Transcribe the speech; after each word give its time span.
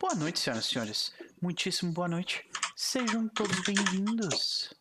Boa 0.00 0.14
noite, 0.14 0.40
senhoras 0.40 0.64
e 0.64 0.68
senhores. 0.70 1.12
Muitíssimo 1.42 1.92
boa 1.92 2.08
noite. 2.08 2.48
Sejam 2.74 3.28
todos 3.28 3.60
bem-vindos 3.60 4.72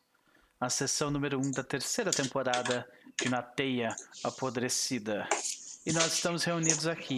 à 0.61 0.69
sessão 0.69 1.11
número 1.11 1.37
1 1.37 1.41
um 1.45 1.51
da 1.51 1.61
terceira 1.61 2.09
temporada 2.09 2.89
de 3.21 3.27
Na 3.27 3.41
Teia 3.41 3.93
Apodrecida. 4.23 5.27
E 5.85 5.91
nós 5.91 6.13
estamos 6.13 6.45
reunidos 6.45 6.87
aqui 6.87 7.17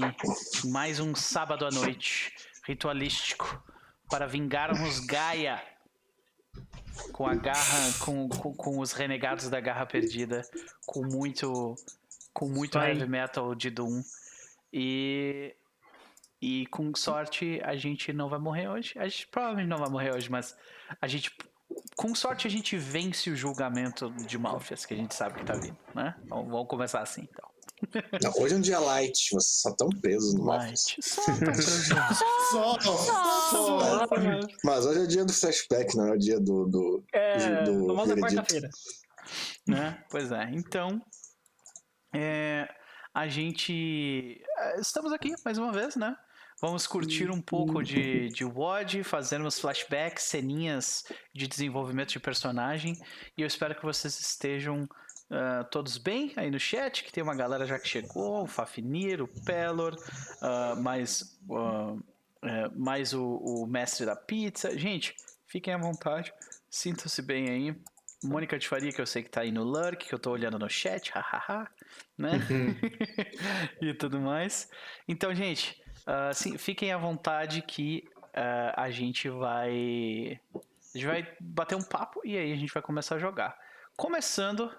mais 0.66 1.00
um 1.00 1.14
sábado 1.14 1.64
à 1.64 1.70
noite 1.70 2.34
ritualístico 2.66 3.64
para 4.09 4.25
vingarmos 4.25 4.99
Gaia 5.02 5.61
com 7.13 7.27
a 7.27 7.36
garra, 7.36 7.93
com, 7.99 8.27
com, 8.27 8.52
com 8.55 8.79
os 8.79 8.93
renegados 8.93 9.47
da 9.47 9.59
garra 9.59 9.86
perdida, 9.86 10.41
com 10.88 11.04
muito, 11.05 11.75
com 12.33 12.49
muito 12.49 12.79
Vai. 12.79 12.93
heavy 12.93 13.07
metal 13.07 13.54
de 13.54 13.70
Doom. 13.70 14.02
E, 14.73 15.55
e 16.42 16.66
com 16.68 16.94
sorte 16.96 17.62
a 17.64 17.76
gente 17.76 18.11
não 18.11 18.28
vai 18.28 18.39
morrer 18.39 18.68
hoje. 18.68 18.93
A 18.97 19.07
gente 19.07 19.28
provavelmente 19.28 19.68
não 19.68 19.78
vai 19.78 19.89
morrer 19.89 20.15
hoje, 20.15 20.29
mas 20.29 20.56
a 21.00 21.07
gente, 21.07 21.32
com 21.96 22.15
sorte 22.15 22.48
a 22.48 22.50
gente 22.50 22.75
vence 22.78 23.29
o 23.29 23.36
julgamento 23.36 24.10
de 24.25 24.38
Malfias 24.38 24.86
que 24.86 24.93
a 24.93 24.98
gente 24.98 25.14
sabe 25.14 25.39
que 25.39 25.46
tá 25.46 25.54
vindo, 25.54 25.78
né? 25.93 26.15
Vamos, 26.28 26.50
vamos 26.50 26.68
começar 26.68 27.01
assim 27.01 27.28
então. 27.29 27.51
Não, 28.21 28.32
hoje 28.43 28.54
é 28.54 28.57
um 28.57 28.62
dia 28.62 28.79
light, 28.79 29.29
vocês 29.32 29.62
só 29.62 29.70
estão 29.70 29.89
presos 29.89 30.36
no. 30.36 30.46
Light. 30.46 30.98
Só. 31.01 31.21
Só, 32.52 32.80
só. 32.80 34.08
Mas 34.64 34.86
hoje 34.86 35.00
é 35.00 35.03
o 35.03 35.08
dia 35.08 35.26
do 35.26 35.34
flashback, 35.34 35.95
não 35.95 36.08
é 36.08 36.12
o 36.12 36.17
dia 36.17 36.39
do. 36.39 36.66
do... 36.67 37.03
É, 37.12 37.64
do 37.64 37.88
famosa 37.88 38.14
veredito. 38.14 38.36
quarta-feira. 38.36 38.70
né? 39.67 40.03
Pois 40.12 40.31
é. 40.31 40.52
Então, 40.53 41.02
é, 42.14 42.67
a 43.14 43.28
gente 43.28 44.42
é, 44.59 44.80
estamos 44.80 45.12
aqui 45.12 45.34
mais 45.44 45.58
uma 45.58 45.72
vez, 45.72 45.95
né? 45.95 46.16
Vamos 46.61 46.86
curtir 46.86 47.31
um 47.31 47.42
pouco 47.42 47.81
de, 47.81 48.30
de 48.30 48.45
WOD, 48.45 49.03
fazermos 49.03 49.59
flashbacks, 49.59 50.26
ceninhas 50.26 51.04
de 51.34 51.48
desenvolvimento 51.48 52.09
de 52.09 52.20
personagem. 52.20 52.95
E 53.36 53.42
eu 53.42 53.48
espero 53.48 53.73
que 53.73 53.84
vocês 53.84 54.20
estejam 54.20 54.88
ah, 55.32 55.64
todos 55.64 55.98
bem 55.98 56.34
aí 56.36 56.52
no 56.52 56.59
chat, 56.59 57.04
que 57.04 57.12
tem 57.12 57.23
uma 57.23 57.34
galera 57.34 57.66
já 57.66 57.80
que 57.80 57.88
chegou, 57.88 58.44
o 58.44 58.48
Fafnir, 58.48 59.23
o 59.23 59.28
Pelor, 59.44 59.95
ah, 60.39 60.76
mais, 60.76 61.39
é, 62.44 62.70
mais 62.76 63.12
o, 63.14 63.38
o 63.38 63.66
mestre 63.66 64.06
da 64.06 64.16
pizza. 64.16 64.78
Gente, 64.78 65.16
fiquem 65.48 65.73
à 65.73 65.78
vontade, 65.80 66.32
sintam-se 66.70 67.23
bem 67.23 67.50
aí. 67.50 67.76
Mônica 68.23 68.59
de 68.59 68.67
Faria, 68.67 68.92
que 68.92 69.02
eu 69.02 69.06
sei 69.08 69.23
que 69.23 69.32
tá 69.32 69.42
aí 69.42 69.52
no 69.52 69.64
Lurk, 69.64 70.06
que 70.06 70.14
eu 70.14 70.20
tô 70.20 70.30
olhando 70.30 70.59
no 70.59 70.70
chat, 70.70 71.09
hahaha, 71.16 71.67
né? 72.16 72.34
e 73.82 73.95
tudo 73.95 74.20
mais. 74.20 74.70
Então, 75.08 75.34
gente, 75.34 75.81
ah, 76.06 76.32
sim, 76.34 76.58
fiquem 76.58 76.92
à 76.92 76.98
vontade 76.98 77.62
que 77.62 78.04
ah, 78.34 78.74
a 78.84 78.90
gente 78.92 79.30
vai. 79.30 80.40
A 80.56 80.98
gente 80.98 81.08
vai 81.08 81.28
bater 81.40 81.76
um 81.76 81.84
papo 81.84 82.22
e 82.26 82.38
aí 82.38 82.52
a 82.52 82.56
gente 82.56 82.74
vai 82.74 82.82
começar 82.84 83.16
a 83.16 83.20
jogar. 83.20 83.58
Começando 83.96 84.70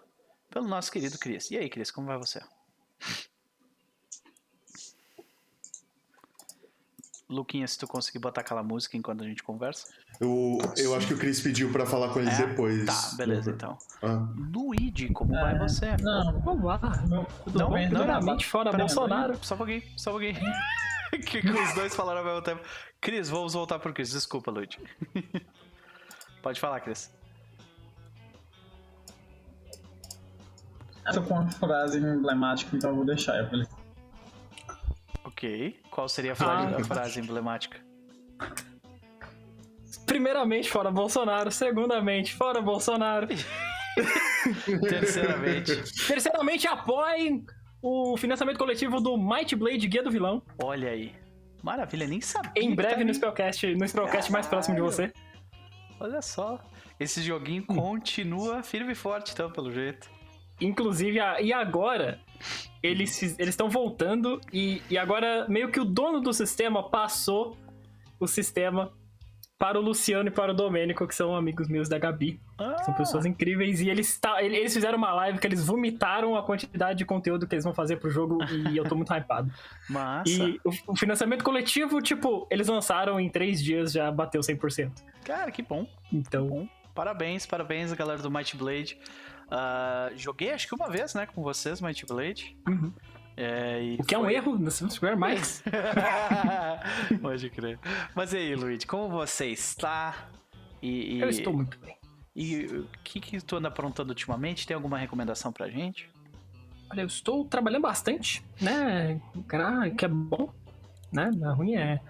pelo 0.50 0.68
nosso 0.68 0.90
querido 0.92 1.18
Cris. 1.18 1.50
E 1.50 1.56
aí, 1.56 1.68
Cris, 1.70 1.90
como 1.90 2.06
vai 2.06 2.18
você? 2.18 2.40
Luquinha, 7.28 7.66
se 7.66 7.78
tu 7.78 7.86
conseguir 7.86 8.18
botar 8.18 8.42
aquela 8.42 8.62
música 8.62 8.94
enquanto 8.96 9.24
a 9.24 9.26
gente 9.26 9.42
conversa. 9.42 9.88
Eu, 10.20 10.58
eu 10.76 10.94
acho 10.94 11.06
que 11.06 11.14
o 11.14 11.18
Chris 11.18 11.40
pediu 11.40 11.72
pra 11.72 11.86
falar 11.86 12.12
com 12.12 12.20
eles 12.20 12.38
É? 12.38 12.46
depois. 12.46 12.84
Tá, 12.84 13.16
beleza 13.16 13.50
então. 13.50 13.78
Ah. 14.02 14.28
Luigi, 14.54 15.08
como 15.14 15.32
vai 15.32 15.58
você? 15.58 15.96
Não, 16.02 16.38
vamos 16.40 16.64
lá. 16.64 16.78
Não, 17.08 17.26
Não, 17.54 17.70
bem. 17.70 17.88
não, 17.88 18.00
Primeiramente, 18.00 18.44
fora 18.46 18.70
Bolsonaro. 18.70 19.38
Só 19.42 19.54
um 19.54 19.58
pouquinho, 19.58 19.82
só 19.96 20.10
um 20.10 20.12
pouquinho. 20.18 20.34
que, 21.26 21.40
que 21.42 21.50
os 21.50 21.74
dois 21.74 21.94
falaram 21.94 22.20
ao 22.20 22.24
mesmo 22.24 22.42
tempo. 22.42 22.62
Cris, 23.00 23.28
vamos 23.28 23.52
voltar 23.54 23.78
pro 23.78 23.92
Cris. 23.92 24.10
Desculpa, 24.10 24.50
Luigi. 24.50 24.78
Pode 26.42 26.58
falar, 26.58 26.80
Cris. 26.80 27.12
Tô 31.12 31.22
com 31.22 31.34
uma 31.34 31.50
frase 31.50 31.98
emblemática, 31.98 32.76
então 32.76 32.90
eu 32.90 32.96
vou 32.96 33.04
deixar. 33.04 33.36
Eu 33.38 33.48
falei, 33.50 33.66
Ok. 35.24 35.80
Qual 35.90 36.08
seria 36.08 36.32
a 36.32 36.36
frase, 36.36 36.74
Ah. 36.74 36.78
a 36.78 36.84
frase 36.84 37.20
emblemática? 37.20 37.80
Primeiramente, 40.06 40.70
fora 40.70 40.90
Bolsonaro. 40.90 41.50
Segundamente, 41.50 42.34
fora 42.34 42.60
Bolsonaro. 42.62 43.26
Terceiramente. 44.88 45.82
Terceiramente, 46.06 46.66
apoiem 46.66 47.44
o 47.82 48.16
financiamento 48.16 48.56
coletivo 48.58 49.00
do 49.00 49.16
Might 49.18 49.54
Blade 49.56 49.86
Guia 49.88 50.02
do 50.02 50.10
Vilão. 50.10 50.40
Olha 50.62 50.90
aí. 50.90 51.12
Maravilha, 51.62 52.06
nem 52.06 52.20
sabia. 52.20 52.52
Em 52.56 52.74
breve 52.74 52.96
tá 52.96 53.04
no. 53.04 53.14
Spellcast, 53.14 53.74
no 53.74 53.86
Spellcast 53.88 54.32
mais 54.32 54.46
próximo 54.46 54.74
de 54.76 54.80
você. 54.80 55.12
Olha 56.00 56.22
só. 56.22 56.58
Esse 56.98 57.22
joguinho 57.22 57.64
continua 57.64 58.62
firme 58.62 58.92
e 58.92 58.94
forte, 58.94 59.32
então, 59.32 59.50
pelo 59.50 59.70
jeito. 59.70 60.10
Inclusive, 60.60 61.18
a- 61.20 61.40
e 61.40 61.52
agora, 61.52 62.20
eles 62.82 63.20
estão 63.38 63.68
voltando 63.68 64.40
e, 64.52 64.80
e 64.90 64.96
agora 64.98 65.46
meio 65.48 65.70
que 65.70 65.80
o 65.80 65.84
dono 65.84 66.20
do 66.20 66.32
sistema 66.32 66.88
passou 66.88 67.56
o 68.20 68.26
sistema 68.28 68.92
para 69.62 69.78
o 69.78 69.80
Luciano 69.80 70.28
e 70.28 70.32
para 70.32 70.50
o 70.50 70.54
Domênico, 70.54 71.06
que 71.06 71.14
são 71.14 71.36
amigos 71.36 71.68
meus 71.68 71.88
da 71.88 71.96
Gabi. 71.96 72.40
São 72.58 72.94
Ah, 72.94 72.96
pessoas 72.96 73.24
incríveis 73.24 73.80
e 73.80 73.88
eles, 73.88 74.18
tá, 74.18 74.42
ele- 74.42 74.56
eles 74.56 74.74
fizeram 74.74 74.98
uma 74.98 75.12
live 75.14 75.38
que 75.38 75.46
eles 75.46 75.64
vomitaram 75.64 76.34
a 76.36 76.42
quantidade 76.42 76.98
de 76.98 77.04
conteúdo 77.04 77.46
que 77.46 77.54
eles 77.54 77.62
vão 77.64 77.72
fazer 77.72 77.98
pro 77.98 78.10
jogo 78.10 78.38
e 78.42 78.76
eu 78.76 78.82
tô 78.82 78.96
muito 78.96 79.14
hypado. 79.14 79.48
Massa. 79.88 80.28
E 80.32 80.60
o, 80.64 80.70
o 80.88 80.96
financiamento 80.96 81.44
coletivo, 81.44 82.02
tipo, 82.02 82.44
eles 82.50 82.66
lançaram 82.66 83.20
em 83.20 83.28
três 83.30 83.62
dias, 83.62 83.92
já 83.92 84.10
bateu 84.10 84.40
100%. 84.40 84.90
Cara, 85.24 85.52
que 85.52 85.62
bom. 85.62 85.86
Então, 86.12 86.48
Bom, 86.48 86.68
parabéns, 86.92 87.46
parabéns, 87.46 87.92
galera 87.92 88.20
do 88.20 88.32
Might 88.32 88.56
Blade. 88.56 88.98
Ah, 89.48 90.10
joguei 90.16 90.50
acho 90.50 90.66
que 90.66 90.74
uma 90.74 90.90
vez, 90.90 91.14
né, 91.14 91.24
com 91.32 91.40
vocês, 91.40 91.80
Might 91.80 92.04
Blade. 92.04 92.56
Uhum. 92.68 92.92
É, 93.36 93.96
o 93.98 94.04
que 94.04 94.14
é 94.14 94.18
um 94.18 94.24
foi- 94.24 94.34
erro, 94.34 94.58
não 94.58 94.88
tiver 94.88 95.16
mais. 95.16 95.62
Pode 97.20 97.48
crer. 97.50 97.78
Mas 98.14 98.32
e 98.32 98.36
aí, 98.36 98.54
Luigi, 98.54 98.86
como 98.86 99.08
você 99.08 99.46
está? 99.46 100.28
E, 100.82 101.16
e, 101.16 101.20
Eu 101.20 101.28
estou 101.28 101.52
muito 101.52 101.78
bem. 101.78 101.96
e 102.36 102.64
o 102.66 102.86
que, 103.04 103.20
que 103.20 103.40
tu 103.40 103.56
anda 103.56 103.68
aprontando 103.68 104.10
ultimamente? 104.10 104.66
Tem 104.66 104.74
alguma 104.74 104.98
recomendação 104.98 105.52
pra 105.52 105.68
gente? 105.68 106.10
Olha, 106.90 107.00
eu 107.02 107.06
estou 107.06 107.44
trabalhando 107.46 107.82
bastante, 107.82 108.44
né? 108.60 109.20
Que 109.96 110.04
é 110.04 110.08
bom, 110.08 110.52
né? 111.10 111.30
Não 111.34 111.50
é 111.50 111.54
ruim 111.54 111.74
é. 111.76 112.00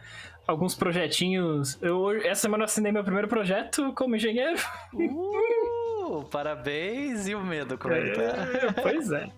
Alguns 0.45 0.75
projetinhos. 0.75 1.79
Eu, 1.81 2.11
essa 2.27 2.43
semana 2.43 2.63
eu 2.63 2.65
assinei 2.65 2.91
meu 2.91 3.05
primeiro 3.05 3.29
projeto 3.29 3.93
como 3.95 4.17
engenheiro. 4.17 4.59
Uh, 4.93 6.25
parabéns! 6.25 7.29
E 7.29 7.35
o 7.37 7.45
medo, 7.45 7.79
como 7.79 7.95
é 7.95 8.03
que 8.03 8.11
tá? 8.11 8.23
É, 8.23 8.73
pois 8.83 9.13
é. 9.13 9.29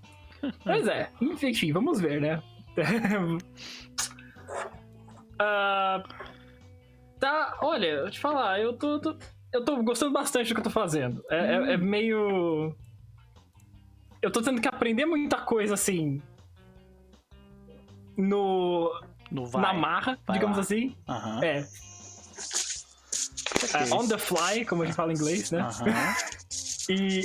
Pois 0.62 0.86
é. 0.88 1.10
Enfim, 1.20 1.72
vamos 1.72 2.00
ver, 2.00 2.20
né? 2.20 2.42
Ah, 5.38 6.02
tá, 7.18 7.58
olha, 7.60 7.86
eu 7.86 8.10
te 8.10 8.20
falar, 8.20 8.60
eu 8.60 8.72
tô, 8.78 9.00
tô- 9.00 9.16
eu 9.52 9.64
tô 9.64 9.82
gostando 9.82 10.12
bastante 10.12 10.48
do 10.48 10.54
que 10.54 10.60
eu 10.60 10.64
tô 10.64 10.70
fazendo. 10.70 11.24
É, 11.30 11.36
é- 11.56 11.72
é 11.72 11.76
meio. 11.76 12.74
Eu 14.22 14.30
tô 14.30 14.40
tendo 14.40 14.60
que 14.60 14.68
aprender 14.68 15.04
muita 15.06 15.38
coisa 15.38 15.74
assim. 15.74 16.22
No. 18.16 18.90
No 19.30 19.44
vai. 19.46 19.62
na 19.62 19.74
marra, 19.74 20.18
digamos 20.30 20.56
lá. 20.56 20.62
assim. 20.62 20.96
É. 21.42 21.60
Isso? 23.82 23.94
on 23.94 24.06
the 24.06 24.18
fly, 24.18 24.64
como 24.64 24.82
a 24.82 24.86
gente 24.86 24.94
fala 24.94 25.12
em 25.12 25.16
inglês, 25.16 25.50
né? 25.50 25.66
E. 26.88 27.22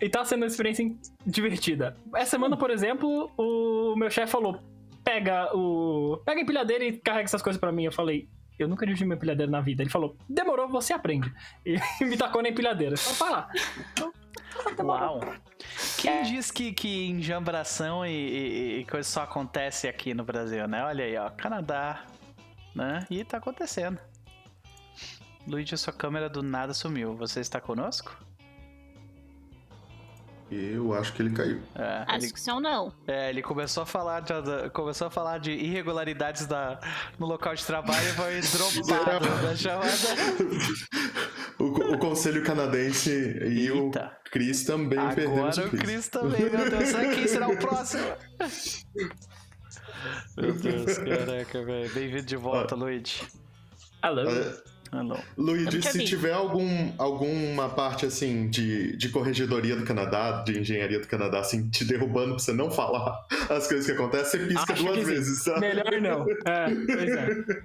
E 0.00 0.08
tá 0.08 0.24
sendo 0.24 0.42
uma 0.42 0.46
experiência 0.46 0.94
divertida. 1.26 1.96
Essa 2.14 2.32
semana, 2.32 2.56
por 2.56 2.70
exemplo, 2.70 3.30
o 3.36 3.96
meu 3.96 4.10
chefe 4.10 4.30
falou: 4.30 4.60
pega 5.02 5.54
o. 5.56 6.20
Pega 6.24 6.40
a 6.40 6.42
empilhadeira 6.42 6.84
e 6.84 6.98
carrega 6.98 7.24
essas 7.24 7.42
coisas 7.42 7.60
pra 7.60 7.72
mim. 7.72 7.84
Eu 7.84 7.92
falei. 7.92 8.28
Eu 8.58 8.66
nunca 8.66 8.86
dirigi 8.86 9.04
uma 9.04 9.14
empilhadeira 9.14 9.52
na 9.52 9.60
vida. 9.60 9.82
Ele 9.82 9.90
falou, 9.90 10.16
demorou, 10.26 10.66
você 10.66 10.94
aprende. 10.94 11.30
E 11.64 11.76
me 12.04 12.16
tacou 12.16 12.42
na 12.42 12.48
empilhadeira. 12.48 12.94
Então, 12.98 13.12
vai 13.12 13.30
lá. 13.30 13.50
Então, 13.92 14.12
demorou. 14.74 15.18
Uau! 15.18 15.34
Quem 15.98 16.22
diz 16.22 16.50
que, 16.50 16.72
que 16.72 17.06
enjambração 17.06 18.04
e, 18.06 18.10
e, 18.10 18.78
e 18.80 18.84
coisa 18.86 19.06
só 19.06 19.22
acontece 19.24 19.86
aqui 19.86 20.14
no 20.14 20.24
Brasil, 20.24 20.66
né? 20.66 20.82
Olha 20.84 21.04
aí, 21.04 21.16
ó, 21.18 21.28
Canadá, 21.28 22.06
né? 22.74 23.06
E 23.10 23.22
tá 23.24 23.36
acontecendo. 23.36 23.98
Luigi, 25.46 25.76
sua 25.76 25.92
câmera 25.92 26.28
do 26.28 26.42
nada 26.42 26.72
sumiu. 26.72 27.14
Você 27.14 27.40
está 27.40 27.60
conosco? 27.60 28.16
Eu 30.50 30.94
acho 30.94 31.12
que 31.12 31.22
ele 31.22 31.30
caiu. 31.34 31.60
É, 31.74 32.04
Acho 32.06 32.26
ele, 32.26 32.32
que 32.32 32.40
são 32.40 32.60
não. 32.60 32.92
é, 33.06 33.30
ele 33.30 33.42
começou 33.42 33.82
a 33.82 33.86
falar 33.86 34.20
de, 34.20 34.32
começou 34.72 35.08
a 35.08 35.10
falar 35.10 35.38
de 35.38 35.50
irregularidades 35.50 36.46
da, 36.46 36.78
no 37.18 37.26
local 37.26 37.52
de 37.56 37.64
trabalho 37.66 38.08
e 38.08 38.12
foi 38.12 38.40
dropado 38.86 39.26
da 39.42 39.56
chamada. 39.56 39.90
O, 41.58 41.94
o 41.94 41.98
Conselho 41.98 42.44
Canadense 42.44 43.10
e 43.10 43.68
Eita. 43.68 44.12
o 44.26 44.30
Chris 44.30 44.64
também 44.64 44.98
perdemos 45.14 45.56
Agora 45.58 45.62
o 45.62 45.66
o 45.66 45.70
Chris. 45.70 45.82
Chris 45.82 46.08
também, 46.08 46.50
meu 46.50 46.68
Deus. 46.70 46.88
Será 46.90 47.14
quem 47.14 47.26
será 47.26 47.48
o 47.48 47.56
próximo? 47.56 48.04
Meu 50.36 50.52
Deus, 50.54 50.98
caraca, 50.98 51.64
velho. 51.64 51.94
Bem-vindo 51.94 52.22
de 52.26 52.36
volta, 52.36 52.74
Luigi. 52.74 53.26
Alô? 54.02 54.20
É, 54.28 54.62
Alô. 54.92 55.16
Luigi, 55.36 55.66
Eu 55.66 55.72
nunca 55.72 55.90
se 55.92 55.98
vi. 55.98 56.04
tiver 56.04 56.32
algum, 56.32 56.92
alguma 56.98 57.68
parte 57.68 58.06
assim 58.06 58.48
de, 58.48 58.96
de 58.96 59.08
corregedoria 59.08 59.76
do 59.76 59.84
Canadá, 59.84 60.42
de 60.42 60.58
engenharia 60.58 61.00
do 61.00 61.06
Canadá, 61.08 61.40
assim, 61.40 61.68
te 61.68 61.84
derrubando 61.84 62.30
pra 62.36 62.38
você 62.38 62.52
não 62.52 62.70
falar 62.70 63.26
as 63.50 63.66
coisas 63.66 63.86
que 63.86 63.92
acontecem, 63.92 64.40
você 64.40 64.46
pisca 64.46 64.72
Acho 64.72 64.84
duas 64.84 65.06
vezes, 65.06 65.44
tá? 65.44 65.58
Melhor 65.58 66.00
não. 66.00 66.26
É, 66.44 66.66
pois 66.86 67.10
é. 67.16 67.62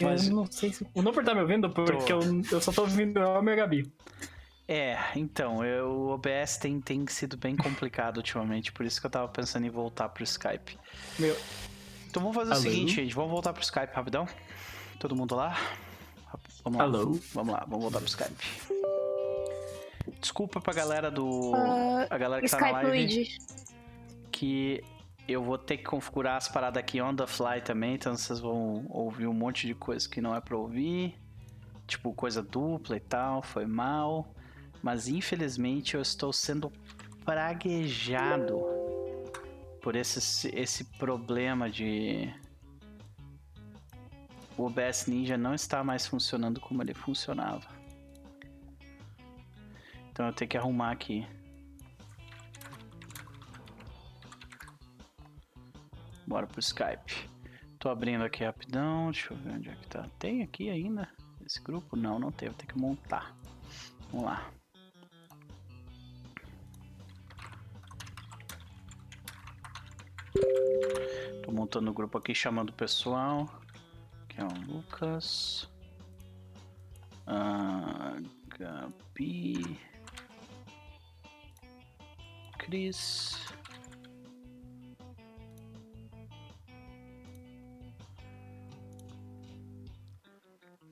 Mas- 0.00 0.28
Eu 0.28 0.34
não 0.34 0.46
sei 0.50 0.72
se. 0.72 0.86
O 0.94 1.02
Nopper 1.02 1.24
tá 1.24 1.34
me 1.34 1.40
ouvindo 1.40 1.70
porque 1.70 2.12
eu, 2.12 2.20
eu 2.52 2.60
só 2.60 2.70
tô 2.72 2.82
ouvindo 2.82 3.18
eu 3.18 3.34
e 3.34 3.36
a 3.38 3.42
minha 3.42 3.56
Gabi. 3.56 3.92
É, 4.66 4.96
então, 5.16 5.64
eu- 5.64 5.88
o 5.90 6.08
OBS 6.10 6.56
tem, 6.58 6.80
tem 6.80 7.06
sido 7.06 7.36
bem 7.36 7.54
complicado 7.56 8.16
ultimamente, 8.18 8.72
por 8.72 8.84
isso 8.86 9.00
que 9.00 9.06
eu 9.06 9.10
tava 9.10 9.28
pensando 9.28 9.66
em 9.66 9.70
voltar 9.70 10.08
pro 10.08 10.24
Skype. 10.24 10.78
Meu. 11.18 11.36
Então 12.08 12.22
vamos 12.22 12.36
fazer 12.36 12.52
Alô? 12.52 12.60
o 12.60 12.62
seguinte, 12.62 12.94
gente, 12.94 13.14
vamos 13.14 13.30
voltar 13.30 13.52
pro 13.52 13.62
Skype 13.62 13.92
rapidão. 13.92 14.26
Todo 15.04 15.14
mundo 15.14 15.34
lá? 15.34 15.54
Vamos 16.64 16.78
lá. 16.78 16.84
Alô? 16.84 17.18
Vamos 17.34 17.52
lá, 17.52 17.66
vamos 17.68 17.82
voltar 17.82 17.98
pro 17.98 18.08
Skype. 18.08 18.42
Desculpa 20.18 20.62
pra 20.62 20.72
galera 20.72 21.10
do. 21.10 21.52
Ah, 21.54 22.06
a 22.08 22.16
galera 22.16 22.40
que 22.40 22.48
tá 22.48 22.58
na 22.58 22.66
Skype 22.68 22.86
live. 22.86 22.88
Luigi. 22.88 23.38
que 24.32 24.82
eu 25.28 25.44
vou 25.44 25.58
ter 25.58 25.76
que 25.76 25.84
configurar 25.84 26.38
as 26.38 26.48
paradas 26.48 26.80
aqui 26.80 27.02
on 27.02 27.14
the 27.14 27.26
fly 27.26 27.60
também, 27.62 27.96
então 27.96 28.16
vocês 28.16 28.40
vão 28.40 28.86
ouvir 28.88 29.26
um 29.26 29.34
monte 29.34 29.66
de 29.66 29.74
coisa 29.74 30.08
que 30.08 30.22
não 30.22 30.34
é 30.34 30.40
pra 30.40 30.56
ouvir, 30.56 31.14
tipo 31.86 32.14
coisa 32.14 32.42
dupla 32.42 32.96
e 32.96 33.00
tal, 33.00 33.42
foi 33.42 33.66
mal, 33.66 34.34
mas 34.82 35.06
infelizmente 35.06 35.96
eu 35.96 36.00
estou 36.00 36.32
sendo 36.32 36.72
praguejado 37.26 38.58
por 39.82 39.96
esse, 39.96 40.48
esse 40.56 40.84
problema 40.96 41.68
de 41.68 42.32
o 44.56 44.64
OBS 44.64 45.06
Ninja 45.06 45.36
não 45.36 45.54
está 45.54 45.82
mais 45.82 46.06
funcionando 46.06 46.60
como 46.60 46.82
ele 46.82 46.94
funcionava. 46.94 47.68
Então 50.10 50.26
eu 50.26 50.32
tenho 50.32 50.48
que 50.48 50.56
arrumar 50.56 50.92
aqui. 50.92 51.26
Bora 56.26 56.46
pro 56.46 56.60
Skype. 56.60 57.28
Tô 57.78 57.88
abrindo 57.88 58.22
aqui 58.24 58.44
rapidão. 58.44 59.10
Deixa 59.10 59.34
eu 59.34 59.36
ver 59.36 59.54
onde 59.54 59.68
é 59.68 59.74
que 59.74 59.86
tá. 59.88 60.08
Tem 60.18 60.42
aqui 60.42 60.70
ainda? 60.70 61.08
Esse 61.44 61.60
grupo? 61.60 61.96
Não, 61.96 62.18
não 62.18 62.30
tem. 62.30 62.48
Vou 62.48 62.56
ter 62.56 62.66
que 62.66 62.78
montar. 62.78 63.36
Vamos 64.10 64.26
lá. 64.26 64.50
Tô 71.42 71.52
montando 71.52 71.90
o 71.90 71.94
grupo 71.94 72.16
aqui, 72.16 72.34
chamando 72.34 72.70
o 72.70 72.72
pessoal. 72.72 73.48
Que 74.34 74.40
é 74.40 74.44
o 74.44 74.52
Lucas. 74.66 75.70
Ah, 77.24 78.16
Gabi. 78.58 79.78
Cris. 82.58 83.38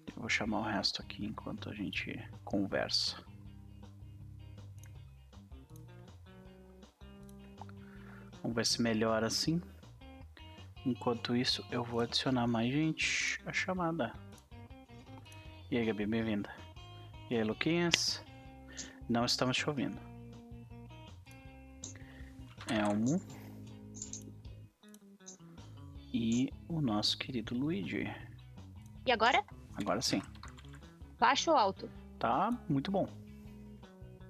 Eu 0.07 0.15
vou 0.15 0.29
chamar 0.29 0.61
o 0.61 0.63
resto 0.63 1.03
aqui 1.03 1.25
enquanto 1.25 1.69
a 1.69 1.75
gente 1.75 2.17
conversa. 2.45 3.17
Vamos 8.41 8.55
ver 8.55 8.67
se 8.67 8.81
melhora 8.81 9.27
assim. 9.27 9.61
Enquanto 10.85 11.37
isso, 11.37 11.65
eu 11.71 11.85
vou 11.85 12.01
adicionar 12.01 12.47
mais 12.47 12.73
gente 12.73 13.41
à 13.47 13.53
chamada. 13.53 14.13
E 15.71 15.79
aí, 15.79 15.87
Gabi, 15.87 16.07
bem-vinda. 16.07 16.51
E 17.31 17.37
aí, 17.37 17.45
Luquinhas? 17.45 18.23
Não 19.09 19.25
estamos 19.25 19.57
te 19.57 19.69
ouvindo. 19.69 19.97
Elmo. 22.69 23.21
E 26.13 26.53
o 26.69 26.81
nosso 26.81 27.17
querido 27.17 27.55
Luigi. 27.55 28.11
E 29.07 29.13
agora? 29.13 29.45
Agora 29.77 30.03
sim. 30.03 30.21
Baixo 31.19 31.53
ou 31.53 31.57
alto? 31.57 31.89
Tá 32.19 32.51
muito 32.69 32.91
bom. 32.91 33.09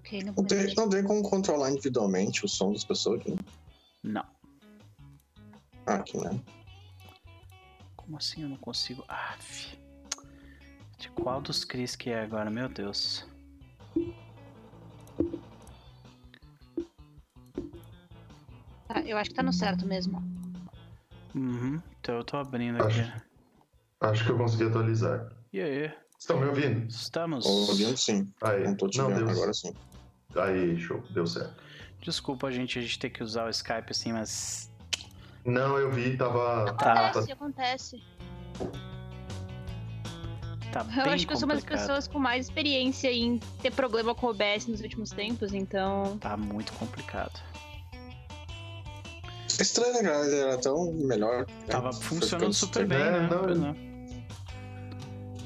Ok, 0.00 0.22
não 0.22 0.34
tem, 0.44 0.74
não 0.74 0.88
tem 0.88 1.02
como 1.02 1.22
controlar 1.22 1.70
individualmente 1.70 2.44
o 2.44 2.48
som 2.48 2.72
das 2.72 2.84
pessoas 2.84 3.20
aqui. 3.20 3.34
Não. 4.02 4.31
Ah, 5.86 5.94
aqui, 5.94 6.18
né? 6.18 6.40
Como 7.96 8.16
assim 8.16 8.42
eu 8.42 8.48
não 8.48 8.56
consigo? 8.56 9.04
Ah, 9.08 9.34
fi. 9.38 9.78
De 10.98 11.08
qual 11.10 11.40
dos 11.40 11.64
Cris 11.64 11.96
que 11.96 12.10
é 12.10 12.22
agora? 12.22 12.50
Meu 12.50 12.68
Deus. 12.68 13.26
Tá, 18.86 19.00
eu 19.04 19.16
acho 19.16 19.30
que 19.30 19.36
tá 19.36 19.42
no 19.42 19.52
certo 19.52 19.86
mesmo. 19.86 20.22
Uhum. 21.34 21.80
Então 22.00 22.16
eu 22.16 22.24
tô 22.24 22.36
abrindo 22.36 22.82
aqui. 22.82 23.00
Acho, 23.00 23.22
acho 24.00 24.24
que 24.24 24.30
eu 24.30 24.36
consegui 24.36 24.64
atualizar. 24.64 25.32
E 25.52 25.60
aí? 25.60 25.92
Estão 26.18 26.38
me 26.38 26.46
ouvindo? 26.46 26.88
Estamos. 26.88 27.44
Ouvindo 27.44 27.96
sim. 27.96 28.32
Aí, 28.42 28.64
Não 28.64 28.76
tô 28.76 28.88
te 28.88 28.98
não, 28.98 29.08
vendo, 29.08 29.26
deu, 29.26 29.30
agora 29.30 29.52
sim. 29.52 29.74
Aí, 30.36 30.78
show, 30.78 31.02
deu 31.10 31.26
certo. 31.26 31.62
Desculpa, 32.00 32.50
gente, 32.50 32.78
a 32.78 32.82
gente 32.82 32.98
ter 32.98 33.10
que 33.10 33.22
usar 33.22 33.46
o 33.46 33.50
Skype 33.50 33.90
assim, 33.90 34.12
mas. 34.12 34.71
Não, 35.44 35.78
eu 35.78 35.90
vi, 35.90 36.16
tava. 36.16 36.72
Tá. 36.78 36.92
Acontece, 37.08 37.32
acontece. 37.32 38.02
Tá 40.72 40.86
Eu 41.04 41.12
acho 41.12 41.26
que 41.26 41.32
eu 41.32 41.36
sou 41.36 41.46
uma 41.46 41.54
das 41.54 41.64
pessoas 41.64 42.08
com 42.08 42.18
mais 42.18 42.46
experiência 42.46 43.12
em 43.12 43.38
ter 43.60 43.70
problema 43.72 44.14
com 44.14 44.26
o 44.26 44.30
OBS 44.30 44.66
nos 44.66 44.80
últimos 44.80 45.10
tempos, 45.10 45.52
então. 45.52 46.16
Tá 46.18 46.36
muito 46.36 46.72
complicado. 46.74 47.38
É 49.58 49.62
estranho, 49.62 50.02
né, 50.02 50.38
era 50.40 50.58
tão 50.58 50.92
melhor. 50.94 51.40
né? 51.40 51.46
Tava 51.68 51.92
funcionando 51.92 52.54
super 52.54 52.86
bem, 52.86 52.98
É, 52.98 53.10
né? 53.20 53.28
não. 53.30 53.54
Não. 53.54 53.92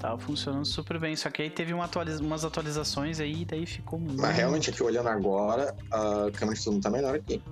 Tava 0.00 0.18
funcionando 0.18 0.64
super 0.64 1.00
bem, 1.00 1.16
só 1.16 1.28
que 1.28 1.42
aí 1.42 1.50
teve 1.50 1.74
uma 1.74 1.86
atualiza- 1.86 2.22
umas 2.22 2.44
atualizações 2.44 3.18
aí, 3.18 3.44
daí 3.44 3.66
ficou 3.66 3.98
muito. 3.98 4.20
Mas 4.20 4.36
realmente, 4.36 4.70
aqui 4.70 4.80
olhando 4.82 5.08
agora, 5.08 5.74
a 5.90 6.30
câmera 6.32 6.56
de 6.56 6.62
todo 6.64 6.74
mundo 6.74 6.82
tá 6.82 6.90
melhor 6.90 7.16
aqui. 7.16 7.42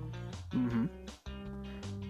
Uhum. 0.53 0.87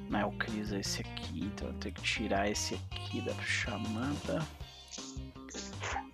Não 0.09 0.19
é 0.19 0.25
o 0.25 0.31
Cris, 0.33 0.71
é 0.71 0.79
esse 0.79 1.01
aqui, 1.01 1.45
então 1.45 1.67
eu 1.67 1.73
tenho 1.75 1.95
que 1.95 2.01
tirar 2.01 2.49
esse 2.49 2.75
aqui 2.75 3.21
da 3.21 3.33
chamada. 3.41 4.45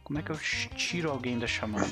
Como 0.04 0.20
é 0.20 0.22
que 0.22 0.32
eu 0.32 0.38
tiro 0.38 1.10
alguém 1.10 1.38
da 1.38 1.48
chamada? 1.48 1.88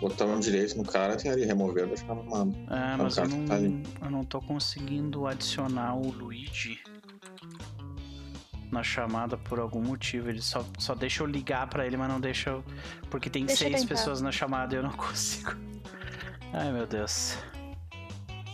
Botão 0.00 0.40
direito 0.40 0.76
no 0.76 0.84
cara, 0.84 1.16
tem 1.16 1.30
ali 1.30 1.44
remover 1.44 1.86
da 1.86 1.96
chamada. 1.96 2.50
Ah, 2.68 2.96
o 2.98 3.02
mas 3.02 3.16
eu 3.16 3.28
não, 3.28 3.44
tá 3.46 3.56
eu 3.58 4.10
não 4.10 4.24
tô 4.24 4.40
conseguindo 4.40 5.26
adicionar 5.26 5.94
o 5.94 6.10
Luigi 6.10 6.80
na 8.72 8.82
chamada 8.82 9.36
por 9.36 9.60
algum 9.60 9.80
motivo. 9.80 10.28
Ele 10.28 10.40
só, 10.40 10.64
só 10.78 10.94
deixa 10.94 11.22
eu 11.22 11.26
ligar 11.26 11.68
pra 11.68 11.86
ele, 11.86 11.96
mas 11.96 12.08
não 12.08 12.18
deixa 12.18 12.50
eu. 12.50 12.64
Porque 13.10 13.28
tem 13.30 13.44
Deixa 13.44 13.64
seis 13.64 13.84
pessoas 13.84 14.20
na 14.20 14.32
chamada 14.32 14.74
e 14.74 14.78
eu 14.78 14.82
não 14.82 14.90
consigo. 14.96 15.52
Ai 16.52 16.72
meu 16.72 16.86
Deus. 16.86 17.36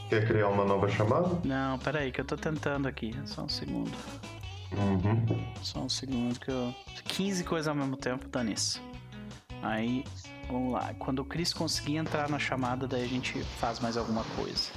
Quer 0.08 0.26
criar 0.26 0.48
uma 0.48 0.64
nova 0.64 0.88
chamada? 0.88 1.38
Não, 1.44 1.78
pera 1.78 2.00
aí 2.00 2.10
que 2.10 2.20
eu 2.20 2.24
tô 2.24 2.36
tentando 2.36 2.88
aqui. 2.88 3.14
Só 3.26 3.42
um 3.42 3.48
segundo. 3.48 3.92
Uhum. 4.72 5.54
Só 5.62 5.80
um 5.80 5.88
segundo 5.88 6.38
que 6.40 6.50
eu. 6.50 6.74
15 7.04 7.44
coisas 7.44 7.68
ao 7.68 7.74
mesmo 7.74 7.96
tempo, 7.96 8.26
dá 8.28 8.42
nisso. 8.42 8.80
Aí, 9.62 10.04
vamos 10.48 10.72
lá. 10.72 10.94
Quando 10.98 11.20
o 11.20 11.24
Chris 11.24 11.52
conseguir 11.52 11.96
entrar 11.96 12.28
na 12.28 12.38
chamada, 12.38 12.86
daí 12.86 13.04
a 13.04 13.08
gente 13.08 13.38
faz 13.58 13.80
mais 13.80 13.96
alguma 13.96 14.24
coisa. 14.36 14.70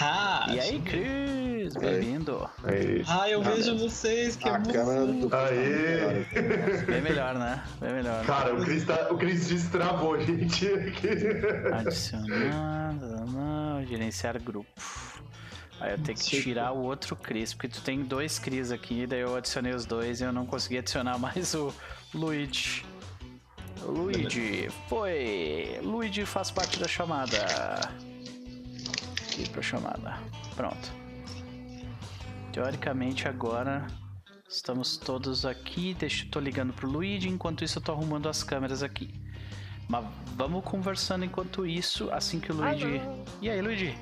Ah, 0.00 0.46
e 0.48 0.58
aí, 0.60 0.80
Chris? 0.80 1.74
Bem-vindo. 1.76 2.48
Ah, 3.06 3.28
eu 3.30 3.40
Ah, 3.42 3.50
vejo 3.50 3.78
vocês, 3.78 4.34
que 4.36 4.48
a 4.48 4.54
emoção. 4.56 4.72
câmera 4.72 5.06
do. 5.06 5.34
Aê! 5.34 6.82
Bem 6.86 7.00
melhor, 7.02 7.34
né? 7.34 7.62
Bem 7.80 7.92
melhor. 7.94 8.24
Cara, 8.24 8.54
o 8.54 8.64
Chris, 8.64 8.84
tá, 8.84 9.08
o 9.10 9.16
Chris 9.16 9.48
destravou, 9.48 10.20
gente. 10.20 10.68
Adicionar, 11.72 12.94
não, 13.26 13.84
gerenciar 13.86 14.40
grupo. 14.42 14.68
Aí 15.80 15.92
eu 15.92 15.98
tenho 15.98 16.16
que 16.18 16.24
tirar 16.42 16.72
o 16.72 16.82
outro 16.82 17.14
Cris, 17.14 17.52
porque 17.54 17.68
tu 17.68 17.82
tem 17.82 18.02
dois 18.02 18.38
Cris 18.38 18.72
aqui, 18.72 19.06
daí 19.06 19.20
eu 19.20 19.36
adicionei 19.36 19.74
os 19.74 19.84
dois 19.86 20.20
e 20.20 20.24
eu 20.24 20.32
não 20.32 20.46
consegui 20.46 20.78
adicionar 20.78 21.18
mais 21.18 21.54
o 21.54 21.72
Luigi. 22.12 22.84
Luigi, 23.82 24.68
foi! 24.88 25.78
Luigi 25.82 26.24
faz 26.24 26.50
parte 26.50 26.78
da 26.78 26.88
chamada. 26.88 27.36
Ir 29.38 29.48
pra 29.48 29.62
chamada. 29.62 30.18
Pronto. 30.54 30.92
Teoricamente 32.52 33.26
agora 33.26 33.86
estamos 34.48 34.96
todos 34.96 35.44
aqui. 35.44 35.94
Deixa 35.94 36.24
eu 36.24 36.30
tô 36.30 36.38
ligando 36.38 36.72
pro 36.72 36.88
Luigi, 36.88 37.28
enquanto 37.28 37.64
isso 37.64 37.78
eu 37.78 37.82
tô 37.82 37.92
arrumando 37.92 38.28
as 38.28 38.42
câmeras 38.42 38.82
aqui. 38.82 39.12
Mas 39.88 40.06
vamos 40.36 40.64
conversando 40.64 41.24
enquanto 41.24 41.66
isso, 41.66 42.10
assim 42.10 42.40
que 42.40 42.52
o 42.52 42.54
Luigi. 42.54 42.98
Alô? 42.98 43.24
E 43.42 43.50
aí, 43.50 43.60
Luigi? 43.60 43.98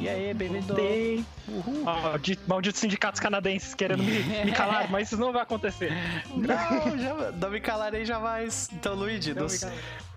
E 0.00 0.08
aí, 0.08 0.34
bem-vindo. 0.34 0.74
Uhul. 1.48 1.84
Maldito, 1.84 2.42
malditos 2.46 2.80
sindicatos 2.80 3.20
canadenses 3.20 3.74
querendo 3.74 4.02
me, 4.02 4.22
me 4.44 4.52
calar, 4.52 4.90
mas 4.90 5.10
isso 5.10 5.20
não 5.20 5.32
vai 5.32 5.42
acontecer. 5.42 5.92
Não, 6.34 6.98
já, 6.98 7.32
não 7.32 7.50
me 7.50 7.60
calarei 7.60 8.04
jamais. 8.04 8.68
Então, 8.72 8.94
Luigi, 8.94 9.32
Não 9.34 9.42
nos, 9.42 9.64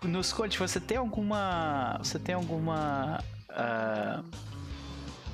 nos 0.04 0.34
conte, 0.34 0.60
você 0.60 0.80
tem 0.80 0.98
alguma. 0.98 1.98
Você 2.00 2.20
tem 2.20 2.36
alguma. 2.36 3.24
ah, 3.50 4.22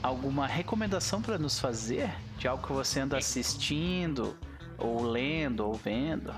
alguma 0.01 0.47
recomendação 0.47 1.21
pra 1.21 1.37
nos 1.37 1.59
fazer? 1.59 2.09
De 2.37 2.47
algo 2.47 2.65
que 2.65 2.73
você 2.73 2.99
anda 2.99 3.17
assistindo, 3.17 4.37
ou 4.77 5.03
lendo, 5.03 5.65
ou 5.65 5.73
vendo? 5.73 6.33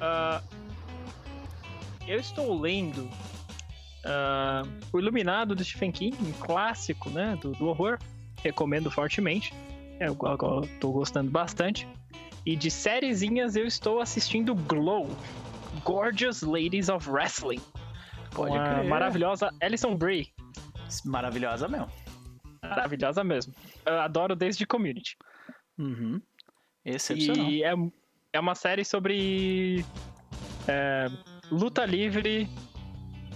Ah, 0.00 0.40
eu 2.06 2.20
estou 2.20 2.60
lendo 2.60 3.08
ah, 4.04 4.62
O 4.92 4.98
Iluminado 4.98 5.54
do 5.54 5.64
Stephen 5.64 5.92
King, 5.92 6.16
um 6.20 6.32
clássico 6.32 7.10
né, 7.10 7.38
do, 7.40 7.52
do 7.52 7.66
horror. 7.66 7.98
Recomendo 8.42 8.90
fortemente. 8.90 9.54
É, 9.98 10.08
Eu, 10.08 10.16
eu, 10.20 10.38
eu 10.40 10.68
tô 10.80 10.92
gostando 10.92 11.30
bastante. 11.30 11.88
E 12.44 12.56
de 12.56 12.70
sériezinhas 12.70 13.56
eu 13.56 13.66
estou 13.66 14.00
assistindo 14.00 14.54
Glow. 14.54 15.08
Gorgeous 15.82 16.42
Ladies 16.42 16.88
of 16.88 17.08
Wrestling. 17.08 17.60
Pode 18.32 18.56
a 18.56 18.74
crer. 18.74 18.88
maravilhosa 18.88 19.50
Alison 19.60 19.94
Brie. 19.96 20.32
Maravilhosa 21.04 21.68
mesmo. 21.68 21.90
Maravilhosa 22.62 23.24
mesmo. 23.24 23.54
Eu 23.86 24.00
adoro 24.00 24.34
desde 24.34 24.66
Community. 24.66 25.16
Uhum. 25.78 26.20
Excepcional. 26.84 27.46
E 27.46 27.64
é, 27.64 27.74
é 28.32 28.40
uma 28.40 28.54
série 28.54 28.84
sobre 28.84 29.84
é, 30.68 31.06
luta 31.50 31.84
livre 31.84 32.48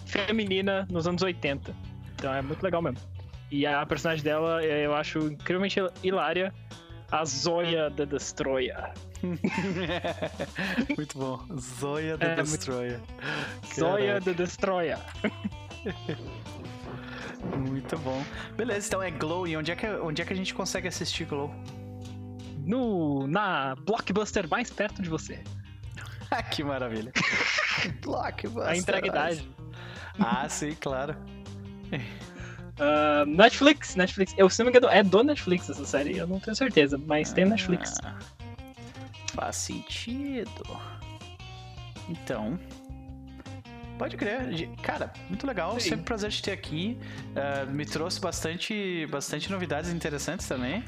feminina 0.09 0.87
nos 0.91 1.07
anos 1.07 1.23
80. 1.23 1.75
Então 2.15 2.35
é 2.35 2.43
muito 2.43 2.63
legal 2.63 2.83
mesmo. 2.83 2.99
E 3.51 3.65
a 3.67 3.85
personagem 3.87 4.25
dela 4.25 4.63
é, 4.65 4.85
eu 4.87 4.95
acho 4.95 5.19
incrivelmente 5.21 5.79
hilária. 6.03 6.53
A 7.11 7.25
Zoya 7.25 7.91
the 7.91 8.05
Destroyer. 8.05 8.93
muito 10.97 11.17
bom. 11.19 11.41
Zoya 11.59 12.19
the 12.19 12.27
É, 12.27 12.37
muito- 12.37 12.51
Destroyer. 12.51 13.01
Zoya 13.75 14.21
the 14.21 14.35
Destroyer. 14.35 14.99
Muito 17.57 17.97
bom. 17.99 18.23
Beleza, 18.57 18.87
então 18.89 19.03
é 19.03 19.11
Glow. 19.11 19.47
E 19.47 19.57
onde 19.57 19.71
é 19.73 19.77
que, 19.77 19.87
onde 19.87 20.21
é 20.21 20.25
que 20.25 20.33
a 20.33 20.37
gente 20.37 20.53
consegue 20.55 20.89
assistir 20.89 21.25
Glow? 21.25 21.51
No, 22.67 23.27
na 23.27 23.75
blockbuster 23.77 24.47
mais 24.49 24.71
perto 24.71 25.01
de 25.01 25.09
você. 25.09 25.43
Que 26.51 26.63
maravilha. 26.63 27.11
Blockbuster. 28.05 28.69
A 28.71 28.77
entreguidade. 28.77 29.49
Ah, 30.19 30.49
sim, 30.49 30.75
claro. 30.81 31.17
Ah, 32.81 33.25
Netflix, 33.27 33.97
Netflix. 33.97 34.35
Eu 34.37 34.49
se 34.49 34.61
não 34.61 34.71
me 34.71 34.77
engano, 34.77 34.93
é 34.93 35.03
do 35.03 35.23
Netflix 35.23 35.69
essa 35.69 35.85
série, 35.85 36.17
eu 36.17 36.27
não 36.27 36.39
tenho 36.39 36.57
certeza, 36.57 36.97
mas 37.07 37.33
tem 37.33 37.45
Netflix. 37.45 37.95
Ah, 38.05 38.17
faz 39.35 39.57
sentido. 39.57 40.81
Então. 42.09 42.59
Pode 43.99 44.17
crer. 44.17 44.69
Cara, 44.81 45.13
muito 45.29 45.45
legal. 45.45 45.73
Sim. 45.73 45.91
Sempre 45.91 46.03
um 46.03 46.05
prazer 46.05 46.31
te 46.31 46.43
ter 46.43 46.53
aqui. 46.53 46.99
Ah, 47.35 47.67
me 47.67 47.85
trouxe 47.85 48.21
bastante, 48.21 49.07
bastante 49.11 49.51
novidades 49.51 49.91
interessantes 49.91 50.47
também. 50.47 50.85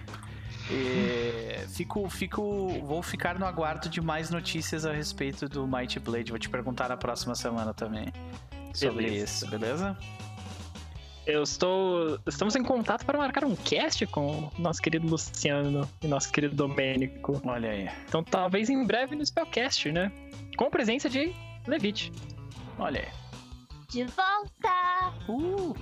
E 0.70 1.66
fico, 1.74 2.08
fico, 2.08 2.68
vou 2.84 3.02
ficar 3.02 3.36
no 3.36 3.44
aguardo 3.44 3.88
de 3.88 4.00
mais 4.00 4.30
notícias 4.30 4.86
a 4.86 4.92
respeito 4.92 5.48
do 5.48 5.66
Mighty 5.66 5.98
Blade. 5.98 6.30
Vou 6.30 6.38
te 6.38 6.48
perguntar 6.48 6.88
na 6.88 6.96
próxima 6.96 7.34
semana 7.34 7.74
também 7.74 8.12
sobre 8.72 9.04
Beleza. 9.06 9.24
isso, 9.24 9.46
beleza? 9.48 9.98
Eu 11.26 11.42
estou. 11.42 12.18
Estamos 12.26 12.56
em 12.56 12.62
contato 12.62 13.04
para 13.04 13.18
marcar 13.18 13.44
um 13.44 13.54
cast 13.54 14.04
com 14.06 14.50
o 14.56 14.60
nosso 14.60 14.80
querido 14.82 15.06
Luciano 15.06 15.88
e 16.02 16.08
nosso 16.08 16.32
querido 16.32 16.56
Domênico. 16.56 17.40
Olha 17.44 17.70
aí, 17.70 17.90
Então 18.08 18.24
talvez 18.24 18.68
em 18.70 18.84
breve 18.84 19.14
no 19.14 19.24
Spellcast, 19.24 19.92
né? 19.92 20.10
Com 20.56 20.64
a 20.64 20.70
presença 20.70 21.08
de 21.08 21.32
Levite. 21.66 22.10
olha 22.78 23.00
aí. 23.00 23.08
De 23.90 24.04
volta! 24.04 25.12
Uh, 25.28 25.74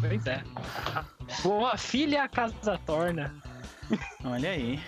Pois 0.00 0.26
é. 0.26 0.42
Boa 1.42 1.76
filha 1.76 2.24
a 2.24 2.28
casa 2.28 2.78
torna. 2.84 3.34
olha 4.24 4.50
aí. 4.50 4.80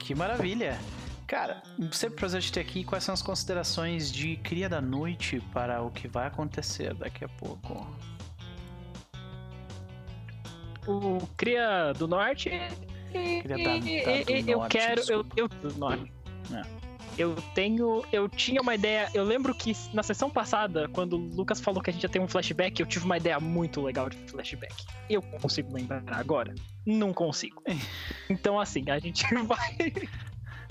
Que 0.00 0.14
maravilha. 0.14 0.78
Cara, 1.32 1.62
sempre 1.92 2.16
um 2.16 2.18
prazer 2.18 2.42
te 2.42 2.52
ter 2.52 2.60
aqui. 2.60 2.84
Quais 2.84 3.02
são 3.04 3.14
as 3.14 3.22
considerações 3.22 4.12
de 4.12 4.36
Cria 4.36 4.68
da 4.68 4.82
Noite 4.82 5.40
para 5.50 5.80
o 5.80 5.90
que 5.90 6.06
vai 6.06 6.26
acontecer 6.26 6.92
daqui 6.92 7.24
a 7.24 7.28
pouco? 7.28 7.86
O 10.86 11.26
Cria 11.38 11.94
do 11.94 12.06
Norte. 12.06 12.50
Cria 13.10 13.42
da- 13.48 13.56
da 13.56 14.42
do 14.42 14.50
eu 14.50 14.58
Norte, 14.58 14.72
quero. 14.76 15.02
Eu, 15.08 15.26
eu, 15.34 15.48
do 15.48 15.72
Norte. 15.78 16.12
É. 16.52 16.62
Eu 17.16 17.34
tenho. 17.54 18.04
Eu 18.12 18.28
tinha 18.28 18.60
uma 18.60 18.74
ideia. 18.74 19.08
Eu 19.14 19.24
lembro 19.24 19.54
que 19.54 19.72
na 19.94 20.02
sessão 20.02 20.28
passada, 20.28 20.86
quando 20.88 21.14
o 21.14 21.34
Lucas 21.34 21.62
falou 21.62 21.82
que 21.82 21.88
a 21.88 21.92
gente 21.94 22.02
ia 22.02 22.10
ter 22.10 22.18
um 22.18 22.28
flashback, 22.28 22.78
eu 22.78 22.86
tive 22.86 23.06
uma 23.06 23.16
ideia 23.16 23.40
muito 23.40 23.80
legal 23.80 24.10
de 24.10 24.18
flashback. 24.30 24.84
Eu 25.08 25.22
consigo 25.22 25.72
lembrar 25.72 26.02
agora? 26.10 26.54
Não 26.84 27.10
consigo. 27.14 27.62
Então, 28.28 28.60
assim, 28.60 28.84
a 28.90 28.98
gente 28.98 29.24
vai. 29.44 29.76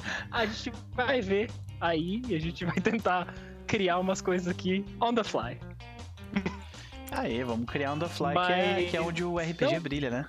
A 0.32 0.46
gente 0.46 0.72
vai 0.94 1.22
ver 1.22 1.50
aí 1.80 2.22
e 2.28 2.36
a 2.36 2.40
gente 2.40 2.64
vai 2.66 2.76
tentar 2.76 3.34
criar 3.68 3.98
umas 4.00 4.22
coisas 4.22 4.48
aqui 4.48 4.86
on 5.02 5.14
the 5.14 5.24
fly. 5.24 5.58
Aê, 7.12 7.44
vamos 7.44 7.66
criar 7.70 7.92
um 7.92 8.00
The 8.00 8.08
Fly, 8.08 8.34
que, 8.34 8.52
é, 8.54 8.74
Mas- 8.74 8.90
que 8.92 8.96
é 8.98 9.02
onde 9.02 9.22
o 9.22 9.38
RPG 9.38 9.74
Não. 9.74 9.82
brilha, 9.82 10.10
né? 10.10 10.26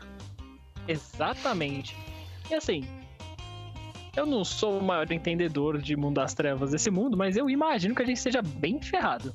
Exatamente. 0.88 1.96
E 2.50 2.54
assim, 2.54 2.84
eu 4.16 4.26
não 4.26 4.44
sou 4.44 4.78
o 4.80 4.82
maior 4.82 5.10
entendedor 5.12 5.78
de 5.80 5.94
mundo 5.96 6.16
das 6.16 6.34
trevas 6.34 6.72
desse 6.72 6.90
mundo, 6.90 7.16
mas 7.16 7.36
eu 7.36 7.48
imagino 7.48 7.94
que 7.94 8.02
a 8.02 8.04
gente 8.06 8.18
seja 8.18 8.42
bem 8.42 8.82
ferrado. 8.82 9.32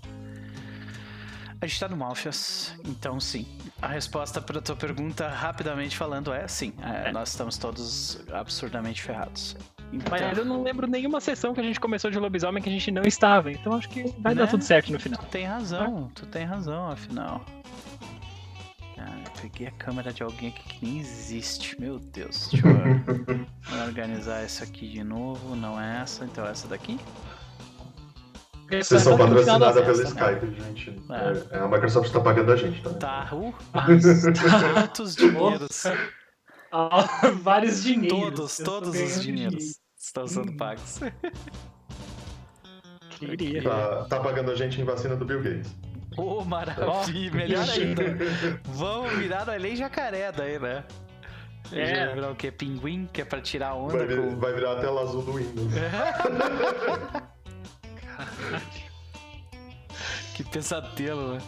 A 1.62 1.66
gente 1.66 1.80
tá 1.80 1.88
no 1.88 1.96
Malfias, 1.98 2.76
então 2.86 3.18
sim. 3.20 3.48
A 3.82 3.88
resposta 3.88 4.42
pra 4.42 4.60
tua 4.62 4.76
pergunta, 4.76 5.28
rapidamente 5.30 5.96
falando, 5.96 6.34
é 6.34 6.48
sim. 6.50 6.74
É, 6.82 7.10
É. 7.10 7.12
Nós 7.14 7.30
estamos 7.30 7.58
todos 7.58 8.22
absurdamente 8.32 9.02
ferrados. 9.02 9.56
Então, 9.92 10.08
Mas 10.12 10.38
eu 10.38 10.44
não 10.46 10.64
lembro 10.64 10.86
nenhuma 10.86 11.22
sessão 11.22 11.54
que 11.54 11.62
a 11.62 11.64
gente 11.64 11.80
começou 11.80 12.12
de 12.12 12.20
lobisomem 12.20 12.62
que 12.62 12.68
a 12.70 12.72
gente 12.72 12.92
não 12.92 13.04
estava. 13.04 13.52
Então 13.52 13.74
acho 13.74 13.88
que 13.90 14.04
vai 14.20 14.36
Né? 14.36 14.42
dar 14.42 14.48
tudo 14.48 14.64
certo 14.64 14.92
no 14.92 15.00
final. 15.00 15.20
Tu 15.22 15.26
tem 15.28 15.46
razão, 15.46 16.12
tu 16.14 16.26
tem 16.26 16.44
razão, 16.46 16.92
afinal. 16.92 17.44
Ah, 18.98 19.14
eu 19.26 19.42
peguei 19.42 19.68
a 19.68 19.72
câmera 19.72 20.12
de 20.12 20.24
alguém 20.24 20.50
aqui 20.50 20.64
que 20.64 20.86
nem 20.86 21.00
existe. 21.00 21.80
Meu 21.80 22.00
Deus. 22.00 22.50
Deixa 22.52 22.68
eu 22.68 23.86
organizar 23.88 24.44
isso 24.44 24.64
aqui 24.64 24.90
de 24.90 25.04
novo. 25.04 25.56
Não 25.56 25.80
é 25.80 26.02
essa, 26.02 26.26
então 26.26 26.46
é 26.46 26.52
essa 26.52 26.68
daqui? 26.68 27.00
Sessão 28.84 29.18
da 29.18 29.24
patrocinada 29.26 29.82
pelo 29.82 29.96
festa, 29.96 30.26
né? 30.26 30.34
Skype, 30.34 30.62
gente. 30.62 31.02
É. 31.10 31.56
É, 31.58 31.60
a 31.60 31.68
Microsoft 31.70 32.12
tá 32.12 32.20
pagando 32.20 32.52
a 32.52 32.56
gente 32.58 32.82
também. 32.82 33.00
Tá, 33.00 33.30
uh, 33.32 33.54
Ah, 33.74 34.82
altos 34.82 35.16
dinheiros. 35.16 35.84
vários 37.42 37.84
dinheiros. 37.84 38.20
Todos, 38.20 38.58
todos 38.58 39.00
os 39.00 39.22
dinheiros 39.24 39.80
estão 39.98 40.28
sendo 40.28 40.52
Hum. 40.52 40.58
pagos. 40.58 41.00
dinheiro. 41.00 41.18
Queria. 43.18 43.64
Tá, 43.64 44.06
tá 44.06 44.20
pagando 44.20 44.52
a 44.52 44.56
gente 44.56 44.80
em 44.80 44.84
vacina 44.84 45.16
do 45.16 45.26
Bill 45.26 45.42
Gates. 45.42 45.76
Ô, 46.18 46.44
maravilha, 46.44 47.32
melhor 47.32 47.68
ainda. 47.70 48.04
Vamos 48.66 49.14
virar 49.18 49.46
no 49.46 49.52
Além 49.54 49.76
Jacaré 49.76 50.32
daí, 50.32 50.60
né? 50.60 50.84
É. 51.72 52.06
Vai 52.06 52.16
virar 52.16 52.32
o 52.32 52.36
quê? 52.36 52.52
Pinguim, 52.52 53.08
que 53.12 53.22
é 53.22 53.26
pra 53.26 53.42
tirar 53.42 53.74
onda 53.76 53.98
Vai, 53.98 54.08
vir- 54.08 54.18
com... 54.22 54.40
vai 54.40 54.54
virar 54.54 54.74
a 54.74 54.80
tela 54.80 55.02
azul 55.02 55.22
do 55.24 55.34
Windows. 55.34 55.74
Que 60.36 60.44
pesadelo, 60.44 61.34
né? 61.34 61.42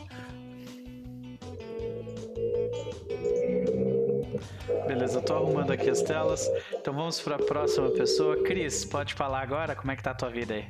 Beleza, 4.90 5.20
eu 5.20 5.22
tô 5.22 5.36
arrumando 5.36 5.70
aqui 5.70 5.88
as 5.88 6.02
telas. 6.02 6.50
Então 6.74 6.92
vamos 6.96 7.20
pra 7.22 7.38
próxima 7.38 7.92
pessoa. 7.92 8.42
Cris, 8.44 8.84
pode 8.84 9.14
falar 9.14 9.42
agora? 9.42 9.76
Como 9.76 9.92
é 9.92 9.96
que 9.96 10.02
tá 10.02 10.10
a 10.10 10.16
tua 10.16 10.32
vida 10.32 10.56
aí? 10.56 10.66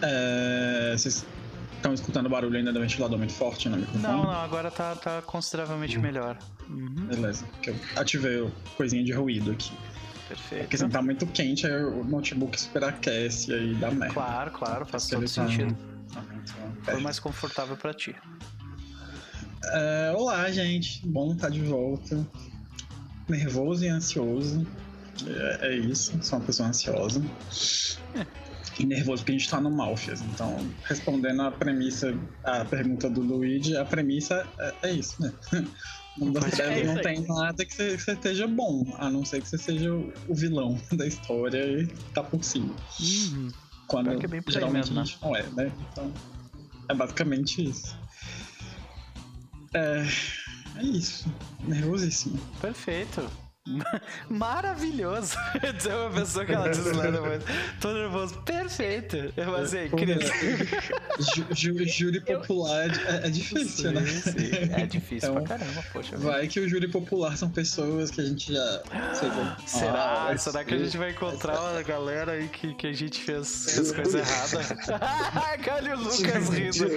É, 0.00 0.94
vocês 0.96 1.26
estão 1.74 1.92
escutando 1.92 2.28
barulho 2.28 2.56
ainda 2.56 2.72
do 2.72 2.78
ventilador 2.78 3.18
muito 3.18 3.32
forte 3.32 3.68
no 3.68 3.78
microfone? 3.78 4.00
Não, 4.04 4.22
não, 4.22 4.30
agora 4.30 4.70
tá, 4.70 4.94
tá 4.94 5.20
consideravelmente 5.22 5.98
melhor. 5.98 6.38
Uhum, 6.70 7.06
Beleza, 7.08 7.44
eu 7.66 7.74
ativei 7.96 8.40
o 8.40 8.52
coisinha 8.76 9.02
de 9.02 9.10
ruído 9.12 9.50
aqui. 9.50 9.72
perfeito. 10.28 10.62
Porque 10.62 10.76
se 10.76 10.88
tá 10.88 11.02
muito 11.02 11.26
quente, 11.26 11.66
aí 11.66 11.82
o 11.82 12.04
notebook 12.04 12.60
superaquece 12.60 13.50
e 13.50 13.54
aí 13.54 13.74
dá 13.74 13.90
merda. 13.90 14.14
Claro, 14.14 14.50
claro, 14.52 14.86
faz 14.86 15.08
todo 15.08 15.22
tá- 15.22 15.26
sentido. 15.26 15.76
Foi 16.84 17.00
mais 17.00 17.18
confortável 17.18 17.76
pra 17.76 17.92
ti. 17.92 18.14
É, 19.64 20.12
olá, 20.16 20.50
gente. 20.50 21.06
Bom 21.06 21.32
estar 21.32 21.50
de 21.50 21.62
volta. 21.62 22.26
Nervoso 23.28 23.84
e 23.84 23.88
ansioso. 23.88 24.66
É, 25.26 25.68
é 25.68 25.76
isso, 25.76 26.16
sou 26.22 26.38
uma 26.38 26.44
pessoa 26.46 26.68
ansiosa. 26.68 27.22
e 28.78 28.86
nervoso 28.86 29.22
porque 29.22 29.32
a 29.32 29.38
gente 29.38 29.50
tá 29.50 29.60
no 29.60 29.70
Malfias. 29.70 30.22
Então, 30.22 30.56
respondendo 30.84 31.42
a 31.42 31.50
premissa, 31.50 32.14
a 32.44 32.64
pergunta 32.64 33.10
do 33.10 33.20
Luigi, 33.20 33.76
a 33.76 33.84
premissa 33.84 34.46
é, 34.58 34.74
é 34.84 34.92
isso, 34.92 35.20
né? 35.20 35.32
O 36.16 36.24
mundo 36.24 36.40
das 36.40 36.58
É 36.58 36.84
não 36.84 37.00
tem 37.00 37.26
nada 37.26 37.64
que 37.64 37.74
você, 37.74 37.96
que 37.96 38.02
você 38.02 38.12
esteja 38.12 38.46
bom, 38.46 38.84
a 38.98 39.10
não 39.10 39.24
ser 39.24 39.40
que 39.40 39.48
você 39.48 39.58
seja 39.58 39.92
o, 39.92 40.12
o 40.28 40.34
vilão 40.34 40.80
da 40.92 41.06
história 41.06 41.64
e 41.64 41.86
tá 42.12 42.22
por 42.22 42.42
cima. 42.42 42.74
Uhum. 43.00 43.50
Quando 43.86 44.10
é 44.10 44.26
bem 44.26 44.42
geralmente 44.48 44.92
mesmo, 44.92 45.00
a 45.00 45.04
gente 45.04 45.22
não 45.22 45.36
é, 45.36 45.42
né? 45.50 45.72
Então, 45.92 46.12
é 46.88 46.94
basicamente 46.94 47.64
isso. 47.64 47.96
É, 49.74 50.04
é 50.76 50.82
isso. 50.82 51.32
Nervosíssimo. 51.64 52.38
Perfeito. 52.60 53.28
Maravilhoso. 54.28 55.36
Dizer 55.76 55.92
uma 55.94 56.10
pessoa 56.10 56.44
que 56.44 56.52
ela 56.52 56.68
deslanda 56.68 57.20
muito. 57.20 57.44
Tô 57.80 57.92
nervoso. 57.92 58.38
Perfeito. 58.40 59.32
Eu 59.36 59.54
assim, 59.56 59.88
Cris. 59.90 60.30
Ju, 61.34 61.46
ju- 61.54 61.84
júri 61.86 62.20
popular 62.20 62.88
é, 63.06 63.26
é 63.26 63.30
difícil, 63.30 63.92
né? 63.92 64.04
Sim, 64.06 64.20
sim. 64.32 64.50
É 64.72 64.86
difícil 64.86 65.30
Então, 65.30 65.44
pra 65.44 65.58
caramba, 65.58 65.84
poxa. 65.92 66.16
vida. 66.16 66.30
Vai 66.30 66.46
que 66.46 66.60
o 66.60 66.68
júri 66.68 66.88
popular 66.88 67.36
são 67.36 67.50
pessoas 67.50 68.10
que 68.10 68.20
a 68.20 68.24
gente 68.24 68.52
já. 68.52 68.82
seja, 69.14 69.56
Será? 69.66 70.28
ah, 70.30 70.38
Será 70.38 70.64
que 70.64 70.74
a 70.74 70.78
gente 70.78 70.96
vai 70.96 71.10
encontrar 71.10 71.58
uma 71.60 71.82
galera 71.82 72.32
aí 72.32 72.48
que, 72.48 72.74
que 72.74 72.86
a 72.86 72.92
gente 72.92 73.20
fez, 73.20 73.72
fez 73.74 73.92
coisa 73.92 74.18
errada? 74.18 74.58
Olha 75.78 75.94
o 75.96 75.98
Lucas 76.00 76.48
rindo. 76.48 76.88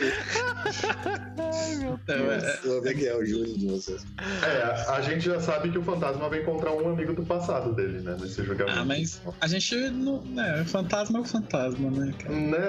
Ai, 1.38 1.76
meu 1.76 1.94
Então, 2.04 2.32
é, 2.32 2.58
Vou 2.64 2.82
ver 2.82 2.96
quem 2.96 3.06
é 3.06 3.16
o 3.16 3.26
júri 3.26 3.58
de 3.58 3.68
vocês. 3.68 4.06
É, 4.44 4.92
a, 4.92 5.02
gente 5.02 5.26
já 5.26 5.40
sabe 5.40 5.70
que 5.72 5.78
o 5.78 5.84
fantasma 5.84 6.30
vai 6.30 6.42
encontrar 6.62 6.72
um 6.74 6.94
amigo 6.94 7.14
do 7.14 7.26
passado 7.26 7.74
dele, 7.74 8.02
né? 8.02 8.16
Nesse 8.20 8.44
jogamento. 8.44 8.80
ah, 8.80 8.86
mas 8.86 9.22
a 9.42 9.48
gente 9.48 9.76
não. 9.92 10.22
Né, 10.22 10.64
fantasma 10.68 11.20
é 11.20 11.22
o 11.22 11.26
fantasma, 11.26 11.90
né, 11.92 12.14
cara? 12.20 12.36
Né? 12.36 12.60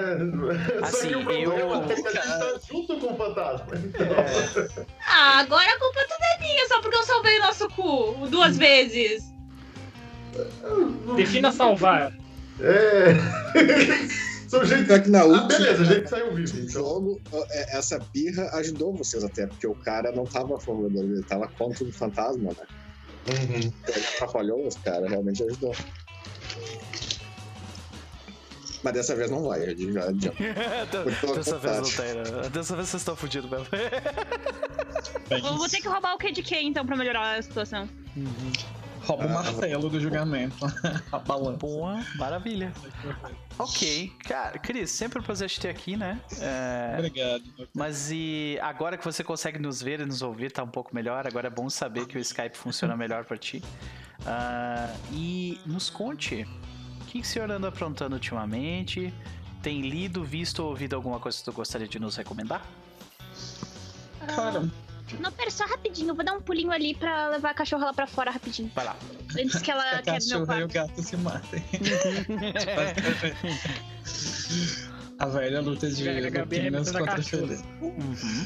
Só 0.79 0.85
Assim, 0.85 1.07
que 1.09 1.15
o 1.15 1.23
problema 1.23 1.53
eu- 1.55 1.75
é 1.75 1.85
que 1.87 1.93
a 1.93 1.95
gente 1.95 2.11
tá 2.13 2.59
junto 2.69 2.99
com 2.99 3.13
o 3.13 3.17
fantasma. 3.17 3.67
Então... 3.75 4.05
É. 4.07 4.85
Ah, 5.07 5.39
agora 5.39 5.69
a 5.69 5.79
culpa 5.79 5.99
toda 6.09 6.25
é 6.35 6.39
minha, 6.39 6.67
só 6.67 6.81
porque 6.81 6.97
eu 6.97 7.03
salvei 7.03 7.37
o 7.39 7.41
nosso 7.41 7.67
cu 7.69 8.27
duas 8.29 8.57
vezes. 8.57 9.31
Defina 11.15 11.51
salvar. 11.51 12.11
É. 12.59 13.13
São 14.47 14.63
gente. 14.65 14.87
Que 15.01 15.09
na 15.09 15.21
Ah, 15.21 15.25
última 15.25 15.47
beleza, 15.47 15.81
a 15.81 15.85
gente 15.85 16.09
saiu 16.09 16.33
vivo. 16.35 16.57
Então. 16.57 16.69
jogo, 16.69 17.21
é, 17.49 17.77
essa 17.77 17.97
birra 18.13 18.49
ajudou 18.57 18.93
vocês 18.93 19.23
até, 19.23 19.47
porque 19.47 19.65
o 19.65 19.73
cara 19.73 20.11
não 20.11 20.25
tava 20.25 20.55
a 20.55 20.59
favor 20.59 20.89
dele, 20.91 21.13
ele 21.13 21.23
tava 21.23 21.47
contra 21.47 21.83
o 21.83 21.91
fantasma, 21.91 22.51
né? 22.51 22.65
Uhum. 23.27 23.73
Ele 23.87 24.05
atrapalhou 24.15 24.67
os 24.67 24.75
caras, 24.77 25.09
realmente 25.09 25.43
ajudou. 25.43 25.73
Mas 28.83 28.93
dessa 28.93 29.15
vez 29.15 29.31
não 29.31 29.43
vai, 29.43 29.61
já 29.65 29.71
adianta. 29.71 30.33
Dessa 31.35 31.57
vez 31.57 31.77
não 31.77 31.89
tem, 31.89 32.13
né? 32.15 32.49
Dessa 32.51 32.75
vez 32.75 32.89
vocês 32.89 33.01
estão 33.01 33.15
fodidos 33.15 33.49
mesmo. 33.49 33.67
Vou, 35.57 35.69
ter 35.69 35.79
que 35.79 35.87
roubar 35.87 36.13
o 36.13 36.17
Q 36.17 36.31
de 36.31 36.43
Q 36.43 36.55
então 36.57 36.85
pra 36.85 36.97
melhorar 36.97 37.37
a 37.37 37.41
situação. 37.41 37.87
Rouba 39.05 39.25
o 39.25 39.29
Ah, 39.29 39.33
martelo 39.33 39.89
do 39.89 39.99
julgamento. 39.99 40.55
a 41.11 41.19
balança. 41.19 41.57
Boa, 41.57 42.03
maravilha. 42.15 42.71
Ok, 43.59 44.11
cara, 44.25 44.57
Cris, 44.57 44.89
sempre 44.91 45.19
um 45.19 45.23
prazer 45.23 45.49
te 45.49 45.59
ter 45.59 45.69
aqui, 45.69 45.95
né? 45.97 46.19
É, 46.39 46.95
Obrigado. 46.97 47.43
Mas 47.73 48.09
e 48.11 48.57
agora 48.61 48.97
que 48.97 49.03
você 49.03 49.23
consegue 49.23 49.59
nos 49.59 49.81
ver 49.81 49.99
e 49.99 50.05
nos 50.05 50.21
ouvir, 50.21 50.51
tá 50.51 50.63
um 50.63 50.67
pouco 50.67 50.95
melhor. 50.95 51.27
Agora 51.27 51.47
é 51.47 51.51
bom 51.51 51.69
saber 51.69 52.05
que 52.07 52.17
o 52.17 52.21
Skype 52.21 52.57
funciona 52.57 52.95
melhor 52.95 53.25
pra 53.25 53.37
ti. 53.37 53.61
Ah, 54.25 54.93
e 55.11 55.59
nos 55.65 55.89
conte, 55.89 56.47
o 57.01 57.05
que, 57.05 57.19
que 57.19 57.21
o 57.21 57.25
senhor 57.25 57.51
anda 57.51 57.67
aprontando 57.67 58.15
ultimamente? 58.15 59.13
Tem 59.61 59.81
lido, 59.81 60.23
visto 60.23 60.59
ou 60.63 60.69
ouvido 60.69 60.95
alguma 60.95 61.19
coisa 61.19 61.37
que 61.37 61.43
tu 61.45 61.51
gostaria 61.53 61.87
de 61.87 61.99
nos 61.99 62.15
recomendar? 62.15 62.61
Cara, 64.35 64.69
Não, 65.19 65.31
pera, 65.31 65.51
só 65.51 65.65
rapidinho. 65.65 66.09
Eu 66.09 66.15
vou 66.15 66.25
dar 66.25 66.33
um 66.33 66.41
pulinho 66.41 66.71
ali 66.71 66.95
pra 66.95 67.29
levar 67.29 67.51
a 67.51 67.53
cachorra 67.53 67.85
lá 67.85 67.93
pra 67.93 68.07
fora 68.07 68.31
rapidinho. 68.31 68.71
Vai 68.73 68.85
lá. 68.85 68.95
Antes 69.37 69.61
que 69.61 69.69
ela 69.69 69.83
a 69.99 70.01
quebre 70.01 70.27
meu 70.27 70.45
cachorra 70.45 70.59
e 70.59 70.63
o 70.63 70.69
quarto. 70.69 70.89
gato 70.89 71.03
se 71.03 71.17
matem. 71.17 71.63
a 75.19 75.25
velha 75.27 75.61
luta 75.61 75.89
de 75.89 76.29
lupinas 76.29 76.95
a 76.95 76.99
contra 76.99 77.15
cachorra. 77.15 77.47
felizes. 77.47 77.65
Uhum. 77.81 78.45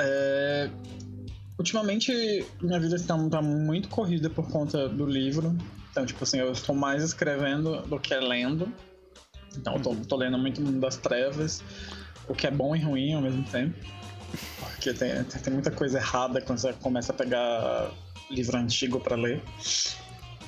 É, 0.00 0.70
Ultimamente, 1.58 2.46
minha 2.62 2.78
vida 2.78 2.94
está 2.94 3.18
tá 3.28 3.42
muito 3.42 3.88
corrida 3.88 4.30
por 4.30 4.48
conta 4.48 4.88
do 4.88 5.04
livro. 5.04 5.56
Então, 5.90 6.06
tipo 6.06 6.22
assim, 6.22 6.38
eu 6.38 6.52
estou 6.52 6.72
mais 6.72 7.02
escrevendo 7.02 7.82
do 7.82 7.98
que 7.98 8.14
lendo. 8.14 8.72
Então, 9.56 9.74
eu 9.74 9.82
tô, 9.82 9.96
tô 9.96 10.16
lendo 10.16 10.38
muito 10.38 10.62
Mundo 10.62 10.78
das 10.78 10.96
Trevas, 10.96 11.64
o 12.28 12.34
que 12.34 12.46
é 12.46 12.50
bom 12.50 12.76
e 12.76 12.80
ruim 12.80 13.14
ao 13.14 13.20
mesmo 13.20 13.42
tempo. 13.42 13.74
Porque 14.60 14.92
tem, 14.94 15.24
tem, 15.24 15.52
muita 15.52 15.70
coisa 15.70 15.98
errada 15.98 16.40
quando 16.40 16.58
você 16.58 16.72
começa 16.74 17.12
a 17.12 17.14
pegar 17.14 17.90
livro 18.30 18.56
antigo 18.56 19.00
pra 19.00 19.16
ler. 19.16 19.42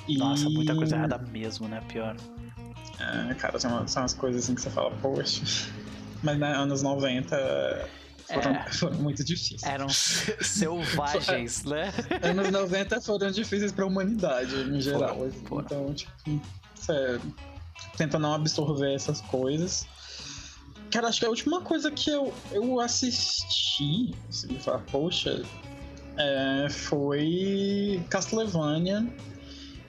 E- 0.07 0.17
Nossa, 0.17 0.49
muita 0.49 0.75
coisa 0.75 0.95
errada 0.95 1.17
mesmo, 1.17 1.67
né? 1.67 1.81
Pior. 1.87 2.15
É, 2.99 3.33
cara, 3.35 3.59
são, 3.59 3.71
umas- 3.71 3.91
são 3.91 4.03
umas 4.03 4.13
coisas 4.13 4.43
assim 4.43 4.55
que 4.55 4.61
você 4.61 4.69
fala, 4.69 4.91
poxa. 5.01 5.41
Mas, 6.23 6.37
né, 6.37 6.53
anos 6.55 6.83
90 6.83 7.89
foram, 8.31 8.51
É. 8.51 8.71
foram 8.71 8.97
muito 8.99 9.23
difíceis. 9.23 9.63
Eram 9.63 9.89
se- 9.89 10.35
selvagens, 10.43 11.63
né? 11.65 11.91
Anos 12.21 12.49
90 12.51 13.01
foram 13.01 13.31
difíceis 13.31 13.71
pra 13.71 13.85
humanidade, 13.85 14.55
em 14.55 14.79
geral. 14.79 15.15
Foram, 15.17 15.31
foram. 15.31 15.61
Então, 15.65 15.93
tipo, 15.93 16.41
você 16.75 17.19
tenta 17.97 18.19
não 18.19 18.33
absorver 18.35 18.93
essas 18.93 19.19
coisas. 19.21 19.87
Cara, 20.91 21.07
acho 21.07 21.19
que 21.19 21.25
a 21.25 21.29
última 21.29 21.61
coisa 21.61 21.89
que 21.91 22.09
eu, 22.09 22.33
eu 22.51 22.79
assisti, 22.79 24.13
assim, 24.29 24.57
falar, 24.59 24.79
poxa, 24.91 25.41
é, 26.17 26.67
foi 26.69 28.03
Castlevania. 28.09 29.07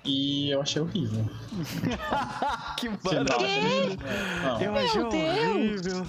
E 0.04 0.50
eu 0.50 0.60
achei 0.60 0.82
horrível. 0.82 1.24
que 2.76 2.88
maravilha. 2.88 3.96
Não, 4.42 4.60
Eu 4.60 4.74
achei 4.76 5.00
Meu 5.00 5.08
Deus. 5.10 5.38
horrível. 5.46 6.06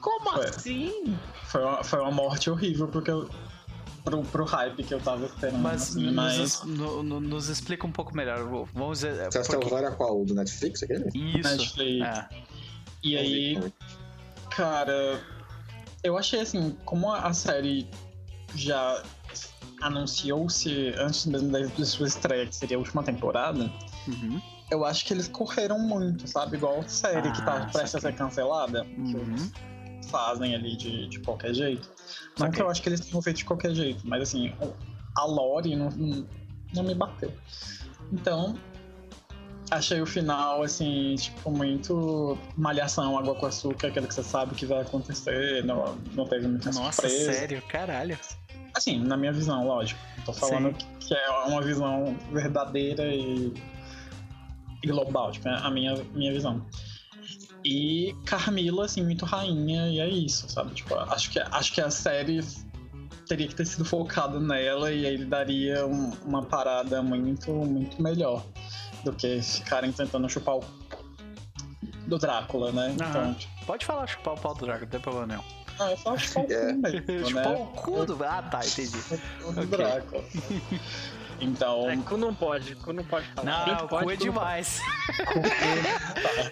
Como 0.00 0.30
Foi. 0.32 0.44
assim? 0.46 1.18
foi, 1.46 1.62
uma, 1.64 1.82
foi 1.82 2.00
uma 2.00 2.10
morte 2.12 2.48
horrível, 2.50 2.86
porque 2.88 3.10
eu. 3.10 3.28
Pro, 4.04 4.22
pro 4.22 4.44
hype 4.44 4.84
que 4.84 4.92
eu 4.92 5.00
tava 5.00 5.24
esperando. 5.24 5.62
Mas, 5.62 5.82
assim, 5.82 6.02
nos, 6.04 6.14
mas 6.14 6.62
no- 6.64 7.02
no- 7.02 7.20
nos 7.20 7.48
explica 7.48 7.86
um 7.86 7.90
pouco 7.90 8.14
melhor. 8.14 8.44
Vamos 8.74 8.98
dizer. 8.98 9.18
é, 9.18 9.30
Você 9.30 9.38
porque- 9.40 9.56
Castlevania 9.56 9.90
qual? 9.92 10.24
Do 10.26 10.34
Netflix, 10.34 10.82
aquele? 10.82 11.06
Isso. 11.14 11.48
Netflix. 11.48 12.06
É. 12.06 12.28
E 13.02 13.16
aí, 13.16 13.72
Cara, 14.56 15.20
eu 16.02 16.16
achei 16.16 16.40
assim, 16.40 16.76
como 16.84 17.12
a 17.12 17.32
série 17.34 17.88
já 18.54 19.02
anunciou-se 19.82 20.94
antes 20.98 21.26
mesmo 21.26 21.50
da 21.50 21.84
sua 21.84 22.06
estreia, 22.06 22.46
que 22.46 22.54
seria 22.54 22.76
a 22.76 22.80
última 22.80 23.02
temporada, 23.02 23.70
Uhum. 24.06 24.40
eu 24.70 24.84
acho 24.84 25.04
que 25.04 25.12
eles 25.12 25.28
correram 25.28 25.78
muito, 25.78 26.28
sabe? 26.28 26.56
Igual 26.56 26.80
a 26.80 26.88
série 26.88 27.30
que 27.32 27.42
tá 27.42 27.54
Ah, 27.56 27.66
prestes 27.72 27.96
a 27.96 28.00
ser 28.00 28.14
cancelada, 28.14 28.84
que 28.84 29.16
Uhum. 29.16 29.50
fazem 30.08 30.54
ali 30.54 30.76
de, 30.76 31.08
de 31.08 31.18
qualquer 31.20 31.52
jeito. 31.54 31.88
Não 32.38 32.50
que 32.50 32.60
eu 32.62 32.70
acho 32.70 32.82
que 32.82 32.88
eles 32.88 33.00
tenham 33.00 33.20
feito 33.22 33.38
de 33.38 33.44
qualquer 33.44 33.74
jeito, 33.74 34.06
mas 34.06 34.22
assim, 34.22 34.52
a 35.16 35.24
lore 35.24 35.74
não, 35.74 35.90
não, 35.90 36.26
não 36.72 36.82
me 36.84 36.94
bateu. 36.94 37.32
Então, 38.12 38.56
achei 39.70 40.00
o 40.00 40.06
final, 40.06 40.62
assim, 40.62 41.14
tipo, 41.16 41.50
muito 41.50 42.38
malhação, 42.56 43.18
água 43.18 43.34
com 43.34 43.46
açúcar, 43.46 43.88
aquilo 43.88 44.06
que 44.06 44.14
você 44.14 44.22
sabe 44.22 44.54
que 44.54 44.66
vai 44.66 44.82
acontecer, 44.82 45.64
não, 45.64 45.96
não 46.14 46.26
teve 46.26 46.46
muita 46.46 46.70
Nossa, 46.70 47.08
surpresa. 47.08 47.32
sério, 47.32 47.62
caralho. 47.68 48.18
Assim, 48.74 48.98
na 48.98 49.16
minha 49.16 49.32
visão, 49.32 49.66
lógico. 49.66 50.00
Tô 50.24 50.32
falando 50.32 50.74
que 51.00 51.14
é 51.14 51.30
uma 51.46 51.62
visão 51.62 52.16
verdadeira 52.32 53.04
e, 53.14 53.52
e 54.82 54.86
global, 54.88 55.30
tipo, 55.32 55.48
é 55.48 55.56
a 55.58 55.70
minha, 55.70 55.94
minha 56.14 56.32
visão. 56.32 56.64
E 57.64 58.14
Carmila, 58.26 58.84
assim, 58.84 59.02
muito 59.02 59.24
rainha, 59.24 59.88
e 59.88 59.98
é 60.00 60.08
isso, 60.08 60.48
sabe? 60.48 60.74
Tipo, 60.74 60.94
acho 60.96 61.30
que, 61.30 61.38
acho 61.38 61.72
que 61.72 61.80
a 61.80 61.90
série 61.90 62.40
teria 63.26 63.48
que 63.48 63.54
ter 63.54 63.64
sido 63.64 63.84
focada 63.86 64.38
nela 64.38 64.92
e 64.92 65.06
aí 65.06 65.24
daria 65.24 65.86
um- 65.86 66.12
uma 66.26 66.42
parada 66.42 67.00
muito, 67.02 67.50
muito 67.52 68.02
melhor 68.02 68.44
do 69.04 69.12
que 69.12 69.40
ficarem 69.42 69.92
tentando 69.92 70.28
chupar 70.28 70.56
o 70.56 70.64
do 72.06 72.18
Drácula, 72.18 72.72
né? 72.72 72.92
Então, 72.94 73.34
tipo, 73.34 73.52
Pode 73.66 73.86
falar 73.86 74.06
chupar 74.06 74.34
o 74.34 74.38
pau 74.38 74.54
do 74.54 74.66
Drago, 74.66 74.82
não 74.82 74.90
tem 74.90 75.00
problema 75.00 75.26
nenhum. 75.26 75.42
ah, 75.80 75.90
é 75.92 75.96
só 75.96 76.16
chupar 76.18 76.44
o 76.44 76.52
É. 76.52 76.72
cu 76.72 76.82
mesmo, 77.12 77.28
chupar 77.28 77.48
né? 77.48 77.54
o 77.58 77.66
cu 77.66 78.04
do. 78.06 78.24
Ah, 78.24 78.42
tá, 78.42 78.60
entendi. 78.64 78.98
O. 79.44 79.52
Drácula. 79.66 80.24
Então, 81.40 81.90
É, 81.90 81.96
cu 81.96 82.16
não 82.16 82.32
pode, 82.32 82.76
cu 82.76 82.92
não 82.92 83.02
pode 83.04 83.26
falar. 83.34 83.44
Não, 83.50 83.64
Quem 83.64 83.74
o 83.74 83.88
pode, 83.88 84.04
cu 84.04 84.10
é 84.12 84.14
não 84.14 84.22
demais. 84.22 84.80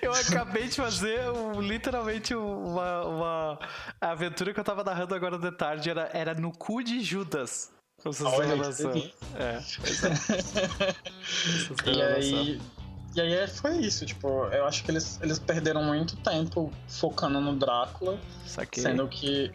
Eu 0.02 0.12
acabei 0.12 0.66
de 0.66 0.74
fazer 0.76 1.20
um- 1.30 1.60
literalmente 1.60 2.34
uma, 2.34 3.04
uma 3.04 3.58
aventura 4.00 4.52
que 4.52 4.58
eu 4.58 4.64
tava 4.64 4.82
narrando 4.82 5.14
agora 5.14 5.38
de 5.38 5.52
tarde. 5.52 5.88
Era, 5.88 6.10
era 6.12 6.34
no 6.34 6.50
cu 6.50 6.82
de 6.82 7.00
Judas. 7.00 7.70
Noção. 8.04 8.90
delícia. 8.90 9.12
É, 9.38 9.62
E 11.86 12.02
aí, 12.02 12.60
E 13.14 13.20
aí 13.20 13.46
foi 13.46 13.76
isso, 13.78 14.06
tipo, 14.06 14.46
eu 14.46 14.66
acho 14.66 14.82
que 14.84 14.90
eles, 14.90 15.20
eles 15.22 15.38
perderam 15.38 15.82
muito 15.84 16.16
tempo 16.16 16.72
focando 16.88 17.40
no 17.40 17.54
Drácula, 17.54 18.18
Saquei. 18.46 18.82
sendo 18.82 19.06
que 19.08 19.52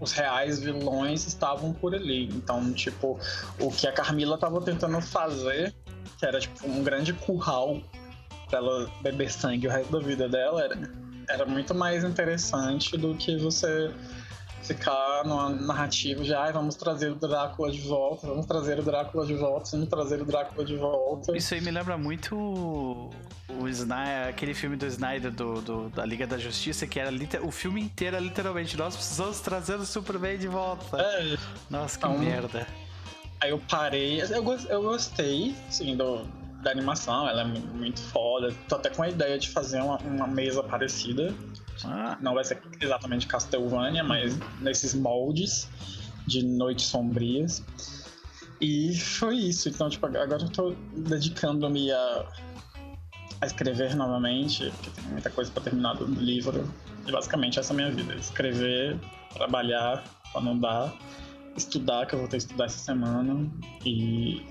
os 0.00 0.12
reais 0.12 0.60
vilões 0.60 1.26
estavam 1.26 1.72
por 1.72 1.94
ali. 1.94 2.26
Então, 2.26 2.72
tipo, 2.72 3.18
o 3.58 3.70
que 3.70 3.86
a 3.86 3.92
Carmila 3.92 4.38
tava 4.38 4.60
tentando 4.60 5.00
fazer, 5.00 5.74
que 6.18 6.26
era 6.26 6.38
tipo 6.38 6.66
um 6.68 6.82
grande 6.84 7.12
curral 7.12 7.80
pra 8.48 8.58
ela 8.58 8.90
beber 9.02 9.30
sangue 9.30 9.66
o 9.66 9.70
resto 9.70 9.92
da 9.92 9.98
vida 9.98 10.28
dela, 10.28 10.62
era, 10.62 10.78
era 11.28 11.46
muito 11.46 11.74
mais 11.74 12.04
interessante 12.04 12.96
do 12.96 13.14
que 13.14 13.36
você 13.36 13.90
ficar 14.62 15.22
numa 15.24 15.48
narrativa 15.50 16.22
de 16.22 16.34
ai, 16.34 16.52
vamos 16.52 16.76
trazer 16.76 17.10
o 17.10 17.14
Drácula 17.14 17.70
de 17.70 17.80
volta, 17.80 18.26
vamos 18.26 18.46
trazer 18.46 18.78
o 18.78 18.82
Drácula 18.82 19.24
de 19.26 19.34
volta, 19.34 19.70
vamos 19.72 19.88
trazer 19.88 20.20
o 20.20 20.24
Drácula 20.24 20.64
de 20.64 20.76
volta. 20.76 21.36
Isso 21.36 21.54
aí 21.54 21.60
me 21.60 21.70
lembra 21.70 21.96
muito 21.96 22.36
o, 22.36 23.10
o 23.60 23.68
Snyder, 23.68 24.28
aquele 24.28 24.54
filme 24.54 24.76
do 24.76 24.86
Snyder 24.86 25.30
do, 25.32 25.60
do- 25.60 25.88
da 25.90 26.04
Liga 26.04 26.26
da 26.26 26.36
Justiça, 26.38 26.86
que 26.86 26.98
era 27.00 27.10
o 27.42 27.50
filme 27.50 27.80
inteiro 27.80 28.16
era 28.16 28.24
literalmente 28.24 28.76
nós 28.76 28.94
precisamos 28.94 29.40
trazer 29.40 29.76
o 29.76 29.84
Superman 29.86 30.38
de 30.38 30.48
volta. 30.48 31.00
É, 31.00 31.36
Nossa, 31.70 31.98
que 31.98 32.06
Então, 32.06 32.18
merda. 32.18 32.66
Aí 33.40 33.50
eu 33.50 33.60
parei, 33.70 34.20
eu, 34.20 34.28
eu 34.68 34.82
gostei, 34.82 35.54
assim, 35.68 35.96
do, 35.96 36.24
da 36.62 36.72
animação, 36.72 37.28
ela 37.28 37.42
é 37.42 37.44
mu- 37.44 37.60
muito 37.74 38.00
foda. 38.00 38.52
Tô 38.68 38.74
até 38.74 38.90
com 38.90 39.02
a 39.02 39.08
ideia 39.08 39.38
de 39.38 39.48
fazer 39.48 39.80
uma, 39.80 39.96
uma 39.98 40.26
mesa 40.26 40.60
parecida. 40.62 41.32
Ah, 41.84 42.18
Não 42.20 42.34
vai 42.34 42.44
ser 42.44 42.60
exatamente 42.80 43.26
Castlevania, 43.26 44.02
mas 44.02 44.38
nesses 44.60 44.94
moldes 44.94 45.68
de 46.26 46.44
noites 46.44 46.86
sombrias. 46.86 47.62
E 48.60 48.96
foi 48.96 49.36
isso. 49.36 49.68
Então, 49.68 49.88
tipo, 49.88 50.06
agora 50.06 50.42
eu 50.42 50.48
tô 50.48 50.74
dedicando-me 50.92 51.92
a, 51.92 52.26
a 53.40 53.46
escrever 53.46 53.94
novamente, 53.94 54.70
porque 54.70 54.90
tem 54.90 55.04
muita 55.10 55.30
coisa 55.30 55.50
pra 55.50 55.62
terminar 55.62 55.94
do 55.94 56.06
livro. 56.06 56.68
E 57.06 57.12
basicamente 57.12 57.58
essa 57.58 57.72
é 57.72 57.74
a 57.74 57.76
minha 57.76 57.90
vida. 57.90 58.14
Escrever, 58.14 58.98
trabalhar 59.32 60.04
quando 60.32 60.60
dá, 60.60 60.92
estudar, 61.56 62.06
que 62.06 62.14
eu 62.14 62.18
vou 62.20 62.28
ter 62.28 62.36
que 62.38 62.44
estudar 62.44 62.66
essa 62.66 62.78
semana, 62.78 63.48
e 63.84 64.42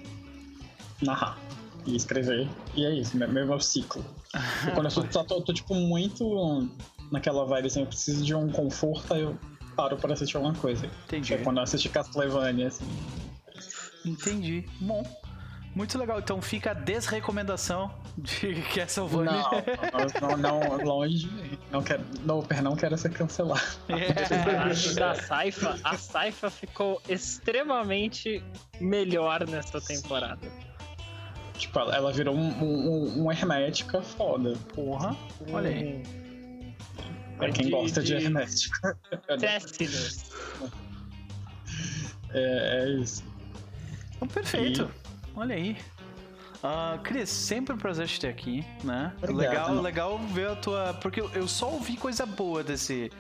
narrar. 1.02 1.38
E 1.86 1.96
escrever. 1.96 2.48
E 2.76 2.86
é 2.86 2.94
isso, 2.94 3.16
meu, 3.16 3.30
meu 3.30 3.60
ciclo. 3.60 4.04
Quando 4.74 4.88
eu 4.88 4.92
tô, 4.92 5.04
tô, 5.04 5.24
tô, 5.24 5.42
tô, 5.42 5.54
tipo 5.54 5.74
muito 5.74 6.70
naquela 7.12 7.46
vibe 7.46 7.68
assim, 7.68 7.82
eu 7.82 7.88
preciso 7.88 8.26
de 8.26 8.36
um 8.36 8.50
conforto, 8.50 9.14
aí 9.14 9.22
eu 9.22 9.38
paro 9.76 9.96
pra 9.98 10.14
assistir 10.14 10.36
alguma 10.38 10.56
coisa. 10.56 10.90
entendi. 11.06 11.34
É 11.34 11.38
quando 11.38 11.58
eu 11.58 11.64
assisti 11.64 11.88
Castlevania, 11.90 12.68
assim. 12.68 12.86
Entendi. 14.06 14.66
Bom. 14.82 15.04
Muito 15.76 15.96
legal. 16.00 16.18
Então 16.18 16.42
fica 16.42 16.72
a 16.72 16.74
desrecomendação 16.74 17.92
de 18.18 18.56
Castlevania. 18.74 19.44
Não, 19.94 20.30
não, 20.30 20.38
não, 20.38 20.60
não, 20.60 20.84
longe 20.84 21.20
de 21.20 21.32
mim. 21.32 21.60
Não 21.72 21.84
quero, 21.84 22.04
não, 22.24 22.44
não 22.64 22.76
quero 22.76 22.98
ser 22.98 23.12
cancelado. 23.12 23.62
acho 24.72 24.96
da 24.96 25.14
Saifa, 25.14 25.80
a 25.84 25.96
Saifa 25.96 26.50
ficou 26.50 27.00
extremamente 27.08 28.44
melhor 28.82 29.48
nessa 29.48 29.80
temporada. 29.80 30.48
Tipo, 31.60 31.80
ela, 31.80 31.96
ela 31.96 32.12
virou 32.12 32.36
um, 32.36 32.50
um, 32.64 33.24
um 33.26 33.32
hermética 33.32 34.02
foda. 34.02 34.54
Porra. 34.74 35.16
Olha 35.52 35.70
aí. 35.70 36.27
Pra 37.38 37.52
quem 37.52 37.66
De- 37.66 37.72
gosta 37.72 38.02
de, 38.02 38.18
de- 38.18 38.24
hermética. 38.26 38.98
Testiness. 39.40 40.32
É, 42.34 42.84
é 42.84 42.90
isso. 43.02 43.24
Então, 44.16 44.28
perfeito. 44.28 44.90
Olha 45.36 45.56
aí. 45.56 45.78
Ah, 46.64 47.00
Cris, 47.04 47.30
sempre 47.30 47.76
um 47.76 47.78
prazer 47.78 48.08
te 48.08 48.20
ter 48.20 48.28
aqui, 48.30 48.66
né? 48.84 49.14
Obrigado, 49.22 49.36
legal, 49.72 49.82
legal 49.82 50.20
ver 50.34 50.50
a 50.50 50.56
tua. 50.56 50.94
Porque 50.96 51.22
eu 51.22 51.48
só 51.48 51.70
ouvi 51.72 51.96
coisa 51.96 52.26
boa 52.26 52.64
desse. 52.64 53.12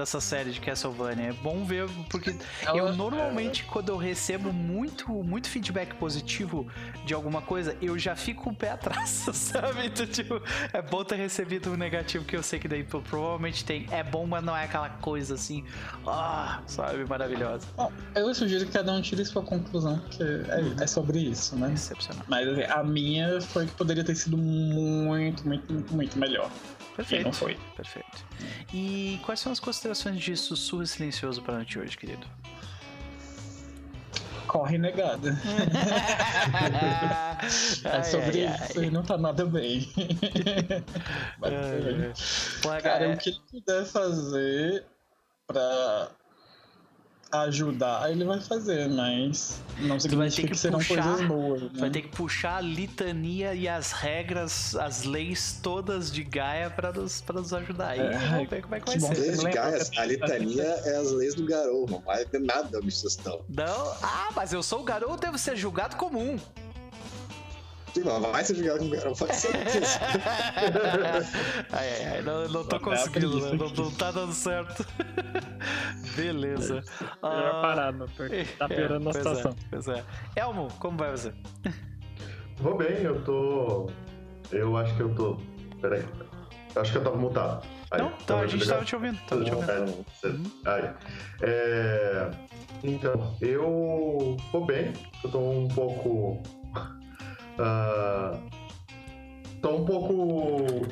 Dessa 0.00 0.18
série 0.18 0.50
de 0.50 0.60
Castlevania. 0.60 1.28
É 1.28 1.32
bom 1.34 1.62
ver, 1.62 1.86
porque 2.08 2.34
Ela- 2.64 2.78
eu 2.78 2.94
normalmente, 2.96 3.64
quando 3.64 3.90
eu 3.90 3.98
recebo 3.98 4.50
muito, 4.50 5.12
muito 5.12 5.46
feedback 5.46 5.94
positivo 5.96 6.66
de 7.04 7.12
alguma 7.12 7.42
coisa, 7.42 7.76
eu 7.82 7.98
já 7.98 8.16
fico 8.16 8.44
com 8.44 8.50
o 8.50 8.54
pé 8.56 8.70
atrás, 8.80 9.10
sabe? 9.34 9.84
Então, 9.88 10.06
tipo, 10.06 10.40
é 10.72 10.80
bom 10.80 11.04
ter 11.04 11.16
recebido 11.16 11.70
um 11.72 11.76
negativo 11.76 12.24
que 12.24 12.34
eu 12.34 12.42
sei 12.42 12.58
que 12.58 12.66
daí 12.66 12.82
provavelmente 12.82 13.62
tem. 13.62 13.86
É 13.90 14.02
bom, 14.02 14.26
mas 14.26 14.42
não 14.42 14.56
é 14.56 14.64
aquela 14.64 14.88
coisa 14.88 15.34
assim, 15.34 15.66
ah, 16.06 16.62
sabe? 16.66 17.04
Maravilhosa. 17.06 17.66
Bom, 17.76 17.92
eu 18.14 18.34
sugiro 18.34 18.64
que 18.64 18.72
cada 18.72 18.90
um 18.94 19.02
tire 19.02 19.22
sua 19.26 19.42
conclusão, 19.42 19.98
porque 19.98 20.22
é, 20.22 20.82
é 20.82 20.86
sobre 20.86 21.18
isso, 21.18 21.54
né? 21.56 21.74
Excepcional. 21.74 22.24
Mas 22.26 22.48
assim, 22.48 22.62
a 22.62 22.82
minha 22.82 23.38
foi 23.42 23.66
que 23.66 23.72
poderia 23.72 24.02
ter 24.02 24.14
sido 24.14 24.38
muito, 24.38 25.46
muito, 25.46 25.70
muito, 25.70 25.94
muito 25.94 26.18
melhor. 26.18 26.50
E 27.00 27.02
Perfeito. 27.02 27.24
não 27.24 27.32
foi. 27.32 27.58
Perfeito. 27.76 28.26
E 28.74 29.18
quais 29.24 29.40
são 29.40 29.50
as 29.50 29.58
considerações 29.58 30.20
de 30.20 30.36
sussurro 30.36 30.86
silencioso 30.86 31.40
para 31.42 31.54
a 31.54 31.56
noite 31.58 31.70
de 31.70 31.78
hoje, 31.78 31.96
querido? 31.96 32.26
Corre 34.46 34.78
negada. 34.78 35.36
É 37.84 38.02
sobre 38.02 38.44
isso 38.44 38.84
e 38.84 38.90
não 38.90 39.02
tá 39.02 39.16
nada 39.16 39.46
bem. 39.46 39.90
Basicamente. 41.40 42.22
Cara, 42.62 42.82
Cara, 42.82 43.10
o 43.10 43.16
que 43.16 43.30
ele 43.30 43.40
puder 43.50 43.84
fazer 43.86 44.84
pra 45.46 46.10
ajudar, 47.32 48.10
ele 48.10 48.24
vai 48.24 48.40
fazer, 48.40 48.88
mas 48.88 49.60
não 49.78 49.88
vai 49.90 50.00
significa 50.00 50.36
ter 50.36 50.42
que, 50.42 50.48
que 50.52 50.58
serão 50.58 50.78
puxar- 50.78 51.02
coisas 51.04 51.26
boas. 51.28 51.62
Né? 51.62 51.70
vai 51.74 51.90
ter 51.90 52.02
que 52.02 52.08
puxar 52.08 52.56
a 52.56 52.60
litania 52.60 53.54
e 53.54 53.68
as 53.68 53.92
regras, 53.92 54.74
as 54.76 55.04
leis 55.04 55.58
todas 55.62 56.10
de 56.10 56.24
Gaia 56.24 56.70
para 56.70 56.92
nos, 56.92 57.20
pra 57.20 57.40
nos 57.40 57.52
ajudar. 57.52 57.96
E 57.96 58.00
É, 58.00 58.18
vamos 58.18 58.48
ver 58.48 58.62
como 58.62 58.74
é 58.74 58.80
que 58.80 58.86
vai 58.86 58.96
que 58.96 59.00
bom 59.00 59.14
ser. 59.14 59.36
De 59.36 59.50
Gaia, 59.50 59.78
a 59.96 60.04
litania 60.04 60.62
é 60.84 60.96
as 60.96 61.12
leis 61.12 61.34
do 61.34 61.44
Garou, 61.46 61.86
não 61.88 62.00
vai 62.00 62.24
ter 62.24 62.40
nada 62.40 62.80
bicho. 62.80 63.00
Não, 63.48 63.92
ah, 64.02 64.28
mas 64.34 64.52
eu 64.52 64.62
sou 64.62 64.80
o 64.80 64.84
garoto, 64.84 65.16
devo 65.18 65.38
ser 65.38 65.56
julgado 65.56 65.96
comum. 65.96 66.38
Vai 68.32 68.44
ser 68.44 68.54
jogado 68.56 68.78
com 68.78 68.84
o 68.86 68.90
Garou, 68.90 69.14
pode 69.16 69.34
ser 69.36 69.48
isso. 69.66 69.98
ai, 71.72 71.88
ai, 71.88 72.04
ai, 72.04 72.22
não, 72.22 72.48
não 72.48 72.64
tô 72.64 72.78
conseguindo, 72.80 73.40
né? 73.40 73.58
não, 73.58 73.68
não 73.68 73.90
tá 73.90 74.10
dando 74.10 74.32
certo. 74.32 74.86
Beleza. 76.16 76.82
Melhor 77.22 77.64
Ah, 77.64 77.92
porque 78.16 78.44
tá 78.58 78.68
piorando 78.68 79.08
a 79.08 79.12
pois 79.12 79.16
situação. 79.16 79.52
É, 79.52 79.64
pois 79.70 79.88
é. 79.88 80.04
Elmo, 80.36 80.68
como 80.78 80.96
vai 80.96 81.10
você? 81.10 81.32
Vou 82.58 82.76
bem, 82.76 83.02
eu 83.02 83.22
tô. 83.24 83.90
Eu 84.52 84.76
acho 84.76 84.94
que 84.96 85.00
eu 85.00 85.14
tô. 85.14 85.38
Peraí. 85.80 86.04
Eu 86.74 86.82
acho 86.82 86.92
que 86.92 86.98
eu 86.98 87.04
tava 87.04 87.16
mutado. 87.16 87.66
Aí, 87.90 88.00
não, 88.00 88.10
tá, 88.10 88.16
tava 88.26 88.42
a 88.42 88.46
gente 88.46 88.60
ligado? 88.60 88.74
tava 88.74 88.84
te 88.84 88.94
ouvindo, 88.94 89.18
tava 89.26 89.44
te 89.44 89.52
ouvindo. 89.52 90.06
É, 90.64 90.70
aí. 90.70 90.94
É, 91.42 92.30
Então, 92.84 93.36
eu 93.40 94.36
tô 94.52 94.64
bem, 94.64 94.92
eu 95.24 95.30
tô 95.30 95.38
um 95.38 95.68
pouco. 95.68 96.42
Ah, 97.62 98.38
tô 99.60 99.76
um 99.76 99.84
pouco 99.84 100.86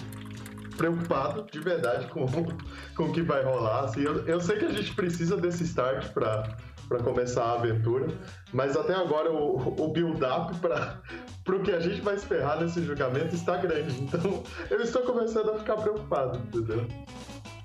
preocupado, 0.77 1.47
de 1.51 1.59
verdade, 1.59 2.07
com, 2.07 2.27
com 2.97 3.03
o 3.05 3.13
que 3.13 3.23
vai 3.23 3.43
rolar. 3.43 3.85
Assim, 3.85 4.03
eu, 4.03 4.25
eu 4.27 4.41
sei 4.41 4.57
que 4.59 4.65
a 4.65 4.73
gente 4.73 4.95
precisa 4.95 5.37
desse 5.37 5.65
start 5.65 6.09
pra, 6.13 6.57
pra 6.89 7.01
começar 7.01 7.45
a 7.45 7.55
aventura, 7.55 8.07
mas 8.53 8.77
até 8.77 8.95
agora 8.95 9.31
o, 9.31 9.57
o 9.83 9.89
build-up 9.89 10.57
pra, 10.59 11.01
pro 11.45 11.63
que 11.63 11.73
a 11.73 11.81
gente 11.81 12.01
vai 12.01 12.15
esperar 12.15 12.61
nesse 12.61 12.83
julgamento 12.83 13.35
está 13.35 13.57
grande. 13.57 14.01
Então, 14.01 14.43
eu 14.71 14.81
estou 14.81 15.03
começando 15.03 15.51
a 15.51 15.59
ficar 15.59 15.77
preocupado, 15.77 16.39
entendeu? 16.39 16.87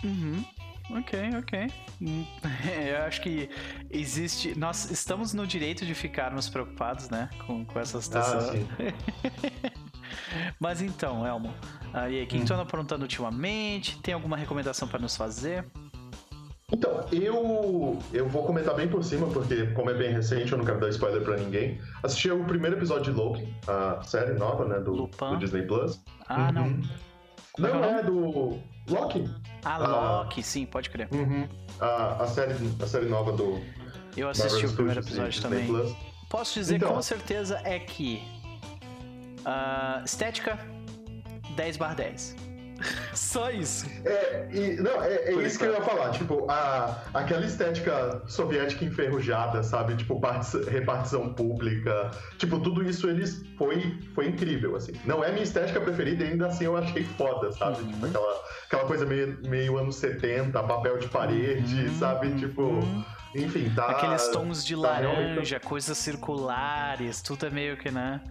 Uhum. 0.03 0.43
Ok, 0.91 1.19
ok. 1.39 1.71
Hum, 2.01 2.25
Eu 2.89 3.03
acho 3.05 3.21
que 3.21 3.49
existe. 3.89 4.57
Nós 4.57 4.91
estamos 4.91 5.33
no 5.33 5.47
direito 5.47 5.85
de 5.85 5.93
ficarmos 5.95 6.49
preocupados, 6.49 7.09
né? 7.09 7.29
Com, 7.45 7.63
com 7.65 7.79
essa 7.79 7.97
Ah, 7.97 8.01
situação. 8.01 8.41
sim. 8.51 8.67
Mas 10.59 10.81
então, 10.81 11.25
Elmo, 11.25 11.53
ah, 11.93 12.01
aí, 12.03 12.23
o 12.23 12.27
que, 12.27 12.39
que 12.39 12.45
tu 12.45 12.53
anda 12.53 12.63
aprontando 12.63 13.03
ultimamente? 13.03 13.99
Tem 14.01 14.13
alguma 14.13 14.35
recomendação 14.37 14.87
para 14.87 14.99
nos 14.99 15.15
fazer? 15.15 15.65
Então, 16.71 17.05
eu 17.11 17.99
eu 18.11 18.27
vou 18.27 18.45
comentar 18.45 18.75
bem 18.75 18.87
por 18.87 19.03
cima, 19.03 19.27
porque 19.27 19.67
como 19.67 19.89
é 19.89 19.93
bem 19.93 20.11
recente, 20.11 20.51
eu 20.51 20.57
não 20.57 20.65
quero 20.65 20.79
dar 20.79 20.89
spoiler 20.89 21.21
pra 21.23 21.37
ninguém. 21.37 21.79
Assisti 22.01 22.29
o 22.31 22.43
primeiro 22.45 22.77
episódio 22.77 23.13
de 23.13 23.19
Loki, 23.19 23.47
a 23.67 24.01
série 24.03 24.33
nova, 24.33 24.65
né, 24.65 24.79
do, 24.79 25.07
do 25.07 25.37
Disney 25.37 25.63
Plus. 25.63 26.03
Ah, 26.27 26.51
não. 26.51 26.65
Uhum. 26.67 26.81
Como 27.53 27.67
é 27.67 27.69
é 27.69 27.73
Não 27.73 27.81
nome? 27.81 27.99
é 27.99 28.03
do 28.03 28.59
Loki? 28.87 29.29
Ah, 29.63 29.75
Ah. 29.75 30.21
Loki, 30.23 30.43
sim, 30.43 30.65
pode 30.65 30.89
crer. 30.89 31.07
Uhum. 31.11 31.47
A, 31.79 32.23
a 32.23 32.27
série 32.27 32.53
a 32.81 32.87
série 32.87 33.05
nova 33.07 33.31
do 33.31 33.61
Eu 34.15 34.29
assisti 34.29 34.51
Marvel 34.53 34.69
o 34.69 34.73
primeiro 34.73 35.01
Studios 35.03 35.37
episódio 35.37 35.67
também. 35.71 35.95
Posso 36.29 36.53
dizer 36.59 36.75
Então. 36.77 36.93
com 36.93 37.01
certeza 37.01 37.61
é 37.63 37.79
que. 37.79 38.21
ah, 39.45 40.01
estética 40.05 40.57
10 41.55 41.77
barra 41.77 41.93
10. 41.95 42.35
Só 43.13 43.49
isso. 43.49 43.85
É, 44.05 44.47
e, 44.51 44.75
não, 44.81 45.01
é, 45.03 45.15
é 45.29 45.33
isso 45.43 45.57
que 45.59 45.65
eu 45.65 45.73
ia 45.73 45.81
falar. 45.81 46.11
Tipo, 46.11 46.45
a, 46.49 47.01
aquela 47.13 47.45
estética 47.45 48.21
soviética 48.27 48.83
enferrujada, 48.85 49.63
sabe? 49.63 49.95
Tipo, 49.95 50.19
parti- 50.19 50.63
repartição 50.69 51.33
pública. 51.33 52.11
Tipo, 52.37 52.59
tudo 52.59 52.83
isso 52.83 53.09
eles 53.09 53.43
foi, 53.57 53.97
foi 54.13 54.27
incrível, 54.27 54.75
assim. 54.75 54.93
Não 55.05 55.23
é 55.23 55.31
minha 55.31 55.43
estética 55.43 55.79
preferida 55.81 56.23
e 56.23 56.27
ainda 56.31 56.47
assim 56.47 56.65
eu 56.65 56.75
achei 56.77 57.03
foda, 57.03 57.51
sabe? 57.51 57.81
Uhum. 57.81 57.91
Tipo, 57.91 58.05
aquela, 58.07 58.41
aquela 58.67 58.85
coisa 58.85 59.05
meio, 59.05 59.39
meio 59.47 59.77
anos 59.77 59.95
70, 59.95 60.61
papel 60.63 60.97
de 60.97 61.07
parede, 61.07 61.85
Uhum, 61.85 61.99
sabe? 61.99 62.31
Tipo, 62.35 62.61
uhum. 62.63 63.03
enfim, 63.35 63.71
tá. 63.75 63.87
Aqueles 63.87 64.27
tons 64.29 64.63
de 64.65 64.79
tá 64.79 64.95
realmente- 64.97 65.29
laranja, 65.29 65.59
coisas 65.59 65.97
circulares, 65.97 67.21
tudo 67.21 67.45
é 67.45 67.49
meio 67.49 67.77
que, 67.77 67.89
né? 67.91 68.21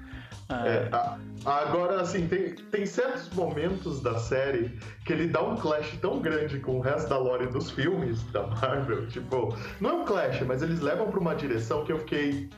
Ah, 0.48 0.66
É, 0.66 0.88
a- 0.92 1.18
agora, 1.44 2.00
assim, 2.00 2.26
tem, 2.26 2.54
tem 2.54 2.84
certos 2.86 3.28
momentos 3.30 4.00
da 4.00 4.18
série 4.18 4.78
que 5.06 5.12
ele 5.12 5.28
dá 5.28 5.42
um 5.42 5.56
clash 5.56 5.96
tão 6.00 6.20
grande 6.20 6.58
com 6.60 6.78
o 6.78 6.80
resto 6.80 7.08
da 7.08 7.18
lore 7.18 7.46
dos 7.48 7.70
filmes 7.70 8.22
da 8.32 8.46
Marvel. 8.46 9.06
Tipo, 9.08 9.56
não 9.80 9.90
é 9.90 9.92
um 9.94 10.04
clash, 10.04 10.40
mas 10.46 10.62
eles 10.62 10.80
levam 10.80 11.10
pra 11.10 11.18
uma 11.20 11.34
direção 11.34 11.84
que 11.84 11.92
eu 11.92 11.98
fiquei. 12.00 12.50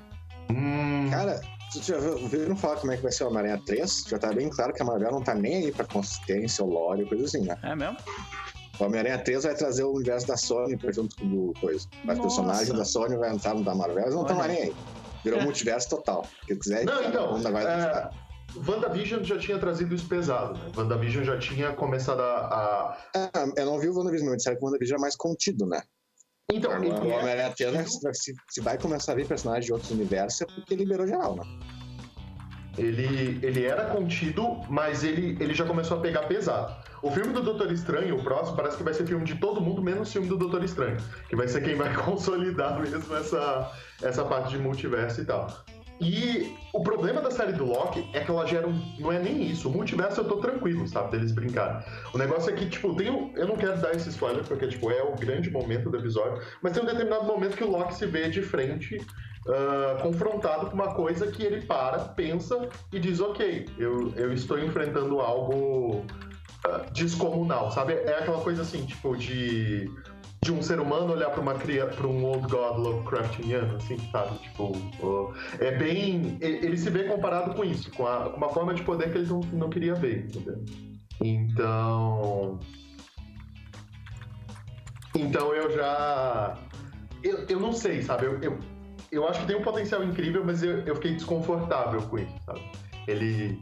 Hum. 0.50 1.08
Cara, 1.10 1.40
tu 1.72 1.80
já 1.82 1.98
viu- 1.98 2.28
viram 2.28 2.56
falar 2.56 2.76
como 2.76 2.92
é 2.92 2.96
que 2.96 3.02
vai 3.02 3.12
ser 3.12 3.24
o 3.24 3.28
Homem-Aranha 3.28 3.60
3? 3.64 4.04
Já 4.08 4.18
tá 4.18 4.32
bem 4.32 4.48
claro 4.50 4.72
que 4.74 4.82
a 4.82 4.84
Marvel 4.84 5.10
não 5.12 5.22
tá 5.22 5.34
nem 5.34 5.64
aí 5.66 5.72
pra 5.72 5.84
consistência, 5.86 6.64
ou 6.64 6.70
lore, 6.70 7.06
coisa 7.06 7.24
assim, 7.24 7.42
né? 7.42 7.56
É 7.62 7.74
mesmo? 7.74 7.96
O 8.78 8.84
Homem-Aranha 8.84 9.18
3 9.18 9.44
vai 9.44 9.54
trazer 9.54 9.84
o 9.84 9.92
universo 9.94 10.26
da 10.26 10.36
Sony 10.36 10.76
junto 10.92 11.14
com 11.16 11.26
o 11.26 11.54
coisa. 11.60 11.86
Os 12.00 12.04
Nossa. 12.04 12.20
personagens 12.22 12.76
da 12.76 12.84
Sony 12.84 13.16
vai 13.16 13.32
entrar 13.32 13.54
no 13.54 13.62
da 13.62 13.72
Marvel, 13.74 14.00
eles 14.02 14.14
não 14.14 14.22
estão 14.22 14.42
nem 14.48 14.62
aí. 14.64 14.74
Virou 15.24 15.42
multiverso 15.42 15.88
total. 15.88 16.26
Quem 16.46 16.58
quiser, 16.58 16.84
Não, 16.84 17.02
então. 17.02 17.36
agora 17.36 17.70
É, 17.70 18.60
WandaVision 18.70 19.24
já 19.24 19.38
tinha 19.38 19.58
trazido 19.58 19.94
isso 19.94 20.06
pesado, 20.06 20.52
né? 20.58 20.70
WandaVision 20.76 21.24
já 21.24 21.38
tinha 21.38 21.72
começado 21.72 22.20
a. 22.20 22.46
a- 22.46 22.98
Ah, 23.16 23.46
eu 23.56 23.66
não 23.66 23.78
vi 23.80 23.88
o 23.88 23.96
WandaVision, 23.96 24.28
mas 24.28 24.36
disseram 24.38 24.56
que 24.58 24.62
o 24.62 24.66
WandaVision 24.66 24.98
é 24.98 25.00
mais 25.00 25.16
contido, 25.16 25.66
né? 25.66 25.82
Então, 26.52 26.70
o 26.70 26.74
é 26.74 26.78
Homem-Aranha 26.78 27.52
3, 27.56 27.72
né, 27.72 27.84
contido. 27.84 28.14
se, 28.14 28.34
se 28.50 28.60
vai 28.60 28.76
começar 28.78 29.12
a 29.12 29.14
vir 29.14 29.26
personagens 29.26 29.64
de 29.64 29.72
outros 29.72 29.90
universos, 29.90 30.42
é 30.42 30.46
porque 30.46 30.76
liberou 30.76 31.06
geral, 31.06 31.36
né? 31.36 31.42
Ele, 32.76 33.38
ele 33.46 33.64
era 33.64 33.86
contido, 33.86 34.60
mas 34.68 35.04
ele, 35.04 35.36
ele 35.42 35.54
já 35.54 35.64
começou 35.64 35.98
a 35.98 36.00
pegar 36.00 36.24
pesado. 36.26 36.83
O 37.04 37.10
filme 37.10 37.34
do 37.34 37.42
Doutor 37.42 37.70
Estranho, 37.70 38.16
o 38.16 38.24
próximo, 38.24 38.56
parece 38.56 38.78
que 38.78 38.82
vai 38.82 38.94
ser 38.94 39.06
filme 39.06 39.26
de 39.26 39.34
todo 39.34 39.60
mundo, 39.60 39.82
menos 39.82 40.08
o 40.08 40.12
filme 40.12 40.26
do 40.26 40.38
Doutor 40.38 40.64
Estranho. 40.64 40.96
Que 41.28 41.36
vai 41.36 41.46
ser 41.46 41.62
quem 41.62 41.74
vai 41.74 41.92
consolidar 42.02 42.80
mesmo 42.80 43.14
essa, 43.14 43.70
essa 44.02 44.24
parte 44.24 44.52
de 44.52 44.58
multiverso 44.58 45.20
e 45.20 45.24
tal. 45.26 45.48
E 46.00 46.56
o 46.72 46.82
problema 46.82 47.20
da 47.20 47.30
série 47.30 47.52
do 47.52 47.66
Loki 47.66 48.08
é 48.14 48.20
que 48.20 48.30
ela 48.30 48.46
gera 48.46 48.66
um. 48.66 48.80
Não 48.98 49.12
é 49.12 49.18
nem 49.18 49.50
isso. 49.50 49.68
O 49.68 49.70
multiverso 49.72 50.22
eu 50.22 50.24
tô 50.24 50.36
tranquilo, 50.36 50.88
sabe? 50.88 51.10
Deles 51.10 51.32
brincarem. 51.32 51.84
O 52.14 52.16
negócio 52.16 52.50
é 52.50 52.56
que, 52.56 52.70
tipo, 52.70 52.94
tem 52.96 53.10
um, 53.10 53.36
Eu 53.36 53.48
não 53.48 53.56
quero 53.56 53.78
dar 53.82 53.94
esse 53.94 54.08
spoiler, 54.08 54.42
porque, 54.42 54.66
tipo, 54.66 54.90
é 54.90 55.02
o 55.02 55.14
grande 55.14 55.50
momento 55.50 55.90
do 55.90 55.98
episódio. 55.98 56.42
Mas 56.62 56.72
tem 56.72 56.82
um 56.82 56.86
determinado 56.86 57.26
momento 57.26 57.54
que 57.54 57.64
o 57.64 57.70
Loki 57.70 57.94
se 57.94 58.06
vê 58.06 58.30
de 58.30 58.40
frente 58.40 58.98
ah, 59.46 59.98
confrontado 60.00 60.70
com 60.70 60.74
uma 60.74 60.94
coisa 60.94 61.26
que 61.26 61.42
ele 61.42 61.66
para, 61.66 61.98
pensa 61.98 62.66
e 62.90 62.98
diz: 62.98 63.20
Ok, 63.20 63.66
eu, 63.78 64.10
eu 64.16 64.32
estou 64.32 64.58
enfrentando 64.58 65.20
algo 65.20 66.02
descomunal, 66.92 67.70
sabe? 67.70 67.92
É 67.94 68.18
aquela 68.18 68.40
coisa 68.40 68.62
assim, 68.62 68.84
tipo, 68.84 69.16
de. 69.16 69.90
De 70.42 70.52
um 70.52 70.60
ser 70.60 70.78
humano 70.78 71.10
olhar 71.14 71.30
para 71.30 71.40
uma 71.40 71.54
criança, 71.54 71.94
para 71.94 72.06
um 72.06 72.22
old 72.22 72.46
god 72.48 72.76
Lovecraftiano, 72.78 73.76
assim, 73.76 73.96
sabe? 74.12 74.36
Tipo, 74.40 75.32
é 75.58 75.70
bem. 75.78 76.36
Ele 76.38 76.76
se 76.76 76.90
vê 76.90 77.04
comparado 77.04 77.54
com 77.54 77.64
isso, 77.64 77.90
com, 77.92 78.06
a- 78.06 78.28
com 78.28 78.36
uma 78.36 78.50
forma 78.50 78.74
de 78.74 78.82
poder 78.82 79.10
que 79.10 79.16
ele 79.16 79.26
não, 79.26 79.40
não 79.54 79.70
queria 79.70 79.94
ver, 79.94 80.26
entendeu? 80.26 80.62
Então. 81.22 82.60
Então 85.14 85.54
eu 85.54 85.70
já. 85.74 86.58
Eu, 87.22 87.46
eu 87.48 87.58
não 87.60 87.72
sei, 87.72 88.02
sabe? 88.02 88.26
Eu, 88.26 88.38
eu, 88.42 88.58
eu 89.10 89.26
acho 89.28 89.40
que 89.40 89.46
tem 89.46 89.56
um 89.56 89.62
potencial 89.62 90.04
incrível, 90.04 90.44
mas 90.44 90.62
eu, 90.62 90.80
eu 90.80 90.94
fiquei 90.96 91.14
desconfortável 91.14 92.02
com 92.02 92.18
isso, 92.18 92.34
sabe? 92.44 92.60
Ele. 93.06 93.58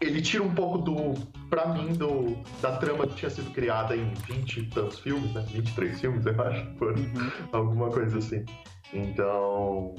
Ele 0.00 0.20
tira 0.20 0.42
um 0.42 0.52
pouco 0.54 0.78
do. 0.78 1.14
Pra 1.50 1.68
mim, 1.68 1.92
do, 1.92 2.36
da 2.60 2.76
trama 2.76 3.06
que 3.06 3.14
tinha 3.14 3.30
sido 3.30 3.52
criada 3.52 3.96
em 3.96 4.12
20 4.14 4.56
e 4.60 4.66
tantos 4.66 4.98
filmes, 4.98 5.32
né? 5.32 5.44
23 5.52 6.00
filmes, 6.00 6.26
eu 6.26 6.40
acho. 6.42 6.66
Por 6.76 6.94
alguma 7.52 7.90
coisa 7.90 8.18
assim. 8.18 8.44
Então. 8.92 9.94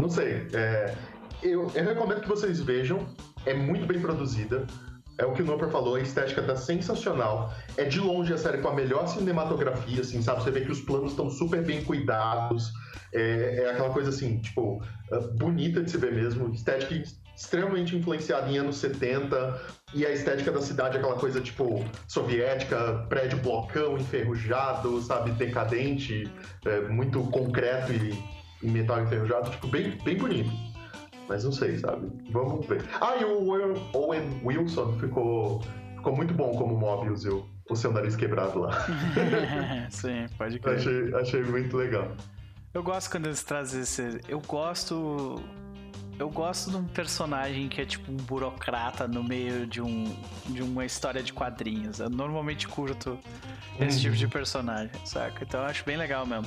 Não 0.00 0.08
sei. 0.08 0.46
é, 0.52 0.94
eu, 1.42 1.70
eu 1.74 1.84
recomendo 1.84 2.20
que 2.20 2.28
vocês 2.28 2.60
vejam. 2.60 3.06
É 3.46 3.54
muito 3.54 3.86
bem 3.86 4.00
produzida. 4.00 4.66
É 5.16 5.24
o 5.24 5.32
que 5.32 5.42
o 5.42 5.44
Noper 5.44 5.68
falou, 5.68 5.94
a 5.94 6.00
estética 6.00 6.42
tá 6.42 6.56
sensacional. 6.56 7.52
É 7.76 7.84
de 7.84 8.00
longe 8.00 8.32
a 8.32 8.38
série 8.38 8.58
com 8.58 8.68
a 8.68 8.74
melhor 8.74 9.06
cinematografia, 9.06 10.00
assim, 10.00 10.20
sabe? 10.20 10.42
Você 10.42 10.50
vê 10.50 10.62
que 10.62 10.72
os 10.72 10.80
planos 10.80 11.12
estão 11.12 11.30
super 11.30 11.62
bem 11.62 11.84
cuidados. 11.84 12.72
É, 13.12 13.62
é 13.62 13.70
aquela 13.70 13.90
coisa 13.90 14.10
assim, 14.10 14.40
tipo, 14.40 14.82
é, 15.12 15.18
bonita 15.36 15.82
de 15.82 15.90
se 15.90 15.98
ver 15.98 16.12
mesmo. 16.12 16.52
Estética 16.52 16.94
extremamente 17.36 17.96
influenciada 17.96 18.48
em 18.50 18.58
anos 18.58 18.76
70. 18.78 19.60
E 19.94 20.04
a 20.04 20.10
estética 20.10 20.50
da 20.50 20.60
cidade 20.60 20.96
é 20.96 20.98
aquela 21.00 21.14
coisa, 21.16 21.40
tipo, 21.40 21.84
soviética, 22.08 23.06
prédio 23.08 23.38
blocão, 23.38 23.96
enferrujado, 23.96 25.00
sabe? 25.02 25.30
Decadente, 25.32 26.28
é, 26.64 26.80
muito 26.88 27.22
concreto 27.30 27.92
e, 27.92 28.18
e 28.62 28.68
metal 28.68 29.02
enferrujado. 29.02 29.50
Tipo, 29.50 29.68
bem, 29.68 29.96
bem 30.04 30.16
bonito. 30.16 30.50
Mas 31.28 31.44
não 31.44 31.52
sei, 31.52 31.78
sabe? 31.78 32.08
Vamos 32.30 32.66
ver. 32.66 32.84
Ah, 33.00 33.16
e 33.16 33.24
o 33.24 33.48
Owen- 33.94 34.40
Wilson 34.44 34.98
ficou, 34.98 35.62
ficou 35.96 36.14
muito 36.14 36.34
bom 36.34 36.50
como 36.56 36.76
Mobius 36.76 37.24
o, 37.24 37.46
o 37.70 37.76
seu 37.76 37.92
nariz 37.92 38.14
quebrado 38.16 38.58
lá. 38.58 38.86
Sim, 39.90 40.26
pode 40.36 40.58
crer. 40.58 40.74
achei, 40.76 41.14
achei 41.14 41.42
muito 41.44 41.76
legal. 41.76 42.08
Eu 42.74 42.82
gosto 42.82 43.10
quando 43.10 43.26
eles 43.26 43.42
trazem 43.44 43.82
esse. 43.82 44.20
Eu 44.28 44.40
gosto. 44.40 45.36
Eu 46.18 46.30
gosto 46.30 46.70
de 46.70 46.76
um 46.76 46.84
personagem 46.84 47.68
que 47.68 47.80
é 47.80 47.84
tipo 47.84 48.10
um 48.12 48.16
burocrata 48.16 49.08
no 49.08 49.22
meio 49.24 49.66
de, 49.66 49.80
um, 49.82 50.04
de 50.46 50.62
uma 50.62 50.84
história 50.84 51.22
de 51.22 51.32
quadrinhos. 51.32 51.98
Eu 51.98 52.08
normalmente 52.08 52.68
curto 52.68 53.18
esse 53.80 53.96
Uhum. 53.96 54.02
tipo 54.04 54.16
de 54.16 54.28
personagem, 54.28 54.90
saca? 55.04 55.42
Então 55.44 55.60
eu 55.60 55.66
acho 55.66 55.84
bem 55.84 55.96
legal 55.96 56.24
mesmo. 56.24 56.46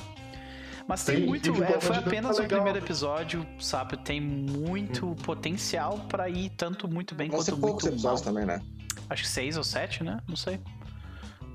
Mas 0.86 1.04
tem 1.04 1.16
Sim, 1.18 1.26
muito. 1.26 1.62
é, 1.62 1.78
foi 1.80 1.96
de- 1.98 2.04
apenas 2.04 2.36
tá 2.36 2.42
o 2.42 2.44
legal. 2.44 2.62
primeiro 2.62 2.78
episódio, 2.86 3.46
sabe? 3.60 3.98
Tem 3.98 4.18
muito 4.22 5.14
potencial 5.16 5.98
pra 6.08 6.30
ir 6.30 6.48
tanto 6.56 6.88
muito 6.88 7.14
bem 7.14 7.28
Vão 7.28 7.42
ser 7.42 7.50
quanto 7.52 7.60
poucos 7.60 7.84
muito 7.84 8.02
mal. 8.02 8.14
episódios 8.14 8.20
também, 8.22 8.46
né? 8.46 8.62
Acho 9.10 9.22
que 9.24 9.28
seis 9.28 9.58
ou 9.58 9.64
sete, 9.64 10.02
né? 10.02 10.18
Não 10.26 10.36
sei. 10.36 10.58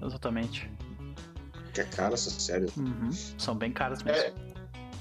Exatamente. 0.04 0.70
Que 1.74 1.82
é 1.82 1.84
caro 1.86 2.14
essa 2.14 2.30
série. 2.30 2.68
Uhum. 2.78 3.12
São 3.12 3.56
bem 3.56 3.72
caros 3.72 4.04
mesmo. 4.04 4.22
É, 4.22 4.34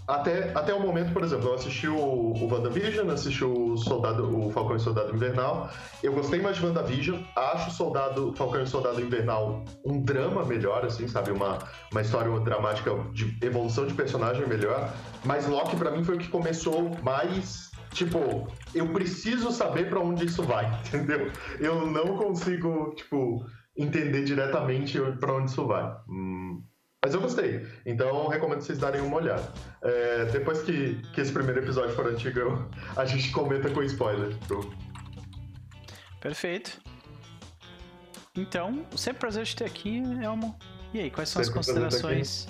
até, 0.06 0.50
até 0.54 0.74
o 0.74 0.80
momento, 0.80 1.12
por 1.12 1.22
exemplo, 1.22 1.48
eu 1.48 1.54
assisti 1.54 1.86
o, 1.86 1.96
o 1.96 2.52
WandaVision, 2.52 3.08
assisti 3.10 3.44
o 3.44 3.76
Soldado, 3.76 4.46
o 4.46 4.50
Falcão 4.50 4.76
e 4.76 4.80
Soldado 4.80 5.14
Invernal. 5.14 5.70
Eu 6.02 6.12
gostei 6.12 6.40
mais 6.40 6.56
de 6.56 6.66
WandaVision, 6.66 7.20
acho 7.36 7.70
o 7.70 7.72
Soldado, 7.72 8.32
Falcão 8.36 8.62
e 8.62 8.66
Soldado 8.66 9.00
Invernal 9.00 9.64
um 9.84 10.02
drama 10.02 10.44
melhor, 10.44 10.84
assim, 10.84 11.06
sabe? 11.06 11.30
Uma, 11.30 11.58
uma 11.90 12.00
história 12.00 12.38
dramática 12.40 12.90
de 13.12 13.36
evolução 13.44 13.86
de 13.86 13.94
personagem 13.94 14.46
melhor. 14.46 14.92
Mas 15.24 15.46
Loki, 15.46 15.76
pra 15.76 15.90
mim, 15.90 16.02
foi 16.02 16.16
o 16.16 16.18
que 16.18 16.28
começou 16.28 16.90
mais. 17.02 17.70
Tipo, 17.92 18.48
eu 18.74 18.88
preciso 18.92 19.52
saber 19.52 19.88
pra 19.88 20.00
onde 20.00 20.24
isso 20.24 20.42
vai, 20.42 20.66
entendeu? 20.88 21.30
Eu 21.60 21.86
não 21.86 22.16
consigo, 22.16 22.92
tipo, 22.96 23.44
entender 23.76 24.24
diretamente 24.24 24.98
pra 25.20 25.34
onde 25.34 25.50
isso 25.50 25.66
vai. 25.66 25.94
Hum, 26.08 26.62
mas 27.04 27.14
eu 27.14 27.20
gostei, 27.20 27.66
então 27.84 28.28
recomendo 28.28 28.60
vocês 28.60 28.78
darem 28.78 29.00
uma 29.00 29.16
olhada. 29.16 29.52
É, 29.82 30.26
depois 30.26 30.62
que, 30.62 30.94
que 31.12 31.20
esse 31.20 31.32
primeiro 31.32 31.60
episódio 31.60 31.94
for 31.94 32.06
antigo, 32.06 32.38
eu- 32.38 32.70
a 32.96 33.04
gente 33.04 33.30
comenta 33.32 33.68
com 33.70 33.82
spoiler. 33.82 34.36
Perfeito. 36.20 36.80
Então, 38.36 38.86
sempre 38.96 39.18
prazer 39.20 39.44
te 39.44 39.56
ter 39.56 39.64
aqui, 39.64 40.02
Elmo. 40.22 40.56
E 40.94 41.00
aí, 41.00 41.10
quais 41.10 41.28
são 41.28 41.40
as 41.40 41.48
Sempre 41.48 41.60
ter 41.60 41.66
considerações 41.72 42.48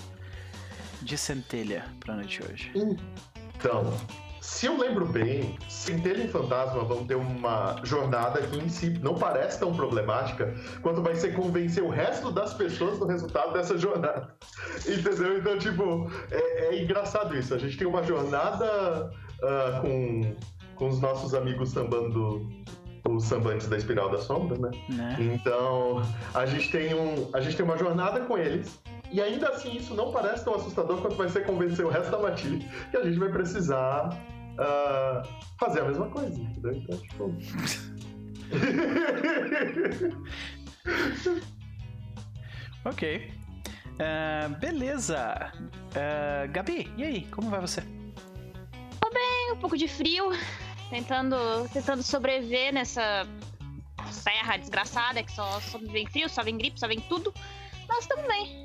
de 1.00 1.16
centelha 1.18 1.84
pra 1.98 2.14
noite 2.14 2.40
de 2.42 2.52
hoje? 2.52 2.72
Então, 3.56 3.96
se 4.42 4.66
eu 4.66 4.76
lembro 4.76 5.06
bem, 5.06 5.56
Centelha 5.68 6.24
e 6.24 6.28
Fantasma 6.28 6.82
vão 6.82 7.06
ter 7.06 7.14
uma 7.14 7.76
jornada 7.84 8.42
que 8.42 8.58
em 8.58 8.68
si 8.68 8.90
não 9.00 9.14
parece 9.14 9.60
tão 9.60 9.72
problemática 9.72 10.52
quanto 10.82 11.00
vai 11.00 11.14
ser 11.14 11.32
convencer 11.32 11.80
o 11.80 11.88
resto 11.88 12.28
das 12.32 12.52
pessoas 12.52 12.98
do 12.98 13.06
resultado 13.06 13.52
dessa 13.52 13.78
jornada. 13.78 14.34
Entendeu? 14.84 15.38
Então, 15.38 15.56
tipo, 15.58 16.10
é, 16.32 16.74
é 16.74 16.82
engraçado 16.82 17.36
isso. 17.36 17.54
A 17.54 17.58
gente 17.58 17.78
tem 17.78 17.86
uma 17.86 18.02
jornada 18.02 19.12
ah, 19.44 19.78
com, 19.80 20.34
com 20.74 20.88
os 20.88 21.00
nossos 21.00 21.34
amigos 21.34 21.70
sambando 21.70 22.50
os 23.08 23.22
sambantes 23.22 23.68
da 23.68 23.76
Espiral 23.76 24.10
da 24.10 24.18
Sombra, 24.18 24.58
né? 24.58 24.70
Né? 24.88 25.16
Então, 25.20 26.02
a 26.34 26.46
gente 26.46 26.68
tem 26.68 26.94
um, 26.94 27.30
a 27.32 27.40
gente 27.40 27.56
tem 27.56 27.64
uma 27.64 27.78
jornada 27.78 28.18
com 28.22 28.36
eles. 28.36 28.76
E 29.12 29.20
ainda 29.20 29.50
assim, 29.50 29.76
isso 29.76 29.94
não 29.94 30.10
parece 30.10 30.42
tão 30.42 30.54
assustador 30.56 31.00
quanto 31.00 31.14
vai 31.14 31.28
ser 31.28 31.44
convencer 31.44 31.84
o 31.84 31.90
resto 31.90 32.10
da 32.10 32.18
matilha 32.18 32.66
que 32.90 32.96
a 32.96 33.04
gente 33.04 33.18
vai 33.18 33.28
precisar 33.28 34.18
ah, 34.58 35.22
fazer 35.58 35.80
a 35.80 35.84
mesma 35.84 36.08
coisa, 36.10 36.40
entendeu? 36.40 36.74
Então, 36.74 36.98
tipo. 36.98 37.34
Ok. 42.84 43.32
Ah, 44.00 44.48
beleza. 44.58 45.52
Ah, 45.94 46.46
Gabi, 46.48 46.92
e 46.96 47.04
aí? 47.04 47.26
Como 47.30 47.48
vai 47.48 47.60
você? 47.60 47.82
Tem 49.12 49.52
um 49.52 49.56
pouco 49.56 49.76
de 49.76 49.86
frio, 49.86 50.30
tentando, 50.88 51.36
tentando 51.72 52.02
sobreviver 52.02 52.72
nessa 52.72 53.26
serra 54.10 54.56
desgraçada 54.56 55.22
que 55.22 55.30
só, 55.30 55.60
só 55.60 55.78
vem 55.78 56.06
frio, 56.06 56.28
só 56.28 56.42
vem 56.42 56.56
gripe, 56.56 56.80
só 56.80 56.88
vem 56.88 57.00
tudo. 57.00 57.32
Mas 57.86 58.00
estamos 58.00 58.26
bem. 58.26 58.64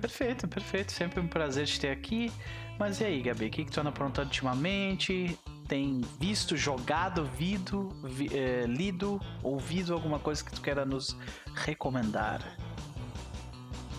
Perfeito, 0.00 0.48
perfeito. 0.48 0.92
Sempre 0.92 1.20
um 1.20 1.28
prazer 1.28 1.66
te 1.66 1.78
ter 1.78 1.90
aqui. 1.90 2.32
Mas 2.78 3.00
e 3.00 3.04
aí, 3.04 3.22
Gabi? 3.22 3.46
O 3.46 3.50
que, 3.50 3.64
que 3.64 3.70
tu 3.70 3.80
anda 3.80 3.88
aprontando 3.90 4.28
ultimamente? 4.28 5.38
Tem 5.66 6.00
visto, 6.18 6.56
jogado, 6.56 7.24
vido, 7.24 7.88
vi- 8.04 8.30
eh, 8.32 8.64
lido, 8.66 9.20
ouvido 9.42 9.92
alguma 9.92 10.18
coisa 10.18 10.42
que 10.42 10.50
tu 10.52 10.62
queira 10.62 10.84
nos 10.86 11.14
recomendar? 11.54 12.40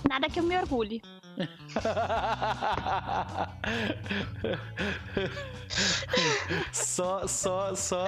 Nada 0.10 0.28
que 0.30 0.40
eu 0.40 0.44
me 0.44 0.58
orgulhe. 0.58 1.02
só, 6.72 7.28
só, 7.28 7.76
só, 7.76 8.06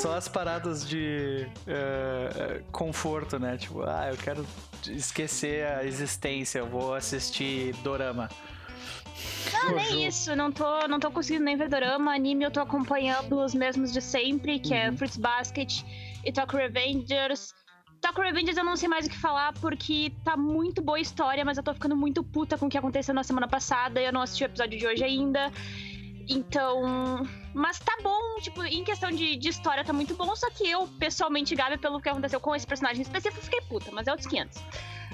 só 0.00 0.16
as 0.16 0.28
paradas 0.28 0.86
de 0.88 1.46
eh, 1.66 2.62
conforto, 2.70 3.38
né? 3.38 3.56
Tipo, 3.56 3.82
ah, 3.82 4.08
eu 4.10 4.16
quero 4.16 4.46
esquecer 4.86 5.66
a 5.66 5.84
existência, 5.84 6.58
eu 6.60 6.66
vou 6.68 6.94
assistir 6.94 7.74
Dorama. 7.82 8.28
Não, 9.68 9.76
nem 9.76 10.06
isso. 10.06 10.34
Não 10.36 10.52
tô, 10.52 10.86
não 10.88 11.00
tô 11.00 11.10
conseguindo 11.10 11.44
nem 11.44 11.56
ver 11.56 11.68
dorama. 11.68 12.14
Anime 12.14 12.44
eu 12.44 12.50
tô 12.50 12.60
acompanhando 12.60 13.38
os 13.38 13.54
mesmos 13.54 13.92
de 13.92 14.00
sempre, 14.00 14.58
que 14.58 14.74
é 14.74 14.92
Fruits 14.92 15.16
Basket 15.16 15.82
e 16.24 16.32
Tokyo 16.32 16.58
Revengers. 16.58 17.54
Tokyo 18.00 18.22
Revengers 18.22 18.56
eu 18.56 18.64
não 18.64 18.76
sei 18.76 18.88
mais 18.88 19.06
o 19.06 19.10
que 19.10 19.16
falar, 19.16 19.52
porque 19.54 20.12
tá 20.24 20.36
muito 20.36 20.82
boa 20.82 20.98
a 20.98 21.00
história, 21.00 21.44
mas 21.44 21.56
eu 21.56 21.62
tô 21.62 21.74
ficando 21.74 21.96
muito 21.96 22.22
puta 22.22 22.56
com 22.56 22.66
o 22.66 22.68
que 22.68 22.78
aconteceu 22.78 23.14
na 23.14 23.24
semana 23.24 23.48
passada. 23.48 24.00
Eu 24.00 24.12
não 24.12 24.22
assisti 24.22 24.44
o 24.44 24.46
episódio 24.46 24.78
de 24.78 24.86
hoje 24.86 25.04
ainda. 25.04 25.50
Então. 26.28 27.26
Mas 27.54 27.78
tá 27.78 27.96
bom, 28.02 28.20
tipo, 28.40 28.62
em 28.64 28.84
questão 28.84 29.10
de, 29.10 29.36
de 29.36 29.48
história 29.48 29.82
tá 29.82 29.92
muito 29.92 30.14
bom, 30.14 30.36
só 30.36 30.50
que 30.50 30.68
eu, 30.68 30.86
pessoalmente, 30.98 31.54
Gabi, 31.54 31.78
pelo 31.78 32.00
que 32.00 32.08
aconteceu 32.08 32.38
com 32.38 32.54
esse 32.54 32.66
personagem 32.66 33.00
específico, 33.00 33.42
fiquei 33.42 33.62
puta, 33.62 33.90
mas 33.92 34.06
é 34.06 34.10
outros 34.10 34.28
500. 34.28 34.62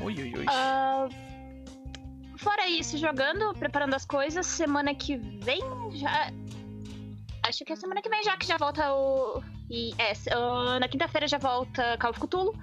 Ui, 0.00 0.14
ui, 0.14 0.34
ui. 0.38 0.44
Ah, 0.48 1.08
fora 2.42 2.66
isso, 2.68 2.98
jogando, 2.98 3.54
preparando 3.54 3.94
as 3.94 4.04
coisas, 4.04 4.44
semana 4.46 4.94
que 4.94 5.16
vem 5.16 5.60
já. 5.92 6.30
Acho 7.44 7.64
que 7.64 7.72
é 7.72 7.76
semana 7.76 8.02
que 8.02 8.08
vem 8.08 8.22
já 8.22 8.36
que 8.36 8.46
já 8.46 8.56
volta 8.56 8.92
o. 8.92 9.42
E, 9.70 9.94
é, 9.96 10.12
na 10.78 10.88
quinta-feira 10.88 11.26
já 11.26 11.38
volta 11.38 11.96
Call 11.98 12.10
of 12.10 12.20
Cthulhu. 12.20 12.54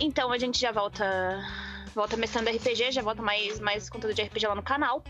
Então 0.00 0.32
a 0.32 0.38
gente 0.38 0.58
já 0.58 0.72
volta. 0.72 1.40
Volta 1.94 2.16
mestrando 2.16 2.50
RPG, 2.50 2.90
já 2.90 3.02
volta 3.02 3.22
mais, 3.22 3.60
mais 3.60 3.90
conteúdo 3.90 4.14
de 4.14 4.22
RPG 4.22 4.46
lá 4.46 4.54
no 4.54 4.62
canal. 4.62 5.04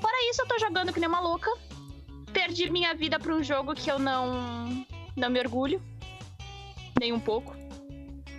Fora 0.00 0.30
isso, 0.30 0.40
eu 0.42 0.48
tô 0.48 0.58
jogando 0.58 0.92
que 0.92 0.98
nem 0.98 1.08
uma 1.08 1.20
louca. 1.20 1.50
Perdi 2.32 2.70
minha 2.70 2.94
vida 2.94 3.18
pra 3.18 3.34
um 3.34 3.42
jogo 3.42 3.74
que 3.74 3.90
eu 3.90 3.98
não. 3.98 4.86
não 5.14 5.30
me 5.30 5.38
orgulho. 5.38 5.82
Nem 6.98 7.12
um 7.12 7.20
pouco. 7.20 7.54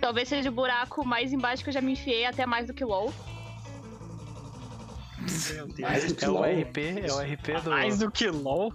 Talvez 0.00 0.28
seja 0.28 0.48
o 0.48 0.52
buraco 0.52 1.04
mais 1.04 1.32
embaixo 1.32 1.62
que 1.62 1.70
eu 1.70 1.74
já 1.74 1.80
me 1.80 1.92
enfiei, 1.92 2.24
até 2.24 2.44
mais 2.44 2.66
do 2.66 2.74
que 2.74 2.84
LOL. 2.84 3.12
Mais 5.80 6.12
que 6.12 6.24
É 6.24 6.28
o 6.28 6.32
LOL. 6.32 6.44
RP, 6.44 6.78
é 6.78 7.12
o 7.12 7.20
RP 7.20 7.62
do. 7.62 7.70
Mais 7.70 7.98
do 7.98 8.10
que 8.10 8.28
LOL? 8.28 8.72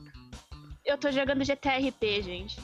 Eu 0.85 0.97
tô 0.97 1.11
jogando 1.11 1.43
GTA 1.45 1.77
RP, 1.77 2.21
gente. 2.21 2.59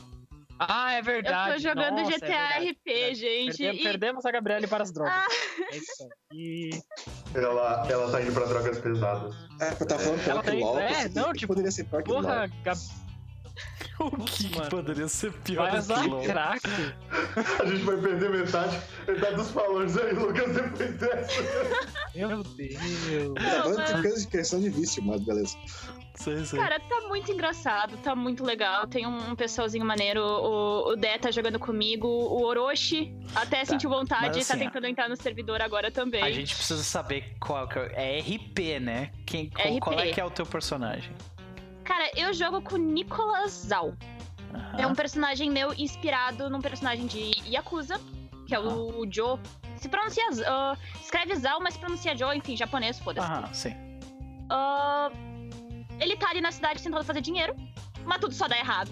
Ah, 0.62 0.91
é 0.91 1.02
verdade. 1.02 1.52
eu 1.52 1.56
tô 1.56 1.62
jogando 1.62 1.95
Nossa, 2.02 2.12
é 2.12 2.15
GTA 2.15 2.28
verdade, 2.28 2.69
RP, 2.71 3.15
gente. 3.15 3.58
Perdemos, 3.58 3.80
e- 3.80 3.84
perdemos 3.84 4.25
a 4.25 4.32
Gabriele 4.32 4.67
para 4.67 4.84
as 4.84 4.91
drogas. 4.91 5.13
Ah. 5.13 5.25
É 5.71 5.78
isso 5.78 6.10
aí. 6.34 6.69
Ela, 7.34 7.88
ela 7.89 8.12
tá 8.12 8.21
indo 8.21 8.34
pra 8.34 8.45
drogas 8.45 8.78
pesadas. 8.80 9.34
É, 9.62 9.71
eu 9.82 9.88
tava 9.88 10.02
falando 10.02 10.21
pior 10.23 10.32
Ela 10.34 10.43
que 10.43 10.52
tem- 10.52 10.60
LOL. 10.60 10.80
é, 10.80 11.10
não, 11.10 11.32
que 11.32 11.39
tipo, 11.39 11.54
Poderia 11.54 11.71
ser 11.71 11.86
pior 11.86 12.04
que. 12.04 12.12
Porra, 12.12 12.52
Gab... 12.63 12.78
O 13.99 14.11
que, 14.23 14.47
que 14.47 14.57
Mano. 14.57 14.69
poderia 14.69 15.07
ser 15.09 15.33
pior 15.33 15.73
usar 15.73 16.01
que 16.01 16.07
LOL? 16.07 16.23
crack. 16.23 16.61
A 17.61 17.65
gente 17.65 17.83
vai 17.83 17.97
perder 17.97 18.29
metade, 18.29 18.79
metade 19.05 19.35
dos 19.35 19.51
valores 19.51 19.97
aí, 19.97 20.13
Lucas, 20.13 20.55
depois 20.55 20.93
dessa. 20.97 21.41
Meu 22.15 22.41
Deus. 22.43 23.33
Tá 23.35 23.67
Não, 23.67 24.01
mas- 24.01 24.25
questão 24.25 24.61
de 24.61 24.69
vício, 24.69 25.03
mas 25.03 25.21
beleza. 25.21 25.57
Sei, 26.15 26.45
sei. 26.45 26.59
Cara, 26.59 26.79
tá 26.79 27.07
muito 27.07 27.31
engraçado, 27.31 27.97
tá 27.97 28.15
muito 28.15 28.43
legal. 28.43 28.87
Tem 28.87 29.05
um 29.05 29.35
pessoalzinho 29.35 29.85
maneiro. 29.85 30.21
O, 30.21 30.91
o 30.91 30.95
Dé 30.95 31.17
tá 31.17 31.29
jogando 31.31 31.59
comigo. 31.59 32.07
O 32.07 32.43
Orochi 32.45 33.13
até 33.35 33.63
sentiu 33.65 33.89
vontade 33.89 34.37
mas 34.37 34.47
tá 34.47 34.53
assim, 34.53 34.63
tentando 34.65 34.87
entrar 34.87 35.07
no 35.09 35.15
servidor 35.15 35.61
agora 35.61 35.91
também. 35.91 36.23
A 36.23 36.31
gente 36.31 36.55
precisa 36.55 36.83
saber 36.83 37.35
qual 37.39 37.67
que 37.67 37.79
é. 37.79 38.17
É 38.17 38.19
RP, 38.19 38.79
né? 38.81 39.11
Quem, 39.25 39.49
qual, 39.49 39.67
RP. 39.75 39.79
qual 39.79 39.99
é 39.99 40.11
que 40.11 40.19
é 40.19 40.25
o 40.25 40.29
teu 40.31 40.45
personagem? 40.45 41.11
Cara, 41.89 42.12
eu 42.15 42.32
jogo 42.32 42.62
com 42.62 42.78
Nicolas 42.78 43.52
Zal. 43.52 43.95
É 44.78 44.86
um 44.86 44.93
personagem 44.93 45.49
meu 45.49 45.73
inspirado 45.73 46.47
num 46.47 46.62
personagem 46.62 47.08
de 47.08 47.32
Yakuza, 47.47 47.99
que 48.45 48.54
é 48.54 48.60
o 48.60 49.08
Joe. 49.12 49.39
Se 49.75 49.89
pronuncia. 49.89 50.23
ah, 50.45 50.78
escreve 51.02 51.36
Zal, 51.36 51.60
mas 51.60 51.75
pronuncia 51.78 52.15
Joe, 52.15 52.38
enfim, 52.38 52.56
japonês, 52.56 52.99
foda-se. 52.99 53.28
Aham, 53.28 53.52
sim. 53.52 53.75
Ah, 54.52 55.10
ele 55.99 56.15
tá 56.15 56.30
ali 56.30 56.41
na 56.41 56.52
cidade 56.52 56.84
tentando 56.84 57.04
fazer 57.04 57.21
dinheiro, 57.21 57.56
mas 58.06 58.19
tudo 58.19 58.36
só 58.36 58.47
dá 58.47 58.60
errado. 58.60 58.91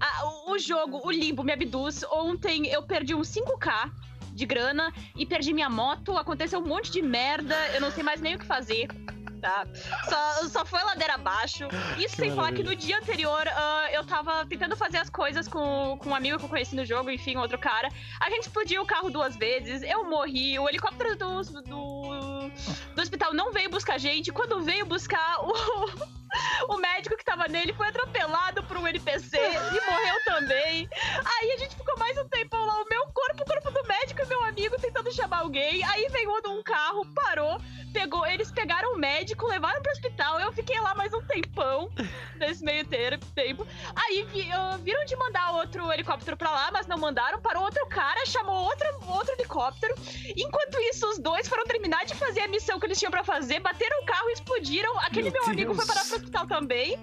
Ah, 0.00 0.26
o, 0.26 0.54
o 0.54 0.58
jogo, 0.58 1.02
o 1.04 1.12
limbo 1.12 1.44
me 1.44 1.52
abduz. 1.52 2.02
Ontem 2.10 2.66
eu 2.66 2.82
perdi 2.82 3.14
uns 3.14 3.28
5k 3.28 3.92
de 4.32 4.44
grana 4.44 4.92
e 5.14 5.24
perdi 5.24 5.52
minha 5.52 5.70
moto. 5.70 6.18
Aconteceu 6.18 6.58
um 6.58 6.66
monte 6.66 6.90
de 6.90 7.00
merda, 7.00 7.54
eu 7.68 7.80
não 7.80 7.92
sei 7.92 8.02
mais 8.02 8.20
nem 8.20 8.34
o 8.34 8.40
que 8.40 8.44
fazer. 8.44 8.88
Tá? 9.44 9.66
Só, 10.08 10.48
só 10.48 10.64
foi 10.64 10.82
ladeira 10.82 11.16
abaixo. 11.16 11.68
Isso 11.98 12.16
Que 12.16 12.22
sem 12.22 12.30
falar 12.30 12.50
que 12.52 12.62
maravilha. 12.62 12.70
no 12.70 12.76
dia 12.76 12.96
anterior 12.96 13.46
ah, 13.46 13.88
eu 13.92 14.02
tava 14.02 14.46
tentando 14.46 14.74
fazer 14.74 14.96
as 14.96 15.10
coisas 15.10 15.46
com, 15.46 15.98
com 15.98 16.08
um 16.08 16.14
amigo 16.14 16.38
que 16.38 16.46
eu 16.46 16.48
conheci 16.48 16.74
no 16.74 16.82
jogo, 16.86 17.10
enfim, 17.10 17.36
outro 17.36 17.58
cara. 17.58 17.90
A 18.20 18.30
gente 18.30 18.44
explodiu 18.44 18.80
o 18.80 18.86
carro 18.86 19.10
duas 19.10 19.36
vezes, 19.36 19.82
eu 19.82 20.08
morri, 20.08 20.58
o 20.58 20.66
helicóptero 20.66 21.14
do, 21.16 21.42
do, 21.42 22.50
do 22.94 23.02
hospital 23.02 23.34
não 23.34 23.52
veio 23.52 23.68
buscar 23.68 23.96
a 23.96 23.98
gente. 23.98 24.32
Quando 24.32 24.62
veio 24.62 24.86
buscar 24.86 25.36
o, 25.44 26.74
o 26.74 26.78
médico 26.78 27.14
que 27.14 27.24
tava 27.24 27.46
nele 27.46 27.74
foi 27.74 27.88
atropelado 27.88 28.62
por 28.64 28.78
um 28.78 28.88
NPC 28.88 29.36
e 29.36 29.90
morreu 29.90 30.24
também. 30.24 30.88
Aí 31.22 31.52
a 31.52 31.58
gente 31.58 31.76
ficou 31.76 31.98
mais 31.98 32.16
um 32.16 32.26
tempão 32.28 32.64
lá, 32.64 32.80
o 32.80 32.86
meu 32.88 33.02
corpo, 33.08 33.42
o 33.42 33.44
corpo 33.44 33.70
do 33.70 33.86
médico 33.86 34.22
e 34.22 34.26
meu 34.26 34.42
amigo 34.44 34.80
tentando 34.80 35.12
chamar 35.12 35.40
alguém. 35.40 35.84
Aí 35.84 36.08
veio 36.08 36.32
um 36.46 36.62
carro, 36.62 37.04
parou, 37.14 37.60
pegou, 37.92 38.26
eles 38.26 38.50
pegaram 38.50 38.94
o 38.94 38.98
médico, 38.98 39.33
levaram 39.42 39.82
pro 39.82 39.92
hospital. 39.92 40.38
Eu 40.40 40.52
fiquei 40.52 40.78
lá 40.80 40.94
mais 40.94 41.12
um 41.12 41.22
tempão 41.22 41.90
nesse 42.36 42.62
meio 42.64 42.84
tempo. 42.86 43.66
Aí 43.96 44.22
vi- 44.24 44.50
viram 44.82 45.04
de 45.04 45.16
mandar 45.16 45.52
outro 45.52 45.90
helicóptero 45.92 46.36
pra 46.36 46.50
lá, 46.50 46.70
mas 46.72 46.86
não 46.86 46.98
mandaram. 46.98 47.40
Parou 47.40 47.64
outro 47.64 47.86
cara, 47.86 48.24
chamou 48.26 48.64
outro, 48.64 48.86
outro 49.08 49.32
helicóptero. 49.34 49.94
Enquanto 50.36 50.78
isso, 50.80 51.08
os 51.10 51.18
dois 51.18 51.48
foram 51.48 51.64
terminar 51.64 52.04
de 52.04 52.14
fazer 52.14 52.40
a 52.40 52.48
missão 52.48 52.78
que 52.78 52.86
eles 52.86 52.98
tinham 52.98 53.10
pra 53.10 53.24
fazer, 53.24 53.60
bateram 53.60 54.00
o 54.02 54.06
carro 54.06 54.28
e 54.30 54.32
explodiram. 54.32 54.98
Aquele 55.00 55.30
Meu 55.30 55.42
meu, 55.42 55.50
amigo 55.52 55.74
foi 55.74 55.86
parar 55.86 56.04
pro 56.04 56.16
hospital 56.16 56.46
também. 56.46 56.98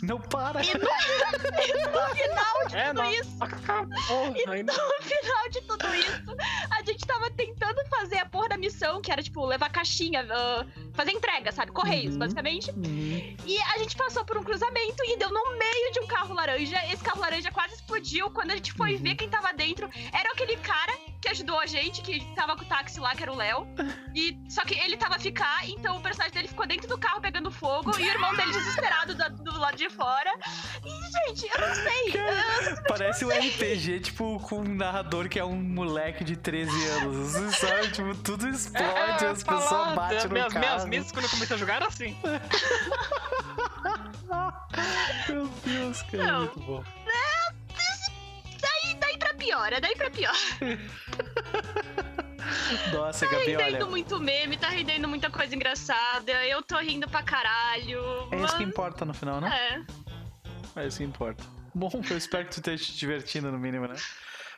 Não 0.00 0.20
para! 0.20 0.62
E 0.62 0.72
no, 0.78 0.84
e 0.84 1.72
no 1.90 2.14
final 2.14 2.68
de 2.68 2.76
É, 2.76 2.86
tudo 2.88 3.02
não. 3.02 3.10
isso, 3.12 3.36
Acabou. 3.40 4.34
e 4.36 4.48
Ainda... 4.50 4.72
no 4.72 4.92
final 5.02 5.48
de 5.50 5.60
tudo 5.62 5.94
isso, 5.96 6.36
a 6.70 6.82
gente 6.84 7.04
tava 7.04 7.28
tentando 7.32 7.84
fazer 7.88 8.18
a 8.18 8.26
porra 8.26 8.50
da 8.50 8.56
missão, 8.56 9.00
que 9.02 9.10
era, 9.10 9.20
tipo, 9.20 9.44
levar 9.44 9.68
caixinha, 9.70 10.24
ah, 10.30 10.64
fazer 10.96 11.12
entrega, 11.12 11.52
sabe? 11.52 11.70
Correios, 11.72 12.14
Uhum. 12.14 12.18
basicamente. 12.18 12.70
Hum, 12.72 13.36
E 13.46 13.58
a 13.74 13.78
gente 13.78 13.96
passou 13.96 14.24
por 14.24 14.36
um 14.38 14.42
cruzamento 14.42 15.02
e 15.04 15.16
deu 15.16 15.30
no 15.30 15.56
meio 15.58 15.92
de 15.92 16.00
um 16.00 16.06
carro 16.06 16.34
laranja. 16.34 16.76
Esse 16.92 17.02
carro 17.04 17.20
laranja 17.20 17.50
quase 17.52 17.74
explodiu. 17.74 18.30
Quando 18.30 18.50
a 18.50 18.56
gente 18.56 18.72
foi 18.72 18.94
Uhum. 18.96 19.02
ver 19.02 19.14
quem 19.14 19.28
tava 19.28 19.52
dentro, 19.52 19.88
era 20.12 20.30
aquele 20.32 20.56
cara 20.56 20.92
que 21.20 21.28
ajudou 21.28 21.58
a 21.58 21.66
gente, 21.66 22.02
que 22.02 22.24
tava 22.34 22.56
com 22.56 22.62
o 22.62 22.66
táxi 22.66 22.98
lá, 23.00 23.14
que 23.14 23.22
era 23.22 23.32
o 23.32 23.36
Léo. 23.36 23.66
E 24.14 24.38
só 24.48 24.62
que 24.64 24.74
ele 24.78 24.96
tava 24.96 25.16
a 25.16 25.18
ficar, 25.18 25.68
então 25.68 25.96
o 25.96 26.00
personagem 26.00 26.32
dele 26.34 26.48
ficou 26.48 26.66
dentro 26.66 26.88
do 26.88 26.96
carro 26.98 27.20
pegando 27.20 27.50
fogo 27.50 27.90
e 27.98 28.02
o 28.02 28.06
irmão 28.06 28.34
dele 28.34 28.52
desesperado 28.52 29.14
da- 29.14 29.28
do, 29.28 29.58
lado 29.58 29.76
de 29.76 29.88
fora. 29.90 30.32
E, 30.84 31.28
gente, 31.28 31.50
eu 31.52 31.60
não 31.68 31.74
sei. 31.74 32.12
eu- 32.14 32.82
Parece 32.88 33.24
um 33.24 33.30
RPG, 33.30 34.00
tipo, 34.00 34.38
com 34.40 34.60
um 34.60 34.74
narrador 34.74 35.28
que 35.28 35.38
é 35.38 35.44
um 35.44 35.56
moleque 35.60 36.22
de 36.24 36.36
13 36.36 36.70
anos. 36.90 37.32
Você 37.32 37.66
sabe, 37.66 37.90
tipo, 37.92 38.14
tudo 38.22 38.48
explode, 38.48 39.24
É, 39.24 39.28
as 39.28 39.42
pessoas 39.42 39.94
batem 39.94 40.18
no 40.24 40.30
minhas, 40.30 40.52
carro. 40.52 40.66
minhas 40.66 40.84
mesas 40.86 41.12
quando 41.12 41.24
eu 41.24 41.30
comecei 41.30 41.56
a 41.56 41.58
jogar 41.58 41.76
era 41.76 41.86
assim. 41.86 42.16
Meu 45.28 45.46
Deus, 45.64 46.02
cara, 46.02 46.24
Não. 46.32 46.38
muito 46.40 46.60
bom. 46.60 46.84
Daí, 48.60 48.94
daí 48.98 49.18
pra 49.18 49.34
pior, 49.34 49.72
é 49.72 49.80
daí 49.80 49.94
pra 49.96 50.10
pior. 50.10 50.34
Nossa, 52.92 53.26
Tá 53.26 53.32
Gabi, 53.32 53.46
rendendo 53.52 53.76
olha, 53.76 53.86
muito 53.86 54.20
meme, 54.20 54.56
tá 54.56 54.68
rendendo 54.68 55.08
muita 55.08 55.28
coisa 55.30 55.54
engraçada. 55.54 56.32
Eu 56.44 56.62
tô 56.62 56.76
rindo 56.78 57.08
pra 57.08 57.22
caralho. 57.22 58.00
é 58.32 58.36
isso 58.36 58.56
que 58.56 58.60
mas- 58.62 58.68
importa 58.68 59.04
no 59.04 59.12
final, 59.14 59.40
não? 59.40 59.48
É. 59.48 59.84
É 60.76 60.86
isso 60.86 60.98
que 60.98 61.04
importa. 61.04 61.42
Bom, 61.74 61.90
eu 62.10 62.16
espero 62.16 62.44
que 62.44 62.50
tu 62.52 62.58
esteja 62.58 62.84
te 62.84 62.96
divertindo 62.96 63.50
no 63.50 63.58
mínimo, 63.58 63.86
né? 63.86 63.96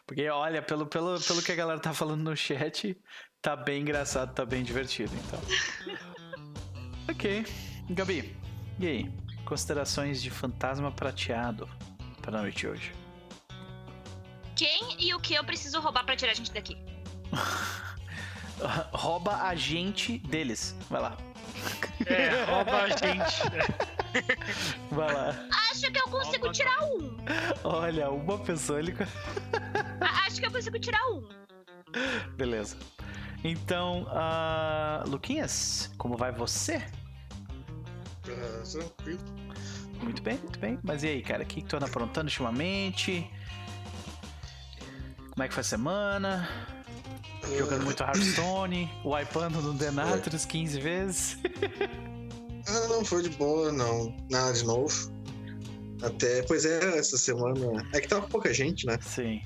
Porque, 0.07 0.29
olha, 0.29 0.61
pelo, 0.63 0.87
pelo, 0.87 1.21
pelo 1.21 1.43
que 1.43 1.53
a 1.53 1.55
galera 1.57 1.81
tá 1.81 1.93
falando 1.95 2.23
no 2.23 2.37
chat, 2.37 2.97
tá 3.43 3.55
bem 3.57 3.83
engraçado, 3.83 4.33
tá 4.35 4.45
bem 4.45 4.63
divertido, 4.63 5.13
então. 5.15 5.41
ok. 7.09 7.45
Gabi, 7.91 8.37
e 8.79 8.87
aí? 8.87 9.11
Considerações 9.45 10.21
de 10.23 10.31
fantasma 10.31 10.91
prateado 10.91 11.69
para 12.21 12.39
a 12.39 12.43
noite 12.43 12.59
de 12.59 12.69
hoje. 12.69 12.93
Quem 14.55 14.97
e 14.99 15.15
o 15.15 15.21
que 15.21 15.35
eu 15.35 15.45
preciso 15.45 15.81
roubar 15.81 16.05
pra 16.05 16.17
tirar 16.17 16.33
a 16.33 16.35
gente 16.35 16.53
daqui? 16.53 16.77
Rouba 18.93 19.37
a 19.45 19.55
gente 19.55 20.19
deles. 20.19 20.75
Vai 20.91 21.01
lá. 21.01 21.17
É, 22.07 22.45
rouba 22.45 22.83
a 22.83 22.89
gente. 22.89 23.43
Vai 24.91 25.15
lá. 25.15 25.29
Acho 25.71 25.93
que 25.93 25.99
eu 26.01 26.05
consigo 26.09 26.47
Rouba- 26.47 26.53
tirar 26.53 26.83
um. 26.83 27.17
Olha, 27.63 28.11
uma 28.11 28.37
pessoa 28.39 28.81
ele. 28.81 28.97
Acho 30.27 30.41
que 30.41 30.47
eu 30.47 30.51
consigo 30.51 30.77
tirar 30.81 31.01
um. 31.09 31.29
Beleza. 32.37 32.77
Então, 33.45 34.07
ah, 34.11 35.05
Luquinhas, 35.07 35.91
como 35.97 36.17
vai 36.17 36.33
você? 36.33 36.83
Ah, 38.27 38.63
tranquilo. 38.71 39.21
Muito 40.03 40.23
bem, 40.23 40.39
muito 40.39 40.59
bem. 40.59 40.79
Mas 40.83 41.03
e 41.03 41.09
aí, 41.09 41.23
cara, 41.23 41.43
o 41.43 41.47
que, 41.47 41.63
que 41.63 41.69
tu 41.69 41.77
anda 41.77 41.87
aprontando 41.87 42.27
ultimamente? 42.27 43.31
Como 45.31 45.43
é 45.43 45.49
que 45.49 45.55
foi 45.55 45.61
a 45.61 45.65
semana? 45.65 46.49
Jogando 47.57 47.85
muito 47.85 48.03
Hearthstone, 48.03 48.91
wipando 49.05 49.63
no 49.63 49.73
Denatrix 49.73 50.45
15 50.45 50.81
vezes. 50.81 51.39
Ah, 52.67 52.89
não, 52.89 53.05
foi 53.05 53.23
de 53.23 53.31
boa, 53.31 53.73
não. 53.73 54.15
Nada 54.31 54.53
de 54.53 54.65
novo. 54.65 55.11
Até, 56.03 56.43
pois 56.43 56.65
é, 56.65 56.99
essa 56.99 57.17
semana. 57.17 57.89
É 57.95 58.01
que 58.01 58.09
tava 58.09 58.23
com 58.23 58.29
pouca 58.29 58.53
gente, 58.53 58.85
né? 58.87 58.99
Sim. 59.01 59.41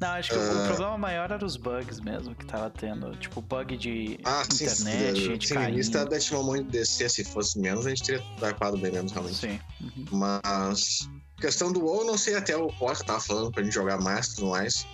Não, 0.00 0.08
acho 0.10 0.30
que 0.30 0.36
o- 0.36 0.40
o 0.40 0.62
Ah. 0.64 0.66
problema 0.66 0.98
maior 0.98 1.30
era 1.30 1.44
os 1.44 1.56
bugs 1.56 2.00
mesmo 2.00 2.34
que 2.34 2.44
tava 2.44 2.68
tendo. 2.70 3.14
Tipo, 3.16 3.40
bug 3.40 3.76
de 3.76 4.18
Ah, 4.24 4.42
sim, 4.50 4.64
internet, 4.64 5.16
sim. 5.18 5.24
gente 5.26 5.48
Sim, 5.48 5.54
caindo. 5.54 5.90
da 6.08 6.18
tinha 6.18 6.42
muito 6.42 6.64
de 6.66 6.78
descer. 6.78 7.08
Se 7.10 7.24
fosse 7.24 7.58
menos, 7.58 7.86
a 7.86 7.88
gente 7.90 8.02
teria 8.02 8.22
wipado 8.42 8.76
bem 8.76 8.92
menos, 8.92 9.12
realmente. 9.12 9.36
Sim. 9.36 9.60
uhum. 9.80 10.04
Mas. 10.12 11.08
Questão 11.40 11.72
do 11.72 11.80
WoW, 11.84 12.04
não 12.04 12.16
sei 12.16 12.36
até 12.36 12.56
o 12.56 12.68
Porta 12.68 13.02
tava 13.04 13.20
falando 13.20 13.50
pra 13.50 13.62
gente 13.62 13.72
jogar 13.74 14.00
mais 14.00 14.26
e 14.28 14.34
tudo 14.36 14.46
mais. 14.48 14.86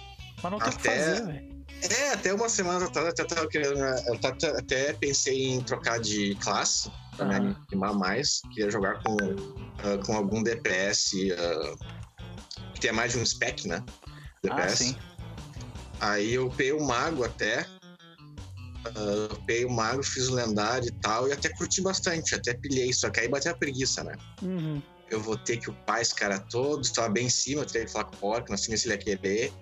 Mas 0.43 0.53
não 0.53 0.59
tem 0.59 0.69
Até- 0.69 0.97
fazer, 0.99 1.27
velho. 1.27 1.51
É, 1.83 2.13
até 2.13 2.35
uma 2.35 2.49
semana 2.49 2.87
atrás 2.87 3.09
até 3.09 3.25
tava 3.25 3.47
querendo. 3.49 3.79
Eu 3.79 4.19
tava- 4.19 4.37
até 4.59 4.93
pensei 4.95 5.49
em 5.55 5.61
trocar 5.63 5.99
de 6.01 6.35
classe 6.37 6.91
pra 7.17 7.27
me 7.27 7.35
Aham. 7.35 7.57
animar 7.73 7.95
mais. 7.95 8.41
Queria 8.55 8.71
jogar 8.71 9.03
com, 9.03 9.17
ah, 9.79 10.05
com 10.05 10.15
algum 10.17 10.43
DPS 10.43 11.31
ah, 11.33 11.75
que 12.75 12.81
tenha 12.81 12.93
mais 12.93 13.13
de 13.13 13.19
um 13.19 13.25
spec, 13.27 13.67
né? 13.69 13.83
Ah, 14.49 14.57
DPS. 14.57 14.79
sim. 14.79 14.97
Aí 16.01 16.35
eu 16.35 16.47
upei 16.47 16.73
o 16.73 16.81
mago 16.83 17.25
até. 17.25 17.67
Uh, 18.97 19.35
upei 19.35 19.65
o 19.67 19.71
mago, 19.71 20.03
fiz 20.03 20.29
o 20.29 20.35
lendário 20.35 20.89
e 20.89 20.93
tal, 21.03 21.29
e 21.29 21.33
até 21.33 21.51
curti 21.51 21.83
bastante, 21.83 22.35
até 22.35 22.55
pilhei, 22.55 22.91
só 22.95 23.11
que 23.11 23.21
aí 23.21 23.29
bateu 23.29 23.53
a 23.53 23.55
preguiça, 23.55 24.03
né? 24.03 24.17
Uhum. 24.41 24.81
Eu 25.11 25.21
vou 25.21 25.37
ter 25.37 25.59
que 25.59 25.69
upar 25.69 26.01
esse 26.01 26.15
cara 26.15 26.39
todo, 26.39 26.83
estava 26.83 27.11
bem 27.11 27.27
em 27.27 27.31
cima, 27.31 27.61
eu 27.61 27.67
teria 27.67 27.85
que 27.87 27.93
falar 27.93 28.05
com 28.07 28.15
o 28.15 28.19
porco, 28.19 28.49
não 28.49 28.57
sei 28.57 28.75
se 28.79 28.87
ele 28.87 28.95
ia 28.95 28.99
querer. 28.99 29.53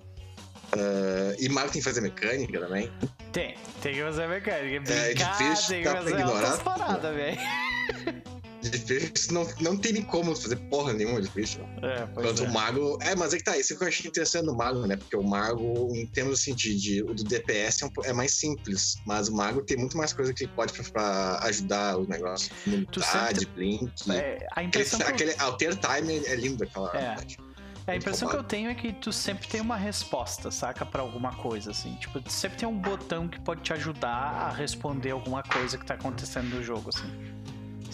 Uh, 0.72 1.34
e 1.40 1.48
mago 1.48 1.70
tem 1.72 1.80
que 1.80 1.84
fazer 1.84 2.00
mecânica 2.00 2.60
também. 2.60 2.92
Tem, 3.32 3.56
tem 3.82 3.94
que 3.94 4.02
fazer 4.02 4.28
mecânica. 4.28 4.92
É, 4.92 5.06
Brincar, 5.08 5.36
difícil, 5.36 5.68
tem 5.68 5.78
que 5.78 5.84
dá 5.84 5.90
pra 5.90 6.02
fazer 6.02 6.14
ignorar. 6.14 6.34
outras 6.52 6.62
paradas, 6.62 7.14
velho. 7.16 7.38
Difícil, 8.62 9.32
não, 9.34 9.46
não 9.60 9.76
tem 9.76 9.92
nem 9.92 10.02
como 10.02 10.34
fazer 10.34 10.56
porra 10.68 10.92
nenhuma 10.92 11.22
de 11.22 11.28
bicho. 11.30 11.60
É, 11.82 12.02
Enquanto 12.10 12.42
é. 12.44 12.48
o 12.48 12.52
mago. 12.52 12.98
É, 13.02 13.14
mas 13.14 13.32
é 13.32 13.36
que 13.38 13.44
tá, 13.44 13.56
isso 13.56 13.76
que 13.76 13.84
eu 13.84 13.88
achei 13.88 14.08
interessante 14.08 14.46
no 14.46 14.56
mago, 14.56 14.86
né? 14.86 14.96
Porque 14.96 15.16
o 15.16 15.22
mago, 15.22 15.94
em 15.94 16.06
termos 16.06 16.40
assim, 16.40 16.54
de, 16.54 16.74
de- 16.76 17.02
o 17.02 17.14
do 17.14 17.22
DPS 17.24 17.82
é, 17.82 17.86
um 17.86 17.90
é 18.04 18.12
mais 18.12 18.32
simples. 18.34 18.96
Mas 19.06 19.28
o 19.28 19.34
mago 19.36 19.62
tem 19.62 19.76
muito 19.76 19.96
mais 19.96 20.12
coisa 20.12 20.32
que 20.34 20.44
ele 20.44 20.52
pode 20.56 20.72
pra, 20.72 20.84
pra 20.90 21.38
ajudar 21.48 21.98
o 21.98 22.06
negócio. 22.08 22.50
Imunidade, 22.66 23.46
blink. 23.46 23.92
É, 24.10 24.46
a 24.50 24.60
Aquele, 24.60 24.66
impressão 24.66 24.98
que 24.98 25.04
eu 25.04 25.08
aquele 25.10 25.34
alter 25.38 25.76
time 25.76 26.26
é 26.26 26.34
lindo 26.34 26.64
aquela 26.64 26.96
É. 26.96 27.16
É, 27.86 27.92
a 27.92 27.96
impressão 27.96 28.28
que 28.28 28.36
eu 28.36 28.42
tenho 28.42 28.68
é 28.68 28.74
que 28.74 28.92
tu 28.92 29.10
sempre 29.10 29.48
tem 29.48 29.62
uma 29.62 29.76
resposta, 29.76 30.50
saca? 30.50 30.84
Pra 30.84 31.00
alguma 31.00 31.34
coisa, 31.36 31.70
assim. 31.70 31.94
Tipo, 31.94 32.20
tu 32.20 32.30
sempre 32.30 32.58
tem 32.58 32.68
um 32.68 32.76
botão 32.78 33.26
que 33.26 33.40
pode 33.40 33.62
te 33.62 33.72
ajudar 33.72 34.10
a 34.10 34.50
responder 34.50 35.12
alguma 35.12 35.42
coisa 35.42 35.78
que 35.78 35.86
tá 35.86 35.94
acontecendo 35.94 36.54
no 36.54 36.62
jogo, 36.62 36.90
assim. 36.94 37.08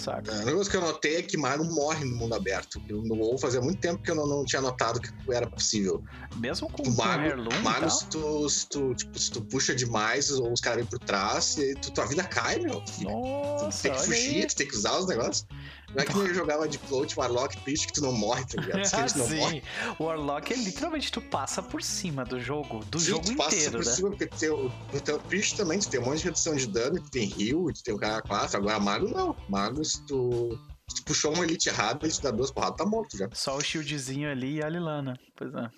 Saca? 0.05 0.31
É, 0.33 0.43
O 0.43 0.45
negócio 0.47 0.71
que 0.71 0.77
eu 0.77 0.81
notei 0.83 1.17
é 1.17 1.23
que 1.23 1.37
mago 1.37 1.65
morre 1.65 2.05
no 2.05 2.17
mundo 2.17 2.35
aberto. 2.35 2.81
Eu- 2.89 3.03
No 3.03 3.15
WoW 3.17 3.39
fazia 3.39 3.61
muito 3.61 3.81
tempo 3.81 4.03
que 4.03 4.11
eu 4.11 4.15
não, 4.15 4.27
não 4.27 4.45
tinha 4.45 4.61
notado 4.61 5.01
que 5.01 5.11
era 5.33 5.47
possível. 5.49 6.03
Mesmo 6.37 6.69
com, 6.71 6.83
O 6.83 6.85
com 6.87 6.91
mago, 6.93 7.23
Heirloom 7.25 7.55
e 7.55 7.63
mago 7.63 7.81
tal. 7.81 7.91
se, 7.91 8.07
tu, 8.09 8.49
se, 8.51 8.69
tu, 8.69 8.95
tipo, 8.95 9.19
se 9.19 9.31
tu 9.31 9.41
puxa 9.47 9.75
demais 9.75 10.31
ou 10.31 10.53
os 10.53 10.61
caras 10.61 10.79
vêm 10.81 10.87
por 10.87 10.99
trás, 10.99 11.57
e 11.57 11.75
tu, 11.77 11.91
tua 11.93 12.07
vida 12.07 12.25
cai, 12.25 12.59
meu. 12.59 12.81
Tu 12.83 13.03
Nossa, 13.03 13.83
tem 13.83 13.93
que 13.93 13.99
fugir, 14.01 14.41
aí. 14.43 14.47
tu 14.47 14.57
tem 14.57 14.69
que 14.69 14.77
usar 14.77 14.99
os 14.99 15.07
negócios. 15.07 15.47
Não 15.95 16.03
é 16.03 16.07
que 16.07 16.15
nem 16.17 16.27
eu 16.27 16.35
jogava 16.35 16.69
de 16.69 16.77
float, 16.79 17.19
warlock, 17.19 17.57
priest, 17.61 17.87
que 17.87 17.93
tu 17.93 18.01
não 18.03 18.13
morre, 18.13 18.45
tá 18.47 18.61
ligado? 18.61 18.81
Ah, 18.95 19.01
eles 19.01 19.15
não 19.15 19.29
morrem. 19.29 19.61
sim. 19.61 19.67
O 19.99 20.05
Warlock 20.05 20.53
é 20.53 20.57
literalmente 20.57 21.13
tu 21.13 21.21
passa 21.21 21.63
por 21.63 21.83
cima 21.83 22.25
do 22.25 22.41
jogo, 22.41 22.85
do 22.87 22.99
Sim, 22.99 23.07
jogo 23.13 23.25
tu 23.27 23.37
passa 23.37 23.55
inteiro, 23.57 23.79
por 23.79 23.85
né? 23.85 23.93
cima, 23.93 24.09
porque 24.11 24.27
tu 24.27 24.37
tem 24.39 24.51
o, 24.51 24.71
no 24.93 25.01
teu 25.01 25.19
priest 25.21 25.57
também, 25.57 25.79
tu 25.79 25.89
tem 25.89 26.01
um 26.01 26.05
monte 26.05 26.19
de 26.19 26.25
redução 26.25 26.55
de 26.57 26.67
dano, 26.67 27.01
tu 27.01 27.11
tem 27.11 27.29
heal, 27.41 27.65
tu 27.73 27.83
tem 27.85 27.95
o 27.95 27.99
cara 27.99 28.21
4, 28.23 28.57
agora 28.57 28.81
mago 28.81 29.09
não. 29.09 29.37
Mago, 29.49 29.85
se 29.85 30.05
tu, 30.07 30.59
se 30.89 30.97
tu 30.97 31.05
puxou 31.05 31.37
um 31.37 31.45
elite 31.45 31.69
errado, 31.69 32.05
ele 32.05 32.13
te 32.13 32.21
dá 32.23 32.31
duas 32.31 32.51
porradas, 32.51 32.77
tá 32.79 32.85
morto 32.87 33.17
já. 33.17 33.29
Só 33.33 33.57
o 33.57 33.61
shieldzinho 33.63 34.31
ali 34.31 34.57
e 34.57 34.63
a 34.65 34.69
Lilana. 34.69 35.15
Pois 35.37 35.55
é. 35.55 35.71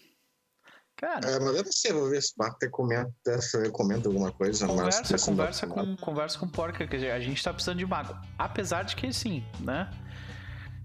Cara, 0.99 1.29
É, 1.29 1.39
mas 1.39 1.55
eu 1.57 1.63
não 1.63 1.73
sei, 1.73 1.93
vou 1.93 2.09
ver 2.09 2.23
se 2.23 2.33
o 2.33 2.37
Bata 2.39 2.71
comenta, 2.71 3.41
se 3.43 3.55
eu 3.67 3.71
comento 3.71 4.09
alguma 4.09 4.33
coisa. 4.33 4.67
mas 4.67 4.77
conversa, 4.79 5.17
não- 5.19 5.25
conversa 5.25 5.67
com, 5.67 5.97
conversa 5.99 6.39
com 6.39 6.49
Porca, 6.49 6.87
que 6.87 6.97
a 6.97 7.21
gente 7.21 7.43
tá 7.45 7.53
precisando 7.53 7.77
de 7.79 7.85
mago. 7.87 8.17
Apesar 8.39 8.83
de 8.83 8.97
que 8.97 9.13
sim, 9.13 9.45
né? 9.61 9.91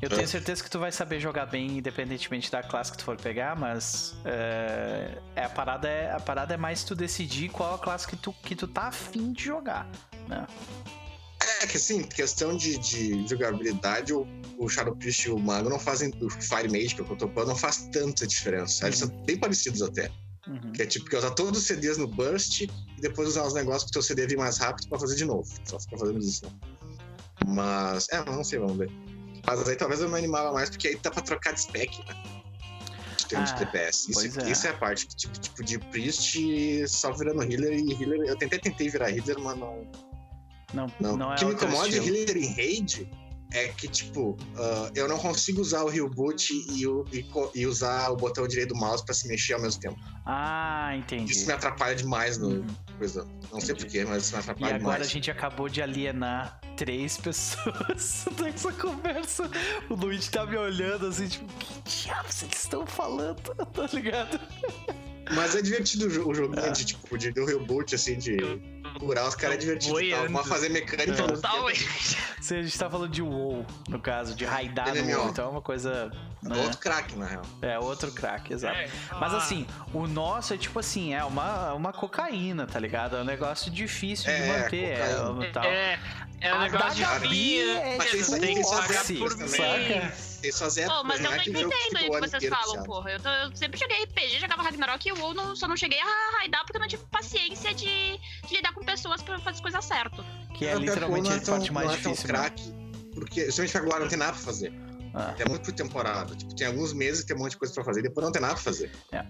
Eu 0.01 0.09
tenho 0.09 0.23
É. 0.23 0.27
certeza 0.27 0.63
que 0.63 0.69
tu 0.69 0.79
vai 0.79 0.91
saber 0.91 1.19
jogar 1.19 1.45
bem, 1.45 1.77
independentemente 1.77 2.51
da 2.51 2.63
classe 2.63 2.91
que 2.91 2.97
tu 2.97 3.03
for 3.03 3.15
pegar, 3.17 3.55
mas 3.55 4.15
é, 4.25 5.17
é, 5.35 5.43
a, 5.45 5.49
parada 5.49 5.87
é, 5.87 6.11
a 6.11 6.19
parada 6.19 6.53
é 6.55 6.57
mais 6.57 6.83
tu 6.83 6.95
decidir 6.95 7.49
qual 7.49 7.75
a 7.75 7.77
classe 7.77 8.07
que 8.07 8.15
tu, 8.15 8.33
que 8.41 8.55
tu 8.55 8.67
tá 8.67 8.87
afim 8.87 9.31
de 9.31 9.43
jogar, 9.45 9.87
né? 10.27 10.47
É 11.61 11.67
que 11.67 11.77
assim, 11.77 12.03
questão 12.03 12.55
de, 12.57 12.77
de 12.79 13.27
jogabilidade, 13.27 14.13
o, 14.13 14.27
o 14.57 14.67
Shadow 14.67 14.95
Priest 14.95 15.27
e 15.27 15.31
o 15.31 15.37
Mago 15.39 15.69
não 15.69 15.79
fazem. 15.79 16.11
O 16.21 16.29
Fire 16.29 16.67
Mage, 16.71 16.95
que 16.95 17.01
eu 17.01 17.15
tô 17.15 17.27
falando, 17.27 17.49
não 17.49 17.55
faz 17.55 17.87
tanta 17.91 18.25
diferença. 18.25 18.85
Eles 18.87 18.99
são 18.99 19.07
bem 19.25 19.37
parecidos 19.37 19.81
até. 19.81 20.11
Uhum. 20.47 20.71
Que 20.71 20.81
é 20.83 20.85
tipo, 20.87 21.07
que 21.07 21.15
usar 21.15 21.31
todos 21.31 21.59
os 21.61 21.67
CDs 21.67 21.97
no 21.97 22.07
Burst 22.07 22.61
e 22.61 22.69
depois 22.99 23.27
usar 23.27 23.43
os 23.43 23.53
negócios 23.53 23.83
pro 23.83 23.93
teu 23.93 24.01
CD 24.01 24.25
vir 24.27 24.37
mais 24.37 24.57
rápido 24.57 24.87
pra 24.89 24.99
fazer 24.99 25.15
de 25.15 25.25
novo. 25.25 25.47
Só 25.65 25.79
ficar 25.79 25.97
fazendo 25.97 26.19
isso. 26.19 26.41
Mas, 27.45 28.07
é, 28.11 28.23
não 28.25 28.43
sei, 28.43 28.59
vamos 28.59 28.77
ver. 28.77 28.91
Mas 29.45 29.67
aí 29.67 29.75
talvez 29.75 30.01
eu 30.01 30.09
me 30.09 30.17
animava 30.17 30.51
mais, 30.53 30.69
porque 30.69 30.89
aí 30.89 30.99
dá 31.01 31.09
pra 31.11 31.21
trocar 31.21 31.53
de 31.53 31.61
spec, 31.61 31.97
né? 32.07 32.15
De 33.17 33.25
termos 33.27 33.51
Ah, 33.51 33.53
de 33.55 33.65
DPS. 33.65 34.09
Isso, 34.11 34.39
é. 34.41 34.51
isso 34.51 34.67
é 34.67 34.69
a 34.69 34.73
parte, 34.77 35.07
tipo, 35.07 35.39
tipo, 35.39 35.63
de 35.63 35.79
Priest 35.79 36.37
só 36.87 37.11
virando 37.11 37.41
healer 37.43 37.73
e 37.73 37.91
healer. 37.93 38.19
Eu 38.27 38.35
tentei, 38.37 38.59
tentei 38.59 38.89
virar 38.89 39.09
healer, 39.09 39.39
mas 39.39 39.57
não, 39.57 39.87
Não, 40.73 40.87
não. 40.99 41.17
não, 41.17 41.29
o 41.29 41.33
é 41.33 41.35
que 41.37 41.45
me 41.45 41.51
o 41.51 41.53
incomoda 41.55 41.89
de 41.89 41.97
healer 41.97 42.37
em 42.37 42.53
raid 42.53 43.09
é 43.53 43.67
que, 43.67 43.87
tipo, 43.89 44.37
ah, 44.57 44.89
eu 44.95 45.07
não 45.09 45.17
consigo 45.17 45.59
usar 45.59 45.83
o 45.83 45.93
heal 45.93 46.07
boot 46.09 46.53
e, 46.53 46.87
o- 46.87 47.03
e 47.11 47.25
e 47.55 47.67
usar 47.67 48.09
o 48.09 48.15
botão 48.15 48.47
direito 48.47 48.69
do 48.69 48.79
mouse 48.79 49.03
pra 49.03 49.13
se 49.13 49.27
mexer 49.27 49.53
ao 49.55 49.61
mesmo 49.61 49.81
tempo. 49.81 49.99
Ah, 50.25 50.95
entendi. 50.95 51.31
Isso 51.33 51.45
me 51.47 51.51
atrapalha 51.53 51.95
demais 51.95 52.37
no 52.37 52.47
Uhum. 52.49 52.67
coisa. 52.97 53.27
Não 53.51 53.59
sei 53.59 53.71
Entendi. 53.73 53.83
porquê, 53.85 54.05
mas 54.05 54.23
isso 54.23 54.31
me 54.33 54.37
E 54.37 54.41
atrapalha 54.41 54.75
agora 54.75 54.89
a 54.93 54.97
demais. 54.99 55.11
gente 55.11 55.29
acabou 55.29 55.67
de 55.67 55.81
alienar 55.81 56.60
três 56.75 57.17
pessoas 57.17 58.25
nessa 58.39 58.71
conversa. 58.73 59.49
O 59.89 59.95
Luigi 59.95 60.29
tá 60.31 60.45
me 60.45 60.57
olhando 60.57 61.07
assim, 61.07 61.27
tipo, 61.27 61.45
que 61.83 62.03
diabos 62.05 62.43
eles 62.43 62.57
estão 62.63 62.85
falando? 62.85 63.41
Tá 63.73 63.87
ligado? 63.93 64.39
Mas 65.33 65.55
é 65.55 65.61
divertido 65.61 66.07
o 66.07 66.09
jo- 66.09 66.27
o 66.29 66.33
joguinho 66.33 66.65
Ah. 66.65 66.69
de, 66.69 66.83
tipo, 66.85 67.17
de, 67.17 67.31
do 67.31 67.49
heal 67.49 67.59
boot, 67.59 67.95
assim, 67.95 68.17
de 68.17 68.37
curar 68.99 69.27
os 69.27 69.35
caras 69.35 69.55
é 69.55 69.59
divertido. 69.59 69.93
Tá? 70.09 70.29
Mas 70.29 70.47
fazer 70.47 70.69
mecânica... 70.69 71.11
É. 71.11 71.15
mesmo 71.15 71.33
Totalmente. 71.33 71.85
tempo 72.15 72.41
Se 72.41 72.55
a 72.55 72.61
gente 72.63 72.77
tá 72.77 72.89
falando 72.89 73.11
de 73.11 73.21
WoW, 73.21 73.65
no 73.87 73.99
caso, 73.99 74.35
de 74.35 74.45
raidar 74.45 74.93
no. 74.95 75.17
WoW, 75.17 75.29
então 75.29 75.45
é 75.45 75.49
uma 75.49 75.61
coisa. 75.61 76.11
É 76.43 76.49
né? 76.49 76.57
outro 76.63 76.77
craque, 76.79 77.15
na 77.15 77.25
real. 77.25 77.41
É 77.61 77.77
outro 77.79 78.11
craque, 78.11 78.53
exato. 78.53 78.75
É. 78.75 78.89
Mas 79.19 79.33
Ah, 79.33 79.37
assim, 79.37 79.67
o 79.93 80.07
nosso 80.07 80.53
é 80.53 80.57
tipo 80.57 80.79
assim, 80.79 81.13
é 81.13 81.23
uma, 81.23 81.73
uma 81.73 81.93
cocaína, 81.93 82.65
tá 82.65 82.79
ligado? 82.79 83.15
É 83.17 83.21
um 83.21 83.25
negócio 83.25 83.69
difícil 83.71 84.25
de 84.25 84.31
É, 84.41 84.47
manter. 84.63 84.83
É. 84.83 84.99
É, 85.67 85.99
é 86.41 86.53
um 86.53 86.57
A 86.57 86.63
negócio 86.63 86.99
da 86.99 87.13
Gabi 87.13 87.27
difícil. 87.27 87.77
é 87.77 87.97
Mas 87.97 88.09
tipo 88.09 88.31
tem 88.31 88.39
tem 88.41 88.55
que 88.55 88.69
pagar 88.69 89.01
Oxy, 89.01 89.13
Pô, 90.41 90.91
épocas, 90.93 91.03
mas 91.05 91.17
eu 91.19 91.23
não 91.23 91.33
é 91.33 91.39
fica 91.39 91.57
aí 91.57 92.09
o 92.09 92.11
que 92.11 92.19
vocês 92.29 92.49
falam, 92.49 92.83
porra. 92.83 93.11
Eu, 93.11 93.19
tô- 93.19 93.29
eu 93.29 93.55
sempre 93.55 93.79
joguei 93.79 94.03
RPG, 94.03 94.39
jogava 94.39 94.63
Ragnarok 94.63 95.07
e 95.07 95.11
o 95.11 95.19
WoW 95.19 95.33
não, 95.33 95.55
só 95.55 95.67
não 95.67 95.77
cheguei 95.77 95.99
a 95.99 96.37
raidar 96.37 96.63
porque 96.65 96.77
eu 96.77 96.81
não 96.81 96.87
tive 96.87 97.03
paciência 97.11 97.73
de, 97.73 98.17
de 98.47 98.55
lidar 98.55 98.73
com 98.73 98.83
pessoas 98.83 99.21
pra 99.21 99.37
fazer 99.39 99.55
as 99.55 99.61
coisas 99.61 99.85
certas. 99.85 100.25
Que 100.55 100.65
é 100.65 100.75
literalmente 100.75 101.31
a 101.31 101.35
é 101.35 101.39
parte 101.39 101.71
mais 101.71 101.91
é 101.91 101.95
difícil. 101.97 102.27
né? 102.27 102.33
craque, 102.33 102.73
porque 103.13 103.41
principalmente 103.41 103.77
agora 103.77 103.99
não 104.01 104.09
tem 104.09 104.17
nada 104.19 104.33
pra 104.33 104.41
fazer. 104.41 104.73
Ah, 105.13 105.35
É 105.37 105.47
muito 105.47 105.63
por 105.63 105.73
temporada. 105.73 106.35
Tipo, 106.35 106.55
tem 106.55 106.67
alguns 106.67 106.93
meses 106.93 107.21
que 107.21 107.27
tem 107.27 107.35
um 107.35 107.39
monte 107.39 107.51
de 107.51 107.57
coisa 107.57 107.73
pra 107.73 107.83
fazer, 107.83 108.01
depois 108.01 108.23
não 108.23 108.31
tem 108.31 108.41
nada 108.41 108.53
pra 108.53 108.63
fazer. 108.63 108.91
É. 109.11 109.25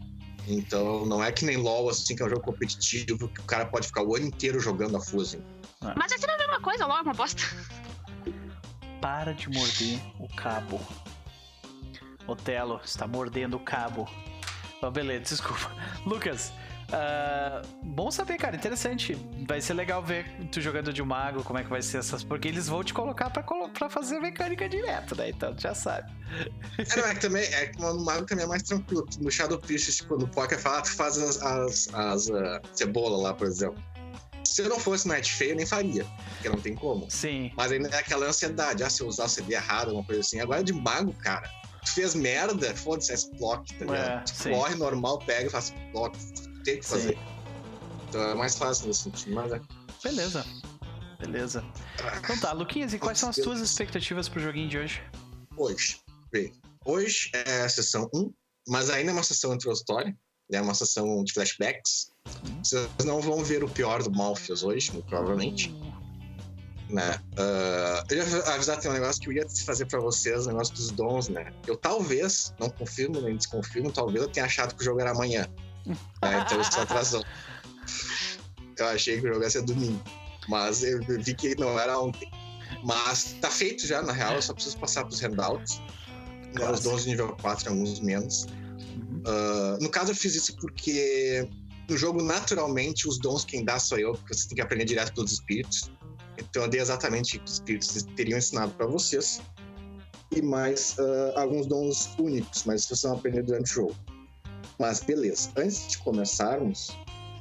Então 0.47 1.05
não 1.05 1.23
é 1.23 1.31
que 1.31 1.45
nem 1.45 1.57
LoL, 1.57 1.89
assim, 1.89 2.15
que 2.15 2.21
é 2.21 2.25
um 2.25 2.29
jogo 2.29 2.41
competitivo 2.41 3.27
que 3.29 3.39
o 3.41 3.43
cara 3.43 3.65
pode 3.65 3.87
ficar 3.87 4.03
o 4.03 4.15
ano 4.15 4.25
inteiro 4.25 4.59
jogando 4.59 4.97
a 4.97 4.99
Fusing. 5.01 5.43
Mas 5.95 6.11
essa 6.11 6.27
não 6.27 6.33
é 6.33 6.35
a 6.35 6.39
mesma 6.39 6.61
coisa, 6.61 6.85
logo, 6.85 7.03
uma 7.03 7.13
bosta. 7.13 7.41
Para 9.01 9.33
de 9.33 9.49
morder 9.49 9.99
o 10.19 10.27
cabo. 10.27 10.79
Otelo, 12.27 12.79
está 12.83 13.07
mordendo 13.07 13.57
o 13.57 13.59
cabo. 13.59 14.07
Oh, 14.81 14.91
beleza, 14.91 15.25
desculpa. 15.25 15.71
Lucas, 16.05 16.53
ah, 16.91 17.61
bom 17.81 18.11
saber, 18.11 18.37
cara, 18.37 18.55
interessante. 18.55 19.15
Vai 19.47 19.61
ser 19.61 19.73
legal 19.73 20.03
ver 20.03 20.25
tu 20.51 20.59
jogando 20.59 20.91
de 20.91 21.01
mago, 21.01 21.43
como 21.43 21.57
é 21.57 21.63
que 21.63 21.69
vai 21.69 21.81
ser 21.81 21.99
essas. 21.99 22.23
Porque 22.23 22.47
eles 22.47 22.67
vão 22.67 22.83
te 22.83 22.93
colocar 22.93 23.29
pra, 23.29 23.43
pra 23.43 23.89
fazer 23.89 24.19
mecânica 24.19 24.67
direto, 24.67 25.15
né? 25.15 25.29
Então 25.29 25.55
tu 25.55 25.61
já 25.61 25.73
sabe. 25.73 26.11
É, 26.77 26.95
não, 26.97 27.07
é 27.07 27.13
que 27.15 27.21
também 27.21 27.43
é 27.43 27.67
que 27.67 27.79
no 27.79 28.03
Mago 28.03 28.25
também 28.25 28.45
é 28.45 28.47
mais 28.47 28.63
tranquilo. 28.63 29.05
No 29.19 29.31
Shadow 29.31 29.57
Priest, 29.57 29.91
tipo, 29.91 30.17
no 30.17 30.27
Poker 30.27 30.59
fala, 30.59 30.81
tu 30.81 30.91
faz 30.91 31.17
as, 31.17 31.41
as, 31.41 31.93
as 31.93 32.29
ah, 32.31 32.61
cebola 32.73 33.17
lá, 33.17 33.33
por 33.33 33.47
exemplo. 33.47 33.81
Se 34.45 34.61
eu 34.61 34.69
não 34.69 34.79
fosse 34.79 35.07
Night 35.07 35.31
Feio, 35.31 35.51
eu 35.51 35.55
nem 35.55 35.65
faria, 35.65 36.05
porque 36.35 36.49
não 36.49 36.59
tem 36.59 36.75
como. 36.75 37.09
Sim. 37.09 37.51
Mas 37.55 37.71
ainda 37.71 37.89
é 37.89 37.97
aquela 37.99 38.25
ansiedade, 38.27 38.83
ah, 38.83 38.89
se 38.89 39.01
eu 39.01 39.07
usar 39.07 39.25
o 39.25 39.29
CD 39.29 39.53
errado, 39.53 39.89
alguma 39.89 40.03
coisa 40.05 40.21
assim. 40.21 40.39
Agora 40.39 40.63
de 40.63 40.73
mago, 40.73 41.13
cara, 41.13 41.49
tu 41.85 41.93
fez 41.93 42.15
merda, 42.15 42.75
foda-se, 42.75 43.13
é 43.13 43.37
block, 43.37 43.73
tá 43.75 43.85
ligado? 43.85 44.21
É, 44.21 44.33
sim. 44.33 44.51
corre 44.51 44.75
normal, 44.75 45.19
pega 45.19 45.47
e 45.47 45.49
faz 45.49 45.73
block. 45.91 46.17
Tem 46.63 46.77
que 46.79 46.85
Sim. 46.85 46.91
fazer. 46.91 47.17
Então 48.09 48.21
é 48.21 48.35
mais 48.35 48.55
fácil 48.55 48.87
nesse 48.87 49.03
sentido, 49.03 49.35
mas 49.35 49.51
é. 49.51 49.61
Beleza. 50.03 50.45
Beleza. 51.19 51.63
Então 52.19 52.37
tá, 52.39 52.51
Luquinhas, 52.51 52.93
e 52.93 52.99
quais 52.99 53.19
são 53.19 53.29
as 53.29 53.35
tuas 53.35 53.59
expectativas 53.59 54.27
pro 54.27 54.39
joguinho 54.39 54.67
de 54.67 54.77
hoje? 54.77 55.01
Hoje, 55.55 55.99
bem, 56.31 56.51
hoje 56.85 57.29
é 57.33 57.61
a 57.61 57.69
sessão 57.69 58.09
1, 58.13 58.33
mas 58.67 58.89
ainda 58.89 59.11
é 59.11 59.13
uma 59.13 59.23
sessão 59.23 59.53
introdutória, 59.53 60.15
é 60.51 60.61
uma 60.61 60.73
sessão 60.73 61.23
de 61.23 61.33
flashbacks. 61.33 62.10
Vocês 62.63 63.05
não 63.05 63.19
vão 63.19 63.43
ver 63.43 63.63
o 63.63 63.69
pior 63.69 64.03
do 64.03 64.11
Malfios 64.11 64.63
hoje, 64.63 64.91
muito 64.91 65.05
provavelmente. 65.07 65.73
Né? 66.89 67.19
Ah, 67.37 68.03
eu 68.09 68.17
ia 68.17 68.23
avisar 68.53 68.75
que 68.75 68.83
tem 68.83 68.91
um 68.91 68.93
negócio 68.93 69.21
que 69.21 69.29
eu 69.29 69.33
ia 69.33 69.47
fazer 69.65 69.85
pra 69.85 69.99
vocês, 69.99 70.45
o 70.45 70.49
negócio 70.49 70.73
dos 70.73 70.91
dons, 70.91 71.29
né? 71.29 71.51
Eu 71.67 71.75
talvez, 71.75 72.53
não 72.59 72.69
confirmo 72.69 73.19
nem 73.21 73.35
desconfirmo, 73.35 73.91
talvez 73.91 74.23
eu 74.23 74.29
tenha 74.29 74.45
achado 74.45 74.75
que 74.75 74.81
o 74.81 74.85
jogo 74.85 74.99
era 74.99 75.11
amanhã. 75.11 75.47
Né? 75.85 75.95
Então 76.45 76.61
isso 76.61 76.79
atrasou. 76.79 77.23
Eu 78.77 78.87
achei 78.87 79.19
que 79.19 79.27
o 79.27 79.33
jogo 79.33 79.43
ia 79.43 79.49
ser 79.49 79.61
domingo. 79.61 80.01
Mas 80.47 80.81
eu 80.83 80.99
vi 81.03 81.35
que 81.35 81.53
não 81.55 81.79
era 81.79 81.99
ontem. 81.99 82.31
Mas 82.83 83.35
tá 83.39 83.51
feito 83.51 83.85
já, 83.85 84.01
na 84.01 84.11
real, 84.11 84.33
eu 84.33 84.41
só 84.41 84.55
preciso 84.55 84.77
passar 84.79 85.05
pros 85.05 85.19
handouts. 85.19 85.79
Né, 86.57 86.71
os 86.71 86.79
dons 86.79 87.03
de 87.03 87.09
nível 87.09 87.35
4 87.39 87.65
e 87.65 87.69
alguns 87.69 87.99
menos. 87.99 88.47
Ah, 89.27 89.77
no 89.79 89.87
caso, 89.89 90.11
eu 90.11 90.15
fiz 90.15 90.33
isso 90.33 90.55
porque 90.55 91.47
no 91.91 91.97
jogo, 91.97 92.23
naturalmente, 92.23 93.07
os 93.07 93.19
dons 93.19 93.43
quem 93.43 93.65
dá 93.65 93.77
sou 93.77 93.99
eu, 93.99 94.13
porque 94.13 94.33
você 94.33 94.47
tem 94.47 94.55
que 94.55 94.61
aprender 94.61 94.85
direto 94.85 95.13
pelos 95.13 95.33
espíritos. 95.33 95.91
Então, 96.37 96.63
eu 96.63 96.69
dei 96.69 96.79
exatamente 96.79 97.35
o 97.37 97.39
que 97.39 97.45
os 97.45 97.53
espíritos 97.53 98.03
teriam 98.15 98.37
ensinado 98.37 98.71
para 98.73 98.87
vocês. 98.87 99.41
E 100.31 100.41
mais 100.41 100.95
ah, 100.97 101.41
alguns 101.41 101.67
dons 101.67 102.09
únicos, 102.17 102.63
mas 102.63 102.85
vocês 102.85 103.01
vão 103.01 103.13
aprender 103.15 103.43
durante 103.43 103.71
o 103.71 103.73
jogo. 103.73 103.95
Mas 104.79 105.01
beleza, 105.01 105.51
antes 105.57 105.87
de 105.89 105.97
começarmos, 105.97 106.97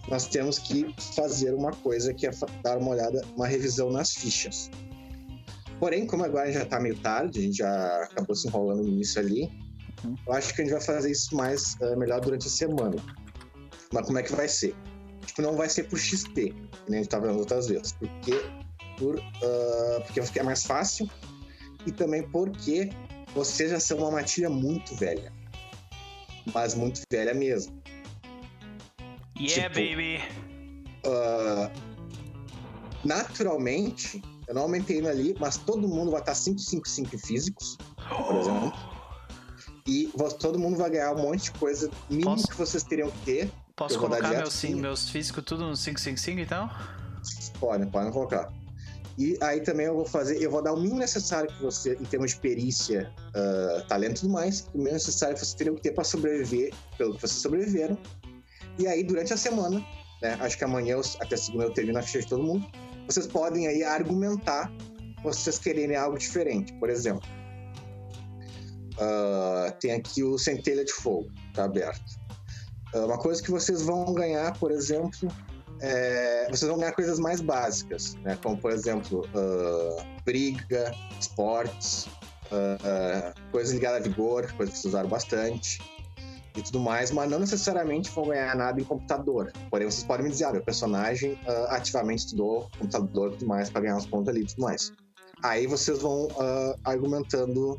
nós 0.09 0.27
temos 0.27 0.59
que 0.59 0.93
fazer 1.15 1.55
uma 1.55 1.71
coisa 1.71 2.13
que 2.13 2.27
é 2.27 2.31
dar 2.63 2.79
uma 2.79 2.91
olhada, 2.91 3.25
uma 3.37 3.47
revisão 3.47 3.91
nas 3.91 4.13
fichas. 4.13 4.69
Porém, 5.79 6.07
como 6.07 6.25
agora 6.25 6.53
já 6.53 6.67
tá 6.67 6.81
meio 6.81 6.99
tarde, 6.99 7.39
a 7.39 7.43
gente 7.43 7.59
já 7.59 8.03
acabou 8.03 8.35
se 8.35 8.49
enrolando 8.49 8.83
no 8.83 8.89
início 8.89 9.21
ali, 9.21 9.49
Uhum. 10.05 10.17
eu 10.27 10.33
acho 10.33 10.55
que 10.55 10.63
a 10.63 10.65
gente 10.65 10.73
vai 10.73 10.81
fazer 10.81 11.11
isso 11.11 11.35
mais 11.37 11.77
ah, 11.83 11.95
melhor 11.97 12.21
durante 12.21 12.47
a 12.47 12.51
semana. 12.51 12.97
Mas 13.93 14.07
como 14.07 14.19
é 14.19 14.23
que 14.23 14.33
vai 14.35 14.49
ser? 14.49 14.75
Tipo, 15.27 15.43
não 15.43 15.57
vai 15.57 15.69
ser 15.69 15.85
por 15.85 15.99
XP, 15.99 16.51
que 16.53 16.55
nem 16.89 17.01
a 17.01 17.03
gente 17.03 17.09
tava 17.11 17.27
vendo 17.27 17.41
outras 17.41 17.69
vezes. 17.69 17.93
Porque, 17.93 18.33
por, 18.99 19.19
ah, 19.21 20.01
porque 20.07 20.39
é 20.39 20.43
mais 20.43 20.65
fácil 20.65 21.09
e 21.87 21.93
também 21.93 22.23
porque 22.31 22.91
vocês 23.35 23.71
já 23.71 23.81
são 23.81 23.99
uma 23.99 24.11
matilha 24.13 24.49
muito 24.49 24.95
velha. 24.95 25.33
Mas 26.55 26.75
muito 26.75 27.01
velha 27.11 27.35
mesmo. 27.35 27.81
Yeah, 29.39 29.75
Tipo, 29.75 29.89
baby! 29.91 30.21
Ah, 31.07 31.71
naturalmente, 33.05 34.23
eu 34.47 34.55
não 34.55 34.63
aumentei 34.63 35.05
ali, 35.07 35.35
mas 35.39 35.57
todo 35.57 35.89
mundo 35.89 36.11
vai 36.11 36.21
estar 36.21 36.35
555 36.35 37.19
físicos, 37.19 37.77
por 38.09 38.37
exemplo. 38.37 38.73
E 39.87 40.11
todo 40.39 40.59
mundo 40.59 40.77
vai 40.77 40.91
ganhar 40.91 41.13
um 41.15 41.23
monte 41.23 41.45
de 41.45 41.53
coisa 41.53 41.91
mínimo 42.09 42.31
Posso- 42.37 42.49
que 42.49 42.57
vocês 42.57 42.83
teriam 42.85 43.11
que 43.11 43.19
ter. 43.25 43.51
Posso 43.81 43.95
eu 43.95 44.01
colocar 44.01 44.29
meus, 44.29 44.53
sim. 44.53 44.75
meus 44.75 45.09
físicos 45.09 45.43
tudo 45.43 45.63
no 45.63 45.75
555 45.75 46.39
então? 46.39 46.69
Podem, 47.59 47.89
podem 47.89 48.13
colocar. 48.13 48.53
E 49.17 49.39
aí 49.43 49.63
também 49.63 49.87
eu 49.87 49.95
vou 49.95 50.05
fazer, 50.05 50.37
eu 50.37 50.51
vou 50.51 50.61
dar 50.63 50.75
o 50.75 50.77
mínimo 50.77 50.99
necessário 50.99 51.51
que 51.51 51.63
você, 51.63 51.95
em 51.95 52.05
termos 52.05 52.33
de 52.33 52.41
perícia, 52.41 53.11
ah, 53.35 53.83
talento 53.89 54.19
e 54.19 54.21
tudo 54.21 54.33
mais, 54.35 54.69
o 54.75 54.77
mínimo 54.77 54.93
necessário 54.93 55.35
que 55.35 55.41
vocês 55.41 55.55
teriam 55.55 55.75
que 55.77 55.81
ter 55.81 55.93
para 55.93 56.05
sobreviver, 56.05 56.75
pelo 56.99 57.15
que 57.15 57.23
vocês 57.23 57.41
sobreviveram. 57.41 57.97
E 58.79 58.87
aí, 58.87 59.03
durante 59.03 59.33
a 59.33 59.37
semana, 59.39 59.83
né, 60.21 60.37
acho 60.41 60.59
que 60.59 60.65
amanhã, 60.65 60.97
eu- 60.97 61.03
até 61.19 61.39
segunda, 61.39 61.65
eu 61.65 61.73
termino 61.73 61.99
a 61.99 62.03
ficha 62.03 62.21
de 62.21 62.27
todo 62.27 62.43
mundo, 62.43 62.67
vocês 63.07 63.27
podem 63.27 63.67
aí 63.67 63.83
argumentar 63.83 64.71
vocês 65.23 65.59
quererem 65.59 65.97
algo 65.97 66.19
diferente. 66.19 66.75
Por 66.75 66.91
exemplo, 66.91 67.27
ah, 68.99 69.75
tem 69.81 69.93
aqui 69.93 70.23
o 70.23 70.37
Centelha 70.37 70.85
de 70.85 70.93
Fogo, 70.93 71.31
tá 71.55 71.65
aberto. 71.65 72.20
Ah, 72.95 73.07
uma 73.07 73.19
coisa 73.19 73.43
que 73.43 73.51
vocês 73.51 73.83
vão 73.83 74.13
ganhar, 74.13 74.59
por 74.59 74.71
exemplo, 74.71 75.29
é, 75.81 76.47
vocês 76.51 76.69
vão 76.69 76.79
ganhar 76.79 76.93
coisas 76.93 77.19
mais 77.19 77.41
básicas, 77.41 78.15
né? 78.23 78.39
Como, 78.43 78.57
por 78.57 78.71
exemplo, 78.71 79.27
ah, 79.35 80.05
briga, 80.25 80.95
esportes, 81.19 82.09
ah, 82.53 82.79
ah, 82.85 83.35
coisas 83.53 83.73
ligadas 83.73 84.01
a 84.01 84.09
vigor, 84.09 84.53
coisas 84.53 84.75
que 84.75 84.81
vocês 84.81 84.93
usaram 84.93 85.09
bastante 85.09 85.81
e 86.57 86.63
tudo 86.63 86.81
mais, 86.81 87.13
mas 87.13 87.31
não 87.31 87.39
necessariamente 87.39 88.11
vão 88.11 88.27
ganhar 88.27 88.57
nada 88.57 88.81
em 88.81 88.85
computador. 88.85 89.53
Porém, 89.71 89.89
vocês 89.89 90.03
podem 90.03 90.25
me 90.25 90.33
dizer, 90.33 90.45
ah, 90.45 90.53
meu 90.53 90.63
personagem 90.63 91.39
ah, 91.47 91.77
ativamente 91.77 92.25
estudou 92.25 92.69
computador 92.79 93.33
e 93.33 93.37
tudo 93.37 93.47
mais 93.47 93.71
para 93.71 93.83
ganhar 93.83 93.97
uns 93.97 94.07
pontos 94.07 94.29
ali 94.29 94.43
e 94.43 94.47
tudo 94.47 94.63
mais. 94.63 94.93
Aí 95.43 95.67
vocês 95.67 96.01
vão 96.01 96.29
argumentando 96.85 97.79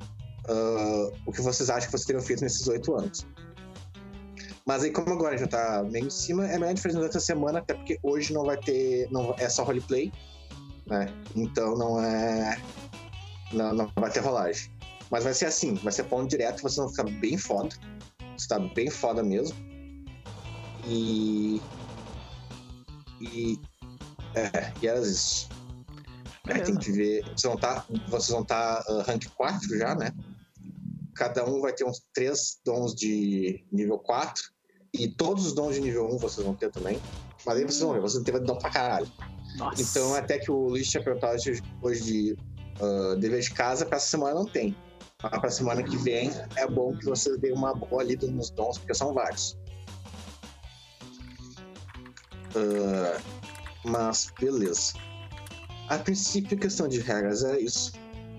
o 1.28 1.32
que 1.32 1.42
vocês 1.44 1.70
acham 1.70 1.86
que 1.86 1.92
vocês 1.92 2.06
teriam 2.06 2.24
feito 2.24 2.42
nesses 2.42 2.68
oito 2.68 2.96
anos. 2.96 3.28
Mas 4.66 4.84
aí, 4.84 4.92
como 4.92 5.12
agora 5.12 5.38
já 5.38 5.48
tá 5.48 5.84
meio 5.84 6.06
em 6.06 6.10
cima, 6.10 6.46
é 6.46 6.54
melhor 6.54 6.66
a 6.66 6.70
gente 6.70 6.82
fazer 6.82 6.96
durante 6.96 7.18
a 7.18 7.22
semana, 7.22 7.60
até 7.60 7.74
porque 7.74 8.00
hoje 8.04 8.34
não 8.34 8.46
vai 8.46 8.58
ter. 8.58 9.10
Não, 9.12 9.34
é 9.38 9.50
só 9.50 9.64
roleplay, 9.64 10.12
né? 10.86 11.12
Então 11.36 11.76
não 11.76 12.02
é. 12.04 12.60
Não, 13.52 13.74
não 13.74 13.92
vai 13.96 14.12
ter 14.12 14.20
rolagem. 14.20 14.72
Mas 15.10 15.24
vai 15.24 15.34
ser 15.34 15.46
assim, 15.46 15.76
vai 15.76 15.92
ser 15.92 16.04
ponto 16.04 16.30
direto, 16.30 16.62
vocês 16.62 16.78
vão 16.78 16.90
ficar 16.90 17.04
bem 17.04 17.38
foda. 17.38 17.76
Está 18.38 18.60
bem 18.60 18.90
foda 18.90 19.24
mesmo. 19.24 19.58
E. 20.86 21.62
E. 23.20 23.60
É, 24.36 24.72
e 24.82 24.88
era 24.88 25.00
isso. 25.02 25.50
Aí 26.48 26.62
tem 26.62 26.76
Beleza. 26.76 26.80
que 26.80 26.92
ver. 26.92 27.24
Vocês 27.24 27.42
vão 27.44 27.56
estar. 27.56 27.86
Vocês 28.08 28.30
vão 28.30 28.42
estar 28.42 28.84
rank 29.06 29.26
4 29.36 29.78
já, 29.78 29.96
né? 29.96 30.12
Cada 31.16 31.46
um 31.46 31.62
vai 31.62 31.74
ter 31.74 31.84
uns 31.86 32.02
três 32.14 32.60
dons 32.66 32.94
de 32.96 33.66
nível 33.72 34.00
4. 34.00 34.42
E 34.94 35.08
todos 35.08 35.46
os 35.46 35.54
dons 35.54 35.76
de 35.76 35.82
nível 35.82 36.06
1 36.08 36.18
vocês 36.18 36.46
vão 36.46 36.56
ter 36.56 36.72
também. 36.72 37.00
Mas 37.46 37.58
aí 37.58 37.64
vocês 37.64 37.80
vão 37.82 37.94
ver, 37.94 38.02
vocês 38.02 38.24
vão 38.24 38.34
ter 38.34 38.40
dom 38.40 38.58
pra 38.58 38.70
caralho. 38.70 39.12
Nossa. 39.58 39.82
Então, 39.82 40.14
até 40.16 40.38
que 40.40 40.52
o 40.52 40.68
Luiz 40.70 40.90
tinha 40.90 41.04
perguntado 41.04 41.38
hoje- 41.82 42.02
de 42.02 42.38
ah, 42.80 43.16
dever 43.20 43.42
de 43.42 43.52
casa, 43.52 43.86
pra 43.86 43.98
essa 43.98 44.08
semana 44.08 44.34
não 44.36 44.46
tem. 44.46 44.76
Mas 45.24 45.40
pra 45.40 45.50
semana 45.52 45.84
que 45.84 45.98
vem 45.98 46.32
é 46.56 46.68
bom 46.68 46.98
que 46.98 47.06
vocês 47.06 47.38
deem 47.40 47.54
uma 47.54 47.74
boa 47.74 48.04
lida 48.04 48.26
nos 48.28 48.50
dons, 48.50 48.78
porque 48.78 48.94
são 48.94 49.14
vários. 49.14 49.58
Ah, 52.56 53.22
mas, 53.86 54.32
beleza. 54.40 54.94
A 55.90 55.98
princípio, 55.98 56.58
questão 56.58 56.88
de 56.88 57.00
regras 57.00 57.44
é 57.44 57.60
isso. 57.60 57.92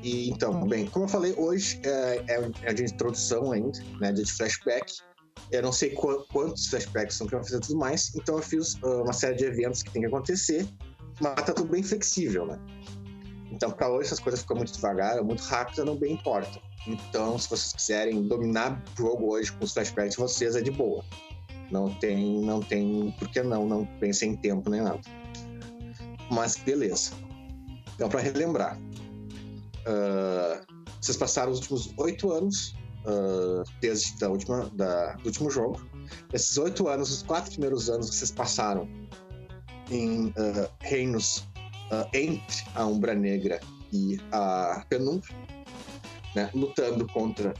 E 0.02 0.28
então, 0.30 0.66
bem, 0.66 0.86
como 0.86 1.04
eu 1.04 1.08
falei, 1.08 1.32
hoje 1.36 1.80
é, 1.84 2.24
é, 2.28 2.50
é 2.62 2.72
de 2.72 2.84
introdução 2.84 3.52
ainda, 3.52 3.78
né? 4.00 4.12
De 4.12 4.24
flashback. 4.30 4.94
Eu 5.50 5.62
não 5.62 5.72
sei 5.72 5.90
qu- 5.90 6.24
quantos 6.32 6.66
flashbacks 6.66 7.16
são 7.16 7.26
que 7.26 7.34
eu 7.34 7.38
vou 7.38 7.46
fazer 7.46 7.58
e 7.58 7.60
tudo 7.60 7.78
mais, 7.78 8.14
então 8.14 8.36
eu 8.36 8.42
fiz 8.42 8.76
ah, 8.82 9.02
uma 9.02 9.12
série 9.12 9.36
de 9.36 9.44
eventos 9.44 9.82
que 9.82 9.90
tem 9.90 10.02
que 10.02 10.08
acontecer, 10.08 10.66
mas 11.20 11.34
tá 11.34 11.52
tudo 11.52 11.70
bem 11.70 11.82
flexível, 11.82 12.46
né? 12.46 12.58
Então, 13.50 13.70
para 13.70 13.90
hoje, 13.90 14.06
essas 14.06 14.18
coisas 14.18 14.40
ficam 14.40 14.56
muito 14.56 14.72
devagar, 14.72 15.18
ou 15.18 15.24
muito 15.24 15.42
rápidas, 15.42 15.84
não 15.84 15.94
bem 15.94 16.14
importa. 16.14 16.58
Então, 16.86 17.38
se 17.38 17.48
vocês 17.48 17.72
quiserem 17.72 18.26
dominar 18.26 18.82
o 18.94 19.02
jogo 19.02 19.32
hoje 19.32 19.52
com 19.52 19.64
os 19.64 19.72
flashbacks 19.72 20.12
de 20.12 20.18
vocês, 20.18 20.56
é 20.56 20.62
de 20.62 20.70
boa. 20.70 21.04
Não 21.70 21.94
tem, 21.96 22.40
não 22.40 22.60
tem 22.60 23.14
por 23.18 23.28
que 23.28 23.42
não, 23.42 23.66
não 23.66 23.86
pensem 24.00 24.32
em 24.32 24.36
tempo 24.36 24.68
nem 24.70 24.80
nada. 24.80 25.00
Mas 26.30 26.56
beleza. 26.56 27.12
Então, 27.94 28.08
para 28.08 28.20
relembrar, 28.20 28.78
ah, 29.86 30.60
vocês 31.00 31.16
passaram 31.16 31.52
os 31.52 31.58
últimos 31.58 31.92
oito 31.96 32.32
anos 32.32 32.74
ah, 33.06 33.62
desde 33.80 34.18
da 34.18 34.28
última, 34.28 34.70
da, 34.74 35.14
do 35.14 35.26
último 35.26 35.50
jogo. 35.50 35.84
Esses 36.32 36.56
oito 36.58 36.88
anos, 36.88 37.10
os 37.10 37.22
quatro 37.22 37.50
primeiros 37.50 37.88
anos 37.88 38.10
que 38.10 38.16
vocês 38.16 38.30
passaram 38.30 38.88
em 39.90 40.32
ah, 40.36 40.70
reinos 40.80 41.46
entre 42.14 42.64
a 42.74 42.86
Umbra 42.86 43.14
Negra 43.14 43.60
e 43.92 44.18
a 44.32 44.82
Penumbra, 44.88 45.28
né, 46.34 46.48
lutando 46.54 47.06
contra 47.08 47.52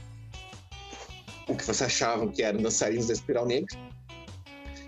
o 1.47 1.55
que 1.55 1.63
vocês 1.63 1.83
achavam 1.83 2.29
que 2.29 2.41
eram 2.41 2.59
dançarinos 2.59 3.05
da 3.05 3.13
Espiral 3.13 3.45
Negra. 3.45 3.77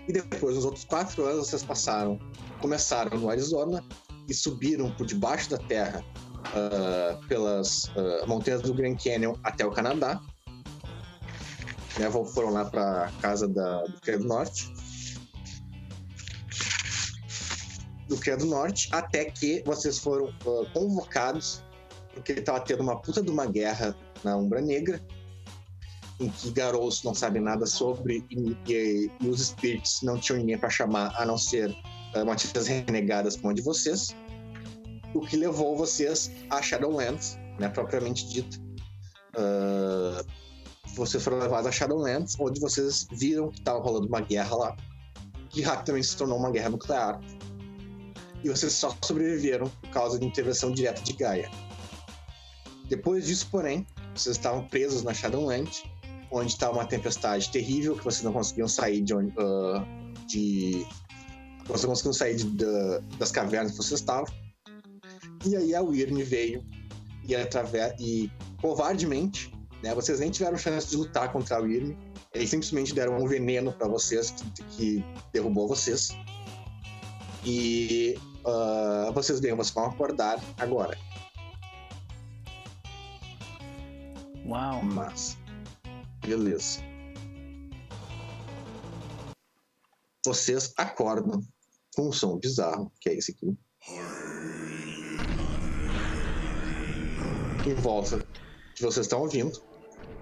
E 0.08 0.12
depois, 0.12 0.56
nos 0.56 0.64
outros 0.64 0.84
quatro 0.84 1.24
anos, 1.26 1.46
vocês 1.46 1.62
passaram, 1.62 2.18
começaram 2.60 3.16
no 3.16 3.30
Arizona 3.30 3.84
e 4.28 4.34
subiram 4.34 4.90
por 4.90 5.06
debaixo 5.06 5.50
da 5.50 5.58
terra 5.58 6.04
ah, 6.54 7.18
pelas 7.28 7.90
ah, 7.96 8.26
montanhas 8.26 8.62
do 8.62 8.74
Grand 8.74 8.96
Canyon 8.96 9.34
até 9.42 9.64
o 9.66 9.70
Canadá. 9.70 10.20
Né, 11.98 12.10
foram 12.34 12.50
lá 12.50 12.64
para 12.66 13.10
casa 13.22 13.48
da, 13.48 13.82
do 13.84 14.00
Cria 14.00 14.18
do 14.18 14.26
Norte. 14.26 14.70
Do 18.08 18.16
Cria 18.18 18.36
do 18.36 18.46
Norte, 18.46 18.88
até 18.92 19.24
que 19.26 19.62
vocês 19.64 19.98
foram 19.98 20.28
ah, 20.46 20.70
convocados, 20.72 21.62
porque 22.14 22.32
estava 22.32 22.60
tendo 22.60 22.82
uma 22.82 23.00
puta 23.00 23.22
de 23.22 23.30
uma 23.30 23.46
guerra 23.46 23.96
na 24.22 24.36
Umbra 24.36 24.60
Negra, 24.60 25.00
em 26.18 26.28
que 26.30 26.50
Garous 26.50 27.02
não 27.02 27.14
sabe 27.14 27.40
nada 27.40 27.66
sobre 27.66 28.24
e, 28.30 28.56
e- 28.72 29.10
e 29.20 29.28
os 29.28 29.48
Spirits 29.48 30.00
não 30.02 30.18
tinham 30.18 30.38
ninguém 30.38 30.58
para 30.58 30.70
chamar 30.70 31.14
a 31.20 31.26
não 31.26 31.36
ser 31.36 31.70
uh, 31.70 32.24
renegadas 32.86 33.36
como 33.36 33.50
a 33.50 33.54
de 33.54 33.60
vocês, 33.62 34.14
o 35.18 35.26
que 35.26 35.36
levou 35.36 35.76
vocês 35.76 36.30
a 36.50 36.60
Shadowlands, 36.62 37.38
né, 37.58 37.68
propriamente 37.68 38.26
dito. 38.28 38.58
Uh, 39.34 40.24
vocês 40.94 41.22
foram 41.22 41.38
levados 41.38 41.66
a 41.66 41.72
Shadowlands, 41.72 42.36
onde 42.40 42.60
vocês 42.60 43.06
viram 43.12 43.50
que 43.50 43.58
estava 43.58 43.78
rolando 43.80 44.06
uma 44.06 44.20
guerra 44.20 44.56
lá, 44.56 44.76
que 45.50 45.60
rapidamente 45.62 46.06
se 46.06 46.16
tornou 46.16 46.38
uma 46.38 46.50
guerra 46.50 46.70
nuclear. 46.70 47.20
E 48.42 48.48
vocês 48.48 48.72
só 48.72 48.94
sobreviveram 49.02 49.68
por 49.68 49.90
causa 49.90 50.18
de 50.18 50.24
intervenção 50.26 50.70
direta 50.72 51.02
de 51.02 51.12
Gaia. 51.14 51.50
Depois 52.88 53.26
disso, 53.26 53.48
porém, 53.50 53.86
vocês 54.14 54.36
estavam 54.36 54.66
presos 54.68 55.02
na 55.02 55.12
Shadowlands, 55.12 55.82
onde 56.30 56.52
estava 56.52 56.74
uma 56.74 56.86
tempestade 56.86 57.50
terrível 57.50 57.96
que 57.96 58.04
vocês 58.04 58.22
não 58.22 58.32
conseguiam 58.32 58.68
sair 58.68 59.00
de 59.02 59.14
onde. 59.14 59.32
ah, 59.38 59.84
de 60.26 60.86
vocês 61.66 61.82
não 61.82 61.90
conseguiam 61.90 62.12
sair 62.12 62.36
de- 62.36 62.44
da- 62.50 62.98
das 63.18 63.30
cavernas 63.32 63.72
que 63.72 63.76
vocês 63.78 64.00
estavam. 64.00 64.26
E 65.46 65.56
aí 65.56 65.74
a 65.74 65.82
Wyrm 65.82 66.22
veio 66.24 66.64
e, 67.26 67.34
através, 67.34 67.94
e 68.00 68.30
covardemente, 68.60 69.52
né, 69.82 69.94
vocês 69.94 70.20
nem 70.20 70.30
tiveram 70.30 70.58
chance 70.58 70.90
de 70.90 70.96
lutar 70.96 71.32
contra 71.32 71.56
a 71.56 71.60
Wyrm. 71.60 71.96
Eles 72.34 72.50
simplesmente 72.50 72.94
deram 72.94 73.16
um 73.16 73.26
veneno 73.26 73.72
para 73.72 73.88
vocês 73.88 74.30
que, 74.30 74.62
que 74.64 75.04
derrubou 75.32 75.68
vocês. 75.68 76.10
E 77.44 78.18
ah, 78.46 79.10
vocês 79.12 79.40
bem, 79.40 79.54
vocês 79.54 79.74
vão 79.74 79.86
acordar 79.86 80.40
agora. 80.58 80.96
Uau. 84.46 84.82
Mas. 84.84 85.36
Beleza. 86.24 86.80
Vocês 90.24 90.72
acordam 90.76 91.40
com 91.94 92.08
um 92.08 92.12
som 92.12 92.38
bizarro, 92.38 92.92
que 93.00 93.08
é 93.08 93.14
esse 93.14 93.32
aqui. 93.32 93.56
Em 97.66 97.74
volta 97.74 98.18
que 98.74 98.82
vocês 98.82 99.06
estão 99.06 99.20
ouvindo. 99.20 99.60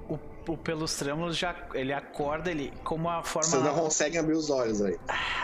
O, 0.09 0.19
o 0.53 0.57
Pelos 0.57 0.95
Trêmulos 0.97 1.37
já. 1.37 1.55
Ele 1.75 1.93
acorda, 1.93 2.51
ele. 2.51 2.73
Como 2.85 3.09
a 3.09 3.23
forma. 3.23 3.49
Vocês 3.49 3.63
não 3.63 3.75
conseguem 3.75 4.19
abrir 4.21 4.35
os 4.37 4.51
olhos 4.51 4.81
aí. 4.83 4.99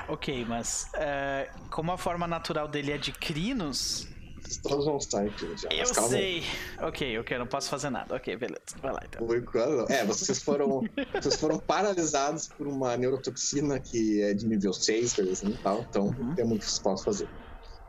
Ok, 0.08 0.44
mas. 0.48 0.88
é, 0.94 1.50
como 1.70 1.92
a 1.92 1.98
forma 1.98 2.26
natural 2.26 2.68
dele 2.68 2.92
é 2.92 2.98
de 2.98 3.12
crinos. 3.12 4.06
Vocês 4.42 4.56
todos 4.58 4.84
vão 4.84 4.96
estar 4.96 5.22
aqui 5.22 5.56
já. 5.56 5.68
Eu 5.70 5.78
mas 5.80 5.92
calma 5.92 6.16
aí. 6.16 6.42
sei. 6.42 6.86
Ok, 6.86 7.18
ok, 7.20 7.38
não 7.38 7.46
posso 7.46 7.68
fazer 7.70 7.90
nada. 7.90 8.16
Ok, 8.16 8.34
beleza. 8.36 8.60
Vai 8.82 8.92
lá 8.92 9.00
então. 9.04 9.24
Por 9.26 9.36
enquanto, 9.36 9.90
É, 9.92 10.04
vocês 10.04 10.42
foram, 10.42 10.82
vocês 11.20 11.36
foram 11.36 11.58
paralisados 11.58 12.48
por 12.48 12.66
uma 12.66 12.96
neurotoxina 12.96 13.78
que 13.78 14.20
é 14.22 14.34
de 14.34 14.46
nível 14.46 14.72
6, 14.72 15.14
coisa 15.14 15.32
assim 15.32 15.48
e 15.50 15.56
tal. 15.58 15.80
Então, 15.88 16.06
Uhum. 16.06 16.34
tem 16.34 16.44
muito 16.44 16.60
que 16.62 16.66
vocês 16.66 16.78
possam 16.80 17.04
fazer. 17.04 17.28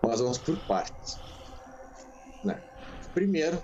Mas 0.03 0.19
vamos 0.19 0.37
por 0.37 0.55
partes. 0.67 1.17
Né? 2.43 2.61
Primeiro, 3.13 3.61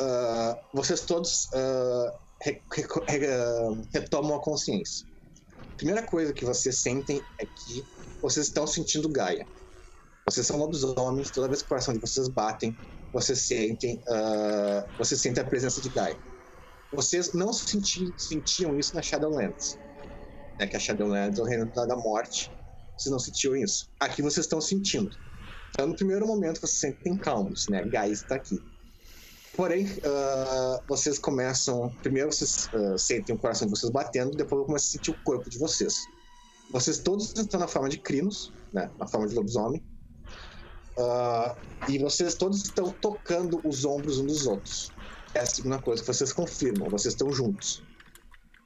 ah, 0.00 0.56
vocês 0.72 1.04
todos 1.04 1.48
ah, 1.54 2.18
re- 2.42 2.62
reco- 2.72 3.04
re- 3.08 3.26
ah, 3.26 3.70
retomam 3.94 4.36
a 4.36 4.42
consciência. 4.42 5.06
Primeira 5.76 6.04
coisa 6.06 6.32
que 6.32 6.44
vocês 6.44 6.80
sentem 6.80 7.26
é 7.38 7.46
que 7.46 7.86
vocês 8.20 8.46
estão 8.46 8.66
sentindo 8.66 9.08
Gaia. 9.10 9.46
Vocês 10.28 10.46
são 10.46 10.56
lobisomens, 10.56 11.30
toda 11.30 11.48
vez 11.48 11.60
que 11.60 11.66
o 11.66 11.68
coração 11.68 11.94
de 11.94 12.00
vocês 12.00 12.28
batem, 12.28 12.76
vocês 13.12 13.46
sentem, 13.46 14.02
ah, 14.08 14.86
vocês 14.98 15.20
sentem 15.20 15.42
a 15.42 15.46
presença 15.46 15.80
de 15.80 15.90
Gaia. 15.90 16.20
Vocês 16.92 17.32
não 17.34 17.52
senti- 17.52 18.14
sentiam 18.16 18.78
isso 18.78 18.94
na 18.94 19.02
Shadowlands. 19.02 19.78
Né, 20.58 20.66
que 20.66 20.76
a 20.76 20.80
Shadowlands 20.80 21.38
é 21.38 21.42
o 21.42 21.44
reino 21.44 21.70
da 21.70 21.96
morte. 21.96 22.50
Vocês 22.96 23.12
não 23.12 23.18
sentiam 23.18 23.54
isso. 23.56 23.90
Aqui 24.00 24.22
vocês 24.22 24.46
estão 24.46 24.60
sentindo. 24.60 25.10
Então, 25.68 25.88
no 25.88 25.94
primeiro 25.96 26.26
momento, 26.26 26.58
vocês 26.60 26.72
se 26.72 26.78
sentem 26.78 27.18
calmos, 27.18 27.66
né? 27.68 27.84
Gaia 27.84 28.10
está 28.10 28.36
aqui. 28.36 28.56
Porém, 29.56 29.88
ah, 30.04 30.80
vocês 30.86 31.18
começam. 31.18 31.90
Primeiro, 32.02 32.30
vocês 32.30 32.68
ah, 32.74 32.98
sentem 32.98 33.34
o 33.34 33.38
coração 33.38 33.66
de 33.66 33.74
vocês 33.74 33.90
batendo, 33.90 34.36
depois 34.36 34.66
começam 34.66 34.88
a 34.88 34.92
sentir 34.92 35.10
o 35.10 35.24
corpo 35.24 35.48
de 35.48 35.58
vocês. 35.58 36.06
Vocês 36.70 36.98
todos 36.98 37.32
estão 37.34 37.58
na 37.60 37.68
forma 37.68 37.88
de 37.88 37.98
crinos, 37.98 38.52
né? 38.72 38.90
Na 38.98 39.06
forma 39.06 39.26
de 39.26 39.34
lobisomem. 39.34 39.82
Ah, 40.98 41.56
e 41.88 41.98
vocês 41.98 42.34
todos 42.34 42.62
estão 42.62 42.90
tocando 42.90 43.60
os 43.64 43.84
ombros 43.84 44.18
uns 44.18 44.26
dos 44.26 44.46
outros. 44.46 44.92
É 45.34 45.40
a 45.40 45.46
segunda 45.46 45.78
coisa 45.78 46.02
que 46.02 46.06
vocês 46.06 46.32
confirmam, 46.32 46.88
vocês 46.90 47.14
estão 47.14 47.32
juntos. 47.32 47.82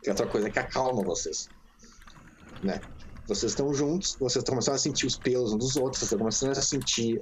Que 0.02 0.08
é 0.08 0.12
outra 0.12 0.26
coisa 0.26 0.50
que 0.50 0.58
acalma 0.58 1.02
vocês. 1.02 1.48
Né? 2.64 2.80
Vocês 3.28 3.52
estão 3.52 3.72
juntos, 3.72 4.16
vocês 4.18 4.42
estão 4.42 4.54
começando 4.54 4.74
a 4.74 4.78
sentir 4.78 5.06
os 5.06 5.16
pelos 5.16 5.52
uns 5.52 5.58
dos 5.58 5.76
outros, 5.76 5.98
vocês 6.00 6.08
estão 6.08 6.18
começando 6.18 6.50
a 6.56 6.62
sentir 6.62 7.20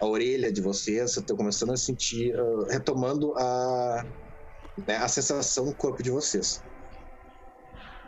a 0.00 0.06
orelha 0.06 0.50
de 0.50 0.60
vocês, 0.60 1.12
vocês 1.12 1.16
estão 1.18 1.36
começando 1.36 1.72
a 1.72 1.76
sentir, 1.76 2.34
ah, 2.34 2.66
retomando 2.70 3.34
a, 3.36 4.04
né, 4.86 4.96
a 4.96 5.08
sensação 5.08 5.66
no 5.66 5.74
corpo 5.74 6.02
de 6.02 6.10
vocês. 6.10 6.62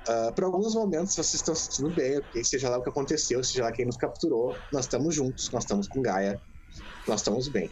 Ah, 0.09 0.32
por 0.34 0.45
alguns 0.45 0.74
momentos 0.74 1.14
vocês 1.14 1.34
estão 1.34 1.55
se 1.55 1.64
sentindo 1.66 1.90
bem, 1.90 2.18
ok? 2.18 2.43
Seja 2.45 2.70
lá 2.70 2.78
o 2.78 2.82
que 2.82 2.88
aconteceu, 2.88 3.45
seja 3.45 3.64
lá 3.64 3.72
quem 3.72 3.84
nos 3.84 3.97
capturou, 3.97 4.57
nós 4.72 4.86
estamos 4.86 5.14
juntos, 5.14 5.51
nós 5.51 5.64
estamos 5.64 5.86
com 5.86 6.01
Gaia, 6.01 6.40
nós 7.07 7.20
estamos 7.20 7.49
bem. 7.49 7.70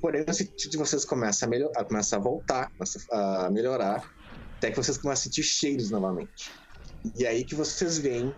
Porém, 0.00 0.24
o 0.28 0.32
sentido 0.32 0.70
de 0.70 0.76
vocês 0.76 1.04
começa 1.04 1.46
a, 1.46 1.48
melhor, 1.48 1.70
a 1.74 1.82
começar 1.82 2.18
a 2.18 2.20
voltar, 2.20 2.70
começa 2.72 3.00
a 3.10 3.50
melhorar, 3.50 4.04
até 4.58 4.70
que 4.70 4.76
vocês 4.76 4.98
começam 4.98 5.22
a 5.22 5.24
sentir 5.24 5.42
cheiros 5.42 5.90
novamente. 5.90 6.52
E 7.16 7.26
aí 7.26 7.42
que 7.44 7.54
vocês 7.54 7.98
veem 7.98 8.34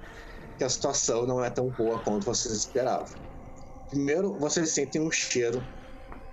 que 0.57 0.64
a 0.64 0.69
situação 0.69 1.27
não 1.27 1.45
é 1.45 1.51
tão 1.51 1.69
boa 1.71 1.99
quanto 1.99 2.25
vocês 2.25 2.55
esperavam. 2.55 3.28
Primeiro, 3.89 4.39
vocês 4.39 4.70
sentem 4.70 5.01
um 5.01 5.11
cheiro 5.11 5.62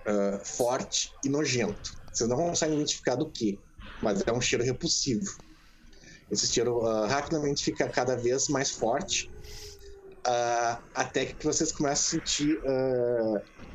ah, 0.06 0.40
forte 0.44 1.12
e 1.24 1.30
nojento. 1.30 1.96
Vocês 2.14 2.30
não 2.30 2.38
conseguem 2.38 2.76
identificar 2.76 3.16
do 3.16 3.30
que, 3.30 3.60
mas 4.02 4.22
é 4.26 4.32
um 4.32 4.40
cheiro 4.40 4.64
repulsivo. 4.64 5.26
Esse 6.30 6.48
cheiro 6.48 6.86
ah, 6.86 7.08
rapidamente 7.08 7.64
fica 7.64 7.90
cada 7.90 8.16
vez 8.16 8.48
mais 8.48 8.72
forte, 8.72 9.30
ah, 10.28 10.82
até 10.94 11.26
que 11.26 11.44
vocês 11.44 11.72
começam 11.72 12.20
a 12.20 12.22
sentir 12.22 12.60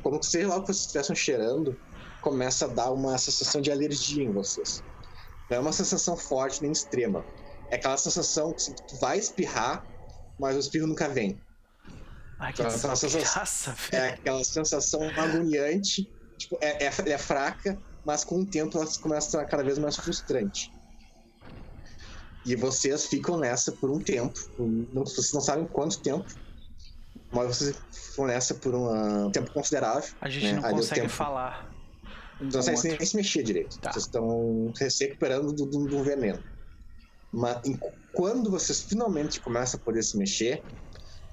como 0.01 0.19
que 0.19 0.25
sei 0.25 0.45
lá 0.45 0.57
o 0.57 0.61
que 0.61 0.67
vocês 0.67 0.85
estivessem 0.85 1.15
cheirando, 1.15 1.77
começa 2.21 2.65
a 2.65 2.67
dar 2.69 2.91
uma 2.91 3.17
sensação 3.17 3.61
de 3.61 3.71
alergia 3.71 4.23
em 4.23 4.31
vocês. 4.31 4.81
Não 5.49 5.57
é 5.57 5.59
uma 5.59 5.73
sensação 5.73 6.15
forte 6.15 6.61
nem 6.61 6.71
extrema. 6.71 7.25
É 7.69 7.75
aquela 7.75 7.97
sensação 7.97 8.53
que 8.53 8.73
tu 8.87 8.97
vai 8.99 9.19
espirrar, 9.19 9.85
mas 10.39 10.55
o 10.55 10.59
espirro 10.59 10.87
nunca 10.87 11.09
vem. 11.09 11.39
Ai, 12.41 12.53
que 12.53 12.63
desgraça, 12.63 13.75
É 13.91 13.99
velho. 14.01 14.13
aquela 14.15 14.43
sensação 14.43 15.01
agoniante. 15.15 16.09
Tipo, 16.37 16.57
é, 16.59 16.85
é, 16.85 16.87
é 16.87 17.17
fraca, 17.17 17.77
mas 18.03 18.23
com 18.23 18.39
o 18.41 18.45
tempo 18.45 18.77
ela 18.77 18.87
começa 18.99 19.27
a 19.37 19.41
estar 19.41 19.45
cada 19.45 19.63
vez 19.63 19.77
mais 19.77 19.95
frustrante. 19.95 20.73
E 22.43 22.55
vocês 22.55 23.05
ficam 23.05 23.37
nessa 23.37 23.71
por 23.71 23.91
um 23.91 23.99
tempo. 23.99 24.39
Não, 24.57 25.05
vocês 25.05 25.31
não 25.33 25.41
sabem 25.41 25.65
quanto 25.67 25.99
tempo. 25.99 26.25
Mas 27.31 27.47
vocês 27.57 27.75
ficam 27.91 28.25
nessa 28.25 28.55
por 28.55 28.73
um 28.73 28.87
ah, 28.89 29.29
tempo 29.31 29.51
considerável. 29.53 30.09
A 30.19 30.27
gente 30.27 30.47
né? 30.47 30.53
não 30.53 30.65
Aí 30.65 30.73
consegue 30.73 31.07
falar. 31.07 31.71
um 32.41 32.45
Não 32.45 32.61
sei 32.63 32.73
outro. 32.73 32.89
nem 32.89 33.05
se 33.05 33.15
mexer 33.15 33.43
direito. 33.43 33.77
Tá. 33.79 33.91
Vocês 33.93 34.05
estão 34.05 34.73
se 34.75 35.05
recuperando 35.05 35.53
do, 35.53 35.65
do, 35.67 35.85
do 35.87 36.03
veneno. 36.03 36.43
Mas 37.31 37.63
em- 37.63 37.79
quando 38.11 38.49
vocês 38.49 38.81
finalmente 38.81 39.39
começam 39.39 39.79
a 39.79 39.83
poder 39.83 40.01
se 40.03 40.17
mexer, 40.17 40.63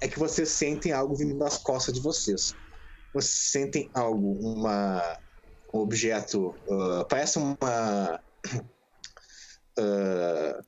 é 0.01 0.09
que 0.09 0.19
vocês 0.19 0.49
sentem 0.49 0.93
algo 0.93 1.15
vindo 1.17 1.37
das 1.39 1.59
costas 1.59 1.95
de 1.95 2.01
vocês. 2.01 2.55
Vocês 3.13 3.51
sentem 3.51 3.91
algo, 3.95 4.33
uma, 4.33 5.19
um 5.75 5.79
objeto, 5.81 6.55
ah, 6.71 7.05
parece 7.09 7.39
uma, 7.39 8.21
ah, 9.79 10.61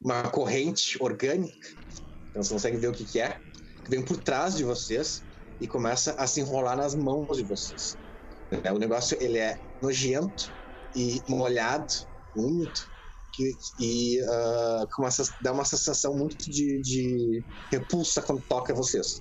uma 0.00 0.30
corrente 0.30 1.02
orgânica, 1.02 1.68
vocês 2.34 2.48
conseguem 2.48 2.78
ver 2.78 2.88
o 2.88 2.92
que, 2.92 3.04
que 3.04 3.20
é, 3.20 3.40
que 3.84 3.90
vem 3.90 4.04
por 4.04 4.18
trás 4.18 4.56
de 4.56 4.64
vocês 4.64 5.22
e 5.60 5.66
começa 5.66 6.12
a 6.14 6.26
se 6.26 6.40
enrolar 6.40 6.76
nas 6.76 6.94
mãos 6.94 7.36
de 7.36 7.44
vocês. 7.44 7.96
né? 8.50 8.72
O 8.72 8.78
negócio 8.78 9.16
ele 9.20 9.38
é 9.38 9.58
nojento 9.80 10.52
e 10.94 11.22
molhado, 11.28 11.92
úmido, 12.36 12.93
que, 13.34 13.52
e 13.80 14.20
a 14.22 14.86
dar 15.42 15.52
uma 15.52 15.64
sensação 15.64 16.16
muito 16.16 16.50
de, 16.50 16.80
de 16.80 17.44
repulsa 17.70 18.22
quando 18.22 18.42
toca 18.42 18.74
vocês. 18.74 19.20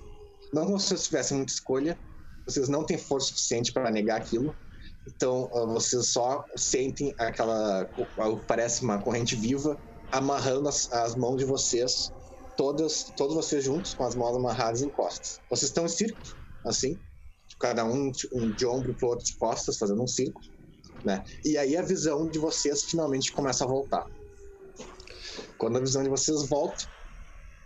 Não 0.53 0.65
como 0.65 0.79
se 0.79 0.87
vocês 0.87 1.03
tivessem 1.05 1.37
muita 1.37 1.53
escolha, 1.53 1.97
vocês 2.45 2.69
não 2.69 2.85
têm 2.85 2.97
força 2.97 3.27
suficiente 3.27 3.71
para 3.71 3.89
negar 3.89 4.21
aquilo, 4.21 4.55
então 5.07 5.49
ah, 5.53 5.65
vocês 5.65 6.07
só 6.07 6.43
sentem 6.55 7.13
aquela, 7.17 7.89
parece 8.47 8.83
uma 8.83 9.01
corrente 9.01 9.35
viva, 9.35 9.77
amarrando 10.11 10.69
as, 10.69 10.91
as 10.91 11.15
mãos 11.15 11.37
de 11.37 11.45
vocês, 11.45 12.11
todas, 12.55 13.11
todos 13.17 13.35
vocês 13.35 13.63
juntos, 13.63 13.93
com 13.93 14.03
as 14.03 14.15
mãos 14.15 14.35
amarradas 14.35 14.81
em 14.81 14.89
costas. 14.89 15.39
Vocês 15.49 15.69
estão 15.69 15.85
em 15.85 15.89
círculo, 15.89 16.35
assim, 16.65 16.97
cada 17.59 17.83
um, 17.85 18.11
um 18.33 18.51
de 18.51 18.65
ombro 18.65 18.93
pro 18.93 19.09
outro 19.09 19.25
de 19.25 19.35
costas, 19.37 19.77
fazendo 19.77 20.03
um 20.03 20.07
círculo, 20.07 20.45
né? 21.03 21.23
E 21.43 21.57
aí 21.57 21.75
a 21.75 21.81
visão 21.81 22.27
de 22.27 22.39
vocês 22.39 22.83
finalmente 22.83 23.31
começa 23.31 23.63
a 23.63 23.67
voltar. 23.67 24.07
Quando 25.57 25.77
a 25.77 25.79
visão 25.79 26.03
de 26.03 26.09
vocês 26.09 26.47
volta, 26.47 26.85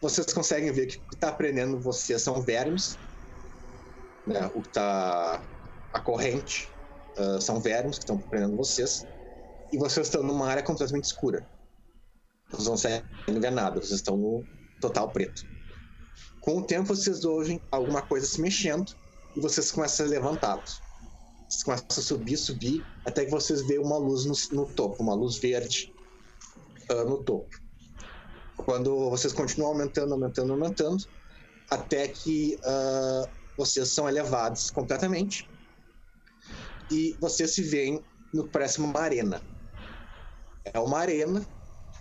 vocês 0.02 0.32
conseguem 0.34 0.72
ver 0.72 0.88
que 0.88 0.98
o 0.98 1.02
que 1.02 1.16
está 1.16 1.32
prendendo 1.32 1.80
vocês 1.80 2.22
são 2.22 2.42
vermes, 2.42 2.98
né? 4.26 4.50
O 4.54 4.62
que 4.62 4.68
está 4.68 5.42
a 5.94 6.00
corrente 6.00 6.70
ah, 7.18 7.42
são 7.42 7.60
vermes 7.60 7.98
que 7.98 8.04
estão 8.04 8.18
prendendo 8.18 8.56
vocês, 8.56 9.06
e 9.72 9.78
vocês 9.78 10.08
estão 10.08 10.22
numa 10.22 10.48
área 10.48 10.64
completamente 10.64 11.06
escura. 11.06 11.48
Vocês 12.50 12.66
não 12.66 12.74
conseguem 12.74 13.04
ver 13.40 13.52
nada, 13.52 13.82
vocês 13.82 14.00
estão 14.00 14.16
no 14.16 14.44
total 14.80 15.10
preto. 15.10 15.44
Com 16.42 16.60
o 16.60 16.64
tempo, 16.64 16.96
vocês 16.96 17.26
ouvem 17.26 17.62
alguma 17.72 18.02
coisa 18.02 18.26
se 18.26 18.40
mexendo 18.40 18.96
e 19.36 19.42
vocês 19.42 19.72
começam 19.72 20.06
a 20.06 20.10
levantá-los. 20.10 20.82
Vocês 21.58 21.64
começam 21.64 21.88
a 21.90 22.02
subir, 22.02 22.38
subir, 22.38 22.86
até 23.04 23.26
que 23.26 23.32
vocês 23.32 23.66
veem 23.66 23.80
uma 23.80 23.98
luz 23.98 24.26
no, 24.26 24.36
no 24.56 24.72
topo, 24.74 25.02
uma 25.02 25.16
luz 25.16 25.38
verde 25.38 25.92
ah, 26.88 27.04
no 27.04 27.24
topo. 27.24 27.50
Quando 28.58 29.10
vocês 29.10 29.34
continuam 29.34 29.72
aumentando, 29.72 30.14
aumentando, 30.14 30.54
aumentando, 30.54 31.04
até 31.68 32.08
que 32.10 32.60
ah, 32.64 33.28
vocês 33.58 33.90
são 33.90 34.08
elevados 34.08 34.70
completamente 34.70 35.50
e 36.92 37.18
vocês 37.20 37.56
se 37.56 37.64
veem 37.64 38.06
no 38.32 38.48
parece 38.48 38.80
uma 38.80 39.00
arena. 39.00 39.42
É 40.64 40.78
uma 40.78 41.00
arena, 41.00 41.44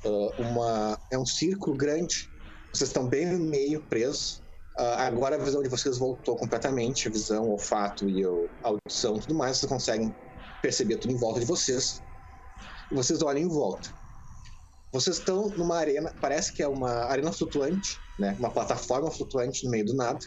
ah, 0.04 0.42
uma, 0.42 1.00
é 1.10 1.18
um 1.18 1.24
círculo 1.24 1.74
grande, 1.74 2.30
vocês 2.74 2.90
estão 2.90 3.08
bem 3.08 3.24
no 3.24 3.38
meio, 3.38 3.82
presos. 3.84 4.42
Ah, 4.76 5.06
agora 5.06 5.36
a 5.36 5.38
visão 5.38 5.62
de 5.62 5.68
vocês 5.68 5.96
voltou 5.96 6.36
completamente, 6.36 7.08
a 7.08 7.10
visão, 7.10 7.44
o 7.44 7.52
olfato 7.52 8.08
e 8.08 8.22
a 8.24 8.28
audição 8.68 9.18
tudo 9.18 9.34
mais, 9.34 9.56
vocês 9.56 9.70
conseguem 9.70 10.14
perceber 10.60 10.98
tudo 10.98 11.14
em 11.14 11.16
volta 11.16 11.40
de 11.40 11.46
vocês. 11.46 12.02
E 12.90 12.94
vocês 12.94 13.22
olham 13.22 13.40
em 13.40 13.48
volta. 13.48 13.88
Vocês 14.92 15.18
estão 15.18 15.48
numa 15.50 15.76
arena, 15.76 16.14
parece 16.20 16.52
que 16.52 16.62
é 16.62 16.68
uma 16.68 16.90
arena 17.06 17.32
flutuante, 17.32 17.98
né? 18.18 18.36
Uma 18.38 18.50
plataforma 18.50 19.10
flutuante 19.10 19.64
no 19.64 19.70
meio 19.70 19.86
do 19.86 19.94
nada, 19.94 20.18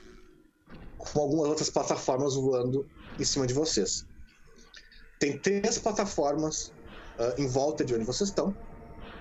com 0.97 1.19
algumas 1.19 1.47
outras 1.47 1.69
plataformas 1.69 2.35
voando 2.35 2.87
em 3.19 3.23
cima 3.23 3.45
de 3.45 3.53
vocês. 3.53 4.05
Tem 5.19 5.37
três 5.37 5.77
plataformas 5.77 6.71
ah, 7.19 7.35
em 7.37 7.47
volta 7.47 7.85
de 7.85 7.93
onde 7.93 8.03
vocês 8.03 8.29
estão, 8.29 8.55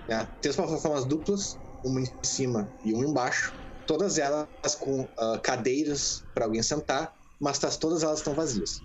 né? 0.07 0.27
Três 0.41 0.55
plataformas 0.55 1.05
duplas, 1.05 1.57
uma 1.83 2.01
em 2.01 2.07
cima 2.23 2.67
e 2.83 2.93
uma 2.93 3.05
embaixo. 3.05 3.53
Todas 3.89 4.19
elas 4.19 4.75
com 4.77 5.11
ah, 5.17 5.39
cadeiras 5.39 6.23
para 6.31 6.45
alguém 6.45 6.61
sentar, 6.61 7.11
mas 7.39 7.57
tas- 7.57 7.75
todas 7.75 8.03
elas 8.03 8.19
estão 8.19 8.35
vazias. 8.35 8.83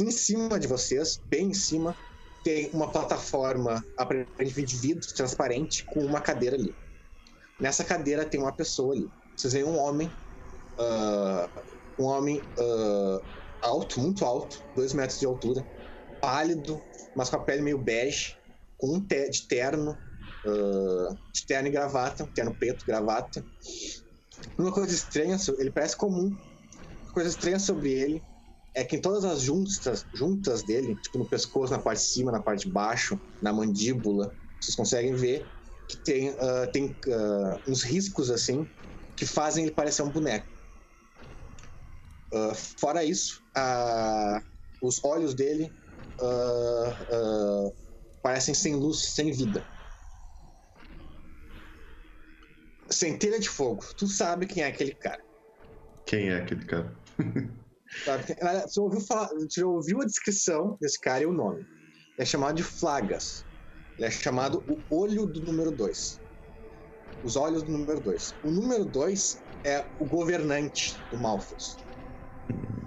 Em 0.00 0.12
cima 0.12 0.60
de 0.60 0.68
vocês, 0.68 1.20
bem 1.26 1.48
em 1.48 1.54
cima, 1.54 1.98
tem 2.44 2.70
uma 2.72 2.92
plataforma 2.92 3.84
aparentemente 3.96 4.64
de 4.64 4.76
vidro 4.76 5.12
transparente 5.12 5.84
com 5.86 6.04
uma 6.04 6.20
cadeira 6.20 6.54
ali. 6.54 6.72
Nessa 7.58 7.82
cadeira 7.82 8.24
tem 8.24 8.38
uma 8.40 8.54
pessoa 8.54 8.94
ali. 8.94 9.10
Vocês 9.36 9.52
veem 9.52 9.64
um 9.64 9.76
homem, 9.76 10.16
ah, 10.78 11.50
um 11.98 12.04
homem 12.04 12.40
ah, 12.60 13.20
alto, 13.62 13.98
muito 13.98 14.24
alto, 14.24 14.56
dois 14.72 14.92
metros 14.92 15.18
de 15.18 15.26
altura, 15.26 15.66
pálido, 16.20 16.80
mas 17.12 17.28
com 17.28 17.34
a 17.34 17.44
pele 17.44 17.62
meio 17.62 17.78
bege, 17.78 18.38
com 18.76 18.94
um 18.94 19.04
te 19.04 19.28
de 19.30 19.48
terno, 19.48 19.98
ah, 20.46 21.16
de 21.32 21.46
terno 21.46 21.68
e 21.68 21.72
gravata, 21.72 22.28
terno 22.34 22.54
preto, 22.54 22.84
gravata. 22.86 23.44
Uma 24.58 24.72
coisa 24.72 24.94
estranha, 24.94 25.36
ele 25.58 25.70
parece 25.70 25.96
comum. 25.96 26.36
Uma 27.04 27.12
coisa 27.12 27.30
estranha 27.30 27.58
sobre 27.58 27.92
ele 27.92 28.22
é 28.74 28.84
que 28.84 28.96
em 28.96 29.00
todas 29.00 29.24
as 29.24 29.40
juntas, 29.40 30.06
juntas 30.14 30.62
dele, 30.62 30.94
tipo 30.96 31.18
no 31.18 31.28
pescoço, 31.28 31.72
na 31.72 31.80
parte 31.80 32.00
de 32.00 32.08
cima, 32.08 32.30
na 32.30 32.42
parte 32.42 32.66
de 32.66 32.72
baixo, 32.72 33.20
na 33.42 33.52
mandíbula, 33.52 34.34
vocês 34.60 34.76
conseguem 34.76 35.14
ver 35.14 35.48
que 35.88 35.96
tem, 35.96 36.28
ah, 36.38 36.66
tem 36.72 36.96
ah, 37.10 37.60
uns 37.66 37.82
riscos 37.82 38.30
assim 38.30 38.68
que 39.16 39.26
fazem 39.26 39.64
ele 39.64 39.74
parecer 39.74 40.02
um 40.02 40.10
boneco. 40.10 40.46
Ah, 42.32 42.54
fora 42.54 43.02
isso, 43.02 43.42
os 44.82 45.02
olhos 45.04 45.34
dele 45.34 45.74
parecem 48.22 48.54
sem 48.54 48.74
luz, 48.74 49.14
sem 49.14 49.32
vida. 49.32 49.64
Centelha 52.90 53.38
de 53.38 53.48
fogo. 53.48 53.84
Tu 53.96 54.06
sabe 54.06 54.46
quem 54.46 54.62
é 54.62 54.66
aquele 54.66 54.94
cara. 54.94 55.22
Quem 56.06 56.30
é 56.30 56.36
aquele 56.36 56.64
cara? 56.64 56.96
Você 58.66 58.80
ouviu, 58.80 59.00
falar, 59.00 59.28
você 59.28 59.64
ouviu 59.64 60.02
a 60.02 60.04
descrição 60.04 60.76
desse 60.80 61.00
cara 61.00 61.22
e 61.22 61.26
o 61.26 61.32
nome. 61.32 61.62
Ele 61.62 62.18
é 62.18 62.24
chamado 62.24 62.56
de 62.56 62.62
Flagas. 62.62 63.46
Ele 63.96 64.06
é 64.06 64.10
chamado 64.10 64.62
o 64.68 64.82
olho 64.94 65.26
do 65.26 65.40
número 65.40 65.72
2. 65.72 66.20
Os 67.22 67.34
olhos 67.34 67.62
do 67.62 67.72
número 67.72 68.00
2. 68.00 68.34
O 68.44 68.50
número 68.50 68.84
2 68.84 69.42
é 69.64 69.86
o 69.98 70.06
governante 70.06 71.02
do 71.10 71.18
Malfus. 71.18 71.76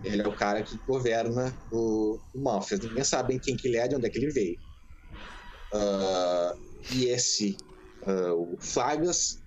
Ele 0.03 0.21
é 0.21 0.27
o 0.27 0.35
cara 0.35 0.63
que 0.63 0.77
governa 0.87 1.55
o, 1.71 2.19
o 2.33 2.41
Malfus. 2.41 2.79
Ninguém 2.79 3.03
sabe 3.03 3.39
quem 3.39 3.57
que 3.57 3.67
ele 3.67 3.77
é, 3.77 3.87
de 3.87 3.95
onde 3.95 4.07
é 4.07 4.09
que 4.09 4.17
ele 4.17 4.31
veio. 4.31 4.57
Ah, 5.73 6.55
e 6.93 7.05
esse, 7.05 7.57
ah, 8.05 8.33
o 8.33 8.57
Flagas, 8.59 9.41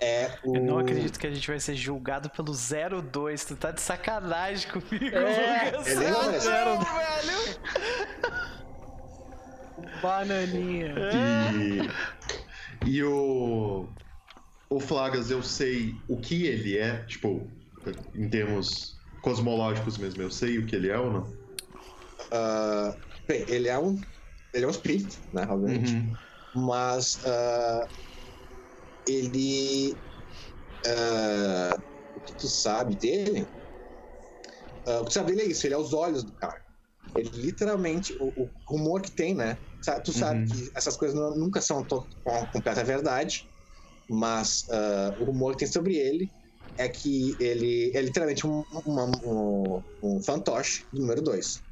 é 0.00 0.38
o. 0.44 0.56
Eu 0.56 0.62
não 0.62 0.78
acredito 0.78 1.18
que 1.18 1.26
a 1.26 1.30
gente 1.34 1.46
vai 1.46 1.58
ser 1.60 1.74
julgado 1.74 2.28
pelo 2.30 2.52
02. 2.52 3.44
Tu 3.44 3.56
tá 3.56 3.70
de 3.70 3.80
sacanagem 3.80 4.70
comigo, 4.70 5.16
É, 5.16 5.70
Lucas. 5.70 5.86
ele 5.86 6.10
não 6.10 6.22
é 6.22 6.64
Não, 6.64 6.80
velho. 6.80 7.60
Bananinha. 10.02 10.94
E, 12.84 12.88
e 12.90 13.02
o. 13.02 13.88
O 14.70 14.80
Flagas, 14.80 15.30
eu 15.30 15.42
sei 15.42 15.94
o 16.08 16.16
que 16.16 16.46
ele 16.46 16.76
é, 16.76 17.04
tipo, 17.04 17.46
em 18.14 18.28
termos 18.28 18.98
cosmológicos 19.22 19.98
mesmo, 19.98 20.20
eu 20.22 20.30
sei 20.30 20.58
o 20.58 20.66
que 20.66 20.74
ele 20.74 20.88
é 20.90 20.98
ou 20.98 21.12
não? 21.12 21.32
Ah, 22.32 22.94
bem, 23.28 23.44
ele 23.48 23.68
é 23.68 23.78
um. 23.78 24.00
Ele 24.52 24.64
é 24.64 24.66
um 24.66 24.70
espírito, 24.70 25.16
né? 25.32 25.46
Obviamente. 25.48 25.92
Uhum. 25.94 26.16
Mas 26.66 27.20
ah, 27.24 27.86
ele. 29.06 30.00
ah, 30.86 31.76
o 32.14 32.20
que 32.20 32.34
tu 32.36 32.48
sabe 32.48 32.96
dele? 32.96 33.48
ah, 34.86 35.00
o 35.00 35.04
que 35.04 35.10
tu 35.10 35.14
sabe 35.14 35.32
dele 35.32 35.48
é 35.48 35.50
isso, 35.50 35.66
ele 35.66 35.74
é 35.74 35.78
os 35.78 35.92
olhos 35.92 36.24
do 36.24 36.32
cara. 36.34 36.60
Ele 37.16 37.30
literalmente, 37.30 38.14
o, 38.18 38.44
o 38.44 38.52
rumor 38.68 39.00
que 39.02 39.14
tem, 39.14 39.34
né? 39.34 39.58
Tu 40.04 40.12
sabe 40.12 40.40
Uhum. 40.40 40.46
que 40.46 40.70
essas 40.74 40.96
coisas 40.96 41.14
não- 41.14 41.36
nunca 41.36 41.60
são 41.60 41.86
com 41.86 42.08
a 42.30 42.46
completa 42.50 42.82
verdade, 42.82 43.50
mas 44.08 44.64
ah, 44.70 45.14
o 45.18 45.24
rumor 45.24 45.52
que 45.52 45.58
tem 45.64 45.68
sobre 45.72 45.96
ele 45.96 46.32
é 46.76 46.88
que 46.88 47.36
ele 47.40 47.92
é 47.94 48.00
literalmente 48.02 48.46
um, 48.46 48.64
uma- 48.84 49.06
um, 49.24 49.84
um 50.02 50.22
fantoche 50.22 50.86
do 50.92 51.00
número 51.00 51.22
2. 51.22 51.62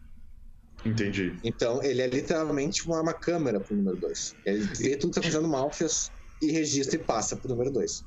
Entendi. 0.84 1.40
Então, 1.44 1.82
ele 1.82 2.02
é 2.02 2.06
literalmente 2.06 2.86
uma, 2.86 3.00
uma 3.00 3.14
câmera 3.14 3.60
pro 3.60 3.76
número 3.76 3.96
2. 3.96 4.36
Ele 4.44 4.64
vê 4.64 4.96
tudo 4.96 5.12
que 5.12 5.20
tá 5.20 5.26
fazendo 5.26 5.48
mal, 5.48 5.72
fez, 5.72 6.10
e 6.42 6.50
registra 6.50 6.96
e 6.96 7.04
passa 7.04 7.36
pro 7.36 7.48
número 7.48 7.70
2. 7.70 8.04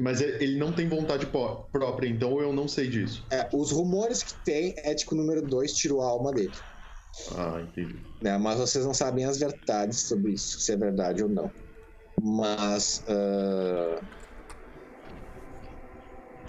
Mas 0.00 0.20
ele 0.20 0.58
não 0.58 0.72
tem 0.72 0.88
vontade 0.88 1.26
própria, 1.26 2.08
então 2.08 2.40
eu 2.40 2.52
não 2.52 2.66
sei 2.66 2.88
disso. 2.88 3.26
É, 3.30 3.48
os 3.52 3.70
rumores 3.70 4.22
que 4.22 4.34
tem 4.44 4.74
é 4.78 4.94
de 4.94 5.04
que 5.04 5.14
o 5.14 5.16
número 5.16 5.42
2 5.42 5.72
tirou 5.72 6.02
a 6.02 6.06
alma 6.08 6.32
dele. 6.32 6.56
Ah, 7.36 7.60
entendi. 7.60 8.02
Né? 8.22 8.36
Mas 8.38 8.58
vocês 8.58 8.84
não 8.84 8.94
sabem 8.94 9.24
as 9.24 9.38
verdades 9.38 10.08
sobre 10.08 10.32
isso, 10.32 10.58
se 10.60 10.72
é 10.72 10.76
verdade 10.76 11.22
ou 11.22 11.28
não. 11.28 11.52
Mas. 12.20 13.02
ah, 13.06 14.00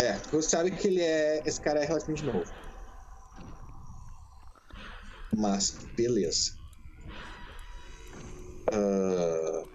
É, 0.01 0.19
você 0.32 0.49
sabe 0.49 0.71
que 0.71 0.88
ele 0.88 1.01
é. 1.01 1.41
Esse 1.45 1.59
cara 1.59 1.82
é 1.82 1.86
relativamente 1.86 2.26
novo. 2.26 2.51
Mas, 5.36 5.89
beleza. 5.95 6.51
Ah, 8.71 9.74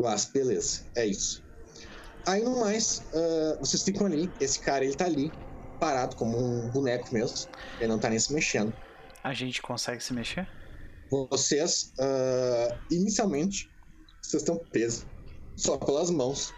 Mas 0.00 0.26
beleza, 0.26 0.82
é 0.94 1.06
isso. 1.06 1.42
Aí 2.26 2.42
no 2.42 2.60
mais, 2.60 3.02
ah, 3.14 3.56
vocês 3.60 3.82
ficam 3.82 4.06
ali. 4.06 4.30
Esse 4.40 4.60
cara 4.60 4.84
ele 4.84 4.94
tá 4.94 5.06
ali, 5.06 5.32
parado 5.80 6.14
como 6.16 6.36
um 6.38 6.70
boneco 6.70 7.12
mesmo. 7.12 7.48
Ele 7.78 7.88
não 7.88 7.98
tá 7.98 8.08
nem 8.10 8.18
se 8.18 8.32
mexendo. 8.32 8.72
A 9.24 9.34
gente 9.34 9.60
consegue 9.62 10.02
se 10.02 10.12
mexer? 10.12 10.48
Vocês, 11.10 11.92
ah, 11.98 12.78
inicialmente, 12.90 13.70
vocês 14.22 14.42
estão 14.42 14.56
presos 14.56 15.06
só 15.56 15.76
pelas 15.78 16.10
mãos. 16.10 16.52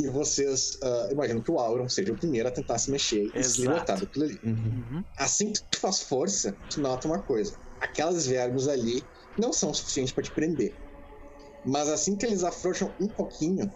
E 0.00 0.08
vocês 0.08 0.78
ah, 0.82 1.08
imaginam 1.12 1.42
que 1.42 1.50
o 1.50 1.58
Auron 1.58 1.88
seja 1.88 2.12
o 2.12 2.16
primeiro 2.16 2.48
a 2.48 2.50
tentar 2.50 2.78
se 2.78 2.90
mexer 2.90 3.30
e 3.34 3.44
se 3.44 3.60
libertar 3.60 4.00
daquilo 4.00 4.24
ali. 4.24 4.40
Uhum. 4.42 4.84
Uhum. 4.90 5.04
Assim 5.18 5.52
que 5.52 5.62
tu 5.64 5.78
faz 5.78 6.00
força, 6.00 6.56
tu 6.70 6.80
nota 6.80 7.06
uma 7.06 7.18
coisa. 7.18 7.56
Aquelas 7.80 8.26
vermes 8.26 8.68
ali 8.68 9.04
não 9.38 9.52
são 9.52 9.72
suficientes 9.74 10.12
para 10.12 10.24
te 10.24 10.30
prender. 10.30 10.74
Mas 11.64 11.88
assim 11.88 12.16
que 12.16 12.26
eles 12.26 12.42
afrouxam 12.42 12.94
um 13.00 13.08
pouquinho, 13.08 13.70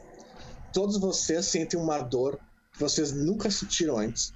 todos 0.72 0.98
vocês 0.98 1.46
sentem 1.46 1.78
uma 1.78 1.98
dor 1.98 2.40
que 2.72 2.80
vocês 2.80 3.12
nunca 3.12 3.50
sentiram 3.50 3.98
antes. 3.98 4.32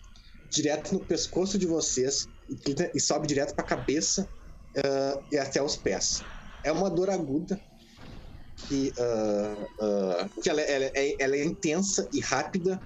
Direto 0.51 0.95
no 0.95 1.05
pescoço 1.05 1.59
de 1.59 1.67
vocês 1.67 2.27
e, 2.49 2.57
e 2.95 3.01
sobe 3.01 3.27
direto 3.27 3.55
para 3.55 3.65
a 3.65 3.69
cabeça 3.69 4.29
ah, 4.77 5.19
e 5.31 5.39
até 5.39 5.63
os 5.63 5.77
pés. 5.77 6.25
É 6.65 6.73
uma 6.73 6.91
dor 6.91 7.11
aguda 7.11 7.61
que, 8.69 8.93
ah, 8.99 9.67
ah, 9.81 10.29
que 10.43 10.49
ela, 10.49 10.61
ela 10.61 10.85
é, 10.95 11.17
ela 11.23 11.37
é 11.37 11.45
intensa 11.45 12.09
e 12.13 12.21
rápida, 12.21 12.81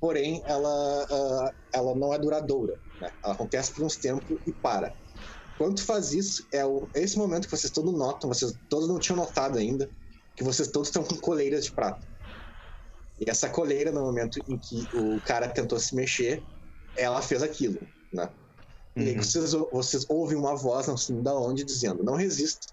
porém 0.00 0.42
ela, 0.46 1.52
ela 1.72 1.94
não 1.94 2.12
é 2.14 2.18
duradoura. 2.18 2.78
né? 3.00 3.10
Ela 3.24 3.34
acontece 3.34 3.72
por 3.74 3.84
uns 3.84 3.96
tempos 3.96 4.38
e 4.46 4.52
para. 4.52 4.94
Quando 5.56 5.76
tu 5.76 5.84
faz 5.84 6.12
isso, 6.12 6.46
é 6.52 6.64
o, 6.64 6.88
é 6.94 7.02
esse 7.02 7.16
momento 7.16 7.48
que 7.48 7.56
vocês 7.56 7.72
todos 7.72 7.92
notam, 7.92 8.28
vocês 8.28 8.58
todos 8.68 8.88
não 8.88 8.98
tinham 8.98 9.16
notado 9.16 9.58
ainda, 9.58 9.90
que 10.34 10.44
vocês 10.44 10.68
todos 10.68 10.88
estão 10.88 11.02
com 11.02 11.16
coleiras 11.16 11.64
de 11.64 11.72
prata. 11.72 12.06
E 13.18 13.30
essa 13.30 13.48
coleira, 13.48 13.90
no 13.90 14.02
momento 14.02 14.38
em 14.46 14.58
que 14.58 14.86
o 14.92 15.20
cara 15.22 15.48
tentou 15.48 15.78
se 15.80 15.94
mexer, 15.94 16.44
ela 16.94 17.22
fez 17.22 17.42
aquilo, 17.42 17.90
né? 18.12 18.30
E 18.96 19.00
aí 19.00 19.14
Uhum. 19.14 19.22
vocês, 19.22 19.52
vocês 19.52 20.06
ouvem 20.08 20.36
uma 20.36 20.54
voz, 20.54 20.86
não 20.86 20.96
sei 20.96 21.20
da 21.22 21.34
onde, 21.34 21.64
dizendo: 21.64 22.02
Não 22.02 22.14
resista. 22.14 22.66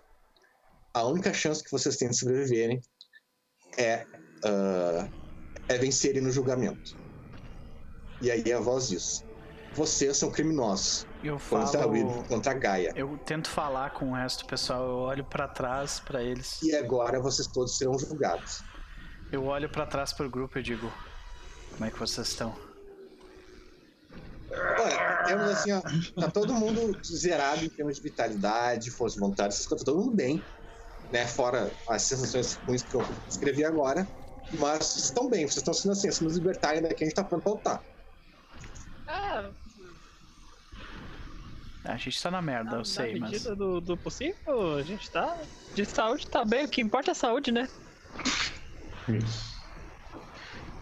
A 0.93 1.05
única 1.05 1.33
chance 1.33 1.63
que 1.63 1.71
vocês 1.71 1.97
têm 1.97 2.09
de 2.09 2.17
sobreviverem 2.17 2.81
é, 3.77 4.05
ah, 4.43 5.09
é 5.69 5.77
vencerem 5.77 6.21
no 6.21 6.31
julgamento. 6.31 6.97
E 8.21 8.29
aí 8.29 8.51
a 8.51 8.59
voz 8.59 8.89
diz: 8.89 9.23
Vocês 9.73 10.17
são 10.17 10.31
criminosos 10.31 11.05
Eu 11.23 11.39
contra 11.39 11.83
a 11.83 11.87
Will, 11.87 12.09
falo. 12.09 12.23
contra 12.25 12.51
a 12.51 12.55
Gaia. 12.55 12.91
Eu 12.95 13.17
tento 13.25 13.49
falar 13.49 13.91
com 13.91 14.11
o 14.11 14.13
resto 14.13 14.43
do 14.43 14.49
pessoal, 14.49 14.83
eu 14.83 14.95
olho 14.97 15.23
pra 15.23 15.47
trás 15.47 15.99
pra 16.01 16.21
eles. 16.21 16.61
E 16.61 16.75
agora 16.75 17.19
vocês 17.19 17.47
todos 17.47 17.77
serão 17.77 17.97
julgados. 17.97 18.61
Eu 19.31 19.45
olho 19.45 19.69
pra 19.69 19.85
trás 19.85 20.11
pro 20.11 20.29
grupo 20.29 20.57
e 20.57 20.59
eu 20.59 20.63
digo: 20.63 20.91
Como 21.71 21.85
é 21.85 21.89
que 21.89 21.97
vocês 21.97 22.27
estão? 22.27 22.53
Olha, 24.51 25.23
temos 25.25 25.49
assim, 25.49 25.71
ó, 25.71 25.81
tá 26.21 26.29
todo 26.29 26.53
mundo 26.53 26.95
zerado 27.03 27.63
em 27.65 27.69
termos 27.69 27.95
de 27.95 28.03
vitalidade, 28.03 28.91
força 28.91 29.15
de 29.15 29.21
vontade, 29.21 29.53
essas 29.53 29.65
coisas, 29.65 29.83
tá 29.83 29.91
todo 29.91 30.03
mundo 30.03 30.15
bem, 30.15 30.43
né? 31.11 31.25
Fora 31.25 31.71
as 31.89 32.03
sensações 32.03 32.55
ruins 32.67 32.83
que 32.83 32.93
eu 32.93 33.03
escrevi 33.27 33.63
agora. 33.65 34.07
Mas 34.59 34.85
vocês 34.85 35.05
estão 35.05 35.29
bem, 35.29 35.47
vocês 35.47 35.57
estão 35.57 35.73
sendo 35.73 35.93
assim, 35.93 36.11
se 36.11 36.23
nos 36.23 36.35
libertarem 36.37 36.81
daqui, 36.81 37.03
a 37.03 37.07
gente 37.07 37.15
tá 37.15 37.23
pronto 37.23 37.41
pra 37.41 37.51
lutar. 37.53 37.83
Ah, 39.07 39.49
A 41.83 41.97
gente 41.97 42.21
tá 42.21 42.31
na 42.31 42.41
merda, 42.41 42.77
eu 42.77 42.85
sei, 42.85 43.13
na 43.15 43.19
mas. 43.21 43.31
medida 43.31 43.55
do, 43.55 43.81
do 43.81 43.97
possível, 43.97 44.75
a 44.77 44.81
gente 44.83 45.09
tá. 45.11 45.37
De 45.75 45.85
saúde 45.85 46.27
tá 46.27 46.45
bem, 46.45 46.65
o 46.65 46.69
que 46.69 46.81
importa 46.81 47.11
é 47.11 47.13
a 47.13 47.15
saúde, 47.15 47.51
né? 47.51 47.67
Isso. 49.09 49.53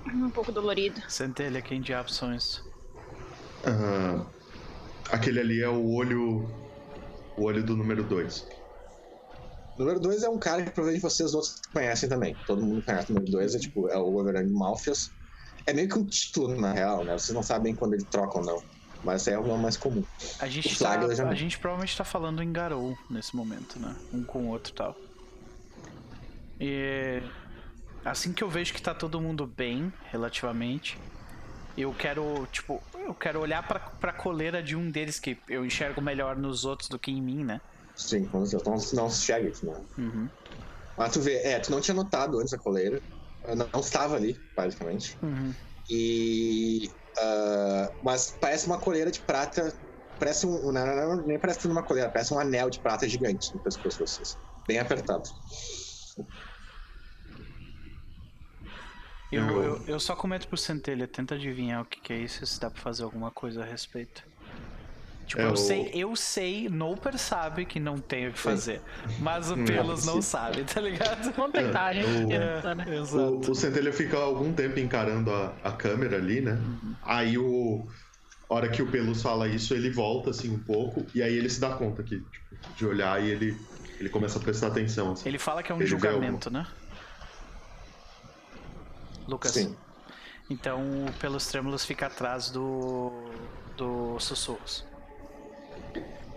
Um 0.08 0.30
pouco 0.30 0.52
dolorido. 0.52 1.02
Centelha, 1.10 1.62
quem 1.62 1.82
diabos 1.82 2.16
são 2.16 2.34
isso? 2.34 2.64
Ah, 3.66 4.26
aquele 5.12 5.40
ali 5.40 5.62
é 5.62 5.70
o 5.70 5.92
olho. 5.92 6.48
O 7.38 7.44
olho 7.44 7.64
do 7.64 7.76
número 7.76 8.04
2. 8.04 8.46
Número 9.78 10.00
2 10.00 10.24
é 10.24 10.30
um 10.30 10.38
cara 10.38 10.64
que 10.64 10.70
provavelmente 10.70 11.02
vocês 11.02 11.34
outros 11.34 11.62
conhecem 11.74 12.08
também. 12.10 12.36
Todo 12.46 12.62
mundo 12.62 12.84
conhece 12.84 13.12
o 13.12 13.16
número 13.16 13.32
2, 13.32 13.56
é 13.56 13.60
tipo, 13.60 13.90
é 13.90 13.98
o 13.98 14.12
Wolverine 14.12 14.52
Malfias. 14.52 15.12
É 15.66 15.74
meio 15.74 15.88
que 15.88 15.98
um 15.98 16.06
título, 16.06 16.60
na 16.60 16.74
real, 16.74 17.04
né? 17.06 17.14
Vocês 17.14 17.34
não 17.34 17.42
sabem 17.42 17.76
quando 17.76 17.94
ele 17.94 18.06
troca 18.06 18.40
ou 18.40 18.46
não. 18.46 18.64
Mas 19.04 19.28
é 19.28 19.38
o 19.38 19.46
nome 19.46 19.64
mais 19.64 19.78
comum. 19.78 20.04
A 20.40 20.48
gente, 20.48 20.78
tá, 20.78 21.00
a 21.00 21.36
gente 21.36 21.58
provavelmente 21.58 21.98
tá 21.98 22.04
falando 22.04 22.44
em 22.44 22.52
Garou 22.52 22.98
nesse 23.10 23.36
momento, 23.36 23.80
né? 23.80 23.96
Um 24.14 24.24
com 24.24 24.46
o 24.46 24.50
outro 24.50 24.72
e 24.72 24.76
tal. 24.76 24.96
E 26.60 27.22
assim 28.06 28.32
que 28.32 28.44
eu 28.44 28.50
vejo 28.50 28.74
que 28.74 28.82
tá 28.82 28.94
todo 28.94 29.20
mundo 29.20 29.48
bem, 29.48 29.92
relativamente, 30.12 30.98
eu 31.78 31.94
quero, 31.94 32.48
tipo, 32.52 32.80
eu 32.94 33.14
quero 33.16 33.40
olhar 33.40 33.68
pra, 33.68 33.80
pra 33.80 34.14
coleira 34.14 34.62
de 34.62 34.76
um 34.76 34.92
deles 34.92 35.20
que 35.20 35.38
eu 35.50 35.66
enxergo 35.66 36.02
melhor 36.02 36.36
nos 36.36 36.66
outros 36.66 36.90
do 36.90 37.00
que 37.00 37.12
em 37.12 37.22
mim, 37.22 37.44
né? 37.44 37.60
Sim, 37.96 38.26
com 38.26 38.46
certeza. 38.46 38.70
Não, 38.70 39.04
não 39.04 39.10
se 39.10 39.26
chega 39.26 39.48
aqui, 39.48 39.66
né? 39.66 39.82
Uhum. 39.98 40.30
Mas 40.98 41.14
tu 41.14 41.22
vê, 41.22 41.38
é, 41.38 41.60
tu 41.60 41.72
não 41.72 41.82
tinha 41.82 41.96
notado 41.96 42.40
antes 42.40 42.54
a 42.54 42.58
coleira. 42.58 43.02
Não, 43.56 43.68
não 43.74 43.80
estava 43.80 44.16
ali, 44.16 44.40
basicamente. 44.56 45.18
Uhum. 45.22 45.54
E. 45.90 46.92
ah, 47.18 47.92
mas 48.04 48.32
parece 48.40 48.66
uma 48.68 48.80
coleira 48.80 49.12
de 49.12 49.20
prata. 49.22 49.74
Parece 50.20 50.46
um. 50.46 50.72
Não, 50.72 50.86
não, 50.86 51.16
não, 51.18 51.26
nem 51.26 51.40
parece 51.40 51.68
uma 51.68 51.84
coleira, 51.84 52.10
parece 52.10 52.34
um 52.34 52.40
anel 52.40 52.70
de 52.70 52.80
prata 52.80 53.08
gigante 53.08 53.54
no 53.56 53.62
pescoço 53.62 53.98
de 53.98 54.12
vocês. 54.12 54.38
Bem 54.68 54.78
apertado. 54.80 55.24
Eu, 59.32 59.44
Eu- 59.48 59.64
eu, 59.64 59.84
eu 59.88 60.00
só 60.00 60.16
comento 60.16 60.48
pro 60.48 60.58
Centelha, 60.58 61.08
tenta 61.08 61.36
adivinhar 61.36 61.82
o 61.82 61.86
que, 61.86 62.02
que 62.02 62.14
é 62.14 62.18
isso, 62.18 62.46
se 62.46 62.60
dá 62.60 62.70
pra 62.70 62.82
fazer 62.82 63.04
alguma 63.04 63.32
coisa 63.32 63.64
a 63.64 63.66
respeito. 63.66 64.24
Tipo, 65.32 65.44
É 65.44 65.46
eu 65.46 65.54
o- 65.54 65.56
sei, 65.56 65.92
eu 65.94 66.14
sei, 66.14 66.68
Noper 66.68 67.18
sabe 67.18 67.64
que 67.66 67.80
não 67.80 67.98
tem 68.00 68.28
o 68.28 68.34
que 68.34 68.40
fazer. 68.40 68.82
Mas 69.20 69.50
o 69.50 69.56
Não 69.56 69.64
é 69.64 69.68
Pelos 69.68 70.06
não 70.06 70.16
possível. 70.16 70.22
sabe, 70.22 70.64
tá 70.66 70.82
ligado? 70.82 71.32
Vamos 71.38 71.54
tentar, 71.54 71.86
a 71.86 71.94
gente 71.94 72.24
o- 72.26 72.28
tenta, 72.28 72.76
né? 72.76 72.98
Exato. 72.98 73.24
O, 73.48 73.52
o 73.52 73.56
Centelha 73.56 73.94
fica 73.94 74.18
algum 74.18 74.52
tempo 74.52 74.78
encarando 74.78 75.32
a, 75.32 75.54
a 75.64 75.72
câmera 75.72 76.18
ali, 76.18 76.42
né? 76.42 76.60
Aí 77.02 77.38
o. 77.38 77.88
A 78.50 78.54
hora 78.56 78.68
que 78.68 78.82
o 78.82 78.88
Pelus 78.92 79.22
fala 79.22 79.48
isso, 79.48 79.74
ele 79.74 79.90
volta 79.90 80.32
assim 80.32 80.54
um 80.54 80.60
pouco, 80.60 81.06
e 81.16 81.24
aí 81.24 81.34
ele 81.34 81.50
se 81.50 81.62
dá 81.62 81.70
conta 81.76 82.04
que, 82.04 82.18
tipo, 82.20 82.74
de 82.76 82.86
olhar 82.86 83.24
e 83.24 83.30
ele, 83.32 83.58
ele 84.02 84.10
começa 84.10 84.38
a 84.38 84.42
prestar 84.42 84.68
atenção. 84.68 85.14
Assim. 85.14 85.30
Ele 85.30 85.40
fala 85.40 85.64
que 85.64 85.72
é 85.72 85.76
um 85.76 85.78
Ele 85.80 85.88
julgamento, 85.88 86.52
né? 86.52 86.68
Lucas. 89.28 89.52
Sim. 89.54 89.74
Então 90.50 90.82
o 91.08 91.14
Pelos 91.14 91.48
Trêmulos 91.48 91.86
fica 91.86 92.08
atrás 92.08 92.50
do. 92.50 93.14
do 93.78 94.20
Sussurros. 94.20 94.86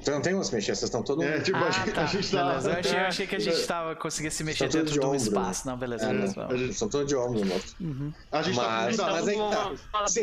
Vocês 0.04 0.14
não 0.14 0.20
tem 0.22 0.32
como 0.34 0.44
se 0.44 0.54
mexer, 0.54 0.76
vocês 0.76 0.82
estão 0.82 1.02
todo 1.02 1.22
É, 1.22 1.40
tipo, 1.40 1.56
a, 1.56 1.70
gente, 1.70 1.98
a 1.98 2.04
gente 2.04 2.30
tá. 2.30 2.44
Beleza, 2.44 2.70
eu 2.70 2.76
achei, 2.78 2.98
eu 3.00 3.06
achei 3.06 3.26
que 3.26 3.36
a 3.36 3.38
gente 3.38 3.66
tava, 3.66 3.96
conseguia 3.96 4.30
se 4.30 4.44
mexer 4.44 4.68
Tá 4.68 4.72
dentro 4.78 4.92
de 4.92 4.92
de 4.92 5.00
um 5.00 5.08
ombro, 5.08 5.16
espaço. 5.16 5.66
Não, 5.66 5.78
beleza, 5.78 6.04
É, 6.04 6.08
beleza. 6.12 6.46
Vocês 6.46 6.70
estão 6.70 6.88
todos 6.90 7.08
de 7.08 7.16
ombro 7.16 7.42
no 7.42 7.54
outro. 7.54 7.74
Uhum. 7.80 8.12
A 8.30 8.42
gente 8.42 8.54
Mas, 8.56 8.96
tá. 8.98 9.06
mas 9.10 9.28
aí 9.28 9.34
que 9.34 9.50
tá. 9.50 9.72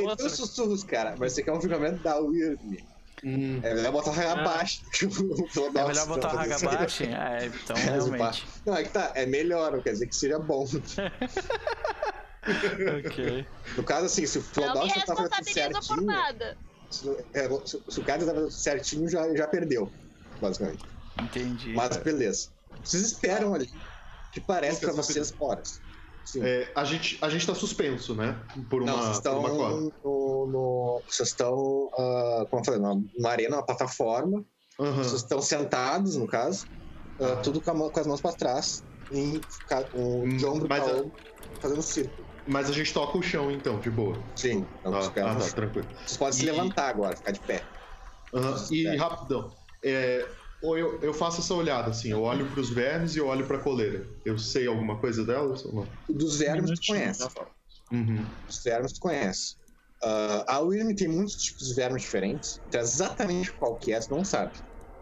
Boa, 0.01 0.15
os 0.23 0.31
sussurros, 0.33 0.83
cara. 0.83 1.15
Mas 1.17 1.33
você 1.33 1.41
quer 1.41 1.51
um 1.51 1.59
julgamento 1.59 2.03
da 2.03 2.19
Wyrm. 2.19 2.77
Hum, 3.23 3.59
É 3.63 3.73
melhor 3.73 3.91
botar 3.91 4.11
o 4.11 4.13
raio 4.13 4.29
abaixo. 4.31 4.81
É 5.01 5.83
melhor 5.87 6.07
botar 6.07 6.35
o 6.35 6.39
Hagabashi? 6.39 7.03
É, 7.05 7.45
então 7.47 7.75
realmente. 7.75 8.45
Não, 8.65 8.75
é 8.75 8.83
que 8.83 8.89
tá. 8.89 9.11
É 9.15 9.25
melhor, 9.25 9.71
não 9.71 9.81
quer 9.81 9.93
dizer 9.93 10.05
que 10.07 10.15
seria 10.15 10.37
bom. 10.39 10.67
ok. 13.05 13.45
No 13.77 13.83
caso, 13.83 14.05
assim, 14.05 14.25
se 14.25 14.37
o 14.39 14.41
Não 14.41 14.47
me 14.47 14.53
Flodox 14.53 14.93
tá 15.05 15.15
fazendo 15.15 15.29
tudo 15.29 15.37
responsabiliza 15.37 15.79
por 15.79 15.83
certinho. 15.83 16.05
nada. 16.07 16.57
Se, 16.91 17.09
é, 17.33 17.49
se- 17.65 17.81
se 17.89 17.99
o 17.99 18.03
cara 18.03 18.19
tudo 18.25 18.51
certinho, 18.51 19.09
já, 19.09 19.33
já 19.35 19.47
perdeu. 19.47 19.91
Basicamente. 20.41 20.83
Entendi. 21.21 21.73
Mas 21.73 21.97
beleza. 21.97 22.49
Vocês 22.83 23.03
esperam 23.03 23.53
ali. 23.53 23.69
Que 24.33 24.39
parece 24.39 24.79
pra 24.81 24.91
vocês 24.93 25.33
horas. 25.39 25.81
Sim. 26.23 26.41
é, 26.43 26.71
a, 26.75 26.83
gente, 26.85 27.17
a 27.21 27.29
gente 27.29 27.47
tá 27.47 27.55
suspenso, 27.55 28.13
né? 28.13 28.39
Por 28.69 28.83
uma, 28.83 28.91
Não, 28.91 28.97
vocês 29.01 29.17
por 29.17 29.17
estão 29.17 29.41
no, 30.03 30.45
no- 30.47 31.01
Vocês 31.09 31.29
estão. 31.29 31.89
ah, 31.97 32.45
como 32.49 32.61
eu 32.61 32.65
falei, 32.65 32.79
numa, 32.79 33.03
numa 33.17 33.29
arena, 33.29 33.55
uma 33.57 33.65
plataforma. 33.65 34.45
Aham. 34.79 35.03
Vocês 35.03 35.21
estão 35.21 35.41
sentados, 35.41 36.15
no 36.17 36.27
caso. 36.27 36.65
ah, 37.19 37.37
tudo 37.37 37.59
com, 37.59 37.71
a 37.71 37.89
com 37.91 37.99
as 37.99 38.07
mãos 38.07 38.21
pra 38.21 38.31
trás. 38.33 38.83
E 39.11 39.41
ficar 39.49 39.83
um 39.95 40.23
Hum, 40.23 40.37
de 40.37 40.45
ombro 40.45 40.67
mas 40.69 40.83
pra 40.83 40.93
a- 40.93 40.97
ombro, 40.97 41.11
fazendo 41.59 41.81
círculo. 41.81 42.25
Mas 42.51 42.69
a 42.69 42.73
gente 42.73 42.93
toca 42.93 43.17
o 43.17 43.21
chão 43.21 43.49
então, 43.49 43.79
de 43.79 43.89
boa. 43.89 44.21
Sim. 44.35 44.67
Então, 44.79 44.93
Ah, 44.93 45.05
ah, 45.07 45.35
tá, 45.35 45.49
tranquilo. 45.51 45.87
vocês 45.95 46.17
podem 46.17 46.33
se 46.37 46.43
E- 46.43 46.51
levantar 46.51 46.89
agora, 46.89 47.15
ficar 47.15 47.31
de 47.31 47.39
pé. 47.39 47.65
Aham, 48.33 48.67
E 48.71 48.87
É. 48.87 48.95
rapidão. 48.97 49.55
É, 49.83 50.29
ou 50.61 50.77
eu, 50.77 50.99
eu 51.01 51.13
faço 51.13 51.39
essa 51.39 51.53
olhada, 51.53 51.89
assim, 51.89 52.09
eu 52.09 52.21
olho 52.21 52.49
pros 52.51 52.69
vermes 52.69 53.15
e 53.15 53.19
eu 53.19 53.27
olho 53.27 53.47
pra 53.47 53.59
coleira. 53.59 54.05
Eu 54.25 54.37
sei 54.37 54.67
alguma 54.67 54.99
coisa 54.99 55.25
delas 55.25 55.63
ou 55.65 55.73
não? 55.73 55.97
Dos 56.09 56.37
vermes 56.39 56.77
tu 56.79 56.87
conhece. 56.87 57.25
Uhum. 57.91 58.29
Os 58.47 58.61
vermes 58.63 58.93
tu 58.93 58.99
conhece. 58.99 59.55
Ah, 60.03 60.55
a 60.55 60.59
Wyrm 60.59 60.93
tem 60.93 61.07
muitos 61.07 61.35
tipos 61.35 61.67
de 61.69 61.73
vermes 61.73 62.01
diferentes. 62.01 62.59
Então, 62.67 62.81
exatamente 62.81 63.53
qual 63.53 63.77
que 63.77 63.93
é, 63.93 63.99
tu 64.01 64.09
não 64.13 64.25
sabe. 64.25 64.51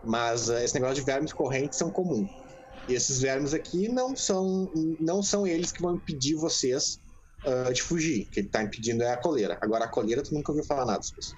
Mas 0.03 0.49
ah, 0.51 0.63
esse 0.63 0.75
negócio 0.75 0.95
de 0.95 1.01
vermes 1.03 1.33
correntes 1.33 1.79
são 1.79 1.91
comuns. 1.91 2.29
E 2.87 2.93
esses 2.93 3.19
vermes 3.21 3.53
aqui 3.53 3.87
não 3.89 4.15
são, 4.15 4.71
não 4.99 5.21
são 5.23 5.45
eles 5.47 5.71
que 5.71 5.81
vão 5.81 5.95
impedir 5.95 6.35
vocês 6.35 6.99
ah, 7.45 7.71
de 7.71 7.81
fugir. 7.81 8.27
O 8.27 8.29
que 8.31 8.43
tá 8.43 8.63
impedindo 8.63 9.03
é 9.03 9.13
a 9.13 9.17
coleira. 9.17 9.57
Agora 9.61 9.85
a 9.85 9.87
coleira 9.87 10.21
tu 10.23 10.33
nunca 10.33 10.51
ouviu 10.51 10.65
falar 10.65 10.85
nada 10.85 10.99
disso. 10.99 11.35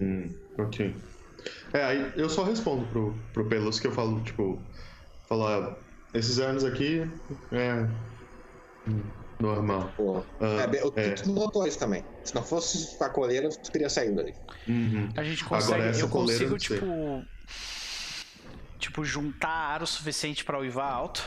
Hum, 0.00 0.28
ok. 0.58 0.94
É, 1.72 1.84
aí 1.84 2.12
eu 2.16 2.28
só 2.28 2.42
respondo 2.44 2.86
pro, 2.88 3.14
pro 3.32 3.48
Pelos 3.48 3.78
que 3.78 3.86
eu 3.86 3.92
falo, 3.92 4.20
tipo, 4.24 4.60
falar, 5.28 5.76
esses 6.12 6.38
anos 6.38 6.64
aqui 6.64 7.00
é 7.52 7.88
hum, 8.90 9.02
normal. 9.40 9.92
Pô, 9.96 10.22
Ah, 10.40 10.68
é, 10.74 10.84
o- 10.84 10.92
é. 10.96 11.10
Tu 11.14 11.32
notou 11.32 11.66
isso 11.66 11.78
também. 11.78 12.04
Se 12.24 12.34
não 12.34 12.42
fosse 12.42 12.96
a 13.02 13.08
coleira, 13.08 13.48
tu 13.48 13.70
teria 13.70 13.88
saído 13.88 14.20
ali. 14.20 14.34
Uhum. 14.68 15.08
A 15.16 15.22
gente 15.22 15.44
Agora, 15.44 15.60
consegue. 15.62 15.88
essa 15.88 16.00
eu 16.00 16.08
coleira, 16.08 16.48
consigo, 16.48 16.58
tipo. 16.58 17.24
Tipo, 18.78 19.04
juntar 19.04 19.48
ar 19.48 19.82
o 19.82 19.86
suficiente 19.86 20.44
pra 20.44 20.58
uivar 20.58 20.92
alto. 20.92 21.26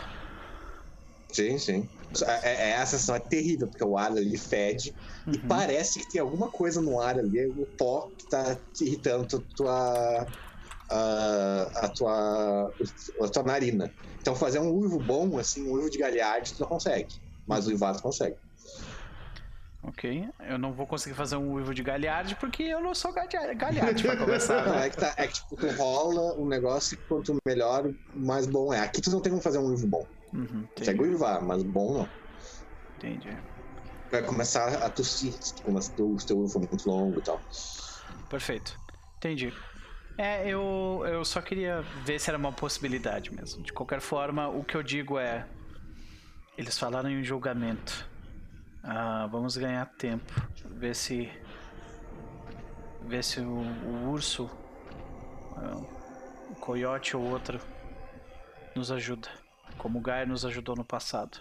Sim, 1.32 1.58
sim. 1.58 1.90
É, 2.44 2.70
é, 2.72 2.76
a 2.78 2.86
sensação 2.86 3.16
é 3.16 3.20
terrível, 3.20 3.68
porque 3.68 3.84
o 3.84 3.98
ar 3.98 4.12
ali 4.12 4.36
fede 4.38 4.96
e 5.28 5.38
Uhum. 5.38 5.48
parece 5.48 6.00
que 6.00 6.12
tem 6.12 6.20
alguma 6.22 6.50
coisa 6.50 6.82
no 6.82 7.00
ar 7.00 7.20
ali, 7.20 7.48
o 7.48 7.68
pó 7.78 8.10
que 8.18 8.28
tá 8.30 8.56
te 8.74 8.86
irritando 8.86 9.28
tu- 9.28 9.46
tua. 9.56 10.26
A, 10.92 11.70
a 11.86 11.90
tua. 11.90 12.74
a 13.22 13.28
tua 13.28 13.44
narina. 13.44 13.94
Então 14.20 14.36
fazer 14.36 14.58
um 14.58 14.72
uivo 14.72 14.98
bom, 15.00 15.38
assim, 15.38 15.70
um 15.70 15.74
uivo 15.74 15.88
de 15.90 16.00
galharde, 16.00 16.54
tu 16.56 16.62
não 16.62 16.68
consegue. 16.68 17.14
Mas 17.46 17.68
o 17.68 17.70
uivado 17.70 18.02
consegue. 18.02 18.36
Ok. 19.84 20.28
Eu 20.50 20.58
não 20.58 20.74
vou 20.74 20.86
conseguir 20.86 21.16
fazer 21.16 21.36
um 21.38 21.54
uivo 21.54 21.74
de 21.74 21.82
galharde 21.84 22.36
porque 22.36 22.64
eu 22.64 22.82
não 22.82 22.94
sou 22.94 23.14
galha- 23.14 23.54
galharde 23.54 24.04
pra 24.04 24.18
começar. 24.18 24.66
Não, 24.66 24.74
né? 24.74 24.88
é 24.88 24.90
que, 24.90 24.98
tá, 24.98 25.14
é 25.16 25.28
que 25.28 25.34
tipo, 25.36 25.56
tu 25.56 25.68
rola 25.78 26.36
um 26.40 26.48
negócio 26.48 26.96
e 26.96 26.98
quanto 27.08 27.38
melhor, 27.46 27.90
mais 28.16 28.46
bom 28.46 28.74
é. 28.74 28.80
Aqui 28.80 29.00
tu 29.02 29.10
não 29.10 29.22
tem 29.22 29.30
como 29.32 29.42
fazer 29.42 29.60
um 29.60 29.68
uivo 29.68 29.88
bom. 29.88 30.06
Uhum, 30.34 30.68
Consegue 30.78 31.02
uivar, 31.02 31.42
mas 31.42 31.64
bom 31.64 31.94
não. 32.00 32.10
entendi. 32.98 33.36
Vai 34.12 34.24
começar 34.24 34.68
a 34.84 34.90
tossir 34.90 35.34
se 35.34 35.54
tu 35.56 35.64
começa- 35.64 35.92
teu, 35.94 36.18
for 36.48 36.60
muito 36.60 36.90
longo 36.90 37.20
e 37.20 37.22
tal. 37.22 37.40
Perfeito. 38.30 38.80
Entendi. 39.18 39.54
É, 40.18 40.48
eu, 40.50 41.04
eu 41.08 41.24
só 41.24 41.42
queria 41.42 41.82
ver 42.04 42.20
se 42.20 42.30
era 42.30 42.38
uma 42.38 42.52
possibilidade 42.52 43.34
mesmo. 43.34 43.64
De 43.64 43.72
qualquer 43.72 44.02
forma, 44.02 44.48
o 44.50 44.64
que 44.64 44.76
eu 44.76 44.84
digo 44.84 45.18
é. 45.18 45.48
Eles 46.58 46.78
falaram 46.78 47.10
em 47.10 47.24
julgamento. 47.24 48.06
Ah, 48.84 49.28
vamos 49.32 49.56
ganhar 49.58 49.86
tempo. 49.98 50.34
Ver 50.66 50.96
se. 50.96 51.30
Ver 53.08 53.24
se 53.24 53.40
o, 53.40 53.46
o 53.60 54.10
urso. 54.12 54.50
ah, 55.56 55.78
o 56.50 56.56
coiote 56.56 57.16
ou 57.16 57.24
outro. 57.24 57.60
Nos 58.76 58.92
ajuda. 58.92 59.30
Como 59.80 59.98
o 59.98 60.02
Gaia 60.02 60.26
nos 60.26 60.46
ajudou 60.46 60.76
no 60.76 60.86
passado. 60.86 61.40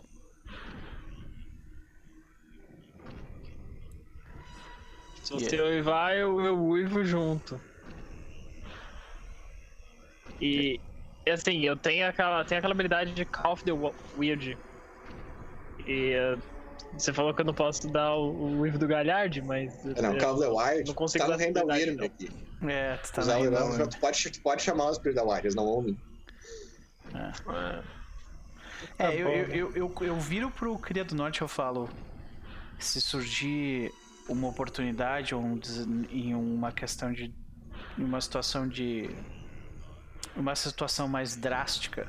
Se 5.22 5.34
você 5.34 5.60
uivar, 5.60 6.16
eu, 6.16 6.40
eu 6.40 6.58
uivo 6.58 7.04
junto. 7.04 7.60
E, 10.40 10.80
e 11.26 11.30
assim, 11.30 11.60
eu 11.66 11.76
tenho 11.76 12.08
aquela, 12.08 12.42
tenho 12.44 12.60
aquela 12.60 12.72
habilidade 12.72 13.12
de 13.12 13.26
Call 13.26 13.52
of 13.52 13.64
the 13.64 13.72
Weird. 14.16 14.56
E 15.86 16.12
eh, 16.12 16.38
você 16.96 17.12
falou 17.12 17.34
que 17.34 17.42
eu 17.42 17.44
não 17.44 17.52
posso 17.52 17.90
dar 17.90 18.14
o, 18.14 18.30
o 18.30 18.60
uivo 18.60 18.78
do 18.78 18.86
Galhard, 18.86 19.42
mas. 19.42 19.74
É, 19.84 20.00
Não, 20.00 20.16
Call 20.16 20.34
of 20.34 20.40
the 20.40 20.48
Wild 20.48 20.88
não 20.88 20.94
consigo 20.94 21.24
tá 21.24 21.30
no 21.30 21.36
dar 21.36 21.38
reino 21.38 21.54
da 21.54 21.60
habilidade, 21.60 21.90
Wyrm 21.90 21.98
não. 21.98 22.06
aqui. 22.06 22.72
É, 22.72 22.96
tu 22.96 23.12
tá 23.12 23.20
Os 23.20 23.26
na 23.26 23.40
Elrond, 23.40 23.72
ainda, 23.72 23.86
tu, 23.88 24.00
pode, 24.00 24.30
tu 24.30 24.40
pode 24.40 24.62
chamar 24.62 24.86
os 24.86 24.92
Espíritos 24.92 25.22
da 25.22 25.28
Wild, 25.28 25.46
eles 25.46 25.54
não 25.54 25.66
vão 25.66 25.82
vir. 25.82 25.96
Ah, 27.14 27.32
É, 27.84 27.97
Tá 28.96 29.12
eu, 29.12 29.26
bom. 29.28 29.34
eu, 29.34 29.46
eu, 29.48 29.72
eu, 29.76 29.94
eu 30.06 30.20
viro 30.20 30.50
pro 30.50 30.78
Cria 30.78 31.04
do 31.04 31.14
Norte 31.14 31.38
e 31.38 31.42
eu 31.42 31.48
falo: 31.48 31.88
se 32.78 33.00
surgir 33.00 33.92
uma 34.28 34.48
oportunidade 34.48 35.34
ou 35.34 35.40
um 35.42 35.58
em 36.10 36.34
uma 36.34 36.70
questão 36.72 37.12
de. 37.12 37.34
em 37.98 38.04
uma 38.04 38.20
situação 38.20 38.68
de. 38.68 39.08
uma 40.36 40.54
situação 40.54 41.08
mais 41.08 41.34
drástica, 41.36 42.08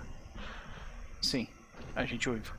sim, 1.22 1.48
a 1.96 2.06
gente 2.06 2.30
uiva. 2.30 2.54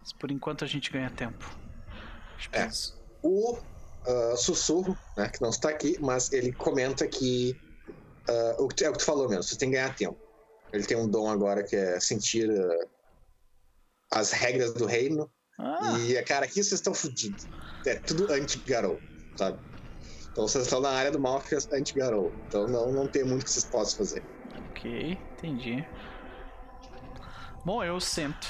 Mas 0.00 0.12
por 0.12 0.30
enquanto 0.30 0.64
a 0.64 0.66
gente 0.66 0.90
ganha 0.90 1.10
tempo. 1.10 1.48
Acho 2.36 2.50
que 2.50 2.58
É. 2.58 2.66
isso- 2.66 2.96
O 3.22 3.58
ah, 4.06 4.36
Sussurro, 4.36 4.96
né, 5.16 5.28
que 5.28 5.40
não 5.40 5.50
está 5.50 5.68
aqui, 5.70 5.96
mas 6.00 6.32
ele 6.32 6.52
comenta 6.52 7.06
que. 7.08 7.58
ah, 8.28 8.56
o 8.58 8.68
que 8.68 8.74
tu- 8.76 8.84
é 8.84 8.88
o 8.88 8.92
que 8.92 8.98
tu 8.98 9.04
falou 9.04 9.28
mesmo, 9.28 9.42
você 9.42 9.56
tem 9.56 9.70
que 9.70 9.76
ganhar 9.76 9.94
tempo. 9.94 10.18
Ele 10.76 10.86
tem 10.86 10.96
um 10.96 11.08
dom 11.08 11.28
agora 11.28 11.62
que 11.62 11.74
é 11.74 11.98
sentir 11.98 12.48
ah, 12.50 14.20
as 14.20 14.30
regras 14.32 14.74
do 14.74 14.86
reino. 14.86 15.30
Ah, 15.58 15.98
E, 16.00 16.22
cara, 16.22 16.44
aqui 16.44 16.54
vocês 16.62 16.72
estão 16.72 16.92
fodidos. 16.92 17.46
É 17.86 17.94
tudo 17.94 18.30
anti-Garou, 18.32 19.00
sabe? 19.36 19.58
Então 20.30 20.46
vocês 20.46 20.64
estão 20.64 20.80
na 20.80 20.90
área 20.90 21.10
do 21.10 21.18
mal 21.18 21.40
que 21.40 21.54
é 21.54 21.58
anti-Garou. 21.72 22.32
Então 22.46 22.68
não, 22.68 22.92
não 22.92 23.08
tem 23.08 23.24
muito 23.24 23.44
que 23.44 23.50
vocês 23.50 23.64
possam 23.64 23.98
fazer. 23.98 24.22
ok, 24.70 25.18
entendi. 25.32 25.84
Bom, 27.64 27.82
eu 27.82 27.98
sento. 27.98 28.46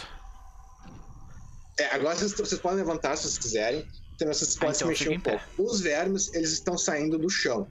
É, 1.78 1.86
agora 1.94 2.16
vocês, 2.16 2.32
vocês 2.32 2.60
podem 2.60 2.78
levantar 2.78 3.16
se 3.16 3.22
vocês 3.22 3.38
quiserem. 3.38 3.86
Então 4.14 4.28
vocês 4.28 4.56
podem 4.56 4.74
se 4.74 4.78
então 4.78 4.88
mexer 4.88 5.04
fica 5.04 5.16
um 5.16 5.20
pouco. 5.20 5.62
Os 5.62 5.80
vermes, 5.80 6.34
eles 6.34 6.50
estão 6.52 6.76
saindo 6.76 7.18
do 7.18 7.30
chão. 7.30 7.70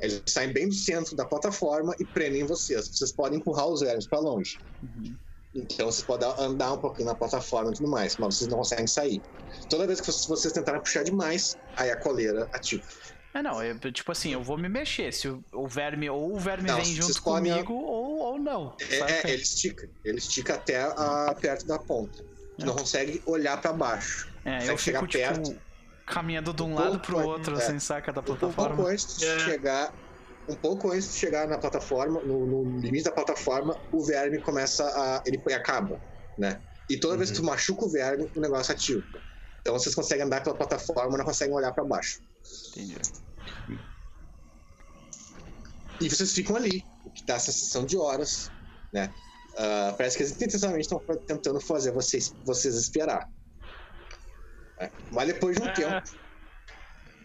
Eles 0.00 0.22
saem 0.26 0.52
bem 0.52 0.68
do 0.68 0.74
centro 0.74 1.16
da 1.16 1.24
plataforma 1.24 1.94
e 1.98 2.04
prendem 2.04 2.44
vocês. 2.44 2.88
Vocês 2.88 3.12
podem 3.12 3.38
empurrar 3.38 3.66
os 3.66 3.80
vermes 3.80 4.06
para 4.06 4.20
longe. 4.20 4.58
Uhum. 4.82 5.16
Então 5.54 5.86
vocês 5.90 6.04
podem 6.06 6.28
andar 6.38 6.72
um 6.74 6.78
pouquinho 6.78 7.06
na 7.06 7.14
plataforma 7.14 7.70
e 7.70 7.74
tudo 7.74 7.88
mais, 7.88 8.16
mas 8.16 8.36
vocês 8.36 8.48
não 8.50 8.58
conseguem 8.58 8.86
sair. 8.86 9.20
Toda 9.68 9.86
vez 9.86 10.00
que 10.00 10.06
vocês, 10.06 10.26
vocês 10.26 10.52
tentarem 10.52 10.80
puxar 10.80 11.02
demais, 11.02 11.56
aí 11.76 11.90
a 11.90 11.96
coleira 11.96 12.48
ativa. 12.52 12.84
É, 13.34 13.42
não, 13.42 13.60
é, 13.60 13.74
tipo 13.92 14.10
assim, 14.12 14.32
eu 14.32 14.42
vou 14.42 14.56
me 14.56 14.68
mexer. 14.68 15.12
Se 15.12 15.28
o, 15.28 15.44
o 15.52 15.66
verme, 15.68 16.08
ou 16.08 16.34
o 16.34 16.38
verme 16.38 16.68
Não, 16.68 16.76
vem 16.76 16.84
junto 16.94 17.22
podem- 17.22 17.52
comigo, 17.52 17.72
ou, 17.74 18.18
ou 18.18 18.38
não. 18.38 18.74
É, 18.90 19.28
é, 19.28 19.30
ele 19.32 19.42
estica. 19.42 19.88
Ele 20.04 20.18
estica 20.18 20.54
até 20.54 20.80
a- 20.82 21.34
perto 21.40 21.66
da 21.66 21.78
ponta. 21.78 22.24
Tu 22.58 22.66
não 22.66 22.74
consegue 22.74 23.22
olhar 23.26 23.60
para 23.60 23.72
baixo. 23.72 24.28
É, 24.44 24.58
consegue 24.58 24.72
eu 24.72 24.78
chegar 24.78 25.00
fico, 25.00 25.12
tipo, 25.12 25.24
perto. 25.24 25.67
Caminhando 26.08 26.52
de 26.52 26.62
um 26.62 26.72
Um 26.72 26.74
lado 26.74 27.00
pro 27.00 27.18
outro, 27.18 27.58
é. 27.58 27.62
assim, 27.62 27.78
saca, 27.78 28.12
da 28.12 28.20
Um 28.20 28.24
pouco 28.24 28.38
plataforma. 28.38 28.88
antes 28.90 29.16
de 29.18 29.26
É. 29.26 29.38
chegar. 29.40 29.92
Um 30.48 30.54
pouco 30.56 30.90
antes 30.90 31.12
de 31.12 31.18
chegar 31.18 31.46
na 31.46 31.58
plataforma, 31.58 32.22
no, 32.22 32.46
no 32.46 32.80
limite 32.80 33.04
da 33.04 33.12
plataforma, 33.12 33.76
o 33.92 34.04
verme 34.04 34.40
começa 34.40 34.84
a. 34.84 35.22
ele 35.26 35.40
acaba, 35.52 36.00
né? 36.38 36.62
E 36.88 36.98
toda 36.98 37.18
vez 37.18 37.30
que 37.30 37.36
tu 37.36 37.44
machuca 37.44 37.84
o 37.84 37.90
verme, 37.90 38.30
o 38.34 38.40
negócio 38.40 38.72
ativa. 38.72 39.02
Então 39.60 39.78
vocês 39.78 39.94
conseguem 39.94 40.24
andar 40.24 40.42
pela 40.42 40.56
plataforma, 40.56 41.18
não 41.18 41.24
conseguem 41.24 41.54
olhar 41.54 41.72
para 41.72 41.84
baixo. 41.84 42.20
Entendi. 42.70 42.96
E 46.00 46.08
vocês 46.08 46.32
ficam 46.32 46.56
ali, 46.56 46.82
o 47.04 47.10
que 47.10 47.26
dá 47.26 47.36
a 47.36 47.40
sensação 47.40 47.84
de 47.84 47.98
horas, 47.98 48.50
né? 48.92 49.12
Ah, 49.58 49.92
parece 49.98 50.16
que 50.16 50.22
eles 50.22 50.36
intencionalmente 50.36 50.84
estão 50.86 51.02
tentando 51.26 51.60
fazer 51.60 51.90
vocês, 51.92 52.32
vocês 52.44 52.74
esperar. 52.76 53.28
Né? 54.80 54.90
Mas 55.10 55.26
depois 55.28 55.56
de 55.56 55.62
um 55.62 55.66
É. 55.68 55.72
tempo, 55.72 56.02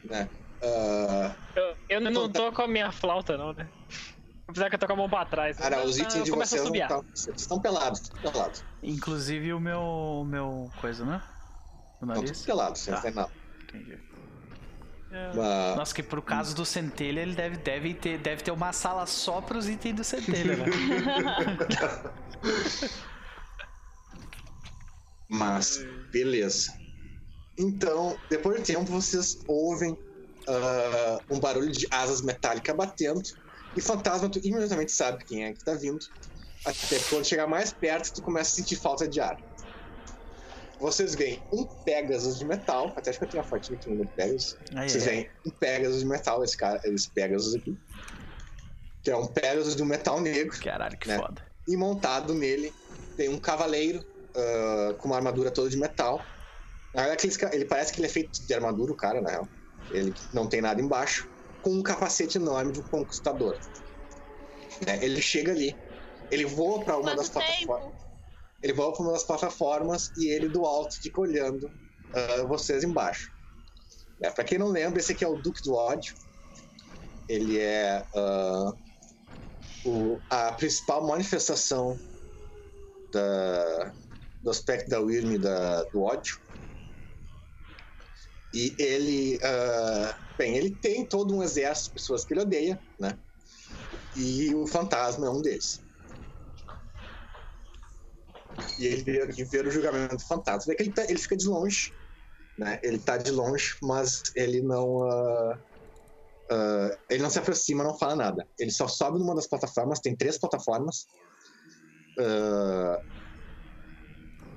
né? 0.05 0.29
ah, 0.63 1.35
Eu, 1.55 1.75
eu 1.89 2.01
não 2.01 2.29
tô 2.29 2.51
com 2.51 2.61
a 2.63 2.67
minha 2.67 2.91
flauta, 2.91 3.37
não, 3.37 3.53
né? 3.53 3.67
Apesar 4.47 4.69
que 4.69 4.75
eu 4.75 4.79
tô 4.79 4.87
com 4.87 4.93
a 4.93 4.95
mão 4.97 5.09
pra 5.09 5.25
trás. 5.25 5.57
cara, 5.57 5.77
né? 5.77 5.83
os 5.83 5.97
Ah, 5.99 6.03
itens 6.03 6.23
de 6.25 6.31
começa 6.31 6.55
a 6.55 6.59
vocês 6.59 6.69
não 6.69 6.75
estão. 6.81 7.05
Vocês 7.15 7.41
estão 7.41 7.59
pelados, 7.61 8.01
estão 8.01 8.31
pelados. 8.31 8.63
Inclusive 8.83 9.53
o 9.53 9.59
meu. 9.59 9.79
o 9.81 10.25
meu. 10.25 10.71
coisa, 10.81 11.05
né? 11.05 11.21
O 11.23 11.93
Estão 11.93 12.07
nariz. 12.07 12.23
todos 12.31 12.45
pelados, 12.45 12.81
vocês 12.81 13.01
Tá. 13.01 13.07
não 13.09 13.15
nada. 13.15 13.31
Entendi. 13.63 13.97
É. 15.11 15.31
Nossa, 15.75 15.93
que 15.93 16.01
pro 16.03 16.21
caso 16.23 16.55
do 16.55 16.65
Centelha, 16.65 17.19
ele 17.21 17.35
deve, 17.35 17.57
deve, 17.57 17.93
ter, 17.93 18.17
deve 18.17 18.41
ter 18.43 18.49
uma 18.51 18.73
sala 18.73 19.05
só 19.05 19.39
pros 19.41 19.69
itens 19.69 19.95
do 19.95 20.03
Centelha, 20.03 20.57
né? 20.57 20.65
Mas, 25.29 25.83
beleza. 26.11 26.73
Então, 27.57 28.17
depois 28.29 28.57
de 28.61 28.73
tempo, 28.73 28.85
vocês 28.91 29.37
ouvem 29.47 29.95
ah, 30.47 31.19
um 31.29 31.39
barulho 31.39 31.71
de 31.71 31.87
asas 31.91 32.21
metálicas 32.21 32.75
batendo. 32.75 33.21
E 33.75 33.81
fantasma, 33.81 34.29
tu 34.29 34.39
imediatamente 34.43 34.91
sabe 34.91 35.23
quem 35.25 35.45
é 35.45 35.53
que 35.53 35.63
tá 35.63 35.73
vindo. 35.73 35.99
Até 36.65 36.99
quando 37.09 37.25
chegar 37.25 37.47
mais 37.47 37.73
perto, 37.73 38.13
tu 38.13 38.21
começa 38.21 38.51
a 38.51 38.53
sentir 38.55 38.75
falta 38.77 39.07
de 39.07 39.19
ar. 39.19 39.35
Vocês 40.79 41.15
veem 41.15 41.41
um 41.51 41.65
Pegasus 41.85 42.37
de 42.37 42.45
metal. 42.45 42.93
Até 42.97 43.09
acho 43.09 43.19
que 43.19 43.25
eu 43.25 43.29
tenho 43.29 43.43
a 43.43 43.47
fotinha 43.47 43.77
aqui 43.77 43.89
no 43.93 44.07
Pegasus. 44.07 44.57
Aí, 44.75 44.89
Vocês 44.89 45.05
veem 45.05 45.29
um 45.45 45.51
Pegasus 45.51 45.99
de 45.99 46.05
metal, 46.05 46.43
esse 46.43 46.57
cara, 46.57 46.81
esse 46.85 47.09
Pegasus 47.09 47.55
aqui. 47.55 47.77
Que 49.01 49.11
é 49.11 49.17
um 49.17 49.27
Pegasus 49.27 49.75
de 49.75 49.83
um 49.83 49.85
metal 49.85 50.19
negro. 50.19 50.57
Caralho, 50.59 50.97
que 50.97 51.07
né? 51.07 51.17
foda. 51.17 51.41
E 51.67 51.77
montado 51.77 52.33
nele 52.33 52.73
tem 53.15 53.29
um 53.29 53.39
cavaleiro 53.39 53.99
ah, 54.35 54.95
com 54.99 55.07
uma 55.07 55.15
armadura 55.15 55.51
toda 55.51 55.69
de 55.69 55.77
metal. 55.77 56.19
Na 56.19 56.21
verdade, 56.21 56.25
aqueles 56.25 56.27
ca- 56.27 56.82
ele 57.53 57.65
parece 57.65 57.91
que 57.91 57.99
ele 57.99 58.07
é 58.07 58.09
feito 58.09 58.45
de 58.45 58.53
armadura, 58.53 58.91
o 58.91 58.95
cara, 58.95 59.21
na 59.21 59.29
real. 59.31 59.49
Ele 59.89 60.13
não 60.31 60.47
tem 60.47 60.61
nada 60.61 60.81
embaixo. 60.81 61.27
Com 61.61 61.71
um 61.71 61.83
capacete 61.83 62.37
enorme 62.37 62.71
de 62.71 62.79
um 62.79 62.83
conquistador. 62.83 63.57
né? 64.85 65.03
Ele 65.03 65.21
chega 65.21 65.51
ali, 65.51 65.75
ele 66.29 66.45
voa 66.45 66.83
pra 66.83 66.97
uma 66.97 67.15
das 67.15 67.29
plataformas. 67.29 67.93
Ele 68.61 68.73
voa 68.73 68.93
pra 68.93 69.01
uma 69.03 69.11
das 69.13 69.23
plataformas 69.23 70.11
e 70.17 70.29
ele 70.29 70.47
do 70.49 70.65
alto 70.65 70.95
fica 71.01 71.19
olhando 71.21 71.71
ah, 72.13 72.43
vocês 72.47 72.83
embaixo. 72.83 73.29
É, 74.21 74.29
para 74.29 74.43
quem 74.43 74.57
não 74.57 74.67
lembra, 74.67 74.99
esse 74.99 75.11
aqui 75.11 75.23
é 75.23 75.27
o 75.27 75.35
Duque 75.35 75.61
do 75.63 75.73
Ódio. 75.73 76.13
Ele 77.27 77.57
é 77.59 78.05
ah, 78.15 78.71
o- 79.85 80.19
a 80.29 80.51
principal 80.53 81.05
manifestação 81.05 81.97
da- 83.11 83.93
do 84.41 84.49
aspecto 84.49 84.89
da 84.89 84.99
Wyrm 84.99 85.37
do 85.91 86.01
ódio. 86.01 86.35
E 88.53 88.75
ele, 88.77 89.39
ah, 89.43 90.17
bem, 90.37 90.55
ele 90.55 90.75
tem 90.75 91.05
todo 91.07 91.35
um 91.35 91.41
exército 91.41 91.89
de 91.89 91.93
pessoas 91.95 92.23
que 92.23 92.33
ele 92.33 92.41
odeia, 92.41 92.79
né? 92.99 93.17
E 94.15 94.53
o 94.53 94.67
fantasma 94.67 95.25
é 95.25 95.29
um 95.29 95.41
deles. 95.41 95.81
E 98.77 98.85
ele 98.85 99.03
veio 99.03 99.23
aqui 99.23 99.43
ver 99.43 99.65
o 99.65 99.71
julgamento 99.71 100.17
do 100.17 100.27
fantasma. 100.27 100.71
Vê 100.71 100.75
que 100.75 100.83
ele, 100.83 100.93
tá- 100.93 101.05
ele 101.09 101.17
fica 101.17 101.35
de 101.35 101.47
longe, 101.47 101.95
né? 102.57 102.79
Ele 102.83 102.99
tá 102.99 103.17
de 103.17 103.31
longe, 103.31 103.75
mas 103.81 104.21
ele 104.35 104.61
não. 104.61 105.03
ah, 105.09 105.59
ah, 106.51 106.97
ele 107.09 107.23
não 107.23 107.29
se 107.29 107.39
aproxima, 107.39 107.83
não 107.83 107.97
fala 107.97 108.15
nada. 108.15 108.47
Ele 108.59 108.71
só 108.71 108.87
sobe 108.87 109.17
numa 109.17 109.33
das 109.33 109.47
plataformas, 109.47 109.99
tem 109.99 110.15
três 110.15 110.37
plataformas. 110.37 111.07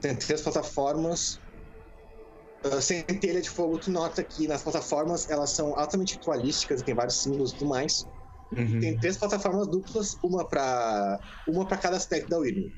Tem 0.00 0.14
três 0.16 0.42
plataformas. 0.42 1.40
Ah, 2.72 2.80
centelha 2.80 3.40
de 3.40 3.50
fogo, 3.50 3.78
tu 3.78 3.90
nota 3.90 4.22
que 4.24 4.46
nas 4.48 4.62
plataformas 4.62 5.28
elas 5.28 5.50
são 5.50 5.78
altamente 5.78 6.14
ritualísticas, 6.14 6.82
tem 6.82 6.94
vários 6.94 7.22
símbolos 7.22 7.52
e 7.52 7.58
tudo 7.58 7.68
mais. 7.68 8.06
Uhum. 8.56 8.80
Tem 8.80 8.98
três 8.98 9.16
plataformas 9.16 9.68
duplas, 9.68 10.16
uma 10.22 10.46
para 10.46 11.20
uma 11.48 11.66
para 11.66 11.76
cada 11.76 11.96
aspecto 11.96 12.28
da 12.28 12.38
Wyrm. 12.38 12.70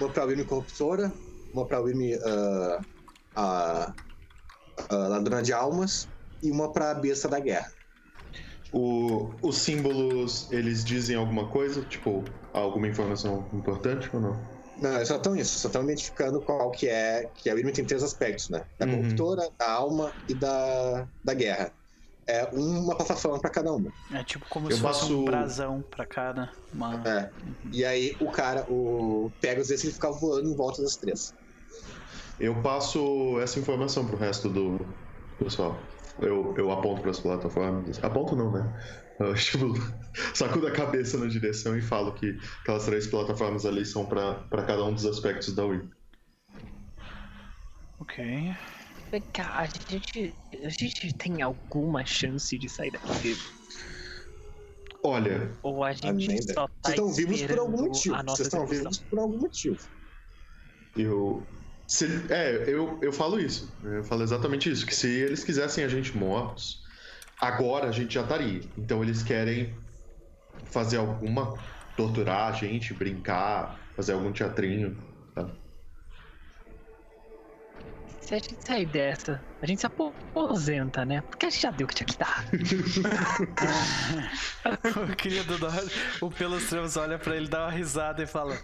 Uma 0.00 0.10
para 0.10 0.24
Wyrm 0.24 0.44
corruptora, 0.46 1.12
uma 1.52 1.66
para 1.66 1.80
Wyrm 1.80 2.18
ah, 2.24 2.84
a, 3.34 3.94
a 4.90 4.96
ladrona 5.08 5.42
de 5.42 5.52
almas 5.52 6.08
e 6.42 6.50
uma 6.50 6.72
para 6.72 6.94
besta 6.94 7.28
da 7.28 7.40
guerra. 7.40 7.72
O- 8.72 9.30
os 9.42 9.58
símbolos, 9.58 10.50
eles 10.52 10.84
dizem 10.84 11.16
alguma 11.16 11.48
coisa? 11.50 11.82
Tipo, 11.82 12.24
alguma 12.52 12.86
informação 12.88 13.48
importante 13.52 14.08
ou 14.14 14.20
não? 14.20 14.57
Não, 14.80 14.94
eles 14.94 15.08
só 15.08 15.16
estão 15.16 15.34
isso, 15.36 15.58
só 15.58 15.68
estão 15.68 15.82
identificando 15.82 16.40
qual 16.40 16.70
que 16.70 16.88
é, 16.88 17.24
que 17.34 17.50
a 17.50 17.54
Wyrm 17.54 17.70
tem 17.72 17.84
três 17.84 18.02
aspectos, 18.02 18.48
né? 18.48 18.64
Da 18.78 18.86
Uhum. 18.86 18.96
corruptora, 19.02 19.50
da 19.58 19.70
alma 19.70 20.14
e 20.28 20.34
da, 20.34 21.08
da 21.24 21.34
guerra. 21.34 21.72
É 22.26 22.44
uma 22.52 22.94
plataforma 22.96 23.40
para 23.40 23.50
cada 23.50 23.72
uma. 23.72 23.90
É 24.12 24.22
tipo 24.22 24.46
como 24.48 24.68
Eu 24.70 24.76
se 24.76 24.82
fosse 24.82 25.04
um 25.04 25.08
faço- 25.08 25.24
brasão 25.24 25.82
pra 25.82 26.04
cada. 26.06 26.52
Uma... 26.72 27.02
É. 27.06 27.30
E 27.72 27.84
aí 27.84 28.16
o 28.20 28.30
cara, 28.30 28.66
o 28.68 29.32
Pegasus, 29.40 29.70
esse 29.70 29.86
ele 29.86 29.94
fica 29.94 30.10
voando 30.12 30.48
em 30.48 30.54
volta 30.54 30.82
das 30.82 30.96
três. 30.96 31.32
Eu 32.38 32.62
passo 32.62 33.40
essa 33.40 33.58
informação 33.58 34.06
pro 34.06 34.16
resto 34.16 34.48
do 34.48 34.78
pessoal. 35.38 35.82
Eu, 36.20 36.54
eu 36.56 36.70
aponto 36.70 37.00
pras 37.02 37.18
plataformas. 37.18 37.98
Aponto 38.04 38.36
não, 38.36 38.52
né? 38.52 39.07
Eu, 39.18 39.34
tipo, 39.34 39.74
sacudo 40.34 40.66
a 40.66 40.70
cabeça 40.70 41.18
na 41.18 41.26
direção 41.26 41.76
e 41.76 41.82
falo 41.82 42.14
que 42.14 42.38
aquelas 42.60 42.84
três 42.84 43.06
plataformas 43.06 43.66
ali 43.66 43.84
são 43.84 44.06
pra 44.06 44.34
pra 44.34 44.62
cada 44.64 44.84
um 44.84 44.92
dos 44.94 45.04
aspectos 45.04 45.54
da 45.54 45.64
Wii. 45.64 45.88
Ok. 47.98 48.24
Vem 49.10 49.22
cá, 49.32 49.58
a 49.58 49.64
gente, 49.64 50.34
a 50.62 50.68
gente 50.68 51.12
tem 51.14 51.40
alguma 51.42 52.04
chance 52.04 52.56
de 52.58 52.68
sair 52.68 52.90
daqui? 52.90 53.36
Olha, 55.02 55.50
Ou 55.62 55.82
a 55.82 55.92
gente 55.92 56.28
nem 56.28 56.42
só 56.42 56.68
tá 56.68 56.72
Vocês 56.82 56.94
estão 56.94 57.12
vivos 57.12 57.42
por 57.42 57.58
algum 57.58 57.82
motivo. 57.86 58.14
a 58.14 58.22
Vocês 58.22 58.48
estão 58.48 58.66
vivos 58.66 58.98
por 58.98 59.18
algum 59.18 59.38
motivo. 59.38 59.78
eu. 60.96 61.46
Se, 61.86 62.04
é, 62.28 62.64
eu, 62.66 62.98
eu 63.00 63.10
falo 63.10 63.40
isso. 63.40 63.74
Eu 63.82 64.04
falo 64.04 64.22
exatamente 64.22 64.70
isso. 64.70 64.84
Que 64.84 64.94
se 64.94 65.08
eles 65.08 65.42
quisessem 65.42 65.84
a 65.84 65.88
gente 65.88 66.14
mortos, 66.16 66.82
agora 67.40 67.88
a 67.88 67.92
gente 67.92 68.14
já 68.14 68.22
estaria. 68.22 68.62
Então 68.76 69.02
eles 69.02 69.22
querem 69.22 69.74
fazer 70.64 70.98
alguma. 70.98 71.56
torturar 71.96 72.48
a 72.48 72.52
gente, 72.52 72.94
brincar, 72.94 73.78
fazer 73.96 74.12
algum 74.12 74.32
teatrinho. 74.32 74.96
Tá? 75.34 75.48
Se 78.20 78.34
a 78.34 78.38
gente 78.38 78.66
sair 78.66 78.86
dessa, 78.86 79.42
a 79.62 79.66
gente 79.66 79.80
se 79.80 79.86
aposenta, 79.86 81.04
né? 81.04 81.22
Porque 81.22 81.46
a 81.46 81.50
gente 81.50 81.62
já 81.62 81.70
deu 81.70 81.86
o 81.86 81.88
que 81.88 81.94
tinha 81.94 82.06
que 82.06 82.18
dar. 82.18 82.44
o 85.12 85.16
querido 85.16 85.54
o 86.20 86.30
Pelos 86.30 86.68
Tramos 86.68 86.96
olha 86.96 87.18
pra 87.18 87.34
ele, 87.34 87.48
dá 87.48 87.64
uma 87.64 87.70
risada 87.70 88.22
e 88.22 88.26
fala: 88.26 88.56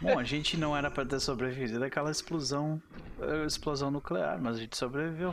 Bom, 0.00 0.18
a 0.18 0.24
gente 0.24 0.56
não 0.56 0.76
era 0.76 0.90
pra 0.90 1.06
ter 1.06 1.20
sobrevivido 1.20 1.78
daquela 1.78 2.10
explosão, 2.10 2.82
eh, 3.20 3.44
explosão 3.46 3.90
nuclear, 3.90 4.38
mas 4.40 4.56
a 4.56 4.60
gente 4.60 4.76
sobreviveu. 4.76 5.32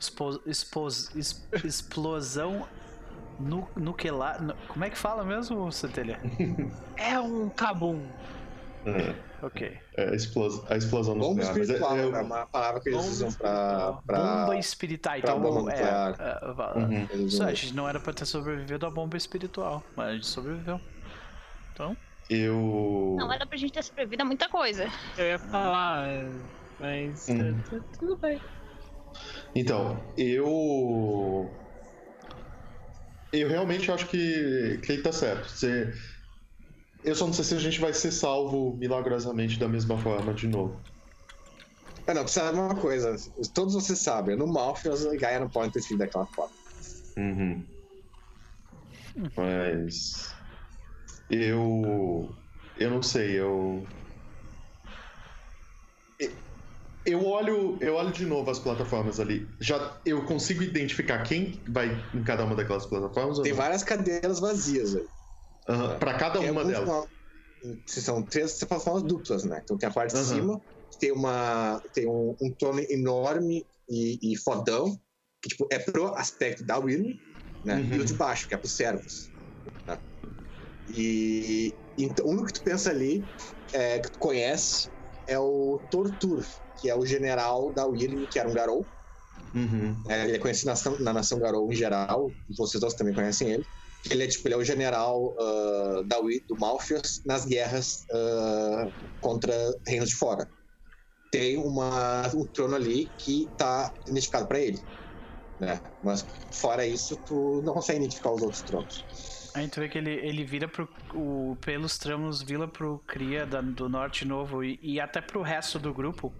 Expo, 0.00 0.40
expos- 0.46 1.10
es- 1.16 1.44
explosão 1.64 2.66
nu, 3.40 3.66
nuclear. 3.76 4.40
nu- 4.42 4.54
como 4.68 4.84
é 4.84 4.90
que 4.90 4.96
fala 4.98 5.24
mesmo, 5.24 5.70
Centelha? 5.72 6.20
É 6.96 7.18
um 7.18 7.48
cabum. 7.48 8.06
É, 8.86 9.14
Ok. 9.44 9.76
é 9.96 10.10
a, 10.10 10.14
explos, 10.14 10.62
a 10.70 10.76
explosão 10.76 11.18
Bomba 11.18 11.42
nuclear. 11.42 11.56
É- 11.56 11.60
espiritual 11.60 11.96
é- 11.96 12.02
é 12.02 12.22
uma 12.22 12.46
palavra 12.46 12.80
que 12.80 12.88
eles 12.88 12.98
Bomba 13.00 13.10
usam 13.12 13.32
pra. 13.32 13.92
pra... 14.06 14.18
Bomba 14.18 14.56
espiritual. 14.56 15.20
pra 15.20 15.30
Então, 15.30 15.40
bomba 15.40 15.72
é, 15.72 15.74
nuclear. 15.74 16.16
é, 16.20 16.78
Uhum. 16.78 17.26
Isso, 17.26 17.42
a 17.42 17.52
gente 17.52 17.74
não 17.74 17.88
era 17.88 17.98
pra 18.00 18.12
ter 18.12 18.24
sobrevivido 18.24 18.86
à 18.86 18.90
bomba 18.90 19.16
espiritual, 19.16 19.82
mas 19.96 20.08
a 20.08 20.12
gente 20.14 20.26
sobreviveu. 20.26 20.80
Então, 21.72 21.96
Eu. 22.30 23.16
Não 23.18 23.32
era 23.32 23.46
pra 23.46 23.56
gente 23.58 23.72
ter 23.72 23.82
sobrevivido 23.82 24.22
a 24.22 24.26
muita 24.26 24.48
coisa. 24.48 24.86
Eu 25.16 25.24
ia 25.26 25.38
falar, 25.38 26.06
mas 26.78 27.26
Hum. 27.28 27.58
tudo 27.98 28.16
bem. 28.16 28.40
Então, 29.54 30.02
eu. 30.16 31.50
Eu 33.32 33.48
realmente 33.48 33.90
acho 33.90 34.06
que, 34.06 34.78
que 34.84 34.92
ele 34.92 35.02
tá 35.02 35.12
certo. 35.12 35.48
Você... 35.48 35.92
Eu 37.04 37.14
só 37.14 37.26
não 37.26 37.32
sei 37.32 37.44
se 37.44 37.54
a 37.54 37.58
gente 37.58 37.80
vai 37.80 37.92
ser 37.92 38.10
salvo 38.10 38.76
milagrosamente 38.76 39.58
da 39.58 39.68
mesma 39.68 39.96
forma 39.98 40.34
de 40.34 40.48
novo. 40.48 40.82
É, 42.06 42.14
não, 42.14 42.22
precisa 42.22 42.50
de 42.50 42.58
uma 42.58 42.74
coisa. 42.74 43.14
Todos 43.54 43.74
vocês 43.74 43.98
sabem, 43.98 44.36
no 44.36 44.46
Malfios 44.46 45.04
Gaia 45.18 45.40
não 45.40 45.48
pode 45.50 45.72
ter 45.72 45.82
sido 45.82 45.98
daquela 45.98 46.26
forma. 46.26 46.54
Uhum. 47.18 47.64
Mas. 49.36 50.34
Eu. 51.28 52.34
Eu 52.78 52.90
não 52.90 53.02
sei, 53.02 53.38
eu. 53.38 53.86
E- 56.20 56.32
Eu 57.08 57.24
olho, 57.24 57.78
eu 57.80 57.94
olho 57.94 58.12
de 58.12 58.26
novo 58.26 58.50
as 58.50 58.58
plataformas 58.58 59.18
ali. 59.18 59.48
Já 59.60 59.98
eu 60.04 60.26
consigo 60.26 60.62
identificar 60.62 61.22
quem 61.22 61.64
vai 61.66 62.06
em 62.12 62.22
cada 62.22 62.44
uma 62.44 62.54
daquelas 62.54 62.84
plataformas? 62.84 63.38
Tem 63.40 63.52
várias 63.52 63.82
cadeiras 63.82 64.38
vazias. 64.38 64.90
Aham, 65.66 65.98
Pra 65.98 66.18
cada 66.18 66.40
uma 66.40 66.64
delas. 66.64 67.08
São 67.86 68.22
três 68.22 68.58
plataformas 68.58 69.02
duplas, 69.04 69.44
né? 69.44 69.60
Então 69.64 69.78
tem 69.78 69.88
a 69.88 69.92
parte 69.92 70.12
de 70.12 70.18
Aham. 70.18 70.26
cima, 70.26 70.62
tem, 71.00 71.10
uma, 71.10 71.82
tem 71.94 72.06
um, 72.06 72.36
um 72.42 72.52
trono 72.52 72.80
enorme 72.90 73.66
e, 73.88 74.32
e 74.32 74.36
fodão, 74.36 75.00
que 75.42 75.48
tipo, 75.48 75.66
é 75.72 75.78
pro 75.78 76.14
aspecto 76.14 76.62
da 76.62 76.78
Wyrm, 76.78 77.18
né? 77.64 77.76
Uhum. 77.80 77.94
E 77.94 78.00
o 78.00 78.04
de 78.04 78.14
baixo, 78.14 78.46
que 78.46 78.54
é 78.54 78.58
pros 78.58 78.76
servos. 78.76 79.30
Né? 79.86 79.98
E 80.88 81.74
então, 81.96 82.26
o 82.26 82.30
único 82.30 82.46
que 82.46 82.52
tu 82.52 82.62
pensa 82.62 82.90
ali, 82.90 83.26
é, 83.72 83.98
que 83.98 84.12
tu 84.12 84.18
conhece, 84.18 84.90
é 85.26 85.38
o 85.38 85.84
Tortur, 85.90 86.44
que 86.80 86.88
é 86.88 86.94
o 86.94 87.04
general 87.04 87.72
da 87.72 87.86
Wyrm, 87.86 88.26
que 88.26 88.38
era 88.38 88.48
um 88.48 88.54
Garou. 88.54 88.86
Uhum. 89.54 89.96
É, 90.08 90.24
ele 90.24 90.36
é 90.36 90.38
conhecido 90.38 90.66
na 90.66 90.72
nação, 90.72 90.98
na 90.98 91.12
nação 91.12 91.38
Garou 91.38 91.70
em 91.72 91.76
geral, 91.76 92.30
vocês 92.56 92.80
dois 92.80 92.94
também 92.94 93.14
conhecem 93.14 93.50
ele. 93.50 93.66
Ele 94.10 94.22
é 94.22 94.26
tipo, 94.26 94.46
ele 94.46 94.54
é 94.54 94.58
o 94.58 94.64
general 94.64 95.34
ah, 95.38 96.02
da 96.06 96.18
do 96.20 96.56
Malfios 96.58 97.22
nas 97.24 97.44
guerras 97.44 98.06
ah, 98.12 98.88
contra 99.20 99.52
reinos 99.86 100.10
de 100.10 100.14
fora. 100.14 100.48
Tem 101.30 101.58
uma, 101.58 102.26
um 102.34 102.46
trono 102.46 102.74
ali 102.74 103.10
que 103.18 103.48
tá 103.58 103.92
identificado 104.06 104.46
para 104.46 104.60
ele. 104.60 104.80
Né? 105.60 105.80
Mas 106.02 106.24
fora 106.52 106.86
isso, 106.86 107.16
tu 107.26 107.60
não 107.64 107.74
consegue 107.74 107.98
identificar 107.98 108.30
os 108.30 108.40
outros 108.42 108.62
tronos. 108.62 109.04
aí 109.54 109.68
tu 109.68 109.80
vê 109.80 109.88
que 109.88 109.98
ele, 109.98 110.12
ele 110.12 110.44
vira 110.44 110.68
pro. 110.68 110.88
O, 111.12 111.56
pelos 111.60 111.98
tramos 111.98 112.40
vira 112.42 112.68
pro 112.68 112.98
Cria 113.06 113.44
da- 113.44 113.60
do 113.60 113.88
Norte 113.88 114.24
Novo 114.24 114.62
e, 114.62 114.78
e 114.80 115.00
até 115.00 115.20
pro 115.20 115.42
resto 115.42 115.78
do 115.78 115.92
grupo. 115.92 116.32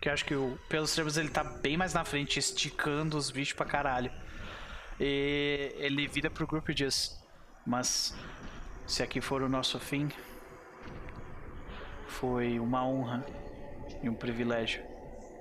Que 0.00 0.08
eu 0.08 0.12
acho 0.12 0.24
que 0.24 0.34
o 0.34 0.58
pelos 0.68 0.94
tramos 0.94 1.16
ele 1.16 1.28
tá 1.30 1.42
bem 1.42 1.76
mais 1.76 1.94
na 1.94 2.04
frente, 2.04 2.38
esticando 2.38 3.16
os 3.16 3.30
bichos 3.30 3.54
pra 3.54 3.66
caralho. 3.66 4.10
E 5.00 5.74
ele 5.76 6.06
vira 6.06 6.30
pro 6.30 6.46
grupo 6.46 6.70
e 6.70 6.74
diz: 6.74 7.22
Mas 7.66 8.14
se 8.86 9.02
aqui 9.02 9.20
for 9.20 9.42
o 9.42 9.48
nosso 9.48 9.78
fim, 9.80 10.08
foi 12.06 12.58
uma 12.58 12.86
honra 12.86 13.24
e 14.02 14.08
um 14.08 14.14
privilégio 14.14 14.82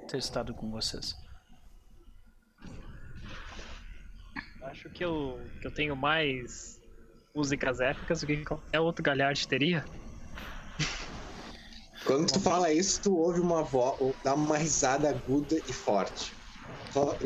ter 0.08 0.18
estado 0.18 0.54
com 0.54 0.70
vocês. 0.72 1.16
Acho 4.64 4.90
que 4.90 5.06
eu, 5.06 5.40
que 5.62 5.68
eu 5.68 5.72
tenho 5.72 5.96
mais 5.96 6.82
músicas 7.36 7.80
épicas 7.80 8.22
do 8.22 8.28
que 8.28 8.44
qualquer 8.44 8.80
outro 8.80 9.04
Galhard 9.04 9.48
teria. 9.48 9.86
Quando 12.06 12.32
tu 12.32 12.40
fala 12.40 12.72
isso, 12.72 13.02
tu 13.02 13.18
ouve 13.18 13.40
uma 13.40 13.64
voz, 13.64 14.16
dá 14.24 14.36
uma 14.36 14.58
risada 14.58 15.10
aguda 15.10 15.58
e 15.68 15.74
forte. 15.74 16.36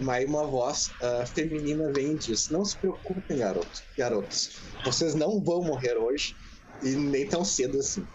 Aí 0.10 0.26
uma 0.26 0.47
voz 0.47 0.91
ah, 1.01 1.26
feminina 1.26 1.91
vem 1.91 2.14
e 2.14 2.18
diz: 2.18 2.49
Não 2.49 2.64
se 2.64 2.77
preocupem, 2.77 3.38
garoto, 3.38 3.84
garotos. 3.97 4.51
Vocês 4.84 5.14
não 5.14 5.39
vão 5.41 5.61
morrer 5.61 5.97
hoje 5.97 6.35
e 6.81 6.95
nem 6.95 7.27
tão 7.27 7.43
cedo 7.43 7.77
assim. 7.77 8.07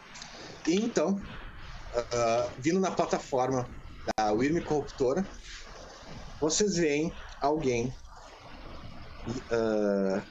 E 0.67 0.77
então, 0.77 1.21
ah, 1.95 2.49
vindo 2.59 2.81
na 2.81 2.91
plataforma 2.91 3.69
da 4.17 4.33
Wyrm 4.33 4.61
Corruptora, 4.63 5.25
vocês 6.41 6.77
veem 6.77 7.13
alguém. 7.43 7.95
ah, 9.51 10.23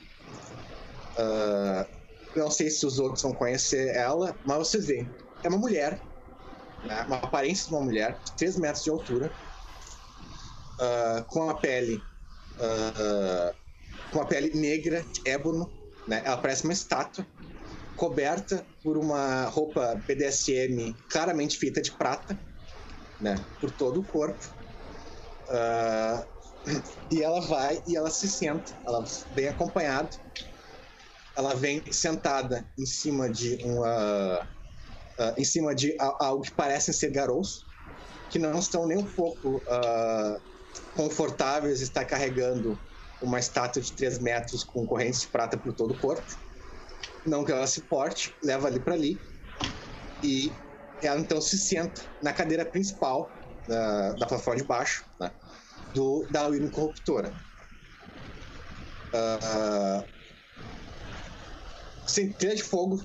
ah, 1.17 1.87
não 2.35 2.49
sei 2.49 2.71
se 2.71 2.85
os 2.87 2.97
outros 2.97 3.21
vão 3.21 3.33
conhecer 3.33 3.95
ela, 3.95 4.35
mas 4.43 4.57
vocês 4.57 4.87
veem. 4.87 5.07
É 5.43 5.47
uma 5.47 5.59
mulher 5.59 6.01
né, 6.83 7.03
uma 7.07 7.17
aparência 7.17 7.67
de 7.67 7.73
uma 7.73 7.83
mulher 7.83 8.19
de 8.23 8.31
3 8.33 8.57
metros 8.57 8.83
de 8.83 8.89
altura, 8.89 9.31
ah, 10.79 11.25
com 11.27 11.49
a 11.49 11.55
pele 11.55 12.01
ah, 12.59 13.53
com 14.11 14.21
a 14.21 14.25
pele 14.25 14.55
negra, 14.55 15.03
ébano, 15.25 15.69
né? 16.07 16.21
Ela 16.23 16.37
parece 16.37 16.63
uma 16.63 16.73
estátua, 16.73 17.25
coberta 17.95 18.65
por 18.83 18.97
uma 18.97 19.45
roupa 19.45 19.95
BDSM 20.07 20.95
claramente 21.09 21.57
feita 21.57 21.81
de 21.81 21.91
prata, 21.91 22.39
né? 23.19 23.35
Por 23.59 23.71
todo 23.71 24.01
o 24.01 24.03
corpo. 24.03 24.47
Ah, 25.49 26.27
e 27.11 27.21
ela 27.21 27.41
vai 27.41 27.81
e 27.87 27.97
ela 27.97 28.09
se 28.09 28.29
senta, 28.29 28.71
ela 28.85 29.03
vem 29.31 29.47
acompanhada. 29.47 30.09
Ela 31.35 31.55
vem 31.55 31.91
sentada 31.91 32.63
em 32.77 32.85
cima 32.85 33.27
de 33.27 33.55
uma 33.65 34.47
ah, 35.23 35.33
em 35.37 35.45
cima 35.45 35.73
de 35.73 35.95
algo 35.99 36.43
que 36.43 36.51
parecem 36.51 36.93
ser 36.93 37.11
garous, 37.11 37.65
que 38.29 38.37
não 38.37 38.59
estão 38.59 38.85
nem 38.85 38.97
um 38.97 39.05
pouco 39.05 39.63
ah, 39.69 40.37
confortáveis 40.95 41.77
de 41.77 41.85
estar 41.85 42.03
carregando 42.03 42.77
uma 43.21 43.39
estátua 43.39 43.81
de 43.81 43.93
3 43.93 44.19
metros 44.19 44.63
com 44.65 44.85
correntes 44.85 45.21
de 45.21 45.27
prata 45.27 45.57
por 45.57 45.73
todo 45.73 45.91
o 45.93 45.97
corpo. 45.97 46.25
Não 47.25 47.45
que 47.45 47.53
ela 47.53 47.65
se 47.65 47.81
porte, 47.83 48.35
leva 48.43 48.67
ali 48.67 48.79
para 48.81 48.95
ali. 48.95 49.17
E 50.21 50.51
ela 51.01 51.19
então 51.19 51.39
se 51.39 51.57
senta 51.57 52.01
na 52.21 52.33
cadeira 52.33 52.65
principal 52.65 53.31
da, 53.67 54.09
da 54.11 54.27
plataforma 54.27 54.59
de 54.59 54.67
baixo, 54.67 55.05
né, 55.19 55.31
do, 55.93 56.27
da 56.29 56.47
Wyrm 56.47 56.69
Corruptora. 56.69 57.33
Ah, 59.13 60.03
centelha 62.07 62.55
de 62.55 62.63
fogo, 62.63 63.01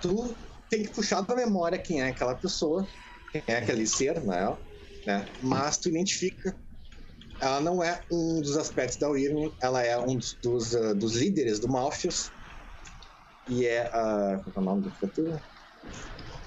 tu 0.00 0.36
tem 0.72 0.82
que 0.84 0.88
puxar 0.88 1.20
da 1.20 1.36
memória 1.36 1.76
quem 1.76 2.00
é 2.00 2.08
aquela 2.08 2.34
pessoa, 2.34 2.88
quem 3.30 3.42
é 3.46 3.58
aquele 3.58 3.86
ser, 3.86 4.18
né? 4.22 4.56
né? 5.06 5.28
Mas 5.42 5.76
tu 5.76 5.90
identifica. 5.90 6.56
Ela 7.38 7.60
não 7.60 7.82
é 7.82 8.00
um 8.10 8.40
dos 8.40 8.56
aspectos 8.56 8.96
da 8.96 9.10
Wyrm, 9.10 9.52
ela 9.60 9.82
é 9.82 9.98
um 9.98 10.16
dos, 10.16 10.32
dos, 10.42 10.74
ah, 10.74 10.94
dos 10.94 11.14
líderes 11.14 11.58
do 11.58 11.68
Malfius. 11.68 12.32
E 13.46 13.66
é 13.66 13.82
a. 13.88 14.40
Qual 14.42 14.52
é 14.56 14.58
o 14.58 14.62
nome 14.62 14.82
da 14.84 14.90
criatura? 14.92 15.42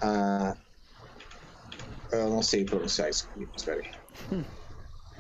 A. 0.02 0.56
Eu 2.12 2.30
não 2.32 2.42
sei 2.42 2.66
pronunciar 2.66 3.10
isso 3.12 3.30
aqui, 3.30 3.48
espera 3.56 3.82
aí. 3.82 4.46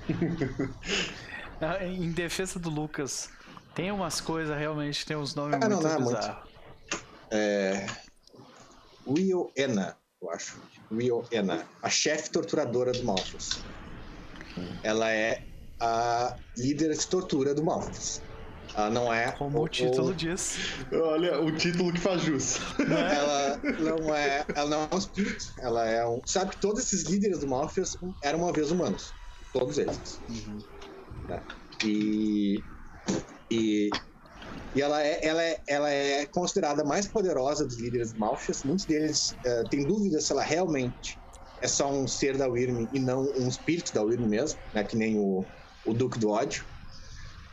Ah, 1.61 1.85
Em 1.85 2.11
defesa 2.11 2.59
do 2.59 2.69
Lucas, 2.69 3.29
tem 3.73 3.89
umas 3.89 4.19
coisas 4.19 4.57
realmente 4.57 5.05
tem 5.05 5.15
uns 5.15 5.33
nomes 5.33 5.55
Ah, 5.55 5.69
não, 5.69 5.81
muito 5.81 5.83
não 5.87 5.95
é 5.95 5.99
muito. 5.99 6.17
bizarros. 6.17 6.49
É. 7.31 7.87
Rio 9.07 9.51
Ena, 9.55 9.97
eu 10.21 10.29
acho. 10.29 10.57
Rio 10.91 11.25
Ena, 11.31 11.65
a 11.81 11.89
chefe 11.89 12.29
torturadora 12.29 12.91
do 12.91 13.03
Malfius. 13.03 13.59
Ela 14.83 15.11
é 15.11 15.43
a 15.79 16.35
líder 16.57 16.93
de 16.95 17.07
tortura 17.07 17.53
do 17.53 17.63
Malfius. 17.63 18.21
Ela 18.73 18.89
não 18.89 19.13
é. 19.13 19.31
Como 19.31 19.61
o 19.61 19.67
título 19.67 20.13
diz. 20.13 20.57
Olha, 20.91 21.39
o 21.39 21.51
título 21.55 21.93
que 21.93 21.99
faz 21.99 22.21
jus. 22.21 22.57
Ela 22.79 23.59
não 23.79 24.13
é. 24.13 24.45
Ela 24.53 24.69
não 24.69 24.83
é 24.83 24.95
um 24.95 24.97
espírito. 24.97 25.53
Ela 25.59 25.85
é 25.87 26.05
um. 26.05 26.21
Sabe 26.25 26.51
que 26.51 26.57
todos 26.57 26.83
esses 26.83 27.03
líderes 27.03 27.39
do 27.39 27.47
Malfius 27.47 27.97
eram 28.21 28.39
uma 28.39 28.51
vez 28.51 28.71
humanos. 28.71 29.13
Todos 29.53 29.77
eles. 29.77 30.19
Né? 31.27 31.41
E. 31.85 32.63
E. 33.49 33.89
E 34.75 34.81
ela 34.81 35.01
é, 35.01 35.25
ela, 35.25 35.41
é, 35.41 35.61
ela 35.67 35.89
é 35.89 36.25
considerada 36.25 36.81
a 36.81 36.85
mais 36.85 37.07
poderosa 37.07 37.65
dos 37.65 37.79
líderes 37.79 38.13
Malfius. 38.13 38.63
Muitos 38.63 38.85
deles 38.85 39.33
eh, 39.45 39.63
têm 39.69 39.87
dúvidas 39.87 40.25
se 40.25 40.33
ela 40.33 40.43
realmente 40.43 41.17
é 41.61 41.67
só 41.67 41.89
um 41.89 42.05
ser 42.05 42.37
da 42.37 42.49
Wyrm 42.49 42.85
e 42.91 42.99
não 42.99 43.21
um 43.37 43.47
espírito 43.47 43.93
da 43.93 44.03
Wyrm 44.03 44.27
mesmo, 44.27 44.59
né? 44.73 44.83
que 44.83 44.97
nem 44.97 45.17
o, 45.17 45.45
o 45.85 45.93
Duque 45.93 46.19
do 46.19 46.29
Ódio. 46.29 46.65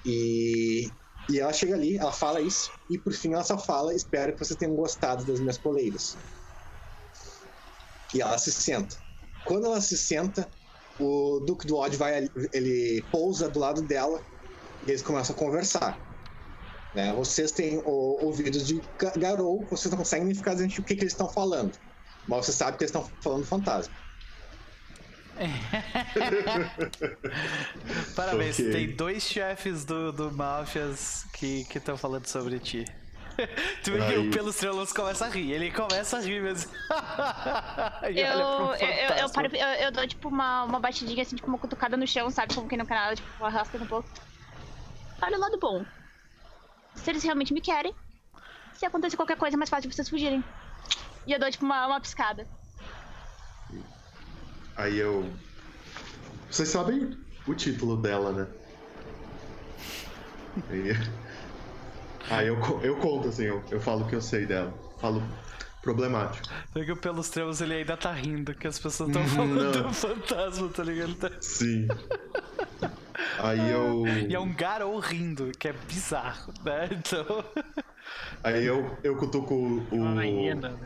E, 0.05 0.93
e 1.31 1.39
ela 1.39 1.53
chega 1.53 1.75
ali, 1.75 1.97
ela 1.97 2.11
fala 2.11 2.41
isso, 2.41 2.73
e 2.91 2.99
por 2.99 3.13
fim 3.13 3.33
ela 3.35 3.45
só 3.45 3.57
fala: 3.57 3.95
Espero 3.95 4.33
que 4.33 4.45
vocês 4.45 4.59
tenham 4.59 4.75
gostado 4.75 5.25
das 5.25 5.39
minhas 5.39 5.59
coleiras. 5.59 6.17
E 8.13 8.21
ela 8.21 8.37
se 8.37 8.51
senta. 8.51 8.97
Quando 9.45 9.67
ela 9.67 9.81
se 9.81 9.97
senta, 9.97 10.49
o 10.99 11.41
Duque 11.47 11.69
do 11.69 11.77
Ódio 11.77 11.99
vai, 11.99 12.29
ele 12.53 13.03
pousa 13.13 13.49
do 13.49 13.61
lado 13.61 13.81
dela 13.83 14.21
e 14.87 14.91
eles 14.91 15.03
começam 15.03 15.35
a 15.37 15.39
conversar. 15.39 16.12
Né? 16.95 17.13
Vocês 17.15 17.51
têm 17.53 17.79
o, 17.79 18.19
ouvidos 18.25 18.67
de 18.67 18.83
ga- 18.99 19.13
Garou, 19.17 19.65
vocês 19.71 19.91
não 19.91 19.99
conseguem 19.99 20.27
nem 20.27 20.35
ficar 20.35 20.53
dizendo 20.55 20.71
o 20.79 20.83
que, 20.83 20.95
que 20.95 21.03
eles 21.03 21.13
estão 21.13 21.29
falando. 21.29 21.73
Mas 22.29 22.47
você 22.47 22.53
sabe 22.53 22.77
que 22.77 22.85
eles 22.85 22.95
estão 22.95 23.11
falando 23.23 23.45
fantasma. 23.47 23.95
Parabéns, 28.15 28.59
Ok. 28.59 28.71
tem 28.73 28.91
dois 28.95 29.23
chefes 29.23 29.85
do, 29.85 30.13
do 30.13 30.33
Máfias 30.33 31.25
que 31.33 31.67
estão 31.75 31.97
falando 31.97 32.27
sobre 32.27 32.59
ti. 32.59 32.85
tu 33.83 33.93
vê 33.93 33.99
que 34.13 34.19
o 34.19 34.31
Pelos 34.31 34.55
Estrelas 34.57 34.93
começa 34.93 35.25
a 35.25 35.29
rir, 35.31 35.53
ele 35.53 35.71
começa 35.71 36.19
a 36.19 36.21
rir 36.21 36.43
mesmo. 36.43 36.71
Eu, 38.03 38.15
eu, 38.15 38.75
eu, 39.21 39.31
paro- 39.31 39.57
eu, 39.57 39.67
eu 39.85 39.91
dou 39.93 40.07
tipo 40.07 40.29
uma, 40.29 40.65
uma 40.65 40.79
batidinha 40.79 41.23
assim, 41.23 41.37
tipo 41.37 41.49
uma 41.49 41.57
cutucada 41.59 41.97
no 41.97 42.07
chão, 42.07 42.29
sabe? 42.31 42.55
Como 42.55 42.69
quem 42.69 42.77
no 42.77 42.87
canal, 42.87 43.15
tipo, 43.15 43.45
arrastando 43.45 43.85
um 43.85 43.87
pouco. 43.87 44.09
Olha 45.23 45.37
o 45.37 45.41
lado 45.41 45.59
bom. 45.59 45.85
Se 46.95 47.11
eles 47.11 47.23
realmente 47.23 47.53
me 47.53 47.61
querem, 47.61 47.95
se 48.75 48.87
acontecer 48.87 49.17
qualquer 49.17 49.37
coisa, 49.37 49.57
é 49.57 49.59
mais 49.59 49.71
fácil 49.71 49.89
de 49.89 49.95
vocês 49.95 50.09
fugirem. 50.09 50.43
E 51.27 51.33
eu 51.33 51.39
dou 51.39 51.51
tipo 51.51 51.65
uma, 51.65 51.87
uma 51.87 52.01
piscada. 52.01 52.47
Aí 54.77 54.99
eu. 54.99 55.31
Vocês 56.51 56.69
sabem 56.69 57.17
o 57.47 57.55
título 57.55 57.97
dela, 57.97 58.33
né? 58.33 58.47
Aí, 60.71 60.93
aí 62.31 62.47
eu, 62.47 62.57
eu 62.83 62.97
conto, 62.97 63.29
assim, 63.29 63.45
eu, 63.45 63.63
eu 63.71 63.81
falo 63.81 64.05
o 64.05 64.09
que 64.09 64.15
eu 64.15 64.21
sei 64.21 64.47
dela. 64.47 64.73
Falo 65.01 65.23
problemático. 65.83 66.47
Tu 66.73 66.79
vê 66.79 66.85
que 66.85 66.93
o 66.93 66.97
Pelos 66.97 67.27
Estrelas 67.27 67.61
ele 67.61 67.75
ainda 67.75 67.97
tá 67.97 68.13
rindo, 68.13 68.55
que 68.55 68.67
as 68.67 68.79
pessoas 68.79 69.11
estão 69.11 69.27
falando 69.27 69.75
Não. 69.75 69.83
do 69.83 69.93
fantasma, 69.93 70.69
tá 70.69 70.85
ligado? 70.85 71.33
Sim. 71.41 71.89
Aí 73.39 73.71
eu. 73.71 74.07
E 74.29 74.35
é 74.35 74.41
um 74.41 74.55
Garou 74.55 74.99
rindo, 74.99 75.51
que 75.59 75.69
é 75.69 75.73
bizarro, 75.73 76.53
né? 76.65 76.89
Então. 76.93 77.25
Aí 78.43 78.65
eu, 78.65 78.99
eu 79.05 79.17
cutuco 79.17 79.55
o, 79.55 79.87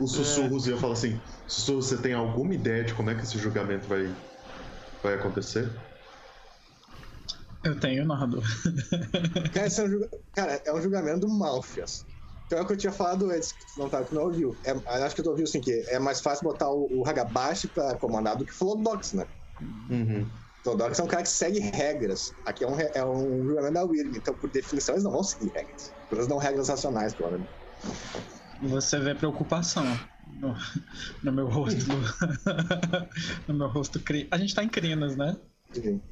os 0.00 0.12
sussurros 0.12 0.66
e 0.66 0.70
eu 0.70 0.78
falo 0.78 0.92
assim: 0.92 1.18
Sussurro, 1.48 1.82
você 1.82 1.96
tem 1.96 2.12
alguma 2.12 2.54
ideia 2.54 2.84
de 2.84 2.94
como 2.94 3.10
é 3.10 3.14
que 3.14 3.22
esse 3.22 3.38
julgamento 3.38 3.86
vai, 3.88 4.04
vai 5.02 5.14
acontecer? 5.14 5.70
Eu 7.64 7.78
tenho, 7.80 8.06
narrador. 8.06 8.44
Cara, 9.52 9.66
esse 9.66 9.80
é 9.80 9.84
um, 9.84 9.88
julga- 9.88 10.08
Cara, 10.34 10.62
é 10.64 10.72
um 10.72 10.80
julgamento 10.80 11.20
do 11.20 11.28
Malfias. 11.28 12.04
Então 12.46 12.60
é 12.60 12.62
o 12.62 12.66
que 12.66 12.74
eu 12.74 12.76
tinha 12.76 12.92
falado 12.92 13.28
antes, 13.28 13.50
que 13.50 13.58
tu 13.74 13.80
não, 13.80 13.88
tá, 13.88 14.04
que 14.04 14.10
tu 14.10 14.14
não 14.14 14.22
ouviu. 14.22 14.56
É, 14.64 14.70
acho 15.02 15.16
que 15.16 15.22
tu 15.22 15.30
ouviu 15.30 15.44
assim, 15.44 15.60
que 15.60 15.72
é 15.88 15.98
mais 15.98 16.20
fácil 16.20 16.44
botar 16.44 16.70
o, 16.70 16.86
o 17.00 17.08
Hagabashi 17.08 17.66
pra 17.68 17.96
comandar 17.96 18.36
do 18.36 18.44
que 18.44 18.52
o 18.52 18.56
Flodox, 18.56 19.14
né? 19.14 19.26
Uhum. 19.90 20.30
Flodox 20.66 20.98
é 20.98 21.02
um 21.04 21.06
cara 21.06 21.22
que 21.22 21.28
segue 21.28 21.60
regras. 21.60 22.34
Aqui 22.44 22.64
é 22.64 22.66
um, 22.68 22.76
é 22.80 23.04
um 23.06 23.44
julgamento 23.46 23.74
da 23.74 23.84
Wyrm, 23.84 24.16
então 24.16 24.34
por 24.34 24.50
definição 24.50 24.96
eles 24.96 25.04
não 25.04 25.12
vão 25.12 25.22
seguir 25.22 25.52
regras. 25.54 25.92
Eles 26.10 26.26
não 26.26 26.38
regras 26.38 26.68
racionais, 26.68 27.14
pelo 27.14 27.30
menos. 27.30 27.46
Você 28.62 28.98
vê 28.98 29.14
preocupação 29.14 29.84
no, 30.40 30.56
no 31.22 31.32
meu 31.32 31.46
rosto. 31.46 31.84
no 33.46 33.54
meu 33.54 33.68
rosto. 33.68 34.00
cri- 34.00 34.26
A 34.28 34.36
gente 34.38 34.56
tá 34.56 34.64
em 34.64 34.68
crinas, 34.68 35.16
né? 35.16 35.36
Sim. 35.72 36.02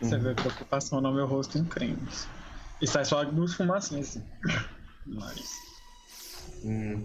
Você 0.00 0.16
vê 0.16 0.32
preocupação 0.34 1.02
no 1.02 1.12
meu 1.12 1.26
rosto 1.26 1.58
em 1.58 1.64
crinas. 1.66 2.26
E 2.80 2.86
sai 2.86 3.04
só 3.04 3.22
duas 3.24 3.52
fumacinhas 3.52 4.08
assim. 4.16 4.24
nariz. 5.06 5.50
Hum. 6.64 7.04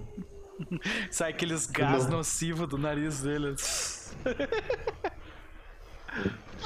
Sai 1.11 1.31
aqueles 1.31 1.65
gás 1.65 2.07
nocivos 2.07 2.69
do 2.69 2.77
nariz 2.77 3.21
dele. 3.23 3.55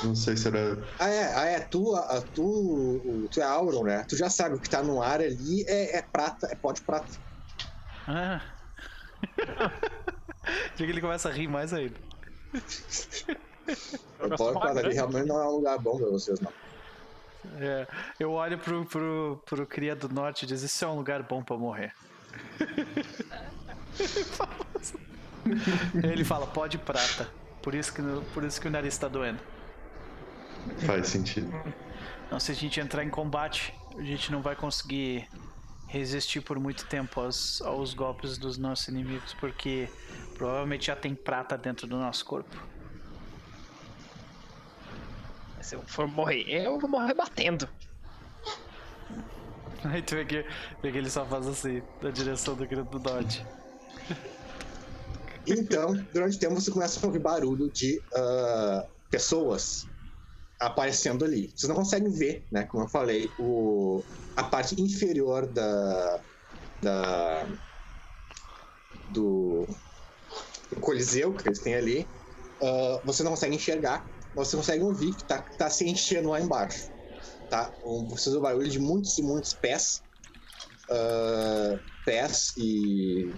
Não 0.03 0.15
sei 0.15 0.37
se 0.37 0.47
era. 0.47 0.77
Ah, 0.99 1.09
é, 1.09 1.35
ah, 1.35 1.45
é 1.45 1.59
tu, 1.59 1.95
a, 1.95 2.21
tu, 2.33 3.27
tu 3.31 3.39
é 3.39 3.43
Auron, 3.43 3.83
né? 3.83 4.05
Tu 4.07 4.15
já 4.15 4.29
sabe 4.29 4.55
o 4.55 4.59
que 4.59 4.69
tá 4.69 4.83
no 4.83 5.01
ar 5.01 5.21
ali 5.21 5.63
é, 5.67 5.97
é 5.97 6.01
prata, 6.01 6.47
é 6.51 6.55
pó 6.55 6.71
de 6.71 6.81
prata. 6.81 7.07
Ah. 8.07 8.41
Diga 10.75 10.75
que 10.75 10.83
ele 10.83 11.01
começa 11.01 11.29
a 11.29 11.31
rir 11.31 11.47
mais 11.47 11.73
ainda. 11.73 11.95
O 14.19 14.29
Borquad 14.29 14.79
ali 14.79 14.93
realmente 14.93 15.27
não 15.27 15.41
é 15.41 15.45
um 15.45 15.57
lugar 15.57 15.77
bom 15.77 15.97
pra 15.97 16.07
vocês, 16.07 16.39
não. 16.39 16.53
É, 17.59 17.85
eu 18.19 18.31
olho 18.31 18.57
pro, 18.57 18.85
pro, 18.85 19.43
pro 19.45 19.67
Cria 19.67 19.95
do 19.95 20.09
Norte 20.09 20.43
e 20.43 20.47
diz: 20.47 20.61
Isso 20.61 20.85
é 20.85 20.87
um 20.87 20.95
lugar 20.95 21.21
bom 21.23 21.43
pra 21.43 21.57
morrer. 21.57 21.93
Ele 26.01 26.23
fala: 26.23 26.47
Pode 26.47 26.77
prata. 26.77 27.29
Por 27.68 27.76
isso, 27.76 27.94
que, 27.94 28.02
por 28.34 28.45
isso 28.45 28.61
que 28.61 28.68
o 28.69 28.72
nariz 28.72 28.98
tá 28.98 29.10
doendo. 29.10 29.39
Faz 30.85 31.10
sentido. 31.10 31.52
Não, 32.31 32.39
se 32.39 32.53
a 32.53 32.56
gente 32.56 32.80
entrar 32.80 33.03
em 33.03 33.10
combate, 33.10 33.73
a 33.98 34.03
gente 34.03 34.31
não 34.31 34.41
vai 34.41 34.56
conseguir 34.56 35.27
resistir 35.85 36.39
por 36.39 36.57
muito 36.61 36.88
tempo 36.88 37.19
aos, 37.19 37.61
aos 37.61 37.94
golpes 37.94 38.38
dos 38.38 38.57
nossos 38.57 38.88
inimigos, 38.88 39.34
porque 39.34 39.89
provavelmente 40.35 40.85
já 40.85 40.95
tem 40.95 41.14
prata 41.14 41.57
dentro 41.57 41.85
do 41.88 41.98
nosso 41.98 42.23
corpo. 42.23 42.56
Se 45.60 45.76
eu 45.76 45.81
for 45.81 46.07
morrer, 46.07 46.45
eu 46.48 46.80
vou 46.80 46.89
morrer 46.89 47.15
batendo. 47.15 47.68
Aí 49.84 50.02
tu 50.02 50.15
vê 50.15 50.23
que, 50.23 50.45
vê 50.81 50.89
que 50.89 50.98
ele 50.98 51.10
só 51.10 51.26
faz 51.26 51.45
assim, 51.45 51.84
na 52.02 52.11
direção 52.11 52.56
do 52.56 52.65
grito 52.65 52.85
do 52.85 52.98
Dodge. 52.98 53.45
Então, 55.47 55.95
durante 56.13 56.37
o 56.37 56.39
tempo 56.39 56.55
você 56.55 56.69
começa 56.71 56.99
a 56.99 57.05
ouvir 57.07 57.19
barulho 57.19 57.71
de 57.71 58.01
ah, 58.13 58.85
pessoas 59.09 59.87
aparecendo 60.59 61.23
ali. 61.23 61.51
Vocês 61.55 61.69
não 61.69 61.75
conseguem 61.75 62.11
ver, 62.11 62.45
né? 62.51 62.63
Como 62.65 62.83
eu 62.83 62.89
falei, 62.89 63.31
o, 63.37 64.03
a 64.35 64.43
parte 64.43 64.79
inferior 64.81 65.45
da, 65.47 66.23
da 66.81 67.47
do, 69.11 69.67
do 70.69 70.79
coliseu 70.81 71.33
que 71.33 71.47
eles 71.47 71.59
têm 71.61 71.75
ali. 71.75 72.07
ah, 72.61 73.01
você 73.05 73.23
não 73.23 73.31
consegue 73.31 73.55
enxergar, 73.55 74.05
mas 74.35 74.49
você 74.49 74.57
consegue 74.57 74.83
ouvir 74.83 75.13
que 75.15 75.23
tá, 75.25 75.41
tá 75.57 75.69
se 75.69 75.87
enchendo 75.87 76.29
lá 76.29 76.41
embaixo. 76.41 76.89
Tá? 77.49 77.71
Um- 77.85 78.07
Vocês 78.09 78.35
ouvem 78.35 78.41
barulho 78.51 78.69
de 78.69 78.79
muitos 78.79 79.17
e 79.17 79.21
muitos 79.21 79.53
pés. 79.53 80.01
ah, 80.89 81.79
pés 82.03 82.53
e 82.57 83.33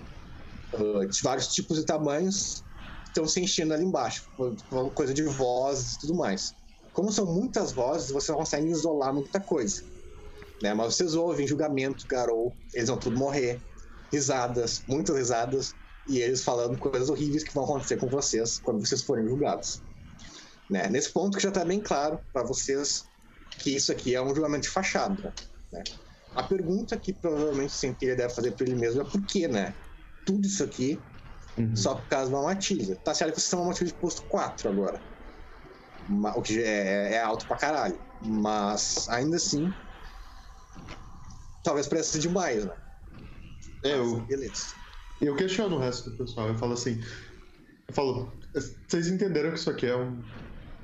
ah, 0.74 1.06
de 1.06 1.22
vários 1.22 1.48
tipos 1.48 1.78
e 1.80 1.86
tamanhos 1.86 2.64
estão 3.06 3.28
se 3.28 3.42
enchendo 3.42 3.74
ali 3.74 3.84
embaixo, 3.84 4.24
co- 4.36 4.56
co- 4.70 4.92
coisa 4.92 5.14
de 5.14 5.24
vozes 5.24 5.96
e 5.96 6.00
tudo 6.00 6.16
mais. 6.16 6.54
Como 6.94 7.12
são 7.12 7.26
muitas 7.26 7.72
vozes, 7.72 8.12
você 8.12 8.32
não 8.32 8.40
consegue 8.40 8.70
isolar 8.70 9.14
muita 9.14 9.40
coisa. 9.40 9.82
Né? 10.62 10.74
Mas 10.74 10.96
vocês 10.96 11.16
ouvem 11.16 11.48
julgamento, 11.48 12.06
garou, 12.08 12.56
eles 12.74 12.90
vão 12.90 13.00
tudo 13.00 13.18
morrer, 13.18 13.64
risadas, 14.12 14.84
muitas 14.88 15.16
risadas, 15.16 15.76
e 16.08 16.20
eles 16.20 16.44
falando 16.44 16.78
coisas 16.78 17.10
horríveis 17.10 17.44
que 17.44 17.54
vão 17.54 17.64
acontecer 17.64 17.98
com 17.98 18.08
vocês 18.10 18.60
quando 18.60 18.86
vocês 18.86 19.04
forem 19.04 19.28
julgados. 19.28 19.82
Né? 20.70 20.88
Nesse 20.90 21.12
ponto 21.12 21.38
que 21.38 21.44
já 21.44 21.50
está 21.50 21.64
bem 21.64 21.82
claro 21.82 22.20
para 22.34 22.44
vocês 22.44 23.04
que 23.60 23.76
isso 23.76 23.92
aqui 23.92 24.16
é 24.16 24.22
um 24.22 24.34
julgamento 24.34 24.64
de 24.64 24.70
fachada. 24.70 25.34
Né? 25.72 25.84
A 26.36 26.44
pergunta 26.44 26.98
que 26.98 27.14
provavelmente 27.14 27.72
o 27.72 27.78
Centelha 27.78 28.16
deve 28.16 28.34
fazer 28.34 28.52
para 28.52 28.66
ele 28.66 28.76
mesmo 28.76 29.02
é 29.02 29.06
por 29.06 29.22
que, 29.26 29.48
né? 29.48 29.76
Tudo 30.30 30.46
isso 30.46 30.64
aqui 30.64 31.02
Uhum. 31.58 31.76
só 31.76 31.96
por 31.96 32.08
causa 32.08 32.30
de 32.30 32.36
uma 32.36 32.44
matilha. 32.44 32.96
Tá 32.98 33.16
certo 33.16 33.32
que 33.34 33.40
vocês 33.40 33.46
estão 33.46 33.60
numa 33.60 33.70
matilha 33.70 33.92
de 33.92 33.98
posto 33.98 34.22
4 34.28 34.70
agora. 34.70 35.02
O 36.36 36.42
que 36.44 36.54
já 36.54 36.62
é, 36.62 37.14
é 37.16 37.22
alto 37.22 37.48
pra 37.48 37.58
caralho. 37.58 38.00
Mas 38.22 39.10
ainda 39.10 39.38
assim. 39.38 39.74
Talvez 41.64 41.88
pareça 41.88 42.20
demais, 42.20 42.64
né? 42.64 42.74
É, 43.84 43.98
Mas, 43.98 44.12
eu, 44.12 44.22
Beleza. 44.28 44.76
eu 45.20 45.36
questiono 45.36 45.78
o 45.78 45.80
resto 45.80 46.12
do 46.12 46.18
pessoal. 46.18 46.48
Eu 46.48 46.58
falo 46.60 46.74
assim. 46.74 47.02
Eu 47.88 47.94
falo, 47.96 48.32
vocês 48.88 49.08
entenderam 49.08 49.50
que 49.52 49.58
isso 49.58 49.70
aqui 49.72 49.88
é 49.88 49.96
um, 49.96 50.24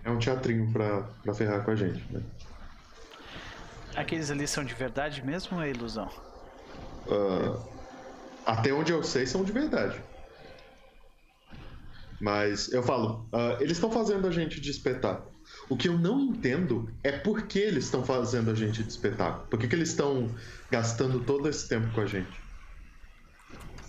é 0.03 0.09
um 0.09 0.17
teatrinho 0.17 0.73
pra, 0.73 1.03
pra 1.03 1.35
ferrar 1.35 1.63
com 1.63 1.69
a 1.71 1.75
gente, 1.75 2.11
né? 2.11 2.19
Aqueles 3.95 4.31
ali 4.31 4.47
são 4.47 4.65
de 4.65 4.73
verdade 4.73 5.23
mesmo 5.23 5.55
ou 5.57 5.63
é 5.63 5.69
ilusão? 5.69 6.09
Ah, 7.07 7.74
até 8.45 8.71
onde 8.73 8.91
eu 8.91 9.01
sei, 9.03 9.25
são 9.25 9.43
de 9.43 9.51
verdade. 9.51 10.01
Mas 12.21 12.71
eu 12.71 12.81
falo, 12.81 13.27
ah, 13.33 13.57
eles 13.59 13.73
estão 13.77 13.91
fazendo 13.91 14.27
a 14.27 14.31
gente 14.31 14.59
de 14.61 14.71
espetáculo. 14.71 15.33
O 15.69 15.75
que 15.77 15.87
eu 15.89 15.97
não 15.97 16.19
entendo 16.19 16.89
é 17.03 17.11
por 17.11 17.43
que 17.47 17.59
eles 17.59 17.85
estão 17.85 18.03
fazendo 18.03 18.49
a 18.51 18.55
gente 18.55 18.81
de 18.83 18.89
espetáculo. 18.89 19.47
Por 19.47 19.59
que, 19.59 19.67
que 19.67 19.75
eles 19.75 19.89
estão 19.89 20.33
gastando 20.71 21.19
todo 21.23 21.47
esse 21.49 21.67
tempo 21.67 21.91
com 21.93 22.01
a 22.01 22.05
gente? 22.05 22.39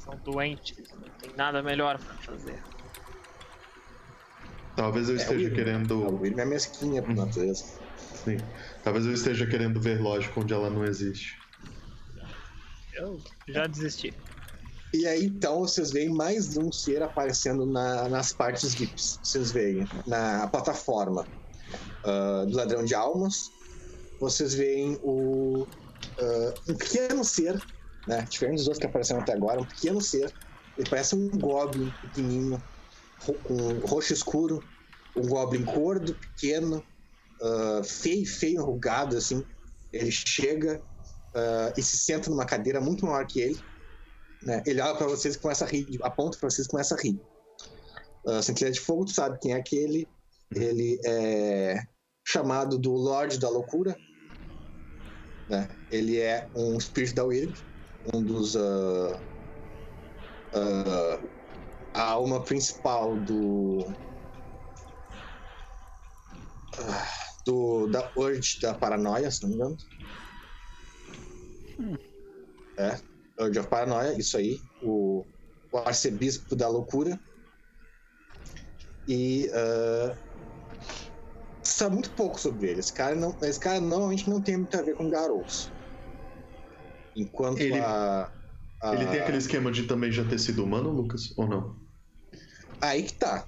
São 0.05 0.17
doentes, 0.25 0.77
não 0.95 1.09
tem 1.19 1.31
nada 1.37 1.63
melhor 1.63 1.99
pra 1.99 2.15
fazer. 2.17 2.63
Talvez 4.75 5.09
eu 5.09 5.17
É, 5.17 5.19
esteja 5.19 5.49
o- 5.49 5.55
querendo. 5.55 6.03
O 6.03 6.21
William 6.21 6.43
é 6.43 6.47
mesquinha 6.47 7.03
por 7.03 7.15
natureza. 7.15 7.65
Sim. 8.25 8.37
Talvez 8.85 9.07
eu 9.07 9.13
esteja 9.13 9.47
querendo 9.47 9.81
ver 9.81 10.01
lógica 10.01 10.39
onde 10.41 10.53
ela 10.53 10.69
não 10.69 10.85
existe. 10.85 11.35
Eu 12.95 13.21
já 13.49 13.67
desisti. 13.67 14.13
E 14.97 15.07
aí, 15.07 15.27
então, 15.27 15.61
vocês 15.61 15.91
veem 15.91 16.09
mais 16.09 16.57
um 16.57 16.73
ser 16.73 17.03
aparecendo 17.03 17.67
na- 17.67 18.09
nas 18.09 18.33
partes 18.33 18.73
VIPs. 18.75 19.21
Vocês 19.23 19.53
veem 19.53 19.87
na 20.07 20.47
plataforma 20.49 21.27
ah, 22.03 22.47
do 22.49 22.57
Ladrão 22.57 22.83
de 22.83 22.95
Almas. 22.95 23.51
Vocês 24.19 24.55
veem 24.55 24.99
o, 25.03 25.67
ah, 26.19 26.55
um 26.71 26.75
pequeno 26.75 27.23
ser, 27.23 27.63
né? 28.09 28.23
Diferente 28.23 28.57
dos 28.57 28.69
outros 28.69 28.81
que 28.81 28.87
apareceram 28.87 29.21
até 29.21 29.35
agora, 29.35 29.61
um 29.61 29.67
pequeno 29.67 30.01
ser. 30.01 30.33
Ele 30.79 30.89
parece 30.89 31.15
um 31.15 31.29
goblin 31.29 31.91
pequenininho, 32.01 32.63
ro- 33.21 33.81
roxo 33.85 34.15
escuro. 34.15 34.63
Um 35.15 35.29
goblin 35.29 35.63
gordo, 35.65 36.15
pequeno, 36.15 36.83
ah, 37.43 37.83
feio, 37.85 38.27
feio, 38.27 38.63
enrugado, 38.63 39.15
assim. 39.15 39.45
Ele 39.93 40.11
chega 40.11 40.83
ah, 41.35 41.71
e 41.77 41.83
se 41.83 41.99
senta 41.99 42.31
numa 42.31 42.47
cadeira 42.47 42.81
muito 42.81 43.05
maior 43.05 43.27
que 43.27 43.41
ele 43.41 43.61
né? 44.47 44.63
Ele 44.65 44.81
olha 44.81 44.95
pra 44.97 45.09
vocês 45.09 45.35
e 45.35 45.41
começa 45.41 45.65
a 45.65 45.69
rir, 45.69 45.99
aponta 46.03 46.39
pra 46.39 46.49
vocês 46.49 46.69
e 46.69 46.71
começa 46.71 46.95
a 46.95 46.99
rir. 46.99 47.21
Uh, 48.25 48.41
Centelha 48.41 48.71
de 48.71 48.81
Fogo, 48.81 49.05
tu 49.05 49.11
sabe 49.11 49.39
quem 49.41 49.53
é 49.53 49.57
aquele? 49.57 50.09
Ele 50.55 51.01
é 51.05 51.83
chamado 52.25 52.79
do 52.79 52.93
Lorde 52.93 53.39
da 53.41 53.49
Loucura. 53.49 53.99
Né? 55.49 55.69
Ele 55.91 56.21
é 56.21 56.49
um 56.55 56.79
espírito 56.79 57.17
da 57.17 57.25
Wyrm, 57.25 57.53
um 58.15 58.23
dos. 58.23 58.57
ah, 58.57 59.21
ah, 60.55 61.21
a 61.95 62.03
alma 62.11 62.45
principal 62.45 63.17
do. 63.17 63.85
ah, 66.79 67.09
do 67.45 67.87
da 67.89 68.13
Urge 68.17 68.61
da 68.61 68.75
Paranoia, 68.75 69.31
se 69.31 69.43
não 69.43 69.51
me 69.51 69.57
engano. 69.57 69.77
É, 72.79 73.01
Urge 73.41 73.59
of 73.59 73.69
Paranoia, 73.69 74.17
isso 74.19 74.37
aí. 74.37 74.61
O, 74.81 75.27
o 75.71 75.79
arcebispo 75.79 76.55
da 76.57 76.69
loucura. 76.69 77.19
E. 79.07 79.49
ah, 79.55 80.19
sabe 81.65 81.95
muito 81.95 82.11
pouco 82.15 82.41
sobre 82.41 82.71
ele. 82.71 82.81
Esse 82.81 82.93
cara, 82.93 83.15
não, 83.15 83.37
esse 83.43 83.61
cara 83.61 83.81
normalmente 83.81 84.29
não 84.29 84.43
tem 84.43 84.57
muito 84.57 84.77
a 84.77 84.83
ver 84.83 84.95
com 84.95 85.11
Garous. 85.11 85.71
Enquanto 87.15 87.61
Ele- 87.61 87.79
a, 87.79 88.33
a- 88.83 88.95
Ele 88.95 89.07
tem 89.07 89.21
aquele 89.21 89.39
esquema 89.39 89.71
de 89.71 89.87
também 89.87 90.11
já 90.13 90.25
ter 90.25 90.39
sido 90.39 90.65
humano, 90.65 90.91
Lucas? 90.91 91.37
Ou 91.37 91.47
não? 91.49 91.77
Aí 92.81 93.05
que 93.05 93.15
tá. 93.15 93.47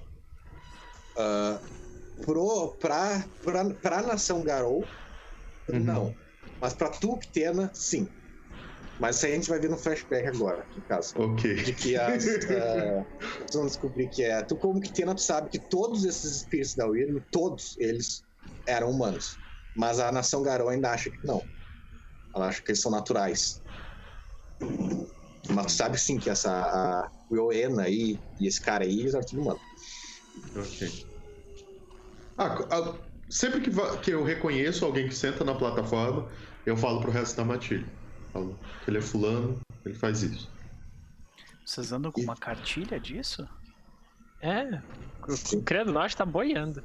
Ah, 1.17 1.59
pro, 2.25 2.75
pra, 2.79 3.27
pra, 3.43 3.73
pra 3.75 4.01
nação 4.01 4.43
Garou, 4.43 4.83
Uhum. 5.69 5.79
não. 5.83 6.15
Mas 6.61 6.73
pra 6.73 6.89
tu, 6.89 7.17
Ptena, 7.19 7.71
sim. 7.73 8.07
Mas 8.99 9.15
isso 9.15 9.25
aí 9.25 9.31
a 9.31 9.35
gente 9.35 9.49
vai 9.49 9.59
ver 9.59 9.69
no 9.69 9.77
flashback 9.77 10.27
agora, 10.27 10.67
no 10.75 10.83
caso. 10.83 11.13
Ok. 11.15 11.55
De 11.55 11.73
que 11.73 11.95
as. 11.95 12.25
ah, 12.27 13.05
vocês 13.19 13.53
vão 13.53 13.65
descobrir 13.65 14.09
que 14.09 14.23
é. 14.23 14.43
Tu, 14.43 14.57
como 14.57 14.79
Ptena, 14.81 15.15
tu 15.15 15.21
sabe 15.21 15.49
que 15.49 15.59
todos 15.69 16.03
esses 16.03 16.37
espíritos 16.37 16.75
da 16.75 16.85
Wyrm, 16.87 17.19
todos 17.31 17.75
eles 17.79 18.23
eram 18.67 18.91
humanos. 18.91 19.39
Mas 19.75 19.99
a 19.99 20.11
nação 20.11 20.43
Garou 20.43 20.67
ainda 20.69 20.91
acha 20.91 21.09
que 21.09 21.19
não. 21.23 21.49
Ela 22.35 22.47
acha 22.47 22.61
que 22.61 22.71
eles 22.71 22.81
são 22.81 22.91
naturais. 22.91 23.61
Mas 25.49 25.65
tu 25.67 25.71
sabe 25.71 25.97
sim 25.97 26.19
que 26.19 26.29
essa. 26.29 26.51
A 26.51 27.09
Wilena 27.31 27.83
aí 27.83 28.19
e 28.39 28.47
esse 28.47 28.59
cara 28.59 28.83
aí, 28.83 28.99
eles 28.99 29.13
eram 29.13 29.25
tudo 29.25 29.41
humanos. 29.41 29.61
Ok. 30.55 31.05
Ah, 32.37 32.49
co- 32.57 32.67
ah, 32.71 32.99
sempre 33.29 33.61
que, 33.61 33.69
que 34.01 34.11
eu 34.11 34.23
reconheço 34.23 34.83
alguém 34.85 35.07
que 35.07 35.15
senta 35.15 35.43
na 35.45 35.55
plataforma, 35.55 36.31
eu 36.65 36.75
falo 36.75 36.99
pro 37.01 37.11
resto 37.11 37.35
da 37.37 37.45
matilha. 37.45 37.98
Falo 38.31 38.57
que 38.83 38.89
ele 38.91 38.97
é 38.97 39.01
fulano, 39.01 39.59
ele 39.85 39.95
faz 39.95 40.21
isso. 40.23 40.49
Vocês 41.65 41.91
andam 41.91 42.11
com 42.11 42.21
uma 42.21 42.35
cartilha 42.35 42.99
disso? 42.99 43.47
É, 44.41 44.81
o 45.53 45.61
Credo 45.63 45.91
Norte 45.91 46.15
tá 46.15 46.25
boiando. 46.25 46.83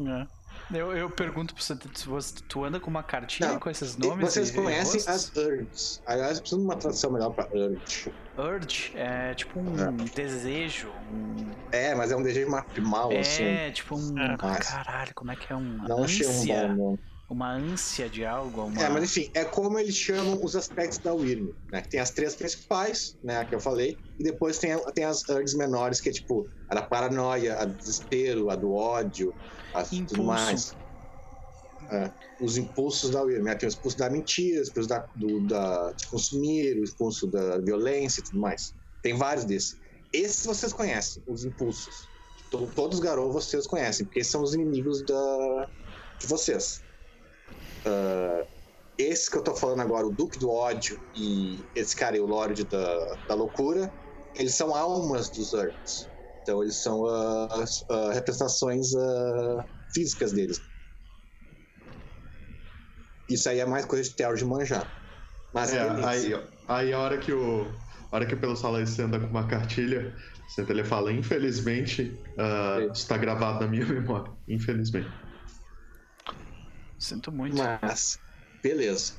É. 0.00 0.26
Eu, 0.74 0.96
eu 0.96 1.08
pergunto 1.08 1.54
pra 1.54 1.62
você, 1.62 1.76
tu- 1.76 2.10
você- 2.10 2.34
tu 2.48 2.64
anda 2.64 2.80
com 2.80 2.90
uma 2.90 3.02
cartilha 3.02 3.52
Não, 3.52 3.60
com 3.60 3.70
esses 3.70 3.94
E 3.94 4.00
nomes? 4.00 4.32
Vocês 4.32 4.48
e- 4.48 4.52
e 4.52 4.54
conhecem 4.56 5.00
rostos? 5.00 5.08
as 5.08 5.36
Urges. 5.36 6.02
Aliás, 6.04 6.40
precisa 6.40 6.60
de 6.60 6.66
uma 6.66 6.76
tradução 6.76 7.12
melhor 7.12 7.30
pra 7.30 7.46
Urge. 7.54 8.12
Urge 8.36 8.92
é 8.96 9.34
tipo 9.34 9.60
um 9.60 9.94
desejo, 10.14 10.88
um... 11.12 11.36
É, 11.70 11.94
mas 11.94 12.10
é 12.10 12.16
um 12.16 12.22
desejo 12.22 12.50
mais 12.50 12.64
primal, 12.64 13.10
assim. 13.16 13.44
É, 13.44 13.70
tipo 13.70 13.96
um... 13.96 14.18
É. 14.18 14.36
Caralho, 14.36 15.14
como 15.14 15.30
é 15.30 15.36
que 15.36 15.52
é 15.52 15.56
um... 15.56 15.62
Não 15.86 16.02
achei 16.02 16.26
um 16.26 16.30
ânsia, 16.30 16.68
bom 16.68 16.74
nome. 16.74 16.98
Uma 17.28 17.52
ânsia 17.52 18.08
de 18.08 18.24
algo, 18.24 18.64
uma... 18.64 18.82
É, 18.82 18.88
mas 18.88 19.04
enfim, 19.04 19.30
é 19.34 19.44
como 19.44 19.78
eles 19.78 19.96
chamam 19.96 20.38
os 20.42 20.54
aspectos 20.54 20.98
da 20.98 21.12
Wyrm, 21.14 21.48
né? 21.70 21.82
Que 21.82 21.88
Tem 21.90 22.00
as 22.00 22.10
três 22.10 22.34
principais, 22.36 23.16
né, 23.22 23.44
que 23.44 23.54
eu 23.54 23.60
falei, 23.60 23.98
e 24.18 24.24
depois 24.24 24.58
tem, 24.58 24.70
tem 24.94 25.04
as 25.04 25.28
urges 25.28 25.54
menores, 25.54 26.00
que 26.00 26.08
é 26.08 26.12
tipo 26.12 26.48
a 26.68 26.74
da 26.74 26.82
paranoia, 26.82 27.56
a 27.56 27.64
do 27.64 27.76
desespero, 27.76 28.50
a 28.50 28.56
do 28.56 28.72
ódio, 28.72 29.34
a 29.74 29.82
tudo 29.82 29.96
Impulso. 30.02 30.22
mais. 30.24 30.76
É, 31.90 32.12
os 32.40 32.56
impulsos 32.56 33.10
da 33.10 33.22
Wyrm, 33.22 33.44
né? 33.44 33.54
Tem 33.54 33.68
o 33.68 33.72
impulso 33.72 33.96
da 33.96 34.08
mentira, 34.10 34.60
o 34.60 34.68
impulso 34.68 34.88
da, 34.88 35.08
do, 35.14 35.40
da, 35.46 35.92
de 35.92 36.06
consumir, 36.08 36.78
o 36.78 36.84
impulso 36.84 37.26
da 37.26 37.58
violência 37.58 38.20
e 38.20 38.24
tudo 38.24 38.40
mais. 38.40 38.72
Tem 39.02 39.14
vários 39.14 39.44
desses. 39.44 39.76
Esses 40.12 40.44
vocês 40.46 40.72
conhecem, 40.72 41.22
os 41.26 41.44
impulsos. 41.44 42.08
To- 42.50 42.70
Todos 42.74 42.98
os 42.98 43.04
garotos 43.04 43.34
vocês 43.34 43.66
conhecem, 43.66 44.06
porque 44.06 44.20
esses 44.20 44.32
são 44.32 44.42
os 44.42 44.54
inimigos 44.54 45.04
da, 45.04 45.68
de 46.20 46.26
vocês. 46.26 46.85
Ah, 47.86 48.46
esse 48.98 49.30
que 49.30 49.36
eu 49.36 49.44
tô 49.44 49.54
falando 49.54 49.80
agora, 49.80 50.06
o 50.06 50.12
Duque 50.12 50.38
do 50.38 50.50
Ódio 50.50 50.98
e 51.14 51.68
esse 51.74 51.94
cara 51.94 52.16
o 52.20 52.26
Lorde 52.26 52.64
da, 52.64 53.18
da 53.28 53.34
Loucura, 53.34 53.92
eles 54.34 54.54
são 54.54 54.74
almas 54.74 55.30
dos 55.30 55.52
Urks. 55.52 56.10
Então 56.42 56.62
eles 56.62 56.80
são 56.82 57.06
ah, 57.06 57.62
as 57.62 57.84
ah, 57.90 58.12
representações 58.12 58.94
ah, 58.94 59.64
físicas 59.92 60.32
deles. 60.32 60.60
Isso 63.28 63.48
aí 63.48 63.58
é 63.58 63.66
mais 63.66 63.84
coisa 63.84 64.08
de 64.08 64.14
Terror 64.14 64.36
de 64.36 64.44
manjar. 64.44 64.90
Mas 65.52 65.74
É, 65.74 65.80
aí, 66.04 66.32
aí 66.68 66.92
a 66.92 66.98
hora 66.98 67.18
que 67.18 67.32
o. 67.32 67.78
A 68.12 68.16
hora 68.16 68.26
que 68.26 68.34
o 68.34 68.40
Pelo 68.40 68.56
Sala 68.56 68.86
você 68.86 69.02
anda 69.02 69.18
com 69.18 69.26
uma 69.26 69.48
cartilha, 69.48 70.14
ele 70.68 70.84
fala, 70.84 71.12
infelizmente, 71.12 72.22
está 72.94 73.18
gravado 73.18 73.64
na 73.64 73.66
minha 73.66 73.84
memória. 73.84 74.32
Infelizmente. 74.48 75.25
Sinto 76.98 77.30
muito. 77.30 77.56
Mas, 77.56 78.18
beleza. 78.62 79.14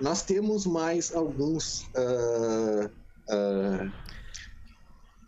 Nós 0.00 0.22
temos 0.22 0.66
mais 0.66 1.14
alguns. 1.14 1.88
ah, 1.96 2.90
ah, 3.30 3.90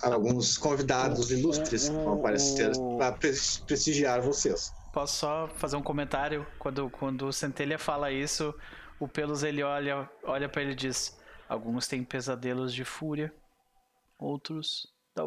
alguns 0.02 0.58
convidados 0.58 1.30
ilustres 1.30 1.88
que 1.88 1.94
vão 1.94 2.14
aparecer 2.14 2.72
para 2.98 3.12
prestigiar 3.12 4.20
vocês. 4.20 4.72
Posso 4.92 5.16
só 5.16 5.48
fazer 5.48 5.76
um 5.76 5.82
comentário? 5.82 6.46
Quando, 6.58 6.90
quando 6.90 7.26
o 7.26 7.32
Centelha 7.32 7.78
fala 7.78 8.10
isso, 8.10 8.52
o 8.98 9.06
Pelos 9.08 9.42
ele 9.42 9.62
olha, 9.62 10.08
olha 10.24 10.48
para 10.48 10.62
ele 10.62 10.72
e 10.72 10.76
diz: 10.76 11.16
Alguns 11.48 11.86
têm 11.86 12.04
pesadelos 12.04 12.74
de 12.74 12.84
fúria, 12.84 13.32
outros 14.18 14.88
da 15.14 15.24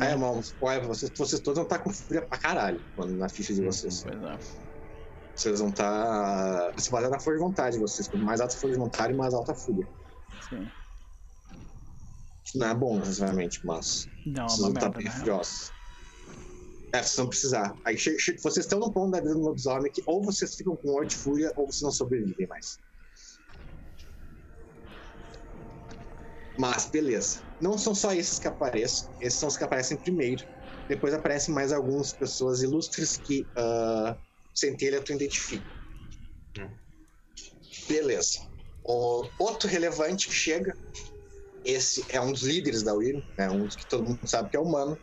Ah, 0.00 0.10
irmão, 0.10 0.42
olha, 0.60 0.80
vocês, 0.86 1.10
vocês 1.16 1.40
todos 1.40 1.56
vão 1.56 1.64
estar 1.64 1.78
com 1.78 1.90
fúria 1.90 2.22
pra 2.22 2.38
caralho 2.38 2.80
quando, 2.94 3.12
na 3.16 3.28
ficha 3.28 3.54
de 3.54 3.62
vocês. 3.62 4.02
Pois 4.02 4.22
é. 4.22 4.38
Vocês 5.34 5.60
vão 5.60 5.68
estar. 5.68 6.74
Se 6.78 6.90
basear 6.90 7.10
na 7.10 7.18
força 7.18 7.38
de 7.38 7.44
vontade 7.44 7.76
de 7.76 7.82
vocês. 7.82 8.08
Quanto 8.08 8.24
mais 8.24 8.40
alta 8.40 8.54
a 8.54 8.58
força 8.58 8.74
de 8.74 8.80
vontade, 8.80 9.14
mais 9.14 9.34
alta 9.34 9.52
a 9.52 9.54
fúria. 9.54 9.86
Sim. 10.48 10.68
Não 12.54 12.68
é 12.68 12.74
bom, 12.74 12.98
necessariamente, 12.98 13.64
mas. 13.64 14.08
Não, 14.26 14.44
é 14.44 14.48
vocês 14.48 14.60
vão 14.60 14.68
estar 14.70 14.88
merda, 14.90 14.98
bem 14.98 15.10
furiosos. 15.10 15.72
É, 16.92 17.02
vocês 17.02 17.16
vão 17.16 17.28
precisar. 17.28 17.76
Aí 17.84 17.96
vocês 17.96 18.56
estão 18.58 18.80
num 18.80 18.90
ponto 18.90 19.12
da 19.12 19.20
vida 19.20 19.34
do 19.34 19.40
lobisomem 19.40 19.92
que 19.92 20.02
ou 20.06 20.24
vocês 20.24 20.54
ficam 20.54 20.74
com 20.74 20.94
ódio 20.94 21.08
de 21.08 21.16
fúria 21.16 21.52
ou 21.56 21.66
vocês 21.66 21.82
não 21.82 21.92
sobrevivem 21.92 22.46
mais. 22.46 22.78
Mas, 26.58 26.86
beleza. 26.86 27.40
Não 27.60 27.78
são 27.78 27.94
só 27.94 28.12
esses 28.12 28.38
que 28.38 28.48
aparecem. 28.48 29.08
Esses 29.20 29.38
são 29.38 29.48
os 29.48 29.56
que 29.56 29.62
aparecem 29.62 29.96
primeiro. 29.96 30.44
Depois 30.88 31.14
aparecem 31.14 31.54
mais 31.54 31.72
algumas 31.72 32.12
pessoas 32.12 32.62
ilustres 32.62 33.16
que 33.16 33.42
uh, 33.42 34.18
Centelha 34.52 35.00
tu 35.00 35.12
identifica. 35.12 35.64
Beleza. 37.88 38.40
O 38.84 39.24
outro 39.38 39.68
relevante 39.68 40.26
que 40.26 40.34
chega. 40.34 40.76
Esse 41.64 42.04
é 42.08 42.20
um 42.20 42.32
dos 42.32 42.42
líderes 42.42 42.82
da 42.82 42.94
Wyrm, 42.94 43.22
né? 43.36 43.50
um 43.50 43.64
dos 43.64 43.76
que 43.76 43.86
todo 43.86 44.04
mundo 44.04 44.26
sabe 44.26 44.50
que 44.50 44.56
é 44.56 44.60
humano. 44.60 44.98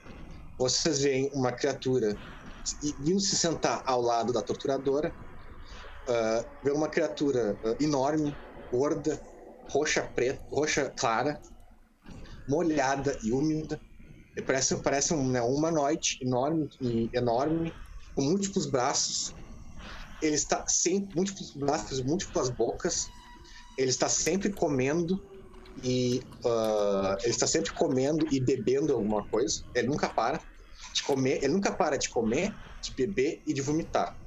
Vocês 0.57 1.01
veem 1.01 1.29
uma 1.33 1.51
criatura 1.51 2.17
indo 2.83 3.19
se 3.19 3.35
sentar 3.35 3.83
ao 3.85 4.01
lado 4.01 4.33
da 4.33 4.41
torturadora. 4.41 5.13
Uh, 6.07 6.45
vê 6.63 6.71
uma 6.71 6.89
criatura 6.89 7.57
uh, 7.63 7.83
enorme, 7.83 8.35
gorda, 8.71 9.21
roxa 9.69 10.01
preta, 10.03 10.41
roxa 10.49 10.91
clara, 10.95 11.41
molhada 12.47 13.17
e 13.23 13.31
úmida. 13.31 13.79
Parece, 14.45 14.75
parece 14.77 15.13
um, 15.13 15.29
né, 15.29 15.41
um 15.41 15.57
enorme 16.21 16.69
enorme, 17.13 17.73
com 18.13 18.21
múltiplos 18.21 18.65
braços. 18.65 19.33
Ele 20.21 20.35
está 20.35 20.67
sem 20.67 21.07
múltiplos 21.15 21.51
braços, 21.51 22.01
múltiplas 22.01 22.49
bocas. 22.49 23.07
Ele 23.77 23.89
está 23.89 24.09
sempre 24.09 24.51
comendo 24.51 25.21
e 25.83 26.21
ah, 26.45 27.17
ele 27.21 27.31
está 27.31 27.47
sempre 27.47 27.71
comendo 27.73 28.27
e 28.31 28.39
bebendo 28.39 28.93
alguma 28.93 29.25
coisa. 29.27 29.63
Ele 29.73 29.87
nunca 29.87 30.09
para 30.09 30.41
de 30.93 31.03
comer. 31.03 31.43
Ele 31.43 31.53
nunca 31.53 31.71
para 31.71 31.97
de 31.97 32.09
comer, 32.09 32.53
de 32.81 32.91
beber 32.91 33.41
e 33.45 33.53
de 33.53 33.61
vomitar. 33.61 34.17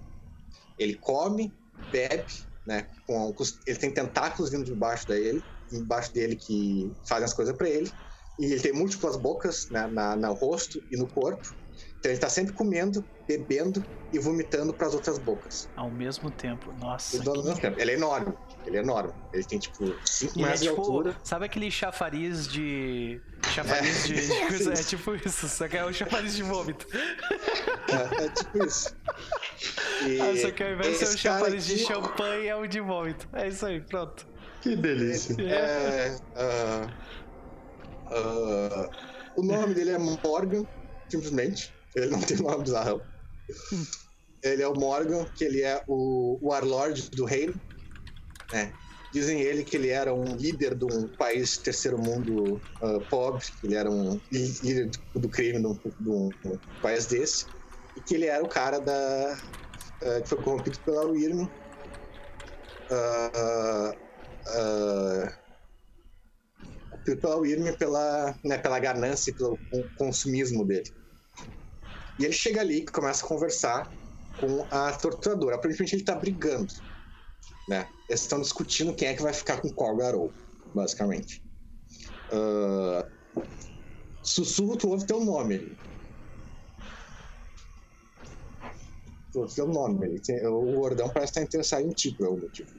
Ele 0.78 0.94
come, 0.94 1.52
bebe, 1.90 2.47
né? 2.68 2.86
Com, 3.06 3.34
ele 3.66 3.78
tem 3.78 3.90
tentáculos 3.90 4.50
vindo 4.50 4.64
debaixo 4.64 5.08
dele, 5.08 5.42
embaixo 5.72 6.12
dele 6.12 6.36
que 6.36 6.92
fazem 7.08 7.24
as 7.24 7.32
coisas 7.32 7.56
para 7.56 7.68
ele. 7.68 7.90
E 8.38 8.44
ele 8.44 8.60
tem 8.60 8.72
múltiplas 8.72 9.16
bocas 9.16 9.68
né, 9.70 9.86
na, 9.88 10.14
no 10.14 10.32
rosto 10.34 10.80
e 10.90 10.96
no 10.96 11.08
corpo. 11.08 11.56
Então 11.98 12.10
ele 12.10 12.14
está 12.14 12.28
sempre 12.28 12.52
comendo, 12.52 13.04
bebendo 13.26 13.84
e 14.12 14.18
vomitando 14.18 14.72
para 14.72 14.86
as 14.86 14.94
outras 14.94 15.18
bocas. 15.18 15.68
Ao 15.74 15.90
mesmo 15.90 16.30
tempo. 16.30 16.72
Nossa. 16.78 17.16
Ao 17.16 17.36
mesmo 17.36 17.58
tempo. 17.58 17.80
Ele 17.80 17.92
é 17.92 17.94
enorme. 17.94 18.32
Ele 18.66 18.76
é 18.76 18.80
enorme. 18.80 19.12
Ele 19.32 19.44
tem 19.44 19.58
tipo 19.58 19.92
5 20.04 20.38
E 20.38 20.42
é 20.42 20.44
metros 20.44 20.60
de 20.60 20.68
tipo, 20.68 20.80
altura. 20.80 21.16
sabe 21.24 21.46
aquele 21.46 21.70
chafariz 21.70 22.46
de. 22.46 23.20
Chafariz 23.54 24.06
de. 24.06 24.14
de 24.26 24.28
coisa- 24.48 24.72
é 24.72 24.82
tipo 24.82 25.14
isso, 25.14 25.48
só 25.48 25.68
que 25.68 25.76
é 25.76 25.84
o 25.84 25.92
chafariz 25.92 26.34
de 26.34 26.42
vômito. 26.42 26.86
É, 26.94 28.24
é 28.24 28.28
tipo 28.30 28.64
isso. 28.64 28.94
E 30.06 30.20
Ah, 30.22 30.36
só 30.40 30.50
que 30.50 30.62
ao 30.62 30.72
invés 30.72 30.98
de 30.98 31.06
ser 31.06 31.18
um 31.18 31.22
cara 31.22 31.38
chafariz 31.38 31.66
de 31.66 31.74
aqui- 31.74 31.84
champanhe, 31.84 32.46
é 32.48 32.56
um 32.56 32.66
de 32.66 32.80
vômito. 32.80 33.28
É 33.32 33.48
isso 33.48 33.64
aí, 33.66 33.80
pronto. 33.80 34.26
Que 34.60 34.74
delícia. 34.76 35.34
É, 35.40 36.16
ah, 36.36 36.88
ah, 38.10 38.90
o 39.36 39.42
nome 39.42 39.74
dele 39.74 39.90
é 39.90 39.98
Morgan, 39.98 40.64
simplesmente. 41.08 41.72
Ele 41.94 42.06
não 42.06 42.20
tem 42.20 42.36
nome 42.38 42.62
bizarro. 42.64 43.00
Ele 44.42 44.62
é 44.62 44.68
o 44.68 44.74
Morgan, 44.74 45.24
que 45.36 45.44
ele 45.44 45.62
é 45.62 45.82
o, 45.86 46.38
o 46.40 46.48
Warlord 46.50 47.10
do 47.10 47.24
reino. 47.24 47.54
né? 48.52 48.72
Dizem 49.10 49.40
ele 49.40 49.64
que 49.64 49.76
ele 49.76 49.88
era 49.88 50.14
um 50.14 50.36
líder 50.36 50.74
de 50.76 50.84
um 50.84 51.08
país 51.16 51.58
terceiro 51.58 51.98
mundo 51.98 52.60
ah, 52.82 53.00
pobre, 53.08 53.46
que 53.58 53.66
ele 53.66 53.74
era 53.74 53.90
um 53.90 54.20
lí- 54.30 54.58
líder 54.62 54.90
do, 55.14 55.28
crime 55.30 55.60
de 55.60 55.66
um, 55.66 55.74
de 55.74 56.08
um 56.10 56.58
país 56.80 57.06
desse, 57.06 57.46
e 57.96 58.02
que 58.02 58.14
ele 58.14 58.26
era 58.26 58.44
o 58.44 58.48
cara 58.48 58.78
da 58.78 59.32
ah, 60.02 60.20
que 60.22 60.28
foi 60.28 60.38
corrompido 60.38 60.78
pela 60.84 61.06
Wyrm. 61.08 61.48
Ah, 62.90 63.94
ah, 64.48 65.38
pela 67.20 67.36
Wyrm, 67.36 67.76
pela, 67.78 68.38
né, 68.44 68.58
pela 68.58 68.78
ganância 68.78 69.30
e 69.30 69.34
pelo 69.34 69.58
con- 69.70 69.88
consumismo 69.96 70.66
dele. 70.66 70.92
E 72.18 72.24
ele 72.24 72.32
chega 72.34 72.60
ali 72.60 72.78
e 72.78 72.86
começa 72.86 73.24
a 73.24 73.28
conversar 73.28 73.90
com 74.36 74.66
a 74.70 74.92
torturadora. 74.92 75.56
Aparentemente 75.56 75.94
ele 75.94 76.04
tá 76.04 76.14
brigando, 76.14 76.72
né? 77.68 77.88
Eles 78.08 78.22
estão 78.22 78.40
discutindo 78.40 78.94
quem 78.94 79.08
é 79.08 79.14
que 79.14 79.22
vai 79.22 79.32
ficar 79.32 79.60
com 79.60 79.68
qual 79.70 79.96
Garou, 79.96 80.32
basicamente. 80.74 81.42
Ah, 82.32 83.06
sussurro, 84.22 84.76
tu 84.76 84.88
ouve 84.88 85.06
teu 85.06 85.24
nome 85.24 85.54
ali. 85.56 85.78
Tu 89.32 89.40
ouve 89.40 89.54
teu 89.54 89.68
nome 89.68 90.06
ali. 90.06 90.20
Tem- 90.22 90.46
O 90.46 90.62
Gordão 90.72 91.08
parece 91.10 91.32
estar 91.32 91.42
interessado 91.42 91.84
em 91.84 91.90
ti, 91.90 92.12
por 92.16 92.26
algum 92.26 92.40
motivo. 92.40 92.70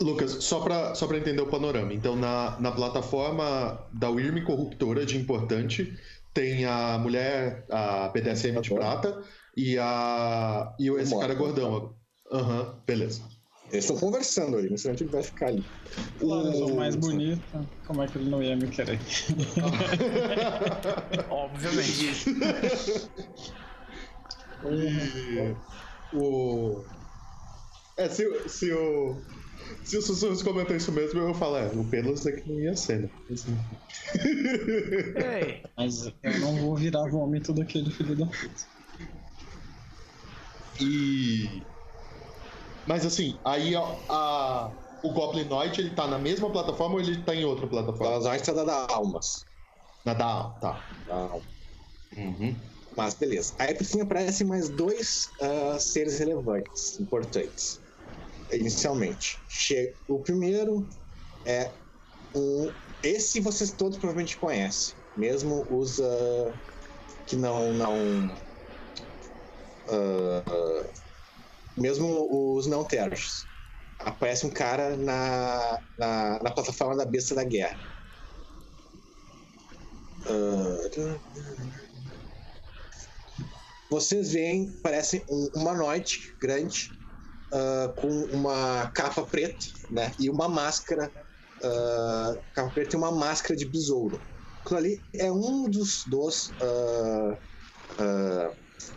Lucas, 0.00 0.44
só 0.44 0.60
pra, 0.60 0.94
só 0.94 1.06
pra 1.06 1.18
entender 1.18 1.42
o 1.42 1.50
panorama. 1.50 1.92
Então, 1.92 2.16
na, 2.16 2.58
na 2.58 2.72
plataforma 2.72 3.86
da 3.92 4.08
Wyrm 4.08 4.44
Corruptora 4.44 5.04
de 5.04 5.18
Importante, 5.18 5.94
tem 6.32 6.64
a 6.64 6.98
mulher, 6.98 7.66
a 7.70 8.08
BDSM 8.08 8.60
de 8.62 8.70
prata, 8.74 9.22
e 9.56 9.78
a. 9.78 10.74
E 10.78 10.88
esse 10.90 11.18
cara 11.18 11.34
gordão. 11.34 11.94
Aham, 12.32 12.82
beleza. 12.86 13.22
Eles 13.70 13.84
estão 13.84 13.98
conversando 13.98 14.56
ali, 14.56 14.70
não 14.70 14.78
sei 14.78 14.92
onde 14.92 15.04
ele 15.04 15.10
vai 15.10 15.22
ficar 15.22 15.48
ali. 15.48 15.62
Claro, 16.18 16.46
eu 16.48 16.54
sou 16.54 16.72
O- 16.72 16.76
mais 16.76 16.96
bonita. 16.96 17.68
Como 17.86 18.02
é 18.02 18.06
que 18.06 18.16
ele 18.18 18.30
não 18.30 18.42
ia 18.42 18.56
me 18.56 18.68
querer? 18.68 18.98
Obviamente. 21.30 22.30
E 24.64 25.56
o. 26.12 26.84
É, 27.96 28.08
se, 28.08 28.26
o- 28.26 28.48
se 28.48 28.72
o. 28.72 29.22
Se 29.84 29.96
o 29.98 30.02
Sussurros 30.02 30.42
comentou 30.42 30.76
isso 30.76 30.92
mesmo, 30.92 31.18
eu 31.18 31.24
vou 31.26 31.34
falar, 31.34 31.64
é, 31.64 31.76
o 31.76 31.84
Pelos 31.84 32.24
é 32.26 32.32
que 32.32 32.48
não 32.48 32.58
ia 32.60 32.76
ser, 32.76 33.00
né? 33.00 33.10
Assim. 33.30 33.56
Ei, 35.16 35.62
Mas 35.76 36.06
eu 36.06 36.40
não 36.40 36.56
vou 36.56 36.76
virar 36.76 37.08
vômito 37.10 37.52
daquele 37.52 37.90
filho 37.90 38.16
da 38.16 38.26
puta. 38.26 38.62
E. 40.80 41.62
Mas 42.88 43.04
assim, 43.04 43.38
aí 43.44 43.76
a, 43.76 43.80
a- 44.08 44.72
o 45.02 45.12
Goblinoid 45.12 45.78
ele 45.80 45.94
tá 45.94 46.06
na 46.06 46.18
mesma 46.18 46.50
plataforma 46.50 46.94
ou 46.94 47.00
ele 47.00 47.22
tá 47.22 47.34
em 47.34 47.44
outra 47.44 47.66
O 47.66 47.68
plataforma? 47.68 48.04
Galazar 48.06 48.36
está 48.36 48.52
da 48.64 48.86
almas. 48.90 49.44
Na 50.04 50.14
da. 50.14 50.50
Tá. 50.60 50.88
Da. 51.06 51.34
Uhum. 52.16 52.58
Mas 52.96 53.14
beleza. 53.14 53.54
Aí 53.60 53.74
por 53.74 53.84
fim 53.84 54.00
aparecem 54.00 54.46
mais 54.46 54.70
dois 54.70 55.34
ah, 55.40 55.78
seres 55.78 56.18
relevantes, 56.18 56.98
importantes. 56.98 57.82
Inicialmente. 58.50 59.44
Che- 59.48 59.94
O 60.08 60.20
primeiro 60.22 60.88
é 61.46 61.74
um. 62.34 62.74
Esse 63.02 63.38
vocês 63.40 63.72
todos 63.72 63.98
provavelmente 63.98 64.38
conhecem. 64.38 64.94
Mesmo 65.14 65.66
os 65.70 66.00
ah, 66.00 66.54
que 67.26 67.36
não. 67.36 67.72
não 67.74 68.26
ah, 69.88 70.42
mesmo 71.80 72.56
os 72.56 72.66
não 72.66 72.84
terras. 72.84 73.46
Aparece 73.98 74.46
um 74.46 74.50
cara 74.50 74.96
na, 74.96 75.80
na, 75.98 76.42
na 76.42 76.50
plataforma 76.52 76.96
da 76.96 77.04
besta 77.04 77.34
da 77.34 77.44
guerra. 77.44 77.76
Ah, 80.26 81.18
vocês 83.90 84.32
veem, 84.32 84.70
parece 84.82 85.24
um 85.28 85.48
humanoide 85.54 86.36
grande, 86.40 86.92
ah, 87.52 87.92
com 87.96 88.08
uma 88.32 88.90
capa 88.90 89.26
preta, 89.26 89.66
né? 89.90 90.12
E 90.18 90.28
uma 90.28 90.48
máscara. 90.48 91.10
ah, 91.62 92.36
capa 92.52 92.70
preta 92.70 92.96
e 92.96 92.98
uma 92.98 93.10
máscara 93.10 93.56
de 93.56 93.66
besouro. 93.66 94.20
Aquilo 94.60 94.78
ali 94.78 95.02
é 95.14 95.32
um 95.32 95.68
dos. 95.68 96.04
dos 96.06 96.54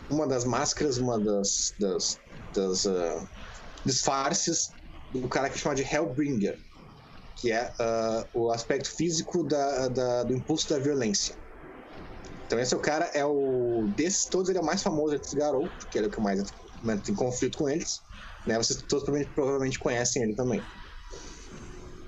uma 0.09 0.27
das 0.27 0.43
máscaras, 0.43 0.97
uma 0.97 1.17
das. 1.19 1.73
das, 1.79 2.19
das 2.53 2.85
ah, 2.85 3.27
disfarces 3.85 4.73
do 5.11 5.27
cara 5.27 5.49
que 5.49 5.57
chama 5.57 5.75
de 5.75 5.83
Hellbringer, 5.83 6.59
que 7.35 7.51
é 7.51 7.73
ah, 7.79 8.27
o 8.33 8.51
aspecto 8.51 8.89
físico 8.89 9.43
da, 9.43 9.87
da- 9.89 10.23
do 10.23 10.35
impulso 10.35 10.69
da 10.69 10.79
violência. 10.79 11.35
Então 12.45 12.59
esse 12.59 12.73
é 12.73 12.77
o 12.77 12.81
cara, 12.81 13.05
é 13.13 13.25
o. 13.25 13.89
Desses 13.95 14.25
todos, 14.25 14.49
ele 14.49 14.59
é 14.59 14.61
o 14.61 14.65
mais 14.65 14.81
famoso 14.83 15.15
entre 15.15 15.27
os 15.27 15.33
Garou, 15.33 15.69
porque 15.69 15.97
ele 15.97 16.07
é 16.07 16.09
o 16.09 16.11
que 16.11 16.19
mais 16.19 16.39
entra 16.83 17.11
em 17.11 17.15
conflito 17.15 17.57
com 17.57 17.69
eles. 17.69 18.01
Né? 18.45 18.57
Vocês 18.57 18.81
todos 18.81 19.05
provavelmente, 19.05 19.33
provavelmente 19.33 19.79
conhecem 19.79 20.23
ele 20.23 20.35
também. 20.35 20.61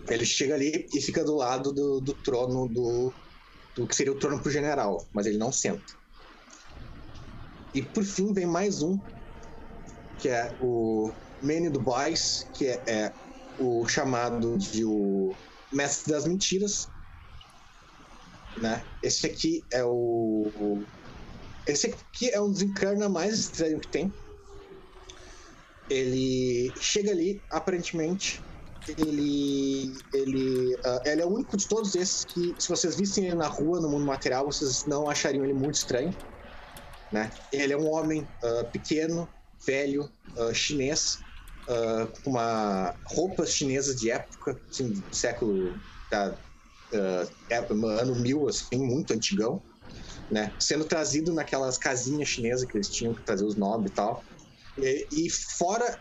Ele 0.10 0.26
chega 0.26 0.56
ali 0.56 0.86
e 0.94 1.02
fica 1.02 1.24
do 1.24 1.36
lado 1.36 1.72
do, 1.72 2.02
do 2.02 2.14
trono 2.14 2.68
do, 2.68 3.14
do 3.74 3.88
que 3.88 3.96
seria 3.96 4.12
o 4.12 4.20
trono 4.20 4.42
pro 4.42 4.52
general, 4.52 5.08
mas 5.14 5.26
ele 5.26 5.38
não 5.38 5.52
senta. 5.52 5.94
E 7.74 7.82
por 7.82 8.04
fim 8.04 8.34
vem 8.34 8.46
mais 8.46 8.82
um, 8.82 9.00
que 10.20 10.30
é 10.30 10.54
o 10.62 11.12
Manny 11.42 11.70
do 11.70 11.80
Boys, 11.80 12.48
que 12.54 12.68
é, 12.68 12.82
é 12.88 13.14
o 13.60 13.88
chamado 13.88 14.58
de 14.58 14.84
o 14.86 15.34
Mestre 15.72 16.14
das 16.14 16.26
Mentiras, 16.26 16.88
né? 18.58 18.84
Esse 19.02 19.26
aqui 19.28 19.64
é 19.72 19.84
o. 19.84 20.52
o- 20.60 20.84
Esse 21.68 21.88
aqui 21.88 22.30
é 22.30 22.40
um 22.42 22.52
desencarna 22.52 23.10
mais 23.10 23.40
estranho 23.40 23.80
que 23.80 23.88
tem. 23.88 24.14
Ele 25.90 26.72
chega 26.80 27.12
ali, 27.12 27.42
aparentemente. 27.50 28.42
Ele. 28.98 29.94
Ele. 30.14 30.78
ah, 30.86 31.02
ele 31.06 31.22
é 31.22 31.26
o 31.26 31.30
único 31.30 31.58
de 31.58 31.68
todos 31.68 31.96
esses 31.96 32.26
que, 32.26 32.56
se 32.60 32.70
vocês 32.70 32.96
vissem 32.96 33.26
ele 33.26 33.36
na 33.36 33.48
rua, 33.48 33.80
no 33.82 33.90
mundo 33.90 34.06
material, 34.06 34.46
vocês 34.46 34.86
não 34.86 35.10
achariam 35.10 35.44
ele 35.44 35.54
muito 35.54 35.76
estranho. 35.76 36.16
Né? 37.12 37.32
Ele 37.52 37.74
é 37.74 37.78
um 37.78 37.92
homem 37.92 38.28
ah, 38.44 38.64
pequeno, 38.72 39.28
velho, 39.66 40.12
ah, 40.38 40.54
chinês, 40.54 41.26
ah, 41.68 42.08
com 42.24 42.30
uma 42.32 42.98
roupa 43.06 43.46
chinesa 43.46 43.96
de 43.96 44.10
época, 44.12 44.62
assim, 44.72 44.92
do 44.94 45.16
século. 45.16 45.82
da- 46.12 46.38
ah, 46.94 47.30
é, 47.50 47.58
ano 47.58 48.16
mil, 48.16 48.48
assim, 48.48 48.78
muito 48.78 49.14
antigão, 49.14 49.64
né? 50.32 50.56
Sendo 50.60 50.86
trazido 50.86 51.34
naquelas 51.34 51.78
casinhas 51.78 52.30
chinesas 52.30 52.66
que 52.68 52.78
eles 52.78 52.90
tinham 52.90 53.16
que 53.16 53.24
trazer 53.24 53.46
os 53.46 53.56
nobres 53.56 53.92
e 53.92 53.96
tal. 53.96 54.26
E, 54.78 55.08
e 55.12 55.30
fora, 55.30 56.00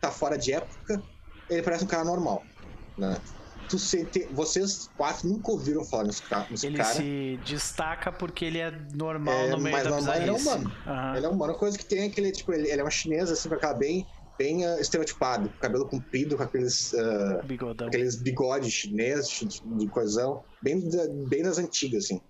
tá 0.00 0.10
fora 0.12 0.36
de 0.38 0.52
época, 0.52 1.04
ele 1.48 1.62
parece 1.62 1.84
um 1.84 1.88
cara 1.88 2.04
normal, 2.04 2.48
né? 2.96 3.22
Tu 3.68 3.78
sente, 3.78 4.28
vocês 4.32 4.88
quatro 4.96 5.28
nunca 5.28 5.50
ouviram 5.50 5.84
falar 5.84 6.04
nesse, 6.04 6.22
ca- 6.22 6.46
nesse 6.48 6.66
ele 6.66 6.76
cara. 6.78 6.94
se 6.94 7.40
destaca 7.44 8.12
porque 8.12 8.44
ele 8.44 8.58
é 8.58 8.70
normal 8.94 9.34
É, 9.34 9.50
no 9.50 9.58
meio 9.58 9.74
mas 9.76 9.84
da 9.84 9.90
normal 9.90 10.14
ele 10.16 10.30
é 10.30 10.32
humano. 10.32 10.72
Aham. 10.86 11.16
Ele 11.16 11.26
é 11.26 11.28
uma 11.28 11.54
coisa 11.54 11.76
que 11.76 11.84
tem 11.84 12.04
aquele, 12.04 12.30
tipo, 12.30 12.52
ele, 12.52 12.70
ele 12.70 12.80
é 12.80 12.84
uma 12.84 12.90
chinesa, 12.90 13.32
assim, 13.32 13.48
com 13.48 13.56
aquela 13.56 13.74
bem, 13.74 14.06
bem 14.38 14.64
ah, 14.64 14.80
estereotipado, 14.80 15.48
com 15.48 15.58
cabelo 15.58 15.88
comprido, 15.88 16.36
com 16.36 16.44
aqueles, 16.44 16.94
ah, 16.94 17.42
Bigodão. 17.44 17.88
aqueles 17.88 18.14
bigodes 18.16 18.72
chineses 18.72 19.28
de- 19.28 19.88
coisão, 19.88 20.44
bem, 20.62 20.88
da- 20.88 21.08
bem 21.28 21.42
das 21.42 21.58
antigas, 21.58 22.04
assim. 22.04 22.20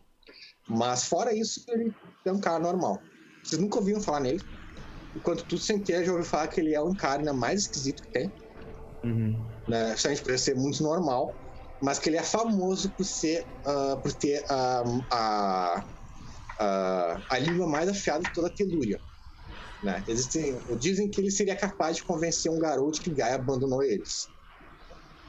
Mas 0.66 1.04
fora 1.04 1.34
isso, 1.34 1.64
ele 1.68 1.92
é 2.24 2.32
um 2.32 2.40
cara 2.40 2.58
normal. 2.58 3.00
Vocês 3.44 3.60
nunca 3.60 3.78
ouviram 3.78 4.00
falar 4.00 4.20
nele. 4.20 4.42
Enquanto 5.14 5.44
tu 5.44 5.58
sem 5.58 5.78
ter, 5.82 6.04
já 6.04 6.12
ouviu 6.12 6.26
falar 6.26 6.48
que 6.48 6.60
ele 6.60 6.74
é 6.74 6.80
um 6.80 6.94
cara 6.94 7.18
ainda 7.18 7.32
mais 7.32 7.62
esquisito 7.62 8.02
que 8.02 8.08
tem. 8.08 8.32
Uhum. 9.04 9.44
Né? 9.68 9.92
Justamente 9.92 10.22
por 10.22 10.38
ser 10.38 10.54
muito 10.54 10.82
normal. 10.82 11.34
Mas 11.82 11.98
que 11.98 12.08
ele 12.08 12.16
é 12.16 12.22
famoso 12.22 12.90
por 12.90 13.04
ser. 13.04 13.46
ah, 13.64 13.98
por 14.02 14.12
ter 14.12 14.44
a, 14.48 14.82
a, 15.10 15.84
a, 16.58 17.22
a 17.28 17.38
língua 17.38 17.66
mais 17.68 17.88
afiada 17.88 18.22
de 18.22 18.32
toda 18.32 18.48
a 18.48 18.50
Telúria. 18.50 18.98
Né? 19.82 20.02
Existem, 20.08 20.58
dizem 20.78 21.08
que 21.08 21.20
ele 21.20 21.30
seria 21.30 21.54
capaz 21.54 21.96
de 21.96 22.04
convencer 22.04 22.50
um 22.50 22.58
garoto 22.58 23.00
que 23.00 23.10
Gaia 23.10 23.34
abandonou 23.34 23.82
eles. 23.82 24.28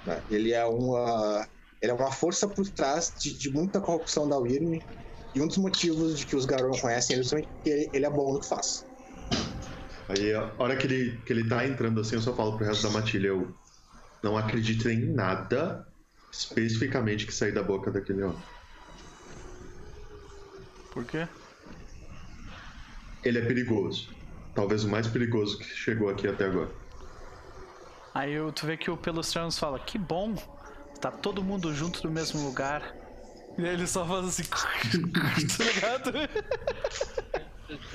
Né? 0.05 0.21
Ele 0.29 0.53
é 0.53 0.65
uma. 0.65 1.47
Ele 1.81 1.91
é 1.91 1.93
uma 1.93 2.11
força 2.11 2.47
por 2.47 2.67
trás 2.69 3.13
de, 3.19 3.37
de 3.37 3.51
muita 3.51 3.79
corrupção 3.79 4.27
da 4.27 4.37
Wyrm. 4.37 4.79
E 5.35 5.41
um 5.41 5.47
dos 5.47 5.57
motivos 5.57 6.17
de 6.17 6.25
que 6.25 6.35
os 6.35 6.45
Garou 6.45 6.75
conhecem 6.79 7.17
ele 7.17 7.27
é 7.27 7.29
porque 7.29 7.69
ele, 7.69 7.89
ele 7.93 8.05
é 8.05 8.09
bom 8.09 8.33
no 8.33 8.39
que 8.39 8.47
faz. 8.47 8.83
Aí 10.09 10.33
a 10.33 10.51
hora 10.57 10.75
que 10.75 10.87
ele, 10.87 11.21
que 11.23 11.33
ele 11.33 11.47
tá 11.47 11.67
entrando 11.67 12.01
assim, 12.01 12.15
eu 12.15 12.21
só 12.21 12.33
falo 12.33 12.57
pro 12.57 12.65
resto 12.65 12.87
da 12.87 12.89
matilha, 12.89 13.27
eu 13.27 13.47
não 14.27 14.37
acredito 14.37 14.89
em 14.89 15.05
nada 15.13 15.87
especificamente 16.29 17.25
que 17.25 17.33
sair 17.33 17.53
da 17.53 17.63
boca 17.63 17.89
daquele 17.89 18.23
homem. 18.23 18.43
Por 20.91 21.05
quê? 21.05 21.25
Ele 23.23 23.39
é 23.39 23.45
perigoso. 23.45 24.09
Talvez 24.53 24.83
o 24.83 24.89
mais 24.89 25.07
perigoso 25.07 25.57
que 25.57 25.63
chegou 25.63 26.09
aqui 26.09 26.27
até 26.27 26.45
agora. 26.45 26.69
Aí 28.13 28.35
tu 28.53 28.65
vê 28.65 28.75
que 28.75 28.91
o 28.91 28.97
Pelustranos 28.97 29.57
fala, 29.57 29.79
que 29.79 29.97
bom, 29.97 30.35
tá 30.99 31.09
todo 31.09 31.41
mundo 31.41 31.73
junto 31.73 32.05
no 32.05 32.11
mesmo 32.11 32.43
lugar. 32.43 32.93
E 33.57 33.63
aí 33.63 33.73
ele 33.75 33.87
só 33.87 34.05
faz 34.05 34.25
assim, 34.25 34.43
tá 35.57 35.63
ligado? 35.63 36.11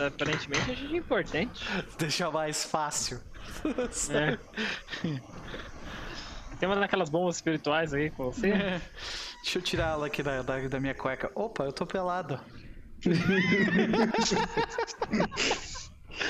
Aparentemente 0.07 0.71
a 0.71 0.75
gente 0.75 0.95
é 0.95 0.97
importante. 0.97 1.65
Deixa 1.99 2.31
mais 2.31 2.65
fácil. 2.65 3.21
É. 4.11 4.39
Tem 6.63 6.69
uma 6.69 6.79
daquelas 6.79 7.11
bombas 7.11 7.35
espirituais 7.35 7.93
aí 7.93 8.09
com 8.09 8.31
você? 8.31 8.51
É. 8.51 8.81
Deixa 9.43 9.59
eu 9.59 9.63
tirar 9.63 9.95
ela 9.95 10.07
aqui 10.07 10.23
da, 10.23 10.43
da, 10.43 10.69
da 10.69 10.79
minha 10.79 10.95
cueca. 10.95 11.29
Opa, 11.35 11.65
eu 11.65 11.73
tô 11.73 11.85
pelado. 11.85 12.41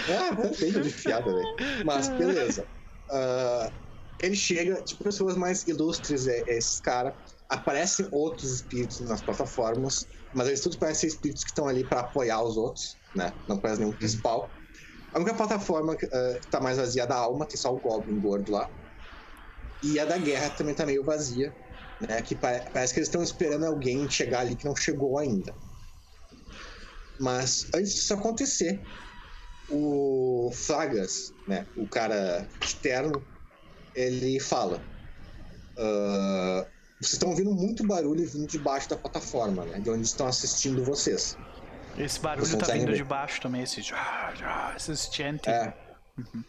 Ah, 0.09 0.35
perfeito 0.35 0.81
de 0.81 0.89
fiada, 0.89 1.31
velho. 1.31 1.85
Mas 1.85 2.09
beleza. 2.09 2.67
Ah, 3.11 3.71
ele 4.23 4.35
chega, 4.35 4.83
tipo, 4.83 5.05
pessoas 5.05 5.37
mais 5.37 5.67
ilustres, 5.69 6.27
é, 6.27 6.43
é 6.49 6.57
esses 6.57 6.81
caras. 6.81 7.13
Aparecem 7.51 8.09
outros 8.11 8.55
espíritos 8.55 9.01
nas 9.01 9.21
plataformas, 9.21 10.07
mas 10.33 10.49
eles 10.49 10.63
todos 10.63 10.79
parecem 10.79 11.09
espíritos 11.09 11.45
que 11.45 11.51
estão 11.51 11.69
ali 11.69 11.85
pra 11.85 12.01
apoiar 12.01 12.43
os 12.43 12.57
outros, 12.57 12.97
né? 13.15 13.35
Não 13.47 13.61
parece 13.61 13.81
nenhum 13.81 13.93
principal. 13.93 14.51
A 15.13 15.19
única 15.19 15.35
plataforma 15.35 15.95
que 15.95 16.07
ah, 16.07 16.39
que 16.41 16.49
tá 16.49 16.59
mais 16.59 16.79
vazia 16.79 17.03
é 17.03 17.05
a 17.05 17.09
da 17.09 17.17
alma, 17.17 17.45
tem 17.47 17.59
só 17.59 17.71
o 17.71 17.79
Goblin 17.79 18.19
gordo 18.19 18.51
lá. 18.51 18.67
E 19.83 19.99
a 19.99 20.05
da 20.05 20.17
guerra 20.19 20.51
também 20.51 20.75
tá 20.75 20.87
meio 20.87 21.03
vazia, 21.05 21.55
né? 22.01 22.21
Que 22.23 22.35
pare- 22.35 22.65
parece 22.73 22.93
que 22.95 23.01
eles 23.01 23.09
estão 23.09 23.23
esperando 23.23 23.65
alguém 23.67 24.09
chegar 24.09 24.41
ali 24.41 24.55
que 24.55 24.65
não 24.65 24.77
chegou 24.77 25.19
ainda. 25.19 25.55
Mas 27.19 27.67
antes 27.75 27.95
disso 27.95 28.15
acontecer, 28.15 28.81
o 29.69 30.51
Fragas, 30.53 31.33
né, 31.47 31.67
o 31.77 31.87
cara 31.89 32.47
externo, 32.61 33.25
ele 33.95 34.41
fala: 34.41 34.83
"Ah, 35.79 36.67
vocês 37.01 37.15
estão 37.15 37.31
ouvindo 37.31 37.53
muito 37.53 37.87
barulho 37.87 38.27
vindo 38.29 38.47
debaixo 38.47 38.89
da 38.89 38.97
plataforma, 38.97 39.65
né, 39.65 39.81
de 39.81 39.91
onde 39.91 40.03
estão 40.07 40.27
assistindo 40.27 40.85
vocês. 40.85 41.37
Esse 41.99 42.21
barulho 42.21 42.47
Você 42.47 42.57
tá 42.57 42.73
vindo 42.73 42.87
ver. 42.87 42.97
de 42.97 43.05
baixo 43.05 43.41
também, 43.41 43.63
esse. 43.63 43.81
Esses 44.77 45.11
chanting. 45.13 45.51
É. 45.51 45.75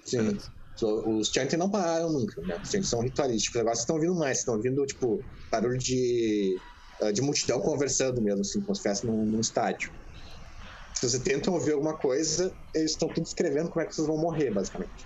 Sim. 0.05 0.39
So, 0.39 0.51
Os 0.81 1.29
chanting 1.29 1.57
não 1.57 1.69
pararam 1.69 2.11
nunca, 2.11 2.41
né? 2.41 2.59
Os 2.61 2.69
chanting 2.69 2.87
são 2.87 3.01
ritualísticos. 3.01 3.59
Agora 3.59 3.75
vocês 3.75 3.83
estão 3.83 3.95
ouvindo 3.95 4.15
mais, 4.15 4.37
vocês 4.37 4.39
estão 4.39 4.55
ouvindo, 4.55 4.85
tipo, 4.85 5.23
barulho 5.51 5.77
de, 5.77 6.57
ah, 7.01 7.11
de 7.11 7.21
multidão 7.21 7.59
conversando 7.61 8.21
mesmo, 8.21 8.41
assim, 8.41 8.59
como 8.61 8.75
se 8.75 8.79
estivesse 8.79 9.05
num, 9.05 9.25
num 9.25 9.39
estádio. 9.39 9.91
Se 10.95 11.09
vocês 11.09 11.23
tentam 11.23 11.53
ouvir 11.53 11.73
alguma 11.73 11.97
coisa, 11.97 12.53
eles 12.73 12.91
estão 12.91 13.07
tudo 13.09 13.25
escrevendo 13.25 13.69
como 13.69 13.81
é 13.81 13.85
que 13.85 13.95
vocês 13.95 14.07
vão 14.07 14.17
morrer, 14.17 14.51
basicamente. 14.51 15.05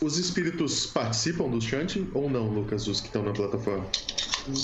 Os 0.00 0.18
espíritos 0.18 0.86
participam 0.86 1.48
do 1.48 1.60
chanting 1.60 2.10
ou 2.14 2.28
não, 2.28 2.48
Lucas, 2.48 2.86
os 2.86 3.00
que 3.00 3.06
estão 3.06 3.22
na 3.22 3.32
plataforma? 3.32 3.86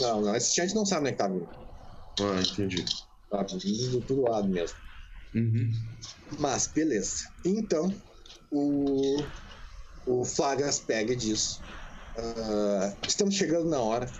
Não, 0.01 0.21
não, 0.23 0.35
esse 0.35 0.55
chanting 0.55 0.75
não 0.75 0.87
sabe 0.87 1.03
onde 1.03 1.09
é 1.09 1.13
que 1.13 1.19
tá 1.19 1.29
vindo. 1.29 1.49
Ah, 2.21 2.41
entendi. 2.41 2.85
Tá 3.31 3.43
vindo 3.43 3.91
do 3.91 4.01
todo 4.03 4.23
lado 4.23 4.49
mesmo. 4.49 4.77
Uhum. 5.35 5.71
Mas, 6.39 6.67
beleza. 6.67 7.25
Então, 7.45 7.93
o, 8.51 9.23
o 10.11 10.25
Flagas 10.25 10.81
pega 10.81 11.15
disso. 11.15 11.63
Ah, 12.17 12.97
estamos 13.07 13.37
chegando 13.37 13.69
na 13.69 13.81
hora. 13.81 14.11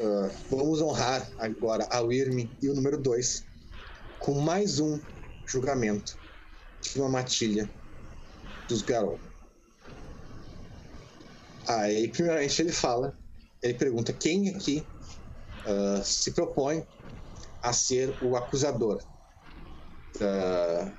Ah, 0.00 0.30
vamos 0.50 0.80
honrar 0.80 1.28
agora 1.38 1.86
a 1.90 2.00
Wyrm 2.00 2.48
e 2.62 2.68
o 2.68 2.74
número 2.74 2.96
2 2.96 3.44
com 4.20 4.40
mais 4.40 4.78
um 4.78 5.00
julgamento 5.46 6.16
de 6.80 7.00
uma 7.00 7.08
matilha 7.08 7.68
dos 8.68 8.82
Garou. 8.82 9.18
Aí, 11.66 12.08
primeiramente, 12.08 12.62
ele 12.62 12.72
fala, 12.72 13.18
ele 13.60 13.74
pergunta 13.74 14.12
quem 14.12 14.54
aqui 14.54 14.86
ah, 15.64 16.02
se 16.04 16.30
propõe 16.30 16.86
a 17.62 17.72
ser 17.72 18.16
o 18.22 18.36
acusador 18.36 19.02
ah, 20.20 20.92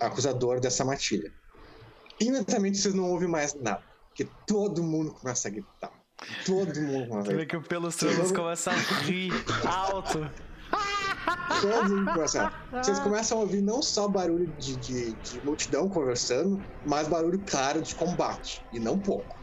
acusador 0.00 0.60
dessa 0.60 0.84
matilha. 0.84 1.32
Imediatamente 2.20 2.78
vocês 2.78 2.94
não 2.94 3.10
ouvem 3.10 3.28
mais 3.28 3.54
nada, 3.54 3.82
porque 4.08 4.28
todo 4.46 4.82
mundo 4.82 5.12
começa 5.12 5.48
a 5.48 5.50
gritar. 5.50 5.92
Todo 6.46 6.80
mundo 6.80 7.08
começa 7.08 7.30
a 7.30 7.34
gritar. 7.34 7.46
que 7.50 7.56
o 7.56 7.62
Pelos 7.62 7.96
Tranos 7.96 8.32
começa 8.32 8.70
a 8.70 8.74
rir 8.74 9.32
alto. 9.66 10.30
Todo 11.60 11.88
mundo 11.96 12.12
começa 12.12 12.46
a... 12.72 12.82
Vocês 12.82 12.98
começam 13.00 13.38
a 13.38 13.40
ouvir 13.42 13.60
não 13.62 13.82
só 13.82 14.08
barulho 14.08 14.46
de, 14.58 14.76
de, 14.76 15.12
de 15.12 15.40
multidão 15.44 15.88
conversando, 15.88 16.62
mas 16.86 17.08
barulho 17.08 17.42
claro 17.46 17.82
de 17.82 17.94
combate, 17.94 18.64
e 18.72 18.78
não 18.78 18.98
pouco. 18.98 19.36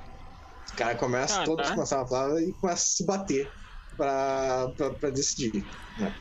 Os 0.66 0.72
caras 0.72 1.00
começam, 1.00 1.42
Ah, 1.42 1.46
todos 1.46 1.68
tá. 1.68 1.74
começam 1.76 2.02
a 2.02 2.08
falar 2.08 2.42
e 2.42 2.52
começam 2.54 2.74
a 2.74 2.76
se 2.78 3.06
bater 3.06 3.52
pra, 3.98 4.72
pra, 4.78 4.90
pra 4.92 5.10
decidir. 5.10 5.66
Né? 6.00 6.14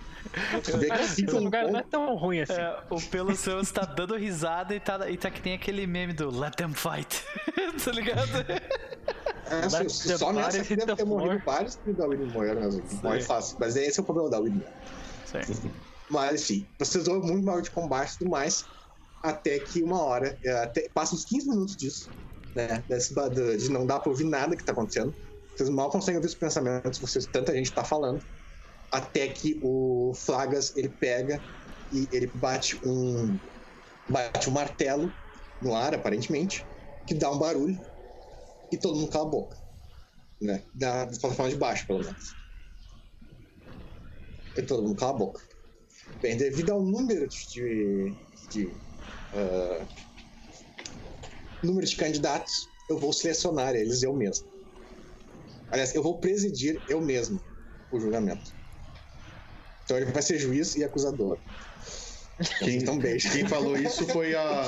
Que 0.62 1.02
Esse 1.02 1.34
um 1.34 1.44
lugar 1.44 1.70
não 1.70 1.80
é 1.80 1.82
tão 1.82 2.14
ruim 2.16 2.40
assim. 2.40 2.52
É, 2.52 2.78
o 2.90 3.00
Pelos 3.00 3.42
Tranos 3.42 3.70
tá 3.70 3.84
dando 3.84 4.16
risada 4.16 4.74
e 4.74 4.80
tá, 4.80 5.10
e 5.10 5.16
tá 5.16 5.30
que 5.30 5.42
nem 5.44 5.54
aquele 5.54 5.86
meme 5.86 6.12
do 6.12 6.30
Let 6.30 6.54
them 6.56 6.72
fight. 6.72 7.24
tá 7.84 7.90
ligado? 7.90 8.28
É, 9.50 9.88
só- 9.88 10.32
nessa 10.32 10.62
hit 10.62 10.76
deve 10.76 10.96
ter 10.96 11.04
morrido 11.04 11.42
vários 11.44 11.76
que 11.76 11.92
da 11.92 12.06
Winnie 12.06 12.26
morreram 12.26 12.60
mesmo. 12.60 12.82
Morre 13.02 13.20
fácil. 13.20 13.56
Mas 13.58 13.76
esse 13.76 13.98
é 13.98 14.02
o 14.02 14.04
problema 14.04 14.30
da 14.30 14.38
Winnie. 14.38 14.62
Mas 16.10 16.42
enfim, 16.42 16.66
vocês 16.78 17.06
ouvem 17.08 17.30
muito 17.30 17.44
mal 17.44 17.60
de 17.60 17.70
combate 17.70 18.14
e 18.14 18.18
tudo 18.18 18.30
mais. 18.30 18.64
Até 19.22 19.58
que 19.58 19.82
uma 19.82 20.02
hora, 20.02 20.38
é, 20.44 20.50
até, 20.62 20.88
passa 20.88 21.14
uns 21.14 21.24
15 21.24 21.48
minutos 21.48 21.76
disso, 21.76 22.10
né? 22.54 22.82
Desse, 22.88 23.14
de 23.58 23.70
não 23.70 23.86
dar 23.86 24.00
pra 24.00 24.10
ouvir 24.10 24.24
nada 24.24 24.56
que 24.56 24.64
tá 24.64 24.72
acontecendo. 24.72 25.14
Vocês 25.54 25.68
mal 25.68 25.90
conseguem 25.90 26.16
ouvir 26.16 26.28
os 26.28 26.34
pensamentos, 26.34 26.98
vocês, 26.98 27.26
tanta 27.26 27.54
gente 27.54 27.70
tá 27.72 27.84
falando. 27.84 28.22
Até 28.90 29.28
que 29.28 29.60
o 29.62 30.12
Flagas 30.14 30.74
ele 30.76 30.88
pega 30.88 31.42
e 31.92 32.08
ele 32.10 32.26
bate 32.34 32.80
um. 32.84 33.38
bate 34.08 34.48
um 34.48 34.52
martelo 34.52 35.14
no 35.60 35.74
ar, 35.74 35.94
aparentemente, 35.94 36.66
que 37.06 37.14
dá 37.14 37.30
um 37.30 37.38
barulho 37.38 37.78
e 38.72 38.76
todo 38.76 38.96
mundo 38.96 39.10
cala 39.10 39.26
a 39.26 39.30
boca. 39.30 39.56
Né? 40.40 40.64
Da, 40.74 41.06
plataforma 41.06 41.50
de 41.50 41.56
baixo, 41.56 41.86
pelo 41.86 42.00
menos. 42.00 42.36
E 44.56 44.62
todo 44.62 44.82
mundo 44.82 44.96
cala 44.96 45.12
a 45.12 45.18
boca. 45.18 45.42
Bem, 46.20 46.36
devido 46.36 46.70
ao 46.70 46.82
número 46.82 47.28
de. 47.28 48.14
de 48.50 48.72
ah, 49.32 49.86
número 51.62 51.86
de 51.86 51.96
candidatos, 51.96 52.68
eu 52.88 52.98
vou 52.98 53.12
selecionar 53.12 53.74
eles 53.74 54.02
eu 54.02 54.14
mesmo. 54.14 54.48
Aliás, 55.70 55.94
eu 55.94 56.02
vou 56.02 56.18
presidir 56.18 56.82
eu 56.88 57.00
mesmo 57.00 57.40
o 57.90 58.00
julgamento. 58.00 58.59
Então 59.90 59.98
ele 59.98 60.12
vai 60.12 60.22
ser 60.22 60.38
juiz 60.38 60.76
e 60.76 60.84
acusador. 60.84 61.36
Quem, 62.60 62.76
Então, 62.76 62.96
beijo. 62.96 63.28
quem 63.32 63.48
falou 63.48 63.76
isso 63.76 64.06
foi 64.06 64.36
a. 64.36 64.62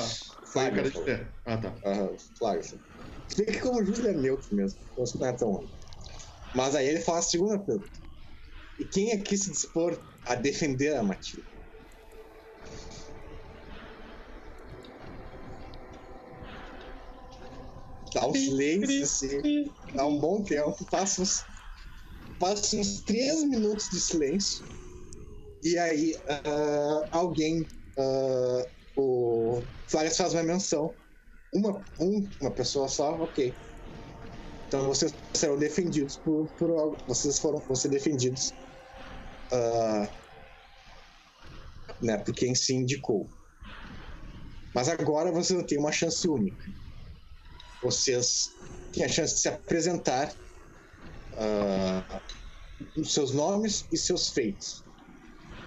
Foi 0.51 0.65
a 0.65 0.71
cara 0.75 0.91
de. 0.91 0.97
Ah, 1.45 1.57
tá. 1.57 1.73
Claro. 2.37 2.61
Se 2.61 2.77
bem 3.37 3.45
que 3.45 3.61
como 3.61 3.85
juiz 3.85 3.99
ele 3.99 4.09
é 4.09 4.13
neutro 4.17 4.53
mesmo, 4.53 4.77
então 4.91 5.05
não 5.15 5.27
é 5.27 5.33
tão. 5.33 5.69
Mas 6.53 6.75
aí 6.75 6.89
ele 6.89 6.99
fala 6.99 7.19
a 7.19 7.21
segunda 7.21 7.57
pergunta. 7.57 7.89
E 8.77 8.83
quem 8.83 9.11
é 9.11 9.17
que 9.17 9.37
se 9.37 9.49
dispor 9.49 9.97
a 10.25 10.35
defender 10.35 10.93
a 10.93 11.01
Matilda? 11.01 11.47
Dá 18.13 18.27
um 18.27 18.33
silêncio, 18.33 19.03
assim, 19.03 19.73
dá 19.95 20.05
um 20.05 20.19
bom 20.19 20.43
tempo, 20.43 20.75
passa 20.91 21.21
uns, 21.21 21.45
passa 22.37 22.75
uns 22.75 23.01
três 23.03 23.41
minutos 23.45 23.87
de 23.89 24.01
silêncio. 24.01 24.73
E 25.63 25.77
aí 25.77 26.15
ah, 26.27 27.07
alguém, 27.11 27.65
ah, 27.97 28.67
o 28.97 29.61
Flávio 29.87 30.13
faz 30.13 30.33
uma 30.33 30.43
menção 30.43 30.93
uma, 31.53 31.85
um, 31.99 32.27
uma 32.41 32.51
pessoa 32.51 32.87
só, 32.87 33.13
ok. 33.15 33.53
Então 34.67 34.87
vocês 34.87 35.13
serão 35.33 35.57
defendidos 35.57 36.17
por, 36.17 36.47
por 36.53 36.71
algo. 36.71 36.97
Vocês 37.07 37.39
foram 37.39 37.59
vão 37.59 37.75
ser 37.75 37.89
defendidos. 37.89 38.51
ah, 39.51 40.09
né, 42.01 42.17
por 42.17 42.33
quem 42.33 42.53
se 42.53 42.73
indicou. 42.73 43.29
Mas 44.73 44.89
agora 44.89 45.31
vocês 45.31 45.63
têm 45.65 45.77
uma 45.77 45.91
chance 45.91 46.27
única. 46.27 46.65
Vocês 47.81 48.49
têm 48.91 49.05
a 49.05 49.07
chance 49.07 49.35
de 49.35 49.39
se 49.41 49.49
apresentar 49.49 50.33
os 52.97 53.13
seus 53.13 53.31
nomes 53.31 53.85
e 53.91 53.97
seus 53.97 54.29
feitos 54.29 54.82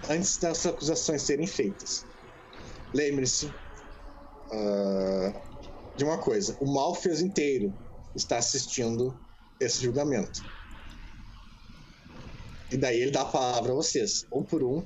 antes 0.09 0.37
das 0.37 0.65
acusações 0.65 1.21
serem 1.21 1.47
feitas. 1.47 2.05
Lembre-se 2.93 3.51
ah, 4.51 5.33
de 5.95 6.03
uma 6.03 6.17
coisa: 6.17 6.55
o 6.59 6.71
Malfeus 6.71 7.21
inteiro 7.21 7.73
está 8.15 8.37
assistindo 8.37 9.17
esse 9.59 9.81
julgamento. 9.83 10.43
E 12.71 12.77
daí 12.77 13.01
ele 13.01 13.11
dá 13.11 13.21
a 13.21 13.25
palavra 13.25 13.71
a 13.71 13.75
vocês, 13.75 14.25
um 14.31 14.43
por 14.43 14.61
um, 14.63 14.85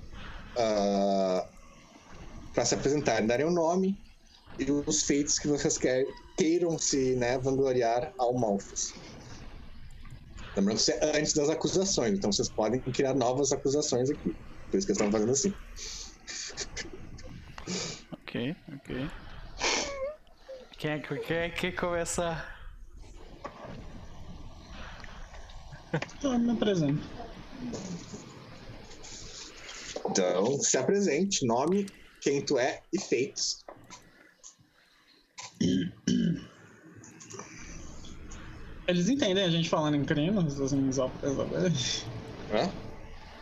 para 2.54 2.66
se 2.66 2.76
apresentarem, 2.76 3.26
darem 3.26 3.46
o 3.46 3.52
nome 3.52 3.98
e 4.60 4.72
os 4.72 5.04
feitos 5.04 5.40
que 5.40 5.48
vocês 5.48 5.78
quer, 5.78 6.06
queiram 6.38 6.78
se 6.78 7.16
né, 7.16 7.40
vangloriar 7.40 8.14
ao 8.20 8.34
Malfeus. 8.34 8.94
Lembrando 10.56 10.78
que 10.78 10.82
isso 10.82 10.92
é 10.92 11.18
antes 11.18 11.34
das 11.34 11.50
acusações, 11.50 12.14
então 12.14 12.32
vocês 12.32 12.50
podem 12.50 12.80
criar 12.82 13.16
novas 13.16 13.52
acusações 13.52 14.10
aqui. 14.12 14.36
Por 14.72 14.78
isso 14.78 14.88
que 14.88 14.94
eles 14.94 15.02
estão 15.02 15.12
fazendo 15.12 15.32
assim. 15.32 15.54
Ok, 18.14 18.56
ok. 18.74 19.10
Quem 20.78 20.92
é 20.92 21.00
que 21.00 21.20
quem 21.20 21.38
é 21.38 21.50
que 21.50 21.72
começa? 21.74 22.42
Eu 26.24 26.40
me 26.40 26.52
apresento. 26.52 27.06
Então, 30.10 30.58
se 30.60 30.78
apresente, 30.78 31.46
nome, 31.46 31.86
quem 32.22 32.46
tu 32.46 32.58
é 32.58 32.82
e 32.94 33.00
feitos. 33.00 33.66
Eles 38.88 39.10
entendem 39.10 39.44
a 39.44 39.50
gente 39.50 39.70
falando 39.70 39.96
em 39.96 40.06
crinos, 40.06 40.60
assim, 40.60 40.92
só 40.92 41.10
pra 41.10 41.34
saber. 41.36 41.74
Hã? 42.52 42.91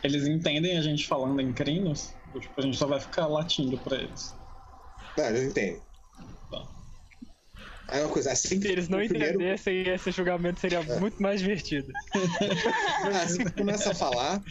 Eles 0.04 0.28
entendem 0.28 0.78
a 0.78 0.82
gente 0.82 1.06
falando 1.08 1.40
em 1.42 1.54
crinos? 1.54 2.16
Ou, 2.34 2.40
tipo, 2.40 2.60
a 2.60 2.64
gente 2.64 2.78
só 2.78 2.88
vai 2.88 3.00
ficar 3.00 3.28
latindo 3.28 3.78
pra 3.80 3.98
eles. 3.98 4.36
Não, 5.18 5.26
eles 5.26 5.44
entendem. 5.44 5.82
Tá. 6.50 6.66
Aí 7.90 8.02
uma 8.04 8.10
coisa, 8.14 8.32
assim 8.32 8.62
Se 8.62 8.68
eles 8.68 8.88
não 8.88 9.00
primeiro- 9.00 9.36
entendessem, 9.36 9.88
esse 9.90 10.12
julgamento 10.12 10.60
seria 10.60 10.82
muito 11.00 11.22
mais 11.22 11.42
divertido. 11.42 11.92
Assim 13.24 13.44
que 13.46 13.52
começa 13.54 13.92
a 13.92 13.96
falar, 13.96 14.42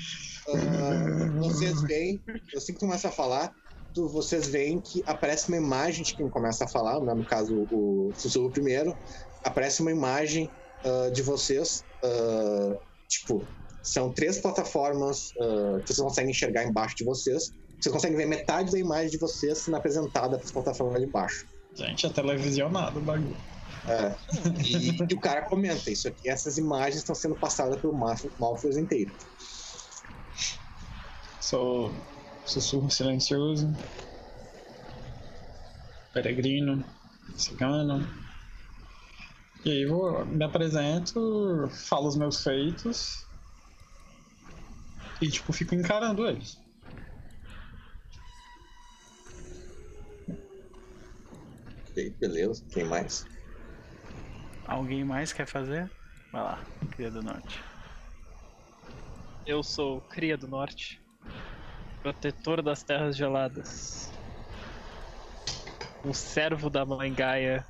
ah, 0.49 1.31
vocês 1.41 1.81
veem, 1.83 2.21
assim 2.57 2.73
que 2.75 2.81
começa 2.81 3.09
a 3.09 3.13
falar, 3.13 3.55
tu- 3.95 4.09
vocês 4.09 4.49
veem 4.49 4.81
que 4.81 5.03
aparece 5.07 5.49
uma 5.49 5.57
imagem 5.57 6.03
de 6.05 6.15
quem 6.17 6.29
começa 6.29 6.65
a 6.65 6.69
falar, 6.69 7.01
né? 7.01 7.15
no 7.15 7.25
caso 7.25 7.67
o 7.71 8.13
sussurro 8.17 8.51
primeiro, 8.51 8.97
aparece 9.45 9.83
uma 9.83 9.93
imagem 9.93 10.53
ah, 10.85 11.11
de 11.11 11.23
vocês, 11.23 11.85
ah, 12.03 12.75
tipo, 13.09 13.47
são 13.93 14.13
três 14.13 14.39
plataformas 14.39 15.33
ah, 15.41 15.81
que 15.81 15.93
vocês 15.93 15.99
conseguem 15.99 16.31
enxergar 16.31 16.65
embaixo 16.65 16.97
de 16.97 17.05
vocês, 17.05 17.53
Você 17.81 17.91
consegue 17.91 18.17
ver 18.17 18.27
metade 18.27 18.73
da 18.73 18.79
imagem 18.79 19.11
de 19.11 19.19
você 19.19 19.55
sendo 19.55 19.77
apresentada 19.77 20.39
para 20.39 20.53
plataforma 20.53 20.99
de 20.99 21.07
baixo. 21.07 21.47
Gente, 21.75 22.07
é 22.07 22.11
televisionado 22.11 22.99
o 22.99 23.03
bagulho. 23.03 23.37
É. 23.87 24.15
E, 24.65 24.91
e 24.99 25.15
o 25.15 25.21
cara 25.21 25.43
comenta 25.43 25.91
isso 25.91 26.09
aqui. 26.09 26.29
Essas 26.29 26.59
imagens 26.59 26.97
estão 26.97 27.15
sendo 27.15 27.37
passadas 27.37 27.81
pelo 27.81 27.97
Malf- 27.97 28.25
Malfus 28.39 28.77
inteiro. 28.77 29.13
Sou 31.41 31.95
sussurro 32.45 32.91
silencioso. 32.91 33.73
Peregrino. 36.13 36.85
Cigano. 37.37 38.05
E 39.65 39.71
aí 39.71 39.87
vou, 39.87 40.25
me 40.27 40.45
apresento, 40.45 41.69
falo 41.89 42.09
os 42.09 42.17
meus 42.17 42.43
feitos. 42.43 43.28
E 45.21 45.29
tipo, 45.29 45.53
fico 45.53 45.75
encarando 45.75 46.27
eles. 46.27 46.57
Ok, 51.91 52.11
beleza. 52.21 52.65
Quem 52.71 52.85
mais? 52.85 53.25
Alguém 54.65 55.05
mais 55.05 55.33
quer 55.33 55.47
fazer? 55.47 55.91
Vai 56.31 56.43
lá, 56.43 56.65
Cria 56.93 57.11
do 57.11 57.23
Norte. 57.23 57.61
Eu 59.45 59.63
sou 59.63 60.01
Cria 60.03 60.37
do 60.37 60.47
Norte, 60.47 61.01
protetor 62.03 62.63
das 62.63 62.85
terras 62.85 63.17
geladas, 63.17 64.13
um 66.05 66.13
servo 66.13 66.71
da 66.71 66.85
Mãe 66.85 67.13
Gaia 67.13 67.67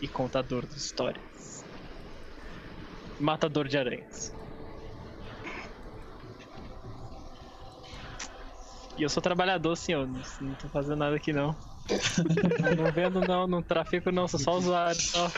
e 0.00 0.08
contador 0.08 0.66
de 0.66 0.76
histórias, 0.76 1.64
matador 3.18 3.68
de 3.68 3.78
aranhas. 3.78 4.43
E 8.96 9.02
eu 9.02 9.08
sou 9.08 9.22
trabalhador, 9.22 9.76
senhor, 9.76 10.08
não, 10.40 10.54
tô 10.54 10.68
fazendo 10.68 10.96
nada 10.96 11.16
aqui 11.16 11.32
não. 11.32 11.56
não 12.76 12.92
vendo 12.92 13.20
não, 13.20 13.46
não 13.46 13.62
trafico 13.62 14.12
não, 14.12 14.28
sou 14.28 14.38
só 14.38 14.52
usuário, 14.52 15.00
só. 15.00 15.30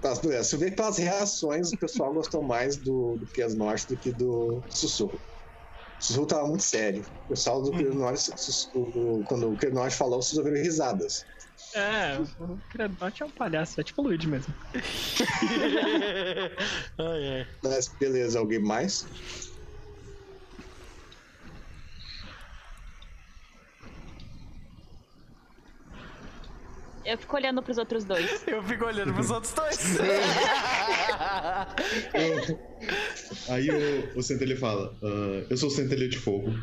Tá. 0.00 0.12
Você 0.14 0.56
vê 0.58 0.70
que 0.70 0.76
pelas 0.76 0.98
reações 0.98 1.72
o 1.72 1.78
pessoal 1.78 2.12
gostou 2.12 2.42
mais 2.42 2.76
do, 2.76 3.16
do 3.16 3.26
Crias 3.26 3.54
Norte 3.54 3.86
do 3.88 3.96
que 3.96 4.12
do 4.12 4.62
Sussurro. 4.68 5.18
O 5.98 6.04
Sussurro 6.04 6.26
tava 6.26 6.46
muito 6.46 6.62
sério. 6.62 7.02
O 7.24 7.28
pessoal 7.28 7.62
do 7.62 7.70
Crias 7.70 7.94
Norte, 7.94 8.30
quando 9.26 9.52
o 9.52 9.56
Crias 9.56 9.74
Norte 9.74 9.96
falou, 9.96 10.20
vocês 10.20 10.36
ouviram 10.36 10.62
risadas. 10.62 11.24
É, 11.74 12.16
o 12.18 12.58
Norte 13.00 13.22
é 13.22 13.26
um 13.26 13.30
palhaço, 13.30 13.80
é 13.80 13.84
tipo 13.84 14.00
o 14.00 14.04
Luigi 14.04 14.28
mesmo. 14.28 14.54
ai, 16.98 17.28
ai. 17.40 17.46
Mas 17.64 17.88
beleza, 17.88 18.38
alguém 18.38 18.60
mais? 18.60 19.04
Eu 27.04 27.18
fico 27.18 27.36
olhando 27.36 27.62
pros 27.62 27.76
outros 27.76 28.04
dois. 28.04 28.42
Eu 28.48 28.62
fico 28.62 28.84
olhando 28.86 29.12
pros 29.12 29.30
outros 29.30 29.52
dois. 29.52 29.98
Aí 33.48 33.68
o, 33.70 34.18
o 34.18 34.22
Centelha 34.22 34.56
fala: 34.56 34.96
"Ah, 35.02 35.44
Eu 35.50 35.56
sou 35.56 35.68
o 35.68 35.72
Centelha 35.72 36.08
de 36.08 36.16
Fogo. 36.18 36.54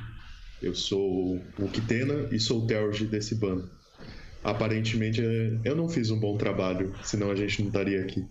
Eu 0.61 0.73
sou 0.73 1.35
o 1.59 1.67
Kitena 1.71 2.27
e 2.31 2.39
sou 2.39 2.63
o 2.63 2.67
Terge 2.67 3.05
desse 3.05 3.35
bando. 3.35 3.69
Aparentemente 4.43 5.21
eu 5.63 5.75
não 5.75 5.87
fiz 5.87 6.09
um 6.09 6.19
bom 6.19 6.37
trabalho, 6.37 6.93
senão 7.03 7.29
a 7.29 7.35
gente 7.35 7.61
não 7.61 7.67
estaria 7.67 8.01
aqui. 8.01 8.25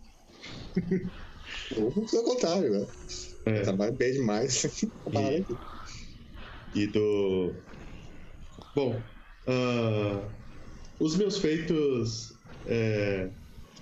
Ou 1.77 1.91
pelo 1.91 2.25
contrário, 2.25 2.71
né? 2.71 2.87
É. 3.47 3.61
Trabalho 3.63 3.93
bem 3.93 4.13
demais. 4.13 4.65
E-. 4.75 5.47
E 6.75 6.87
do. 6.89 7.55
Bom, 8.75 9.01
ah, 9.47 10.29
os 10.99 11.17
meus 11.17 11.39
feitos. 11.39 12.35
é, 12.67 13.29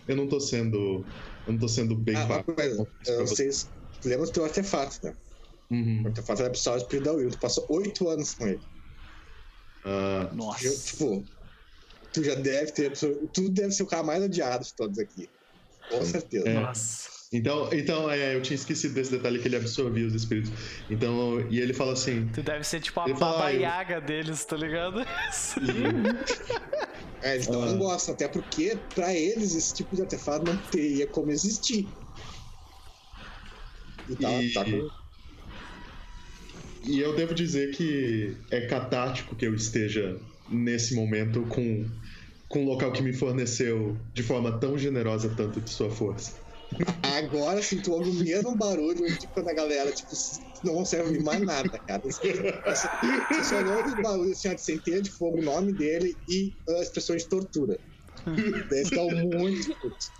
eu 0.06 0.16
não 0.16 0.26
tô 0.26 0.40
sendo. 0.40 1.04
Eu 1.46 1.52
não 1.52 1.58
tô 1.58 1.68
sendo 1.68 1.94
bem 1.94 2.16
Ah. 2.16 2.44
Vocês 3.20 3.70
lembram 4.04 4.26
do 4.26 4.32
teu 4.32 4.44
artefato, 4.44 4.98
né? 5.02 5.14
Uhum. 5.70 6.02
O 6.04 6.06
artefato 6.08 6.42
era 6.42 6.50
pessoal 6.50 6.76
do 6.76 6.82
Espírito 6.82 7.04
da 7.04 7.12
Will. 7.12 7.30
Tu 7.30 7.38
passou 7.38 7.66
oito 7.68 8.08
anos 8.08 8.34
com 8.34 8.46
ele. 8.46 8.60
Eu, 9.84 10.34
Nossa. 10.34 10.68
tipo, 10.84 11.24
tu 12.20 12.24
já 12.24 12.34
deve 12.34 12.72
ter. 12.72 12.92
Tu 12.92 13.48
deve 13.50 13.70
ser 13.72 13.82
o 13.82 13.86
cara 13.86 14.02
mais 14.02 14.22
odiado 14.22 14.64
de 14.64 14.74
todos 14.74 14.98
aqui. 14.98 15.28
Com 15.90 16.04
certeza. 16.04 16.48
É. 16.48 16.54
Nossa. 16.54 17.18
Então, 17.30 17.68
então 17.74 18.10
é, 18.10 18.34
eu 18.34 18.40
tinha 18.40 18.54
esquecido 18.54 18.94
desse 18.94 19.10
detalhe 19.10 19.38
que 19.38 19.46
ele 19.46 19.56
absorvia 19.56 20.06
os 20.06 20.14
espíritos. 20.14 20.50
Então, 20.88 21.40
e 21.50 21.60
ele 21.60 21.74
fala 21.74 21.92
assim: 21.92 22.26
Tu 22.32 22.42
deve 22.42 22.64
ser 22.64 22.80
tipo 22.80 22.98
a 23.00 23.04
Ele 23.04 23.14
fala, 23.18 23.32
baba 23.32 23.44
"Ah, 23.48 23.52
eu- 23.54 23.60
yaga 23.60 24.00
deles, 24.00 24.44
tá 24.44 24.56
ligado? 24.56 25.04
É, 27.20 27.34
eles 27.34 27.48
não 27.48 27.62
Ah. 27.64 27.72
gostam, 27.72 28.14
até 28.14 28.28
porque 28.28 28.78
pra 28.94 29.12
eles 29.12 29.52
esse 29.54 29.74
tipo 29.74 29.96
de 29.96 30.02
artefato 30.02 30.44
não 30.46 30.56
teria 30.56 31.04
como 31.06 31.32
existir. 31.32 31.86
E 34.08 34.14
tá, 34.14 34.32
E- 34.42 34.52
tá 34.52 34.64
com. 34.64 34.88
E 36.84 37.00
eu 37.00 37.14
devo 37.16 37.34
dizer 37.34 37.72
que 37.74 38.36
é 38.52 38.62
catártico 38.68 39.34
que 39.34 39.44
eu 39.44 39.52
esteja 39.54 40.16
nesse 40.48 40.94
momento 40.94 41.42
com, 41.42 41.90
com 42.48 42.60
um 42.60 42.64
local 42.64 42.92
que 42.92 43.02
me 43.02 43.12
forneceu 43.12 43.96
de 44.14 44.22
forma 44.22 44.58
tão 44.58 44.78
generosa 44.78 45.28
tanto 45.36 45.60
de 45.60 45.70
sua 45.70 45.90
força. 45.90 46.32
Agora 47.02 47.62
sim, 47.62 47.80
tu 47.80 47.92
ouve 47.92 48.10
o 48.10 48.14
mesmo 48.14 48.56
barulho 48.56 49.06
de 49.18 49.26
quando 49.28 49.48
a 49.48 49.54
galera, 49.54 49.90
tipo, 49.92 50.10
não 50.64 50.74
consegue 50.74 51.04
ouvir 51.04 51.22
mais 51.22 51.40
nada, 51.44 51.78
cara. 51.86 52.02
Você 52.04 53.44
só 53.44 53.62
ouve 53.64 53.92
o 53.92 54.02
barulho 54.02 54.32
assim, 54.32 54.54
de 54.54 54.62
centelha 54.62 55.02
de 55.02 55.10
fogo, 55.10 55.40
o 55.40 55.44
nome 55.44 55.72
dele 55.72 56.16
e 56.28 56.52
a 56.68 56.80
expressão 56.80 57.16
de 57.16 57.28
tortura. 57.28 57.78
Daí 58.26 58.82
estão 58.82 59.10
muito 59.10 59.76
putos. 59.78 60.12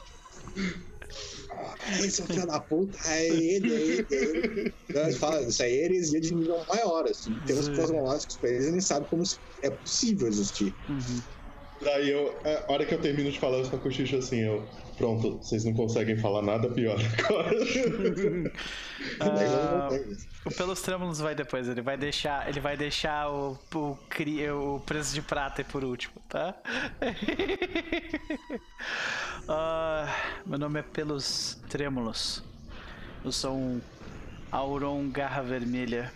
Ah, 1.51 1.77
esse 2.05 2.21
é 2.21 2.25
o 2.25 2.27
filho 2.27 2.47
da 2.47 2.61
puta, 2.61 2.99
é 3.07 3.27
ele, 3.29 3.73
é 3.73 3.81
ele, 3.81 4.07
é 4.11 4.25
ele. 4.25 4.75
Então, 4.89 5.03
eles 5.03 5.17
falam, 5.17 5.49
isso 5.49 5.63
aí 5.63 5.73
é 5.73 5.85
heresia 5.85 6.21
de 6.21 6.35
nível 6.35 6.65
maior, 6.69 7.05
assim. 7.09 7.33
Em 7.33 7.41
termos 7.41 7.67
Sim. 7.67 7.75
cosmológicos 7.75 8.37
pra 8.37 8.51
eles, 8.51 8.63
eles 8.63 8.73
nem 8.73 8.81
sabem 8.81 9.09
como 9.09 9.23
é 9.63 9.71
possível 9.71 10.29
existir. 10.29 10.77
Uhum. 10.89 11.23
Daí 11.81 12.11
eu, 12.11 12.37
é, 12.45 12.65
a 12.69 12.73
hora 12.73 12.85
que 12.85 12.95
eu 12.95 13.01
termino 13.01 13.31
de 13.31 13.39
falar, 13.39 13.59
eu 13.59 13.65
só 13.65 13.77
cochicho 13.77 14.17
assim, 14.17 14.41
eu. 14.41 14.65
Pronto, 14.97 15.39
vocês 15.39 15.65
não 15.65 15.73
conseguem 15.75 16.17
falar 16.17 16.43
nada 16.43 16.69
pior 16.71 16.99
agora. 17.19 17.51
Ah, 19.21 19.89
o 20.45 20.51
Pelos 20.51 20.83
Trêmulos 20.83 21.21
vai 21.21 21.33
depois, 21.33 21.69
ele 21.69 21.81
vai 21.81 21.97
deixar, 21.97 22.49
ele 22.49 22.59
vai 22.59 22.77
deixar 22.77 23.31
o, 23.31 23.57
o, 23.75 23.97
o 24.77 24.81
preço 24.81 25.15
de 25.15 25.23
prata 25.23 25.63
por 25.65 25.85
último, 25.85 26.15
tá? 26.29 26.55
Ah, 29.49 30.07
meu 30.45 30.59
nome 30.59 30.81
é 30.81 30.83
Pelos 30.83 31.59
Trêmulos. 31.71 32.43
Eu 33.25 33.33
sou 33.33 33.55
um 33.57 33.81
Auron 34.51 35.09
Garra 35.11 35.43
Vermelha, 35.43 36.13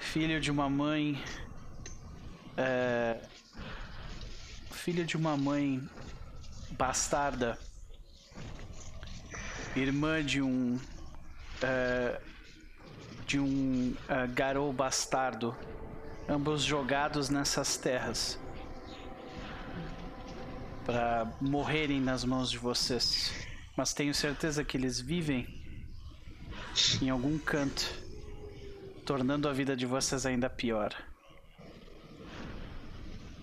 filho 0.00 0.40
de 0.40 0.50
uma 0.50 0.68
mãe. 0.70 1.20
é, 2.56 3.16
filho 4.82 5.04
de 5.04 5.16
uma 5.16 5.36
mãe 5.36 5.80
bastarda, 6.72 7.56
irmã 9.76 10.24
de 10.24 10.42
um 10.42 10.76
eh, 11.62 12.20
de 13.24 13.38
um 13.38 13.94
eh, 14.08 14.26
garou 14.26 14.72
bastardo, 14.72 15.56
ambos 16.28 16.64
jogados 16.64 17.28
nessas 17.28 17.76
terras 17.76 18.40
para 20.84 21.32
morrerem 21.40 22.00
nas 22.00 22.24
mãos 22.24 22.50
de 22.50 22.58
vocês. 22.58 23.32
Mas 23.76 23.94
tenho 23.94 24.12
certeza 24.12 24.64
que 24.64 24.76
eles 24.76 25.00
vivem 25.00 25.62
em 27.00 27.08
algum 27.08 27.38
canto, 27.38 27.88
tornando 29.06 29.48
a 29.48 29.52
vida 29.52 29.76
de 29.76 29.86
vocês 29.86 30.26
ainda 30.26 30.50
pior. 30.50 30.92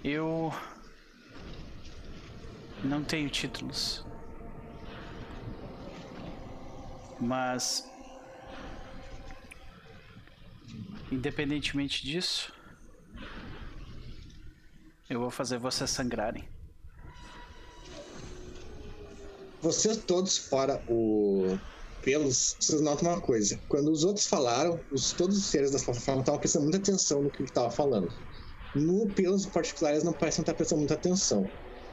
Eu 0.03 0.53
não 2.84 3.03
tenho 3.03 3.30
títulos. 3.30 4.06
Mas 7.19 7.89
independentemente 11.11 12.03
disso, 12.03 12.53
eu 15.10 15.19
vou 15.19 15.30
fazer 15.30 15.57
vocês 15.57 15.89
sangrarem. 15.89 16.47
Vocês 19.61 19.97
todos, 19.97 20.38
fora 20.38 20.81
o 20.88 21.57
pelos, 22.01 22.56
vocês 22.60 22.80
notam 22.81 23.10
uma 23.10 23.19
coisa. 23.19 23.60
Quando 23.68 23.91
os 23.91 24.06
outros 24.06 24.26
falaram, 24.26 24.80
os, 24.89 25.11
todos 25.11 25.38
os 25.38 25.45
seres 25.45 25.72
da 25.72 25.80
plataforma 25.80 26.22
estavam 26.22 26.39
prestando 26.39 26.64
muita 26.64 26.77
atenção 26.77 27.23
no 27.23 27.30
que 27.30 27.39
ele 27.39 27.49
estava 27.49 27.69
falando. 27.69 28.11
No 28.73 29.07
pelos 29.10 29.45
em 29.45 29.49
particular, 29.49 29.91
eles 29.91 30.03
não 30.03 30.14
parecem 30.14 30.41
estar 30.41 30.53
prestando 30.53 30.80
muita 30.80 30.93
atenção. 30.93 31.49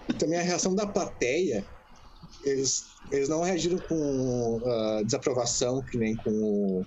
E 0.09 0.15
também 0.15 0.39
a 0.39 0.43
reação 0.43 0.75
da 0.75 0.87
plateia 0.87 1.67
eles, 2.43 2.97
eles 3.11 3.29
não 3.29 3.43
reagiram 3.43 3.79
com 3.79 4.63
ah, 4.65 5.03
desaprovação, 5.05 5.83
que 5.85 5.99
nem 5.99 6.17
com. 6.17 6.87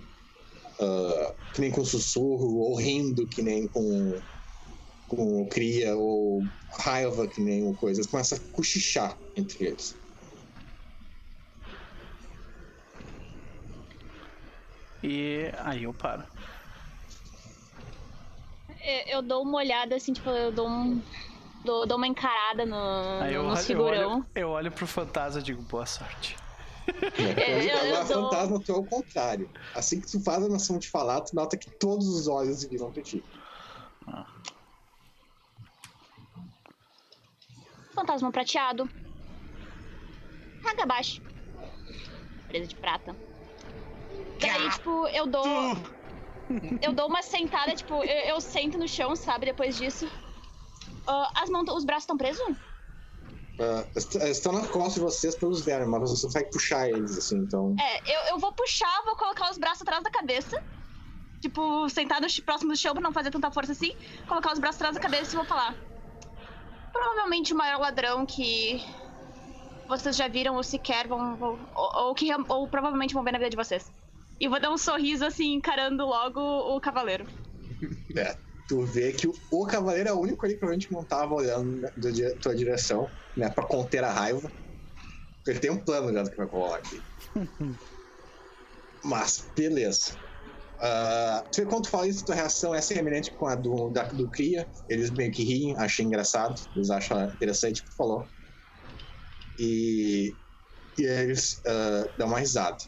ah, 0.80 1.34
que 1.52 1.60
nem 1.60 1.70
com 1.70 1.84
sussurro, 1.84 2.58
ou 2.58 2.76
rindo, 2.76 3.26
que 3.26 3.42
nem 3.42 3.68
com. 3.68 4.22
com 5.08 5.42
o 5.42 5.48
cria, 5.48 5.96
ou 5.96 6.44
raiva, 6.78 7.28
que 7.28 7.42
nem 7.42 7.72
coisa. 7.74 8.00
Eles 8.00 8.10
começam 8.10 8.38
a 8.38 8.40
cochichar 8.52 9.18
entre 9.36 9.66
eles. 9.66 9.94
E 15.02 15.50
aí 15.58 15.84
eu 15.84 15.94
paro. 15.94 16.24
Eu, 18.82 19.18
eu 19.18 19.22
dou 19.22 19.42
uma 19.42 19.58
olhada, 19.58 19.96
assim, 19.96 20.12
tipo, 20.12 20.30
eu 20.30 20.52
dou 20.52 20.68
um. 20.68 21.02
Dou, 21.64 21.86
dou 21.86 21.96
uma 21.98 22.06
encarada 22.06 22.64
no, 22.64 23.22
Aí 23.22 23.34
eu, 23.34 23.42
no 23.44 23.50
eu, 23.50 23.56
figurão. 23.56 24.14
olho, 24.16 24.26
eu 24.34 24.48
olho 24.50 24.72
pro 24.72 24.86
fantasma 24.86 25.40
e 25.40 25.42
digo 25.42 25.62
boa 25.62 25.84
sorte. 25.86 26.36
Hoje, 27.18 27.68
eu 27.68 27.78
agora, 27.78 28.04
dou- 28.04 28.24
fantasma, 28.30 28.60
tu 28.64 28.72
é 28.72 28.76
o 28.76 28.84
contrário. 28.84 29.50
Assim 29.74 30.00
que 30.00 30.06
tu 30.10 30.20
faz 30.22 30.42
a 30.42 30.48
nação 30.48 30.78
de 30.78 30.88
falar, 30.88 31.20
tu 31.20 31.34
nota 31.34 31.56
que 31.56 31.70
todos 31.78 32.08
os 32.08 32.26
olhos 32.28 32.64
viram 32.64 32.90
pra 32.90 33.02
ti. 33.02 33.22
Fantasma 37.94 38.30
prateado. 38.32 38.88
Hagabashi. 40.64 41.20
Presa 42.48 42.66
de 42.66 42.74
prata. 42.76 43.16
Daí, 44.40 44.70
tipo, 44.70 45.06
eu 45.08 45.26
dou. 45.26 45.44
Eu 46.82 46.92
dou 46.92 47.06
uma 47.08 47.22
sentada, 47.22 47.74
tipo, 47.74 48.02
eu, 48.02 48.34
eu 48.34 48.40
sento 48.40 48.76
no 48.78 48.88
chão, 48.88 49.14
sabe? 49.14 49.46
Depois 49.46 49.76
disso. 49.76 50.10
As 51.06 51.48
mãos, 51.50 51.68
os 51.70 51.84
braços 51.84 52.04
estão 52.04 52.16
presos? 52.16 52.42
Eles 54.14 54.38
estão 54.38 54.52
na 54.52 54.66
costa 54.68 54.94
de 54.94 55.00
vocês 55.00 55.34
pelos 55.36 55.62
vermes, 55.64 55.88
mas 55.88 56.10
você 56.10 56.28
vai 56.32 56.44
puxar 56.44 56.88
eles, 56.88 57.18
assim, 57.18 57.36
então. 57.38 57.74
É, 57.78 58.16
eu, 58.16 58.34
eu 58.34 58.38
vou 58.38 58.52
puxar, 58.52 59.02
vou 59.04 59.16
colocar 59.16 59.50
os 59.50 59.58
braços 59.58 59.82
atrás 59.82 60.02
da 60.02 60.10
cabeça. 60.10 60.56
Tipo, 61.42 61.88
sentar 61.88 62.20
no, 62.20 62.28
ch- 62.28 62.40
próximo 62.42 62.70
do 62.72 62.76
chão 62.78 62.92
pra 62.92 63.02
não 63.02 63.12
fazer 63.12 63.30
tanta 63.30 63.50
força 63.50 63.72
assim. 63.72 63.92
Colocar 64.26 64.52
os 64.52 64.58
braços 64.58 64.76
atrás 64.80 64.94
da 64.94 65.00
cabeça 65.00 65.32
e 65.32 65.36
vou 65.36 65.44
falar. 65.44 65.74
Provavelmente 66.92 67.52
o 67.52 67.56
maior 67.56 67.78
ladrão 67.80 68.24
que 68.26 68.84
vocês 69.88 70.16
já 70.16 70.28
viram 70.28 70.56
ou 70.56 70.62
sequer 70.62 71.06
vão. 71.08 71.36
vão- 71.36 71.68
ou, 71.74 72.06
ou 72.08 72.14
que 72.14 72.28
ou 72.48 72.68
provavelmente 72.68 73.14
vão 73.14 73.22
ver 73.24 73.32
na 73.32 73.38
vida 73.38 73.50
de 73.50 73.56
vocês. 73.56 73.90
E 74.40 74.48
vou 74.48 74.60
dar 74.60 74.70
um 74.70 74.78
sorriso 74.78 75.24
assim, 75.24 75.52
encarando 75.54 76.04
logo 76.06 76.40
o 76.40 76.80
cavaleiro. 76.80 77.26
É, 78.16 78.36
tu 78.70 78.86
vê 78.86 79.12
que 79.12 79.26
o, 79.26 79.66
cavaleiro 79.66 80.10
é 80.10 80.12
o 80.12 80.20
único 80.20 80.46
ali 80.46 80.54
que 80.54 80.60
provavelmente 80.60 80.92
não 80.92 81.04
tava 81.04 81.34
olhando 81.34 81.80
na 81.80 81.90
tua 82.40 82.54
direção, 82.54 83.10
né, 83.36 83.50
pra 83.50 83.66
conter 83.66 84.04
a 84.04 84.12
raiva. 84.12 84.48
Ele 85.44 85.58
tem 85.58 85.72
um 85.72 85.84
plano 85.84 86.12
já 86.12 86.22
do 86.22 86.30
que 86.30 86.36
vai 86.36 86.46
rolar 86.46 86.76
aqui. 86.76 87.02
Mas, 89.02 89.50
beleza. 89.56 90.16
Ah, 90.78 91.44
tu 91.50 91.62
vê 91.62 91.66
quando 91.66 91.82
tu 91.82 91.90
fala 91.90 92.06
isso, 92.06 92.24
tua 92.24 92.36
reação 92.36 92.72
é 92.72 92.80
semelhante 92.80 93.32
com 93.32 93.48
a 93.48 93.56
do, 93.56 93.90
da, 93.90 94.04
do 94.04 94.28
Cria. 94.28 94.70
Eles 94.88 95.10
meio 95.10 95.32
que 95.32 95.42
riem, 95.42 95.76
achei 95.76 96.04
engraçado. 96.04 96.54
Eles 96.76 96.90
acham 96.90 97.24
interessante 97.24 97.80
o 97.80 97.84
que 97.84 97.90
tu 97.90 97.96
falou. 97.96 98.30
E, 99.58 100.38
e 100.96 101.02
eles 101.02 101.60
ah, 101.66 102.08
dão 102.16 102.28
uma 102.28 102.38
risada. 102.38 102.78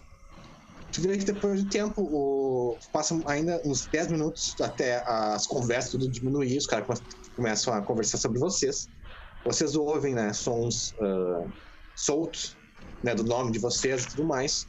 Vê 0.98 1.16
que 1.16 1.24
depois 1.24 1.62
do 1.62 1.68
tempo, 1.70 2.02
o... 2.02 2.78
passam 2.92 3.22
ainda 3.26 3.60
uns 3.64 3.86
10 3.86 4.08
minutos 4.08 4.54
até 4.60 5.02
as 5.06 5.46
conversas 5.46 5.92
tudo 5.92 6.10
diminuir, 6.10 6.58
os 6.58 6.66
caras 6.66 6.86
come- 6.86 7.00
começam 7.34 7.72
a 7.72 7.82
conversar 7.82 8.18
sobre 8.18 8.38
vocês. 8.38 8.88
Vocês 9.44 9.74
ouvem, 9.74 10.14
né, 10.14 10.32
sons 10.32 10.94
ah, 11.00 11.44
soltos, 11.94 12.56
né, 13.02 13.14
do 13.14 13.24
nome 13.24 13.52
de 13.52 13.58
vocês 13.58 14.04
e 14.04 14.08
tudo 14.08 14.24
mais. 14.24 14.66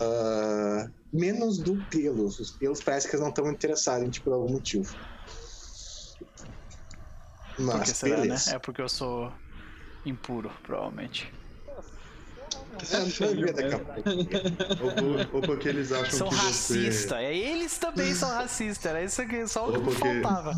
Ah, 0.00 0.86
menos 1.12 1.58
do 1.58 1.76
pelos. 1.90 2.40
Os 2.40 2.52
pelos 2.52 2.80
parece 2.80 3.06
que 3.06 3.14
eles 3.14 3.22
não 3.22 3.30
estão 3.30 3.50
interessados 3.50 4.06
em 4.06 4.10
ti 4.10 4.22
por 4.22 4.32
algum 4.32 4.52
motivo. 4.52 4.88
Mas, 7.58 7.96
será, 7.96 8.24
né? 8.24 8.36
É 8.48 8.58
porque 8.58 8.80
eu 8.80 8.88
sou 8.88 9.32
impuro, 10.04 10.50
provavelmente. 10.62 11.35
É. 13.58 13.76
Ou, 14.82 15.36
ou 15.36 15.42
porque 15.42 15.68
eles 15.68 15.92
acham 15.92 16.10
São 16.18 16.28
que 16.28 16.34
racistas. 16.34 17.08
você... 17.10 17.24
Eles 17.24 17.78
também 17.78 18.14
são 18.14 18.28
racistas. 18.30 18.86
Era 18.86 19.02
isso 19.04 19.26
que 19.26 19.46
só 19.46 19.68
o 19.68 19.72
que 19.72 19.80
porque- 19.80 20.20
faltava. 20.22 20.52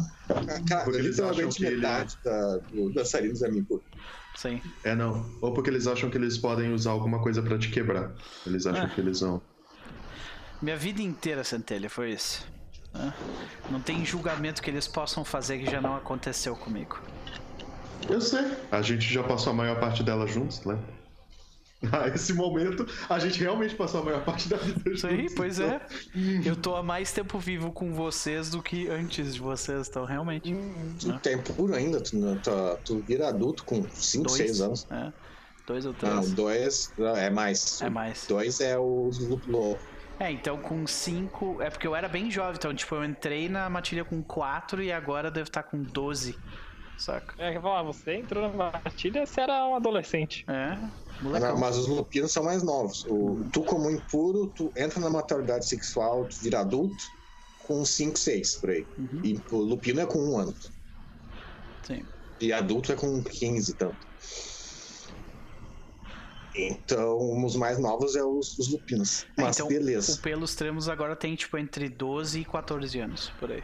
Cara, 0.68 0.84
Porque 0.84 0.98
eles 0.98 1.18
acham 1.20 1.48
que 1.48 1.64
ele- 1.66 1.76
metade 1.76 2.16
da, 2.24 2.56
do 2.72 2.90
dançarinos 2.92 3.42
é 3.42 3.48
impuro. 3.48 3.82
Sim. 4.36 4.60
É, 4.84 4.94
não. 4.94 5.28
Ou 5.40 5.52
porque 5.52 5.70
eles 5.70 5.86
acham 5.86 6.08
que 6.10 6.16
eles 6.16 6.38
podem 6.38 6.72
usar 6.72 6.90
alguma 6.92 7.20
coisa 7.20 7.42
pra 7.42 7.58
te 7.58 7.70
quebrar. 7.70 8.12
Eles 8.46 8.66
acham 8.66 8.84
Ah. 8.84 8.88
que 8.88 9.00
eles 9.00 9.20
vão. 9.20 9.40
Minha 10.62 10.76
vida 10.76 11.00
inteira, 11.02 11.42
Centelha, 11.44 11.88
foi 11.90 12.12
isso. 12.12 12.46
Não 13.70 13.80
tem 13.80 14.04
julgamento 14.04 14.60
que 14.62 14.70
eles 14.70 14.88
possam 14.88 15.24
fazer 15.24 15.58
que 15.58 15.70
já 15.70 15.80
não 15.80 15.94
aconteceu 15.96 16.56
comigo. 16.56 16.98
Eu 18.08 18.20
sei. 18.20 18.44
A 18.70 18.80
gente 18.82 19.12
já 19.12 19.22
passou 19.22 19.52
a 19.52 19.56
maior 19.56 19.78
parte 19.78 20.02
dela 20.02 20.26
juntos, 20.26 20.64
lembra? 20.64 20.97
Ah, 21.92 22.08
esse 22.08 22.32
momento, 22.32 22.84
a 23.08 23.18
gente 23.20 23.38
realmente 23.38 23.74
passou 23.76 24.00
a 24.00 24.04
maior 24.04 24.24
parte 24.24 24.48
da 24.48 24.56
vida. 24.56 24.90
Isso 24.90 25.06
aí, 25.06 25.32
pois 25.36 25.60
então- 25.60 25.70
é. 25.74 25.80
Eu 26.44 26.56
tô 26.56 26.74
há 26.74 26.82
mais 26.82 27.12
tempo 27.12 27.38
vivo 27.38 27.70
com 27.70 27.92
vocês 27.94 28.50
do 28.50 28.60
que 28.60 28.88
antes 28.88 29.34
de 29.34 29.40
vocês, 29.40 29.86
então 29.88 30.04
realmente. 30.04 30.52
Tu 30.98 31.18
tá 31.20 31.32
impuro 31.32 31.74
ainda, 31.74 32.00
tu, 32.00 32.16
não- 32.16 32.36
tu, 32.36 32.50
tu 32.84 32.98
vira 33.06 33.28
adulto 33.28 33.64
com 33.64 33.84
5, 33.90 34.24
Dois. 34.26 34.36
6 34.36 34.60
anos. 34.60 34.86
É. 34.90 35.12
Dois 35.66 35.84
ou 35.86 35.92
Não, 36.02 36.20
três. 36.20 36.32
dois 36.32 36.92
não, 36.98 37.14
é 37.16 37.28
mais. 37.30 37.80
É 37.82 37.90
mais. 37.90 38.24
Dois 38.26 38.58
é 38.60 38.76
o 38.78 39.10
lúpulo. 39.20 39.78
É, 40.18 40.32
então 40.32 40.56
com 40.56 40.84
cinco. 40.86 41.60
É 41.62 41.70
porque 41.70 41.86
eu 41.86 41.94
era 41.94 42.08
bem 42.08 42.28
jovem, 42.30 42.54
então, 42.56 42.74
tipo, 42.74 42.92
eu 42.96 43.04
entrei 43.04 43.48
na 43.48 43.68
matilha 43.70 44.04
com 44.04 44.20
quatro 44.22 44.82
e 44.82 44.90
agora 44.90 45.28
eu 45.28 45.32
devo 45.32 45.46
estar 45.48 45.62
com 45.62 45.80
12. 45.80 46.36
Saca? 46.98 47.34
É, 47.38 47.52
que 47.52 47.60
falar, 47.60 47.82
você 47.84 48.16
entrou 48.16 48.42
na 48.42 48.72
matilha, 48.84 49.24
você 49.24 49.40
era 49.40 49.66
um 49.66 49.76
adolescente. 49.76 50.44
É. 50.48 50.76
Não, 51.22 51.56
mas 51.56 51.76
os 51.76 51.86
lupinos 51.86 52.32
são 52.32 52.42
mais 52.42 52.62
novos. 52.62 53.04
O, 53.08 53.44
tu, 53.52 53.62
como 53.62 53.88
impuro, 53.90 54.48
tu 54.48 54.72
entra 54.76 55.00
na 55.00 55.08
maturidade 55.08 55.66
sexual, 55.66 56.24
tu 56.24 56.36
vira 56.40 56.60
adulto 56.60 57.04
com 57.66 57.84
5, 57.84 58.18
6 58.18 58.56
por 58.56 58.70
aí. 58.70 58.86
Uhum. 58.98 59.20
E 59.22 59.40
o 59.50 59.56
lupino 59.58 60.00
é 60.00 60.06
com 60.06 60.18
um 60.18 60.38
ano. 60.38 60.54
Sim. 61.84 62.04
E 62.40 62.52
adulto 62.52 62.92
é 62.92 62.96
com 62.96 63.22
15 63.22 63.70
e 63.70 63.74
tanto. 63.74 64.08
Então, 66.54 67.44
os 67.44 67.54
mais 67.54 67.78
novos 67.78 68.16
é 68.16 68.24
os, 68.24 68.58
os 68.58 68.68
lupinos. 68.68 69.24
É, 69.36 69.42
Mas 69.42 69.56
então, 69.56 69.68
beleza. 69.68 70.14
O 70.14 70.18
pelos 70.18 70.56
tremos 70.56 70.88
agora 70.88 71.14
tem, 71.14 71.36
tipo, 71.36 71.56
entre 71.56 71.88
12 71.88 72.40
e 72.40 72.44
14 72.44 72.98
anos, 72.98 73.30
por 73.38 73.52
aí. 73.52 73.62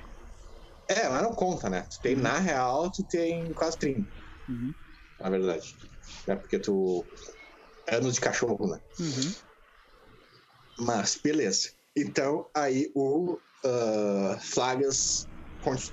É, 0.88 1.08
mas 1.08 1.22
não 1.22 1.34
conta, 1.34 1.70
né? 1.70 1.86
Tu 1.90 2.00
tem, 2.00 2.16
na 2.16 2.38
real, 2.38 2.90
tu 2.90 3.02
tem 3.04 3.52
quase 3.54 3.78
30. 3.78 4.08
Uhum. 4.48 4.74
Na 5.18 5.30
verdade. 5.30 5.76
É 6.28 6.36
porque 6.36 6.58
tu. 6.58 7.06
Anos 7.88 8.14
de 8.14 8.20
cachorro, 8.20 8.66
né? 8.66 8.80
Uhum. 8.98 9.34
Mas, 10.80 11.18
beleza. 11.22 11.70
Então, 11.96 12.50
aí 12.54 12.90
o 12.94 13.38
ah, 13.64 14.38
Flagas. 14.40 15.26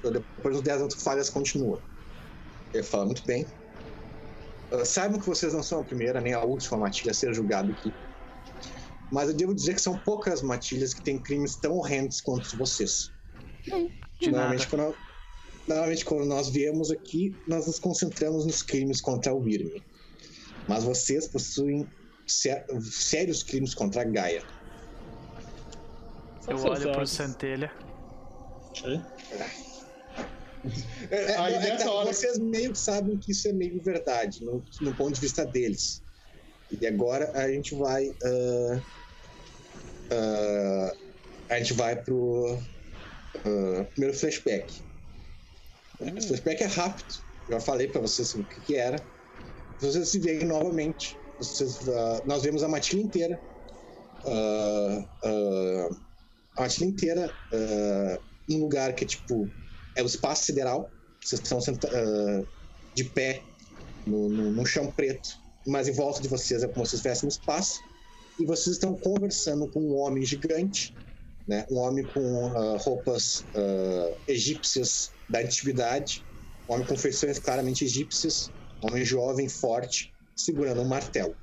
Depois 0.04 0.56
dos 0.56 0.64
10 0.64 0.82
anos, 0.82 0.96
o 0.96 1.00
Flagas 1.00 1.30
continua. 1.30 1.82
Ele 2.74 2.84
fala 2.84 3.06
muito 3.06 3.24
bem. 3.26 3.46
Ah, 4.72 4.84
saibam 4.86 5.20
que 5.20 5.28
vocês 5.28 5.54
não 5.54 5.64
são 5.64 5.80
a 5.82 5.86
primeira 5.86 6.20
nem 6.20 6.34
a 6.34 6.44
última 6.44 6.78
matilha 6.78 7.12
a 7.12 7.14
ser 7.14 7.34
julgada 7.34 7.72
aqui. 7.72 7.94
Mas 9.12 9.30
eu 9.30 9.36
devo 9.36 9.54
dizer 9.54 9.76
que 9.76 9.82
são 9.82 9.98
poucas 10.00 10.42
matilhas 10.42 10.94
que 10.94 11.04
têm 11.04 11.22
crimes 11.22 11.58
tão 11.58 11.74
horrendos 11.74 12.22
quanto 12.22 12.58
vocês. 12.58 13.12
De 14.22 14.32
Normalmente 14.32 14.60
nada. 14.60 14.70
quando, 14.70 14.98
normalmente, 15.68 16.06
quando 16.06 16.26
nós 16.26 16.50
viemos 16.50 16.92
aqui, 16.92 17.36
nós 17.48 17.66
nos 17.66 17.80
concentramos 17.80 18.46
nos 18.46 18.62
crimes 18.62 19.02
contra 19.02 19.34
o 19.34 19.40
Wyrm. 19.40 19.82
Mas 20.68 20.84
vocês 20.84 21.28
possuem 21.28 21.88
sé- 22.28 22.66
sérios 22.82 23.42
crimes 23.42 23.74
contra 23.74 24.02
a 24.02 24.06
Gaia. 24.06 24.44
Eu 26.48 26.58
olho 26.64 26.92
pro 26.92 27.08
Centelha. 27.08 27.72
É, 31.10 31.36
Aí, 31.38 31.54
é, 31.54 31.58
é, 31.58 31.60
nessa 31.60 31.86
tá, 31.86 31.92
hora- 31.92 32.14
Vocês 32.14 32.38
meio 32.38 32.72
que 32.72 32.78
sabem 32.80 33.18
que 33.18 33.32
isso 33.32 33.48
é 33.48 33.54
meio 33.54 33.82
verdade, 33.82 34.46
no, 34.46 34.64
no 34.82 34.94
ponto 34.96 35.16
de 35.16 35.22
vista 35.22 35.44
deles. 35.46 36.04
E 36.80 36.86
agora 36.86 37.32
a 37.34 37.52
gente 37.52 37.74
vai. 37.76 38.16
ah, 38.24 38.82
ah, 40.12 40.96
a 41.50 41.58
gente 41.58 41.74
vai 41.74 41.96
pro. 42.02 42.58
Ah, 43.38 43.86
primeiro 43.92 44.18
flashback. 44.18 44.82
O 46.00 46.22
flashback 46.22 46.64
é 46.64 46.68
rápido. 46.68 47.24
Já 47.50 47.60
falei 47.60 47.88
pra 47.88 48.02
vocês 48.02 48.34
o 48.34 48.44
que, 48.44 48.62
que 48.62 48.76
era. 48.76 48.98
Vocês 49.80 50.10
se 50.10 50.20
veem 50.20 50.46
novamente. 50.46 51.18
Vocês, 51.38 51.88
ah, 51.90 52.22
nós 52.26 52.44
vemos 52.44 52.64
a 52.64 52.68
matilha 52.68 53.02
inteira. 53.02 53.40
Ah, 54.26 55.06
ah, 55.24 55.90
a 56.58 56.62
matilha 56.62 56.86
inteira 56.86 57.34
ah, 57.52 58.20
num 58.48 58.60
lugar 58.60 58.94
que 58.94 59.04
é 59.04 59.08
tipo. 59.08 59.50
É 59.96 60.04
o 60.04 60.06
espaço 60.06 60.46
sideral. 60.46 60.90
Vocês 61.24 61.42
estão 61.42 61.60
de 62.96 63.04
pé 63.04 63.44
no, 64.08 64.30
no, 64.30 64.52
no 64.52 64.66
chão 64.66 64.92
preto. 64.92 65.30
mas 65.68 65.88
em 65.88 65.92
volta 65.92 66.22
de 66.22 66.28
vocês 66.28 66.64
é 66.64 66.68
como 66.68 66.86
se 66.86 66.96
estivessem 66.96 67.24
no 67.24 67.30
espaço. 67.30 67.80
E 68.40 68.46
vocês 68.46 68.76
estão 68.76 68.96
conversando 68.96 69.68
com 69.68 69.82
um 69.82 69.98
homem 69.98 70.26
gigante, 70.26 70.96
né? 71.52 71.66
um 71.70 71.80
homem 71.80 72.06
com 72.06 72.48
ah, 72.56 72.78
roupas 72.78 73.44
ah, 73.54 74.16
egípcias 74.26 75.12
da 75.30 75.40
antiguidade, 75.40 76.26
um 76.70 76.76
homem 76.76 76.88
com 76.88 76.96
feições 76.96 77.40
claramente 77.40 77.84
egípcias, 77.84 78.50
um 78.82 78.88
homem 78.88 79.04
jovem, 79.04 79.50
forte, 79.50 80.14
segurando 80.34 80.82
um 80.82 80.88
martelo. 80.88 81.36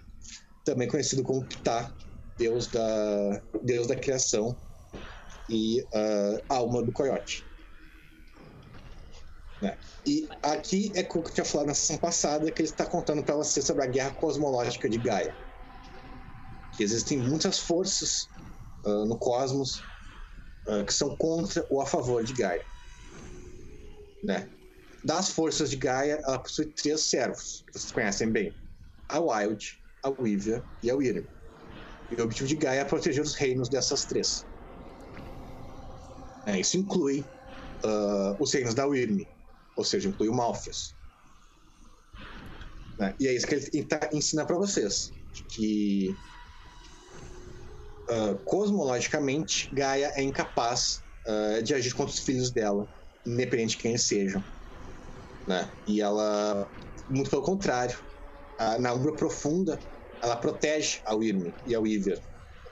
Também 0.65 0.89
conhecido 0.89 1.23
como 1.23 1.45
Ptah, 1.45 1.95
deus 2.39 2.69
da, 2.69 3.43
deus 3.63 3.87
da 3.87 3.97
criação 3.97 4.57
e 5.51 5.87
ah, 5.93 6.39
alma 6.49 6.83
do 6.83 6.91
coiote. 6.91 7.45
Né? 9.61 9.77
E 10.07 10.27
aqui 10.43 10.91
é 10.95 11.03
o 11.03 11.07
que 11.07 11.19
eu 11.19 11.35
tinha 11.35 11.45
falado 11.45 11.67
na 11.67 11.75
sessão 11.75 11.99
passada, 11.99 12.51
que 12.51 12.63
ele 12.63 12.71
está 12.71 12.87
contando 12.87 13.23
para 13.23 13.37
você 13.37 13.61
sobre 13.61 13.85
a 13.85 13.87
guerra 13.87 14.15
cosmológica 14.15 14.89
de 14.89 14.97
Gaia. 14.97 15.37
Que 16.79 16.83
existem 16.83 17.19
muitas 17.19 17.59
forças 17.59 18.27
ah, 18.87 19.05
no 19.05 19.19
cosmos 19.19 19.83
ah, 20.69 20.85
que 20.85 20.93
são 20.93 21.17
contra 21.17 21.67
ou 21.71 21.81
a 21.81 21.87
favor 21.87 22.23
de 22.23 22.33
Gaia. 22.35 22.65
Né? 24.23 24.51
Das 25.05 25.31
forças 25.31 25.71
de 25.71 25.77
Gaia, 25.77 26.21
ela 26.25 26.39
possui 26.39 26.67
três 26.67 27.01
servos, 27.03 27.65
que 27.67 27.79
vocês 27.79 27.93
conhecem 27.93 28.31
bem: 28.31 28.55
a 29.09 29.19
Wild, 29.19 29.83
a 30.03 30.11
Weaver 30.11 30.63
e 30.83 30.91
a 30.91 30.95
Wyrm. 30.97 31.25
E 32.11 32.21
o 32.21 32.25
objetivo 32.25 32.49
de 32.49 32.57
Gaia 32.57 32.81
é 32.81 32.85
proteger 32.85 33.23
os 33.23 33.35
reinos 33.35 33.69
dessas 33.69 34.05
três. 34.05 34.45
É, 36.47 36.59
isso 36.59 36.77
inclui 36.77 37.25
ah, 37.85 38.37
os 38.39 38.53
reinos 38.53 38.75
da 38.75 38.87
Wyrm, 38.87 39.25
ou 39.77 39.85
seja, 39.85 40.09
inclui 40.09 40.29
o 40.29 40.35
Malfias. 40.35 40.95
Né? 42.99 43.15
E 43.21 43.29
é 43.29 43.35
isso 43.35 43.47
que 43.47 43.55
ele 43.55 43.85
tá- 43.87 44.11
ensina 44.13 44.45
para 44.45 44.57
vocês, 44.57 45.11
que 45.51 46.17
ah, 48.09 48.35
cosmologicamente 48.45 49.69
Gaia 49.75 50.13
é 50.15 50.23
incapaz 50.23 51.03
ah, 51.27 51.61
de 51.63 51.75
agir 51.75 51.95
contra 51.95 52.13
os 52.15 52.21
filhos 52.21 52.51
dela, 52.51 52.89
independente 53.27 53.71
de 53.71 53.79
quem 53.79 53.91
eles 53.93 54.05
sejam. 54.05 54.45
Né? 55.47 55.71
E 55.87 56.01
ela, 56.01 56.71
muito 57.09 57.31
pelo 57.31 57.43
contrário, 57.43 57.99
ah, 58.59 58.79
na 58.79 58.93
Umbra 58.95 59.15
Profunda, 59.15 59.79
ela 60.23 60.37
protege 60.37 61.01
a 61.07 61.15
Wyrm 61.15 61.55
e 61.67 61.75
a 61.75 61.81
Weaver 61.81 62.21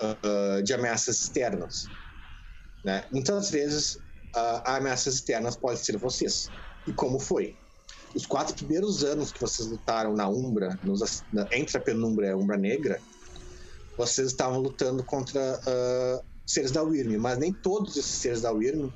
ah, 0.01 0.61
de 0.63 0.73
ameaças 0.75 1.21
externas. 1.21 1.91
Né? 2.85 3.07
Muitas 3.13 3.51
vezes, 3.51 3.99
ameaças 4.65 5.15
externas 5.15 5.57
podem 5.57 5.83
ser 5.83 5.97
vocês. 5.99 6.53
E 6.87 6.93
como 6.93 7.19
foi? 7.19 7.59
Os 8.15 8.27
quatro 8.27 8.55
primeiros 8.55 9.03
anos 9.03 9.33
que 9.33 9.41
vocês 9.41 9.67
lutaram 9.69 10.15
na 10.15 10.29
Umbra, 10.29 10.79
nos- 10.83 11.25
na- 11.33 11.49
entre 11.53 11.77
a 11.77 11.81
Penumbra 11.81 12.27
e 12.27 12.31
a 12.31 12.37
Umbra 12.37 12.57
Negra, 12.57 13.03
vocês 13.97 14.29
estavam 14.29 14.61
lutando 14.61 15.05
contra 15.05 15.61
ah, 15.67 16.23
seres 16.47 16.71
da 16.71 16.83
Wyrm, 16.83 17.19
mas 17.19 17.39
nem 17.39 17.53
todos 17.53 17.97
esses 17.97 18.21
seres 18.21 18.43
da 18.43 18.53
Wyrm 18.53 18.91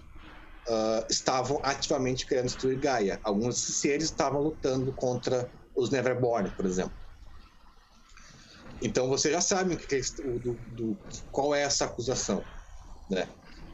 ah, 0.68 1.06
estavam 1.10 1.60
ativamente 1.64 2.26
querendo 2.26 2.46
destruir 2.46 2.78
Gaia. 2.78 3.20
Alguns 3.24 3.56
desses 3.56 3.80
seres 3.80 4.04
estavam 4.04 4.40
lutando 4.40 4.92
contra 4.92 5.50
os 5.74 5.90
Neverborn, 5.90 6.54
por 6.54 6.66
exemplo. 6.66 6.94
Então 8.82 9.08
vocês 9.08 9.32
já 9.32 9.40
sabem 9.40 9.76
que 9.76 10.00
do- 10.40 10.60
do- 10.66 10.98
qual 11.30 11.54
é 11.54 11.62
essa 11.62 11.84
acusação, 11.84 12.46
né? 13.08 13.28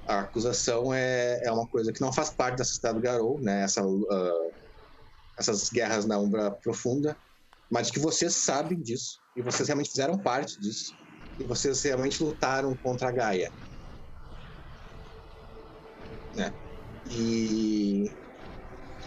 A 0.09 0.21
acusação 0.21 0.95
é, 0.95 1.41
é 1.45 1.51
uma 1.51 1.67
coisa 1.67 1.93
que 1.93 2.01
não 2.01 2.13
faz 2.13 2.31
parte 2.31 2.59
da 2.59 2.65
sociedade 2.65 2.97
do 2.99 3.03
Garou, 3.03 3.41
né? 3.41 3.63
Essa, 3.63 3.83
ah, 3.83 4.51
essas 5.39 5.69
guerras 5.71 6.07
na 6.07 6.19
Umbra 6.19 6.51
Profunda, 6.53 7.21
mas 7.71 7.91
que 7.91 7.99
vocês 7.99 8.37
sabem 8.37 8.81
disso 8.81 9.21
e 9.35 9.43
vocês 9.43 9.69
realmente 9.69 9.91
fizeram 9.91 10.19
parte 10.19 10.59
disso 10.61 10.97
e 11.39 11.45
vocês 11.45 11.83
realmente 11.83 12.23
lutaram 12.23 12.77
contra 12.77 13.09
a 13.09 13.13
Gaia, 13.13 13.53
né? 16.35 16.55
E 17.05 18.17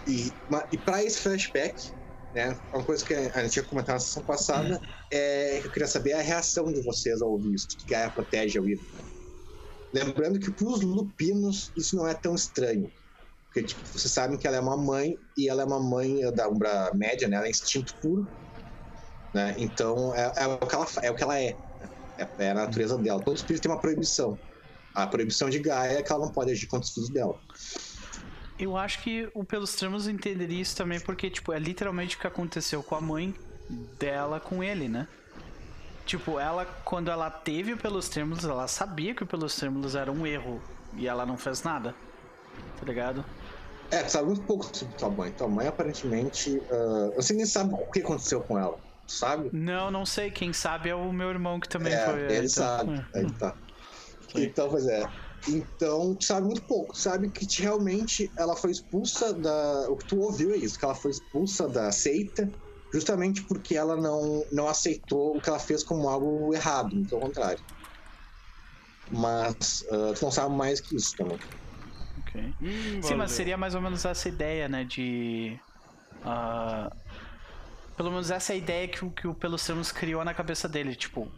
e, 0.06 0.32
e 0.72 0.78
para 0.78 1.04
esse 1.04 1.18
flashback, 1.18 1.74
né? 2.32 2.58
Uma 2.72 2.84
coisa 2.84 3.04
que 3.04 3.14
a 3.14 3.42
gente 3.42 3.52
tinha 3.52 3.64
comentado 3.64 3.94
na 3.94 4.00
sessão 4.00 4.24
passada 4.24 4.80
é 5.12 5.64
eu 5.64 5.70
queria 5.70 5.88
saber 5.88 6.12
a 6.12 6.22
reação 6.22 6.72
de 6.72 6.82
vocês 6.84 7.20
ao 7.20 7.30
ouvir 7.30 7.54
isso, 7.54 7.68
que 7.68 7.86
Gaia 7.86 8.10
protege 8.10 8.58
a 8.58 8.62
Wyrm. 8.62 8.80
Lembrando 9.92 10.38
que 10.38 10.52
para 10.52 10.68
os 10.68 10.82
lupinos 10.82 11.72
isso 11.76 11.96
não 11.96 12.06
é 12.06 12.14
tão 12.14 12.34
estranho. 12.34 12.92
Porque 13.46 13.66
tipo, 13.66 13.82
vocês 13.88 14.12
sabem 14.12 14.38
que 14.38 14.46
ela 14.46 14.56
é 14.56 14.60
uma 14.60 14.76
mãe 14.76 15.18
e 15.36 15.48
ela 15.48 15.62
é 15.62 15.64
uma 15.64 15.80
mãe 15.80 16.20
da 16.34 16.48
Umbra 16.48 16.92
Média, 16.94 17.26
né? 17.28 17.36
Ela 17.36 17.46
é 17.46 17.50
instinto 17.50 17.92
puro. 18.00 18.28
Né? 19.34 19.54
Então 19.58 20.14
é, 20.14 20.32
é 20.36 20.46
o 20.46 20.58
que 20.58 20.74
ela, 20.74 20.86
é 21.02 21.10
o 21.10 21.14
que 21.16 21.22
ela 21.22 21.40
é. 21.40 21.56
É, 22.20 22.44
é 22.44 22.50
a 22.50 22.54
natureza 22.54 22.98
dela. 22.98 23.20
Todo 23.22 23.36
espírito 23.36 23.62
tem 23.62 23.70
uma 23.70 23.80
proibição. 23.80 24.38
A 24.94 25.06
proibição 25.06 25.48
de 25.48 25.58
Gaia 25.58 25.98
é 25.98 26.02
que 26.02 26.12
ela 26.12 26.26
não 26.26 26.32
pode 26.32 26.50
agir 26.50 26.66
contra 26.66 26.86
os 26.86 26.92
filhos 26.92 27.08
dela. 27.08 27.38
Eu 28.58 28.76
acho 28.76 29.02
que 29.02 29.30
o 29.32 29.42
Pelos 29.42 29.74
Tramos 29.74 30.06
entenderia 30.06 30.60
isso 30.60 30.76
também, 30.76 31.00
porque, 31.00 31.30
tipo, 31.30 31.52
é 31.52 31.58
literalmente 31.58 32.16
o 32.16 32.20
que 32.20 32.26
aconteceu 32.26 32.82
com 32.82 32.94
a 32.94 33.00
mãe 33.00 33.34
dela 33.98 34.38
com 34.38 34.62
ele, 34.62 34.88
né? 34.88 35.08
Tipo, 36.04 36.38
ela, 36.38 36.66
quando 36.84 37.10
ela 37.10 37.30
teve 37.30 37.72
o 37.72 37.76
Pelos 37.76 38.08
Trêmulos, 38.08 38.44
ela 38.44 38.68
sabia 38.68 39.14
que 39.14 39.22
o 39.22 39.26
Pelos 39.26 39.54
Trêmulos 39.54 39.94
era 39.94 40.10
um 40.10 40.26
erro. 40.26 40.60
E 40.94 41.06
ela 41.06 41.24
não 41.24 41.38
fez 41.38 41.62
nada. 41.62 41.94
Tá 42.78 42.84
ligado? 42.84 43.24
É, 43.90 44.02
tu 44.02 44.10
sabe 44.10 44.26
muito 44.26 44.42
pouco 44.42 44.76
sobre 44.76 44.94
tua 44.96 45.08
mãe. 45.08 45.30
Tua 45.32 45.48
mãe 45.48 45.66
aparentemente. 45.66 46.60
ah, 46.70 47.12
você 47.16 47.32
nem 47.32 47.46
sabe 47.46 47.74
o 47.74 47.90
que 47.90 48.00
aconteceu 48.00 48.40
com 48.40 48.58
ela. 48.58 48.78
Sabe? 49.10 49.50
Não, 49.52 49.90
não 49.90 50.06
sei. 50.06 50.30
Quem 50.30 50.52
sabe 50.52 50.88
é 50.88 50.94
o 50.94 51.12
meu 51.12 51.28
irmão 51.30 51.58
que 51.58 51.68
também 51.68 51.92
é, 51.92 52.04
foi. 52.04 52.20
ele 52.20 52.46
então, 52.46 52.48
sabe. 52.48 52.92
é. 53.14 53.18
Aí 53.18 53.32
tá. 53.34 53.54
Então, 54.36 54.68
pois 54.70 54.86
é. 54.86 55.02
Então, 55.48 56.14
tu 56.14 56.24
sabe 56.24 56.46
muito 56.46 56.62
pouco. 56.66 56.92
Tu 56.92 57.00
sabe 57.00 57.30
que 57.30 57.46
te- 57.46 57.62
realmente 57.62 58.30
ela 58.38 58.54
foi 58.54 58.70
expulsa 58.70 59.32
da. 59.34 59.90
O 59.90 59.96
que 59.96 60.06
tu 60.06 60.18
ouviu 60.20 60.52
é 60.52 60.56
isso, 60.56 60.78
que 60.78 60.84
ela 60.84 60.94
foi 60.94 61.10
expulsa 61.10 61.68
da 61.68 61.90
seita 61.90 62.48
justamente 62.92 63.42
porque 63.46 63.76
ela 63.76 63.96
não, 63.96 64.44
não 64.52 64.68
aceitou 64.68 65.36
o 65.36 65.40
que 65.40 65.48
ela 65.48 65.58
fez 65.58 65.84
como 65.84 66.08
algo 66.08 66.52
errado, 66.54 66.94
muito 66.94 67.14
ao 67.14 67.20
contrário. 67.20 67.62
Mas 69.10 69.84
ah, 69.90 70.12
tu 70.14 70.24
não 70.24 70.30
sabe 70.30 70.54
mais 70.54 70.80
que 70.80 70.96
isso 70.96 71.14
também. 71.16 71.38
Ok. 72.18 72.54
Hum, 72.60 73.02
Sim, 73.02 73.14
mas 73.14 73.32
seria 73.32 73.56
mais 73.56 73.74
ou 73.74 73.80
menos 73.80 74.04
essa 74.04 74.28
ideia, 74.28 74.68
né? 74.68 74.84
De. 74.84 75.58
ah, 76.24 76.90
pelo 78.00 78.10
menos 78.12 78.30
essa 78.30 78.54
é 78.54 78.54
a 78.54 78.58
ideia 78.58 78.88
que, 78.88 79.04
o- 79.04 79.10
que 79.10 79.28
o 79.28 79.34
Pelos 79.34 79.62
Trêmulos 79.62 79.92
criou 79.92 80.24
na 80.24 80.32
cabeça 80.32 80.66
dele. 80.66 80.94
Tipo, 80.94 81.28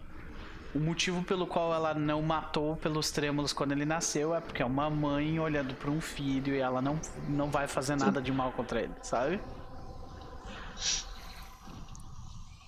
o 0.73 0.79
motivo 0.79 1.21
pelo 1.25 1.45
qual 1.45 1.75
ela 1.75 1.93
não 1.93 2.23
matou 2.23 2.77
Pelos 2.77 3.11
Trêmulos 3.11 3.53
quando 3.53 3.73
ele 3.73 3.85
nasceu 3.85 4.33
é 4.33 4.41
porque 4.41 4.63
é 4.63 4.65
uma 4.65 4.89
mãe 4.89 5.41
olhando 5.41 5.75
para 5.75 5.91
um 5.91 6.01
filho 6.01 6.55
e 6.55 6.59
ela 6.61 6.81
não, 6.81 7.01
não 7.29 7.51
vai 7.51 7.67
fazer 7.67 7.97
nada 7.97 8.23
de 8.23 8.31
mal 8.31 8.53
contra 8.53 8.81
ele, 8.81 8.93
sabe? 9.03 9.41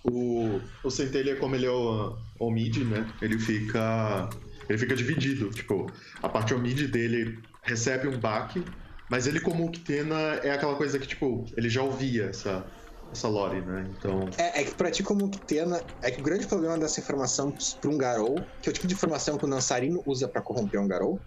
O, 0.03 0.61
o 0.83 0.91
Centelha, 0.91 1.37
como 1.37 1.55
ele 1.55 1.67
é 1.67 1.71
o, 1.71 2.17
o 2.41 2.51
mid, 2.51 2.79
né? 2.79 3.07
Ele 3.23 3.39
fica. 3.39 4.29
Ele 4.69 4.77
fica 4.77 4.97
dividido. 4.97 5.51
Tipo, 5.51 5.87
a 6.21 6.29
parte 6.29 6.53
omid 6.53 6.89
dele 6.89 7.39
recebe 7.63 8.09
um 8.09 8.19
baque, 8.19 8.65
mas 9.09 9.29
ele, 9.29 9.39
como 9.39 9.65
Uktena, 9.67 10.17
é 10.43 10.51
aquela 10.51 10.75
coisa 10.75 10.99
que, 10.99 11.07
tipo, 11.07 11.45
ele 11.57 11.69
já 11.71 11.81
ouvia 11.83 12.25
essa, 12.25 12.67
essa 13.15 13.29
lore, 13.29 13.63
né? 13.63 13.89
Então. 13.97 14.29
É, 14.39 14.61
é 14.61 14.65
que 14.65 14.75
pra 14.75 14.91
ti, 14.91 15.03
como 15.03 15.31
Tena, 15.47 15.83
é 16.03 16.11
que 16.11 16.21
o 16.21 16.23
grande 16.23 16.47
problema 16.47 16.79
dessa 16.79 17.01
informação 17.01 17.55
pra 17.81 17.91
um 17.91 17.97
Garou, 17.97 18.47
que 18.61 18.69
é 18.69 18.71
o 18.71 18.73
tipo 18.73 18.87
de 18.87 18.95
informação 18.95 19.39
que 19.39 19.45
o 19.45 19.49
Nansarino 19.49 20.03
usa 20.05 20.29
pra 20.29 20.43
corromper 20.43 20.81
um 20.81 20.89
Garou, 20.89 21.21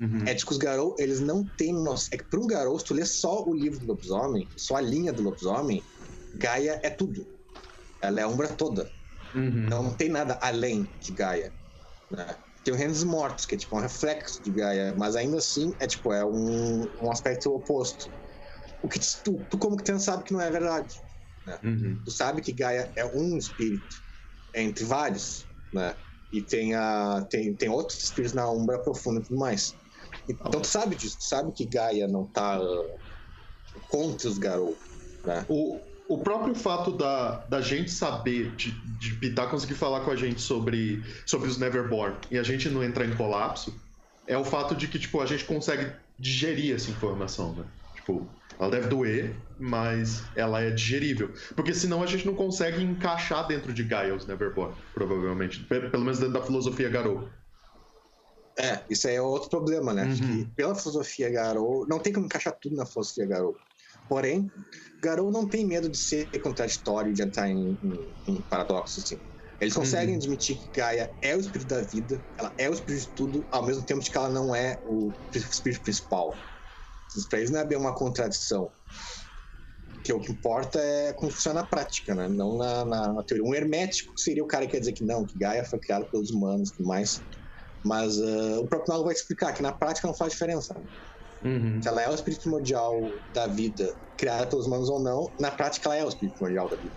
uhum. 0.00 0.24
é 0.26 0.34
de 0.34 0.44
que 0.44 0.52
os 0.52 0.58
Garou, 0.58 0.94
eles 0.98 1.20
não 1.20 1.44
têm 1.56 1.72
noção. 1.72 2.08
É 2.12 2.18
que 2.18 2.24
pra 2.24 2.40
um 2.40 2.46
Garou, 2.46 2.78
se 2.78 2.84
tu 2.84 2.94
lê 2.94 3.04
só 3.04 3.44
o 3.44 3.54
livro 3.54 3.78
do 3.78 3.86
lobisomem, 3.86 4.48
só 4.56 4.76
a 4.76 4.80
linha 4.80 5.12
do 5.12 5.22
lobisomem, 5.22 5.82
Gaia 6.34 6.80
é 6.82 6.90
tudo. 6.90 7.26
Ela 8.02 8.20
é 8.20 8.22
a 8.24 8.28
umbra 8.28 8.48
toda. 8.48 8.90
Uhum. 9.34 9.66
Não 9.68 9.96
tem 9.96 10.08
nada 10.08 10.38
além 10.42 10.88
de 11.00 11.12
Gaia. 11.12 11.52
Né? 12.10 12.26
Tem 12.64 12.74
o 12.74 12.76
Reino 12.76 12.92
dos 12.92 13.04
Mortos, 13.04 13.46
que 13.46 13.54
é 13.54 13.58
tipo 13.58 13.76
um 13.76 13.80
reflexo 13.80 14.42
de 14.42 14.50
Gaia, 14.50 14.94
mas 14.96 15.16
ainda 15.16 15.38
assim 15.38 15.72
é 15.80 15.86
tipo, 15.86 16.12
é 16.12 16.24
um, 16.24 16.86
um 17.00 17.10
aspecto 17.10 17.52
oposto. 17.54 18.10
O 18.82 18.88
que 18.88 19.00
tu, 19.24 19.44
tu 19.50 19.58
como 19.58 19.76
que 19.76 19.84
tu 19.84 19.98
sabe 19.98 20.24
que 20.24 20.32
não 20.32 20.40
é 20.40 20.50
verdade. 20.50 20.94
Uhum. 21.62 22.00
Tu 22.04 22.10
sabe 22.10 22.40
que 22.42 22.52
Gaia 22.52 22.92
é 22.96 23.04
um 23.04 23.36
espírito 23.36 23.96
entre 24.54 24.84
vários, 24.84 25.46
né? 25.72 25.94
E 26.32 26.42
tem, 26.42 26.74
a, 26.74 27.26
tem, 27.30 27.54
tem 27.54 27.68
outros 27.68 28.02
espíritos 28.02 28.34
na 28.34 28.50
Umbra 28.50 28.78
Profunda 28.80 29.20
e 29.20 29.22
tudo 29.22 29.38
mais. 29.38 29.74
Então 30.28 30.60
tu 30.60 30.66
sabe 30.66 30.94
disso, 30.94 31.18
tu 31.18 31.24
sabe 31.24 31.52
que 31.52 31.64
Gaia 31.64 32.06
não 32.06 32.26
tá 32.26 32.56
ah, 32.56 33.80
contra 33.88 34.28
os 34.28 34.38
Garou, 34.38 34.76
né? 35.24 35.46
O, 35.48 35.80
o 36.08 36.18
próprio 36.18 36.54
fato 36.54 36.92
da, 36.92 37.36
da 37.46 37.60
gente 37.60 37.90
saber, 37.90 38.54
de, 38.56 38.70
de 38.98 39.14
Pitar 39.14 39.50
conseguir 39.50 39.74
falar 39.74 40.04
com 40.04 40.10
a 40.10 40.16
gente 40.16 40.40
sobre, 40.40 41.02
sobre 41.26 41.48
os 41.48 41.58
Neverborn 41.58 42.16
e 42.30 42.38
a 42.38 42.42
gente 42.42 42.68
não 42.68 42.82
entrar 42.82 43.04
em 43.04 43.14
colapso, 43.16 43.74
é 44.26 44.36
o 44.36 44.44
fato 44.44 44.74
de 44.74 44.88
que, 44.88 44.98
tipo, 44.98 45.20
a 45.20 45.26
gente 45.26 45.44
consegue 45.44 45.90
digerir 46.18 46.74
essa 46.74 46.90
informação, 46.90 47.54
né? 47.54 47.64
Tipo, 47.94 48.28
Ela 48.58 48.70
deve 48.70 48.88
doer, 48.88 49.46
mas 49.56 50.30
ela 50.34 50.60
é 50.60 50.70
digerível. 50.70 51.32
Porque 51.54 51.72
senão 51.74 52.02
a 52.02 52.06
gente 52.06 52.26
não 52.26 52.34
consegue 52.34 52.82
encaixar 52.82 53.46
dentro 53.46 53.72
de 53.72 53.84
Gaia 53.84 54.14
os 54.14 54.26
Neverborn, 54.26 54.76
provavelmente. 54.92 55.64
Pe- 55.68 55.90
Pelo 55.90 56.04
menos 56.04 56.18
dentro 56.18 56.34
da 56.34 56.42
filosofia 56.42 56.88
Garou. 56.88 57.30
É, 58.58 58.84
isso 58.90 59.06
aí 59.06 59.14
é 59.14 59.22
outro 59.22 59.48
problema, 59.48 59.94
né? 59.94 60.04
Uhum. 60.04 60.52
pela 60.56 60.74
filosofia 60.74 61.30
Garou, 61.30 61.86
não 61.88 62.00
tem 62.00 62.12
como 62.12 62.26
encaixar 62.26 62.58
tudo 62.60 62.74
na 62.74 62.84
filosofia 62.84 63.24
Garou. 63.26 63.60
Porém, 64.08 64.50
Garou 65.00 65.30
não 65.30 65.48
tem 65.48 65.64
medo 65.66 65.88
de 65.88 65.96
ser 65.98 66.28
contraditório, 66.42 67.12
de 67.12 67.22
entrar 67.22 67.48
em, 67.48 67.78
em, 67.82 68.14
em 68.26 68.42
paradoxos, 68.42 69.04
assim. 69.04 69.22
Eles 69.60 69.74
conseguem 69.74 70.14
Uhum. 70.14 70.20
admitir 70.20 70.56
que 70.58 70.70
Gaia 70.74 71.12
é 71.22 71.36
o 71.36 71.40
espírito 71.40 71.68
da 71.68 71.82
vida, 71.82 72.24
ela 72.38 72.52
é 72.58 72.68
o 72.68 72.72
espírito 72.72 73.02
de 73.08 73.14
tudo, 73.14 73.46
ao 73.50 73.64
mesmo 73.64 73.84
tempo 73.84 74.00
que 74.04 74.16
ela 74.16 74.28
não 74.30 74.54
é 74.54 74.80
o 74.84 75.12
espírito 75.34 75.82
principal. 75.82 76.44
Pra 77.28 77.38
eles 77.38 77.50
não 77.50 77.60
é 77.60 77.64
bem 77.64 77.78
uma 77.78 77.94
contradição. 77.94 78.70
Que 80.04 80.12
o 80.12 80.20
que 80.20 80.32
importa 80.32 80.78
é 80.80 81.12
como 81.12 81.30
funciona 81.30 81.60
na 81.60 81.66
prática, 81.66 82.14
né? 82.14 82.28
Não 82.28 82.56
na, 82.56 82.84
na- 82.84 83.12
na 83.14 83.22
teoria. 83.24 83.44
Um 83.44 83.54
hermético 83.54 84.12
seria 84.18 84.44
o 84.44 84.46
cara 84.46 84.66
que 84.66 84.72
quer 84.72 84.80
dizer 84.80 84.92
que 84.92 85.04
não, 85.04 85.26
que 85.26 85.38
Gaia 85.38 85.64
foi 85.64 85.78
criada 85.78 86.06
pelos 86.06 86.30
humanos 86.30 86.70
e 86.70 86.76
tudo 86.76 86.86
mais. 86.86 87.22
Mas 87.84 88.18
ah, 88.20 88.60
o 88.60 88.68
próprio 88.68 88.92
Mago 88.94 89.04
vai 89.04 89.14
explicar 89.14 89.52
que 89.52 89.62
na 89.62 89.72
prática 89.72 90.06
não 90.06 90.14
faz 90.14 90.32
diferença. 90.32 90.74
Uhum. 91.44 91.80
Se 91.82 91.88
ela 91.88 92.02
é 92.02 92.10
o 92.10 92.14
espírito 92.14 92.42
primordial 92.42 93.12
da 93.32 93.46
vida, 93.46 93.86
criada 94.16 94.46
pelos 94.48 94.66
humanos 94.66 94.88
ou 94.88 95.00
não, 95.02 95.32
na 95.38 95.50
prática 95.50 95.88
ela 95.88 95.96
é 95.96 96.04
o 96.04 96.08
espírito 96.08 96.36
primordial 96.36 96.68
da 96.68 96.76
vida. 96.76 96.96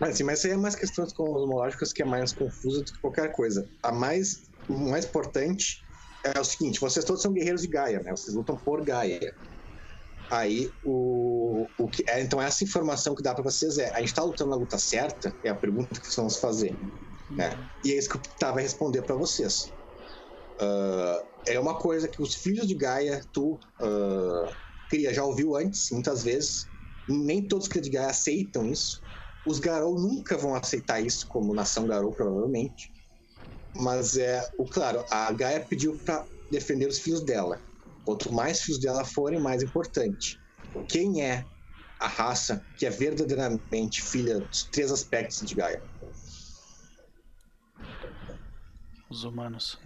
Mas, 0.00 0.10
assim, 0.14 0.22
mas 0.22 0.38
isso 0.38 0.46
aí 0.46 0.52
é 0.52 0.56
mais 0.56 0.76
questões 0.76 1.12
cosmológicas 1.12 1.92
que 1.92 2.02
é 2.02 2.06
mais 2.06 2.32
confusa 2.32 2.78
do 2.84 2.92
que 2.92 3.00
qualquer 3.00 3.32
coisa. 3.32 3.68
A 3.82 3.90
mais, 3.92 4.48
mais 4.68 5.04
importante 5.04 5.84
é 6.24 6.40
o 6.40 6.44
seguinte: 6.44 6.80
vocês 6.80 7.04
todos 7.04 7.22
são 7.22 7.32
guerreiros 7.32 7.62
de 7.62 7.68
Gaia, 7.68 8.00
né? 8.00 8.10
Vocês 8.10 8.34
lutam 8.34 8.56
por 8.56 8.84
Gaia. 8.84 9.34
Aí, 10.30 10.70
o, 10.84 11.66
o 11.78 11.88
que 11.88 12.04
é, 12.08 12.20
então, 12.20 12.40
essa 12.40 12.62
informação 12.62 13.14
que 13.14 13.22
dá 13.22 13.34
pra 13.34 13.42
vocês 13.42 13.78
é: 13.78 13.94
a 13.94 14.00
gente 14.00 14.14
tá 14.14 14.22
lutando 14.22 14.50
na 14.50 14.56
luta 14.56 14.78
certa? 14.78 15.34
É 15.42 15.48
a 15.48 15.54
pergunta 15.54 16.00
que 16.00 16.06
vocês 16.06 16.16
vão 16.16 16.28
se 16.28 16.40
fazer. 16.40 16.76
Né? 17.30 17.50
E 17.84 17.92
é 17.92 17.98
isso 17.98 18.08
que 18.08 18.16
o 18.16 18.20
Ptah 18.20 18.52
vai 18.52 18.62
responder 18.62 19.02
pra 19.02 19.14
vocês. 19.14 19.72
Ah, 20.60 21.24
é 21.46 21.58
uma 21.58 21.78
coisa 21.78 22.08
que 22.08 22.20
os 22.20 22.34
filhos 22.34 22.66
de 22.66 22.74
Gaia, 22.74 23.24
tu, 23.32 23.58
ah, 23.80 24.52
cria, 24.88 25.14
já 25.14 25.24
ouviu 25.24 25.56
antes, 25.56 25.90
muitas 25.90 26.22
vezes. 26.22 26.68
Nem 27.08 27.46
todos 27.46 27.68
os 27.68 27.82
de 27.82 27.90
Gaia 27.90 28.10
aceitam 28.10 28.66
isso. 28.66 29.00
Os 29.46 29.58
Garou 29.58 29.98
nunca 29.98 30.36
vão 30.36 30.54
aceitar 30.54 31.00
isso 31.00 31.26
como 31.28 31.54
nação 31.54 31.86
Garou, 31.86 32.12
provavelmente. 32.12 32.92
Mas 33.76 34.16
é, 34.16 34.42
o 34.58 34.64
claro, 34.64 35.04
a 35.10 35.32
Gaia 35.32 35.64
pediu 35.64 35.96
pra 36.04 36.26
defender 36.50 36.88
os 36.88 36.98
filhos 36.98 37.24
dela. 37.24 37.60
Quanto 38.04 38.32
mais 38.32 38.60
filhos 38.60 38.80
dela 38.80 39.04
forem, 39.04 39.40
mais 39.40 39.62
importante. 39.62 40.40
Quem 40.88 41.22
é 41.22 41.44
a 42.00 42.08
raça 42.08 42.64
que 42.76 42.86
é 42.86 42.90
verdadeiramente 42.90 44.02
filha 44.02 44.40
dos 44.40 44.64
três 44.70 44.90
aspectos 44.90 45.46
de 45.46 45.54
Gaia? 45.54 45.82
Os 49.10 49.24
humanos. 49.24 49.78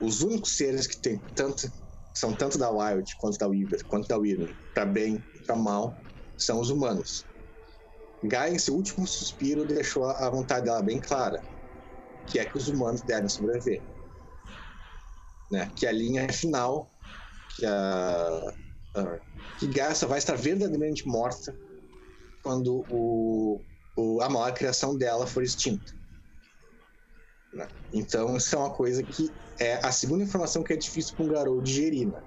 Os 0.00 0.20
únicos 0.22 0.56
seres 0.56 0.86
que 0.86 1.00
tem 1.00 1.22
tanto 1.34 1.70
são 2.14 2.34
tanto 2.34 2.58
da 2.58 2.70
Wild 2.70 3.16
quanto 3.16 3.38
da 3.38 3.48
Weaver, 3.48 3.84
quanto 3.86 4.08
da 4.08 4.18
Wyrm, 4.18 4.46
para 4.74 4.84
bem 4.84 5.24
e 5.34 5.40
para 5.40 5.56
mal, 5.56 5.96
são 6.36 6.60
os 6.60 6.70
humanos. 6.70 7.26
Gaia, 8.22 8.52
em 8.52 8.58
seu 8.58 8.74
último 8.74 9.06
suspiro, 9.06 9.64
deixou 9.64 10.04
a 10.04 10.28
vontade 10.30 10.66
dela 10.66 10.82
bem 10.82 11.00
clara, 11.00 11.42
que 12.26 12.38
é 12.38 12.44
que 12.44 12.56
os 12.56 12.68
humanos 12.68 13.02
devem 13.02 13.28
sobreviver. 13.28 13.82
Né? 15.50 15.70
Que 15.76 15.86
a 15.86 15.92
linha 15.92 16.32
final, 16.32 16.90
que 17.56 17.66
a, 17.66 18.56
a 18.96 19.20
que 19.58 19.66
Gaia 19.68 19.94
só 19.94 20.06
vai 20.06 20.18
estar 20.18 20.34
verdadeiramente 20.34 21.06
morta 21.06 21.56
quando 22.42 22.84
o, 22.88 23.60
o, 23.96 24.20
a 24.20 24.28
maior 24.28 24.52
criação 24.54 24.96
dela 24.96 25.26
for 25.26 25.42
extinta. 25.42 25.92
né? 27.52 27.68
Então, 27.92 28.36
isso 28.36 28.54
é 28.56 28.58
uma 28.58 28.74
coisa 28.74 29.02
que 29.04 29.28
é 29.60 29.74
a 29.86 29.92
segunda 29.92 30.24
informação 30.24 30.64
que 30.64 30.72
é 30.72 30.76
difícil 30.76 31.14
para 31.14 31.24
um 31.26 31.28
garoto 31.28 31.62
digerir, 31.62 32.10
né? 32.10 32.22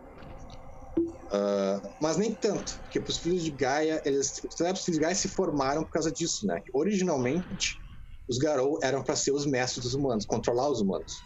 Ah, 1.32 1.82
mas 2.02 2.18
nem 2.18 2.34
tanto, 2.34 2.80
porque 2.84 3.00
os 3.00 3.18
filhos 3.18 3.44
de 3.44 3.52
Gaia, 3.52 4.02
eles, 4.06 4.42
os 4.44 4.56
filhos 4.56 4.86
de 4.86 5.00
Gaia 5.00 5.16
se 5.16 5.28
formaram 5.28 5.84
por 5.84 5.90
causa 5.90 6.12
disso, 6.12 6.48
né? 6.48 6.62
Originalmente, 6.74 7.82
os 8.28 8.38
Garou 8.38 8.80
eram 8.84 9.04
para 9.04 9.16
ser 9.16 9.32
os 9.32 9.46
mestres 9.46 9.84
dos 9.84 9.94
humanos, 9.94 10.26
controlar 10.26 10.70
os 10.70 10.82
humanos, 10.82 11.26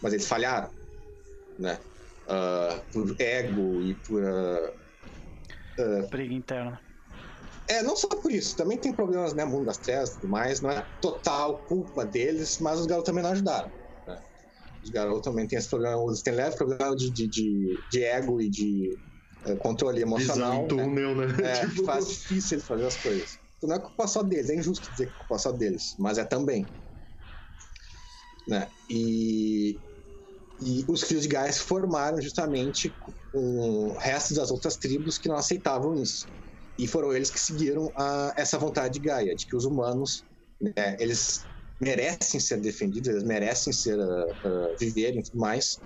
mas 0.00 0.12
eles 0.12 0.26
falharam, 0.26 0.70
né? 1.58 1.80
Ah, 2.28 2.84
por 2.92 3.14
ego 3.20 3.82
e 3.82 3.94
por 4.06 4.24
ah, 4.24 4.76
Briga 6.10 6.34
interna. 6.34 6.80
é, 7.68 7.82
não 7.82 7.96
só 7.96 8.08
por 8.08 8.30
isso, 8.30 8.56
também 8.56 8.78
tem 8.78 8.94
problemas, 8.94 9.34
né? 9.34 9.44
Mundo 9.44 9.64
das 9.66 9.78
trevas 9.78 10.10
e 10.10 10.20
tudo 10.20 10.30
mais, 10.30 10.60
não 10.60 10.70
é 10.70 10.86
total 11.00 11.64
culpa 11.66 12.04
deles, 12.04 12.58
mas 12.60 12.78
os 12.80 12.86
garotos 12.86 13.06
também 13.06 13.22
não 13.22 13.30
ajudaram. 13.30 13.72
né? 14.06 14.22
Os 14.82 14.90
garotos 14.90 15.22
também 15.22 15.46
têm 15.46 15.58
esse 15.58 15.68
problema, 15.68 16.02
eles 16.06 16.22
têm 16.22 16.34
leve 16.34 16.56
problema 16.56 16.94
de, 16.96 17.10
de, 17.12 17.28
de, 17.28 17.84
de 17.88 18.04
ego 18.04 18.40
e 18.40 18.48
de 18.50 18.98
eh, 19.46 19.56
controle 19.56 19.96
Visão 19.98 20.16
emocional. 20.16 20.54
em 20.54 20.60
né? 20.62 20.68
túnel, 20.68 21.14
né? 21.16 21.26
É, 21.42 21.60
Tipo, 21.68 21.84
faz 21.84 22.08
difícil 22.08 22.56
eles 22.56 22.66
fazer 22.66 22.86
as 22.86 22.96
coisas. 22.96 23.39
Não 23.62 23.76
é 23.76 23.78
culpa 23.80 24.06
só 24.06 24.22
deles, 24.22 24.48
é 24.50 24.56
injusto 24.56 24.90
dizer 24.90 25.06
que 25.06 25.12
é 25.12 25.16
culpa 25.16 25.38
só 25.38 25.52
deles, 25.52 25.94
mas 25.98 26.18
é 26.18 26.24
também. 26.24 26.66
Né? 28.48 28.70
E, 28.88 29.80
e 30.60 30.84
os 30.88 31.02
filhos 31.02 31.22
de 31.22 31.28
Gaia 31.28 31.52
se 31.52 31.60
formaram 31.60 32.20
justamente 32.20 32.94
com 32.98 33.12
o 33.34 33.98
resto 33.98 34.34
das 34.34 34.50
outras 34.50 34.76
tribos 34.76 35.18
que 35.18 35.28
não 35.28 35.36
aceitavam 35.36 35.94
isso. 36.02 36.28
E 36.78 36.86
foram 36.86 37.12
eles 37.12 37.30
que 37.30 37.38
seguiram 37.38 37.92
a, 37.96 38.32
essa 38.36 38.58
vontade 38.58 38.94
de 38.94 39.00
Gaia, 39.00 39.34
de 39.34 39.46
que 39.46 39.56
os 39.56 39.64
humanos, 39.64 40.24
né, 40.60 40.96
eles 40.98 41.46
merecem 41.80 42.40
ser 42.40 42.60
defendidos, 42.60 43.08
eles 43.08 43.24
merecem 43.24 43.72
ser 43.72 43.98
ah, 44.00 44.24
ah, 44.44 44.74
viverem 44.78 45.20
e 45.20 45.22
tudo 45.22 45.38
mais. 45.38 45.80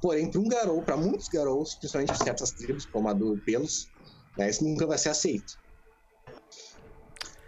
Porém, 0.00 0.30
para 0.30 0.40
um 0.40 0.48
garou, 0.48 0.84
para 0.84 0.96
muitos 0.96 1.28
garous, 1.28 1.76
principalmente 1.78 2.16
certas 2.22 2.52
tribos, 2.52 2.86
como 2.86 3.08
a 3.08 3.12
do 3.12 3.38
Pelos, 3.44 3.90
né, 4.36 4.48
isso 4.48 4.64
nunca 4.64 4.86
vai 4.86 4.98
ser 4.98 5.10
aceito. 5.10 5.52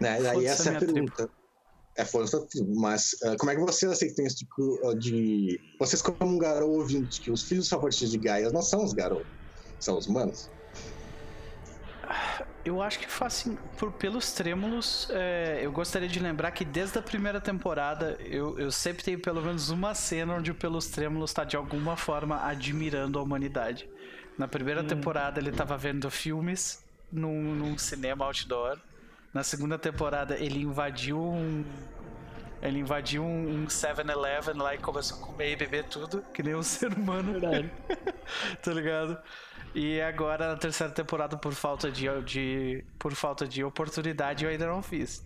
Né? 0.03 0.21
E 0.21 0.27
aí 0.27 0.45
essa 0.45 0.63
é 0.63 0.67
a 0.67 0.69
minha 0.71 0.79
tribo. 0.79 0.93
pergunta. 0.93 1.29
É 1.95 2.03
força 2.03 2.43
mas 2.75 3.15
ah, 3.23 3.35
como 3.37 3.51
é 3.51 3.55
que 3.55 3.61
vocês 3.61 3.91
aceitam 3.91 4.25
isso 4.25 4.37
de, 4.37 4.47
ah, 4.83 4.93
de... 4.95 5.59
Vocês 5.79 6.01
como 6.01 6.17
um 6.25 6.63
ouvindo 6.63 7.07
que 7.07 7.29
os 7.29 7.43
filhos 7.43 7.69
favoritos 7.69 8.09
de 8.09 8.17
Gaia 8.17 8.49
não 8.49 8.63
são 8.63 8.83
os 8.83 8.93
garou, 8.93 9.23
são 9.79 9.97
os 9.97 10.07
humanos? 10.07 10.49
Eu 12.65 12.81
acho 12.81 12.97
que 12.99 13.07
faz 13.07 13.33
assim, 13.33 13.57
por 13.77 13.91
pelos 13.91 14.31
trêmulos, 14.31 15.07
é, 15.11 15.59
eu 15.61 15.71
gostaria 15.71 16.07
de 16.07 16.19
lembrar 16.19 16.51
que 16.51 16.65
desde 16.65 16.97
a 16.97 17.01
primeira 17.01 17.39
temporada 17.39 18.17
eu, 18.21 18.57
eu 18.57 18.71
sempre 18.71 19.03
tenho 19.03 19.19
pelo 19.19 19.41
menos 19.41 19.69
uma 19.69 19.93
cena 19.93 20.35
onde 20.35 20.49
o 20.49 20.55
pelos 20.55 20.87
trêmulos 20.87 21.29
está 21.29 21.43
de 21.43 21.55
alguma 21.55 21.95
forma 21.95 22.41
admirando 22.41 23.19
a 23.19 23.21
humanidade. 23.21 23.87
Na 24.37 24.47
primeira 24.47 24.83
temporada 24.83 25.39
ele 25.39 25.49
estava 25.49 25.77
vendo 25.77 26.09
filmes 26.09 26.83
num, 27.11 27.53
num 27.53 27.77
cinema 27.77 28.25
outdoor. 28.25 28.79
Na 29.33 29.43
segunda 29.43 29.77
temporada 29.79 30.37
ele 30.37 30.61
invadiu 30.61 31.19
um. 31.21 31.65
Ele 32.61 32.79
invadiu 32.79 33.23
um 33.23 33.63
um 33.63 33.65
7-Eleven 33.67 34.55
lá 34.55 34.73
e 34.75 34.77
começou 34.77 35.17
a 35.17 35.21
comer 35.21 35.51
e 35.51 35.55
beber 35.55 35.83
tudo, 35.85 36.23
que 36.33 36.41
nem 36.41 36.55
um 36.55 36.63
ser 36.63 36.93
humano. 36.93 37.33
Verdade. 37.33 37.69
tá 38.63 38.71
ligado? 38.71 39.17
E 39.75 39.99
agora 39.99 40.49
na 40.49 40.55
terceira 40.55 40.93
temporada, 40.93 41.35
por 41.35 41.53
falta 41.53 41.91
de, 41.91 42.05
de, 42.21 42.85
por 42.99 43.13
falta 43.15 43.47
de 43.47 43.63
oportunidade, 43.63 44.45
eu 44.45 44.51
ainda 44.51 44.67
não 44.67 44.81
fiz. 44.83 45.25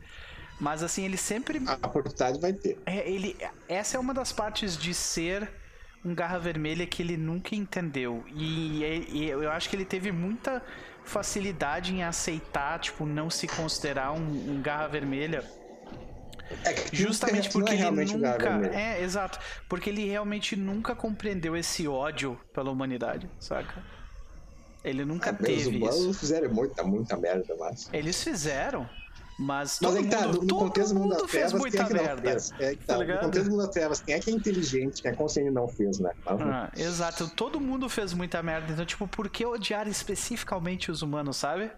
Mas 0.60 0.82
assim, 0.82 1.04
ele 1.06 1.18
sempre. 1.18 1.62
A 1.68 1.74
oportunidade 1.88 2.40
vai 2.40 2.54
ter. 2.54 2.80
É, 2.86 3.08
ele, 3.08 3.38
essa 3.68 3.98
é 3.98 4.00
uma 4.00 4.14
das 4.14 4.32
partes 4.32 4.76
de 4.78 4.94
ser 4.94 5.48
um 6.04 6.16
garra 6.16 6.40
vermelha 6.40 6.88
que 6.88 7.04
ele 7.04 7.18
nunca 7.18 7.54
entendeu. 7.56 8.24
E, 8.30 8.84
e- 8.84 9.08
e 9.12 9.30
eu 9.30 9.52
acho 9.52 9.70
que 9.70 9.76
ele 9.76 9.86
teve 9.86 10.12
muita 10.12 10.64
facilidade 11.08 11.94
em 11.94 12.04
aceitar, 12.04 12.80
tipo, 12.80 13.06
não 13.06 13.30
se 13.30 13.48
considerar 13.48 14.12
um, 14.12 14.52
um 14.52 14.62
garra 14.62 14.88
vermelha. 14.88 15.44
É 16.64 16.74
que 16.74 16.96
Justamente 16.96 17.46
não 17.46 17.52
porque 17.52 17.72
é 17.72 17.74
ele 17.74 17.82
realmente 17.82 18.16
um 18.16 18.20
Gaia 18.20 18.38
nunca. 18.38 18.78
É, 18.78 19.02
exato. 19.02 19.40
Porque 19.68 19.90
ele 19.90 20.06
realmente 20.06 20.56
nunca 20.56 20.96
compreendeu 20.96 21.58
esse 21.58 21.88
ódio 21.88 22.40
pela 22.54 22.72
humanidade, 22.72 23.30
saca? 23.40 23.84
Ele 24.84 25.04
nunca 25.04 25.32
Os 25.34 25.38
teve 25.40 25.78
humanos 25.78 25.98
isso. 25.98 26.14
fizeram 26.14 26.54
muita, 26.54 26.84
muita 26.84 27.18
merda, 27.18 27.54
mas. 27.60 27.90
Eles 27.92 28.24
fizeram, 28.24 28.90
mas 29.38 29.77
todo 29.77 29.97
que 29.97 30.07
tá, 30.07 30.22
mundo, 30.22 30.41
no, 30.41 30.47
todo 30.47 30.59
contexto 30.59 30.93
do 30.93 30.99
mundo 30.99 31.15
fez 31.27 31.30
trevas, 31.30 31.53
muita 31.53 31.84
é 31.84 31.93
merda. 31.93 32.38
É 32.59 32.76
que 32.76 32.85
Tá 32.85 32.97
tá, 32.97 33.03
no 33.03 33.19
contexto 33.19 33.45
do 33.45 33.51
mundo 33.51 33.65
das 33.65 33.73
trevas, 33.73 34.01
quem 34.01 34.15
é 34.15 34.19
que 34.19 34.30
é 34.31 34.34
inteligente, 34.34 35.01
quem 35.01 35.11
é 35.11 35.14
consciente 35.14 35.51
não 35.51 35.68
fez, 35.68 35.99
né? 35.99 36.11
Ah, 36.26 36.72
exato, 36.76 37.30
todo 37.30 37.59
mundo 37.59 37.88
fez 37.88 38.14
muita 38.14 38.41
merda. 38.41 38.72
Então, 38.72 38.85
tipo, 38.85 39.07
por 39.07 39.30
que 39.30 39.45
odiar 39.45 39.88
especificamente 39.88 40.89
os 40.89 41.01
humanos, 41.01 41.38
sabe? 41.38 41.69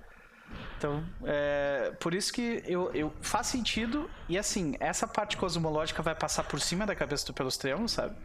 Então, 0.77 1.03
é, 1.26 1.91
por 1.99 2.14
isso 2.14 2.31
que 2.31 2.64
eu, 2.65 2.91
eu 2.94 3.11
faz 3.22 3.48
sentido. 3.48 4.10
E 4.30 4.38
assim, 4.38 4.76
essa 4.80 5.06
parte 5.06 5.36
cosmológica 5.36 6.02
vai 6.02 6.15
passar 6.15 6.44
por 6.44 6.61
cima 6.61 6.86
da 6.86 6.95
cabeça 6.95 7.26
do 7.26 7.34
pelos 7.34 7.57
tremos, 7.57 7.91
sabe? 7.91 8.15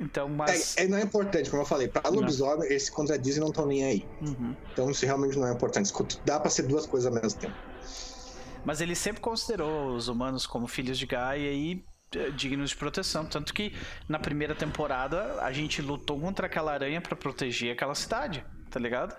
Então, 0.00 0.28
mas. 0.28 0.76
É, 0.76 0.84
é, 0.84 0.88
não 0.88 0.98
é 0.98 1.02
importante, 1.02 1.50
como 1.50 1.62
eu 1.62 1.66
falei. 1.66 1.88
Pra 1.88 2.08
lobisomem, 2.08 2.72
esse 2.72 2.90
contradizem 2.90 3.40
não 3.40 3.50
estão 3.50 3.66
nem 3.66 3.84
aí. 3.84 4.08
Uhum. 4.22 4.56
Então 4.72 4.90
isso 4.90 5.04
realmente 5.04 5.38
não 5.38 5.46
é 5.46 5.52
importante. 5.52 5.92
Dá 6.24 6.40
pra 6.40 6.50
ser 6.50 6.62
duas 6.62 6.86
coisas 6.86 7.06
ao 7.06 7.20
mesmo 7.20 7.38
tempo. 7.38 7.54
Mas 8.64 8.80
ele 8.80 8.94
sempre 8.94 9.20
considerou 9.20 9.94
os 9.94 10.08
humanos 10.08 10.46
como 10.46 10.66
filhos 10.66 10.98
de 10.98 11.06
Gaia 11.06 11.52
e 11.52 11.84
eh, 12.14 12.30
dignos 12.30 12.70
de 12.70 12.76
proteção. 12.76 13.24
Tanto 13.26 13.52
que 13.52 13.72
na 14.08 14.18
primeira 14.18 14.54
temporada 14.54 15.40
a 15.42 15.52
gente 15.52 15.82
lutou 15.82 16.18
contra 16.20 16.46
aquela 16.46 16.72
aranha 16.72 17.00
pra 17.00 17.16
proteger 17.16 17.72
aquela 17.72 17.94
cidade, 17.94 18.44
tá 18.70 18.80
ligado? 18.80 19.14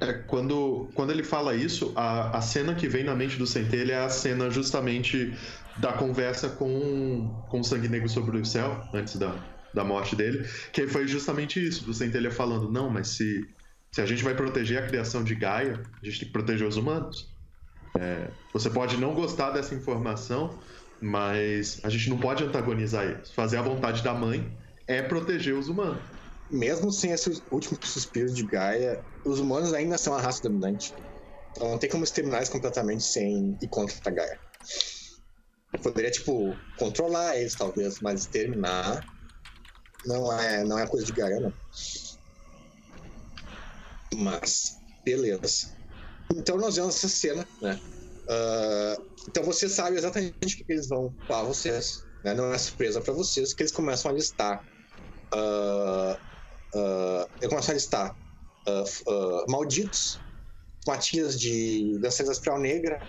É, 0.00 0.14
quando, 0.14 0.88
quando 0.94 1.10
ele 1.10 1.22
fala 1.22 1.54
isso, 1.54 1.92
a, 1.94 2.38
a 2.38 2.40
cena 2.40 2.74
que 2.74 2.88
vem 2.88 3.04
na 3.04 3.14
mente 3.14 3.36
do 3.36 3.46
Centelha 3.46 3.92
é 3.92 4.04
a 4.04 4.08
cena 4.08 4.50
justamente 4.50 5.34
da 5.76 5.92
conversa 5.92 6.48
com, 6.48 7.28
com 7.48 7.60
o 7.60 7.64
Sangue 7.64 7.88
Negro 7.88 8.08
sobre 8.08 8.38
o 8.38 8.44
céu, 8.44 8.82
antes 8.94 9.16
da, 9.16 9.34
da 9.74 9.84
morte 9.84 10.16
dele, 10.16 10.48
que 10.72 10.86
foi 10.86 11.06
justamente 11.06 11.64
isso, 11.64 11.84
do 11.84 11.92
Centelha 11.92 12.30
falando, 12.30 12.70
não, 12.70 12.88
mas 12.88 13.08
se, 13.08 13.46
se 13.92 14.00
a 14.00 14.06
gente 14.06 14.24
vai 14.24 14.34
proteger 14.34 14.82
a 14.82 14.86
criação 14.86 15.22
de 15.22 15.34
Gaia, 15.34 15.82
a 16.02 16.06
gente 16.06 16.20
tem 16.20 16.28
que 16.28 16.32
proteger 16.32 16.66
os 16.66 16.76
humanos. 16.76 17.29
É, 17.98 18.30
você 18.52 18.70
pode 18.70 18.96
não 18.96 19.14
gostar 19.14 19.50
dessa 19.50 19.74
informação, 19.74 20.58
mas 21.00 21.80
a 21.82 21.88
gente 21.88 22.08
não 22.10 22.18
pode 22.18 22.44
antagonizar 22.44 23.04
eles. 23.04 23.30
Fazer 23.32 23.56
a 23.56 23.62
vontade 23.62 24.02
da 24.02 24.14
mãe 24.14 24.56
é 24.86 25.02
proteger 25.02 25.54
os 25.54 25.68
humanos 25.68 26.00
mesmo 26.50 26.90
sem 26.90 27.12
esse 27.12 27.42
último 27.50 27.78
suspiro 27.84 28.32
de 28.32 28.44
Gaia, 28.44 29.04
os 29.24 29.38
humanos 29.38 29.72
ainda 29.72 29.96
são 29.96 30.14
a 30.14 30.20
raça 30.20 30.42
dominante. 30.42 30.92
Então 31.52 31.70
não 31.70 31.78
tem 31.78 31.88
como 31.88 32.04
exterminar 32.04 32.38
eles 32.38 32.48
completamente 32.48 33.04
sem 33.04 33.56
ir 33.62 33.68
contra 33.68 33.96
a 34.04 34.10
Gaia. 34.10 34.40
Poderia, 35.82 36.10
tipo, 36.10 36.56
controlar 36.76 37.36
eles, 37.36 37.54
talvez, 37.54 38.00
mas 38.00 38.22
exterminar 38.22 39.06
não 40.04 40.32
é, 40.32 40.64
não 40.64 40.78
é 40.78 40.86
coisa 40.86 41.06
de 41.06 41.12
Gaia, 41.12 41.40
não. 41.40 41.52
Mas, 44.16 44.76
beleza. 45.04 45.79
Então 46.34 46.56
nós 46.56 46.76
vemos 46.76 46.96
essa 46.96 47.08
cena, 47.08 47.46
né? 47.60 47.80
Uh, 48.28 49.10
então 49.28 49.42
você 49.42 49.68
sabe 49.68 49.96
exatamente 49.96 50.62
o 50.62 50.64
que 50.64 50.72
eles 50.72 50.88
vão 50.88 51.12
para 51.26 51.42
vocês. 51.42 52.04
Né? 52.24 52.34
Não 52.34 52.52
é 52.52 52.58
surpresa 52.58 53.00
para 53.00 53.12
vocês 53.12 53.52
que 53.52 53.62
eles 53.62 53.72
começam 53.72 54.10
a 54.10 54.14
listar 54.14 54.64
uh, 55.34 56.14
uh, 56.74 57.30
eu 57.40 57.48
começo 57.48 57.70
a 57.70 57.74
listar 57.74 58.16
malditos, 59.48 60.20
matilhas 60.86 61.38
de 61.38 61.98
danças 61.98 62.26
da 62.26 62.32
espiral 62.32 62.60
negra 62.60 63.00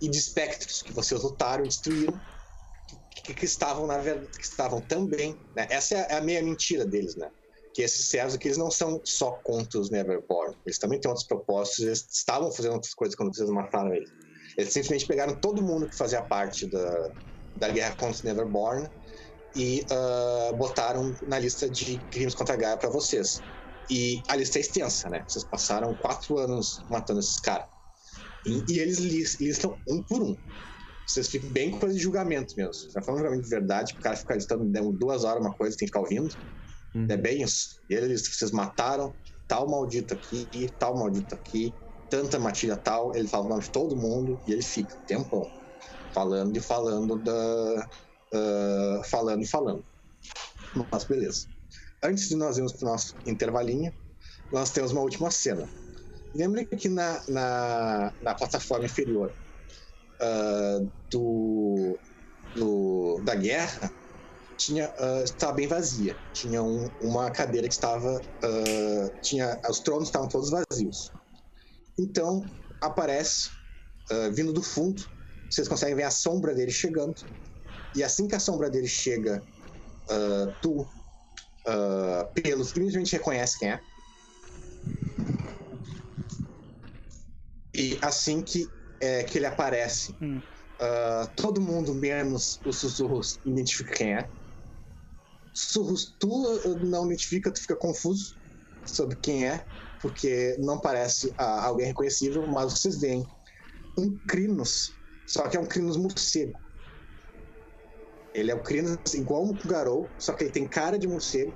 e 0.00 0.08
de 0.08 0.18
espectros 0.18 0.82
que 0.82 0.92
vocês 0.92 1.22
lutaram 1.22 1.64
e 1.64 1.68
destruíram, 1.68 2.18
que, 3.10 3.34
que, 3.34 3.44
estavam 3.44 3.86
na 3.86 3.98
verdade, 3.98 4.28
que 4.38 4.44
estavam 4.44 4.80
também, 4.80 5.38
né? 5.54 5.66
Essa 5.68 5.96
é 5.96 6.16
a 6.16 6.20
meia 6.20 6.42
mentira 6.42 6.86
deles, 6.86 7.16
né? 7.16 7.30
Que 7.74 7.82
esses 7.82 8.06
servos 8.06 8.34
aqui 8.34 8.48
eles 8.48 8.58
não 8.58 8.70
são 8.70 9.00
só 9.04 9.32
contra 9.42 9.80
os 9.80 9.90
Neverborn, 9.90 10.56
eles 10.64 10.78
também 10.78 11.00
têm 11.00 11.08
outros 11.08 11.26
propósitos, 11.26 11.80
eles 11.80 12.06
estavam 12.10 12.52
fazendo 12.52 12.74
outras 12.74 12.94
coisas 12.94 13.16
quando 13.16 13.34
vocês 13.34 13.50
mataram 13.50 13.92
eles. 13.92 14.10
Eles 14.56 14.72
simplesmente 14.72 15.06
pegaram 15.06 15.34
todo 15.40 15.62
mundo 15.62 15.88
que 15.88 15.96
fazia 15.96 16.22
parte 16.22 16.70
da, 16.70 17.12
da 17.56 17.68
guerra 17.68 17.96
contra 17.96 18.14
os 18.14 18.22
Neverborn 18.22 18.88
e 19.54 19.84
uh, 19.90 20.56
botaram 20.56 21.14
na 21.26 21.38
lista 21.38 21.68
de 21.68 21.98
crimes 22.10 22.34
contra 22.34 22.54
a 22.54 22.56
Gaia 22.56 22.76
para 22.76 22.90
vocês. 22.90 23.42
E 23.90 24.22
a 24.28 24.36
lista 24.36 24.58
é 24.58 24.60
extensa, 24.60 25.08
né? 25.08 25.24
Vocês 25.28 25.44
passaram 25.44 25.94
quatro 25.94 26.38
anos 26.38 26.84
matando 26.88 27.20
esses 27.20 27.38
caras. 27.38 27.66
E, 28.46 28.64
e, 28.68 28.78
eles 28.78 28.98
listam 28.98 29.78
um 29.88 30.02
por 30.02 30.22
um. 30.22 30.36
Vocês 31.06 31.28
ficam 31.28 31.50
bem 31.50 31.70
com 31.70 31.80
coisa 31.80 31.94
de 31.94 32.02
julgamento 32.02 32.54
mesmo. 32.56 32.90
Já 32.90 33.02
foi 33.02 33.14
um 33.14 33.18
julgamento 33.18 33.42
de 33.42 33.48
verdade, 33.50 33.94
o 33.96 34.00
cara 34.00 34.16
fica 34.16 34.34
listando 34.34 34.92
duas 34.92 35.24
horas 35.24 35.40
uma 35.40 35.54
coisa, 35.54 35.76
tem 35.76 35.86
que 35.86 35.92
ficar 35.92 36.00
ouvindo. 36.00 36.34
Hum. 36.94 37.06
É 37.08 37.16
bem 37.16 37.42
isso. 37.42 37.80
E 37.88 37.94
eles, 37.94 38.26
vocês 38.28 38.50
mataram 38.50 39.14
tal 39.48 39.68
maldito 39.68 40.14
aqui, 40.14 40.70
tal 40.78 40.96
maldito 40.96 41.34
aqui, 41.34 41.74
tanta 42.08 42.38
matilha 42.38 42.76
tal. 42.76 43.14
Ele 43.14 43.28
fala 43.28 43.46
o 43.46 43.48
nome 43.48 43.62
de 43.62 43.70
todo 43.70 43.96
mundo 43.96 44.40
e 44.46 44.52
ele 44.52 44.62
fica 44.62 44.94
tempo 45.06 45.50
falando 46.12 46.56
e 46.56 46.60
falando 46.60 47.16
da, 47.18 47.88
uh, 48.32 49.04
falando 49.04 49.42
e 49.42 49.46
falando. 49.46 49.84
Mas 50.90 51.04
beleza. 51.04 51.46
Antes 52.02 52.28
de 52.28 52.36
nós 52.36 52.56
irmos 52.56 52.72
para 52.74 52.88
o 52.88 52.90
nosso 52.92 53.14
intervalinho, 53.26 53.92
nós 54.52 54.70
temos 54.70 54.92
uma 54.92 55.00
última 55.00 55.30
cena. 55.30 55.68
Lembra 56.34 56.64
que 56.64 56.88
na, 56.88 57.22
na, 57.28 58.12
na 58.20 58.34
plataforma 58.34 58.84
inferior 58.84 59.32
uh, 60.20 60.92
do, 61.10 61.98
do, 62.54 63.20
da 63.24 63.34
guerra 63.34 63.92
tinha 64.56 64.88
uh, 64.98 65.24
estava 65.24 65.52
bem 65.52 65.66
vazia. 65.66 66.16
Tinha 66.32 66.62
um, 66.62 66.88
uma 67.00 67.30
cadeira 67.30 67.68
que 67.68 67.74
estava 67.74 68.16
uh, 68.16 69.20
tinha 69.22 69.60
os 69.68 69.80
tronos 69.80 70.08
estavam 70.08 70.28
todos 70.28 70.50
vazios. 70.50 71.10
Então 71.98 72.44
aparece 72.80 73.48
uh, 74.10 74.32
vindo 74.32 74.52
do 74.52 74.62
fundo, 74.62 75.02
vocês 75.50 75.68
conseguem 75.68 75.94
ver 75.94 76.04
a 76.04 76.10
sombra 76.10 76.54
dele 76.54 76.70
chegando 76.70 77.14
e 77.94 78.02
assim 78.02 78.26
que 78.26 78.34
a 78.34 78.40
sombra 78.40 78.68
dele 78.68 78.88
chega, 78.88 79.40
tu, 80.60 80.84
pelos, 82.34 82.70
simplesmente 82.70 83.12
reconhece 83.12 83.56
quem 83.60 83.70
é. 83.70 83.80
E 87.74 87.98
assim 88.02 88.40
que, 88.40 88.68
é, 89.00 89.24
que 89.24 89.36
ele 89.36 89.46
aparece, 89.46 90.14
hum. 90.22 90.38
uh, 90.38 91.28
todo 91.34 91.60
mundo, 91.60 91.92
menos 91.92 92.60
os 92.64 92.76
sussurros, 92.76 93.38
identifica 93.44 93.92
quem 93.92 94.14
é. 94.14 94.28
Sussurros, 95.54 96.16
tu 96.18 96.28
não 96.82 97.06
identifica, 97.06 97.52
tu 97.52 97.60
fica 97.60 97.76
confuso 97.76 98.34
sobre 98.84 99.16
quem 99.16 99.46
é, 99.46 99.64
porque 100.00 100.56
não 100.58 100.80
parece 100.80 101.32
alguém 101.38 101.86
reconhecível, 101.86 102.46
mas 102.46 102.72
vocês 102.72 102.98
veem 103.00 103.24
um 103.96 104.18
Crinos, 104.26 104.98
só 105.26 105.48
que 105.48 105.56
é 105.56 105.60
um 105.60 105.66
Crinos 105.66 105.96
morcego. 105.96 106.58
Ele 108.34 108.50
é 108.50 108.54
o 108.54 108.62
Crinos 108.62 108.98
igual 109.14 109.44
um 109.44 109.56
Garou, 109.64 110.10
só 110.18 110.34
que 110.34 110.44
ele 110.44 110.52
tem 110.52 110.68
cara 110.68 110.98
de 110.98 111.06
morcego, 111.06 111.52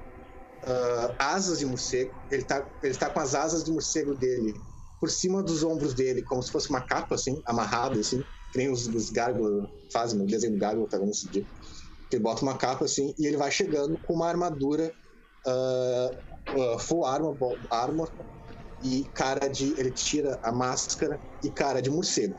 uh, 0.64 1.14
asas 1.18 1.58
de 1.58 1.66
morcego. 1.66 2.14
Ele 2.30 2.44
tá, 2.44 2.64
ele 2.82 2.96
tá 2.96 3.10
com 3.10 3.18
as 3.18 3.34
asas 3.34 3.64
de 3.64 3.72
morcego 3.72 4.14
dele 4.14 4.62
por 5.00 5.10
cima 5.10 5.42
dos 5.42 5.62
ombros 5.62 5.94
dele, 5.94 6.22
como 6.24 6.42
se 6.42 6.50
fosse 6.50 6.70
uma 6.70 6.84
capa, 6.84 7.16
assim, 7.16 7.40
amarrada, 7.46 7.98
assim. 7.98 8.22
Que 8.52 8.58
nem 8.58 8.70
os, 8.70 8.86
os 8.86 9.10
gárgulas 9.10 9.68
fazem, 9.92 10.20
o 10.20 10.26
desenho 10.26 10.52
do 10.54 10.58
gárgula 10.58 10.88
tá 10.88 10.98
vendo 10.98 11.10
esse 11.10 11.28
dia. 11.28 11.44
Ele 12.10 12.22
bota 12.22 12.42
uma 12.42 12.56
capa, 12.56 12.84
assim, 12.84 13.14
e 13.18 13.26
ele 13.26 13.36
vai 13.36 13.50
chegando 13.50 13.98
com 13.98 14.14
uma 14.14 14.26
armadura 14.26 14.92
uh, 15.46 16.74
uh, 16.74 16.78
full 16.78 17.04
armor, 17.04 17.36
armor 17.70 18.10
e 18.82 19.04
cara 19.14 19.48
de... 19.48 19.74
Ele 19.78 19.90
tira 19.90 20.38
a 20.42 20.50
máscara 20.50 21.20
e 21.42 21.50
cara 21.50 21.82
de 21.82 21.90
morcego. 21.90 22.36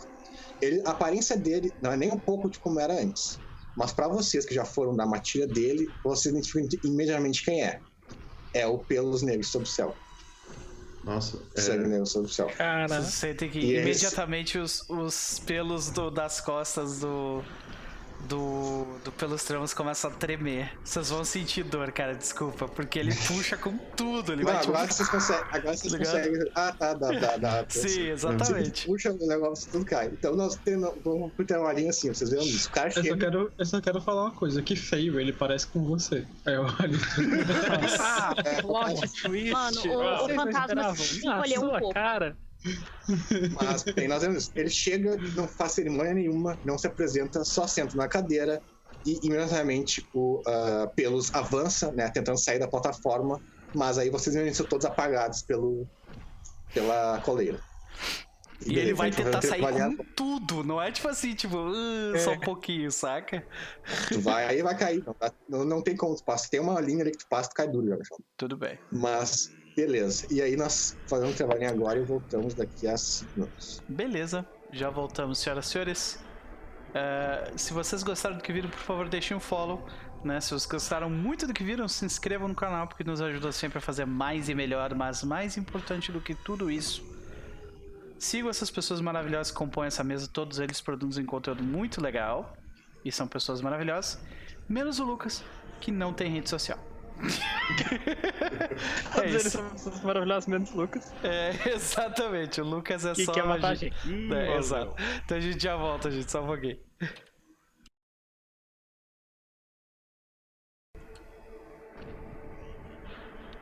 Ele, 0.62 0.82
a 0.86 0.92
aparência 0.92 1.38
dele 1.38 1.72
não 1.82 1.92
é 1.92 1.98
nem 1.98 2.12
um 2.12 2.20
pouco 2.20 2.50
de 2.50 2.60
como 2.60 2.80
era 2.80 2.94
antes. 2.94 3.40
Mas 3.78 3.94
para 3.94 4.08
vocês 4.08 4.46
que 4.46 4.54
já 4.54 4.66
foram 4.66 4.96
da 4.96 5.06
matilha 5.06 5.48
dele, 5.48 5.88
vocês 6.04 6.34
identificam 6.34 6.68
imediatamente 6.84 7.46
quem 7.46 7.64
é. 7.64 7.80
É 8.54 8.66
o 8.66 8.80
Pelos 8.80 9.22
Negros 9.22 9.48
sob 9.48 9.64
o 9.64 9.68
céu. 9.68 9.96
Nossa. 11.04 11.42
É... 11.56 11.62
Sangue 11.62 11.88
negro 11.88 12.06
sob 12.06 12.26
o 12.26 12.30
céu. 12.30 12.48
Cara. 12.58 13.02
Você 13.02 13.34
tem 13.34 13.50
que 13.50 13.60
e 13.60 13.80
imediatamente 13.80 14.58
esse... 14.58 14.84
os, 14.84 14.90
os 14.90 15.40
pelos 15.40 15.90
do, 15.90 16.12
das 16.12 16.42
costas 16.42 17.00
do, 17.00 17.42
do, 18.28 18.86
do 19.04 19.12
Pelos 19.12 19.44
Tramos 19.44 19.74
começa 19.74 20.08
a 20.08 20.12
tremer. 20.12 20.72
Vocês 20.84 21.10
vão 21.10 21.24
sentir 21.24 21.64
dor, 21.64 21.92
cara, 21.92 22.14
desculpa, 22.14 22.68
porque 22.68 23.00
ele 23.00 23.14
puxa 23.28 23.58
com 23.58 23.78
tudo. 23.96 24.34
Ele 24.34 24.44
Não, 24.44 24.52
vai 24.52 24.64
agora, 24.64 24.88
vocês 24.88 25.10
conseguem, 25.10 25.46
agora 25.52 25.78
vocês 25.78 25.96
conseguem. 25.96 26.52
Ah, 26.56 26.72
tá, 26.72 26.94
dá, 26.94 27.12
dá, 27.12 27.38
dá. 27.38 27.66
Sim, 27.70 28.10
exatamente. 28.10 28.86
puxa 28.86 29.12
o 29.12 29.28
negócio, 29.28 29.72
tudo 29.72 29.86
cai. 29.86 30.08
Então 30.08 30.36
nós 30.36 30.56
temos, 30.56 30.92
vamos 31.04 31.32
ter 31.48 31.58
uma 31.58 31.74
linha 31.74 31.90
assim, 31.90 32.14
vocês 32.14 32.30
viram 32.30 32.44
isso. 32.44 32.70
O 32.70 32.72
cara 32.72 32.90
eu, 32.96 33.04
só 33.04 33.18
quero, 33.18 33.52
eu 33.58 33.66
só 33.66 33.82
quero 33.82 34.02
falar 34.02 34.24
uma 34.24 34.32
coisa, 34.32 34.62
que 34.62 34.76
feio, 34.76 35.20
ele 35.20 35.34
parece 35.34 35.68
com 35.68 35.84
você. 35.84 36.26
Aí 36.46 36.56
eu 36.56 36.64
olho. 36.64 37.00
ah, 38.00 38.34
é, 38.46 38.62
plot 38.62 39.22
twist. 39.22 39.52
Mano, 39.52 39.82
o, 39.86 40.26
o 40.26 40.30
fantasma 40.30 40.96
se 40.96 41.28
encolheu 41.28 41.62
um 41.62 41.70
pouco. 41.70 41.94
cara. 41.94 42.38
Mas 43.62 43.84
bem, 43.84 44.08
nós 44.08 44.22
vemos, 44.22 44.52
ele 44.56 44.70
chega, 44.70 45.18
não 45.36 45.48
faz 45.48 45.74
cerimônia 45.74 46.14
nenhuma, 46.14 46.58
não 46.66 46.78
se 46.78 46.88
apresenta, 46.88 47.44
só 47.44 47.66
senta 47.66 47.96
na 47.96 48.08
cadeira 48.08 48.62
e 49.06 49.20
imediatamente 49.24 50.06
o 50.14 50.42
uh, 50.42 50.90
Pelos 50.96 51.34
avança, 51.34 51.92
né, 51.92 52.10
tentando 52.10 52.38
sair 52.38 52.60
da 52.60 52.68
plataforma, 52.68 53.42
mas 53.74 53.98
aí 53.98 54.10
vocês 54.10 54.36
vêm 54.36 54.52
todos 54.52 54.86
apagados 54.86 55.42
pelo, 55.42 55.88
pela 56.74 57.20
coleira. 57.22 57.60
E, 58.66 58.74
e 58.74 58.80
ele 58.80 58.94
vai 58.94 59.10
tentar 59.10 59.42
sair 59.42 59.62
com 59.96 60.04
tudo, 60.16 60.66
não 60.66 60.82
é 60.82 60.92
tipo 60.92 61.08
assim, 61.08 61.34
tipo, 61.34 61.56
uh, 61.56 62.14
é. 62.14 62.20
só 62.20 62.34
um 62.34 62.40
pouquinho, 62.40 62.92
saca? 62.92 63.42
Tu 64.10 64.20
vai, 64.20 64.46
aí 64.48 64.62
vai 64.62 64.78
cair, 64.78 65.02
não, 65.48 65.64
não, 65.64 65.82
tem 65.82 65.96
como 65.96 66.14
tu 66.14 66.24
passa. 66.26 66.50
Tem 66.50 66.60
uma 66.60 66.80
linha 66.82 67.04
ali 67.04 67.12
que 67.12 67.20
tu 67.20 67.28
passa, 67.28 67.50
tu 67.50 67.54
cai 67.54 67.70
duro, 67.70 67.88
já, 67.88 67.98
Tudo 68.36 68.58
bem. 68.58 68.78
Mas 68.92 69.50
Beleza. 69.80 70.28
E 70.30 70.42
aí 70.42 70.58
nós 70.58 70.98
fazemos 71.08 71.34
um 71.34 71.38
trabalhinho 71.38 71.70
agora 71.70 71.98
e 71.98 72.04
voltamos 72.04 72.54
daqui 72.54 72.86
a 72.86 72.98
5 72.98 73.32
minutos. 73.36 73.82
Beleza. 73.88 74.46
Já 74.74 74.90
voltamos, 74.90 75.40
senhoras 75.40 75.68
e 75.68 75.70
senhores. 75.70 76.20
Uh, 76.90 77.58
se 77.58 77.72
vocês 77.72 78.04
gostaram 78.04 78.36
do 78.36 78.44
que 78.44 78.52
viram, 78.52 78.70
por 78.70 78.80
favor, 78.80 79.08
deixem 79.08 79.38
um 79.38 79.40
follow. 79.40 79.88
Né? 80.22 80.42
Se 80.42 80.50
vocês 80.50 80.66
gostaram 80.66 81.10
muito 81.10 81.48
do 81.48 81.54
que 81.54 81.64
viram, 81.64 81.88
se 81.88 82.04
inscrevam 82.06 82.50
no 82.50 82.56
canal, 82.56 82.88
porque 82.88 83.06
nos 83.06 83.22
ajuda 83.22 83.54
sempre 83.54 83.78
a 83.78 83.82
fazer 83.82 84.06
mais 84.06 84.50
e 84.50 84.54
melhor. 84.54 84.94
Mas 84.94 85.24
mais 85.24 85.56
importante 85.56 86.12
do 86.12 86.20
que 86.20 86.36
tudo 86.36 86.70
isso, 86.70 87.02
sigam 88.18 88.50
essas 88.50 88.70
pessoas 88.70 89.00
maravilhosas 89.00 89.50
que 89.50 89.58
compõem 89.58 89.88
essa 89.88 90.04
mesa. 90.04 90.28
Todos 90.28 90.60
eles 90.60 90.82
produzem 90.82 91.26
conteúdo 91.26 91.64
muito 91.64 92.02
legal 92.02 92.54
e 93.06 93.14
são 93.14 93.30
pessoas 93.30 93.62
maravilhosas. 93.62 94.20
Menos 94.68 95.00
o 95.00 95.06
Lucas, 95.06 95.42
que 95.80 95.90
não 95.90 96.12
tem 96.12 96.30
rede 96.30 96.50
social. 96.50 96.89
Todos 99.14 99.30
eles 99.30 99.52
são 99.52 99.70
pessoas 99.70 100.02
maravilhosas, 100.02 100.48
menos 100.48 100.72
o 100.72 100.78
Lucas. 100.78 101.14
É, 101.24 101.52
exatamente. 101.70 102.62
O 102.62 102.66
Lucas 102.66 103.06
é 103.06 103.14
Que 103.14 103.26
só. 103.26 103.32
quer 103.34 103.44
matar 103.46 103.70
a 103.70 103.76
gente. 103.76 103.96
gente. 104.08 104.34
É, 104.34 104.58
exato. 104.58 104.96
Então 105.26 105.38
a 105.38 105.42
gente 105.42 105.62
já 105.62 105.76
volta, 105.76 106.10
gente. 106.10 106.32
Só 106.32 106.42
um 106.44 106.48
pouquinho. 106.48 106.80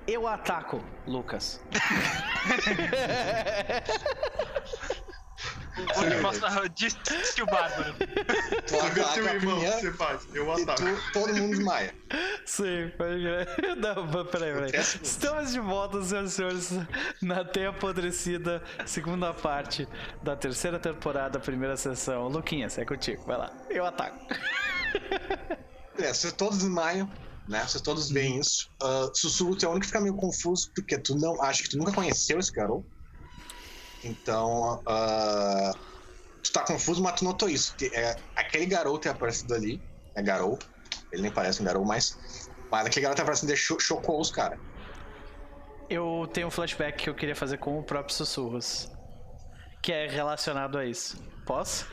Eu 0.07 0.27
ataco, 0.27 0.81
Lucas. 1.05 1.61
Te 5.85 6.21
mostrar 6.21 6.69
disse 6.69 6.97
disse 7.03 7.41
o 7.41 7.45
Bárbaro. 7.45 7.93
Tu 7.93 8.73
Você 8.75 8.89
vê 8.89 9.01
ataca 9.01 9.13
seu 9.13 9.27
a 9.27 9.33
irmão, 9.35 9.59
você 9.59 9.93
faz. 9.93 10.27
Eu 10.33 10.51
ataco. 10.51 10.81
tu, 10.81 11.11
todo 11.13 11.35
mundo 11.35 11.55
desmaia. 11.55 11.93
Sim, 12.45 12.91
pode. 12.97 13.23
Não, 13.77 14.25
peraí, 14.25 14.53
peraí. 14.53 14.71
Estamos 15.01 15.51
de 15.51 15.59
volta, 15.59 16.01
senhoras 16.03 16.31
e 16.31 16.35
senhores, 16.35 16.71
na 17.21 17.43
Teia 17.43 17.69
Apodrecida, 17.69 18.63
segunda 18.85 19.33
parte 19.33 19.87
da 20.23 20.35
terceira 20.35 20.79
temporada, 20.79 21.39
primeira 21.39 21.77
sessão. 21.77 22.27
Luquinhas, 22.27 22.77
é 22.77 22.85
contigo, 22.85 23.23
vai 23.25 23.37
lá. 23.37 23.51
Eu 23.69 23.85
ataco. 23.85 24.17
É, 25.99 26.13
vocês 26.13 26.31
todos 26.31 26.59
desmaiam, 26.59 27.09
né? 27.47 27.65
Vocês 27.67 27.81
todos 27.81 28.11
veem 28.11 28.39
isso. 28.39 28.69
Ah, 28.81 29.09
Sussurro, 29.15 29.55
tu 29.55 29.65
é 29.65 29.67
o 29.67 29.71
único 29.71 29.81
que 29.81 29.87
fica 29.87 29.99
meio 29.99 30.15
confuso, 30.15 30.69
porque 30.75 30.97
tu 30.97 31.15
não. 31.15 31.41
Acho 31.41 31.63
que 31.63 31.69
tu 31.69 31.77
nunca 31.77 31.91
conheceu 31.91 32.37
esse 32.37 32.51
garoto. 32.51 32.85
Então. 34.03 34.81
ah, 34.85 35.71
tu 36.43 36.51
tá 36.51 36.61
confuso, 36.63 37.01
mas 37.01 37.19
tu 37.19 37.25
notou 37.25 37.49
isso. 37.49 37.75
que, 37.75 37.87
é, 37.87 38.15
aquele 38.35 38.65
garoto 38.65 39.07
é 39.07 39.11
aparecido 39.11 39.53
ali. 39.53 39.81
É 40.15 40.21
garoto. 40.21 40.67
Ele 41.11 41.21
nem 41.23 41.31
parece 41.31 41.61
um 41.61 41.65
garoto, 41.65 41.85
mas. 41.85 42.49
Mas 42.69 42.85
aquele 42.85 43.03
garoto 43.03 43.21
aparecendo 43.21 43.47
deixou, 43.47 43.79
chocou 43.79 44.19
os 44.19 44.29
caras. 44.29 44.59
Eu 45.89 46.29
tenho 46.33 46.47
um 46.47 46.51
flashback 46.51 47.03
que 47.03 47.09
eu 47.09 47.15
queria 47.15 47.35
fazer 47.35 47.57
com 47.57 47.79
o 47.79 47.83
próprio 47.83 48.13
Sussurros, 48.13 48.91
que 49.81 49.93
é 49.93 50.07
relacionado 50.07 50.77
a 50.77 50.85
isso. 50.85 51.17
Posso? 51.45 51.87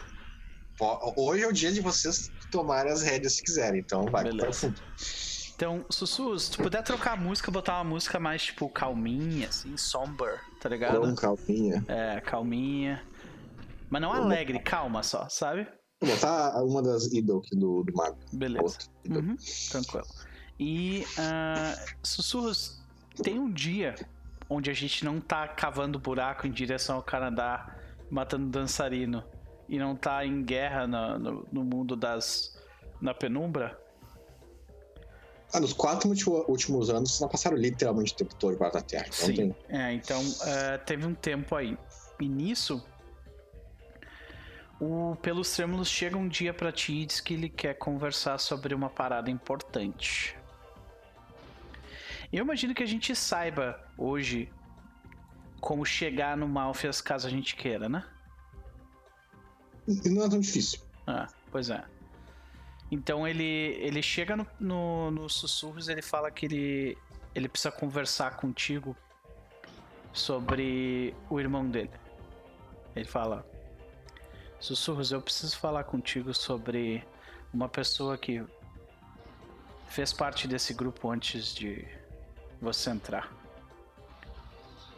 Hoje 1.16 1.44
é 1.44 1.46
o 1.46 1.52
dia 1.52 1.70
de 1.70 1.80
vocês 1.80 2.28
tomarem 2.50 2.92
as 2.92 3.02
rédeas 3.02 3.34
se 3.36 3.42
quiserem, 3.44 3.80
então 3.80 4.06
vai 4.06 4.24
Beleza. 4.24 4.40
para 4.40 4.50
o 4.50 4.52
fundo. 4.52 4.82
Então, 5.54 5.84
Sussurros, 5.88 6.46
se 6.46 6.50
tu 6.50 6.62
puder 6.62 6.82
trocar 6.82 7.12
a 7.12 7.16
música, 7.16 7.52
botar 7.52 7.74
uma 7.74 7.84
música 7.84 8.18
mais, 8.18 8.42
tipo, 8.42 8.68
calminha, 8.68 9.48
assim, 9.48 9.76
somber, 9.76 10.40
tá 10.64 10.68
ligado? 10.70 11.00
Com 11.00 11.14
calminha. 11.14 11.84
É, 11.86 12.20
calminha. 12.22 13.02
Mas 13.90 14.00
não 14.02 14.12
alegre, 14.12 14.58
calma 14.58 15.02
só, 15.02 15.28
sabe? 15.28 15.68
Vou 16.00 16.10
botar 16.10 16.62
uma 16.64 16.82
das 16.82 17.12
idol 17.12 17.38
aqui 17.40 17.54
do, 17.54 17.84
do 17.84 17.92
mago. 17.94 18.16
Beleza. 18.32 18.78
Uhum, 19.08 19.36
tranquilo. 19.70 20.06
E, 20.58 21.04
ah, 21.18 21.74
Sussurros, 22.02 22.80
tem 23.22 23.38
um 23.38 23.50
dia 23.52 23.94
onde 24.48 24.70
a 24.70 24.74
gente 24.74 25.04
não 25.04 25.20
tá 25.20 25.46
cavando 25.48 25.98
buraco 25.98 26.46
em 26.46 26.50
direção 26.50 26.96
ao 26.96 27.02
Canadá, 27.02 27.76
matando 28.10 28.48
dançarino, 28.48 29.22
e 29.68 29.78
não 29.78 29.94
tá 29.94 30.24
em 30.24 30.42
guerra 30.42 30.86
na- 30.86 31.18
no, 31.18 31.46
no 31.52 31.64
mundo 31.64 31.94
das. 31.94 32.58
na 33.00 33.12
penumbra? 33.14 33.78
Ah, 35.54 35.60
nos 35.60 35.72
quatro 35.72 36.08
último- 36.08 36.44
últimos 36.48 36.90
anos, 36.90 37.10
vocês 37.10 37.20
não 37.20 37.28
passaram 37.28 37.56
literalmente 37.56 38.12
o 38.12 38.16
tempo 38.16 38.34
todo 38.34 38.56
para 38.56 38.76
a 38.76 38.82
Terra. 38.82 39.06
Então 39.06 39.26
Sim. 39.26 39.34
tem. 39.34 39.56
É, 39.68 39.92
então 39.92 40.20
ah, 40.42 40.78
teve 40.78 41.06
um 41.06 41.14
tempo 41.14 41.54
aí. 41.54 41.78
E 42.20 42.28
nisso. 42.28 42.84
O 44.80 45.16
Pelos 45.22 45.48
Trêmulos 45.54 45.88
chega 45.88 46.16
um 46.16 46.26
dia 46.26 46.52
pra 46.52 46.72
ti 46.72 46.92
e 46.92 47.06
diz 47.06 47.20
que 47.20 47.34
ele 47.34 47.48
quer 47.48 47.74
conversar 47.74 48.38
sobre 48.38 48.74
uma 48.74 48.90
parada 48.90 49.30
importante. 49.30 50.36
Eu 52.32 52.42
imagino 52.42 52.74
que 52.74 52.82
a 52.82 52.86
gente 52.86 53.14
saiba 53.14 53.80
hoje 53.96 54.52
como 55.60 55.84
chegar 55.86 56.36
no 56.36 56.48
Malfias 56.48 57.00
caso 57.00 57.28
a 57.28 57.30
gente 57.30 57.54
queira, 57.54 57.88
né? 57.88 58.04
Não 59.86 60.24
é 60.24 60.28
tão 60.28 60.40
difícil. 60.40 60.80
Ah, 61.06 61.28
pois 61.52 61.70
é. 61.70 61.84
Então 62.90 63.26
ele, 63.26 63.42
ele 63.42 64.02
chega 64.02 64.36
no, 64.60 65.10
no, 65.10 65.28
sussurros 65.28 65.88
ele 65.88 66.02
fala 66.02 66.30
que 66.30 66.46
ele, 66.46 66.98
ele 67.34 67.48
precisa 67.48 67.72
conversar 67.72 68.36
contigo 68.36 68.96
sobre 70.12 71.14
o 71.28 71.40
irmão 71.40 71.68
dele. 71.68 71.90
Ele 72.94 73.04
fala: 73.04 73.44
Sussurros, 74.60 75.10
eu 75.10 75.20
preciso 75.20 75.56
falar 75.58 75.84
contigo 75.84 76.32
sobre 76.32 77.02
uma 77.52 77.68
pessoa 77.68 78.16
que 78.16 78.42
fez 79.88 80.12
parte 80.12 80.46
desse 80.46 80.72
grupo 80.74 81.10
antes 81.10 81.54
de 81.54 81.84
você 82.60 82.90
entrar. 82.90 83.32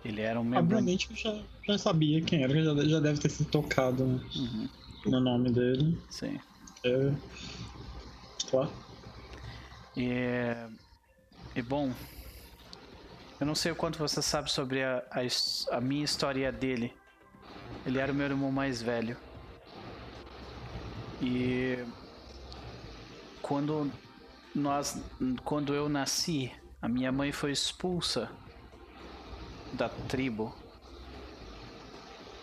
Ele 0.04 0.20
era 0.20 0.38
um 0.38 0.44
membro. 0.44 0.60
Obviamente 0.76 1.10
eu 1.10 1.16
já, 1.16 1.42
já 1.66 1.78
sabia 1.78 2.20
quem 2.22 2.42
era, 2.44 2.62
já, 2.62 2.74
já 2.86 3.00
deve 3.00 3.18
ter 3.20 3.28
se 3.30 3.44
tocado 3.44 4.04
Uhum, 4.04 4.68
no 5.06 5.20
nome 5.20 5.50
dele. 5.50 5.98
sim. 6.10 6.38
É... 6.84 7.12
Claro. 8.51 8.73
E, 9.97 10.55
e 11.55 11.62
bom, 11.62 11.93
eu 13.40 13.47
não 13.47 13.55
sei 13.55 13.73
o 13.73 13.77
quanto 13.77 13.98
você 13.98 14.23
sabe 14.23 14.51
sobre 14.51 14.82
a, 14.82 15.02
a, 15.10 15.77
a 15.77 15.81
minha 15.81 16.05
história 16.05 16.51
dele. 16.52 16.94
Ele 17.85 17.98
era 17.98 18.12
o 18.12 18.14
meu 18.14 18.27
irmão 18.27 18.51
mais 18.51 18.81
velho. 18.81 19.16
E 21.20 21.85
quando 23.43 23.90
nós, 24.55 25.01
quando 25.44 25.74
eu 25.74 25.89
nasci, 25.89 26.52
a 26.81 26.89
minha 26.89 27.10
mãe 27.10 27.32
foi 27.32 27.52
expulsa 27.52 28.31
da 29.73 29.89
tribo, 29.89 30.55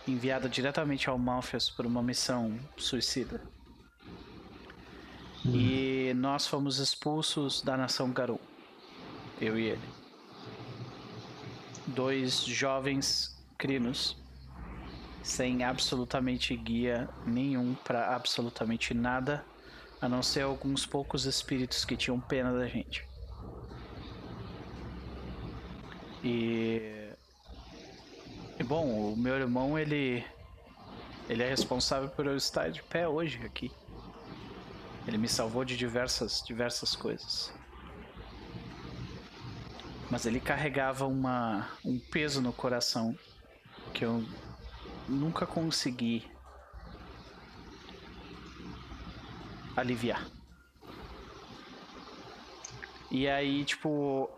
enviada 0.08 0.50
diretamente 0.50 1.10
ao 1.10 1.18
Malfias 1.18 1.70
por 1.70 1.86
uma 1.86 2.04
missão 2.04 2.60
suicida. 2.78 3.42
E 5.46 6.14
nós 6.16 6.48
fomos 6.48 6.80
expulsos 6.80 7.62
da 7.62 7.76
nação 7.76 8.12
Garou. 8.12 8.40
Eu 9.42 9.60
e 9.60 9.66
ele. 9.68 9.90
Dois 11.88 12.44
jovens 12.44 13.38
crinos 13.58 14.18
sem 15.22 15.64
absolutamente 15.64 16.56
guia 16.56 17.10
nenhum 17.26 17.74
para 17.76 18.14
absolutamente 18.14 18.94
nada, 18.94 19.44
a 20.02 20.08
não 20.08 20.22
ser 20.22 20.42
alguns 20.42 20.86
poucos 20.86 21.26
espíritos 21.26 21.86
que 21.86 21.96
tinham 21.96 22.20
pena 22.20 22.52
da 22.54 22.68
gente. 22.68 23.08
E 26.24 27.10
e 28.60 28.64
bom, 28.64 29.14
o 29.14 29.18
meu 29.18 29.36
irmão 29.36 29.80
ele 29.80 30.24
ele 31.30 31.42
é 31.42 31.50
responsável 31.50 32.10
por 32.10 32.28
eu 32.28 32.36
estar 32.36 32.70
de 32.70 32.84
pé 32.84 33.08
hoje 33.08 33.40
aqui. 33.46 33.72
Ele 35.08 35.18
me 35.18 35.28
salvou 35.28 35.66
de 35.66 35.76
diversas, 35.76 36.44
diversas 36.46 36.96
coisas. 36.96 37.54
Mas 40.10 40.26
ele 40.26 40.40
carregava 40.40 41.06
uma, 41.06 41.70
um 41.84 42.00
peso 42.00 42.42
no 42.42 42.54
coração 42.54 43.18
que 43.94 44.06
eu 44.06 44.24
nunca 45.08 45.46
consegui 45.46 46.32
aliviar. 49.76 50.26
E 53.12 53.28
aí, 53.28 53.64
tipo, 53.66 54.30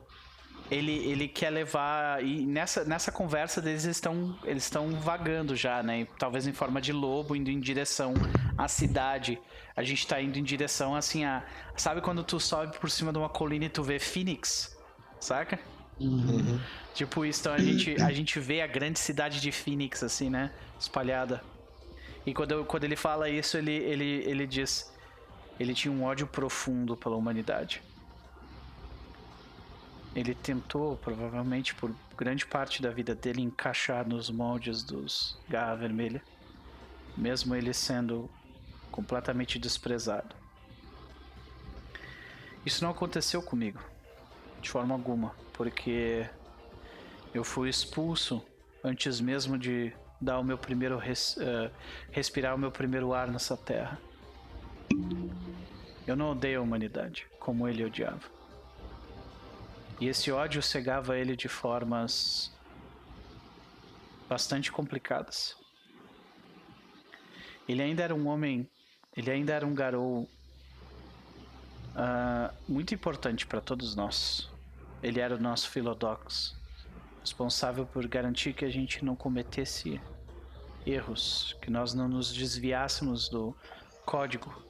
ele, 0.69 0.91
ele 0.91 1.27
quer 1.27 1.49
levar 1.49 2.23
e 2.23 2.45
nessa, 2.45 2.83
nessa 2.83 3.11
conversa 3.11 3.61
deles 3.61 3.85
eles 3.85 3.97
estão 3.97 4.37
eles 4.43 4.63
estão 4.63 4.91
vagando 4.99 5.55
já, 5.55 5.83
né? 5.83 6.07
Talvez 6.17 6.47
em 6.47 6.53
forma 6.53 6.81
de 6.81 6.91
lobo 6.91 7.35
indo 7.35 7.49
em 7.49 7.59
direção 7.59 8.13
à 8.57 8.67
cidade. 8.67 9.39
A 9.75 9.83
gente 9.83 10.07
tá 10.07 10.21
indo 10.21 10.37
em 10.39 10.43
direção 10.43 10.95
assim 10.95 11.25
a 11.25 11.43
sabe 11.75 12.01
quando 12.01 12.23
tu 12.23 12.39
sobe 12.39 12.77
por 12.77 12.89
cima 12.89 13.11
de 13.11 13.17
uma 13.17 13.29
colina 13.29 13.65
e 13.65 13.69
tu 13.69 13.83
vê 13.83 13.99
Phoenix, 13.99 14.77
saca? 15.19 15.59
Tipo 16.93 17.25
isso, 17.25 17.41
então 17.41 17.53
a 17.53 17.59
gente 17.59 18.01
a 18.01 18.11
gente 18.11 18.39
vê 18.39 18.61
a 18.61 18.67
grande 18.67 18.99
cidade 18.99 19.39
de 19.39 19.51
Phoenix 19.51 20.03
assim, 20.03 20.29
né, 20.29 20.51
espalhada. 20.79 21.43
E 22.25 22.33
quando, 22.33 22.65
quando 22.65 22.83
ele 22.83 22.95
fala 22.95 23.29
isso, 23.29 23.57
ele 23.57 23.73
ele 23.73 24.23
ele 24.25 24.47
diz 24.47 24.91
ele 25.59 25.73
tinha 25.73 25.91
um 25.91 26.03
ódio 26.03 26.27
profundo 26.27 26.97
pela 26.97 27.15
humanidade. 27.15 27.81
Ele 30.15 30.33
tentou, 30.33 30.95
provavelmente 30.97 31.75
por 31.75 31.93
grande 32.17 32.45
parte 32.45 32.81
da 32.81 32.89
vida 32.89 33.13
dele, 33.13 33.41
encaixar 33.41 34.07
nos 34.07 34.29
moldes 34.29 34.81
dos 34.81 35.37
Garra 35.49 35.75
Vermelha. 35.75 36.21
Mesmo 37.17 37.53
ele 37.55 37.73
sendo 37.73 38.29
completamente 38.95 39.59
desprezado. 39.59 40.33
Isso 42.65 42.81
não 42.81 42.91
aconteceu 42.91 43.41
comigo, 43.41 43.83
de 44.61 44.69
forma 44.69 44.95
alguma, 44.95 45.35
porque 45.51 46.27
eu 47.33 47.43
fui 47.43 47.67
expulso 47.69 48.41
antes 48.81 49.19
mesmo 49.19 49.57
de 49.57 49.93
dar 50.21 50.39
o 50.39 50.43
meu 50.45 50.57
primeiro 50.57 50.97
res, 50.97 51.37
eh, 51.37 51.69
respirar 52.09 52.55
o 52.55 52.57
meu 52.57 52.71
primeiro 52.71 53.13
ar 53.13 53.27
nessa 53.27 53.57
terra. 53.57 53.99
Eu 56.07 56.15
não 56.15 56.31
odeio 56.31 56.61
a 56.61 56.63
humanidade 56.63 57.27
como 57.37 57.67
ele 57.67 57.83
odiava. 57.83 58.33
E 59.99 60.07
esse 60.07 60.31
ódio 60.31 60.61
cegava 60.61 61.17
ele 61.17 61.35
de 61.35 61.49
formas 61.49 62.49
bastante 64.29 64.71
complicadas. 64.71 65.57
Ele 67.67 67.81
ainda 67.81 68.03
era 68.03 68.13
um 68.13 68.27
homem, 68.27 68.69
ele 69.15 69.31
ainda 69.31 69.53
era 69.53 69.65
um 69.65 69.73
garou 69.73 70.27
ah, 71.95 72.51
muito 72.67 72.93
importante 72.93 73.47
para 73.47 73.61
todos 73.61 73.95
nós. 73.95 74.49
Ele 75.01 75.19
era 75.19 75.35
o 75.35 75.39
nosso 75.39 75.69
Philodox, 75.69 76.55
responsável 77.21 77.85
por 77.85 78.05
garantir 78.07 78.53
que 78.53 78.65
a 78.65 78.69
gente 78.69 79.05
não 79.05 79.15
cometesse 79.15 80.01
erros, 80.85 81.55
que 81.61 81.71
nós 81.71 81.93
não 81.93 82.07
nos 82.07 82.33
desviássemos 82.33 83.29
do 83.29 83.55
código. 84.05 84.63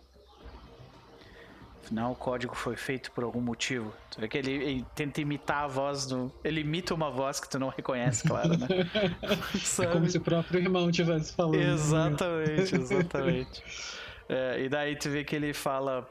Afinal, 1.83 2.11
o 2.11 2.15
código 2.15 2.55
foi 2.55 2.75
feito 2.75 3.11
por 3.11 3.23
algum 3.23 3.41
motivo. 3.41 3.93
Tu 4.09 4.19
vê 4.19 4.27
que 4.27 4.37
ele, 4.39 4.51
ele 4.51 4.85
tenta 4.95 5.21
imitar 5.21 5.63
a 5.63 5.67
voz 5.67 6.07
do. 6.07 6.31
Ele 6.43 6.61
imita 6.61 6.95
uma 6.95 7.11
voz 7.11 7.39
que 7.39 7.47
tu 7.47 7.59
não 7.59 7.69
reconhece, 7.69 8.27
claro, 8.27 8.57
né? 8.57 8.67
É 9.79 9.85
como 9.87 10.09
se 10.09 10.17
o 10.17 10.21
próprio 10.21 10.59
irmão 10.59 10.89
estivesse 10.89 11.33
falando. 11.33 11.57
né? 11.57 11.73
Exatamente, 11.73 12.75
exatamente. 12.75 13.63
É, 14.27 14.61
e 14.63 14.69
daí 14.69 14.95
tu 14.95 15.09
vê 15.09 15.23
que 15.23 15.35
ele 15.35 15.53
fala. 15.53 16.07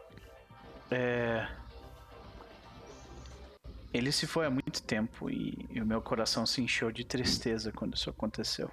é, 0.91 1.47
Ele 3.93 4.11
se 4.13 4.27
foi 4.27 4.47
há 4.47 4.51
muito 4.51 4.83
tempo 4.83 5.31
e, 5.31 5.67
e 5.71 5.81
o 5.81 5.87
meu 5.87 6.01
coração 6.01 6.47
se 6.47 6.61
encheu 6.61 6.91
de 6.91 7.05
tristeza 7.05 7.73
quando 7.73 7.95
isso 7.95 8.11
aconteceu. 8.11 8.71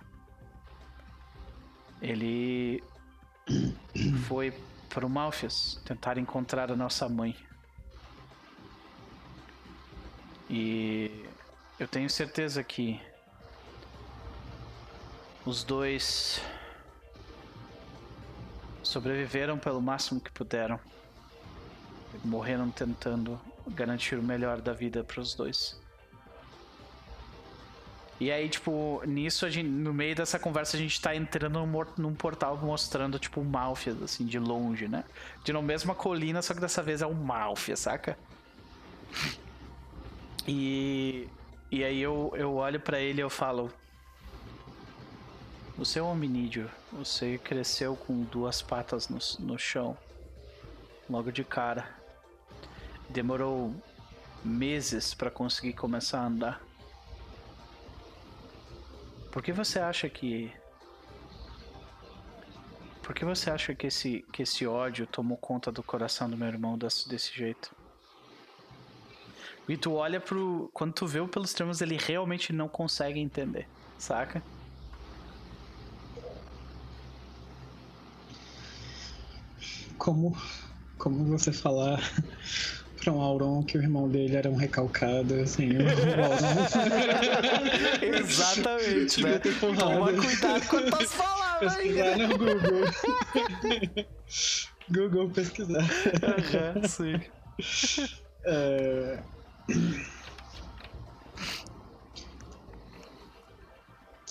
Ele 2.01 2.83
foi 4.27 4.51
para 4.89 5.05
o 5.05 5.09
Malfias 5.09 5.79
tentar 5.85 6.17
encontrar 6.17 6.71
a 6.71 6.75
nossa 6.75 7.07
mãe. 7.07 7.35
E 10.49 11.25
eu 11.79 11.87
tenho 11.87 12.09
certeza 12.09 12.63
que 12.63 12.99
os 15.45 15.63
dois 15.63 16.41
sobreviveram 18.91 19.57
pelo 19.57 19.81
máximo 19.81 20.19
que 20.19 20.31
puderam. 20.31 20.79
Morreram 22.25 22.69
tentando 22.69 23.39
garantir 23.67 24.15
o 24.15 24.23
melhor 24.23 24.59
da 24.59 24.73
vida 24.73 25.03
para 25.03 25.21
os 25.21 25.33
dois. 25.33 25.79
E 28.19 28.29
aí, 28.31 28.47
tipo, 28.49 29.01
nisso, 29.07 29.45
a 29.45 29.49
gente, 29.49 29.67
no 29.67 29.93
meio 29.93 30.13
dessa 30.13 30.37
conversa, 30.37 30.77
a 30.77 30.79
gente 30.79 31.01
tá 31.01 31.15
entrando 31.15 31.65
num, 31.65 31.85
num 31.97 32.13
portal 32.13 32.55
mostrando, 32.57 33.17
tipo, 33.17 33.41
o 33.41 33.45
Malfias, 33.45 33.99
assim, 34.03 34.25
de 34.25 34.37
longe, 34.37 34.87
né? 34.87 35.03
De 35.43 35.51
na 35.51 35.61
mesma 35.61 35.95
colina, 35.95 36.41
só 36.41 36.53
que 36.53 36.59
dessa 36.59 36.83
vez 36.83 37.01
é 37.01 37.07
o 37.07 37.15
Malfias, 37.15 37.79
saca? 37.79 38.15
E, 40.47 41.27
e 41.71 41.83
aí 41.83 41.99
eu, 41.99 42.31
eu 42.35 42.55
olho 42.55 42.79
pra 42.79 42.99
ele 42.99 43.21
e 43.21 43.23
eu 43.23 43.29
falo: 43.29 43.71
Você 45.81 45.97
é 45.97 46.03
um 46.03 46.11
hominídeo. 46.11 46.69
Você 46.91 47.39
cresceu 47.39 47.95
com 47.95 48.21
duas 48.21 48.61
patas 48.61 49.09
no, 49.09 49.17
no 49.39 49.57
chão. 49.57 49.97
Logo 51.09 51.31
de 51.31 51.43
cara. 51.43 51.89
Demorou 53.09 53.73
meses 54.45 55.15
pra 55.15 55.31
conseguir 55.31 55.73
começar 55.73 56.19
a 56.19 56.27
andar. 56.27 56.61
Por 59.31 59.41
que 59.41 59.51
você 59.51 59.79
acha 59.79 60.07
que. 60.07 60.53
Por 63.01 63.15
que 63.15 63.25
você 63.25 63.49
acha 63.49 63.73
que 63.73 63.87
esse, 63.87 64.23
que 64.31 64.43
esse 64.43 64.67
ódio 64.67 65.07
tomou 65.07 65.35
conta 65.35 65.71
do 65.71 65.81
coração 65.81 66.29
do 66.29 66.37
meu 66.37 66.47
irmão 66.47 66.77
desse, 66.77 67.09
desse 67.09 67.35
jeito? 67.35 67.75
E 69.67 69.75
tu 69.75 69.93
olha 69.93 70.21
pro. 70.21 70.69
Quando 70.75 70.93
tu 70.93 71.07
vê 71.07 71.19
o 71.19 71.27
pelos 71.27 71.55
termos, 71.55 71.81
ele 71.81 71.97
realmente 71.97 72.53
não 72.53 72.69
consegue 72.69 73.19
entender, 73.19 73.67
saca? 73.97 74.43
Como, 80.01 80.35
como 80.97 81.25
você 81.25 81.53
falar 81.53 82.01
pra 82.99 83.13
um 83.13 83.21
Auron 83.21 83.63
que 83.63 83.77
o 83.77 83.81
irmão 83.83 84.09
dele 84.09 84.35
era 84.35 84.49
um 84.49 84.55
recalcado, 84.55 85.35
assim, 85.35 85.77
o 85.77 85.81
Auron 86.23 86.47
Exatamente, 88.17 89.21
né? 89.21 89.39
Toma 89.59 90.13
cuidado 90.13 90.67
com 90.67 90.77
as 90.77 90.89
tuas 90.89 91.13
palavras 91.13 91.75
pesquisar 91.75 92.17
no 92.17 92.29
Google. 92.29 92.81
Google 94.89 95.29
pesquisar. 95.29 95.87
Aham, 96.23 96.87
sim. 96.87 97.21
É... 98.47 99.19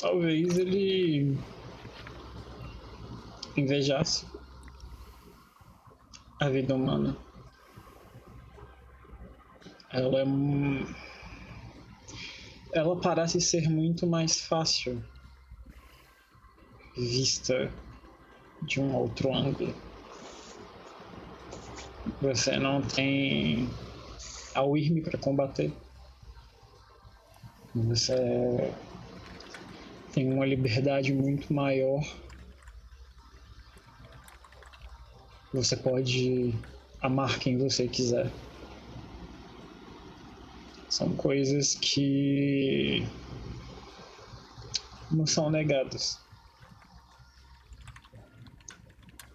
Talvez 0.00 0.58
ele 0.58 1.38
invejasse 3.56 4.29
a 6.40 6.48
vida 6.48 6.74
humana. 6.74 7.16
Ela 9.92 10.20
é. 10.20 10.24
Ela 12.72 13.00
parece 13.00 13.40
ser 13.40 13.68
muito 13.68 14.06
mais 14.06 14.40
fácil 14.40 15.02
vista 16.96 17.72
de 18.62 18.80
um 18.80 18.94
outro 18.94 19.34
ângulo. 19.34 19.74
Você 22.20 22.56
não 22.58 22.80
tem 22.82 23.68
a 24.54 24.62
Wyrm 24.62 25.02
para 25.02 25.18
combater. 25.18 25.72
Você 27.74 28.72
tem 30.12 30.32
uma 30.32 30.46
liberdade 30.46 31.12
muito 31.12 31.52
maior. 31.52 32.02
Você 35.52 35.76
pode 35.76 36.54
amar 37.00 37.38
quem 37.38 37.58
você 37.58 37.88
quiser. 37.88 38.30
São 40.88 41.14
coisas 41.16 41.74
que 41.74 43.06
não 45.10 45.26
são 45.26 45.50
negadas. 45.50 46.18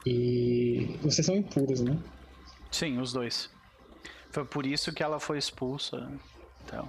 E 0.05 0.97
vocês 1.01 1.25
são 1.25 1.35
impuros, 1.35 1.81
né? 1.81 1.97
Sim, 2.71 2.99
os 2.99 3.11
dois. 3.11 3.49
Foi 4.31 4.45
por 4.45 4.65
isso 4.65 4.93
que 4.93 5.01
ela 5.01 5.19
foi 5.19 5.37
expulsa. 5.37 6.11
Então. 6.63 6.87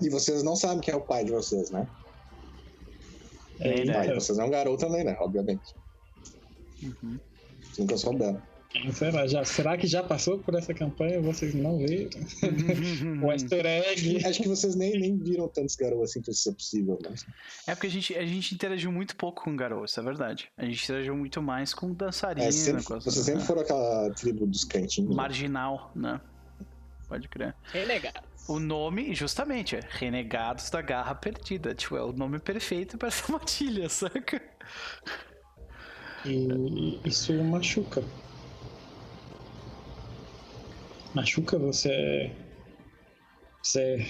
E 0.00 0.10
vocês 0.10 0.42
não 0.42 0.54
sabem 0.54 0.80
quem 0.80 0.92
é 0.92 0.96
o 0.96 1.00
pai 1.00 1.24
de 1.24 1.32
vocês, 1.32 1.70
né? 1.70 1.88
É, 3.60 3.82
então, 3.82 4.14
vocês 4.14 4.38
é 4.38 4.44
um 4.44 4.50
garoto 4.50 4.84
também, 4.86 5.04
né? 5.04 5.16
Obviamente. 5.20 5.74
Uhum. 6.82 7.18
Nunca 7.78 7.96
souberam. 7.96 8.40
será? 8.92 9.26
Já, 9.26 9.44
será 9.44 9.76
que 9.78 9.86
já 9.86 10.02
passou 10.02 10.38
por 10.38 10.54
essa 10.54 10.74
campanha? 10.74 11.20
Vocês 11.20 11.54
não 11.54 11.78
viram? 11.78 12.10
o 13.26 13.32
easter 13.32 13.64
egg. 13.64 14.26
Acho 14.26 14.42
que 14.42 14.48
vocês 14.48 14.74
nem, 14.74 14.98
nem 14.98 15.16
viram 15.18 15.48
tantos 15.48 15.74
garotos 15.76 16.10
assim 16.10 16.20
pra 16.20 16.30
isso 16.32 16.42
ser 16.42 16.52
possível, 16.52 16.98
né? 17.02 17.14
É 17.66 17.74
porque 17.74 17.86
a 17.86 17.90
gente, 17.90 18.14
a 18.14 18.26
gente 18.26 18.54
interagiu 18.54 18.92
muito 18.92 19.16
pouco 19.16 19.44
com 19.44 19.56
garoto, 19.56 19.86
isso 19.86 19.98
é 20.00 20.02
verdade. 20.02 20.48
A 20.56 20.64
gente 20.64 20.82
interagiu 20.84 21.16
muito 21.16 21.40
mais 21.42 21.72
com 21.72 21.92
dançarina, 21.94 22.46
É, 22.46 22.50
sempre, 22.50 22.84
com 22.84 22.94
as- 22.94 23.04
vocês 23.04 23.24
sempre 23.24 23.40
né? 23.40 23.46
foram 23.46 23.62
aquela 23.62 24.10
tribo 24.10 24.46
dos 24.46 24.64
cantinhos. 24.64 25.10
né? 25.10 25.16
marginal, 25.16 25.92
né? 25.94 26.20
Pode 27.08 27.28
crer. 27.28 27.54
Renegado. 27.72 28.26
O 28.48 28.58
nome, 28.58 29.14
justamente, 29.14 29.76
é 29.76 29.80
Renegados 29.88 30.70
da 30.70 30.80
Garra 30.80 31.14
Perdida. 31.14 31.74
Tipo, 31.74 31.96
é 31.96 32.02
o 32.02 32.12
nome 32.12 32.38
perfeito 32.38 32.96
pra 32.96 33.08
essa 33.08 33.30
matilha, 33.32 33.88
saca? 33.88 34.40
E 36.24 37.00
isso 37.04 37.32
machuca. 37.44 38.02
Machuca 41.14 41.58
você 41.58 42.30
ser 43.62 44.06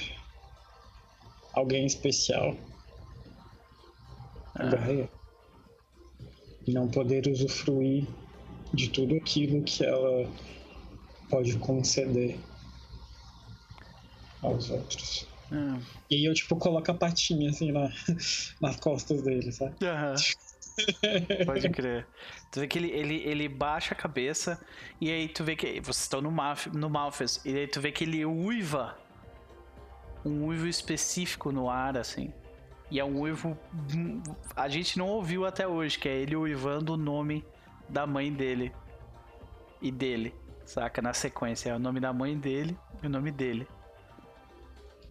alguém 1.52 1.86
especial. 1.86 2.56
Gaia. 4.54 5.08
E 6.66 6.72
não 6.72 6.88
poder 6.88 7.28
usufruir 7.28 8.06
de 8.72 8.88
tudo 8.90 9.14
aquilo 9.14 9.62
que 9.62 9.84
ela 9.84 10.28
pode 11.30 11.56
conceder 11.58 12.38
aos 14.46 14.70
outros. 14.70 15.26
Hum. 15.52 15.78
E 16.10 16.16
aí 16.16 16.24
eu, 16.24 16.34
tipo, 16.34 16.56
coloco 16.56 16.90
a 16.90 16.94
patinha 16.94 17.50
assim 17.50 17.70
na, 17.72 17.90
nas 18.60 18.76
costas 18.76 19.22
dele, 19.22 19.52
sabe? 19.52 19.74
Aham. 19.84 20.14
Pode 21.46 21.68
crer. 21.70 22.06
Tu 22.50 22.60
vê 22.60 22.66
que 22.66 22.78
ele, 22.78 22.90
ele, 22.90 23.14
ele 23.24 23.48
baixa 23.48 23.94
a 23.94 23.96
cabeça 23.96 24.60
e 25.00 25.10
aí 25.10 25.28
tu 25.28 25.42
vê 25.42 25.56
que 25.56 25.80
vocês 25.80 26.02
estão 26.02 26.20
no, 26.20 26.30
Malf, 26.30 26.66
no 26.66 26.90
Malphus 26.90 27.40
e 27.46 27.56
aí 27.56 27.66
tu 27.66 27.80
vê 27.80 27.90
que 27.90 28.04
ele 28.04 28.24
uiva 28.26 28.98
um 30.24 30.46
uivo 30.46 30.66
específico 30.66 31.52
no 31.52 31.70
ar, 31.70 31.96
assim. 31.96 32.32
E 32.90 33.00
é 33.00 33.04
um 33.04 33.20
uivo. 33.20 33.56
hum, 33.94 34.22
A 34.54 34.68
gente 34.68 34.98
não 34.98 35.08
ouviu 35.08 35.46
até 35.46 35.66
hoje, 35.66 35.98
que 35.98 36.08
é 36.08 36.16
ele 36.16 36.36
uivando 36.36 36.92
o 36.94 36.96
nome 36.96 37.44
da 37.88 38.06
mãe 38.06 38.32
dele. 38.32 38.72
E 39.80 39.90
dele, 39.90 40.34
saca? 40.64 41.00
Na 41.00 41.12
sequência. 41.12 41.70
É 41.70 41.76
o 41.76 41.78
nome 41.78 42.00
da 42.00 42.12
mãe 42.12 42.36
dele 42.36 42.76
e 43.02 43.06
o 43.06 43.10
nome 43.10 43.30
dele. 43.30 43.68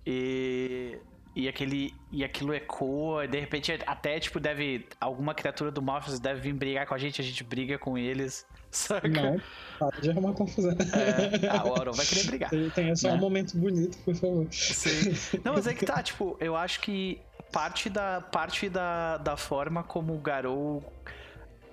E. 0.05 0.97
E, 1.37 1.49
aquele, 1.49 1.93
e 2.13 2.23
aquilo 2.23 2.53
ecoa, 2.53 3.25
e 3.25 3.27
de 3.27 3.37
repente 3.37 3.77
até, 3.85 4.17
tipo, 4.21 4.39
deve. 4.39 4.87
Alguma 5.01 5.33
criatura 5.35 5.69
do 5.69 5.81
Malphus 5.81 6.17
deve 6.17 6.39
vir 6.39 6.53
brigar 6.53 6.87
com 6.87 6.93
a 6.93 6.97
gente, 6.97 7.19
a 7.19 7.23
gente 7.25 7.43
briga 7.43 7.77
com 7.77 7.97
eles, 7.97 8.47
saca? 8.71 9.09
Não, 9.09 9.41
para 9.77 9.99
de 9.99 10.11
arrumar 10.11 10.31
confusão. 10.31 10.71
É, 10.71 11.47
ah, 11.49 11.65
o 11.65 11.73
Auron 11.75 11.91
vai 11.91 12.05
querer 12.05 12.23
brigar. 12.23 12.49
Tem- 12.49 12.69
Tenha 12.69 12.95
só 12.95 13.09
né? 13.09 13.15
um 13.15 13.17
momento 13.17 13.57
bonito, 13.57 13.97
por 14.05 14.15
favor. 14.15 14.47
Sim. 14.49 15.39
Não, 15.43 15.55
mas 15.55 15.67
é 15.67 15.73
que 15.73 15.85
tá, 15.85 16.01
tipo, 16.01 16.37
eu 16.39 16.55
acho 16.55 16.79
que 16.79 17.19
parte 17.51 17.89
da, 17.89 18.21
parte 18.21 18.69
da, 18.69 19.17
da 19.17 19.35
forma 19.35 19.83
como 19.83 20.13
o 20.15 20.19
Garou. 20.19 20.83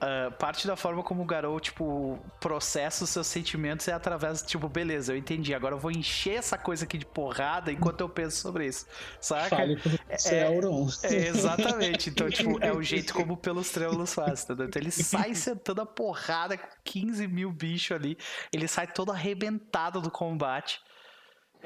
Ah, 0.04 0.32
parte 0.32 0.66
da 0.66 0.74
forma 0.74 1.00
como 1.00 1.22
o 1.22 1.24
Garou, 1.24 1.60
tipo, 1.60 2.18
processa 2.40 3.04
os 3.04 3.10
seus 3.10 3.28
sentimentos 3.28 3.86
é 3.86 3.92
através, 3.92 4.42
tipo, 4.42 4.68
beleza, 4.68 5.12
eu 5.12 5.16
entendi. 5.16 5.54
Agora 5.54 5.76
eu 5.76 5.78
vou 5.78 5.92
encher 5.92 6.34
essa 6.34 6.58
coisa 6.58 6.84
aqui 6.84 6.98
de 6.98 7.06
porrada 7.06 7.70
enquanto 7.70 8.00
eu 8.00 8.08
penso 8.08 8.38
sobre 8.38 8.66
isso. 8.66 8.84
Saca? 9.20 9.54
Fale 9.54 9.80
É- 10.26 10.44
Auron. 10.44 10.88
É, 11.04 11.28
exatamente. 11.28 12.10
Então, 12.10 12.28
tipo, 12.28 12.58
é 12.60 12.72
o 12.72 12.82
jeito 12.82 13.14
como 13.14 13.36
pelos 13.36 13.70
trêmulos 13.70 14.12
faz, 14.12 14.42
entendeu? 14.42 14.66
Então 14.66 14.82
ele 14.82 14.90
sai 14.90 15.34
sentando 15.36 15.82
a 15.82 15.86
porrada 15.86 16.58
com 16.58 16.66
15 16.82 17.28
mil 17.28 17.52
bichos 17.52 17.96
ali. 17.96 18.18
Ele 18.52 18.66
sai 18.66 18.88
todo 18.88 19.12
arrebentado 19.12 20.00
do 20.00 20.10
combate. 20.10 20.80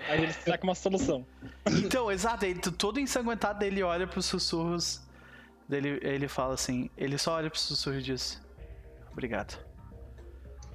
Aí 0.09 0.25
ele 0.25 0.33
sai 0.35 0.59
com 0.59 0.67
uma 0.67 0.75
solução. 0.75 1.27
Então, 1.67 2.13
exato, 2.13 2.45
ele, 2.45 2.61
todo 2.61 3.01
ensanguentado 3.01 3.61
dele 3.61 3.83
olha 3.83 4.07
pros 4.07 4.27
sussurros. 4.27 5.06
Dele, 5.69 5.99
ele 6.03 6.29
fala 6.29 6.55
assim, 6.55 6.89
ele 6.97 7.19
só 7.19 7.35
olha 7.35 7.51
pros 7.51 7.63
sussurros 7.63 8.01
e 8.01 8.05
diz. 8.05 8.43
Obrigado. 9.13 9.59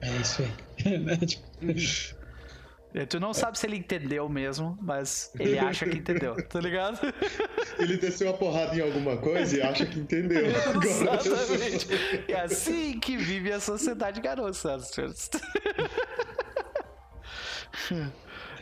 É 0.02 0.10
isso 0.18 0.42
aí. 0.42 0.52
Né, 0.98 1.16
tipo, 1.16 1.46
E 2.94 3.06
tu 3.06 3.20
não 3.20 3.34
sabe 3.34 3.58
se 3.58 3.68
ele 3.68 3.78
entendeu 3.78 4.28
mesmo, 4.28 4.78
mas 4.82 5.32
ele 5.40 5.60
acha 5.60 5.86
que 5.86 5.98
entendeu, 5.98 6.36
tá 6.48 6.60
ligado? 6.60 7.00
Ele 7.80 7.98
desceu 7.98 8.30
a 8.30 8.34
porrada 8.34 8.76
em 8.76 8.82
alguma 8.82 9.16
coisa 9.18 9.58
e 9.58 9.62
acha 9.62 9.86
que 9.86 10.00
entendeu. 10.00 10.46
Exatamente. 10.84 11.88
É 12.28 12.42
assim 12.42 13.00
que 13.00 13.16
vive 13.16 13.52
a 13.52 13.60
sociedade 13.60 14.20
garoto. 14.20 14.58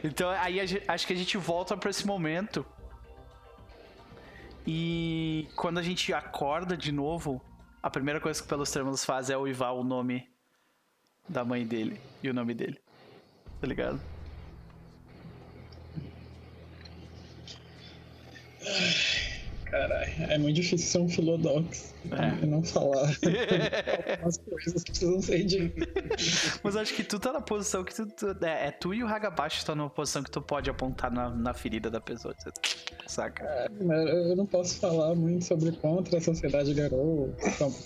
Então, 0.04 0.30
aí 0.30 0.60
acho 0.88 1.08
que 1.08 1.14
a 1.14 1.16
gente 1.16 1.38
volta 1.38 1.76
pra 1.76 1.90
esse 1.90 2.06
momento. 2.06 2.66
E 4.72 5.48
quando 5.56 5.80
a 5.80 5.82
gente 5.82 6.14
acorda 6.14 6.78
de 6.78 6.92
novo, 6.92 7.42
a 7.82 7.90
primeira 7.90 8.20
coisa 8.20 8.40
que 8.40 8.46
o 8.46 8.50
Pelos 8.70 9.04
faz 9.04 9.32
é 9.32 9.36
uivar 9.36 9.72
o 9.72 9.84
nome 9.84 10.30
da 11.28 11.44
mãe 11.44 11.66
dele 11.66 12.00
e 12.22 12.30
o 12.30 12.36
nome 12.36 12.54
dele. 12.54 12.80
Tá 13.60 13.66
ligado? 13.66 14.00
Caralho, 19.70 20.12
é 20.30 20.38
muito 20.38 20.56
difícil 20.56 20.88
ser 20.88 20.98
um 21.00 21.08
filodox 21.10 21.94
É. 22.12 22.44
e 22.44 22.48
não 22.48 22.64
falar 22.64 23.10
algumas 24.14 24.38
coisas 24.38 24.84
que 24.84 24.92
precisam 24.92 25.22
ser 25.22 25.44
ditas. 25.44 26.60
Mas 26.64 26.76
acho 26.76 26.94
que 26.96 27.04
tu 27.04 27.20
tá 27.20 27.32
na 27.32 27.42
posição 27.42 27.84
que 27.84 27.94
tu. 27.94 28.06
tu- 28.08 28.36
é, 28.46 28.68
é 28.68 28.72
tu 28.72 28.94
e 28.94 29.04
o 29.04 29.08
Hagabashi 29.08 29.60
estão 29.60 29.76
numa 29.76 29.90
posição 29.90 30.24
que 30.24 30.32
tu 30.32 30.42
pode 30.42 30.70
apontar 30.70 31.12
na, 31.12 31.30
na 31.30 31.54
ferida 31.54 31.90
da 31.90 32.02
pessoa. 32.02 32.34
Saca? 33.08 33.70
Eu 33.80 34.36
não 34.36 34.46
posso 34.46 34.76
falar 34.80 35.14
muito 35.16 35.46
sobre 35.46 35.72
contra 35.74 36.18
a 36.18 36.22
sociedade 36.22 36.74
garou, 36.74 37.34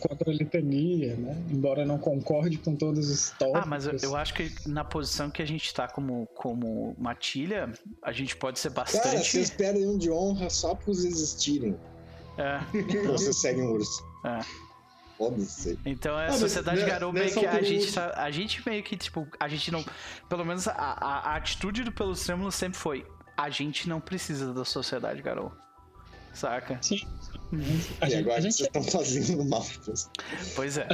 contra 0.02 0.30
a 0.30 0.34
litania, 0.34 1.16
né? 1.16 1.36
Embora 1.50 1.82
eu 1.82 1.86
não 1.88 1.98
concorde 1.98 2.58
com 2.58 2.76
todos 2.76 3.10
os 3.10 3.30
tópicos. 3.32 3.62
Ah, 3.62 3.66
mas 3.66 3.86
eu, 3.88 3.98
eu 4.02 4.16
acho 4.16 4.34
que 4.34 4.52
na 4.68 4.84
posição 4.84 5.30
que 5.30 5.42
a 5.42 5.46
gente 5.46 5.74
tá 5.74 5.88
como, 5.88 6.28
como 6.36 6.96
matilha, 6.98 7.72
a 8.02 8.12
gente 8.12 8.36
pode 8.36 8.60
ser 8.60 8.72
Cara, 8.72 8.84
bastante. 8.86 9.30
vocês 9.32 9.50
perdem 9.50 9.88
um 9.88 9.98
de 9.98 10.12
honra 10.12 10.50
só 10.50 10.76
por 10.76 10.92
existirem. 10.92 11.73
É, 12.38 12.60
Ou 13.08 13.18
vocês 13.18 13.40
seguem 13.40 13.64
o 13.68 13.74
urso. 13.74 14.04
é. 14.26 14.40
Óbvio, 15.20 15.46
sei. 15.46 15.78
Então 15.86 16.20
é 16.20 16.26
a 16.26 16.32
mas 16.32 16.40
sociedade 16.40 16.82
ne- 16.82 16.88
garou 16.88 17.14
meio 17.14 17.32
que 17.32 17.46
a 17.46 17.62
gente 17.62 17.94
tá, 17.94 18.14
A 18.18 18.32
gente 18.32 18.68
meio 18.68 18.82
que, 18.84 18.98
tipo, 18.98 19.28
a 19.40 19.48
gente 19.48 19.72
não. 19.72 19.86
Pelo 20.28 20.44
menos 20.44 20.68
a, 20.68 20.74
a, 20.74 21.32
a 21.32 21.36
atitude 21.36 21.84
do 21.84 21.92
Pelos 21.92 22.24
Trêmulos 22.24 22.56
sempre 22.56 22.78
foi. 22.80 23.06
A 23.38 23.50
gente 23.50 23.88
não 23.88 24.02
precisa 24.02 24.52
da 24.54 24.66
sociedade 24.66 25.22
garou. 25.22 25.52
Saca? 26.34 26.78
Sim. 26.82 27.02
A 28.02 28.08
e 28.08 28.10
gente, 28.10 28.20
agora 28.22 28.38
a 28.38 28.42
gente 28.42 28.56
vocês 28.56 28.68
estão 28.68 28.84
fazendo 28.84 29.46
mal. 29.46 29.64
Pois 30.56 30.78
é. 30.78 30.88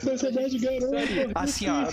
sociedade 0.00 0.58
garou. 0.58 0.90
Assim, 1.34 1.66
ó. 1.68 1.86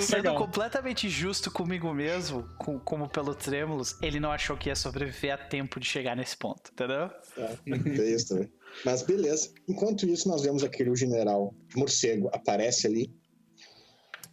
Sendo 0.00 0.34
completamente 0.34 1.08
justo 1.08 1.50
comigo 1.50 1.92
mesmo, 1.94 2.42
com- 2.58 2.78
como 2.78 3.08
pelo 3.08 3.34
Trêmulos, 3.34 3.96
ele 4.02 4.20
não 4.20 4.30
achou 4.30 4.56
que 4.58 4.68
ia 4.68 4.76
sobreviver 4.76 5.32
a 5.32 5.38
tempo 5.38 5.80
de 5.80 5.86
chegar 5.86 6.14
nesse 6.14 6.36
ponto, 6.36 6.70
entendeu? 6.70 7.10
É 7.66 8.10
isso 8.10 8.28
também. 8.28 8.52
Mas 8.84 9.02
beleza. 9.02 9.50
Enquanto 9.66 10.06
isso, 10.06 10.28
nós 10.28 10.42
vemos 10.42 10.62
aquele 10.62 10.94
general 10.94 11.54
morcego 11.74 12.28
aparece 12.34 12.86
ali. 12.86 13.10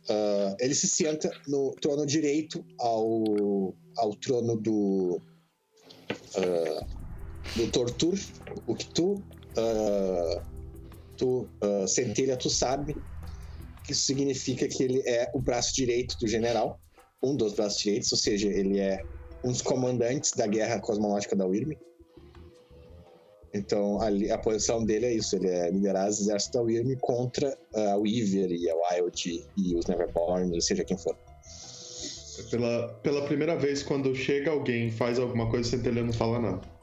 Ah, 0.09 0.55
ele 0.59 0.75
se 0.75 0.87
senta 0.87 1.31
no 1.47 1.71
trono 1.81 2.05
direito 2.05 2.63
ao, 2.79 3.73
ao 3.97 4.13
trono 4.15 4.55
do. 4.57 5.21
ah, 6.37 6.85
do 7.55 7.67
Tortur. 7.71 8.17
O 8.67 8.75
que 8.75 8.85
tu. 8.93 9.23
ah, 9.57 10.41
tu, 11.17 11.47
ah, 11.61 11.87
Centelha, 11.87 12.37
tu 12.37 12.49
sabe 12.49 12.95
que 13.83 13.91
isso 13.91 14.05
significa 14.05 14.67
que 14.67 14.83
ele 14.83 15.01
é 15.07 15.29
o 15.33 15.39
braço 15.39 15.73
direito 15.75 16.17
do 16.19 16.27
general. 16.27 16.79
Um 17.23 17.35
dos 17.35 17.53
braços 17.53 17.81
direitos, 17.81 18.11
ou 18.11 18.17
seja, 18.17 18.47
ele 18.47 18.79
é 18.79 19.01
um 19.43 19.51
dos 19.51 19.61
comandantes 19.61 20.31
da 20.31 20.47
guerra 20.47 20.79
cosmológica 20.79 21.35
da 21.35 21.45
Wyrm. 21.45 21.73
Então, 23.53 24.01
ali, 24.01 24.29
a 24.29 24.37
posição 24.37 24.83
dele 24.83 25.05
é 25.05 25.13
isso: 25.13 25.35
ele 25.35 25.47
é 25.47 25.69
liderar 25.71 26.09
os 26.09 26.19
exércitos 26.19 26.59
da 26.59 26.61
Wyrm 26.61 26.95
contra 26.99 27.57
ah, 27.73 27.93
a 27.93 27.97
Weaver 27.97 28.51
e 28.51 28.69
a 28.69 28.75
Wild 28.75 29.47
e 29.55 29.75
os 29.75 29.85
Neverborn, 29.85 30.61
seja 30.61 30.83
quem 30.83 30.97
for. 30.97 31.15
Pela, 32.51 32.89
pela 32.95 33.25
primeira 33.25 33.55
vez, 33.55 33.81
quando 33.81 34.13
chega 34.13 34.51
alguém 34.51 34.91
faz 34.91 35.17
alguma 35.17 35.49
coisa, 35.49 35.69
o 35.69 35.71
Centelha 35.71 36.03
não 36.03 36.11
fala 36.11 36.39
nada. 36.39 36.74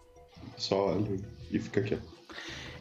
Só 0.63 0.95
olha 0.95 1.17
e 1.51 1.59
fica 1.59 1.83
quieto. 1.83 2.03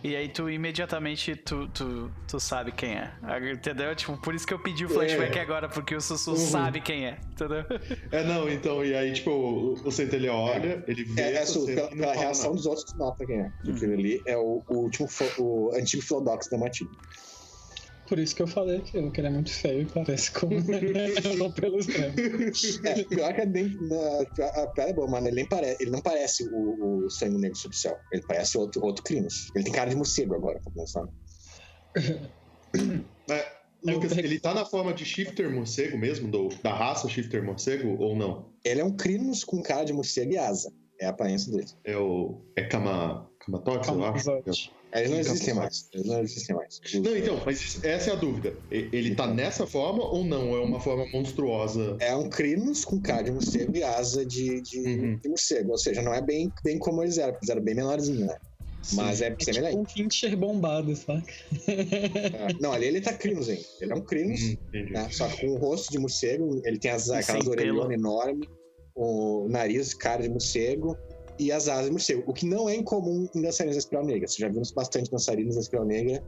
E 0.03 0.15
aí 0.15 0.29
tu 0.29 0.49
imediatamente 0.49 1.35
tu, 1.35 1.67
tu, 1.67 2.11
tu 2.27 2.39
sabe 2.39 2.71
quem 2.71 2.95
é. 2.95 3.11
Entendeu? 3.53 3.95
Tipo, 3.95 4.17
por 4.17 4.33
isso 4.33 4.47
que 4.47 4.53
eu 4.53 4.57
pedi 4.59 4.83
o 4.85 4.89
flashback 4.89 5.37
É. 5.37 5.41
agora, 5.41 5.69
porque 5.69 5.95
o 5.95 6.01
Sussu 6.01 6.31
Uhum. 6.31 6.37
sabe 6.37 6.81
quem 6.81 7.05
é, 7.05 7.19
entendeu? 7.31 7.63
É, 8.11 8.23
não, 8.23 8.49
então, 8.49 8.83
e 8.83 8.95
aí, 8.95 9.13
tipo, 9.13 9.29
o, 9.29 9.73
o 9.73 9.91
Centelha 9.91 10.33
olha, 10.33 10.83
ele 10.87 11.03
vê. 11.03 11.21
É, 11.21 11.33
é 11.37 11.45
su- 11.45 11.65
cena 11.65 11.81
pela, 11.83 11.93
e 11.93 11.97
pela 11.99 12.13
reação 12.13 12.45
nada. 12.45 12.55
dos 12.55 12.65
outros, 12.65 12.85
tu 12.91 12.97
nota 12.97 13.25
quem 13.27 13.41
é. 13.41 13.51
Porque 13.63 13.85
ele 13.85 13.93
ali 13.93 14.21
é 14.25 14.35
o, 14.37 14.63
o 14.67 14.73
último, 14.75 15.07
o 15.37 15.71
antigo 15.75 16.01
Flodox 16.03 16.47
da 16.49 16.57
Matilda. 16.57 16.91
Por 18.11 18.19
isso 18.19 18.35
que 18.35 18.41
eu 18.41 18.47
falei 18.47 18.79
aquilo, 18.79 19.09
que 19.09 19.21
ele 19.21 19.27
é 19.29 19.31
muito 19.31 19.49
feio 19.49 19.83
e 19.83 19.85
parece 19.85 20.31
com 20.33 20.49
não 21.39 21.49
pelos 21.49 21.85
trêmulos. 21.85 22.81
É, 22.83 23.03
pior 23.05 23.33
que 23.33 23.45
nem, 23.45 23.77
na, 23.87 24.19
a 24.63 24.67
pior 24.67 24.89
é 24.89 24.91
boa, 24.91 25.07
mano. 25.07 25.29
Ele, 25.29 25.37
nem 25.37 25.47
pare, 25.47 25.77
ele 25.79 25.91
não 25.91 26.01
parece 26.01 26.43
o, 26.51 27.05
o 27.05 27.09
Sangue 27.09 27.37
Negro 27.37 27.57
Subcel. 27.57 27.97
Ele 28.11 28.21
parece 28.27 28.57
outro, 28.57 28.83
outro 28.83 29.01
Crinos. 29.01 29.49
Ele 29.55 29.63
tem 29.63 29.71
cara 29.71 29.89
de 29.89 29.95
morcego 29.95 30.35
agora, 30.35 30.59
pra 30.59 30.73
começar. 30.73 31.07
É, 33.29 33.45
Lucas, 33.81 34.17
ele 34.17 34.41
tá 34.41 34.53
na 34.53 34.65
forma 34.65 34.93
de 34.93 35.05
shifter 35.05 35.49
morcego 35.49 35.97
mesmo, 35.97 36.29
do, 36.29 36.49
da 36.61 36.73
raça 36.73 37.07
shifter 37.07 37.41
morcego, 37.41 37.95
ou 37.97 38.13
não? 38.13 38.51
Ele 38.65 38.81
é 38.81 38.83
um 38.83 38.91
Crinos 38.91 39.45
com 39.45 39.63
cara 39.63 39.85
de 39.85 39.93
morcego 39.93 40.33
e 40.33 40.37
asa. 40.37 40.69
É 40.99 41.05
a 41.05 41.11
aparência 41.11 41.49
dele. 41.49 41.71
É 41.85 41.95
o. 41.95 42.41
É 42.57 42.63
Kama. 42.63 43.31
Kamatox, 43.39 43.87
eu 43.87 44.43
acho? 44.49 44.80
Eles 44.93 45.09
não 45.09 45.19
Então, 45.19 45.31
existem 45.33 45.53
mais. 45.53 45.89
Eles 45.93 46.05
não 46.07 46.19
existem 46.21 46.55
mais. 46.55 46.81
Não, 46.93 47.15
então, 47.17 47.41
mas 47.45 47.79
essa 47.83 48.09
é 48.09 48.13
a 48.13 48.15
dúvida. 48.15 48.53
Ele 48.69 49.15
tá 49.15 49.25
nessa 49.27 49.65
forma 49.65 50.03
ou 50.03 50.23
não? 50.25 50.55
É 50.55 50.59
uma 50.59 50.79
forma 50.79 51.05
monstruosa? 51.13 51.95
É 51.99 52.15
um 52.15 52.29
Crinos 52.29 52.83
com 52.83 52.99
cara 53.01 53.23
de 53.23 53.31
morcego 53.31 53.75
e 53.75 53.83
asa 53.83 54.25
de, 54.25 54.61
de, 54.61 54.79
Uhum. 54.79 55.17
de 55.17 55.29
morcego. 55.29 55.71
Ou 55.71 55.77
seja, 55.77 56.01
não 56.01 56.13
é 56.13 56.21
bem, 56.21 56.51
bem 56.63 56.77
como 56.77 57.01
eles 57.03 57.17
eram, 57.17 57.31
porque 57.33 57.45
eles 57.45 57.51
eram 57.51 57.63
bem 57.63 57.75
menorzinhos, 57.75 58.27
né? 58.27 58.37
Mas 58.93 59.21
é 59.21 59.27
É 59.27 59.29
tipo 59.35 59.43
semelhante. 59.53 59.77
um 59.77 59.85
Fincher 59.85 60.35
bombado, 60.35 60.95
saca? 60.95 61.23
É. 61.67 62.47
Não, 62.59 62.71
ali 62.73 62.87
ele 62.87 62.99
tá 62.99 63.13
Crinos 63.13 63.47
ainda. 63.47 63.61
Ele 63.79 63.91
é 63.91 63.95
um 63.95 64.01
Crinos, 64.01 64.41
Hum, 64.41 64.57
né? 64.91 65.07
Só 65.11 65.27
que 65.27 65.41
com 65.45 65.53
o 65.53 65.57
rosto 65.57 65.91
de 65.91 65.99
morcego, 65.99 66.61
ele 66.65 66.79
tem 66.79 66.89
as, 66.91 67.09
aquelas 67.09 67.47
orelhonas 67.47 67.91
enormes, 67.91 68.47
o 68.95 69.47
nariz, 69.49 69.93
cara 69.93 70.23
de 70.23 70.29
morcego 70.29 70.97
e 71.39 71.51
as 71.51 71.67
asas 71.67 71.85
de 71.85 71.91
morcego, 71.91 72.23
o 72.27 72.33
que 72.33 72.45
não 72.45 72.69
é 72.69 72.75
incomum 72.75 73.27
em 73.35 73.41
dançarinos 73.41 73.75
da 73.75 73.79
espiral 73.79 74.05
negra. 74.05 74.27
Você 74.27 74.39
já 74.39 74.49
viu 74.49 74.61
bastante 74.75 75.09
dançarinos 75.09 75.55
da 75.55 75.61
espiral 75.61 75.85
negra 75.85 76.23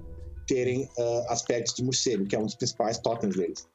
terem 0.48 0.90
ah, 0.98 1.26
aspectos 1.30 1.74
de 1.76 1.84
morcego, 1.84 2.26
que 2.26 2.36
é 2.36 2.40
um 2.40 2.46
dos 2.46 2.56
principais 2.56 2.98
totens 3.00 3.36
deles. 3.36 3.68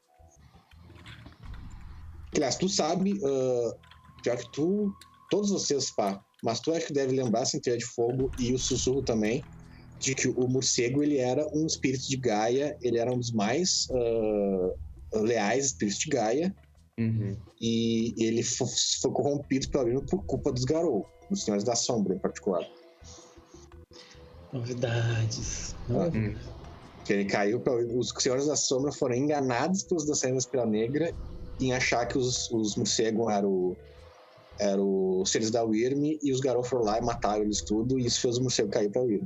Aliás, 2.35 2.57
tu 2.57 2.69
sabe, 2.69 3.21
ah, 3.25 3.77
pior 4.23 4.37
que 4.39 4.51
tu, 4.51 4.93
todos 5.31 5.51
vocês, 5.51 5.91
pá, 5.95 6.23
mas 6.43 6.61
tu 6.61 6.73
acho 6.73 6.87
que 6.87 6.93
deve 6.93 7.13
lembrar 7.15 7.45
Centelha 7.47 7.79
de 7.79 7.85
Fogo 7.87 8.33
e 8.39 8.53
o 8.53 8.59
Sussurro 8.59 9.03
também, 9.03 9.45
de 10.01 10.15
que 10.15 10.29
o 10.29 10.47
morcego 10.49 11.03
ele 11.03 11.19
era 11.19 11.45
um 11.53 11.67
espírito 11.67 12.07
de 12.09 12.17
Gaia, 12.17 12.77
ele 12.81 12.99
era 12.99 13.13
um 13.13 13.19
dos 13.19 13.33
mais 13.33 13.87
ah, 13.93 15.19
leais 15.21 15.67
espíritos 15.67 16.01
de 16.01 16.11
Gaia, 16.11 16.57
Uhum. 17.01 17.37
e 17.61 18.13
ele 18.19 18.43
fo- 18.43 18.67
foi 19.01 19.13
corrompido 19.13 19.69
pelo 19.71 20.05
por 20.07 20.25
culpa 20.27 20.51
dos 20.51 20.65
Garou, 20.65 21.07
dos 21.31 21.45
Senhores 21.45 21.65
da 21.65 21.75
Sombra 21.75 22.15
em 22.15 22.19
particular. 22.19 22.65
Novidades. 24.53 25.75
Hum. 25.91 26.35
Que 27.05 27.13
ele 27.13 27.25
caiu 27.27 27.61
pra... 27.61 27.75
Os 27.75 28.11
Senhores 28.19 28.47
da 28.47 28.57
Sombra 28.57 28.93
foram 28.93 29.15
enganados 29.15 29.83
pelos 29.83 30.05
dançarinos 30.07 30.47
da 30.47 30.65
Negra 30.67 31.13
em 31.61 31.73
achar 31.73 32.07
que 32.07 32.17
os, 32.17 32.51
os 32.51 32.77
morcegos 32.77 33.31
eram, 33.33 33.77
eram 34.59 35.21
os 35.21 35.31
seres 35.31 35.51
da 35.51 35.63
Wyrm 35.65 36.19
e 36.23 36.33
os 36.33 36.41
Garou 36.41 36.63
foram 36.63 36.85
lá 36.85 36.99
e 36.99 37.03
mataram 37.03 37.43
eles 37.43 37.61
tudo 37.63 37.99
e 37.99 38.07
isso 38.07 38.21
fez 38.21 38.35
os 38.37 38.41
morcegos 38.41 38.73
cair 38.73 38.91
pra 38.91 39.03
Wyrm. 39.03 39.25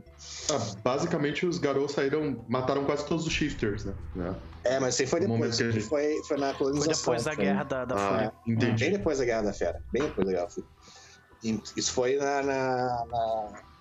Ah, 0.51 0.77
basicamente, 0.83 1.45
os 1.47 1.59
garotos 1.59 1.93
saíram, 1.95 2.43
mataram 2.49 2.85
quase 2.85 3.05
todos 3.07 3.27
os 3.27 3.33
shifters, 3.33 3.85
né? 3.85 3.95
né? 4.17 4.35
É, 4.65 4.81
mas 4.81 4.95
isso 4.95 5.03
aí 5.03 5.09
foi 5.09 5.21
No 5.21 5.27
depois. 5.27 5.41
momento 5.41 5.57
que 5.57 5.63
a 5.65 5.71
gente- 5.73 5.89
Foi, 5.89 6.23
foi 6.27 6.37
na 6.39 6.49
Foi 6.51 6.59
colonização. 6.59 6.95
depois 6.95 7.25
da 7.25 7.33
foi- 7.35 7.45
guerra 7.45 7.65
da, 7.65 7.85
da 7.85 7.95
Ah, 7.95 8.09
Fúria. 8.09 8.33
entendi. 8.47 8.85
Bem 8.85 8.93
depois 8.93 9.19
da 9.19 9.25
Guerra 9.25 9.43
da 9.43 9.53
Fera. 9.53 9.83
Bem 9.93 10.03
depois 10.05 10.27
da 10.27 10.33
Guerra 10.33 10.45
da 10.45 10.51
Fúria. 10.51 10.71
Isso 11.43 11.93
foi 11.93 12.17
na, 12.17 12.43
na, 12.43 13.05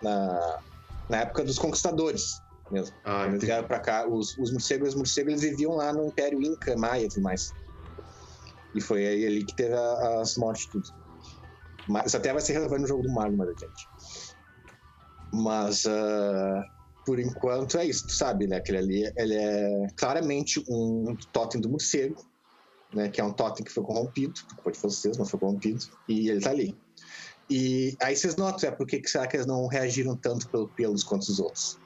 na, 0.02 0.64
na, 1.10 1.18
época 1.22 1.44
dos 1.44 1.60
conquistadores 1.60 2.42
mesmo. 2.72 2.96
Ah, 3.04 3.28
eles 3.28 3.44
vieram 3.44 3.68
pra 3.68 3.80
cá, 3.80 4.08
os, 4.08 4.38
os 4.38 4.52
morcegos, 4.52 4.90
os 4.90 4.96
morcegos 4.96 5.34
eles 5.34 5.42
viviam 5.44 5.74
lá 5.74 5.94
no 5.94 6.08
Império 6.08 6.42
Inca, 6.42 6.76
Maia 6.78 7.06
e 7.06 7.10
tudo 7.10 7.24
mais. 7.24 7.54
E 8.74 8.82
foi 8.82 9.06
aí 9.06 9.26
ali 9.26 9.46
que 9.46 9.54
teve 9.54 9.74
a- 9.74 10.22
as 10.22 10.38
mortes 10.38 10.68
tudo. 10.68 10.88
Mas 11.88 12.08
isso 12.08 12.18
até 12.18 12.32
vai 12.32 12.42
ser 12.42 12.54
relevante 12.54 12.82
no 12.84 12.88
jogo 12.88 13.04
do 13.04 13.12
Mario, 13.12 13.36
mas 13.38 13.50
gente. 13.60 13.90
Mas 15.34 15.86
ah, 15.86 16.64
por 17.06 17.20
enquanto 17.20 17.78
é 17.78 17.86
isso, 17.86 18.08
tu 18.08 18.14
sabe, 18.14 18.48
né? 18.48 18.58
Aquele 18.58 18.78
ali 18.78 19.14
ele 19.18 19.36
é 19.36 19.88
claramente 19.98 20.64
um 20.70 21.16
totem 21.32 21.60
do 21.60 21.70
morcego, 21.70 22.24
né? 22.94 23.10
Que 23.10 23.20
é 23.20 23.24
um 23.24 23.34
totem 23.34 23.66
que 23.66 23.72
foi 23.72 23.84
corrompido, 23.84 24.40
pode 24.64 24.80
vocês, 24.80 25.18
mas 25.18 25.30
foi 25.30 25.40
corrompido, 25.40 25.84
e 26.08 26.30
ele 26.30 26.40
tá 26.40 26.52
ali. 26.52 26.78
E 27.52 27.98
aí 28.02 28.16
vocês 28.16 28.38
notam, 28.38 28.70
é 28.70 28.72
por 28.72 28.88
que 28.88 29.06
será 29.06 29.28
que 29.28 29.36
eles 29.36 29.46
não 29.46 29.68
reagiram 29.68 30.16
tanto 30.16 30.50
pelo 30.50 30.70
Pelos 30.70 31.04
quanto 31.04 31.24
os 31.24 31.38
outros? 31.38 31.78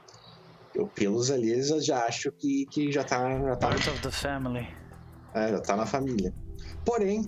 O 0.77 0.87
Pelos 0.87 1.31
ali, 1.31 1.49
eles 1.49 1.69
já 1.83 2.05
acham 2.05 2.31
que, 2.37 2.67
que 2.67 2.91
já 2.91 3.03
tá, 3.03 3.39
já 3.39 3.55
tá 3.55 3.69
Part 3.69 3.89
of 3.89 3.99
the 3.99 4.11
family. 4.11 4.67
é, 5.33 5.49
já 5.49 5.61
tá 5.61 5.75
na 5.75 5.87
família. 5.87 6.31
Porém, 6.85 7.27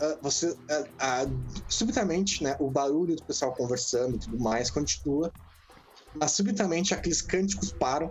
ah, 0.00 0.18
você 0.20 0.52
ah, 0.68 0.84
ah, 1.00 1.26
subitamente, 1.68 2.42
né, 2.42 2.56
o 2.58 2.68
barulho 2.72 3.14
do 3.14 3.22
pessoal 3.22 3.54
conversando 3.54 4.16
e 4.16 4.18
tudo 4.18 4.38
mais 4.40 4.68
continua, 4.68 5.32
mas 6.16 6.32
subitamente 6.32 6.92
aqueles 6.92 7.22
cânticos 7.22 7.72
param 7.78 8.08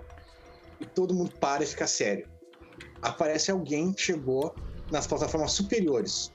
e 0.80 0.86
todo 0.86 1.14
mundo 1.14 1.32
para 1.38 1.64
e 1.64 1.68
fica 1.68 1.86
sério. 1.86 2.26
Aparece 3.02 3.52
alguém 3.52 3.92
que 3.92 4.02
chegou 4.02 4.56
nas 4.90 5.06
plataformas 5.06 5.52
superiores. 5.52 6.32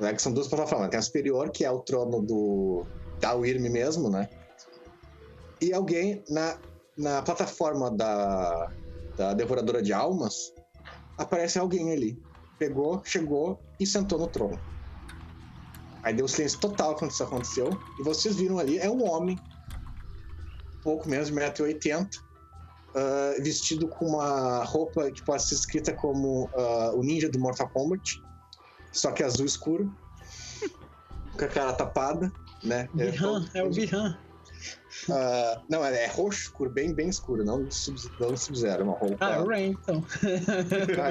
Né, 0.00 0.14
que 0.14 0.22
são 0.22 0.32
duas 0.32 0.48
plataformas. 0.48 0.88
Tem 0.88 0.98
a 0.98 1.02
superior, 1.02 1.50
que 1.50 1.64
é 1.64 1.70
o 1.70 1.80
trono 1.80 2.22
do 2.22 2.86
da 3.20 3.34
Wyrm 3.34 3.68
mesmo, 3.68 4.08
né? 4.08 4.30
E 5.60 5.74
alguém 5.74 6.24
na, 6.28 6.58
na 6.96 7.20
plataforma 7.20 7.90
da, 7.90 8.72
da 9.16 9.34
Devoradora 9.34 9.82
de 9.82 9.92
Almas 9.92 10.54
aparece 11.18 11.58
alguém 11.58 11.92
ali. 11.92 12.18
Pegou, 12.58 13.02
chegou 13.04 13.60
e 13.78 13.86
sentou 13.86 14.18
no 14.18 14.26
trono. 14.26 14.58
Aí 16.02 16.14
deu 16.14 16.26
silêncio 16.26 16.58
total 16.60 16.94
quando 16.96 17.10
isso 17.10 17.22
aconteceu. 17.22 17.68
E 17.98 18.02
vocês 18.02 18.36
viram 18.36 18.58
ali, 18.58 18.78
é 18.78 18.88
um 18.88 19.06
homem, 19.06 19.38
pouco 20.82 21.06
menos 21.08 21.28
de 21.28 21.34
1,80m, 21.34 22.08
ah, 22.94 23.34
vestido 23.40 23.86
com 23.86 24.06
uma 24.06 24.64
roupa 24.64 25.10
que 25.10 25.22
pode 25.22 25.42
ser 25.42 25.54
escrita 25.54 25.92
como 25.92 26.48
ah, 26.54 26.92
o 26.94 27.02
ninja 27.02 27.28
do 27.28 27.38
Mortal 27.38 27.68
Kombat, 27.68 28.20
só 28.92 29.12
que 29.12 29.22
azul 29.22 29.46
escuro, 29.46 29.92
com 31.36 31.44
a 31.44 31.48
cara 31.48 31.72
tapada, 31.72 32.32
né? 32.62 32.88
É, 32.98 33.58
é 33.58 33.62
o 33.62 33.70
Bihan. 33.70 34.18
Ah, 35.10 35.62
não, 35.68 35.84
é, 35.84 36.04
é 36.04 36.06
roxo 36.08 36.42
escuro, 36.42 36.70
bem, 36.70 36.94
bem 36.94 37.08
escuro, 37.08 37.44
não 37.44 37.70
sub- 37.70 37.96
não 38.18 38.36
Sub-Zero, 38.36 38.84
uma 38.84 38.94
roupa. 38.94 39.16
Ah, 39.20 39.42
o 39.42 39.46
Rain, 39.48 39.70
então. 39.70 40.04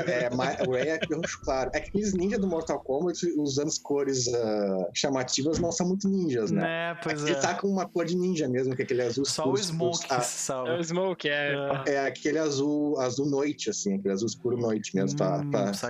É, 0.07 0.29
mais, 0.35 0.59
o 0.67 0.71
Ray 0.71 0.89
é 0.89 0.99
roxo 1.13 1.39
claro. 1.43 1.69
É 1.73 1.79
que 1.79 1.89
aqueles 1.89 2.13
ninjas 2.13 2.39
do 2.39 2.47
Mortal 2.47 2.79
Kombat, 2.81 3.19
usando 3.37 3.67
as 3.67 3.77
cores 3.77 4.27
ah, 4.33 4.89
chamativas, 4.93 5.59
não 5.59 5.71
são 5.71 5.87
muito 5.87 6.07
ninjas, 6.09 6.51
né? 6.51 6.61
Né, 6.61 6.99
pois 7.03 7.21
Ele 7.23 7.31
é. 7.31 7.39
tá 7.39 7.55
com 7.55 7.67
uma 7.67 7.87
cor 7.87 8.05
de 8.05 8.15
ninja 8.15 8.47
mesmo, 8.47 8.75
que 8.75 8.81
é 8.81 8.85
aquele 8.85 9.01
azul 9.01 9.25
Só 9.25 9.49
o 9.49 9.55
escuro. 9.55 9.93
Smoke 9.93 10.07
que 10.07 10.13
Ah, 10.13 10.67
É 10.67 10.79
o 10.79 10.83
Smoke, 10.83 11.29
é. 11.29 11.53
É. 11.87 11.93
é 11.93 11.99
aquele 12.07 12.37
azul, 12.39 12.99
azul 12.99 13.25
noite, 13.27 13.69
assim, 13.69 13.95
aquele 13.95 14.13
azul 14.13 14.27
escuro 14.27 14.57
noite 14.57 14.95
mesmo, 14.95 15.17
pra, 15.17 15.37
Hum, 15.39 15.51
pra 15.51 15.73
se, 15.73 15.85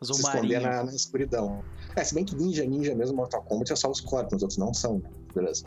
Azul 0.00 0.14
se 0.16 0.22
esconder 0.22 0.60
na, 0.60 0.84
na 0.84 0.94
escuridão. 0.94 1.62
É, 1.96 2.02
se 2.04 2.14
bem 2.14 2.24
que 2.24 2.34
ninja, 2.34 2.64
ninja 2.64 2.94
mesmo, 2.94 3.16
Mortal 3.16 3.42
Kombat 3.42 3.72
é 3.72 3.76
só 3.76 3.90
os 3.90 4.00
corpos, 4.00 4.36
os 4.38 4.42
outros 4.42 4.58
não 4.58 4.72
são, 4.74 5.02
beleza. 5.34 5.64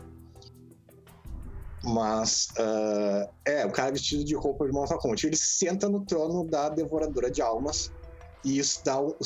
Mas, 1.86 2.48
ah, 2.58 3.30
é, 3.46 3.64
o 3.64 3.70
cara 3.70 3.92
vestido 3.92 4.24
de 4.24 4.34
roupa 4.34 4.66
de 4.66 4.72
Mortal 4.72 4.98
Kombat, 4.98 5.26
ele 5.26 5.36
senta 5.36 5.88
no 5.88 6.04
trono 6.04 6.44
da 6.44 6.68
Devoradora 6.68 7.30
de 7.30 7.40
Almas, 7.40 7.92
e 8.44 8.58
isso 8.58 8.80
dá, 8.84 9.00
um- 9.00 9.16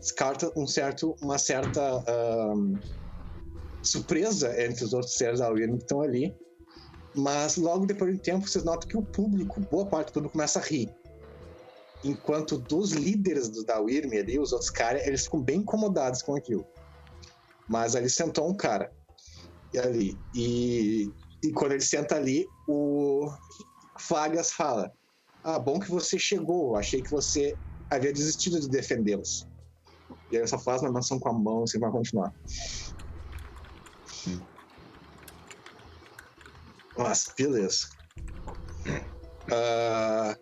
descarta 0.00 0.52
um 0.56 0.66
certo, 0.66 1.16
uma 1.22 1.38
certa 1.38 1.80
ah, 1.80 2.54
surpresa 3.82 4.60
entre 4.64 4.84
os 4.84 4.92
outros 4.92 5.14
seres 5.14 5.38
da 5.38 5.52
que 5.52 5.62
estão 5.62 6.00
ali. 6.00 6.34
Mas 7.14 7.56
logo 7.56 7.86
depois 7.86 8.12
de 8.12 8.18
um 8.18 8.22
tempo, 8.22 8.48
vocês 8.48 8.64
notam 8.64 8.88
que 8.88 8.96
o 8.96 9.02
público, 9.02 9.60
boa 9.70 9.86
parte 9.86 10.08
do 10.08 10.14
público, 10.14 10.32
começa 10.32 10.58
a 10.58 10.62
rir. 10.62 10.88
Enquanto 12.02 12.58
dos 12.58 12.92
líderes 12.92 13.48
do, 13.48 13.64
da 13.64 13.78
Wyrm 13.80 14.12
ali, 14.18 14.38
os 14.40 14.52
outros 14.52 14.70
caras, 14.70 15.06
eles 15.06 15.24
ficam 15.24 15.40
bem 15.40 15.58
incomodados 15.58 16.22
com 16.22 16.34
aquilo. 16.34 16.66
Mas 17.68 17.94
ali 17.94 18.10
sentou 18.10 18.48
um 18.48 18.56
cara. 18.56 18.90
E 19.72 19.78
ali. 19.78 20.18
E, 20.34 21.12
e 21.42 21.52
quando 21.52 21.72
ele 21.72 21.80
senta 21.80 22.14
ali, 22.16 22.48
o 22.66 23.28
Flagas 23.98 24.52
fala: 24.52 24.92
Ah, 25.42 25.58
bom 25.58 25.80
que 25.80 25.90
você 25.90 26.18
chegou. 26.18 26.76
Achei 26.76 27.02
que 27.02 27.10
você 27.10 27.56
havia 27.90 28.12
desistido 28.12 28.60
de 28.60 28.68
defendê-los. 28.68 29.46
E 30.30 30.36
aí 30.36 30.46
só 30.46 30.58
faz 30.58 30.82
uma 30.82 30.92
mansão 30.92 31.18
com 31.18 31.28
a 31.28 31.32
mão, 31.32 31.64
assim, 31.64 31.78
vai 31.78 31.90
continuar. 31.90 32.32
Mas, 36.96 37.32
beleza. 37.36 37.88
Ah, 39.50 40.36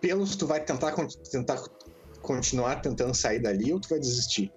pelos, 0.00 0.36
tu 0.36 0.46
vai 0.46 0.64
tentar, 0.64 0.94
tentar 1.30 1.62
continuar 2.20 2.80
tentando 2.82 3.14
sair 3.14 3.40
dali 3.40 3.72
ou 3.72 3.80
tu 3.80 3.88
vai 3.88 4.00
desistir? 4.00 4.52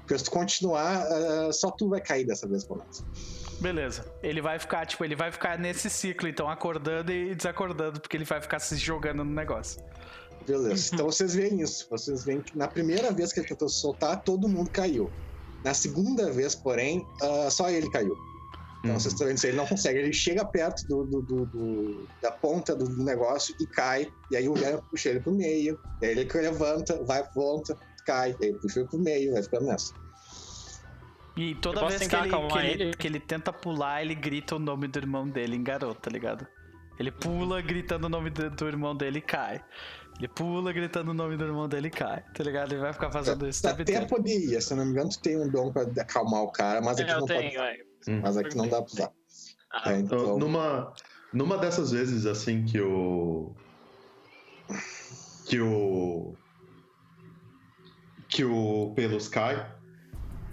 Porque 0.00 0.18
se 0.18 0.24
tu 0.24 0.30
continuar, 0.30 1.06
ah, 1.06 1.52
só 1.52 1.70
tu 1.70 1.88
vai 1.88 2.00
cair 2.00 2.26
dessa 2.26 2.48
vez, 2.48 2.66
pelo 2.66 2.80
menos. 2.80 3.41
Beleza. 3.62 4.04
Ele 4.22 4.42
vai 4.42 4.58
ficar, 4.58 4.84
tipo, 4.86 5.04
ele 5.04 5.14
vai 5.14 5.30
ficar 5.30 5.58
nesse 5.58 5.88
ciclo, 5.88 6.28
então, 6.28 6.48
acordando 6.48 7.12
e 7.12 7.34
desacordando, 7.34 8.00
porque 8.00 8.16
ele 8.16 8.24
vai 8.24 8.40
ficar 8.40 8.58
se 8.58 8.76
jogando 8.76 9.24
no 9.24 9.32
negócio. 9.32 9.80
Beleza. 10.46 10.90
Então 10.94 11.06
vocês 11.06 11.34
veem 11.34 11.60
isso. 11.60 11.86
Vocês 11.88 12.24
veem 12.24 12.40
que 12.40 12.58
na 12.58 12.66
primeira 12.66 13.12
vez 13.12 13.32
que 13.32 13.38
ele 13.40 13.46
tentou 13.48 13.68
se 13.68 13.80
soltar, 13.80 14.20
todo 14.22 14.48
mundo 14.48 14.68
caiu. 14.70 15.10
Na 15.64 15.72
segunda 15.72 16.30
vez, 16.32 16.54
porém, 16.56 17.06
ah, 17.22 17.48
só 17.48 17.70
ele 17.70 17.88
caiu. 17.90 18.16
Então 18.80 18.90
Uhum. 18.94 18.98
vocês 19.00 19.12
estão 19.14 19.28
vendo 19.28 19.36
isso, 19.36 19.46
ele 19.46 19.56
não 19.56 19.66
consegue. 19.66 20.00
Ele 20.00 20.12
chega 20.12 20.44
perto 20.44 20.84
do, 20.88 21.04
do- 21.04 21.22
do- 21.22 21.46
do- 21.46 22.08
da 22.20 22.32
ponta 22.32 22.74
do, 22.74 22.88
negócio 23.04 23.54
e 23.60 23.66
cai. 23.68 24.12
E 24.32 24.36
aí 24.36 24.48
o 24.48 24.54
Guilherme 24.54 24.82
puxa 24.90 25.10
ele 25.10 25.20
pro 25.20 25.30
meio. 25.32 25.78
E 26.00 26.06
aí 26.06 26.10
ele 26.18 26.24
levanta, 26.34 27.00
vai, 27.04 27.22
volta, 27.32 27.76
cai. 28.04 28.34
E 28.40 28.46
aí 28.46 28.52
puxa 28.54 28.80
ele 28.80 28.88
pro 28.88 28.98
meio, 28.98 29.32
vai 29.34 29.42
ficando 29.44 29.66
nessa. 29.66 29.94
E 31.36 31.54
toda 31.54 31.86
vez 31.88 32.06
que 32.06 32.14
ele, 32.14 32.28
que, 32.28 32.34
acalmar 32.34 32.64
ele, 32.66 32.82
ele? 32.84 32.92
que 32.96 33.06
ele 33.06 33.18
tenta 33.20 33.52
pular, 33.52 34.02
ele 34.02 34.14
grita 34.14 34.56
o 34.56 34.58
nome 34.58 34.86
do 34.86 34.98
irmão 34.98 35.26
dele 35.28 35.56
em 35.56 35.62
garoto, 35.62 36.00
tá 36.02 36.10
ligado? 36.10 36.46
Ele 36.98 37.10
pula 37.10 37.60
gritando 37.62 38.06
o 38.06 38.08
nome 38.08 38.28
do, 38.30 38.50
do 38.50 38.66
irmão 38.68 38.94
dele 38.94 39.18
e 39.18 39.22
cai. 39.22 39.64
Ele 40.18 40.28
pula 40.28 40.72
gritando 40.74 41.10
o 41.10 41.14
nome 41.14 41.36
do 41.38 41.44
irmão 41.44 41.66
dele 41.66 41.88
e 41.88 41.90
cai, 41.90 42.22
tá 42.34 42.44
ligado? 42.44 42.72
Ele 42.72 42.82
vai 42.82 42.92
ficar 42.92 43.10
fazendo 43.10 43.48
isso 43.48 43.60
o 43.60 43.62
tempo 43.62 43.80
Até 43.82 43.92
inteiro. 43.92 44.06
poderia, 44.08 44.60
se 44.60 44.72
eu 44.72 44.76
não 44.76 44.84
me 44.84 44.90
engano, 44.92 45.08
tu 45.08 45.20
tem 45.20 45.40
um 45.40 45.48
dom 45.48 45.72
pra 45.72 45.82
acalmar 45.82 46.42
o 46.42 46.52
cara, 46.52 46.82
mas 46.82 47.00
aqui 47.00 47.10
É, 47.10 47.14
não 47.14 47.20
eu 47.22 47.26
pode. 47.26 47.38
tenho, 47.48 47.60
é. 47.62 47.76
Mas 48.20 48.36
aqui 48.36 48.54
não 48.56 48.68
dá 48.68 48.82
pra 48.82 48.92
usar. 48.92 49.10
Ah, 49.72 49.92
É, 49.94 49.98
Então, 50.00 50.18
então, 50.20 50.38
numa, 50.38 50.92
numa 51.32 51.56
dessas 51.56 51.92
vezes, 51.92 52.26
assim, 52.26 52.62
que 52.66 52.78
o. 52.78 53.54
Que 55.46 55.58
o. 55.60 56.34
Que 58.28 58.44
o 58.44 58.92
Pelos 58.94 59.28
cai, 59.28 59.71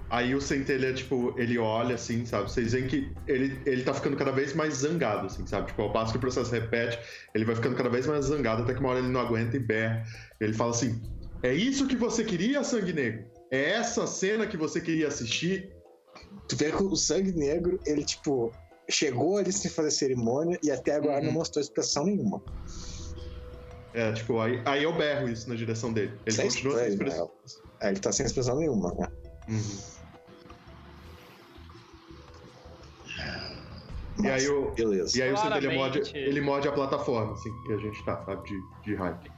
Aí 0.10 0.34
o 0.34 0.42
Centelha, 0.42 0.92
tipo, 0.94 1.36
ele 1.38 1.58
olha 1.60 1.94
assim, 1.96 2.26
sabe? 2.26 2.50
Vocês 2.50 2.72
veem 2.74 2.88
que 2.88 3.12
ele, 3.28 3.62
ele 3.66 3.84
tá 3.84 3.94
ficando 3.94 4.18
cada 4.18 4.32
vez 4.32 4.54
mais 4.54 4.74
zangado, 4.76 5.28
assim, 5.28 5.46
sabe? 5.46 5.68
Tipo, 5.68 5.84
ao 5.84 5.94
passo 5.94 6.12
que 6.12 6.18
o 6.18 6.22
processo 6.22 6.52
repete, 6.52 6.98
ele 7.36 7.46
vai 7.46 7.56
ficando 7.56 7.76
cada 7.76 7.90
vez 7.90 8.08
mais 8.08 8.26
zangado, 8.26 8.64
até 8.64 8.74
que 8.74 8.80
uma 8.80 8.90
hora 8.90 9.00
ele 9.00 9.10
não 9.10 9.22
aguenta 9.22 9.56
e 9.56 9.60
berra. 9.60 10.04
Ele 10.42 10.54
fala 10.54 10.72
assim: 10.72 11.00
É 11.44 11.54
isso 11.54 11.88
que 11.88 11.96
você 11.96 12.24
queria, 12.24 12.64
Sangue 12.64 12.92
Negro? 12.92 13.26
É 13.52 13.72
essa 13.72 14.08
cena 14.08 14.48
que 14.48 14.58
você 14.58 14.82
queria 14.82 15.08
assistir? 15.10 15.72
Tu 16.48 16.56
vê 16.56 16.72
que 16.72 16.82
o 16.84 16.96
sangue 16.96 17.32
negro, 17.32 17.80
ele, 17.86 18.04
tipo, 18.04 18.52
chegou 18.90 19.38
ali 19.38 19.52
sem 19.52 19.70
fazer 19.70 19.92
cerimônia 19.92 20.60
e 20.64 20.72
até 20.72 20.96
agora 20.96 21.20
Uhum. 21.20 21.26
não 21.26 21.32
mostrou 21.34 21.62
expressão 21.62 22.06
nenhuma. 22.06 22.42
É, 23.94 24.12
tipo, 24.14 24.40
aí, 24.40 24.62
aí 24.66 24.84
eu 24.84 24.96
berro 24.96 25.30
isso 25.30 25.48
na 25.50 25.56
direção 25.56 25.92
dele. 25.92 26.20
Ele 26.26 26.36
Sem 26.36 26.46
continua 26.48 26.78
sem 26.80 26.88
expressão, 26.90 27.26
expressão. 27.26 27.62
né? 27.66 27.78
É, 27.82 27.90
ele 27.92 28.00
tá 28.00 28.12
sem 28.12 28.26
expressão 28.26 28.58
nenhuma, 28.58 28.94
né? 28.96 29.08
Uhum. 29.48 29.80
E 34.22 34.30
aí 34.30 34.48
o, 34.50 34.72
Beleza. 34.72 35.18
E 35.18 35.22
aí 35.22 35.32
o 35.32 35.38
Centelha 35.38 35.72
morde, 35.74 36.02
ele 36.14 36.42
morde 36.42 36.68
a 36.68 36.72
plataforma, 36.72 37.34
assim, 37.34 37.50
que 37.66 37.74
a 37.74 37.78
gente 37.78 38.04
tá, 38.04 38.24
sabe, 38.26 38.48
de, 38.48 38.62
de 38.84 38.96
hype. 38.96 39.32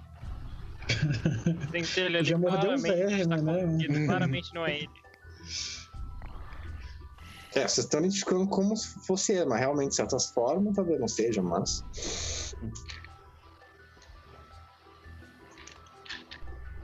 Centelha 1.71 2.19
ali 2.19 2.27
Já 2.27 2.37
mordeu 2.37 2.61
claramente 2.61 2.99
erros, 2.99 3.21
está 3.21 3.37
né? 3.37 4.05
Claramente 4.05 4.53
não 4.53 4.65
é 4.65 4.77
ele. 4.77 4.91
É, 7.53 7.67
vocês 7.67 7.79
estão 7.79 7.99
identificando 7.99 8.47
como 8.47 8.75
se 8.77 9.05
fosse 9.05 9.33
ele, 9.33 9.45
mas 9.45 9.59
realmente, 9.59 9.89
de 9.89 9.95
certas 9.95 10.31
formas, 10.31 10.73
talvez 10.73 10.99
não 10.99 11.07
seja, 11.07 11.41
mas. 11.43 11.83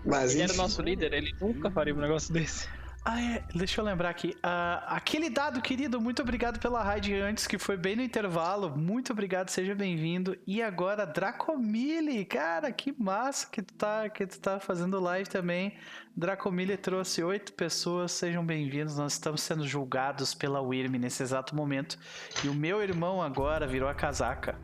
Mas 0.06 0.34
Ele 0.34 0.44
era 0.44 0.52
o 0.52 0.54
enfim, 0.54 0.62
nosso 0.62 0.82
líder, 0.82 1.14
ele 1.14 1.34
nunca 1.40 1.72
faria 1.72 1.94
um 1.94 2.00
negócio 2.00 2.34
desse. 2.34 2.68
Ah, 3.10 3.22
é. 3.22 3.42
Deixa 3.56 3.80
eu 3.80 3.86
lembrar 3.86 4.10
aqui. 4.10 4.36
Ah, 4.44 4.84
aquele 4.86 5.30
dado, 5.30 5.62
querido, 5.62 6.02
muito 6.02 6.22
obrigado 6.22 6.60
pela 6.60 6.84
raid 6.84 7.14
antes, 7.14 7.48
que 7.48 7.58
foi 7.58 7.78
bem 7.78 7.96
no 7.96 8.02
intervalo. 8.02 8.78
Muito 8.78 9.14
obrigado, 9.14 9.48
seja 9.48 9.74
bem-vindo. 9.74 10.38
E 10.46 10.62
agora, 10.62 11.06
Dracomile, 11.06 12.26
cara, 12.26 12.70
que 12.70 12.94
massa 13.02 13.48
que 13.50 13.62
tu 13.62 13.74
tá, 13.76 14.10
que 14.10 14.28
tu 14.28 14.38
tá 14.38 14.60
fazendo 14.60 15.00
live 15.00 15.30
também. 15.30 15.78
Dracomile 16.18 16.76
trouxe 16.76 17.24
oito 17.24 17.54
pessoas, 17.54 18.12
sejam 18.12 18.46
bem-vindos. 18.46 18.98
Nós 18.98 19.14
estamos 19.14 19.40
sendo 19.40 19.66
julgados 19.66 20.34
pela 20.34 20.60
Wyrm 20.60 20.98
nesse 21.00 21.24
exato 21.24 21.56
momento. 21.56 21.98
E 22.44 22.50
o 22.50 22.54
meu 22.54 22.84
irmão 22.84 23.22
agora 23.22 23.66
virou 23.66 23.88
a 23.88 23.94
casaca. 23.94 24.60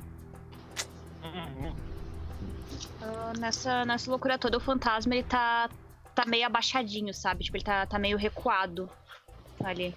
Ah, 3.01 3.31
nessa, 3.39 3.85
nessa 3.85 4.11
loucura 4.11 4.37
toda, 4.37 4.57
o 4.57 4.59
fantasma 4.59 5.15
ele 5.15 5.23
tá, 5.23 5.69
tá 6.15 6.25
meio 6.25 6.45
abaixadinho, 6.45 7.13
sabe? 7.13 7.43
Tipo, 7.43 7.57
ele 7.57 7.63
tá, 7.63 7.85
tá 7.85 7.99
meio 7.99 8.17
recuado 8.17 8.89
ali. 9.63 9.95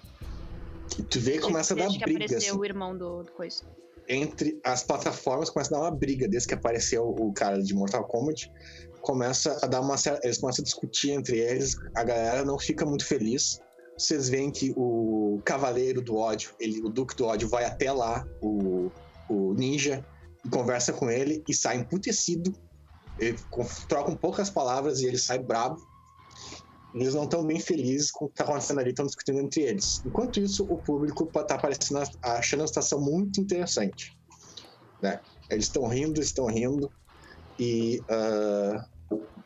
tu 1.09 1.19
vê 1.19 1.33
que 1.33 1.39
começa 1.39 1.73
a 1.73 1.77
dar 1.77 1.83
Desde 1.83 1.99
que 1.99 2.05
briga 2.05 2.25
apareceu 2.25 2.51
assim, 2.53 2.59
o 2.59 2.65
irmão 2.65 2.97
do, 2.97 3.23
do 3.23 3.31
coisa. 3.31 3.63
entre 4.07 4.59
as 4.63 4.83
plataformas, 4.83 5.49
começa 5.49 5.75
a 5.75 5.79
dar 5.79 5.85
uma 5.85 5.95
briga 5.95 6.27
desde 6.27 6.47
que 6.47 6.53
apareceu 6.53 7.07
o 7.07 7.33
cara 7.33 7.61
de 7.61 7.73
Mortal 7.73 8.03
Kombat. 8.05 8.51
Começa 9.01 9.59
a 9.61 9.67
dar 9.67 9.81
uma 9.81 9.95
Eles 10.23 10.37
começam 10.37 10.63
a 10.63 10.65
discutir 10.65 11.11
entre 11.11 11.37
eles, 11.37 11.75
a 11.95 12.03
galera 12.03 12.43
não 12.43 12.57
fica 12.57 12.85
muito 12.85 13.05
feliz. 13.05 13.59
Vocês 13.97 14.29
veem 14.29 14.51
que 14.51 14.73
o 14.77 15.41
Cavaleiro 15.43 16.01
do 16.01 16.17
Ódio, 16.17 16.51
ele, 16.59 16.81
o 16.81 16.89
Duque 16.89 17.15
do 17.15 17.25
Ódio, 17.25 17.49
vai 17.49 17.65
até 17.65 17.91
lá, 17.91 18.27
o, 18.41 18.91
o 19.27 19.53
Ninja, 19.55 20.05
e 20.45 20.49
conversa 20.49 20.93
com 20.93 21.09
ele 21.09 21.43
e 21.47 21.53
sai 21.53 21.77
emputecido. 21.77 22.53
Ele 23.19 23.37
troca 23.87 24.11
um 24.11 24.15
poucas 24.15 24.49
palavras 24.49 24.99
e 24.99 25.07
ele 25.07 25.17
sai 25.17 25.39
brabo. 25.39 25.77
Eles 26.93 27.13
não 27.13 27.25
estão 27.25 27.45
bem 27.45 27.59
felizes 27.59 28.11
com 28.11 28.25
o 28.25 28.27
que 28.27 28.33
está 28.33 28.43
acontecendo 28.43 28.79
ali, 28.79 28.89
estão 28.89 29.05
discutindo 29.05 29.39
entre 29.39 29.61
eles. 29.61 30.01
Enquanto 30.05 30.39
isso, 30.39 30.63
o 30.63 30.77
público 30.77 31.29
está 31.39 31.57
parecendo 31.57 32.01
achando 32.21 32.63
a 32.63 32.67
situação 32.67 32.99
muito 32.99 33.39
interessante. 33.41 34.17
Né? 35.01 35.19
Eles 35.49 35.65
estão 35.65 35.87
rindo, 35.87 36.21
estão 36.21 36.45
rindo 36.47 36.91
e 37.59 38.01
ah, 38.09 38.85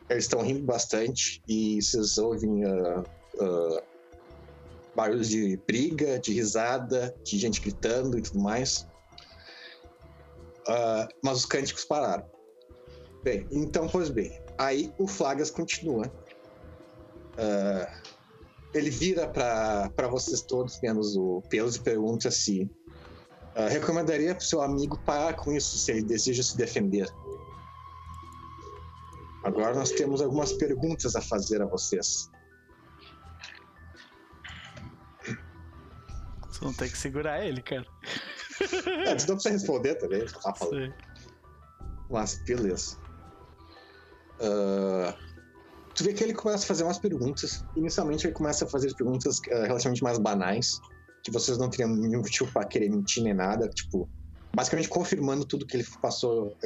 eles 0.08 0.24
estão 0.24 0.42
rindo 0.42 0.62
bastante 0.62 1.42
e 1.48 1.80
vocês 1.82 2.18
ouvem 2.18 2.64
ah, 2.64 3.04
ah, 3.40 3.82
barulhos 4.94 5.28
de 5.28 5.56
briga, 5.66 6.18
de 6.18 6.32
risada, 6.32 7.14
de 7.24 7.38
gente 7.38 7.60
gritando 7.60 8.18
e 8.18 8.22
tudo 8.22 8.40
mais. 8.40 8.86
Ah, 10.68 11.08
mas 11.22 11.38
os 11.38 11.46
cânticos 11.46 11.84
pararam. 11.84 12.24
Bem, 13.22 13.46
então, 13.50 13.88
pois 13.88 14.08
bem. 14.08 14.40
Aí 14.58 14.92
o 14.98 15.06
Flagas 15.06 15.50
continua. 15.50 16.10
Ah, 17.36 18.02
ele 18.74 18.90
vira 18.90 19.28
para 19.28 20.08
vocês 20.08 20.42
todos, 20.42 20.80
menos 20.80 21.16
o 21.16 21.42
Pelos, 21.48 21.76
e 21.76 21.80
pergunta 21.80 22.30
se 22.30 22.70
ah, 23.54 23.68
recomendaria 23.68 24.34
para 24.34 24.44
seu 24.44 24.62
amigo 24.62 24.98
parar 25.04 25.34
com 25.34 25.52
isso 25.52 25.78
se 25.78 25.90
ele 25.90 26.02
deseja 26.02 26.42
se 26.42 26.56
defender. 26.56 27.08
Agora 29.44 29.74
nós 29.74 29.90
temos 29.90 30.22
algumas 30.22 30.52
perguntas 30.52 31.16
a 31.16 31.20
fazer 31.20 31.60
a 31.60 31.66
vocês. 31.66 32.30
Você 36.48 36.64
não 36.64 36.72
tem 36.72 36.88
que 36.88 36.96
segurar 36.96 37.44
ele, 37.44 37.60
cara. 37.60 37.86
É, 39.06 39.10
não 39.10 39.34
precisa 39.34 39.50
responder 39.50 39.96
também, 39.96 40.24
tá 40.24 40.54
falando. 40.54 40.94
Mas, 42.08 42.36
beleza. 42.44 42.96
Ah, 44.40 45.14
tu 45.94 46.04
vê 46.04 46.12
que 46.12 46.22
ele 46.22 46.34
começa 46.34 46.64
a 46.64 46.66
fazer 46.66 46.84
umas 46.84 46.98
perguntas. 46.98 47.64
Inicialmente, 47.76 48.26
ele 48.26 48.34
começa 48.34 48.64
a 48.64 48.68
fazer 48.68 48.94
perguntas 48.94 49.40
ah, 49.50 49.66
relativamente 49.66 50.02
mais 50.02 50.18
banais, 50.18 50.80
que 51.22 51.30
vocês 51.30 51.58
não 51.58 51.68
teriam 51.70 51.94
nenhum 51.94 52.20
motivo 52.20 52.50
pra 52.52 52.64
querer 52.64 52.90
mentir 52.90 53.22
nem 53.22 53.34
nada. 53.34 53.68
Tipo, 53.68 54.08
basicamente 54.54 54.88
confirmando 54.88 55.44
tudo 55.44 55.66
que 55.66 55.76
ele 55.76 55.86
passou. 56.00 56.56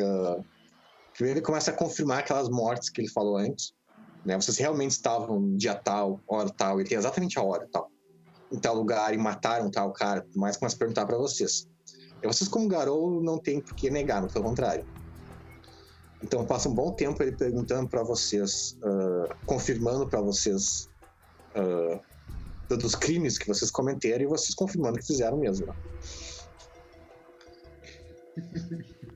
primeiro, 1.15 1.39
ele 1.39 1.41
começa 1.41 1.71
a 1.71 1.75
confirmar 1.75 2.21
aquelas 2.21 2.49
mortes 2.49 2.89
que 2.89 3.01
ele 3.01 3.09
falou 3.09 3.37
antes. 3.37 3.75
Né? 4.25 4.35
Vocês 4.37 4.57
realmente 4.59 4.93
estavam 4.93 5.57
dia 5.57 5.75
tal, 5.75 6.21
hora 6.27 6.51
tal, 6.51 6.81
ele 6.81 6.89
tem 6.89 6.99
exatamente 6.99 7.39
a 7.39 7.43
hora 7.43 7.69
tal. 7.71 7.91
Em 8.53 8.59
tal 8.59 8.75
lugar 8.75 9.13
e 9.13 9.19
mataram 9.19 9.71
tal 9.71 9.93
cara, 9.93 10.25
mais 10.35 10.57
começa 10.57 10.77
a 10.77 10.79
perguntar 10.79 11.07
pra 11.07 11.17
vocês. 11.17 11.69
E 12.23 12.27
vocês, 12.27 12.49
como 12.49 12.69
Garou, 12.69 13.23
não 13.23 13.39
tem 13.39 13.61
por 13.61 13.75
que 13.75 13.91
negar, 13.91 14.27
pelo 14.27 14.45
contrário. 14.45 14.87
Então 16.27 16.45
passa 16.45 16.69
um 16.69 16.75
bom 16.75 16.93
tempo 16.93 17.23
ele 17.23 17.37
perguntando 17.37 17.89
pra 17.89 18.03
vocês, 18.03 18.77
ah, 18.83 19.37
confirmando 19.47 20.09
pra 20.09 20.21
vocês 20.21 20.91
ah, 21.55 22.01
dos 22.77 22.97
crimes 22.97 23.39
que 23.39 23.47
vocês 23.47 23.71
cometeram 23.71 24.25
e 24.25 24.27
vocês 24.27 24.53
confirmando 24.55 24.99
que 24.99 25.07
fizeram 25.07 25.39
mesmo. 25.39 25.73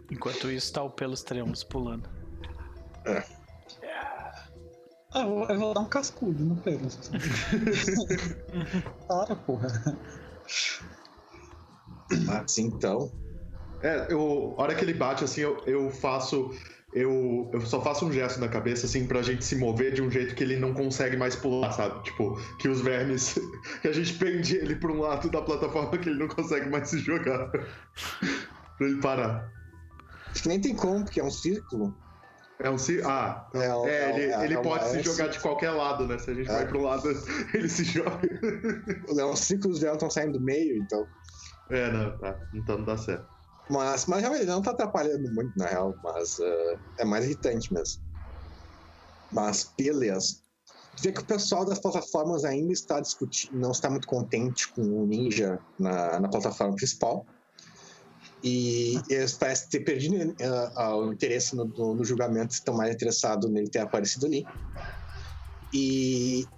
Enquanto 0.09 0.49
isso, 0.51 0.73
tá 0.73 0.85
o 0.85 0.91
pelos 0.91 1.23
trêmulos 1.25 1.65
pulando. 1.65 2.09
Ah, 5.13 5.23
eu, 5.23 5.29
vou- 5.29 5.47
eu 5.49 5.59
vou 5.59 5.75
dar 5.75 5.81
um 5.81 5.89
cascudo 5.89 6.45
no 6.45 6.57
pelo. 6.63 6.87
Para, 9.09 9.35
porra. 9.35 9.67
Mas 12.25 12.57
então, 12.59 13.11
É, 13.83 14.13
eu, 14.13 14.55
a 14.59 14.63
hora 14.63 14.75
que 14.77 14.85
ele 14.85 14.93
bate, 14.95 15.25
assim, 15.25 15.41
eu, 15.41 15.59
eu 15.67 15.91
faço. 15.91 16.51
Eu, 16.93 17.49
eu 17.53 17.61
só 17.61 17.81
faço 17.81 18.05
um 18.05 18.13
gesto 18.13 18.41
na 18.41 18.49
cabeça, 18.49 18.87
assim, 18.87 19.07
pra 19.07 19.23
gente 19.23 19.45
se 19.45 19.55
mover 19.55 19.93
de 19.93 20.03
um 20.03 20.11
jeito 20.11 20.35
que 20.35 20.43
ele 20.43 20.57
não 20.57 20.75
consegue 20.75 21.17
mais 21.17 21.37
pular, 21.37 21.71
sabe? 21.73 22.03
Tipo, 22.03 22.35
que 22.59 22.69
os 22.69 22.81
vermes. 22.81 23.39
que 23.81 23.87
a 23.89 23.93
gente 23.93 24.15
prende 24.15 24.57
ele 24.57 24.75
pra 24.75 24.91
um 24.91 24.99
lado 25.01 25.31
da 25.31 25.41
plataforma 25.41 25.97
que 25.99 26.09
ele 26.09 26.19
não 26.19 26.27
consegue 26.29 26.69
mais 26.69 26.89
se 26.89 26.99
jogar. 26.99 27.49
pra 28.77 28.87
ele 28.89 29.01
parar. 29.01 29.49
acho 30.31 30.43
que 30.43 30.49
nem 30.49 30.61
tem 30.61 30.75
como, 30.75 31.05
porque 31.05 31.21
é 31.21 31.25
um 31.25 31.31
círculo. 31.31 31.97
É 32.63 32.69
um 32.69 32.77
ci... 32.77 33.01
Ah, 33.05 33.49
É, 33.55 33.75
um- 33.75 33.87
é, 33.87 34.11
ele, 34.11 34.37
um- 34.37 34.43
ele 34.43 34.55
é 34.55 34.63
pode 34.63 34.89
se 34.91 34.99
é 34.99 35.03
jogar 35.03 35.29
de 35.29 35.39
qualquer 35.41 35.71
lado, 35.71 36.07
né? 36.07 36.19
Se 36.19 36.31
a 36.31 36.35
gente 36.35 36.51
É. 36.51 36.53
vai 36.53 36.67
pro 36.67 36.83
lado, 36.83 37.09
ele 37.55 37.69
se 37.69 37.85
joga. 37.85 38.21
círculo. 38.21 39.21
É 39.33 39.37
círculo, 39.37 39.75
os 39.75 39.81
véus 39.81 39.95
estão 39.95 40.11
saindo 40.11 40.39
do 40.39 40.45
meio, 40.45 40.77
então. 40.77 41.07
É, 41.71 41.91
não, 41.93 42.19
tá. 42.19 42.37
Então 42.53 42.79
não 42.79 42.85
dá 42.85 42.97
certo. 42.99 43.29
Mas, 43.71 44.07
mas 44.07 44.21
realmente 44.21 44.47
não 44.47 44.61
tá 44.61 44.73
atrapalhando 44.73 45.31
muito, 45.33 45.57
na 45.57 45.67
real, 45.67 45.97
mas 46.03 46.39
ah, 46.41 46.79
é 46.99 47.05
mais 47.05 47.25
irritante 47.25 47.73
mesmo. 47.73 48.03
Mas 49.33 49.73
beleza. 49.79 50.37
Vê 51.01 51.13
que 51.13 51.21
o 51.21 51.27
pessoal 51.27 51.65
das 51.65 51.79
plataformas 51.79 52.45
ainda 52.45 52.73
está 52.73 53.01
discutindo, 53.01 53.59
não 53.59 53.71
está 53.71 53.89
muito 53.89 54.09
contente 54.09 54.71
com 54.73 54.83
o 54.83 55.07
Ninja 55.07 55.59
na, 55.79 56.19
na 56.19 56.29
plataforma 56.29 56.75
principal. 56.75 57.25
E 58.43 59.01
eles 59.09 59.35
parecem 59.35 59.69
ter 59.69 59.81
perdido 59.81 60.35
ah, 60.77 60.97
o 60.97 61.13
interesse 61.13 61.55
no, 61.55 61.65
no- 61.67 61.95
no 61.95 62.05
julgamento, 62.05 62.53
estão 62.55 62.75
mais 62.75 62.95
interessados 62.95 63.49
nele 63.51 63.71
ter 63.71 63.79
aparecido 63.81 64.27
ali. 64.27 64.45
E, 65.73 66.49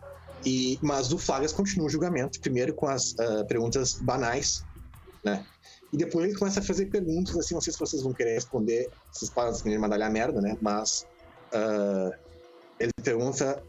e, 0.47 0.79
mas 0.83 1.13
o 1.13 1.19
Flagas 1.19 1.53
continua 1.53 1.87
o 1.87 1.91
julgamento, 1.91 2.41
primeiro 2.41 2.75
com 2.75 2.87
as 2.87 3.15
ah, 3.19 3.45
perguntas 3.47 4.01
banais, 4.01 4.65
né? 5.25 5.45
E 5.93 5.97
depois 5.97 6.25
ele 6.25 6.39
começa 6.39 6.61
a 6.61 6.63
fazer 6.63 6.87
perguntas, 6.87 7.37
assim, 7.37 7.55
não 7.55 7.61
sei 7.61 7.73
se 7.73 7.79
vocês 7.79 8.03
vão 8.03 8.15
querer 8.15 8.35
responder, 8.35 8.89
vocês 9.13 9.31
podem 9.31 9.79
mandar 9.79 10.01
a 10.01 10.09
merda, 10.09 10.41
né? 10.41 10.57
Mas 10.61 11.07
ah, 11.53 12.11
ele 12.81 12.93
pergunta. 13.03 13.63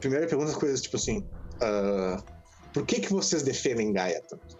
Primeiro 0.00 0.24
ele 0.24 0.30
pergunta 0.30 0.58
coisas 0.58 0.80
tipo 0.80 0.96
assim. 0.96 1.24
ah, 1.60 2.22
Por 2.72 2.86
que, 2.86 3.00
que 3.00 3.12
vocês 3.12 3.42
defendem 3.42 3.92
Gaia 3.92 4.22
tanto? 4.28 4.56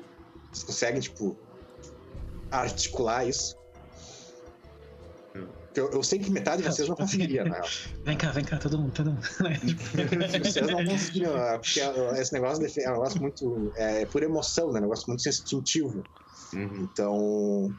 Vocês 0.53 0.65
conseguem, 0.65 1.01
tipo, 1.01 1.36
articular 2.51 3.27
isso? 3.27 3.57
Eu, 5.75 5.91
eu 5.91 6.03
sei 6.03 6.19
que 6.19 6.31
metade 6.31 6.62
de 6.62 6.69
vocês 6.69 6.89
não 6.89 6.97
conseguiria, 6.97 7.45
na 7.45 7.57
real. 7.57 7.69
Vem 8.05 8.17
cá, 8.17 8.31
vem 8.31 8.45
cá, 8.45 8.57
todo 8.57 8.78
mundo, 8.78 8.93
todo 8.93 9.11
mundo. 9.11 9.20
Vocês 10.43 10.67
não 10.67 10.83
conseguiriam, 10.86 11.36
ah, 11.36 11.59
porque 11.59 11.81
esse 12.19 12.33
negócio 12.33 12.65
é 12.65 12.89
um 12.89 12.93
negócio 12.93 13.20
muito. 13.20 13.73
É 13.77 14.07
por 14.07 14.23
emoção, 14.23 14.73
né? 14.73 14.78
Um 14.78 14.85
negócio 14.85 15.05
muito 15.09 15.28
instintivo. 15.28 16.03
Uhum. 16.55 16.76
Então. 16.76 17.75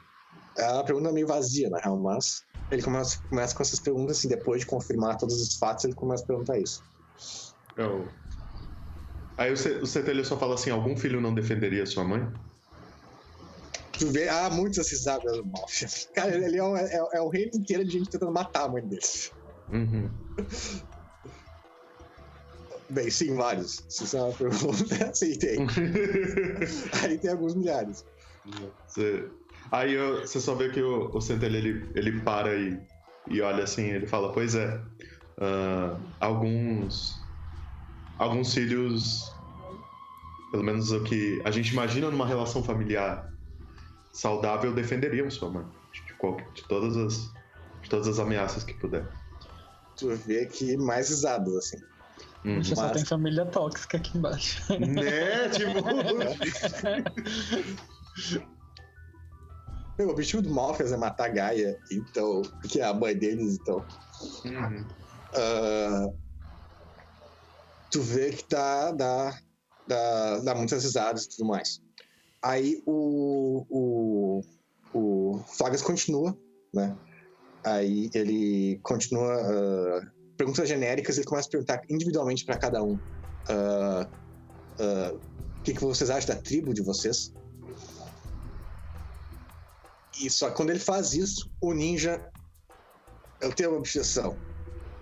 É 0.57 0.71
uma 0.71 0.83
pergunta 0.83 1.11
meio 1.11 1.27
vazia, 1.27 1.69
na 1.69 1.79
real, 1.79 1.97
mas. 1.99 2.45
Ele 2.69 2.81
começa, 2.81 3.17
começa 3.29 3.55
com 3.55 3.63
essas 3.63 3.79
perguntas, 3.79 4.17
assim, 4.17 4.27
depois 4.27 4.59
de 4.61 4.67
confirmar 4.67 5.17
todos 5.17 5.39
os 5.41 5.55
fatos, 5.57 5.85
ele 5.85 5.93
começa 5.95 6.23
a 6.23 6.27
perguntar 6.27 6.59
isso. 6.59 6.83
Eu- 7.77 8.07
Aí 9.37 9.53
o, 9.53 9.57
C- 9.57 9.77
o 9.77 10.25
só 10.25 10.37
fala 10.37 10.55
assim: 10.55 10.69
algum 10.71 10.97
filho 10.97 11.21
não 11.21 11.33
defenderia 11.33 11.85
sua 11.85 12.03
mãe? 12.03 12.27
Tu 13.97 14.11
vê, 14.11 14.27
há 14.27 14.49
muitas 14.49 14.89
risadas 14.89 15.37
do 15.37 15.45
Malfia. 15.45 15.87
Cara, 16.13 16.35
ele 16.35 16.57
é, 16.57 16.63
um- 16.63 16.75
é, 16.75 17.09
é 17.13 17.21
o 17.21 17.29
reino 17.29 17.51
inteiro 17.55 17.85
de 17.85 17.91
gente 17.91 18.09
tentando 18.09 18.31
matar 18.33 18.65
a 18.65 18.69
mãe 18.69 18.85
dele. 18.85 19.01
Uhum. 19.69 20.09
Bem, 22.89 23.09
sim, 23.11 23.35
vários. 23.35 23.83
Se 23.89 24.05
isso 24.05 24.17
é 24.17 24.21
uma 24.21 24.33
pergunta, 24.33 25.13
sim, 25.13 25.37
tem. 25.37 25.57
Aí 27.03 27.17
tem 27.17 27.31
alguns 27.31 27.53
milhares. 27.55 28.03
Você- 28.87 29.27
Aí 29.71 29.93
eu- 29.93 30.21
você 30.21 30.39
só 30.39 30.55
vê 30.55 30.69
que 30.69 30.81
o, 30.81 31.09
o 31.13 31.19
Centelha 31.19 31.57
ele, 31.57 31.89
ele 31.93 32.21
para 32.21 32.55
e, 32.55 32.79
e 33.29 33.41
olha 33.41 33.65
assim, 33.65 33.83
ele 33.87 34.07
fala, 34.07 34.31
pois 34.31 34.55
é, 34.55 34.79
ah, 35.41 35.97
alguns 36.21 37.21
alguns 38.17 38.53
filhos, 38.53 39.29
pelo 40.51 40.63
menos 40.63 40.89
o 40.91 41.03
que 41.03 41.41
a 41.43 41.51
gente 41.51 41.73
imagina 41.73 42.09
numa 42.09 42.25
relação 42.25 42.63
familiar 42.63 43.29
saudável, 44.13 44.73
defenderiam 44.73 45.29
sua 45.29 45.49
mãe 45.49 45.65
de, 45.91 46.13
qualquer- 46.13 46.49
de 46.53 46.63
todas 46.63 46.95
as 46.95 47.29
de 47.83 47.89
todas 47.89 48.07
as 48.07 48.19
ameaças 48.19 48.63
que 48.63 48.73
puder. 48.73 49.05
Tu 49.97 50.09
vê 50.15 50.45
que 50.45 50.77
mais 50.77 51.09
risadas, 51.09 51.53
assim. 51.55 51.77
Uhum. 52.45 52.63
Só 52.63 52.75
Mas- 52.83 52.91
tem 52.93 53.05
família 53.05 53.45
tóxica 53.45 53.97
aqui 53.97 54.17
embaixo. 54.17 54.61
Né, 54.79 55.49
tipo... 55.49 55.83
Meu, 59.97 60.09
o 60.09 60.11
objetivo 60.11 60.43
do 60.43 60.49
Malfia 60.49 60.85
é 60.85 60.97
matar 60.97 61.25
a 61.25 61.33
Gaia, 61.33 61.79
então. 61.91 62.41
Que 62.69 62.79
é 62.79 62.83
a 62.83 62.93
mãe 62.93 63.17
deles, 63.17 63.57
então. 63.59 63.85
Uhum. 64.45 64.87
Ah, 65.33 66.07
tu 67.89 68.01
vê 68.01 68.31
que 68.31 68.47
dá, 68.47 68.91
dá, 68.91 69.39
dá, 69.87 70.39
dá 70.39 70.55
muitas 70.55 70.83
risadas 70.83 71.25
e 71.25 71.29
tudo 71.29 71.47
mais. 71.47 71.81
Aí 72.43 72.81
o, 72.85 73.65
o, 73.69 74.41
o 74.93 75.43
Flagas 75.57 75.81
continua, 75.81 76.37
né? 76.73 76.95
Aí 77.65 78.09
ele 78.13 78.79
continua. 78.83 79.33
ah, 79.33 80.11
perguntas 80.37 80.69
genéricas, 80.69 81.17
ele 81.17 81.25
começa 81.25 81.47
a 81.47 81.51
perguntar 81.51 81.81
individualmente 81.89 82.45
para 82.45 82.59
cada 82.59 82.83
um. 82.83 82.99
ah, 83.49 84.07
o 84.79 85.63
que, 85.63 85.73
que 85.73 85.81
vocês 85.81 86.09
acham 86.09 86.35
da 86.35 86.41
tribo 86.41 86.73
de 86.73 86.83
vocês? 86.83 87.33
E 90.19 90.29
só 90.29 90.49
que 90.49 90.55
quando 90.55 90.69
ele 90.71 90.79
faz 90.79 91.13
isso, 91.13 91.49
o 91.61 91.73
ninja. 91.73 92.23
Eu 93.39 93.53
tenho 93.53 93.69
uma 93.69 93.77
objeção. 93.77 94.37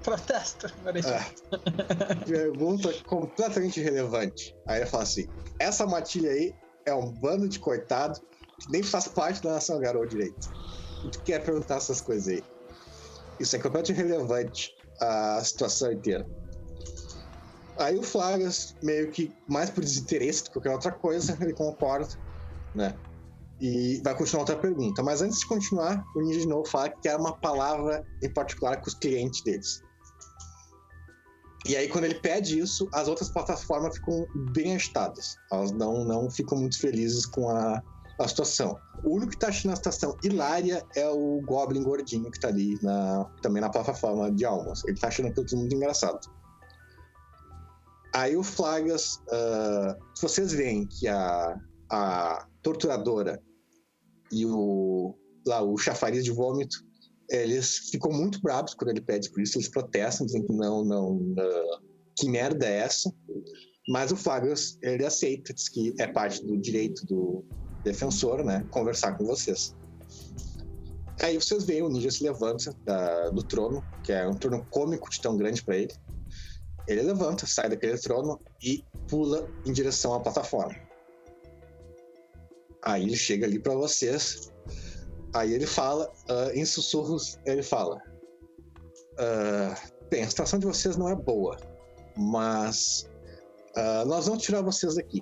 Protesto. 0.04 0.72
Peraí. 0.84 1.02
Ah, 1.06 2.26
pergunta 2.26 2.94
completamente 3.06 3.80
irrelevante. 3.80 4.56
Aí 4.68 4.82
ele 4.82 4.86
fala 4.86 5.04
assim: 5.04 5.28
essa 5.58 5.86
matilha 5.88 6.30
aí 6.30 6.54
é 6.86 6.94
um 6.94 7.12
bando 7.12 7.48
de 7.48 7.60
coitado 7.60 8.20
que 8.60 8.72
nem 8.72 8.84
faz 8.84 9.08
parte 9.08 9.42
da 9.42 9.54
nação 9.54 9.80
Garou 9.80 10.06
direito. 10.06 10.50
E 11.04 11.10
tu 11.10 11.22
quer 11.24 11.44
perguntar 11.44 11.78
essas 11.78 12.02
coisas 12.02 12.28
aí? 12.28 12.44
Isso 13.40 13.56
é 13.56 13.60
completamente 13.60 14.00
irrelevante 14.00 14.74
à 15.02 15.44
situação 15.44 15.92
inteira. 15.92 16.26
Aí 17.78 17.98
o 17.98 18.04
Flagas, 18.04 18.76
meio 18.82 19.12
que 19.12 19.36
mais 19.48 19.70
por 19.70 19.84
desinteresse 19.84 20.44
do 20.44 20.46
que 20.46 20.54
qualquer 20.54 20.72
outra 20.72 20.92
coisa, 20.92 21.38
ele 21.42 21.54
concorda, 21.54 22.08
né? 22.74 22.98
E 23.60 24.02
vai 24.04 24.16
continuar 24.16 24.42
outra 24.42 24.58
pergunta. 24.58 25.02
Mas 25.02 25.22
antes 25.22 25.40
de 25.40 25.48
continuar, 25.48 26.04
o 26.16 26.22
Ninja 26.22 26.42
de 26.42 26.48
novo 26.48 26.68
fala 26.68 26.90
que 26.90 27.02
quer 27.02 27.16
uma 27.16 27.36
palavra 27.38 28.06
em 28.22 28.30
particular 28.30 28.82
com 28.82 28.88
os 28.88 28.94
clientes 28.96 29.42
deles. 29.42 29.82
E 31.68 31.76
aí, 31.76 31.88
quando 31.88 32.04
ele 32.04 32.16
pede 32.16 32.60
isso, 32.60 32.88
as 32.94 33.08
outras 33.08 33.30
plataformas 33.30 33.96
ficam 33.96 34.28
bem 34.54 34.76
agitadas. 34.76 35.36
Elas 35.52 35.72
não, 35.72 36.04
não 36.04 36.30
ficam 36.30 36.60
muito 36.60 36.80
felizes 36.80 37.26
com 37.26 37.50
a, 37.50 37.82
a 38.20 38.28
situação. 38.28 38.78
O 39.04 39.16
único 39.16 39.32
que 39.32 39.38
tá 39.38 39.48
achando 39.48 39.72
a 39.72 39.76
situação 39.76 40.16
hilária 40.24 40.86
é 40.96 41.10
o 41.10 41.42
Goblin 41.42 41.82
gordinho 41.82 42.30
que 42.30 42.40
tá 42.40 42.50
ali 42.50 42.78
na, 42.84 43.26
também 43.42 43.62
na 43.62 43.70
plataforma 43.70 44.32
de 44.32 44.46
almas. 44.46 44.84
Ele 44.86 45.00
tá 45.00 45.08
achando 45.08 45.30
aquilo 45.30 45.46
tudo 45.46 45.60
muito 45.60 45.76
engraçado. 45.76 46.20
Aí 48.14 48.38
o 48.38 48.44
Flagas. 48.44 49.20
ah, 49.32 49.98
se 50.14 50.22
vocês 50.22 50.54
veem 50.54 50.86
que 50.86 51.08
a, 51.08 51.60
a 51.90 52.48
torturadora 52.62 53.42
e 54.32 54.46
o, 54.46 55.16
lá, 55.46 55.62
o 55.62 55.78
chafariz 55.78 56.24
de 56.24 56.32
vômito 56.32 56.86
eles 57.30 57.90
ficam 57.90 58.12
muito 58.12 58.42
bravos 58.42 58.74
quando 58.74 58.92
ele 58.92 59.02
pede 59.02 59.30
por 59.32 59.42
isso, 59.42 59.58
eles 59.58 59.70
protestam, 59.70 60.26
dizem 60.26 60.46
que 60.46 60.54
não, 60.54 60.84
não, 60.84 61.34
ah, 61.40 61.80
que 62.16 62.30
merda 62.30 62.66
é 62.66 62.80
essa? 62.80 63.12
Mas 63.88 64.12
o 64.12 64.16
Flagas, 64.16 64.78
ele 64.82 65.06
aceita, 65.06 65.54
diz 65.54 65.70
que 65.70 65.94
é 66.00 66.08
parte 66.08 66.44
do 66.46 66.58
direito 66.58 67.06
do 67.06 67.44
defensor, 67.84 68.44
né, 68.44 68.66
conversar 68.72 69.18
com 69.18 69.26
vocês. 69.26 69.76
Aí 71.22 71.38
vocês 71.40 71.64
veem 71.64 71.82
o 71.82 71.90
ninja 71.90 72.12
se 72.12 72.24
levanta 72.24 72.76
da- 72.84 73.30
do 73.30 73.44
trono, 73.44 73.84
que 74.04 74.12
é 74.12 74.28
um 74.28 74.34
trono 74.34 74.66
cômico 74.70 75.10
de 75.10 75.22
tão 75.22 75.38
grande 75.38 75.64
para 75.64 75.78
ele. 75.78 75.94
Ele 76.88 77.02
levanta, 77.04 77.48
sai 77.48 77.70
daquele 77.70 77.98
trono 77.98 78.40
e 78.62 78.84
pula 79.08 79.48
em 79.66 79.72
direção 79.72 80.14
à 80.14 80.20
plataforma. 80.20 80.76
Aí 82.86 83.04
ele 83.04 83.18
chega 83.18 83.46
ali 83.46 83.60
para 83.60 83.74
vocês 83.74 84.52
Aí 85.36 85.54
ele 85.54 85.68
fala, 85.68 86.10
ah, 86.30 86.52
em 86.54 86.64
sussurros, 86.64 87.38
ele 87.46 87.62
fala: 87.62 88.02
ah, 89.20 89.76
Bem, 90.10 90.24
a 90.24 90.30
situação 90.30 90.58
de 90.58 90.66
vocês 90.66 90.96
não 90.96 91.10
é 91.10 91.16
boa, 91.16 91.58
mas 92.16 93.06
ah, 93.76 94.06
nós 94.06 94.28
vamos 94.28 94.44
tirar 94.44 94.62
vocês 94.62 94.96
daqui. 94.96 95.22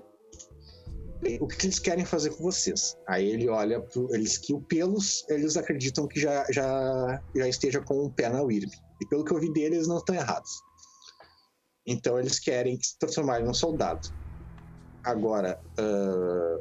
Bem, 1.20 1.40
o 1.42 1.48
que 1.48 1.66
eles 1.66 1.80
querem 1.80 2.06
fazer 2.06 2.30
com 2.30 2.44
vocês? 2.44 2.96
Aí 3.08 3.28
ele 3.28 3.50
olha 3.50 3.82
pro, 3.82 4.14
eles 4.14 4.38
que 4.38 4.54
o 4.54 4.62
pelos, 4.62 5.28
eles 5.30 5.58
acreditam 5.58 6.08
que 6.08 6.20
já, 6.20 6.46
já, 6.52 7.24
já 7.36 7.48
esteja 7.48 7.82
com 7.82 8.06
um 8.06 8.10
pé 8.12 8.30
na 8.30 8.44
Wyrm. 8.44 8.70
E 9.02 9.08
pelo 9.08 9.26
que 9.26 9.34
eu 9.34 9.40
vi 9.40 9.52
deles, 9.52 9.78
eles 9.78 9.88
não 9.88 9.98
estão 9.98 10.14
errados. 10.14 10.52
Então 11.88 12.20
eles 12.20 12.40
querem 12.40 12.80
se 12.80 13.00
transformarem 13.00 13.48
num 13.48 13.54
soldado. 13.54 14.14
Agora, 15.04 15.60
ah, 15.80 16.60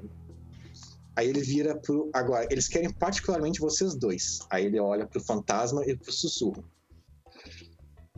Aí 1.16 1.28
ele 1.28 1.40
vira 1.40 1.76
pro. 1.76 2.10
Agora, 2.12 2.46
eles 2.50 2.68
querem 2.68 2.92
particularmente 2.92 3.60
vocês 3.60 3.94
dois. 3.94 4.38
Aí 4.50 4.66
ele 4.66 4.80
olha 4.80 5.06
pro 5.06 5.20
fantasma 5.20 5.84
e 5.86 5.96
pro 5.96 6.12
sussurro. 6.12 6.64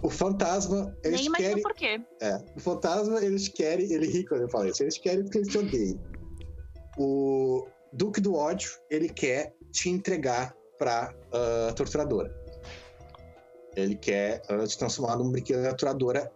O 0.03 0.11
fantasma, 0.11 0.97
eles 1.03 1.23
Nem 1.23 1.33
querem. 1.33 1.63
por 1.63 1.75
quê. 1.75 2.01
É, 2.21 2.37
o 2.57 2.61
fantasma, 2.61 3.25
eles 3.25 3.49
querem. 3.49 3.93
Ele 3.93 4.07
ri 4.07 4.25
quando 4.25 4.43
eu 4.43 4.49
falo 4.49 4.69
isso. 4.69 4.83
Eles 4.83 4.99
querem 4.99 5.23
porque 5.23 5.39
eles 5.39 5.49
te 5.49 5.59
odeiam. 5.59 5.99
O 6.99 7.67
Duque 7.93 8.21
do 8.21 8.35
Ódio, 8.35 8.71
ele 8.91 9.09
quer 9.09 9.55
te 9.73 9.89
entregar 9.89 10.55
pra 10.79 11.15
ah, 11.33 11.73
torturadora. 11.75 12.33
Ele 13.75 13.97
quer 13.97 14.43
ah, 14.49 14.67
te 14.67 14.79
transformar 14.79 15.17
num 15.17 15.31
brinquedo 15.31 15.63
da 15.63 15.71
torturadora 15.71 16.31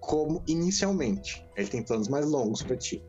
como 0.00 0.42
inicialmente. 0.46 1.46
Ele 1.56 1.68
tem 1.68 1.82
planos 1.82 2.08
mais 2.08 2.26
longos 2.26 2.62
pra 2.62 2.76
ti. 2.76 3.04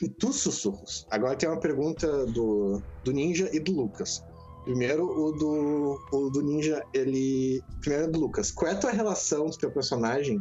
E 0.00 0.08
tu, 0.08 0.32
sussurros? 0.32 1.06
Agora 1.10 1.36
tem 1.36 1.48
uma 1.48 1.60
pergunta 1.60 2.26
do, 2.26 2.82
do 3.04 3.12
Ninja 3.12 3.48
e 3.52 3.58
do 3.58 3.72
Lucas. 3.72 4.22
Primeiro, 4.64 5.04
o 5.04 5.32
do, 5.32 5.98
o 6.12 6.30
do 6.30 6.42
Ninja, 6.42 6.82
ele. 6.92 7.62
Primeiro 7.80 8.04
é 8.04 8.08
do 8.08 8.20
Lucas. 8.20 8.50
Qual 8.50 8.70
é 8.70 8.74
a 8.74 8.78
tua 8.78 8.90
relação 8.90 9.46
do 9.46 9.56
teu 9.56 9.72
personagem 9.72 10.40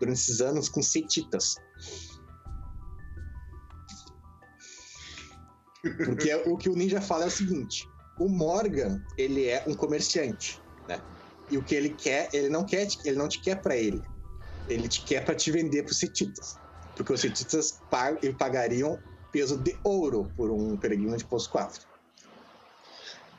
durante 0.00 0.20
esses 0.20 0.40
anos 0.40 0.68
com 0.68 0.82
Setitas? 0.82 1.56
Porque 6.04 6.34
o 6.46 6.56
que 6.56 6.70
o 6.70 6.76
Ninja 6.76 7.00
fala 7.00 7.24
é 7.24 7.26
o 7.26 7.30
seguinte: 7.30 7.86
o 8.18 8.28
Morgan, 8.28 9.02
ele 9.18 9.46
é 9.46 9.62
um 9.66 9.74
comerciante, 9.74 10.62
né? 10.88 11.02
E 11.50 11.58
o 11.58 11.64
que 11.64 11.74
ele 11.74 11.90
quer, 11.90 12.30
ele 12.32 12.48
não 12.48 12.64
quer, 12.64 12.86
ele 13.04 13.16
não 13.16 13.28
te 13.28 13.40
quer 13.42 13.60
pra 13.60 13.76
ele. 13.76 14.00
Ele 14.66 14.88
te 14.88 15.04
quer 15.04 15.24
pra 15.24 15.34
te 15.34 15.50
vender 15.50 15.82
pros 15.82 15.98
Setitas. 15.98 16.58
Porque 16.96 17.12
os 17.12 17.20
Setitas 17.20 17.80
pag- 17.90 18.18
ele 18.22 18.34
pagariam 18.34 18.98
peso 19.32 19.58
de 19.58 19.78
ouro 19.84 20.30
por 20.36 20.50
um 20.50 20.76
peregrino 20.76 21.16
de 21.16 21.24
Poço 21.24 21.50
4. 21.50 21.82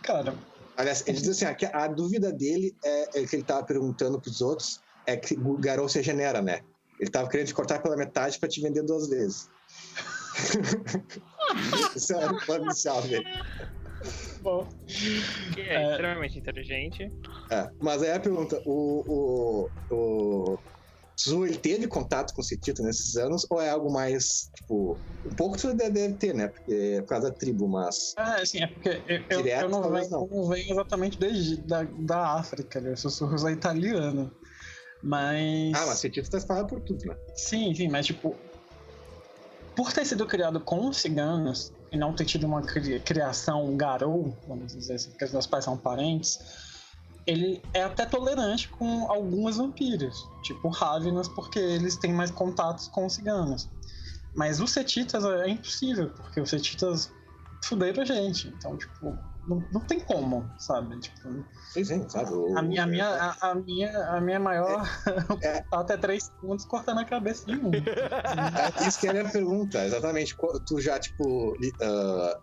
Cara, 0.03 0.38
Aliás, 0.77 1.03
ele 1.08 1.19
diz 1.19 1.30
assim: 1.30 1.45
ah, 1.45 1.84
a 1.85 1.88
dúvida 1.88 2.34
dele 2.34 2.75
é, 2.84 3.22
é 3.22 3.25
que 3.25 3.35
ele 3.35 3.43
tava 3.45 3.66
perguntando 3.66 4.19
pros 4.19 4.42
outros 4.42 4.84
é 5.08 5.16
que 5.16 5.35
o 5.35 5.58
Garou 5.58 5.88
se 5.88 6.00
regenera, 6.00 6.42
né? 6.42 6.61
Ele 7.00 7.09
tava 7.09 7.30
querendo 7.30 7.48
te 7.48 7.53
cortar 7.53 7.82
pela 7.82 7.95
metade 7.95 8.38
pra 8.40 8.50
te 8.50 8.61
vender 8.61 8.84
duas 8.84 9.08
vezes. 9.08 9.50
Esse 11.95 12.14
era 12.14 12.34
o 12.34 12.45
plano 12.45 12.66
inicial 12.66 13.01
dele. 13.03 13.25
Bom, 14.42 14.67
Que 15.53 15.61
é, 15.61 15.74
É. 15.75 15.92
extremamente 15.92 16.38
inteligente. 16.38 17.11
É, 17.51 17.69
mas 17.82 18.01
aí 18.01 18.11
a 18.11 18.19
pergunta, 18.19 18.61
o, 18.66 19.69
o, 19.90 19.95
o 19.95 20.59
Zu, 21.19 21.45
ele 21.45 21.58
teve 21.58 21.88
contato 21.88 22.34
com 22.34 22.42
o 22.42 22.44
Cetita 22.44 22.84
nesses 22.84 23.16
anos, 23.16 23.45
ou 23.50 23.61
é 23.61 23.69
algo 23.69 23.92
mais, 23.92 24.50
tipo, 24.56 25.02
um 25.26 25.35
pouco 25.35 25.58
você 25.58 25.74
deve 25.74 26.14
ter, 26.18 26.34
né? 26.34 26.50
Porque 26.50 26.74
é 26.74 27.02
por 27.02 27.08
causa 27.08 27.30
da 27.30 27.35
tribo, 27.35 27.68
mas... 27.68 28.14
É, 28.18 28.42
assim, 28.42 28.60
é 28.61 28.68
porque 28.68 29.03
eu, 29.30 29.38
Direto, 29.42 29.64
eu 29.64 29.69
não, 29.69 29.92
venho, 29.92 30.10
não. 30.10 30.27
não 30.27 30.50
venho 30.50 30.72
exatamente 30.72 31.18
desde 31.18 31.66
da, 31.66 31.84
da 31.84 32.34
África, 32.34 32.82
né? 32.82 32.92
eu 32.92 32.98
sou 32.98 33.10
sussurros 33.10 33.44
italiano. 33.44 34.32
Mas. 35.02 35.74
Ah, 35.76 35.85
mas 35.85 36.00
Cetita 36.00 36.30
tá 36.30 36.38
espalhado 36.38 36.68
por 36.68 36.82
tudo, 36.82 37.00
né? 37.06 37.16
Sim, 37.35 37.74
sim, 37.76 37.88
mas 37.88 38.06
tipo. 38.08 38.40
Por 39.76 39.92
ter 39.92 40.06
sido 40.06 40.26
criado 40.26 40.64
com 40.64 40.88
os 40.90 40.98
ciganos 40.98 41.72
e 41.92 41.98
não 41.98 42.16
ter 42.16 42.26
tido 42.26 42.48
uma 42.48 42.61
cri- 42.61 43.00
criação 43.02 43.76
garou, 43.76 44.38
vamos 44.48 44.74
dizer 44.74 44.95
assim, 44.95 45.10
porque 45.10 45.26
os 45.26 45.34
meus 45.34 45.45
pais 45.48 45.66
são 45.66 45.77
parentes, 45.77 46.40
ele 47.28 47.62
é 47.74 47.84
até 47.84 48.06
tolerante 48.06 48.68
com 48.70 49.10
algumas 49.12 49.58
vampiros, 49.58 50.28
tipo 50.44 50.70
Ravenas, 50.70 51.28
porque 51.28 51.60
eles 51.60 51.98
têm 51.98 52.14
mais 52.14 52.30
contatos 52.32 52.88
com 52.88 53.06
os 53.06 53.14
ciganos. 53.14 53.70
Mas 54.36 54.60
os 54.60 54.72
Setitas 54.72 55.24
é 55.24 55.48
impossível, 55.50 56.10
porque 56.12 56.40
os 56.42 56.50
Setitas 56.50 57.12
fuderam 57.64 58.04
a 58.04 58.06
gente. 58.06 58.50
Então, 58.50 58.78
tipo, 58.78 59.18
não, 59.48 59.64
não 59.72 59.82
tem 59.82 60.00
como, 60.02 60.48
sabe? 60.60 61.00
Tipo, 61.00 61.45
Sim, 61.72 61.84
sim, 61.84 62.10
sabe? 62.10 62.32
O- 62.34 62.58
a 62.58 62.62
minha, 62.62 62.84
a 62.84 62.88
minha, 62.88 63.08
a, 63.08 63.52
a 63.52 63.56
minha, 63.56 63.98
a 64.10 64.22
minha 64.22 64.40
maior 64.40 64.86
É. 65.42 65.62
contato 65.70 65.92
é 65.92 65.98
3 65.98 66.24
segundos 66.24 66.66
cortando 66.66 67.00
a 67.00 67.06
cabeça 67.06 67.45
de 67.45 67.58
um. 67.58 67.72
É 67.74 68.88
isso 68.88 69.00
que 69.00 69.08
é 69.08 69.12
a 69.12 69.14
minha 69.14 69.30
pergunta, 69.32 69.84
exatamente. 69.86 70.36
Tu 70.68 70.80
já, 70.82 71.00
tipo, 71.00 71.56
ah, 71.82 72.40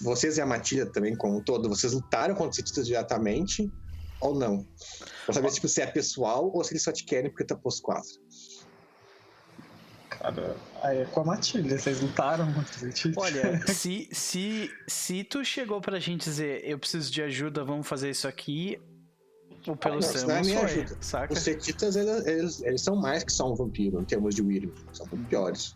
vocês 0.00 0.38
e 0.38 0.40
a 0.40 0.46
Matilha 0.46 0.86
também, 0.86 1.16
como 1.16 1.38
um 1.38 1.42
todo, 1.42 1.68
vocês 1.68 1.92
lutaram 1.92 2.34
contra 2.34 2.50
os 2.50 2.56
Cetitas 2.56 2.86
diretamente 2.86 3.70
ou 4.22 4.34
não? 4.34 4.64
Pra 5.26 5.34
saber, 5.34 5.50
tipo, 5.50 5.68
se 5.68 5.82
é 5.82 5.86
pessoal 5.86 6.50
ou 6.54 6.62
se 6.64 6.72
eles 6.72 6.82
só 6.82 6.92
te 6.92 7.04
querem 7.04 7.30
porque 7.30 7.44
tá 7.44 7.56
posto 7.56 7.82
4. 7.82 8.08
Cara, 10.10 10.56
aí 10.82 10.98
é 10.98 11.04
com 11.06 11.20
a 11.20 11.24
Matilha, 11.24 11.78
vocês 11.78 12.00
lutaram 12.00 12.52
contra 12.52 12.72
Setitas? 12.72 13.16
Olha, 13.16 13.60
se, 13.66 14.08
se, 14.12 14.70
se 14.86 15.24
tu 15.24 15.44
chegou 15.44 15.80
pra 15.80 15.98
gente 15.98 16.24
dizer 16.24 16.62
eu 16.64 16.78
preciso 16.78 17.10
de 17.10 17.22
ajuda, 17.22 17.64
vamos 17.64 17.86
fazer 17.88 18.10
isso 18.10 18.28
aqui, 18.28 18.80
o 19.66 19.74
Pelos 19.76 20.06
não, 20.06 20.14
isso 20.14 20.26
não 20.26 20.34
é 20.34 20.40
Tramos 20.42 20.46
minha 20.46 20.60
foi, 20.60 20.70
ajuda. 20.82 20.98
saca? 21.00 21.32
Os 21.32 21.38
Cetitas, 21.40 21.96
eles, 21.96 22.26
eles, 22.26 22.62
eles 22.62 22.82
são 22.82 22.96
mais 22.96 23.24
que 23.24 23.32
só 23.32 23.50
um 23.50 23.54
vampiro 23.54 24.00
em 24.00 24.04
termos 24.04 24.34
de 24.34 24.42
Wyrm. 24.42 24.70
São 24.92 25.06
piores. 25.28 25.74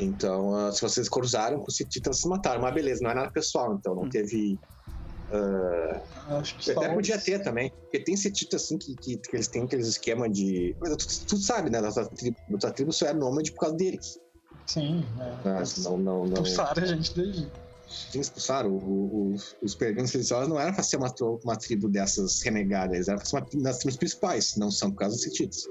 Então, 0.00 0.54
ah, 0.56 0.72
se 0.72 0.80
vocês 0.82 1.08
cruzaram 1.08 1.58
com 1.60 1.68
os 1.68 1.76
Cetitas, 1.76 2.20
se 2.20 2.28
mataram. 2.28 2.60
Mas 2.62 2.74
beleza, 2.74 3.00
não 3.02 3.10
é 3.10 3.14
nada 3.14 3.30
pessoal, 3.30 3.74
então 3.74 3.94
não 3.94 4.04
Hum. 4.04 4.08
teve. 4.08 4.58
Ah, 5.32 6.00
Acho 6.38 6.56
que 6.58 6.70
até 6.70 6.92
podia 6.92 7.18
ter 7.18 7.42
também. 7.42 7.70
Porque 7.70 8.00
tem 8.00 8.16
Cetitas 8.16 8.64
assim 8.64 8.78
que, 8.78 8.94
que, 8.96 9.16
que 9.16 9.36
eles 9.36 9.48
têm 9.48 9.64
aqueles 9.64 9.86
esquema 9.86 10.28
de. 10.28 10.74
Tu, 10.80 11.26
tu 11.26 11.36
sabe, 11.36 11.70
né? 11.70 11.80
Tua 11.80 12.06
tribo, 12.06 12.36
tribo 12.72 12.92
só 12.92 13.06
é 13.06 13.14
nômade 13.14 13.52
por 13.52 13.60
causa 13.60 13.76
deles. 13.76 14.18
Sim, 14.66 15.04
é. 15.18 15.48
né? 15.48 15.62
Não, 15.84 15.98
não, 15.98 16.24
não. 16.24 16.42
Expulsaram 16.42 16.82
a 16.82 16.86
gente 16.86 17.14
daí. 17.16 17.50
Sim, 17.86 18.20
expulsaram. 18.20 18.74
Os, 18.74 19.56
os 19.62 19.74
peregrinos 19.74 20.10
silenciosos 20.10 20.48
não 20.48 20.58
eram 20.58 20.72
pra 20.72 20.82
ser 20.82 20.96
uma, 20.96 21.12
uma 21.44 21.56
tribo 21.56 21.88
dessas 21.88 22.42
renegadas, 22.42 22.94
eles 22.94 23.08
eram 23.08 23.18
pra 23.18 23.26
ser 23.26 23.36
uma 23.36 23.62
das 23.62 23.78
tribos 23.78 23.96
principais, 23.96 24.56
não 24.56 24.70
são 24.70 24.90
por 24.90 24.98
causa 24.98 25.16
dos 25.16 25.24
Cetitas. 25.24 25.62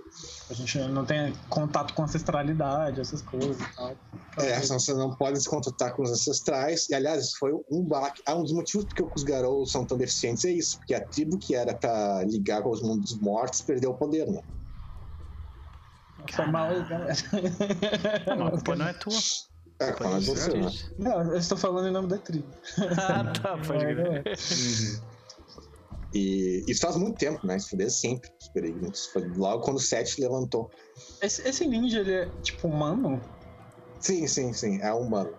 A 0.50 0.54
gente 0.54 0.78
não 0.90 1.06
tem 1.06 1.34
contato 1.50 1.94
com 1.94 2.04
ancestralidade, 2.04 3.00
essas 3.00 3.22
coisas 3.22 3.62
e 3.62 3.76
tal. 3.76 3.98
É, 4.40 4.60
senão 4.62 4.80
vocês 4.80 4.98
não 4.98 5.16
podem 5.16 5.40
se 5.40 5.48
contatar 5.48 5.96
com 5.96 6.02
os 6.02 6.12
ancestrais. 6.12 6.90
E 6.90 6.96
aliás, 6.96 7.24
isso 7.24 7.38
foi 7.38 7.52
um 7.70 7.84
baque. 7.84 8.22
Ah, 8.26 8.36
um 8.36 8.44
dos 8.44 8.52
motivos 8.52 8.86
porque 8.86 9.04
os 9.04 9.24
Garou 9.24 9.66
são 9.66 9.86
tão 9.86 9.98
deficientes 9.98 10.44
é 10.46 10.52
isso, 10.52 10.78
porque 10.78 10.94
a 10.94 11.06
tribo 11.06 11.38
que 11.38 11.56
era 11.56 11.76
pra 11.76 12.24
ligar 12.24 12.64
com 12.64 12.70
os 12.70 12.82
mundos 12.82 13.18
mortos 13.20 13.62
perdeu 13.62 13.92
o 13.92 13.98
poder, 13.98 14.28
né? 14.28 14.42
Foi 16.32 16.46
mal 16.48 16.70
galera. 16.88 17.14
Não, 18.38 18.48
a 18.48 18.52
culpa 18.52 18.76
não 18.76 18.88
é 18.88 18.94
tua. 18.94 19.20
É, 19.86 19.90
é 19.90 20.20
do 20.22 20.58
né? 20.60 20.72
Não, 20.98 21.32
eu 21.34 21.38
estou 21.38 21.58
falando 21.58 21.88
em 21.88 21.92
nome 21.92 22.08
da 22.08 22.18
tribo. 22.18 22.50
Ah, 22.98 23.24
tá, 23.34 23.58
pode 23.66 23.86
crer. 23.86 24.24
é. 24.28 24.34
E 26.16 26.64
isso 26.68 26.82
faz 26.82 26.96
muito 26.96 27.18
tempo, 27.18 27.46
né? 27.46 27.58
Isso 27.58 27.70
foi 27.70 27.78
desde 27.80 27.98
sempre, 28.00 28.30
os 28.40 28.48
peregrinos. 28.50 29.06
Foi 29.08 29.24
logo 29.36 29.64
quando 29.64 29.78
o 29.78 29.82
Sete 29.82 30.22
levantou. 30.22 30.70
Esse, 31.22 31.42
esse 31.48 31.68
ninja, 31.68 32.02
ele 32.02 32.14
é 32.14 32.26
tipo 32.44 32.68
humano? 32.68 33.22
Sim, 34.00 34.28
sim, 34.28 34.54
sim, 34.54 34.80
é 34.82 34.94
humano. 34.94 35.32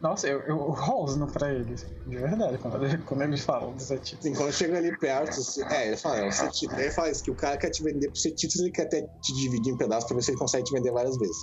Nossa, 0.00 0.26
eu, 0.28 0.40
eu 0.42 0.56
rosno 0.70 1.26
pra 1.30 1.52
ele, 1.52 1.74
de 1.74 2.16
verdade, 2.16 2.56
quando, 2.58 2.82
ele- 2.86 3.02
quando 3.02 3.22
eles 3.22 3.40
falam 3.40 3.74
dos 3.74 3.86
Setitas. 3.86 4.22
Sim, 4.22 4.32
quando 4.34 4.52
chega 4.52 4.78
ali 4.78 4.96
perto, 4.98 5.28
assim, 5.30 5.62
é, 5.64 5.88
ele 5.88 5.96
fala, 5.96 6.18
é 6.20 6.28
o 6.28 6.32
Setita. 6.32 6.80
Ele 6.80 6.90
fala 6.90 7.10
isso, 7.10 7.22
que 7.22 7.30
o 7.30 7.36
cara 7.36 7.58
quer 7.58 7.68
te 7.70 7.82
vender 7.82 8.08
pro 8.08 8.18
Setitas, 8.18 8.60
ele 8.60 8.70
quer 8.70 8.82
até 8.86 9.02
te 9.02 9.34
dividir 9.34 9.72
em 9.74 9.76
pedaços 9.76 10.06
pra 10.06 10.16
ver 10.16 10.22
se 10.22 10.30
ele 10.30 10.38
consegue 10.38 10.64
te 10.64 10.72
vender 10.72 10.90
várias 10.92 11.18
vezes. 11.18 11.36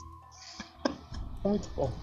Muito 1.45 1.69
bom. 1.75 1.93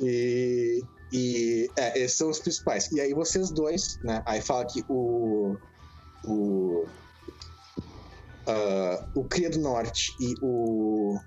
E, 0.00 0.84
e 1.12 1.70
é, 1.78 1.98
esses 1.98 2.16
são 2.16 2.30
os 2.30 2.38
principais. 2.40 2.90
E 2.90 3.00
aí 3.00 3.12
vocês 3.14 3.50
dois, 3.50 3.98
né? 4.02 4.22
Aí 4.26 4.40
fala 4.40 4.66
que 4.66 4.84
o. 4.88 5.56
O. 6.24 6.88
ah, 8.48 9.06
o 9.14 9.24
Cria 9.24 9.50
do 9.50 9.60
Norte 9.60 10.16
e 10.18 10.34
o. 10.40 11.18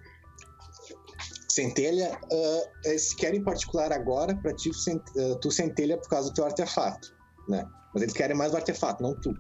Centelha, 1.50 2.20
ah, 2.32 2.70
eles 2.86 3.14
querem 3.14 3.40
em 3.40 3.44
particular 3.44 3.92
agora 3.92 4.36
pra 4.36 4.54
ti, 4.54 4.70
ah, 4.90 5.38
tu 5.42 5.50
Centelha, 5.52 5.98
por 5.98 6.10
causa 6.10 6.30
do 6.30 6.34
teu 6.36 6.46
artefato, 6.46 7.16
né? 7.48 7.68
Mas 7.94 8.04
eles 8.04 8.14
querem 8.14 8.36
mais 8.36 8.54
o 8.54 8.58
artefato, 8.58 9.02
não 9.02 9.16
tu. 9.16 9.34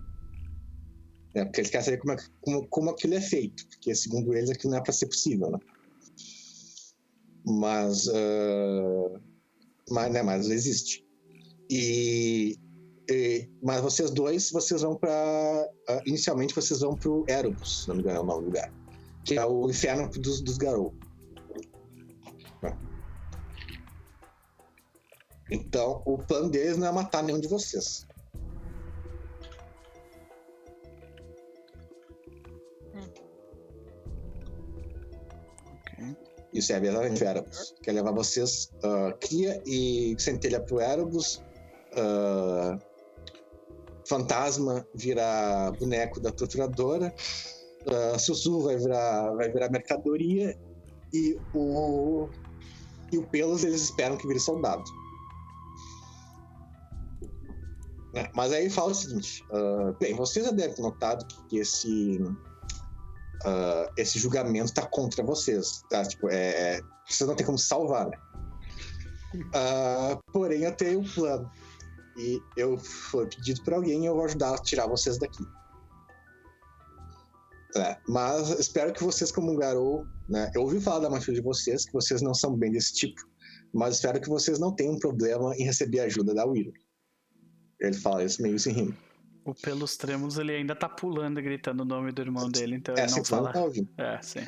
É, 1.35 1.43
porque 1.45 1.61
eles 1.61 1.69
querem 1.69 1.85
saber 1.85 1.97
como, 1.99 2.13
é- 2.13 2.25
como, 2.41 2.67
como 2.69 2.89
aquilo 2.89 3.13
é 3.13 3.21
feito, 3.21 3.67
porque 3.67 3.93
segundo 3.93 4.33
eles 4.33 4.49
aquilo 4.49 4.71
não 4.71 4.79
é 4.79 4.83
pra 4.83 4.93
ser 4.93 5.05
possível, 5.07 5.51
né? 5.51 5.59
Mas. 7.47 8.07
ah, 8.09 9.19
mas, 9.89 10.11
né, 10.11 10.21
mas 10.21 10.49
existe. 10.49 11.05
E, 11.69 12.57
e- 13.09 13.49
mas 13.63 13.81
vocês 13.81 14.11
dois, 14.11 14.51
vocês 14.51 14.81
vão 14.81 14.95
para 14.95 15.69
inicialmente 16.05 16.53
vocês 16.53 16.81
vão 16.81 16.95
pro 16.95 17.25
Erebus, 17.27 17.83
se 17.83 17.87
não 17.87 17.95
me 17.95 18.01
engano 18.01 18.19
é 18.19 18.21
o 18.21 18.25
nome 18.25 18.45
lugar, 18.45 18.73
que 19.23 19.35
é 19.35 19.45
o 19.45 19.69
inferno 19.69 20.09
dos, 20.09 20.41
dos 20.41 20.57
Garou. 20.57 20.93
Né? 22.61 22.77
Então, 25.51 26.01
o 26.05 26.17
plano 26.17 26.49
deles 26.49 26.77
não 26.77 26.87
é 26.87 26.91
matar 26.91 27.23
nenhum 27.23 27.39
de 27.39 27.47
vocês. 27.47 28.05
Isso 36.53 36.71
é 36.73 36.77
exatamente 36.77 37.23
o 37.23 37.27
Erebus. 37.27 37.75
Quer 37.81 37.91
levar 37.91 38.11
vocês, 38.11 38.71
ah, 38.83 39.13
Cria 39.19 39.61
e 39.65 40.15
Centelha 40.17 40.59
pro 40.59 40.81
Erebus. 40.81 41.43
ah, 41.95 42.77
Fantasma 44.07 44.87
vira 44.95 45.71
boneco 45.77 46.19
da 46.19 46.31
torturadora. 46.31 47.13
Uh, 47.85 48.61
vai 48.61 48.77
virar, 48.77 49.33
vai 49.35 49.51
virar 49.51 49.69
mercadoria. 49.69 50.57
E 51.13 51.37
o. 51.53 52.29
E 53.11 53.17
o 53.17 53.25
Pelos 53.27 53.63
eles 53.63 53.83
esperam 53.83 54.17
que 54.17 54.27
vire 54.27 54.39
soldado. 54.39 54.83
Né, 58.13 58.29
Mas 58.33 58.51
aí 58.51 58.69
fala 58.69 58.91
o 58.91 58.95
seguinte: 58.95 59.43
ah, 59.51 59.93
bem, 59.99 60.13
vocês 60.15 60.45
já 60.45 60.51
devem 60.51 60.75
ter 60.75 60.81
notado 60.81 61.25
que 61.49 61.59
esse. 61.59 62.19
Ah, 63.45 63.91
esse 63.97 64.19
julgamento 64.19 64.73
tá 64.73 64.85
contra 64.85 65.23
vocês, 65.23 65.81
tá? 65.89 66.03
Tipo, 66.05 66.29
é, 66.29 66.77
é- 66.77 66.81
vocês 67.07 67.27
não 67.27 67.35
tem 67.35 67.45
como 67.45 67.57
salvar, 67.57 68.09
né? 68.09 68.17
Ah, 69.53 70.19
porém, 70.31 70.63
eu 70.63 70.75
tenho 70.75 71.01
um 71.01 71.07
plano. 71.07 71.49
E 72.17 72.41
eu 72.55 72.77
fui 72.77 73.27
pedido 73.27 73.63
por 73.63 73.73
alguém 73.75 74.03
e 74.03 74.05
eu 74.07 74.15
vou 74.15 74.25
ajudar 74.25 74.55
a 74.55 74.57
tirar 74.57 74.87
vocês 74.87 75.19
daqui. 75.19 75.45
É, 77.75 77.97
mas 78.07 78.49
espero 78.59 78.91
que 78.91 79.03
vocês, 79.03 79.31
como 79.31 79.51
um 79.51 79.59
né? 80.27 80.51
Eu 80.55 80.63
ouvi 80.63 80.79
falar 80.81 80.99
da 80.99 81.09
magia 81.09 81.33
de 81.33 81.41
vocês, 81.41 81.85
que 81.85 81.93
vocês 81.93 82.21
não 82.21 82.33
são 82.33 82.55
bem 82.55 82.71
desse 82.71 82.93
tipo. 82.93 83.21
Mas 83.73 83.95
espero 83.95 84.19
que 84.19 84.29
vocês 84.29 84.57
não 84.57 84.73
tenham 84.73 84.97
problema 84.97 85.55
em 85.55 85.63
receber 85.63 85.99
ajuda 85.99 86.33
da 86.33 86.45
Willow. 86.45 86.73
Ele 87.79 87.95
fala 87.95 88.23
isso 88.23 88.41
meio 88.41 88.57
sem 88.57 88.73
rima. 88.73 88.97
O 89.47 89.53
Pelos 89.55 89.95
Tremos, 89.95 90.37
ele 90.37 90.51
ainda 90.51 90.75
tá 90.75 90.89
pulando 90.89 91.39
e 91.39 91.41
gritando 91.43 91.81
o 91.83 91.85
nome 91.85 92.11
do 92.11 92.21
irmão 92.21 92.49
dele, 92.49 92.75
então 92.75 92.93
É, 92.97 93.03
ele 93.05 93.11
não 93.15 93.23
fala. 93.23 93.53
tá 93.53 93.61
ouvindo. 93.61 93.87
É, 93.97 94.19
sim. 94.21 94.39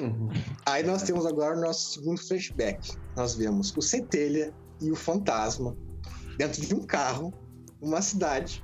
Aí 0.65 0.83
nós 0.83 1.03
temos 1.03 1.25
agora 1.25 1.57
o 1.57 1.61
nosso 1.61 1.93
segundo 1.93 2.19
flashback. 2.19 2.97
Nós 3.15 3.33
vemos 3.35 3.73
o 3.77 3.81
Centelha 3.81 4.53
e 4.81 4.91
o 4.91 4.95
Fantasma 4.95 5.75
dentro 6.37 6.61
de 6.61 6.75
um 6.75 6.85
carro, 6.85 7.33
numa 7.81 8.01
cidade. 8.01 8.61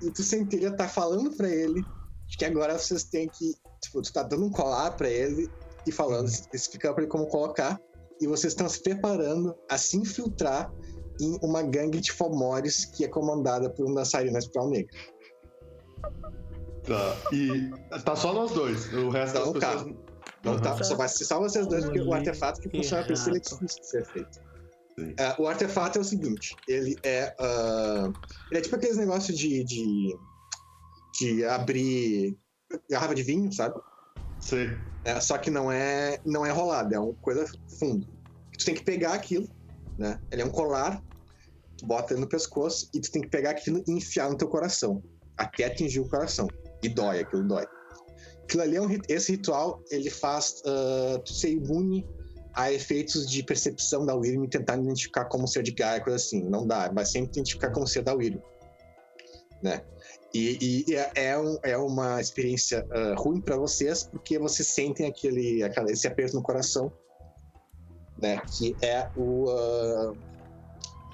E 0.00 0.08
o 0.08 0.22
Centelha 0.22 0.74
tá 0.74 0.88
falando 0.88 1.30
pra 1.36 1.48
ele 1.48 1.84
de 2.26 2.38
que 2.38 2.44
agora 2.46 2.78
vocês 2.78 3.04
têm 3.04 3.28
que. 3.28 3.54
Tipo, 3.82 4.00
tu 4.00 4.12
tá 4.12 4.22
dando 4.22 4.46
um 4.46 4.50
colar 4.50 4.92
pra 4.92 5.10
ele 5.10 5.46
e 5.86 5.92
falando, 5.92 6.30
explicando 6.54 6.94
pra 6.94 7.02
ele 7.04 7.10
como 7.10 7.26
colocar. 7.26 7.78
e 8.18 8.26
vocês 8.26 8.52
estão 8.52 8.68
se 8.68 8.82
preparando 8.82 9.54
a 9.70 9.76
se 9.78 9.96
infiltrar 9.98 10.70
em 11.20 11.38
uma 11.42 11.62
gangue 11.62 12.00
de 12.00 12.12
Fomores 12.12 12.84
que 12.86 13.04
é 13.04 13.08
comandada 13.08 13.68
por 13.70 13.86
um 13.86 13.94
dançarino 13.94 14.38
espiral 14.38 14.68
negro. 14.70 14.94
Tá. 16.84 17.16
E 17.32 17.70
tá 18.04 18.16
só 18.16 18.32
nós 18.32 18.52
dois. 18.52 18.92
O 18.92 19.10
resto 19.10 19.38
Não, 19.38 19.52
das 19.52 19.64
pessoas. 19.64 19.96
Não 20.42 20.52
Aham. 20.54 20.62
tá, 20.62 20.82
só 20.82 20.96
vai 20.96 21.08
ser 21.08 21.24
só 21.24 21.38
vocês 21.38 21.66
dois, 21.66 21.84
porque 21.84 22.00
o 22.00 22.14
artefato 22.14 22.60
que 22.60 22.70
funciona 22.70 23.04
por 23.04 23.12
isso 23.12 23.28
ele 23.28 23.36
é 23.36 23.40
difícil 23.40 23.80
de 23.80 23.86
ser 23.86 24.06
feito. 24.06 24.40
Sim. 24.98 25.14
É, 25.18 25.34
o 25.38 25.46
artefato 25.46 25.98
é 25.98 26.00
o 26.00 26.04
seguinte, 26.04 26.56
ele 26.66 26.96
é. 27.02 27.34
ah, 27.38 28.10
ele 28.50 28.60
é 28.60 28.62
tipo 28.62 28.76
aqueles 28.76 28.96
negócios 28.96 29.38
de, 29.38 29.62
de. 29.64 30.16
de 31.18 31.44
abrir 31.44 32.36
garrafa 32.90 33.14
de 33.14 33.22
vinho, 33.22 33.52
sabe? 33.52 33.78
Sei. 34.40 34.70
É, 35.04 35.20
só 35.20 35.36
que 35.38 35.50
não 35.50 35.70
é, 35.70 36.18
não 36.24 36.44
é 36.44 36.50
rolado, 36.50 36.94
é 36.94 36.98
uma 36.98 37.14
coisa 37.14 37.46
fundo. 37.78 38.06
Tu 38.58 38.64
tem 38.64 38.74
que 38.74 38.84
pegar 38.84 39.14
aquilo, 39.14 39.48
né? 39.98 40.18
Ele 40.30 40.42
é 40.42 40.44
um 40.44 40.50
colar, 40.50 41.02
tu 41.76 41.86
bota 41.86 42.14
ele 42.14 42.20
no 42.20 42.28
pescoço 42.28 42.88
e 42.94 43.00
tu 43.00 43.10
tem 43.10 43.22
que 43.22 43.28
pegar 43.28 43.50
aquilo 43.50 43.82
e 43.86 43.92
enfiar 43.92 44.30
no 44.30 44.36
teu 44.36 44.48
coração, 44.48 45.02
até 45.40 45.64
atingir 45.64 46.00
o 46.00 46.08
coração. 46.08 46.48
E 46.82 46.88
dói, 46.88 47.20
aquilo 47.20 47.46
dói. 47.46 47.66
Aquilo 48.44 48.62
ali 48.62 48.76
é 48.76 48.82
um, 48.82 48.98
esse 49.08 49.32
ritual, 49.32 49.82
ele 49.90 50.10
faz 50.10 50.62
ah, 50.66 51.18
tu 51.24 51.32
ser 51.32 51.50
imune 51.50 52.06
a 52.54 52.72
efeitos 52.72 53.30
de 53.30 53.42
percepção 53.42 54.04
da 54.04 54.14
Wyrm 54.14 54.44
e 54.44 54.48
tentar 54.48 54.76
identificar 54.76 55.26
como 55.26 55.46
ser 55.46 55.62
de 55.62 55.70
Gaia, 55.70 56.00
coisa 56.00 56.16
assim. 56.16 56.42
Não 56.42 56.66
dá, 56.66 56.88
vai 56.88 57.04
sempre 57.06 57.30
identificar 57.30 57.70
como 57.70 57.86
ser 57.86 58.02
da 58.02 58.12
Wyrm, 58.14 58.40
né? 59.62 59.82
E, 60.34 60.84
e 60.88 60.94
é, 60.96 61.10
é 61.14 61.38
um- 61.38 61.58
é 61.62 61.76
uma 61.76 62.20
experiência 62.20 62.86
ah, 62.90 63.14
ruim 63.18 63.40
para 63.40 63.56
vocês, 63.56 64.04
porque 64.04 64.38
vocês 64.38 64.68
sentem 64.68 65.06
aquele, 65.06 65.62
aquela- 65.62 65.90
esse 65.90 66.06
aperto 66.08 66.34
no 66.36 66.42
coração, 66.42 66.92
né? 68.20 68.40
Que 68.56 68.76
é 68.82 69.08
o. 69.16 69.48
ah, 69.50 70.12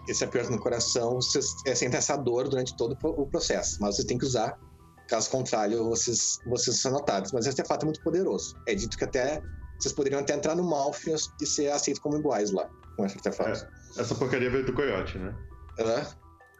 esse 0.08 0.24
aperto 0.24 0.50
no 0.50 0.58
coração, 0.58 1.14
vocês 1.16 1.46
é, 1.66 1.74
sentem 1.74 1.98
essa 1.98 2.16
dor 2.16 2.48
durante 2.48 2.76
todo 2.76 2.92
o 2.92 2.96
pro- 2.96 3.20
o 3.20 3.26
processo, 3.26 3.78
mas 3.80 3.96
vocês 3.96 4.06
têm 4.06 4.18
que 4.18 4.24
usar, 4.26 4.58
caso 5.08 5.30
contrário, 5.30 5.84
vocês, 5.84 6.38
vocês 6.46 6.80
são 6.80 6.92
notados. 6.92 7.32
Mas 7.32 7.46
esse 7.46 7.60
artefato 7.60 7.84
é 7.84 7.86
muito 7.86 8.02
poderoso. 8.02 8.54
É 8.66 8.74
dito 8.74 8.96
que 8.96 9.04
até 9.04 9.40
vocês 9.78 9.92
poderiam 9.94 10.20
até 10.20 10.34
entrar 10.34 10.54
no 10.54 10.64
Malfias 10.64 11.28
e 11.40 11.46
ser 11.46 11.70
aceitos 11.70 12.00
como 12.02 12.16
iguais 12.18 12.50
lá, 12.52 12.68
com 12.96 13.04
esse 13.04 13.16
artefato. 13.16 13.66
Essa 13.98 14.14
porcaria 14.14 14.50
veio 14.50 14.64
do 14.64 14.72
coiote, 14.72 15.18
né? 15.18 15.34
Hã? 15.78 16.06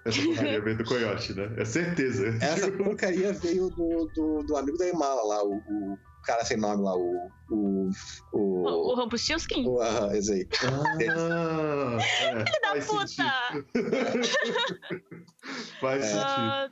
Essa 0.05 0.23
porcaria 0.23 0.61
veio 0.63 0.79
do 0.79 0.85
coiote, 0.85 1.35
né? 1.35 1.51
É 1.57 1.65
certeza. 1.65 2.29
Essa 2.41 2.71
porcaria 2.71 3.33
veio 3.33 3.69
do, 3.71 4.07
do, 4.15 4.43
do 4.45 4.57
amigo 4.57 4.79
da 4.79 4.87
Emala 4.87 5.23
lá, 5.25 5.43
o, 5.45 5.55
o 5.57 5.99
cara 6.27 6.45
sem 6.45 6.57
nome 6.57 6.83
lá, 6.83 6.95
o. 6.97 7.31
O. 7.51 7.91
O, 8.33 8.69
o 8.69 8.93
O. 8.93 8.95
Rampustilskin? 8.97 9.67
o 9.67 9.81
aham, 9.81 10.13
esse 10.15 10.33
aí. 10.33 10.49
Ah, 10.63 11.03
é, 11.03 11.07
Filho 12.45 12.61
da 12.63 12.69
faz 12.69 12.87
puta! 12.87 13.07
sentido. 13.07 13.67
Faz 15.81 16.05
É. 16.05 16.09
sentido. 16.09 16.25
Ah, 16.27 16.69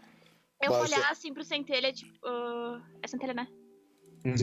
eu 0.62 0.70
vou 0.70 0.80
Mas- 0.80 0.92
olhar 0.92 1.10
assim 1.10 1.32
pro 1.32 1.44
centelha, 1.44 1.92
tipo. 1.92 2.12
ah, 2.26 2.80
é 3.02 3.08
centelha, 3.08 3.34
né? 3.34 3.46
Uhum. 4.24 4.34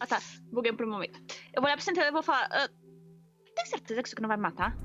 Ah 0.00 0.06
tá, 0.06 0.20
buguei 0.52 0.72
por 0.72 0.86
um 0.86 0.90
momento. 0.90 1.18
Eu 1.54 1.62
vou 1.62 1.64
olhar 1.64 1.76
pro 1.76 1.84
centelha 1.84 2.08
e 2.08 2.12
vou 2.12 2.22
falar. 2.22 2.48
ah, 2.52 2.68
tem 3.54 3.66
certeza 3.66 4.02
que 4.02 4.08
isso 4.08 4.14
aqui 4.14 4.22
não 4.22 4.28
vai 4.28 4.36
me 4.36 4.42
matar? 4.42 4.76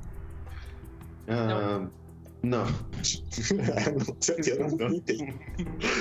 Ah, 1.28 1.48
não. 1.48 2.01
Não 2.44 2.66
não 4.80 4.96
entendi. 4.96 5.34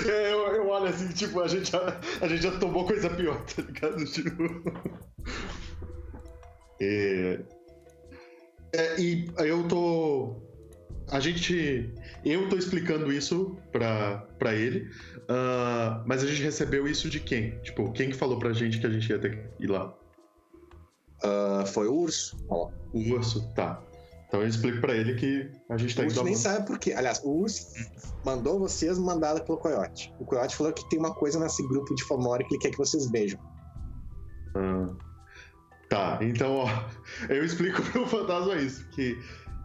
É, 0.09 0.33
eu, 0.33 0.39
eu 0.55 0.69
olho 0.69 0.87
assim, 0.87 1.09
tipo, 1.09 1.41
a 1.41 1.49
gente, 1.49 1.71
já, 1.71 2.01
a 2.21 2.29
gente 2.29 2.43
já 2.43 2.59
tomou 2.59 2.87
coisa 2.87 3.11
pior, 3.11 3.45
tá 3.45 3.63
ligado? 3.63 4.05
Tipo. 4.07 4.63
É, 6.81 7.41
é, 8.73 9.01
e 9.01 9.31
eu 9.39 9.67
tô. 9.69 10.37
A 11.09 11.21
gente. 11.21 11.93
Eu 12.25 12.49
tô 12.49 12.57
explicando 12.57 13.13
isso 13.13 13.59
pra, 13.73 14.19
pra 14.39 14.55
ele, 14.55 14.89
ah, 15.29 16.03
mas 16.07 16.23
a 16.23 16.27
gente 16.27 16.43
recebeu 16.43 16.87
isso 16.87 17.11
de 17.11 17.21
quem? 17.21 17.59
Tipo, 17.61 17.91
quem 17.93 18.11
que 18.11 18.17
falou 18.17 18.39
pra 18.39 18.53
gente 18.53 18.79
que 18.79 18.87
a 18.87 18.91
gente 18.91 19.11
ia 19.11 19.19
ter 19.19 19.37
que 19.37 19.65
ir 19.65 19.67
lá? 19.67 19.95
Ah, 21.23 21.65
foi 21.67 21.87
o 21.87 21.95
urso. 21.95 22.37
Ó, 22.49 22.71
O 22.93 23.13
urso? 23.13 23.53
Tá. 23.55 23.83
Então 24.31 24.41
eu 24.41 24.47
explico 24.47 24.81
pra 24.81 24.95
ele 24.95 25.17
que 25.17 25.51
a 25.69 25.77
gente 25.77 25.97
tá 25.97 26.03
o 26.03 26.05
indo 26.05 26.13
urso 26.13 26.23
nem 26.23 26.37
sabe 26.37 26.65
por 26.65 26.79
quê. 26.79 26.93
Aliás, 26.93 27.21
o 27.25 27.31
urso 27.31 27.67
mandou 28.25 28.61
vocês 28.61 28.97
mandada 28.97 29.41
pelo 29.41 29.59
coiote. 29.59 30.15
O 30.21 30.25
coiote 30.25 30.55
falou 30.55 30.73
que 30.73 30.89
tem 30.89 31.01
uma 31.01 31.13
coisa 31.13 31.41
nesse 31.41 31.67
grupo 31.67 31.93
de 31.97 32.05
Fomori 32.05 32.45
que 32.47 32.55
ele 32.55 32.63
quer 32.63 32.71
que 32.71 32.79
vocês 32.79 33.11
vejam. 33.11 33.41
Ah, 34.55 34.87
Tá, 35.91 36.19
então, 36.23 36.55
ó, 36.55 36.69
eu 37.29 37.45
explico 37.45 37.83
pro 37.91 38.07
fantasma 38.07 38.55
isso, 38.55 38.87
que 38.91 39.21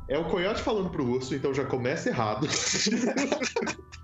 é 0.10 0.18
o 0.18 0.26
coiote 0.26 0.64
falando 0.64 0.90
pro 0.90 1.06
urso, 1.06 1.36
então 1.36 1.54
já 1.54 1.64
começa 1.64 2.10
errado. 2.10 2.48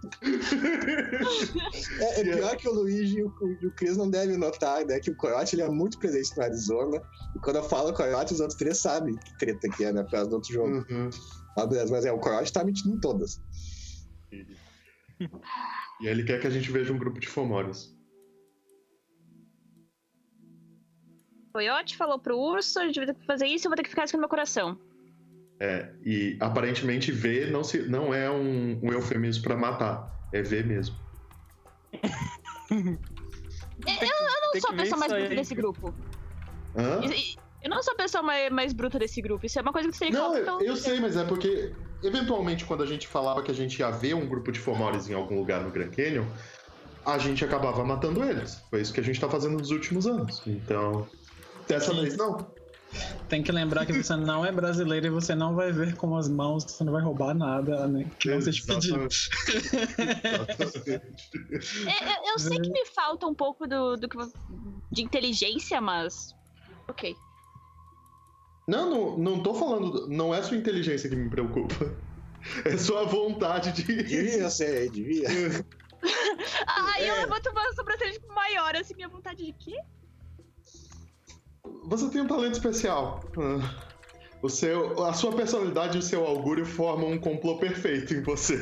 É, 2.00 2.22
é 2.22 2.24
pior 2.24 2.58
que 2.58 2.68
o 2.68 2.74
Luigi 2.74 3.20
e 3.20 3.24
o, 3.24 3.34
e 3.62 3.68
o 3.68 3.72
Chris 3.72 3.98
não 3.98 4.10
devem 4.10 4.38
notar, 4.38 4.86
né? 4.86 5.00
Que 5.00 5.12
o 5.12 5.16
coiote 5.16 5.56
ele 5.56 5.62
é 5.62 5.70
muito 5.70 6.00
presente 6.00 6.36
no 6.36 6.44
Arizona. 6.44 7.02
E 7.36 7.40
quando 7.40 7.58
eu 7.58 7.64
falo 7.64 7.94
coiote, 7.94 8.34
os 8.34 8.40
outros 8.40 8.58
três 8.58 8.80
sabem 8.80 9.16
que 9.16 9.38
treta 9.38 9.70
que 9.70 9.84
é, 9.84 9.94
né? 9.94 10.04
Por 10.04 10.12
causa 10.12 10.30
do 10.30 10.36
outro 10.36 10.52
jogo. 10.52 10.86
Uhum. 10.90 11.10
Mas, 11.56 11.66
beleza, 11.68 11.92
mas 11.92 12.06
é, 12.06 12.12
o 12.12 12.20
coiote 12.20 12.52
tá 12.52 12.64
mentindo 12.64 12.96
em 12.96 13.00
todas. 13.00 13.40
E 16.02 16.08
aí 16.08 16.08
ele 16.08 16.24
quer 16.24 16.40
que 16.40 16.48
a 16.48 16.52
gente 16.52 16.72
veja 16.72 16.92
um 16.92 16.98
grupo 16.98 17.20
de 17.20 17.28
fomórios. 17.28 17.96
O 21.50 21.54
Coyote 21.54 21.98
falou 21.98 22.18
pro 22.18 22.38
urso, 22.38 22.80
a 22.80 22.86
gente 22.86 22.96
vai 22.96 23.06
ter 23.06 23.14
que 23.14 23.26
fazer 23.26 23.46
isso, 23.46 23.68
eu 23.68 23.70
vou 23.70 23.76
ter 23.76 23.84
que 23.84 23.90
ficar 23.90 24.06
isso 24.06 24.16
no 24.16 24.22
meu 24.22 24.30
coração. 24.30 24.80
É, 25.64 25.94
e 26.04 26.38
aparentemente 26.40 27.12
ver 27.12 27.52
não, 27.52 27.64
se, 27.64 27.84
não 27.88 28.12
é 28.12 28.32
um, 28.32 28.80
um 28.84 28.92
eufemismo 28.92 29.44
pra 29.44 29.56
matar, 29.56 30.12
é 30.34 30.42
ver 30.42 30.66
mesmo. 30.66 30.96
Eu 33.86 34.42
não 34.42 34.52
Tem 34.54 34.62
sou 34.62 34.72
a 34.72 34.74
pessoa 34.74 34.98
mais 35.00 35.12
bruta 35.12 35.28
aí. 35.30 35.36
desse 35.36 35.54
grupo. 35.54 35.94
Hã? 36.76 37.00
Eu 37.62 37.70
não 37.70 37.84
sou 37.84 37.94
a 37.94 37.98
pessoa 37.98 38.24
mais, 38.24 38.52
mais 38.52 38.74
bruta 38.74 38.98
desse 38.98 39.22
grupo. 39.22 39.46
Isso 39.46 39.60
é 39.60 39.62
uma 39.62 39.72
coisa 39.72 39.90
que 39.90 39.96
você 39.96 40.06
tem 40.06 40.12
que 40.12 40.18
Não, 40.18 40.26
falar. 40.28 40.38
eu, 40.38 40.42
então- 40.42 40.62
eu 40.62 40.76
sei, 40.76 41.00
mas 41.00 41.16
é 41.16 41.26
porque, 41.26 41.72
eventualmente, 42.04 42.66
quando 42.66 42.82
a 42.82 42.88
gente 42.88 43.08
falava 43.08 43.44
que 43.44 43.52
a 43.52 43.54
gente 43.54 43.80
ia 43.80 43.92
ver 43.92 44.16
um 44.16 44.28
grupo 44.28 44.52
de 44.52 44.60
fomórios 44.60 45.10
em 45.10 45.14
algum 45.14 45.38
lugar 45.38 45.64
no 45.64 45.72
Grand 45.72 45.92
Canyon, 45.92 46.26
a 47.06 47.18
gente 47.20 47.46
acabava 47.46 47.84
matando 47.84 48.24
eles. 48.24 48.56
Foi 48.70 48.82
isso 48.82 48.94
que 48.94 49.00
a 49.00 49.04
gente 49.04 49.20
tá 49.20 49.30
fazendo 49.30 49.58
nos 49.58 49.70
últimos 49.70 50.08
anos. 50.08 50.42
Então, 50.48 51.08
dessa 51.68 51.94
Sim. 51.94 52.02
vez 52.02 52.18
não. 52.18 52.52
Tem 53.30 53.42
que 53.42 53.52
lembrar 53.52 53.86
que 53.86 53.94
você 53.94 54.16
não 54.16 54.46
é 54.46 54.52
brasileiro 54.52 55.08
e 55.08 55.10
você 55.10 55.34
não 55.34 55.56
vai 55.56 55.72
ver 55.72 55.96
com 55.96 56.16
as 56.18 56.28
mãos, 56.28 56.66
você 56.66 56.84
não 56.84 56.92
vai 56.92 57.02
roubar 57.02 57.34
nada, 57.34 57.88
né? 57.88 58.10
Que 58.20 58.30
não 58.30 58.42
seja 58.42 58.62
pedido. 58.66 59.08
Exatamente. 59.08 59.30
É, 61.88 62.10
eu, 62.10 62.34
eu 62.34 62.40
sei 62.40 62.60
que 62.60 62.70
me 62.70 62.86
falta 62.86 63.26
um 63.28 63.34
pouco 63.34 63.66
do, 63.68 63.96
do 63.96 64.10
que 64.10 64.18
de 64.92 65.04
inteligência, 65.04 65.80
mas. 65.80 66.36
Ok. 66.90 67.16
Não, 68.68 68.90
não, 68.90 69.18
não 69.18 69.44
tô 69.44 69.54
falando. 69.54 70.08
Não 70.08 70.34
é 70.34 70.42
sua 70.44 70.58
inteligência 70.58 71.10
que 71.10 71.16
me 71.16 71.30
preocupa. 71.30 71.76
É 72.66 72.78
sua 72.78 73.06
vontade 73.06 73.72
de. 73.72 73.84
Devia 74.04 74.50
ser, 74.50 74.90
devia. 74.90 75.28
Aí 75.30 76.02
eu 77.08 77.16
É. 77.16 77.20
levanto 77.22 77.50
uma 77.50 77.74
sobrancelha 77.74 78.12
tipo, 78.12 78.34
maior, 78.34 78.76
assim, 78.76 78.96
minha 78.96 79.10
vontade 79.10 79.46
de 79.46 79.54
quê? 79.54 79.76
Você 81.86 82.10
tem 82.10 82.22
um 82.22 82.28
talento 82.28 82.54
especial. 82.54 83.22
O 84.42 84.50
seu, 84.50 85.04
a 85.04 85.14
sua 85.14 85.32
personalidade 85.36 85.98
e 85.98 86.00
o 86.00 86.02
seu 86.02 86.26
augúrio 86.26 86.66
formam 86.66 87.12
um 87.12 87.20
complô 87.20 87.58
perfeito 87.58 88.14
em 88.14 88.24
você. 88.24 88.56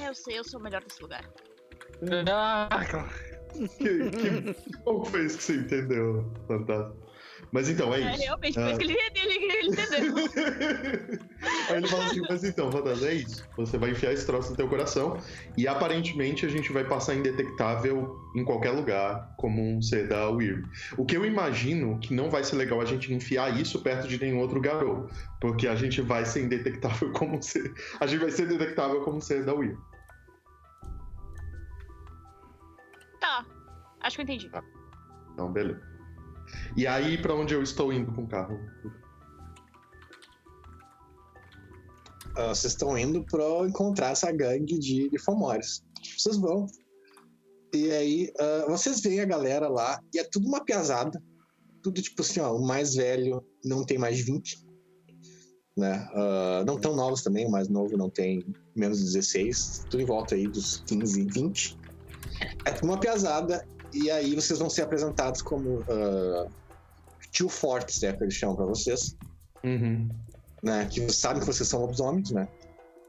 É, 0.00 0.08
eu 0.08 0.14
sei, 0.14 0.38
eu 0.38 0.44
sou 0.44 0.60
o 0.60 0.62
melhor 0.62 0.82
desse 0.82 1.02
lugar. 1.02 1.28
Ah, 2.30 2.68
que, 3.76 4.10
que, 4.10 4.54
foi 5.10 5.26
isso 5.26 5.36
que 5.36 5.42
você 5.42 5.56
entendeu, 5.56 6.32
Fantasma? 6.46 6.96
Mas 7.52 7.68
então, 7.68 7.92
é 7.92 8.00
É, 8.00 8.10
isso. 8.14 8.22
realmente, 8.22 8.54
foi 8.54 8.62
Ah. 8.62 8.70
isso 8.70 8.78
que 8.78 8.84
ele, 8.84 8.96
ele, 9.16 9.54
ele 9.54 9.68
entendeu. 9.68 10.14
Aí 11.68 11.76
ele 11.76 11.88
fala 11.88 12.04
assim, 12.04 12.20
mas 12.28 12.44
então, 12.44 12.70
Fantasma, 12.70 13.08
é 13.08 13.14
isso. 13.14 13.44
Você 13.56 13.76
vai 13.76 13.90
enfiar 13.90 14.12
esse 14.12 14.24
troço 14.24 14.50
no 14.50 14.56
teu 14.56 14.68
coração 14.68 15.18
e 15.56 15.66
aparentemente 15.66 16.46
a 16.46 16.48
gente 16.48 16.72
vai 16.72 16.84
passar 16.84 17.14
indetectável 17.16 18.16
em 18.36 18.44
qualquer 18.44 18.70
lugar 18.70 19.34
como 19.36 19.60
um 19.60 19.82
ser 19.82 20.06
da 20.06 20.28
Weird. 20.30 20.62
O 20.96 21.04
que 21.04 21.16
eu 21.16 21.24
imagino 21.24 21.98
que 21.98 22.14
não 22.14 22.30
vai 22.30 22.44
ser 22.44 22.54
legal 22.56 22.80
a 22.80 22.84
gente 22.84 23.12
enfiar 23.12 23.60
isso 23.60 23.82
perto 23.82 24.06
de 24.06 24.20
nenhum 24.20 24.38
outro 24.38 24.60
garou, 24.60 25.08
porque 25.40 25.66
a 25.66 25.74
gente 25.74 26.00
vai 26.00 26.24
ser 26.24 26.44
indetectável 26.44 27.10
como 27.18 27.36
um 27.38 27.42
ser... 27.42 27.72
A 27.98 28.06
gente 28.06 28.20
vai 28.20 28.30
ser 28.30 28.46
detectável 28.46 29.00
como 29.02 29.16
um 29.16 29.20
ser 29.20 29.44
da 29.44 29.52
Weird. 29.54 29.76
Tá, 33.20 33.44
acho 34.00 34.16
que 34.16 34.22
eu 34.22 34.24
entendi. 34.24 34.50
Então, 35.34 35.52
beleza. 35.52 35.89
E 36.76 36.86
aí, 36.86 37.18
pra 37.20 37.34
onde 37.34 37.54
eu 37.54 37.62
estou 37.62 37.92
indo 37.92 38.12
com 38.12 38.22
o 38.22 38.28
carro? 38.28 38.58
Ah, 42.36 42.54
vocês 42.54 42.72
estão 42.72 42.96
indo 42.96 43.24
pra 43.24 43.44
encontrar 43.66 44.12
essa 44.12 44.30
gangue 44.30 44.78
de, 44.78 45.08
de 45.08 45.18
Fomores. 45.18 45.82
Vocês 46.16 46.36
vão. 46.36 46.66
E 47.74 47.90
aí, 47.90 48.32
ah, 48.38 48.66
vocês 48.68 49.00
veem 49.00 49.20
a 49.20 49.24
galera 49.24 49.68
lá, 49.68 50.00
e 50.14 50.18
é 50.18 50.24
tudo 50.24 50.46
uma 50.46 50.64
piazada, 50.64 51.22
tudo 51.82 52.00
tipo 52.00 52.22
assim, 52.22 52.40
ó, 52.40 52.54
o 52.54 52.64
mais 52.64 52.94
velho 52.94 53.44
não 53.64 53.84
tem 53.84 53.98
mais 53.98 54.16
de 54.16 54.22
20. 54.24 54.64
Né? 55.76 56.08
Ah, 56.14 56.64
não 56.66 56.78
tão 56.78 56.94
novos 56.94 57.22
também, 57.22 57.46
o 57.46 57.50
mais 57.50 57.68
novo 57.68 57.96
não 57.96 58.10
tem 58.10 58.44
menos 58.76 58.98
de 58.98 59.04
16. 59.04 59.86
Tudo 59.90 60.02
em 60.02 60.06
volta 60.06 60.34
aí 60.34 60.46
dos 60.46 60.82
15, 60.86 61.24
20. 61.24 61.78
É 62.64 62.72
tudo 62.72 62.86
uma 62.86 62.98
piazada, 62.98 63.66
e 63.92 64.10
aí 64.10 64.34
vocês 64.34 64.58
vão 64.58 64.70
ser 64.70 64.82
apresentados 64.82 65.42
como 65.42 65.84
ah, 65.88 66.46
tio 67.30 67.48
fortes, 67.48 68.02
é 68.02 68.12
que 68.12 68.24
eles 68.24 68.34
chamam 68.34 68.56
pra 68.56 68.66
vocês. 68.66 69.16
Uhum. 69.64 70.08
Né? 70.62 70.86
Que 70.86 71.10
sabem 71.12 71.40
que 71.40 71.46
vocês 71.46 71.68
são 71.68 71.80
lobisomens, 71.80 72.30
né? 72.30 72.48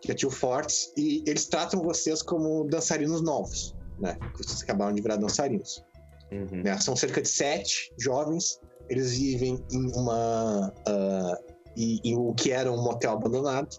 Que 0.01 0.11
é 0.11 0.15
tio 0.15 0.29
fortes, 0.31 0.91
e 0.97 1.23
eles 1.27 1.45
tratam 1.45 1.81
vocês 1.81 2.21
como 2.21 2.67
dançarinos 2.67 3.21
novos, 3.21 3.75
né? 3.99 4.17
Que 4.35 4.43
vocês 4.43 4.61
acabaram 4.61 4.93
de 4.93 5.01
virar 5.01 5.17
dançarinos. 5.17 5.83
Uhum. 6.31 6.63
né? 6.63 6.79
São 6.79 6.95
cerca 6.95 7.21
de 7.21 7.27
sete 7.27 7.93
jovens. 7.99 8.59
Eles 8.89 9.11
vivem 9.11 9.63
em 9.71 9.91
uma. 9.95 10.73
ah, 10.87 11.37
em, 11.77 12.01
em 12.03 12.17
o 12.17 12.33
que 12.33 12.51
era 12.51 12.71
um 12.71 12.81
motel 12.81 13.13
abandonado, 13.13 13.77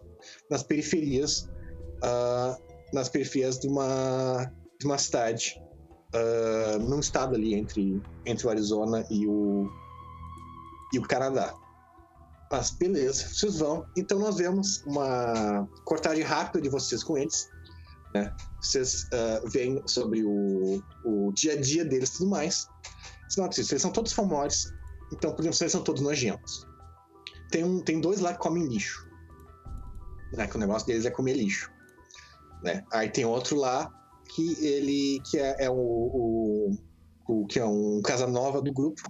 nas 0.50 0.62
periferias. 0.62 1.48
ah, 2.02 2.56
nas 2.92 3.08
periferias 3.08 3.58
de 3.58 3.68
uma, 3.68 4.52
de 4.78 4.86
uma 4.86 4.98
cidade. 4.98 5.61
Ah, 6.14 6.78
num 6.78 7.00
estado 7.00 7.34
ali 7.34 7.54
entre, 7.54 8.00
entre 8.26 8.46
o 8.46 8.50
Arizona 8.50 9.04
e 9.10 9.26
o, 9.26 9.70
e 10.92 10.98
o 10.98 11.02
Canadá. 11.02 11.54
Mas 12.50 12.70
beleza, 12.70 13.28
vocês 13.28 13.58
vão. 13.58 13.86
Então 13.96 14.18
nós 14.18 14.36
vemos 14.36 14.82
uma 14.84 15.66
cortagem 15.84 16.22
rápida 16.22 16.60
de 16.60 16.68
vocês 16.68 17.02
com 17.02 17.16
eles. 17.16 17.48
Né? 18.14 18.34
Vocês 18.60 19.06
ah, 19.12 19.40
veem 19.46 19.82
sobre 19.86 20.22
o, 20.22 20.82
o 21.04 21.32
dia 21.32 21.54
a 21.54 21.60
dia 21.60 21.84
deles 21.84 22.10
e 22.10 22.18
tudo 22.18 22.30
mais. 22.30 22.68
Vocês 23.34 23.80
são 23.80 23.90
todos 23.90 24.12
famosos. 24.12 24.70
Então, 25.12 25.32
por 25.32 25.40
exemplo, 25.40 25.58
eles 25.62 25.72
são 25.72 25.82
todos 25.82 26.02
nojentos. 26.02 26.66
Tem, 27.50 27.64
um, 27.64 27.80
tem 27.80 28.00
dois 28.00 28.20
lá 28.20 28.34
que 28.34 28.38
comem 28.38 28.66
lixo. 28.66 29.06
Né? 30.34 30.46
Que 30.46 30.56
o 30.56 30.60
negócio 30.60 30.86
deles 30.86 31.06
é 31.06 31.10
comer 31.10 31.34
lixo. 31.34 31.70
Né? 32.62 32.84
Aí 32.92 33.08
tem 33.08 33.24
outro 33.24 33.56
lá 33.56 33.90
que 34.34 34.64
ele 34.64 35.20
que 35.30 35.38
é, 35.38 35.64
é 35.64 35.70
o, 35.70 35.74
o, 35.74 36.70
o- 37.28 37.46
que 37.46 37.58
é 37.58 37.64
um 37.64 38.00
casa 38.02 38.26
nova 38.26 38.60
do 38.62 38.72
grupo 38.72 39.02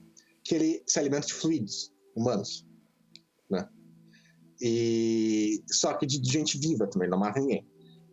que 0.44 0.54
ele 0.54 0.82
se 0.86 0.98
alimenta 0.98 1.26
de 1.26 1.34
fluidos 1.34 1.92
humanos, 2.16 2.66
né? 3.50 3.68
E 4.60 5.62
só 5.70 5.94
que 5.94 6.06
de, 6.06 6.20
de 6.20 6.30
gente 6.30 6.58
viva 6.58 6.86
também, 6.86 7.08
não 7.08 7.18
mata 7.18 7.40
ninguém. 7.40 7.66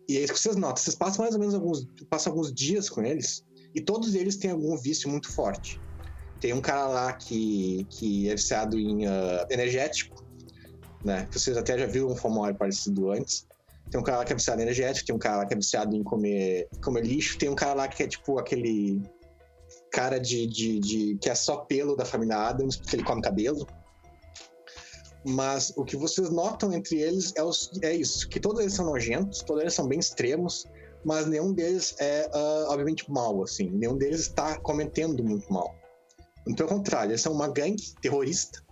E 0.08 0.16
é 0.16 0.24
isso 0.24 0.32
que 0.32 0.40
vocês 0.40 0.56
notam. 0.56 0.82
Vocês 0.82 0.96
passam 0.96 1.22
mais 1.22 1.34
ou 1.34 1.40
menos 1.40 1.54
alguns, 1.54 1.86
passam 2.08 2.32
alguns 2.32 2.52
dias 2.52 2.88
com 2.88 3.02
eles 3.02 3.44
e 3.74 3.80
todos 3.80 4.14
eles 4.14 4.36
têm 4.36 4.50
algum 4.50 4.76
vício 4.76 5.08
muito 5.08 5.32
forte. 5.32 5.80
Tem 6.40 6.52
um 6.52 6.60
cara 6.60 6.86
lá 6.88 7.12
que, 7.12 7.86
que 7.90 8.28
é 8.28 8.34
viciado 8.34 8.78
em 8.78 9.06
ah, 9.06 9.46
energético, 9.50 10.24
né? 11.04 11.26
Que 11.26 11.38
vocês 11.38 11.56
até 11.56 11.78
já 11.78 11.86
viram 11.86 12.08
um 12.08 12.16
Fomori 12.16 12.56
parecido 12.56 13.10
antes. 13.10 13.46
Tem 13.90 14.00
um 14.00 14.04
cara 14.04 14.18
lá 14.18 14.24
que 14.24 14.32
é 14.32 14.36
viciado 14.36 14.60
em 14.60 14.64
energético, 14.64 15.06
tem 15.06 15.14
um 15.14 15.18
cara 15.18 15.38
lá 15.38 15.46
que 15.46 15.54
é 15.54 15.56
viciado 15.56 15.94
em 15.96 16.02
comer, 16.02 16.68
comer 16.82 17.04
lixo, 17.04 17.36
tem 17.38 17.48
um 17.48 17.54
cara 17.56 17.74
lá 17.74 17.88
que 17.88 18.02
é 18.02 18.06
tipo 18.08 18.38
aquele 18.38 19.02
cara 19.90 20.18
de, 20.20 20.46
de, 20.46 20.78
de- 20.78 21.18
que 21.20 21.28
é 21.28 21.34
só 21.34 21.58
pelo 21.58 21.96
da 21.96 22.04
família 22.04 22.36
Adams, 22.36 22.76
porque 22.76 22.94
ele 22.96 23.02
come 23.04 23.20
cabelo. 23.20 23.66
Mas 25.24 25.72
o 25.76 25.84
que 25.84 25.96
vocês 25.96 26.30
notam 26.30 26.72
entre 26.72 26.98
eles 27.00 27.32
é, 27.36 27.42
os- 27.42 27.70
é 27.82 27.94
isso, 27.94 28.28
que 28.28 28.40
todos 28.40 28.60
eles 28.60 28.72
são 28.74 28.86
nojentos, 28.86 29.40
todos 29.40 29.60
eles 29.62 29.74
são 29.74 29.86
bem 29.86 29.98
extremos, 29.98 30.64
mas 31.04 31.26
nenhum 31.26 31.52
deles 31.52 31.94
é, 31.98 32.30
ah, 32.32 32.66
obviamente, 32.68 33.10
mal, 33.10 33.42
assim. 33.42 33.68
Nenhum 33.70 33.96
deles 33.98 34.20
está 34.20 34.56
cometendo 34.60 35.22
muito 35.24 35.52
mal. 35.52 35.74
Pelo 36.56 36.68
contrário, 36.68 37.10
eles 37.12 37.20
são 37.20 37.32
uma 37.32 37.48
gangue 37.48 37.92
terrorista, 38.00 38.62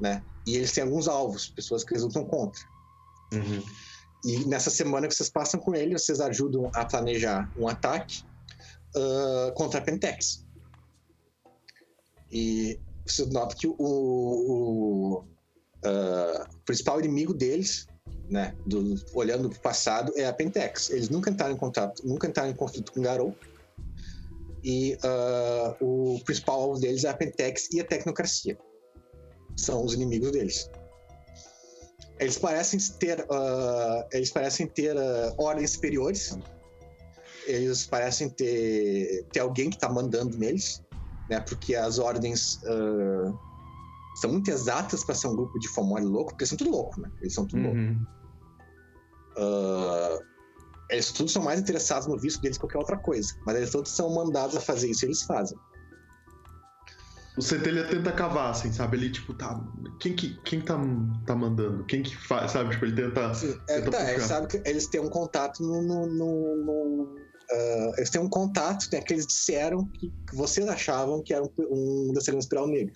né? 0.00 0.22
E 0.46 0.56
eles 0.56 0.72
têm 0.72 0.84
alguns 0.84 1.08
alvos, 1.08 1.48
pessoas 1.48 1.84
que 1.84 1.92
eles 1.92 2.02
lutam 2.04 2.24
contra. 2.24 2.60
Uhum. 3.32 3.62
E 4.24 4.44
nessa 4.44 4.70
semana 4.70 5.08
que 5.08 5.14
vocês 5.14 5.30
passam 5.30 5.58
com 5.58 5.74
ele, 5.74 5.98
vocês 5.98 6.20
ajudam 6.20 6.70
a 6.74 6.84
planejar 6.84 7.50
um 7.56 7.66
ataque 7.66 8.22
ah, 8.94 9.52
contra 9.54 9.80
a 9.80 9.82
Pentex. 9.82 10.44
E 12.30 12.78
vocês 13.06 13.28
notam 13.30 13.56
que 13.56 13.66
o, 13.66 13.74
o, 13.78 15.24
ah, 15.84 16.48
principal 16.64 16.98
inimigo 17.00 17.32
deles, 17.32 17.86
né, 18.28 18.54
do- 18.66 18.94
olhando 19.14 19.48
para 19.48 19.58
o 19.58 19.62
passado, 19.62 20.12
é 20.16 20.26
a 20.26 20.32
Pentex. 20.32 20.90
Eles 20.90 21.08
nunca 21.08 21.30
entraram 21.30 21.54
em 21.54 21.58
contato, 21.58 22.06
nunca 22.06 22.28
entraram 22.28 22.50
em 22.50 22.54
conflito 22.54 22.92
com 22.92 23.00
Garou. 23.00 23.34
E 24.62 24.98
ah, 25.02 25.76
o 25.80 26.20
principal 26.26 26.60
alvo 26.60 26.78
deles 26.78 27.04
é 27.04 27.08
a 27.08 27.14
Pentex 27.14 27.68
e 27.72 27.80
a 27.80 27.84
Tecnocracia. 27.84 28.58
São 29.56 29.84
os 29.84 29.94
inimigos 29.94 30.30
deles. 30.30 30.70
Eles 32.20 32.38
parecem 32.38 32.78
ter, 32.98 33.26
ah, 33.30 34.06
eles 34.12 34.30
parecem 34.30 34.66
ter 34.66 34.96
ah, 34.96 35.34
ordens 35.38 35.72
superiores. 35.72 36.38
Eles 37.46 37.86
parecem 37.86 38.28
ter, 38.28 39.24
ter 39.32 39.40
alguém 39.40 39.70
que 39.70 39.76
está 39.76 39.88
mandando 39.88 40.36
neles, 40.36 40.82
né? 41.30 41.40
Porque 41.40 41.74
as 41.74 41.98
ordens 41.98 42.60
ah, 42.66 43.32
são 44.20 44.32
muito 44.32 44.50
exatas 44.50 45.02
para 45.02 45.14
ser 45.14 45.28
um 45.28 45.34
grupo 45.34 45.58
de 45.58 45.68
Fomori 45.68 46.04
louco, 46.04 46.30
porque 46.32 46.42
eles 46.42 46.50
são 46.50 46.58
tudo 46.58 46.70
louco, 46.70 47.00
né? 47.00 47.10
Eles 47.22 47.32
são 47.32 47.46
tudo 47.46 47.62
louco. 47.62 47.78
Uhum. 47.78 48.06
Ah, 49.38 50.18
eles 50.90 51.10
todos 51.12 51.32
são 51.32 51.42
mais 51.42 51.60
interessados 51.60 52.06
no 52.06 52.18
visto 52.18 52.42
deles 52.42 52.58
que 52.58 52.62
qualquer 52.62 52.78
outra 52.78 52.98
coisa. 52.98 53.32
Mas 53.46 53.56
eles 53.56 53.70
todos 53.70 53.92
são 53.92 54.12
mandados 54.12 54.56
a 54.56 54.60
fazer 54.60 54.90
isso 54.90 55.06
e 55.06 55.08
eles 55.08 55.22
fazem. 55.22 55.58
O 57.36 57.42
Centelha 57.42 57.86
tenta 57.86 58.12
cavar, 58.12 58.50
assim, 58.50 58.72
sabe? 58.72 58.96
Ele, 58.96 59.10
tipo, 59.10 59.32
tá. 59.34 59.58
Quem 60.00 60.14
que 60.14 60.34
quem 60.42 60.60
tá, 60.60 60.76
tá 61.26 61.34
mandando? 61.34 61.84
Quem 61.86 62.02
que 62.02 62.14
faz, 62.16 62.50
sabe? 62.50 62.70
Tipo, 62.70 62.86
ele 62.86 62.96
tenta. 62.96 63.20
É, 63.68 63.80
tenta 63.80 63.90
tá, 63.90 63.98
puxar. 63.98 64.10
eles 64.12 64.22
sabem 64.24 64.48
que 64.48 64.68
eles 64.68 64.86
têm 64.88 65.00
um 65.00 65.08
contato 65.08 65.62
no. 65.62 65.80
no- 65.82 66.06
no- 66.06 66.56
no, 66.56 67.16
ah, 67.52 67.92
eles 67.96 68.10
têm 68.10 68.20
um 68.20 68.28
contato, 68.28 68.86
né, 68.92 69.00
que 69.00 69.12
eles 69.14 69.26
disseram 69.26 69.86
que, 69.98 70.10
que 70.28 70.36
vocês 70.36 70.68
achavam 70.68 71.22
que 71.22 71.32
era 71.32 71.42
um, 71.44 71.50
um 72.08 72.12
dançarino 72.12 72.40
espiral 72.40 72.66
negro. 72.66 72.94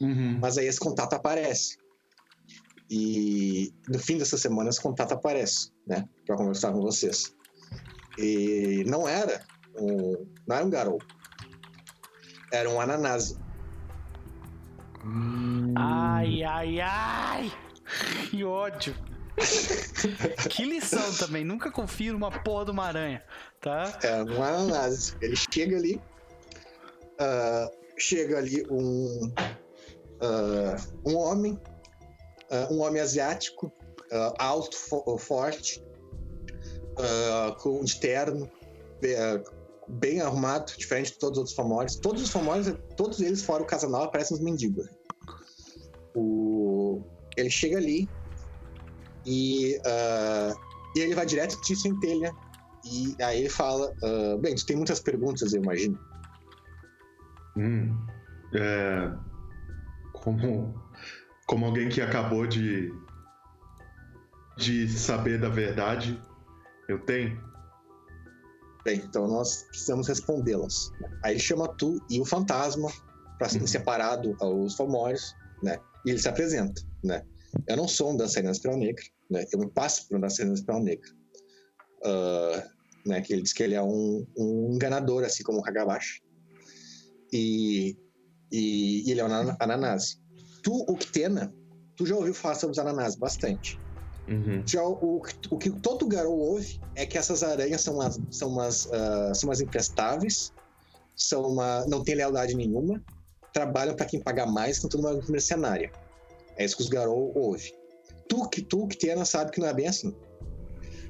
Uhum. 0.00 0.38
Mas 0.40 0.58
aí 0.58 0.66
esse 0.66 0.78
contato 0.80 1.14
aparece. 1.14 1.76
E 2.90 3.72
no 3.88 3.98
fim 3.98 4.18
dessa 4.18 4.36
semana 4.36 4.68
esse 4.70 4.80
contato 4.80 5.12
aparece, 5.12 5.70
né? 5.86 6.04
Pra 6.26 6.36
conversar 6.36 6.72
com 6.72 6.80
vocês. 6.80 7.32
E 8.18 8.84
não 8.86 9.08
era 9.08 9.42
um. 9.78 10.26
Não 10.46 10.56
era 10.56 10.64
um 10.64 10.70
garou. 10.70 10.98
Era 12.52 12.70
um 12.70 12.80
ananase. 15.06 15.72
Ai, 15.76 16.42
ai, 16.42 16.80
ai! 16.80 17.52
Que 18.30 18.44
ódio! 18.44 18.94
que 20.50 20.64
lição 20.64 21.12
também, 21.18 21.44
nunca 21.44 21.70
confio 21.70 22.14
numa 22.14 22.30
porra 22.30 22.64
de 22.64 22.70
uma 22.70 22.84
aranha, 22.86 23.22
tá? 23.60 23.98
É 24.02 24.22
um 24.22 24.42
ananase. 24.42 25.14
Ele 25.20 25.36
chega 25.36 25.76
ali. 25.76 26.00
ah, 27.18 27.70
chega 27.98 28.38
ali 28.38 28.66
um. 28.70 29.32
ah, 30.20 30.76
um 31.04 31.16
homem. 31.16 31.60
ah, 32.50 32.68
um 32.70 32.80
homem 32.80 33.00
asiático. 33.00 33.70
alto, 34.38 34.76
fo- 34.76 35.18
forte. 35.18 35.82
com 37.60 37.84
de 37.84 38.00
terno. 38.00 38.50
bem, 39.00 39.14
bem 39.88 40.20
arrumado, 40.20 40.72
diferente 40.76 41.12
de 41.12 41.18
todos 41.18 41.36
os 41.36 41.38
outros 41.38 41.54
famosos. 41.56 41.96
Todos 41.98 42.22
os 42.22 42.30
famosos, 42.30 42.74
todos 42.96 43.20
eles, 43.20 43.42
fora 43.42 43.62
o 43.62 43.66
Casanova, 43.66 44.08
parecem 44.08 44.36
uns 44.36 44.42
mendigos. 44.42 44.88
O... 46.16 47.02
Ele 47.36 47.50
chega 47.50 47.76
ali 47.76 48.08
e, 49.26 49.78
ah, 49.84 50.54
e 50.96 51.00
ele 51.00 51.14
vai 51.14 51.26
direto 51.26 51.60
de 51.60 51.76
centelha 51.76 52.32
e 52.84 53.14
aí 53.22 53.40
ele 53.40 53.50
fala: 53.50 53.92
ah, 54.02 54.36
Bem, 54.40 54.54
tu 54.54 54.64
tem 54.64 54.76
muitas 54.76 55.00
perguntas, 55.00 55.52
eu 55.52 55.62
imagino. 55.62 55.98
Hum. 57.56 57.96
É. 58.54 59.12
Como. 60.14 60.74
Como 61.46 61.66
alguém 61.66 61.88
que 61.88 62.00
acabou 62.00 62.46
de. 62.46 62.92
de 64.56 64.88
saber 64.88 65.38
da 65.40 65.48
verdade, 65.48 66.20
eu 66.88 66.98
tenho. 67.00 67.44
Bem, 68.84 69.00
então 69.04 69.26
nós 69.26 69.64
precisamos 69.64 70.06
respondê-las. 70.06 70.92
Aí 71.24 71.32
ele 71.32 71.40
chama 71.40 71.68
tu 71.76 72.00
e 72.08 72.20
o 72.20 72.24
fantasma 72.24 72.88
para 73.36 73.48
ser 73.48 73.60
Uhum. 73.60 73.66
separado 73.66 74.36
aos 74.40 74.76
famórios, 74.76 75.34
né? 75.62 75.78
E 76.06 76.10
ele 76.10 76.18
se 76.18 76.28
apresenta, 76.28 76.80
né? 77.02 77.22
Eu 77.68 77.76
não 77.76 77.88
sou 77.88 78.12
um 78.12 78.16
dançarino 78.16 78.52
espiral 78.52 78.78
negra, 78.78 79.04
né? 79.28 79.44
Eu 79.52 79.58
me 79.58 79.70
passo 79.70 80.06
por 80.06 80.16
um 80.16 80.20
dançarino 80.20 80.54
espiral 80.54 80.82
negra. 80.82 81.10
Ah, 82.04 82.68
né? 83.06 83.20
Que 83.20 83.32
ele 83.32 83.42
diz 83.42 83.52
que 83.52 83.62
ele 83.62 83.74
é 83.74 83.82
um, 83.82 84.26
um 84.38 84.74
enganador, 84.74 85.24
assim 85.24 85.42
como 85.42 85.60
o 85.60 85.66
Hagabashi. 85.66 86.22
E, 87.32 87.96
e, 88.52 89.02
e 89.06 89.10
ele 89.10 89.20
é 89.20 89.24
um 89.24 89.32
ana- 89.32 89.56
ananase. 89.60 90.18
Tu, 90.62 90.72
o 90.72 90.96
Ktena, 90.96 91.52
tu 91.96 92.06
já 92.06 92.14
ouviu 92.14 92.34
falar 92.34 92.54
sobre 92.54 92.72
os 92.72 92.78
ananases 92.78 93.18
bastante. 93.18 93.80
Uhum. 94.28 94.66
Já 94.66 94.82
o, 94.82 95.22
o 95.50 95.58
que 95.58 95.70
todo 95.80 96.06
garou 96.08 96.36
ouve 96.38 96.80
é 96.94 97.06
que 97.06 97.16
essas 97.16 97.42
aranhas 97.42 97.82
são 97.82 97.94
umas, 97.94 98.18
são 98.30 98.48
umas, 98.48 98.86
ah, 98.92 99.32
são 99.34 99.48
umas 99.48 99.60
imprestáveis, 99.60 100.52
são 101.16 101.42
uma, 101.42 101.86
não 101.86 102.02
tem 102.02 102.14
lealdade 102.14 102.54
nenhuma, 102.54 103.02
trabalham 103.56 103.96
para 103.96 104.04
quem 104.04 104.20
paga 104.20 104.44
mais, 104.44 104.80
toda 104.80 104.98
uma 104.98 105.14
mercenária. 105.30 105.90
É 106.58 106.64
isso 106.66 106.76
que 106.76 106.82
os 106.82 106.90
Garou 106.90 107.32
ouve. 107.34 107.72
Tu 108.28 108.46
que 108.50 108.60
tu 108.60 108.86
que 108.86 108.98
Tena 108.98 109.24
sabe 109.24 109.50
que 109.50 109.60
não 109.60 109.68
é 109.68 109.72
bem 109.72 109.88
assim. 109.88 110.14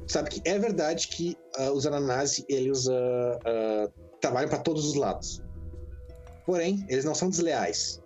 Sabe 0.06 0.30
que 0.30 0.48
é 0.48 0.56
verdade 0.56 1.08
que 1.08 1.36
ah, 1.58 1.72
os 1.72 1.84
Ananasi 1.86 2.44
eles 2.48 2.88
ah, 2.88 3.38
ah, 3.44 3.90
trabalham 4.20 4.48
para 4.48 4.60
todos 4.60 4.84
os 4.84 4.94
lados. 4.94 5.42
Porém, 6.44 6.86
eles 6.88 7.04
não 7.04 7.16
são 7.16 7.28
desleais. 7.28 8.00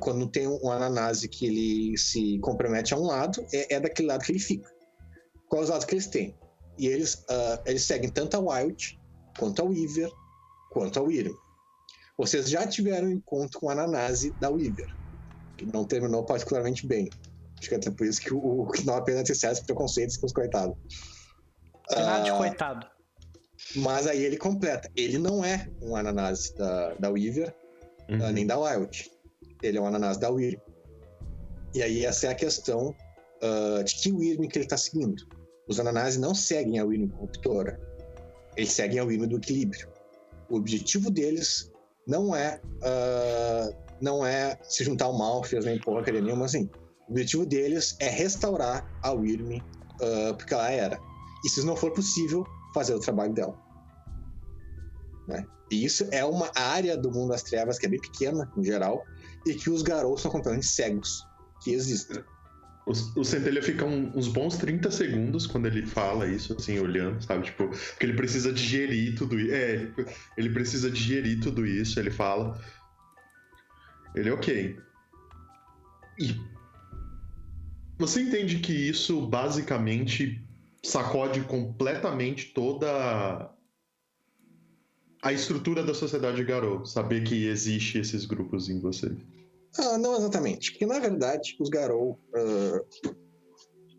Quando 0.00 0.26
tem 0.26 0.46
um 0.46 0.70
Ananasi 0.70 1.26
que 1.30 1.46
ele 1.46 1.96
se 1.96 2.38
compromete 2.40 2.92
a 2.92 2.98
um 2.98 3.06
lado, 3.06 3.42
é, 3.54 3.76
é 3.76 3.80
daquele 3.80 4.08
lado 4.08 4.22
que 4.22 4.30
ele 4.30 4.38
fica. 4.38 4.70
Qual 5.48 5.62
é 5.62 5.64
os 5.64 5.70
lados 5.70 5.86
que 5.86 5.94
eles 5.94 6.08
têm? 6.08 6.36
E 6.76 6.86
eles, 6.86 7.24
eles 7.64 7.82
seguem 7.82 8.10
tanto 8.10 8.36
a 8.36 8.40
Wild, 8.40 9.00
quanto 9.38 9.62
a 9.62 9.64
Weaver, 9.64 10.10
quanto 10.72 10.98
a 10.98 11.02
Wyrm. 11.02 11.34
Vocês 12.22 12.48
já 12.48 12.64
tiveram 12.64 13.08
um 13.08 13.10
encontro 13.10 13.58
com 13.58 13.68
a 13.68 13.72
Ananasi 13.72 14.32
da 14.40 14.48
Weaver, 14.48 14.94
que 15.56 15.66
não 15.66 15.84
terminou 15.84 16.22
particularmente 16.24 16.86
bem. 16.86 17.10
Acho 17.58 17.68
que 17.68 17.74
é 17.74 17.78
até 17.78 17.90
por 17.90 18.06
isso 18.06 18.20
que 18.20 18.32
o, 18.32 18.68
que 18.68 18.86
não 18.86 18.94
apenas 18.94 19.24
ter 19.24 19.34
certos 19.34 19.60
preconceitos 19.64 20.16
com 20.16 20.26
os 20.26 20.32
coitados. 20.32 20.76
Tem 21.88 21.98
nada 22.04 22.22
de 22.22 22.30
Ah, 22.30 22.36
coitado. 22.36 22.86
mas 23.74 24.06
aí 24.06 24.22
ele 24.22 24.36
completa. 24.36 24.88
Ele 24.94 25.18
não 25.18 25.44
é 25.44 25.68
um 25.82 25.96
ananás 25.96 26.50
da, 26.52 26.94
da 26.94 27.10
Weaver, 27.10 27.52
Uhum. 28.08 28.24
ah, 28.24 28.30
nem 28.30 28.46
da 28.46 28.56
Wild. 28.56 29.10
Ele 29.60 29.78
é 29.78 29.80
um 29.80 29.86
ananás 29.86 30.16
da 30.16 30.30
Wyrm. 30.30 30.60
E 31.74 31.82
aí 31.82 32.04
essa 32.04 32.28
é 32.28 32.30
a 32.30 32.34
questão 32.36 32.94
ah, 33.42 33.82
de 33.82 33.96
que 33.96 34.12
Wyrm 34.12 34.46
que 34.46 34.58
ele 34.58 34.64
está 34.66 34.76
seguindo. 34.76 35.24
Os 35.66 35.80
ananases 35.80 36.20
não 36.20 36.36
seguem 36.36 36.78
a 36.78 36.84
Wyrm 36.84 37.08
corruptora. 37.08 37.80
Eles 38.56 38.70
seguem 38.70 39.00
a 39.00 39.04
Wyrm 39.04 39.26
do 39.26 39.38
equilíbrio. 39.38 39.88
O 40.48 40.56
objetivo 40.56 41.10
deles 41.10 41.71
não 42.06 42.34
é 42.34 42.60
ah, 42.82 43.70
não 44.00 44.26
é 44.26 44.58
se 44.62 44.84
juntar 44.84 45.06
ao 45.06 45.16
Malfias 45.16 45.64
nem 45.64 45.78
porcaria 45.78 46.20
nenhuma 46.20 46.46
assim. 46.46 46.68
O 47.08 47.12
objetivo 47.12 47.46
deles 47.46 47.96
é 48.00 48.08
restaurar 48.08 48.86
a 49.02 49.12
Wyrm 49.12 49.60
ah, 50.00 50.34
porque 50.34 50.54
ela 50.54 50.70
era. 50.70 51.00
E 51.44 51.48
se 51.48 51.64
não 51.64 51.76
for 51.76 51.92
possível, 51.92 52.46
fazer 52.74 52.94
o 52.94 53.00
trabalho 53.00 53.32
dela. 53.32 53.56
Né? 55.28 55.44
E 55.70 55.84
isso 55.84 56.06
é 56.10 56.24
uma 56.24 56.50
área 56.54 56.96
do 56.96 57.10
mundo 57.10 57.30
das 57.30 57.42
trevas 57.42 57.78
que 57.78 57.86
é 57.86 57.88
bem 57.88 58.00
pequena, 58.00 58.50
em 58.56 58.62
geral, 58.62 59.02
e 59.46 59.54
que 59.54 59.70
os 59.70 59.82
garotos 59.82 60.22
são 60.22 60.30
completamente 60.30 60.66
cegos 60.66 61.26
que 61.62 61.72
existem. 61.72 62.22
O, 62.84 62.90
o 63.20 63.24
Centelha 63.24 63.62
fica 63.62 63.84
um- 63.84 64.10
uns 64.16 64.26
bons 64.26 64.56
30 64.56 64.90
segundos 64.90 65.46
quando 65.46 65.66
ele 65.66 65.86
fala 65.86 66.26
isso, 66.26 66.52
assim, 66.54 66.78
olhando, 66.80 67.22
sabe? 67.22 67.44
Tipo, 67.44 67.68
porque 67.68 68.04
ele 68.06 68.14
precisa 68.14 68.52
digerir 68.52 69.16
tudo 69.16 69.38
isso. 69.38 69.52
É, 69.54 69.88
ele 70.36 70.50
precisa 70.50 70.90
digerir 70.90 71.40
tudo 71.40 71.64
isso, 71.64 71.98
ele 72.00 72.10
fala. 72.10 72.60
Ele, 74.14 74.30
ok. 74.30 74.76
E. 76.18 76.52
Você 77.98 78.20
entende 78.22 78.58
que 78.58 78.72
isso 78.72 79.26
basicamente 79.28 80.42
sacode 80.82 81.42
completamente 81.42 82.46
toda 82.52 83.48
a 85.22 85.32
estrutura 85.32 85.84
da 85.84 85.94
sociedade 85.94 86.42
Garou, 86.42 86.84
saber 86.84 87.22
que 87.22 87.46
existe 87.46 87.98
esses 87.98 88.24
grupos 88.24 88.68
em 88.68 88.80
você. 88.80 89.16
Ah, 89.78 89.96
não 89.96 90.16
exatamente, 90.16 90.72
porque 90.72 90.86
na 90.86 90.98
verdade 90.98 91.56
os 91.58 91.68
Garou. 91.68 92.18
ah, 92.34 92.84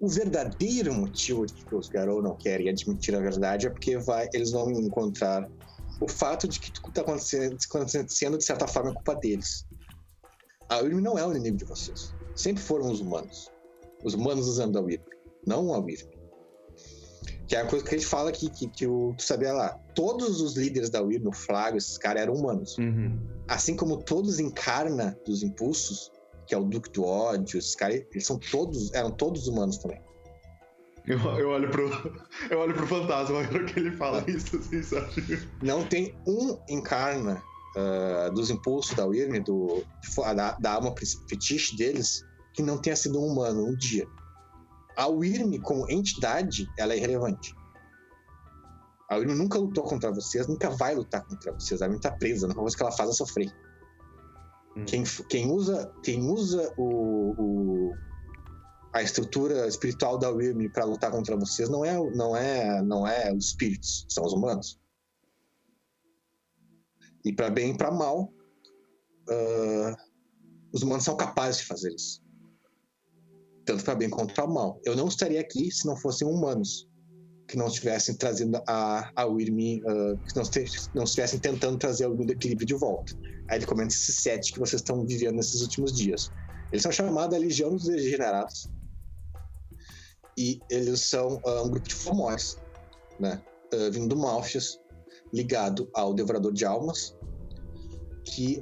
o 0.03 0.07
verdadeiro 0.09 0.93
motivo 0.93 1.45
de 1.45 1.63
que 1.63 1.73
os 1.73 1.87
Garou 1.87 2.21
não 2.21 2.35
querem 2.35 2.67
admitir 2.67 3.15
a 3.15 3.21
verdade 3.21 3.67
é 3.67 3.69
porque 3.69 3.97
vai, 3.97 4.27
eles 4.33 4.51
vão 4.51 4.69
encontrar 4.69 5.49
o 6.01 6.09
fato 6.09 6.45
de 6.45 6.59
que 6.59 6.69
tudo 6.73 6.89
está 6.89 7.01
acontecendo, 7.01 7.57
acontecendo 7.65 8.37
de 8.37 8.43
certa 8.43 8.67
forma 8.67 8.91
é 8.91 8.93
culpa 8.93 9.15
deles. 9.15 9.65
A 10.67 10.79
Wyrm 10.79 10.99
não 10.99 11.17
é 11.17 11.25
o 11.25 11.31
inimigo 11.31 11.55
de 11.55 11.63
vocês. 11.63 12.13
Sempre 12.35 12.61
foram 12.61 12.91
os 12.91 12.99
humanos. 12.99 13.49
Os 14.03 14.13
humanos 14.13 14.45
usando 14.45 14.77
a 14.77 14.81
Wyrm, 14.81 15.03
não 15.47 15.73
a 15.73 15.77
Wyrm. 15.77 16.12
Que 17.53 17.57
é 17.57 17.61
a 17.61 17.67
coisa 17.67 17.85
que 17.85 17.93
a 17.93 17.98
gente 17.99 18.07
fala 18.07 18.32
aqui, 18.32 18.49
que, 18.49 18.67
que 18.67 18.88
o, 18.88 19.14
tu 19.15 19.22
sabia 19.22 19.53
lá. 19.53 19.77
Todos 19.93 20.41
os 20.41 20.57
líderes 20.57 20.90
da 20.90 21.03
Wyrm, 21.03 21.27
o 21.27 21.32
Flago, 21.32 21.77
esses 21.77 21.99
caras 21.99 22.23
eram 22.23 22.33
humanos. 22.33 22.75
Uhum. 22.80 23.19
Assim 23.48 23.75
como 23.75 24.01
todos 24.01 24.40
encarna 24.40 25.15
dos 25.23 25.43
impulsos, 25.43 26.11
que 26.48 26.56
é 26.56 26.57
o 26.57 26.64
Duque 26.64 26.90
do 26.90 27.06
Ódio, 27.06 27.59
esses 27.59 27.75
caras, 27.75 28.01
eles 28.11 28.25
são 28.25 28.40
todos, 28.40 28.91
eram 28.95 29.11
todos 29.11 29.48
humanos 29.48 29.77
também. 29.77 30.01
Eu, 31.06 31.19
eu 31.38 31.49
olho 31.49 31.69
pro. 31.69 31.88
Eu 32.49 32.57
olho 32.57 32.73
pro 32.73 32.88
fantasma 32.88 33.41
agora 33.41 33.65
que 33.65 33.80
ele 33.80 33.91
fala 33.91 34.25
isso, 34.27 34.57
assim, 34.57 34.82
sabe? 34.82 35.48
Não 35.61 35.85
tem 35.85 36.17
um 36.25 36.57
encarna 36.67 37.40
ah, 37.77 38.32
dos 38.33 38.49
impulsos 38.49 38.95
da 38.95 39.06
Wyrm, 39.06 39.43
do, 39.43 39.83
da, 40.35 40.53
da 40.53 40.72
alma 40.72 40.91
fetiche 41.30 41.77
deles, 41.77 42.25
que 42.56 42.64
não 42.64 42.80
tenha 42.80 42.95
sido 42.95 43.19
um 43.19 43.27
humano 43.27 43.64
um 43.64 43.75
dia. 43.75 44.07
A 44.95 45.07
Wyrm, 45.07 45.59
como 45.61 45.89
entidade, 45.89 46.67
ela 46.77 46.93
é 46.93 46.97
irrelevante. 46.97 47.55
A 49.09 49.15
Wyrm 49.17 49.33
nunca 49.35 49.57
lutou 49.59 49.83
contra 49.83 50.11
vocês, 50.11 50.47
nunca 50.47 50.69
vai 50.69 50.95
lutar 50.95 51.25
contra 51.25 51.51
vocês. 51.51 51.81
A 51.81 51.88
Wyrm 51.88 51.99
tá 51.99 52.11
presa, 52.11 52.45
a 52.45 52.47
única 52.47 52.61
coisa 52.61 52.77
que 52.77 52.83
ela 52.83 52.91
faz 52.91 53.09
é 53.09 53.13
sofrer. 53.13 53.51
Hum. 54.75 54.85
Quem, 54.85 55.03
quem 55.30 55.51
usa, 55.51 55.93
quem 56.03 56.22
usa 56.30 56.73
o, 56.77 57.33
o- 57.38 57.93
a 58.93 59.01
estrutura 59.01 59.67
espiritual 59.67 60.17
da 60.17 60.30
Wyrm 60.30 60.69
para 60.72 60.85
lutar 60.85 61.11
contra 61.11 61.35
vocês 61.35 61.67
não 61.69 61.83
é, 61.83 61.97
não 62.11 62.35
é, 62.38 62.81
não 62.81 63.07
é 63.07 63.33
os 63.33 63.47
espíritos, 63.47 64.05
são 64.09 64.23
os 64.23 64.33
humanos. 64.33 64.80
E 67.25 67.33
para 67.33 67.49
bem 67.49 67.72
e 67.72 67.77
para 67.77 67.89
mal, 67.91 68.31
ah, 69.30 69.95
os 70.72 70.81
humanos 70.83 71.03
são 71.03 71.15
capazes 71.15 71.61
de 71.61 71.67
fazer 71.67 71.93
isso. 71.93 72.22
Tanto 73.66 73.83
para 73.83 73.95
bem 73.95 74.09
quanto 74.09 74.33
para 74.33 74.48
mal. 74.48 74.80
Eu 74.83 74.95
não 74.95 75.08
estaria 75.08 75.40
aqui 75.40 75.72
se 75.72 75.85
não 75.85 75.95
fossem 75.95 76.27
humanos 76.27 76.88
que 77.48 77.58
não 77.58 77.67
estivessem 77.67 78.16
trazendo 78.16 78.61
a, 78.67 79.11
a 79.16 79.25
Wyrm, 79.25 79.82
ah, 79.85 80.17
que 80.27 80.35
não, 80.35 80.43
não 80.95 81.03
estivessem 81.03 81.40
tentando 81.40 81.77
trazer 81.77 82.06
a 82.06 82.09
Wyrm 82.09 82.25
do 82.25 82.33
equilíbrio 82.33 82.66
de 82.66 82.74
volta. 82.74 83.14
Aí 83.50 83.58
ele 83.58 83.66
comenta 83.66 83.93
esses 83.93 84.16
sete 84.16 84.53
que 84.53 84.59
vocês 84.59 84.82
estão 84.82 85.06
vivendo 85.06 85.35
nesses 85.35 85.61
últimos 85.61 85.93
dias. 85.93 86.32
Eles 86.72 86.82
são 86.82 86.92
chamados 86.92 87.35
a 87.35 87.40
Legião 87.40 87.72
dos 87.72 87.85
Degenerados. 87.85 88.69
E 90.38 90.59
eles 90.69 91.01
são 91.01 91.40
ah, 91.45 91.61
um 91.61 91.69
grupo 91.69 91.88
de 91.88 91.95
fomores, 91.95 92.58
né? 93.19 93.42
Ah, 93.74 93.90
vindo 93.92 94.08
do 94.08 94.17
Malfias, 94.17 94.80
ligado 95.33 95.90
ao 95.93 96.14
Devorador 96.14 96.53
de 96.53 96.66
Almas, 96.66 97.16
que, 98.25 98.61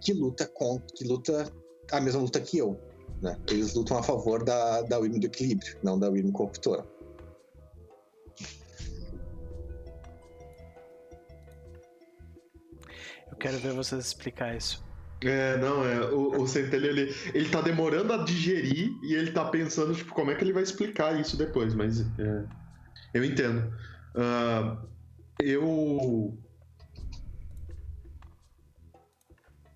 que 0.00 0.12
luta 0.12 0.46
com, 0.46 0.78
que 0.94 1.04
luta 1.04 1.52
a 1.90 2.00
mesma 2.00 2.20
luta 2.20 2.40
que 2.40 2.58
eu. 2.58 2.78
Né? 3.22 3.36
Eles 3.50 3.74
lutam 3.74 3.98
a 3.98 4.02
favor 4.02 4.44
da, 4.44 4.82
da 4.82 4.98
Wyrm 4.98 5.18
do 5.18 5.26
Equilíbrio, 5.26 5.76
não 5.82 5.98
da 5.98 6.08
Wyrm 6.08 6.30
Corruptora. 6.30 6.84
Eu 13.30 13.36
quero 13.38 13.58
ver 13.58 13.72
vocês 13.72 14.04
explicar 14.04 14.56
isso. 14.56 14.86
É, 15.24 15.56
não, 15.56 15.84
é. 15.84 16.00
O, 16.10 16.42
o 16.42 16.46
Centelha, 16.46 16.86
ele, 16.86 17.14
ele 17.34 17.48
tá 17.48 17.60
demorando 17.60 18.12
a 18.12 18.24
digerir 18.24 18.90
e 19.02 19.14
ele 19.14 19.32
tá 19.32 19.44
pensando, 19.46 19.94
tipo, 19.94 20.14
como 20.14 20.30
é 20.30 20.34
que 20.34 20.44
ele 20.44 20.52
vai 20.52 20.62
explicar 20.62 21.18
isso 21.18 21.36
depois, 21.36 21.74
mas 21.74 22.00
é, 22.18 22.44
eu 23.14 23.24
entendo. 23.24 23.72
Ah, 24.14 24.76
eu. 25.40 26.36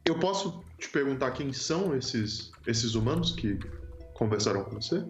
Eu 0.05 0.19
posso 0.19 0.65
te 0.83 0.89
perguntar 0.89 1.31
quem 1.31 1.53
são 1.53 1.97
esses, 1.97 2.51
esses 2.67 2.95
humanos 2.95 3.33
que 3.33 3.59
conversaram 4.15 4.65
com 4.65 4.73
você? 4.73 5.05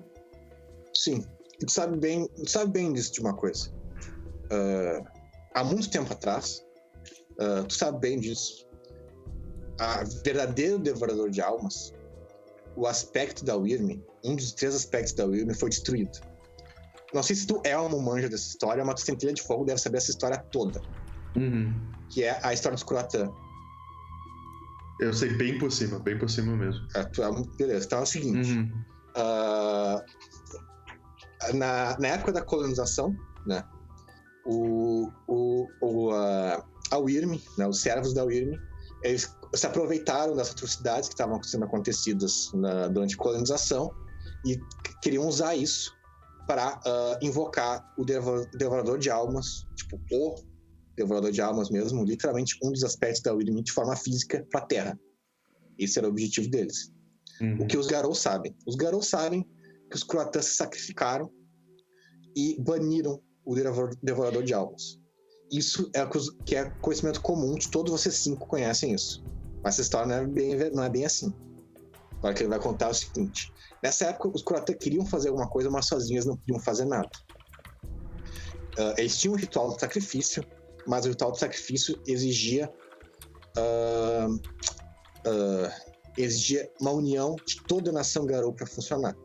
Sim, 0.95 1.25
e 1.61 1.65
tu 1.65 1.73
sabe 1.73 1.99
bem, 1.99 2.29
tu 2.29 2.51
sabe 2.51 2.71
bem 2.73 2.93
disso 2.93 3.13
de 3.13 3.21
uma 3.21 3.35
coisa. 3.35 3.73
Ah, 4.51 5.03
há 5.55 5.65
muito 5.65 5.91
tempo 5.91 6.13
atrás, 6.13 6.63
ah, 7.41 7.65
tu 7.67 7.75
sabe 7.75 7.99
bem 8.01 8.21
disso. 8.21 8.67
A 9.81 10.05
verdadeiro 10.23 10.79
devorador 10.79 11.31
de 11.31 11.41
almas, 11.41 11.93
o 12.77 12.87
aspecto 12.87 13.45
da 13.45 13.57
Wyrm, 13.57 14.01
um 14.23 14.37
dos 14.37 14.53
três 14.53 14.75
aspectos 14.75 15.15
da 15.15 15.25
Wyrm 15.25 15.53
foi 15.55 15.71
destruído. 15.71 16.19
Não 17.15 17.23
sei 17.23 17.35
se 17.37 17.47
tu 17.47 17.61
é 17.65 17.77
uma 17.77 17.99
manja 18.01 18.29
dessa 18.29 18.49
história, 18.49 18.85
mas 18.85 19.01
tu 19.01 19.07
Centelha 19.07 19.33
de 19.33 19.43
Fogo 19.43 19.65
deve 19.65 19.81
saber 19.81 19.99
essa 19.99 20.11
história 20.11 20.39
toda, 20.51 20.81
Uhum. 21.37 21.75
que 22.11 22.23
é 22.23 22.39
a 22.43 22.53
história 22.53 22.75
dos 22.75 22.85
Croatan. 22.85 23.33
Eu 25.03 25.13
sei 25.13 25.31
bem 25.31 25.59
por 25.59 25.73
cima, 25.73 25.99
bem 25.99 26.17
por 26.19 26.31
cima 26.31 26.57
mesmo. 26.57 26.87
Ah, 26.95 27.01
é- 27.01 27.57
Beleza, 27.59 27.87
então 27.87 27.99
é 27.99 28.03
o 28.03 28.07
seguinte. 28.07 28.53
Uhum. 28.53 28.73
Ah, 29.17 30.05
na, 31.55 31.99
na 31.99 32.09
época 32.09 32.33
da 32.33 32.43
colonização, 32.43 33.15
né, 33.47 33.65
o, 34.45 35.11
o, 35.27 35.69
o, 35.81 36.11
ah, 36.13 36.65
a 36.91 36.99
Wyrm, 36.99 37.37
né, 37.59 37.67
os 37.67 37.81
servos 37.81 38.15
da 38.15 38.25
Wyrm, 38.25 38.53
eles 39.03 39.37
se 39.55 39.67
aproveitaram 39.67 40.37
das 40.37 40.51
atrocidades 40.51 41.09
que 41.09 41.15
estavam 41.15 41.43
sendo 41.43 41.65
acontecidas 41.65 42.51
na- 42.55 42.87
durante 42.89 43.15
a 43.15 43.19
colonização 43.19 43.93
e 44.47 44.57
queriam 45.03 45.27
usar 45.27 45.57
isso 45.57 45.91
para 46.47 46.81
invocar 47.21 47.85
o 47.97 48.05
devo- 48.05 48.47
devorador 48.53 48.99
de 48.99 49.11
almas, 49.11 49.67
tipo, 49.75 49.97
o 49.97 50.35
Devorador 50.97 51.33
de 51.33 51.41
Almas 51.41 51.71
mesmo, 51.71 52.05
literalmente 52.05 52.59
um 52.63 52.71
dos 52.71 52.85
aspectos 52.85 53.23
da 53.23 53.33
Wyrm 53.33 53.63
de 53.63 53.73
forma 53.73 53.97
física 53.97 54.47
para 54.51 54.61
a 54.61 54.67
Terra. 54.67 55.01
Esse 55.79 55.99
era 55.99 56.07
o 56.07 56.11
objetivo 56.11 56.51
deles. 56.51 56.93
Uhum. 57.41 57.63
O 57.63 57.67
que 57.67 57.77
os 57.77 57.87
Garou 57.87 58.15
sabem? 58.15 58.55
Os 58.67 58.77
Garou 58.77 59.03
sabem 59.03 59.49
que 59.91 59.97
os 59.97 60.03
Croatãs 60.03 60.47
se 60.47 60.57
sacrificaram 60.57 61.31
e 62.37 62.61
baniram 62.61 63.23
o 63.45 63.55
Devorador- 64.03 64.43
de 64.43 64.55
Almas. 64.55 64.99
Isso 65.51 65.91
é, 65.95 66.03
o 66.05 66.09
que 66.45 66.57
é 66.57 66.71
conhecimento 66.81 67.21
comum 67.21 67.55
de 67.57 67.69
todos 67.71 67.93
vocês 67.93 68.15
cinco 68.15 68.47
conhecem 68.47 68.95
isso. 68.95 69.23
Mas 69.63 69.75
essa 69.75 69.83
história 69.83 70.07
não 70.07 70.15
é 70.15 70.27
bem, 70.27 70.71
não 70.71 70.83
é 70.83 70.89
bem 70.89 71.05
assim. 71.05 71.33
Agora 72.19 72.35
que 72.35 72.43
ele 72.43 72.49
vai 72.51 72.61
contar 72.61 72.87
é 72.87 72.91
o 72.91 72.95
seguinte: 72.95 73.53
nessa 73.83 74.07
época, 74.07 74.29
os 74.29 74.43
Croatãs 74.43 74.77
queriam 74.77 75.05
fazer 75.05 75.29
alguma 75.29 75.49
coisa, 75.49 75.69
mas 75.71 75.87
sozinhos 75.87 76.25
não 76.25 76.37
podiam 76.37 76.61
fazer 76.61 76.85
nada. 76.85 77.11
Ah, 78.79 78.95
eles 78.97 79.19
tinham 79.19 79.35
um 79.35 79.37
ritual 79.37 79.75
de 79.75 79.81
sacrifício, 79.81 80.45
mas 80.87 81.05
o 81.05 81.09
ritual 81.09 81.33
de 81.33 81.39
sacrifício 81.39 82.01
exigia. 82.07 82.73
ah, 83.57 84.29
ah, 85.27 85.93
exigia 86.17 86.71
uma 86.81 86.91
união 86.91 87.37
de 87.47 87.63
toda 87.65 87.91
a 87.91 87.93
nação 87.93 88.27
Garou 88.27 88.53
para 88.53 88.67
funcionar. 88.67 89.17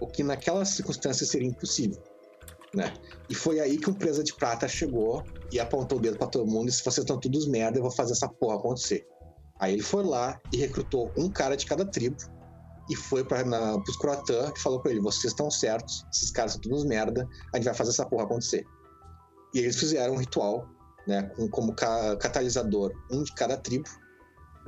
O 0.00 0.06
que 0.06 0.22
naquelas 0.22 0.70
circunstâncias 0.70 1.30
seria 1.30 1.48
impossível. 1.48 2.02
Né? 2.74 2.92
E 3.28 3.34
foi 3.34 3.60
aí 3.60 3.78
que 3.78 3.88
um 3.88 3.94
presa 3.94 4.22
de 4.22 4.34
prata 4.34 4.68
chegou 4.68 5.24
e 5.50 5.58
apontou 5.58 5.98
o 5.98 6.00
dedo 6.00 6.18
para 6.18 6.26
todo 6.26 6.46
mundo 6.46 6.64
e 6.64 6.70
disse: 6.70 6.84
vocês 6.84 6.98
estão 6.98 7.18
todos 7.18 7.46
merda, 7.46 7.78
eu 7.78 7.82
vou 7.82 7.90
fazer 7.90 8.12
essa 8.12 8.28
porra 8.28 8.56
acontecer. 8.56 9.06
Aí 9.58 9.72
ele 9.72 9.82
foi 9.82 10.04
lá 10.04 10.38
e 10.52 10.58
recrutou 10.58 11.10
um 11.16 11.30
cara 11.30 11.56
de 11.56 11.64
cada 11.64 11.84
tribo 11.84 12.16
e 12.90 12.94
foi 12.94 13.24
para 13.24 13.44
os 13.76 13.96
Croatã 13.96 14.52
e 14.54 14.60
falou 14.60 14.80
para 14.80 14.92
ele: 14.92 15.00
vocês 15.00 15.32
estão 15.32 15.50
certos, 15.50 16.04
esses 16.12 16.30
caras 16.30 16.52
são 16.52 16.60
todos 16.60 16.84
merda, 16.84 17.26
a 17.54 17.56
gente 17.56 17.64
vai 17.64 17.74
fazer 17.74 17.90
essa 17.90 18.04
porra 18.06 18.24
acontecer. 18.24 18.64
E 19.54 19.58
eles 19.60 19.78
fizeram 19.78 20.14
um 20.14 20.18
ritual, 20.18 20.68
né, 21.06 21.22
com, 21.36 21.48
como 21.48 21.74
ca- 21.74 22.16
catalisador, 22.16 22.92
um 23.10 23.22
de 23.22 23.32
cada 23.34 23.56
tribo, 23.56 23.88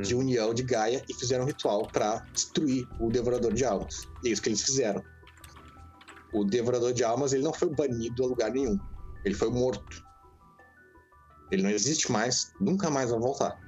de 0.01 0.15
união 0.15 0.55
de 0.55 0.63
Gaia, 0.63 1.05
e 1.09 1.15
fizeram 1.15 1.45
um 1.45 1.47
ritual 1.47 1.87
para 1.91 2.21
destruir 2.33 2.89
o 2.99 3.11
Devorador 3.11 3.53
de 3.53 3.65
Almas. 3.65 3.95
E 4.25 4.29
é 4.29 4.33
isso 4.33 4.41
que 4.41 4.49
eles 4.49 4.63
fizeram. 4.63 5.03
O 6.33 6.45
Devorador 6.45 6.93
de 6.93 7.05
Almas 7.05 7.33
ele 7.33 7.43
não 7.43 7.53
foi 7.53 7.69
banido 7.75 8.25
a 8.25 8.27
lugar 8.27 8.51
nenhum. 8.51 8.79
Ele 9.25 9.35
foi 9.35 9.51
morto. 9.51 10.03
Ele 11.51 11.63
não 11.63 11.71
existe 11.71 12.11
mais, 12.11 12.53
nunca 12.61 12.89
mais 12.89 13.11
vai 13.11 13.19
voltar. 13.19 13.59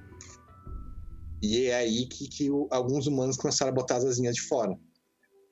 E 1.43 1.67
é 1.67 1.75
aí 1.75 2.07
que, 2.07 2.29
que 2.29 2.51
o- 2.51 2.69
alguns 2.71 3.07
humanos 3.07 3.37
começaram 3.37 3.73
a 3.73 3.75
botar 3.75 3.97
as 3.97 4.05
asinhas 4.05 4.37
de 4.37 4.43
fora. 4.43 4.79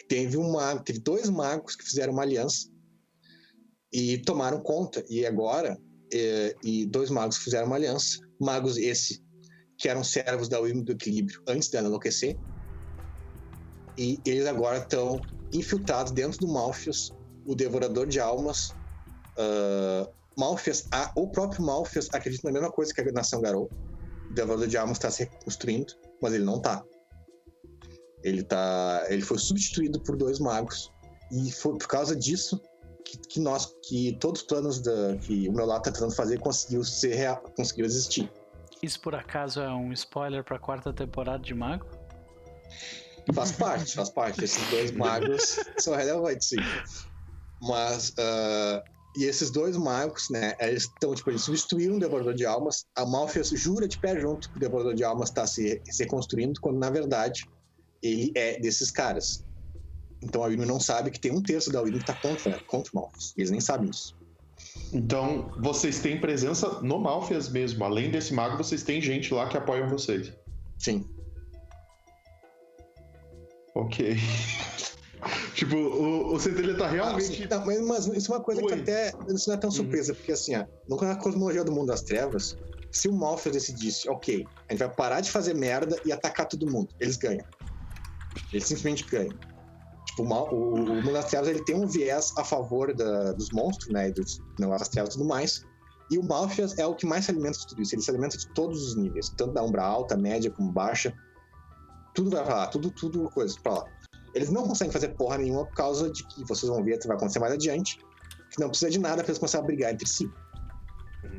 Teve, 0.08 0.36
um 0.39 0.52
mago, 0.52 0.82
teve 0.82 1.00
dois 1.00 1.28
magos 1.28 1.76
que 1.76 1.84
fizeram 1.84 2.12
uma 2.12 2.22
aliança 2.22 2.68
e 3.92 4.18
tomaram 4.18 4.62
conta. 4.62 5.04
E 5.08 5.26
agora, 5.26 5.78
é, 6.12 6.56
e 6.62 6.86
dois 6.86 7.10
magos 7.10 7.38
fizeram 7.38 7.66
uma 7.66 7.76
aliança, 7.76 8.18
magos 8.40 8.76
esse 8.76 9.22
que 9.78 9.88
eram 9.88 10.04
servos 10.04 10.48
da 10.48 10.60
Wyrm 10.60 10.82
do 10.82 10.92
Equilíbrio 10.92 11.42
antes 11.48 11.70
dela 11.70 11.88
enlouquecer, 11.88 12.38
e 13.96 14.20
eles 14.26 14.46
agora 14.46 14.78
estão 14.78 15.20
infiltrados 15.52 16.12
dentro 16.12 16.38
do 16.38 16.48
Malfias, 16.48 17.10
o 17.46 17.54
Devorador 17.54 18.06
de 18.06 18.20
Almas. 18.20 18.74
ah, 19.36 20.08
Malfias, 20.38 20.86
a- 20.92 21.12
o 21.16 21.28
próprio 21.28 21.62
Malfias 21.62 22.08
acredita 22.12 22.48
na 22.48 22.52
mesma 22.52 22.70
coisa 22.70 22.94
que 22.94 23.00
a 23.00 23.12
Nação 23.12 23.40
Garou. 23.40 23.70
O 24.30 24.32
Devorador 24.32 24.68
de 24.68 24.76
Almas 24.76 24.96
está 24.96 25.10
se 25.10 25.24
reconstruindo, 25.24 25.92
mas 26.22 26.32
ele 26.32 26.44
não 26.44 26.60
tá. 26.60 26.82
Ele 28.22 28.42
tá. 28.42 29.06
Ele 29.08 29.22
foi 29.22 29.38
substituído 29.38 30.00
por 30.02 30.16
dois 30.16 30.38
magos. 30.38 30.90
E 31.32 31.50
foi 31.52 31.76
por 31.76 31.88
causa 31.88 32.14
disso 32.14 32.60
que, 33.04 33.18
que 33.18 33.40
nós, 33.40 33.74
que 33.82 34.16
todos 34.20 34.42
os 34.42 34.46
planos 34.46 34.80
da, 34.80 35.16
que 35.16 35.48
o 35.48 35.52
meu 35.52 35.66
lado 35.66 35.82
tá 35.82 35.92
tentando 35.92 36.14
fazer 36.14 36.38
conseguiu 36.38 36.84
ser 36.84 37.14
real, 37.14 37.42
conseguiu 37.56 37.84
existir. 37.84 38.30
Isso 38.82 39.00
por 39.00 39.14
acaso 39.14 39.60
é 39.60 39.70
um 39.70 39.92
spoiler 39.92 40.42
pra 40.42 40.58
quarta 40.58 40.92
temporada 40.92 41.42
de 41.42 41.54
Mago? 41.54 41.86
Faz 43.34 43.52
parte, 43.52 43.94
faz 43.94 44.10
parte. 44.10 44.44
Esses 44.44 44.70
dois 44.70 44.90
magos 44.92 45.60
são 45.78 45.94
relevantes, 45.94 46.48
sim. 46.48 46.56
Mas. 47.60 48.12
ah, 48.18 48.82
e 49.16 49.24
esses 49.24 49.50
dois 49.50 49.76
magos, 49.76 50.28
né? 50.30 50.54
Eles 50.60 50.84
estão, 50.84 51.14
tipo, 51.14 51.30
eles 51.30 51.42
substituíram 51.42 51.96
o 51.96 52.00
Devorador 52.00 52.34
de 52.34 52.46
Almas. 52.46 52.86
A 52.94 53.04
Malfias 53.04 53.48
jura 53.48 53.88
de 53.88 53.98
pé 53.98 54.18
junto 54.20 54.48
que 54.50 54.56
o 54.56 54.60
Devorador 54.60 54.94
de 54.94 55.02
Almas 55.02 55.30
está 55.30 55.46
se, 55.46 55.82
se 55.84 56.04
reconstruindo, 56.04 56.60
quando 56.60 56.78
na 56.78 56.90
verdade 56.90 57.44
ele 58.02 58.30
é 58.36 58.58
desses 58.60 58.90
caras. 58.90 59.44
Então 60.23 60.42
a 60.42 60.47
Wyrm 60.47 60.65
não 60.66 60.78
sabe 60.78 61.10
que 61.10 61.18
tem 61.18 61.32
um 61.32 61.42
terço 61.42 61.70
da 61.73 61.81
Wyrm 61.81 61.99
que 61.99 62.05
tá 62.05 62.15
contra, 62.15 62.58
contra 62.60 62.90
o 62.92 62.97
Malfias. 62.97 63.32
Eles 63.36 63.50
nem 63.50 63.60
sabem 63.60 63.90
disso. 63.90 64.15
Então, 64.92 65.50
vocês 65.58 66.00
têm 66.00 66.20
presença 66.20 66.81
no 66.82 66.99
Malfias 66.99 67.49
mesmo. 67.49 67.84
Além 67.84 68.10
desse 68.10 68.34
mago, 68.34 68.57
vocês 68.58 68.82
têm 68.82 69.00
gente 69.00 69.32
lá 69.32 69.49
que 69.49 69.57
apoiam 69.57 69.89
vocês. 69.89 70.32
Sim. 70.78 71.05
Ok. 73.74 74.16
tipo, 75.55 75.76
o, 75.76 76.34
o 76.34 76.40
Centelha 76.40 76.76
tá 76.76 76.89
realmente. 76.89 77.49
Ah, 77.50 77.58
Não, 77.58 77.86
mas, 77.86 78.07
isso 78.08 78.32
é 78.32 78.36
uma 78.36 78.42
coisa 78.42 78.62
que 78.62 78.74
Oi. 78.74 78.81
até 78.81 79.15
isso 79.28 79.49
não 79.49 79.57
é 79.57 79.58
tão 79.58 79.70
Uhum. 79.70 79.76
surpresa, 79.76 80.15
porque 80.15 80.32
assim, 80.32 80.55
ó, 80.57 80.66
na 81.02 81.16
cosmologia 81.16 81.65
do 81.65 81.73
mundo 81.73 81.86
das 81.86 82.02
trevas, 82.02 82.57
se 82.90 83.08
o 83.08 83.12
Malfias 83.12 83.55
decidisse, 83.55 84.08
ok, 84.08 84.47
a 84.68 84.73
gente 84.73 84.81
vai 84.81 84.94
parar 84.94 85.20
de 85.20 85.31
fazer 85.31 85.55
merda 85.55 86.00
e 86.05 86.12
atacar 86.12 86.47
todo 86.47 86.70
mundo, 86.70 86.89
eles 86.99 87.16
ganham. 87.16 87.44
Eles 88.52 88.65
simplesmente 88.65 89.05
ganham. 89.05 89.39
Tipo, 90.20 90.23
o, 90.23 90.28
Mal- 90.28 90.52
o- 90.55 90.74
o 90.74 90.94
mundo 90.97 91.12
das 91.12 91.26
trevas 91.26 91.49
ele 91.49 91.65
tem 91.65 91.74
um 91.74 91.86
viés 91.86 92.32
a 92.36 92.44
favor 92.44 92.94
da- 92.94 93.32
dos 93.32 93.50
monstros, 93.50 93.92
né, 93.92 94.08
e 94.08 94.12
dos 94.12 94.40
negócios 94.58 94.81
das 94.81 94.89
trevas 94.89 95.15
e 95.15 95.18
tudo 95.18 95.28
mais. 95.28 95.65
E 96.10 96.18
o 96.18 96.23
Malfias 96.24 96.76
é 96.78 96.84
o 96.86 96.94
que 96.94 97.07
mais 97.07 97.24
se 97.24 97.31
alimenta 97.31 97.58
de 97.58 97.66
tudo 97.68 97.82
isso. 97.82 97.94
Ele 97.94 98.02
se 98.02 98.10
alimenta 98.10 98.36
de 98.36 98.49
todos 98.49 98.82
os 98.89 98.97
níveis, 98.97 99.28
tanto 99.31 99.52
da 99.55 99.62
umbra 99.62 99.82
alta, 99.84 100.16
média 100.16 100.50
como 100.50 100.73
baixa. 100.73 101.12
Tudo 102.15 102.31
vai 102.31 102.44
pra 102.44 102.57
lá, 102.57 102.66
tudo, 102.66 102.90
tudo 102.90 103.31
coisa 103.31 103.55
pra 103.62 103.74
lá. 103.74 103.84
Eles 104.34 104.50
não 104.50 104.66
conseguem 104.66 104.92
fazer 104.92 105.08
porra 105.10 105.39
nenhuma 105.39 105.65
por 105.66 105.74
causa 105.74 106.10
de 106.10 106.24
que 106.26 106.44
vocês 106.44 106.68
vão 106.68 106.82
ver 106.82 106.99
que 106.99 107.07
vai 107.07 107.16
acontecer 107.16 107.39
mais 107.39 107.52
adiante, 107.52 107.99
que 108.50 108.60
não 108.60 108.68
precisa 108.68 108.90
de 108.90 108.99
nada 108.99 109.23
pra 109.23 109.26
eles 109.26 109.39
começarem 109.39 109.65
a 109.65 109.66
brigar 109.66 109.92
entre 109.92 110.08
si. 110.08 110.28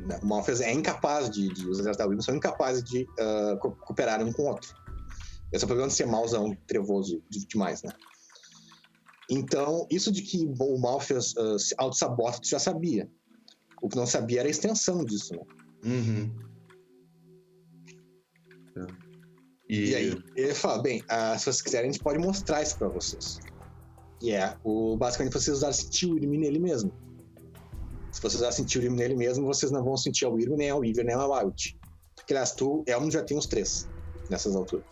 Né? 0.06 0.18
O 0.22 0.26
Malfias 0.26 0.60
é 0.62 0.72
incapaz 0.72 1.28
de, 1.28 1.48
de 1.52 1.68
os 1.68 1.78
exércitos 1.78 1.98
da 1.98 2.06
Wyrm 2.06 2.20
são 2.22 2.34
incapazes 2.34 2.82
de 2.82 3.06
ah, 3.20 3.56
co- 3.60 3.72
cooperarem 3.72 4.26
um 4.26 4.32
com 4.32 4.42
o 4.42 4.46
outro. 4.46 4.74
Esse 5.52 5.64
é 5.64 5.66
o 5.66 5.68
problema 5.68 5.88
de 5.88 5.94
ser 5.94 6.06
mauzão, 6.06 6.56
trevoso 6.66 7.22
de- 7.28 7.46
demais, 7.46 7.82
né? 7.82 7.92
Então, 9.34 9.86
isso 9.90 10.12
de 10.12 10.20
que 10.20 10.46
o 10.60 10.78
Malfias 10.78 11.34
ah, 11.38 11.58
se 11.58 11.74
auto-sabota, 11.78 12.38
tu 12.38 12.48
já 12.48 12.58
sabia. 12.58 13.10
O 13.80 13.88
que 13.88 13.96
não 13.96 14.06
sabia 14.06 14.40
era 14.40 14.48
a 14.48 14.50
extensão 14.50 15.02
disso, 15.02 15.34
né? 15.34 15.42
Uhum. 15.84 16.30
E, 19.68 19.90
E 19.90 19.94
aí, 19.94 20.22
ele 20.36 20.54
fala, 20.54 20.82
bem, 20.82 21.02
ah, 21.08 21.36
se 21.38 21.44
vocês 21.44 21.62
quiserem, 21.62 21.88
a 21.88 21.92
gente 21.92 22.02
pode 22.02 22.18
mostrar 22.18 22.62
isso 22.62 22.76
pra 22.76 22.88
vocês. 22.88 23.40
E 24.20 24.32
é, 24.32 24.54
o, 24.62 24.98
basicamente, 24.98 25.32
vocês 25.32 25.62
o 25.62 26.12
Wyrm 26.12 26.38
nele 26.38 26.58
mesmo. 26.58 26.92
Se 28.12 28.20
vocês 28.20 28.42
o 28.42 28.80
Wyrm 28.80 28.94
nele 28.94 29.16
mesmo, 29.16 29.46
vocês 29.46 29.72
não 29.72 29.82
vão 29.82 29.96
sentir 29.96 30.26
a 30.26 30.28
Wyrm, 30.28 30.56
nem 30.56 30.68
a 30.68 30.76
Weaver, 30.76 31.06
nem 31.06 31.14
a 31.14 31.26
Wild. 31.26 31.80
Porque, 32.14 32.34
aliás, 32.34 32.52
tu, 32.52 32.84
Elmo 32.86 33.10
já 33.10 33.24
tem 33.24 33.38
os 33.38 33.46
três, 33.46 33.88
nessas 34.28 34.54
alturas. 34.54 34.84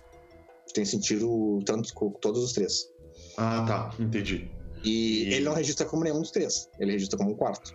Tu 0.67 0.73
tem 0.73 0.85
sentido 0.86 1.59
tanto 1.67 1.93
com 1.93 2.10
todos 2.12 2.43
os 2.43 2.55
três. 2.55 2.91
Ah, 3.36 3.65
tá. 3.67 3.94
Entendi. 4.02 4.50
E, 4.84 5.25
E- 5.25 5.34
ele 5.34 5.44
não 5.44 5.55
registra 5.55 5.86
como 5.86 6.02
nenhum 6.05 6.20
dos 6.20 6.31
três, 6.31 6.68
ele 6.78 6.92
registra 6.92 7.18
como 7.18 7.33
um 7.33 7.36
quarto. 7.36 7.73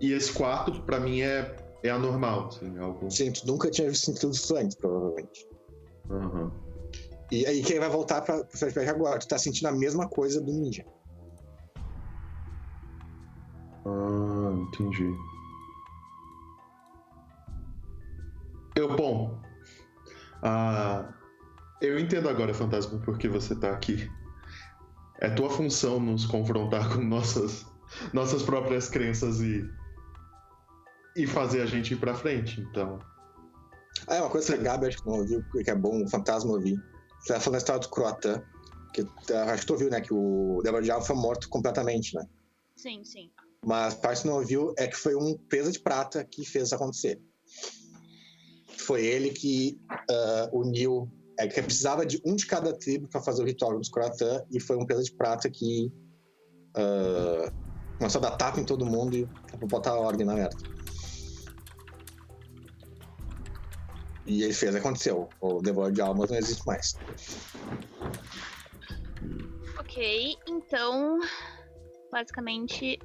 E 0.00 0.12
esse 0.12 0.32
quarto, 0.32 0.80
pra 0.82 1.00
mim, 1.00 1.20
é, 1.22 1.56
é 1.82 1.90
anormal. 1.90 2.48
Assim, 2.48 2.76
é 2.76 2.80
algo... 2.80 3.10
Sim, 3.10 3.32
tu 3.32 3.46
nunca 3.46 3.68
tinha 3.70 3.92
sentido 3.94 4.30
isso 4.32 4.56
antes, 4.56 4.76
provavelmente. 4.76 5.46
Aham. 6.10 6.52
E 7.30 7.44
aí, 7.46 7.62
quem 7.62 7.78
vai 7.80 7.90
voltar 7.90 8.22
pra, 8.22 8.42
pro 8.44 8.58
flashback 8.58 8.88
agora? 8.88 9.18
Tu 9.18 9.26
tá 9.28 9.36
sentindo 9.38 9.66
a 9.66 9.72
mesma 9.72 10.08
coisa 10.08 10.40
do 10.40 10.52
ninja. 10.52 10.84
Ah, 13.84 14.54
entendi. 14.56 15.12
Eu, 18.76 18.94
bom. 18.96 19.42
Ah, 20.42 21.12
eu 21.80 21.98
entendo 21.98 22.28
agora, 22.28 22.54
Fantasma, 22.54 22.98
por 23.00 23.18
que 23.18 23.28
você 23.28 23.54
tá 23.54 23.70
aqui. 23.70 24.10
É 25.20 25.28
tua 25.28 25.50
função 25.50 25.98
nos 25.98 26.24
confrontar 26.26 26.94
com 26.94 27.02
nossas, 27.02 27.66
nossas 28.12 28.42
próprias 28.42 28.88
crenças 28.88 29.40
e. 29.40 29.68
e 31.16 31.26
fazer 31.26 31.62
a 31.62 31.66
gente 31.66 31.94
ir 31.94 31.96
pra 31.96 32.14
frente, 32.14 32.60
então. 32.60 33.00
Ah, 34.06 34.16
é 34.16 34.20
uma 34.20 34.30
coisa 34.30 34.54
que 34.54 34.60
a 34.60 34.62
Gabi 34.62 34.86
acho 34.86 34.98
que 34.98 35.06
não 35.06 35.18
ouviu, 35.18 35.44
que 35.64 35.70
é 35.70 35.74
bom, 35.74 36.04
o 36.04 36.08
fantasma 36.08 36.52
ouvir. 36.52 36.80
Você 37.20 37.32
tá 37.32 37.40
falando 37.40 37.52
da 37.52 37.58
história 37.58 37.80
do 37.80 37.88
Croatan, 37.88 38.42
que 38.92 39.06
ah, 39.32 39.52
acho 39.52 39.62
que 39.62 39.66
tu 39.66 39.72
ouviu, 39.72 39.90
né? 39.90 40.00
Que 40.00 40.14
o 40.14 40.60
Débora 40.62 40.82
de 40.82 40.90
Alva 40.90 41.04
foi 41.04 41.16
morto 41.16 41.48
completamente, 41.48 42.14
né? 42.14 42.26
Sim, 42.76 43.02
sim. 43.04 43.30
Mas 43.64 43.94
parte 43.94 44.22
que 44.22 44.28
não 44.28 44.36
ouviu 44.36 44.72
é 44.78 44.86
que 44.86 44.96
foi 44.96 45.16
um 45.16 45.36
peso 45.36 45.72
de 45.72 45.80
prata 45.80 46.24
que 46.24 46.44
fez 46.44 46.66
isso 46.66 46.74
acontecer. 46.74 47.20
Foi 48.78 49.04
ele 49.04 49.30
que 49.30 49.80
ah, 50.10 50.48
uniu 50.52 51.10
é 51.38 51.46
que 51.46 51.62
precisava 51.62 52.04
de 52.04 52.20
um 52.24 52.34
de 52.34 52.46
cada 52.46 52.72
tribo 52.72 53.08
para 53.08 53.22
fazer 53.22 53.42
o 53.42 53.46
ritual 53.46 53.78
dos 53.78 53.88
Coratã, 53.88 54.44
e 54.50 54.58
foi 54.58 54.76
um 54.76 54.84
peso 54.84 55.04
de 55.04 55.12
prata 55.12 55.48
que 55.48 55.90
uh, 56.76 57.52
começou 57.96 58.18
a 58.20 58.28
dar 58.28 58.36
tapa 58.36 58.60
em 58.60 58.64
todo 58.64 58.84
mundo 58.84 59.16
e 59.16 59.28
botar 59.66 59.92
a 59.92 60.00
ordem 60.00 60.26
na 60.26 60.34
merda. 60.34 60.56
E 64.26 64.42
ele 64.42 64.52
fez, 64.52 64.74
aconteceu. 64.74 65.28
O 65.40 65.62
Devorador 65.62 65.92
de 65.92 66.00
Almas 66.02 66.30
não 66.30 66.36
existe 66.36 66.66
mais. 66.66 66.96
Ok, 69.78 70.36
então. 70.46 71.18
Basicamente. 72.12 72.98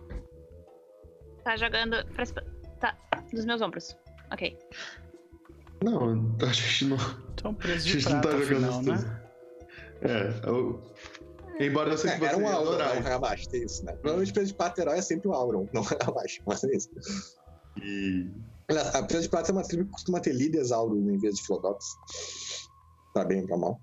Tá 1.45 1.56
jogando. 1.56 2.06
Pra, 2.14 2.26
tá, 2.82 2.98
dos 3.32 3.45
meus 3.45 3.62
ombros. 3.62 3.95
Ok. 4.34 4.58
Não, 5.82 6.36
a 6.42 6.52
gente 6.52 6.86
não. 6.86 6.98
Então, 7.43 7.53
preso 7.53 7.75
A 7.75 7.91
de 7.91 7.99
gente 7.99 8.05
não 8.13 8.22
tá 8.22 8.30
prata, 8.30 8.45
jogando 8.45 8.69
afinal, 8.69 8.95
isso 8.95 9.05
né? 9.05 9.22
É, 10.01 10.47
eu... 10.49 10.81
embora 11.59 11.89
eu 11.89 11.97
sei 11.97 12.11
que 12.11 12.15
É, 12.15 12.19
você 12.19 12.25
era 12.25 12.38
um 12.38 12.47
Auron, 12.47 12.69
adorar. 12.69 13.01
não 13.01 13.09
é 13.09 13.13
abaixo, 13.13 13.49
tem 13.49 13.63
isso, 13.63 13.83
né? 13.83 13.91
Provavelmente 13.93 14.31
o 14.31 14.33
preso 14.33 14.47
de 14.51 14.53
prata 14.57 14.81
herói 14.81 14.97
é 14.97 15.01
sempre 15.01 15.27
o 15.27 15.33
Auron, 15.33 15.67
não 15.73 15.81
é 15.81 15.97
abaixo, 16.07 16.41
mas 16.45 16.63
é 16.63 16.73
isso. 16.73 16.89
E. 17.81 18.31
A 18.93 19.03
preso 19.03 19.23
de 19.23 19.30
prata 19.30 19.51
é 19.51 19.53
uma 19.53 19.63
tribo 19.63 19.83
que 19.85 19.91
costuma 19.91 20.22
ter 20.22 20.31
líderes 20.33 20.72
Auron 20.72 21.09
em 21.11 21.17
vez 21.17 21.35
de 21.35 21.43
Flodox. 21.45 21.85
Pra 23.13 23.25
bem 23.25 23.41
ou 23.41 23.47
pra 23.47 23.57
mal. 23.57 23.81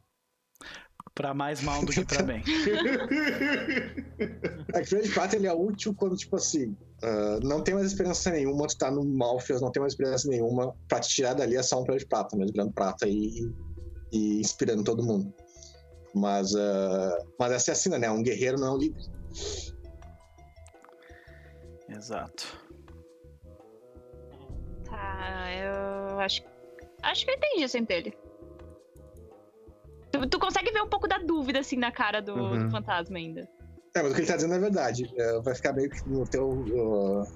Pra 1.14 1.34
mais 1.34 1.60
mal 1.62 1.84
do 1.84 1.92
que 1.92 2.04
pra 2.04 2.22
bem. 2.22 2.42
É 4.72 4.82
que 4.82 4.86
o 4.86 4.90
preso 4.90 5.08
de 5.08 5.14
prata 5.14 5.36
ele 5.36 5.46
é 5.46 5.52
útil 5.52 5.94
quando, 5.94 6.16
tipo 6.16 6.36
assim, 6.36 6.76
ah, 7.02 7.38
não 7.42 7.62
tem 7.62 7.74
mais 7.74 7.86
esperança 7.86 8.30
nenhuma, 8.30 8.66
tu 8.66 8.76
tá 8.78 8.90
no 8.90 9.04
Malfias, 9.04 9.60
não 9.60 9.72
tem 9.72 9.80
mais 9.80 9.94
esperança 9.94 10.28
nenhuma, 10.28 10.74
pra 10.86 11.00
te 11.00 11.08
tirar 11.08 11.34
dali 11.34 11.56
é 11.56 11.62
só 11.62 11.80
um 11.80 11.84
de 11.84 12.06
prata, 12.06 12.36
mesmo 12.36 12.52
virando 12.52 12.72
prata 12.72 13.08
e, 13.08 13.50
e 14.12 14.40
inspirando 14.40 14.84
todo 14.84 15.02
mundo. 15.02 15.32
Mas, 16.14 16.54
ah, 16.54 17.18
mas 17.38 17.52
essa 17.52 17.70
é 17.70 17.72
assim, 17.72 17.90
né? 17.90 18.10
Um 18.10 18.22
guerreiro 18.22 18.58
não 18.58 18.68
é 18.68 18.70
um 18.72 18.78
líder. 18.78 19.02
Exato. 21.88 22.58
Tá, 24.84 25.48
eu 25.54 26.20
acho. 26.20 26.42
Acho 27.02 27.24
que 27.24 27.30
eu 27.30 27.34
entendi 27.34 27.64
assim 27.64 27.82
dele. 27.82 28.14
Tu, 30.12 30.26
tu 30.28 30.38
consegue 30.38 30.70
ver 30.72 30.82
um 30.82 30.88
pouco 30.88 31.06
da 31.06 31.18
dúvida, 31.18 31.60
assim, 31.60 31.76
na 31.76 31.92
cara 31.92 32.20
do, 32.20 32.34
do 32.34 32.40
Uhum. 32.64 32.70
fantasma 32.70 33.16
ainda. 33.18 33.48
É, 33.94 34.02
mas 34.02 34.12
o 34.12 34.14
que 34.14 34.20
ele 34.20 34.26
tá 34.28 34.36
dizendo 34.36 34.54
é 34.54 34.58
verdade. 34.58 35.10
É, 35.16 35.40
vai 35.40 35.54
ficar 35.54 35.72
meio 35.72 35.90
que 35.90 36.08
no 36.08 36.24
teu, 36.24 36.64
ah, 36.76 37.32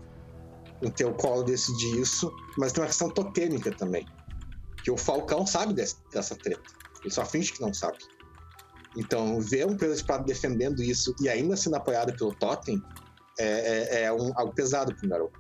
no 0.82 0.90
teu 0.90 1.12
colo 1.14 1.42
decidir 1.42 2.00
isso, 2.00 2.32
mas 2.58 2.72
tem 2.72 2.82
uma 2.82 2.88
questão 2.88 3.08
totêmica 3.10 3.70
também. 3.72 4.06
Que 4.82 4.90
o 4.90 4.96
Falcão 4.96 5.46
sabe 5.46 5.72
desse- 5.74 5.96
dessa 6.12 6.36
treta. 6.36 6.62
Ele 7.02 7.12
só 7.12 7.24
finge 7.24 7.52
que 7.52 7.60
não 7.60 7.72
sabe. 7.72 7.98
Então, 8.96 9.40
ver 9.40 9.66
um 9.66 9.76
preso 9.76 9.96
de 9.96 10.04
prata 10.04 10.24
defendendo 10.24 10.80
isso 10.82 11.14
e 11.20 11.28
ainda 11.28 11.56
sendo 11.56 11.76
apoiado 11.76 12.16
pelo 12.16 12.32
Totem 12.34 12.80
é, 13.38 13.44
é- 13.48 14.02
é 14.04 14.12
um- 14.12 14.32
algo 14.36 14.52
pesado 14.54 14.94
pro 14.94 15.08
garoto. 15.08 15.38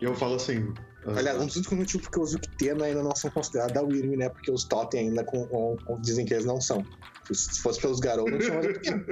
E 0.00 0.04
eu 0.04 0.14
falo 0.14 0.36
assim. 0.36 0.72
Ah, 1.06 1.18
Aliás, 1.18 1.40
um 1.40 1.46
dos 1.46 1.56
únicos 1.56 1.78
motivos 1.78 2.02
porque 2.06 2.20
os 2.20 2.34
Uktena 2.34 2.84
ainda 2.84 3.02
não 3.02 3.14
são 3.16 3.30
considerados 3.30 3.74
da 3.74 3.82
Wyrm, 3.82 4.16
né? 4.16 4.28
Porque 4.28 4.50
os 4.50 4.64
Totem 4.64 5.08
ainda 5.08 5.24
com- 5.24 5.46
com- 5.46 5.76
com- 5.86 6.00
dizem 6.00 6.24
que 6.26 6.34
eles 6.34 6.44
não 6.46 6.60
são. 6.60 6.84
Se- 7.26 7.34
Se 7.54 7.62
fosse 7.62 7.80
pelos 7.80 8.00
Garou, 8.00 8.28
não 8.30 8.38
tinha 8.38 8.54
mais 8.54 8.66
Uktena. 8.66 9.04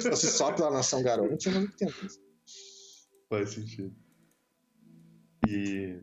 Se 0.00 0.08
fosse 0.10 0.26
só 0.28 0.52
pela 0.52 0.70
nação 0.70 1.02
Garou, 1.02 1.28
não 1.30 1.36
tinha 1.36 1.54
mais 1.54 1.66
Uktena. 1.68 1.92
Faz 3.28 3.50
sentido. 3.50 3.92
E. 5.48 6.00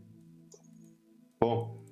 Bom. 1.39 1.83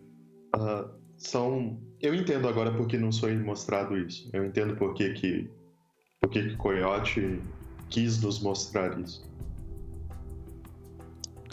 ah, 0.56 0.90
são. 1.18 1.82
Eu 2.00 2.16
entendo 2.16 2.48
agora 2.48 2.76
porque 2.76 2.98
não 2.98 3.12
foi 3.12 3.36
mostrado 3.38 3.98
isso. 3.98 4.30
Eu 4.34 4.46
entendo 4.46 4.76
por 4.76 4.94
que 4.94 5.14
que. 5.14 5.50
Por 6.20 6.30
que 6.30 6.50
que 6.50 6.58
Coyote 6.58 7.42
quis 7.90 8.22
nos 8.22 8.40
mostrar 8.42 8.98
isso. 9.00 9.28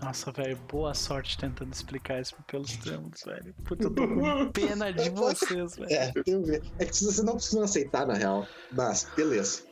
Nossa, 0.03 0.31
velho, 0.31 0.57
boa 0.71 0.95
sorte 0.95 1.37
tentando 1.37 1.73
explicar 1.73 2.21
isso 2.21 2.37
pelos 2.47 2.77
trâmites, 2.77 3.25
velho. 3.25 3.53
Puta, 3.65 3.85
eu 3.85 3.91
tô 3.95 4.07
com 4.07 4.53
pena 4.53 4.93
de 4.93 5.11
vocês, 5.11 5.77
velho. 5.77 5.93
É, 5.93 6.13
tem 6.13 6.23
que 6.23 6.37
ver. 6.51 6.63
É 6.79 6.85
que 6.85 6.93
você 7.05 7.23
não 7.23 7.35
precisa 7.35 7.65
aceitar, 7.65 8.07
na 8.07 8.15
real. 8.15 8.47
Mas, 8.73 9.09
beleza. 9.17 9.63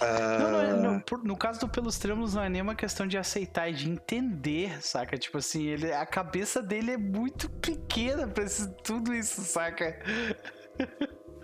Ah, 0.00 0.38
Não, 0.38 0.50
não, 0.50 0.60
é- 0.60 0.82
não, 0.82 1.00
por- 1.00 1.22
no 1.24 1.36
caso 1.36 1.60
do 1.60 1.68
Pelos 1.68 1.96
Trêmulos 1.98 2.34
não 2.34 2.42
é 2.42 2.48
nem 2.48 2.60
uma 2.60 2.74
questão 2.74 3.06
de 3.06 3.16
aceitar, 3.16 3.68
é 3.70 3.72
de 3.72 3.88
entender, 3.88 4.82
saca? 4.82 5.16
Tipo 5.16 5.38
assim, 5.38 5.66
ele, 5.68 5.90
a 5.92 6.04
cabeça 6.04 6.60
dele 6.60 6.90
é 6.90 6.98
muito 6.98 7.48
pequena 7.48 8.26
pra 8.26 8.44
esse- 8.44 8.68
tudo 8.82 9.14
isso, 9.14 9.40
saca? 9.42 9.98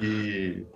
E. 0.01 0.67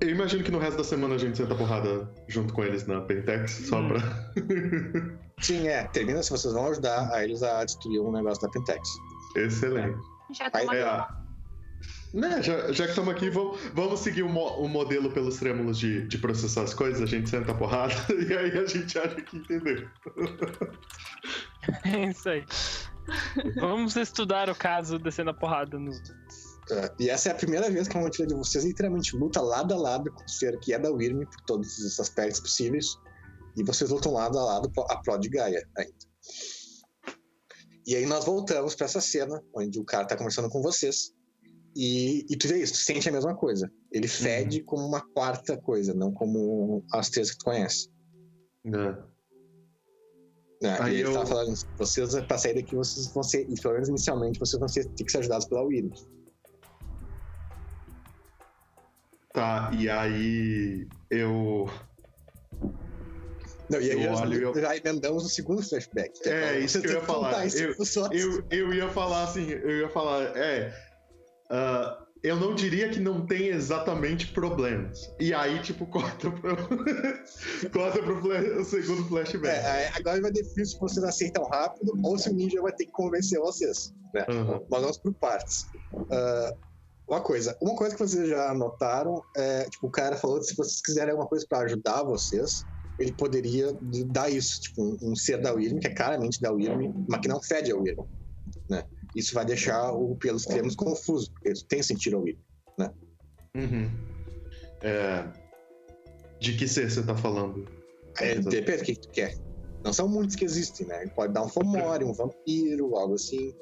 Eu 0.00 0.10
imagino 0.10 0.44
que 0.44 0.50
no 0.50 0.58
resto 0.58 0.76
da 0.78 0.84
semana 0.84 1.14
a 1.16 1.18
gente 1.18 1.36
senta 1.36 1.54
porrada 1.54 2.08
junto 2.28 2.54
com 2.54 2.62
eles 2.62 2.86
na 2.86 3.00
Pentex, 3.02 3.50
só 3.66 3.80
Hum. 3.80 3.88
pra. 3.88 4.32
Sim, 5.40 5.68
é. 5.68 5.84
Termina 5.88 6.22
se 6.22 6.30
vocês 6.30 6.52
vão 6.54 6.68
ajudar 6.68 7.12
a 7.12 7.22
eles 7.22 7.42
a 7.42 7.64
destruir 7.64 8.00
um 8.00 8.10
negócio 8.12 8.42
da 8.42 8.48
Pentex. 8.48 8.88
Excelente. 9.36 9.98
Já 10.32 10.50
Aí- 10.52 10.66
É, 10.78 10.82
a- 10.82 11.16
né, 12.14 12.42
já, 12.42 12.72
já 12.72 12.84
que 12.84 12.90
estamos 12.90 13.14
aqui, 13.14 13.28
vamos, 13.28 13.60
vamos 13.74 14.00
seguir 14.00 14.22
o, 14.22 14.28
mo- 14.28 14.56
o 14.58 14.66
modelo 14.68 15.10
pelos 15.10 15.36
trêmulos 15.36 15.78
de, 15.78 16.06
de 16.08 16.16
processar 16.18 16.62
as 16.62 16.72
coisas, 16.72 17.02
a 17.02 17.06
gente 17.06 17.28
senta 17.28 17.52
a 17.52 17.54
porrada 17.54 17.92
e 18.10 18.32
aí 18.36 18.58
a 18.58 18.64
gente 18.66 18.98
acha 18.98 19.16
que 19.16 19.36
entendeu. 19.36 19.88
É 21.84 22.04
isso 22.10 22.28
aí. 22.28 22.44
Vamos 23.56 23.96
estudar 23.96 24.48
o 24.48 24.54
caso 24.54 25.00
descendo 25.00 25.30
a 25.30 25.34
porrada 25.34 25.76
nos. 25.78 26.00
É, 26.70 26.92
E 27.00 27.10
essa 27.10 27.28
é 27.28 27.32
a 27.32 27.34
primeira 27.34 27.68
vez 27.68 27.88
que 27.88 27.98
uma 27.98 28.08
tira 28.08 28.28
de 28.28 28.34
vocês 28.34 28.64
literalmente 28.64 29.16
luta 29.16 29.40
lado 29.40 29.74
a 29.74 29.76
lado 29.76 30.10
com 30.12 30.24
o 30.24 30.28
ser 30.28 30.56
que 30.60 30.72
é 30.72 30.78
da 30.78 30.90
Wyrm 30.92 31.24
por 31.24 31.40
todos 31.44 31.76
os 31.78 31.98
aspectos 31.98 32.38
possíveis. 32.40 32.96
E 33.56 33.64
vocês 33.64 33.90
lutam 33.90 34.12
lado 34.12 34.38
a 34.38 34.44
lado 34.44 34.70
a 34.88 34.96
pró 35.00 35.16
de 35.16 35.28
Gaia 35.28 35.66
ainda. 35.76 35.96
E 37.86 37.94
aí 37.94 38.04
nós 38.04 38.24
voltamos 38.24 38.74
pra 38.74 38.86
essa 38.86 39.00
cena 39.00 39.42
onde 39.54 39.78
o 39.78 39.84
cara 39.84 40.06
tá 40.06 40.16
conversando 40.16 40.50
com 40.50 40.60
vocês. 40.60 41.14
E, 41.74 42.26
e 42.28 42.36
tu 42.36 42.48
vê 42.48 42.62
isso, 42.62 42.72
tu 42.72 42.78
sente 42.78 43.08
a 43.08 43.12
mesma 43.12 43.36
coisa. 43.36 43.70
Ele 43.92 44.08
fede 44.08 44.62
como 44.62 44.84
uma 44.86 45.00
quarta 45.12 45.56
coisa, 45.56 45.94
não 45.94 46.12
como 46.12 46.84
as 46.92 47.10
três 47.10 47.30
que 47.30 47.38
tu 47.38 47.44
conhece. 47.44 47.88
Né? 48.64 48.96
né? 50.62 50.78
Aí 50.80 50.96
e 50.96 51.00
ele 51.00 51.08
eu- 51.08 51.12
tava 51.12 51.26
falando, 51.26 51.54
vocês, 51.78 52.14
pra 52.26 52.38
sair 52.38 52.54
daqui, 52.54 52.74
vocês 52.74 53.12
vão 53.12 53.22
ser, 53.22 53.46
pelo 53.60 53.74
menos 53.74 53.88
inicialmente, 53.88 54.38
vocês 54.38 54.58
vão 54.58 54.68
ser, 54.68 54.88
ter 54.90 55.04
que 55.04 55.12
ser 55.12 55.18
ajudados 55.18 55.46
pela 55.46 55.62
Wyrm. 55.62 55.90
Tá, 59.32 59.70
e 59.78 59.88
aí 59.88 60.88
eu. 61.10 61.66
Não, 63.70 63.80
e 63.80 63.90
aí 63.90 64.02
já, 64.02 64.24
eu- 64.26 64.60
já 64.60 64.76
emendamos 64.76 65.24
o 65.24 65.28
segundo 65.28 65.62
flashback. 65.62 66.12
É, 66.28 66.40
pra 66.50 66.58
isso 66.58 66.80
que 66.80 66.86
eu 66.88 66.92
ia 66.94 67.00
falar. 67.02 67.44
Eu-. 67.54 67.74
Eu, 68.12 68.44
eu 68.50 68.72
ia 68.74 68.88
falar 68.88 69.24
assim, 69.24 69.48
eu 69.50 69.78
ia 69.80 69.88
falar, 69.88 70.36
é. 70.36 70.72
ah, 71.50 72.02
eu 72.22 72.36
não 72.36 72.54
diria 72.54 72.88
que 72.88 72.98
não 72.98 73.24
tem 73.26 73.48
exatamente 73.48 74.32
problemas. 74.32 74.98
E 75.20 75.32
aí, 75.34 75.60
tipo, 75.62 75.86
corta 75.90 76.30
pro. 76.30 76.56
corta 77.72 78.02
pro 78.02 78.20
flash- 78.20 78.56
o 78.58 78.64
segundo 78.64 79.08
flashback. 79.08 79.56
É, 79.66 79.82
é, 79.84 79.90
agora 79.94 80.20
vai 80.20 80.30
definir 80.32 80.66
se 80.66 80.78
vocês 80.78 81.04
aceitam 81.04 81.44
rápido 81.44 81.92
ou 82.02 82.18
se 82.18 82.30
o 82.30 82.32
ninja 82.34 82.60
vai 82.62 82.72
ter 82.72 82.86
que 82.86 82.92
convencer 82.92 83.38
vocês. 83.38 83.92
Né? 84.14 84.24
Uhum. 84.28 84.66
Mas 84.70 84.80
vamos 84.82 84.98
por 84.98 85.14
partes. 85.14 85.66
Ah, 86.10 86.52
uma 87.08 87.20
coisa, 87.20 87.56
uma 87.60 87.76
coisa 87.76 87.94
que 87.94 88.02
vocês 88.02 88.28
já 88.28 88.52
notaram 88.54 89.22
é, 89.36 89.64
tipo, 89.70 89.86
o 89.86 89.90
cara 89.90 90.16
falou 90.16 90.40
que 90.40 90.46
se 90.46 90.56
vocês 90.56 90.80
quiserem 90.80 91.10
alguma 91.12 91.28
coisa 91.28 91.46
pra 91.48 91.60
ajudar 91.60 92.02
vocês, 92.02 92.64
ele 92.98 93.12
poderia 93.12 93.76
dar 94.06 94.30
isso, 94.30 94.60
tipo, 94.60 94.98
um, 95.02 95.14
ser 95.14 95.40
da 95.40 95.52
Wyrm, 95.52 95.78
que 95.78 95.86
é 95.86 95.94
claramente 95.94 96.40
da 96.40 96.52
Wyrm, 96.52 96.92
mas 97.08 97.20
que 97.20 97.28
não 97.28 97.42
fede 97.42 97.72
a 97.72 97.76
Wyrm, 97.76 98.04
né? 98.68 98.84
Isso 99.14 99.34
vai 99.34 99.44
deixar 99.44 99.92
o 99.92 100.16
pelos 100.16 100.44
termos 100.44 100.74
confuso, 100.74 101.30
porque 101.32 101.50
isso 101.50 101.64
tem 101.66 101.82
sentido 101.82 102.16
a 102.16 102.20
Wyrm. 102.20 102.38
Uhum. 103.56 103.90
É, 104.82 105.26
De 106.38 106.52
que 106.56 106.68
ser 106.68 106.90
você 106.90 107.02
tá 107.02 107.16
falando? 107.16 107.66
É, 108.20 108.38
depende 108.38 108.78
do 108.78 108.84
que 108.84 108.96
tu 108.96 109.08
quer. 109.08 109.36
Não 109.82 109.92
são 109.92 110.08
muitos 110.08 110.36
que 110.36 110.44
existem, 110.44 110.86
né? 110.86 111.02
Ele 111.02 111.10
pode 111.10 111.32
dar 111.32 111.42
um 111.42 111.48
Fomori, 111.48 112.04
um 112.04 112.12
vampiro, 112.12 112.96
algo 112.96 113.14
assim. 113.14 113.54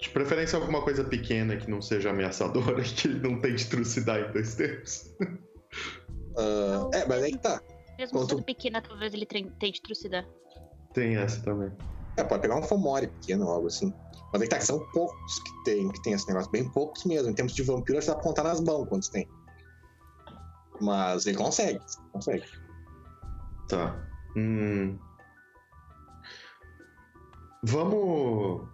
De 0.00 0.10
preferência 0.10 0.58
alguma 0.58 0.82
coisa 0.82 1.02
pequena 1.02 1.56
que 1.56 1.70
não 1.70 1.80
seja 1.80 2.10
ameaçadora 2.10 2.80
e 2.80 2.84
que 2.94 3.08
não 3.08 3.40
tente 3.40 3.68
trucidar 3.68 4.20
em 4.20 4.32
dois 4.32 4.54
tempos. 4.54 5.14
Ah, 6.36 6.90
é, 6.92 7.06
mas 7.06 7.22
aí 7.22 7.32
que 7.32 7.38
tá. 7.38 7.60
Mesmo 7.98 8.18
Quanto- 8.18 8.30
sendo 8.30 8.42
pequena, 8.44 8.80
talvez 8.82 9.14
ele 9.14 9.26
tente 9.26 9.80
trucidar. 9.82 10.26
Tem 10.92 11.16
essa 11.16 11.42
também. 11.42 11.72
É, 12.16 12.22
pode 12.24 12.42
pegar 12.42 12.56
um 12.56 12.62
Fomori 12.62 13.08
pequeno, 13.08 13.48
algo 13.48 13.66
assim. 13.66 13.92
Mas 14.32 14.42
aí 14.42 14.48
que 14.48 14.54
tá, 14.54 14.58
que 14.58 14.66
são 14.66 14.78
poucos 14.92 15.38
que 15.40 15.64
tem, 15.64 15.88
que 15.90 16.02
tem 16.02 16.12
esse 16.12 16.26
negócio. 16.28 16.50
Bem 16.50 16.68
poucos 16.70 17.04
mesmo. 17.04 17.30
Em 17.30 17.34
termos 17.34 17.52
de 17.54 17.62
vampiro, 17.62 17.98
acho 17.98 18.06
que 18.06 18.12
dá 18.12 18.16
pra 18.16 18.24
contar 18.24 18.42
nas 18.44 18.60
mãos 18.60 18.88
quantos 18.88 19.08
tem. 19.08 19.28
Mas 20.80 21.26
ele 21.26 21.36
consegue, 21.36 21.80
consegue. 22.12 22.44
Tá. 23.68 23.96
Hum. 24.36 24.98
Vamos. 27.62 28.68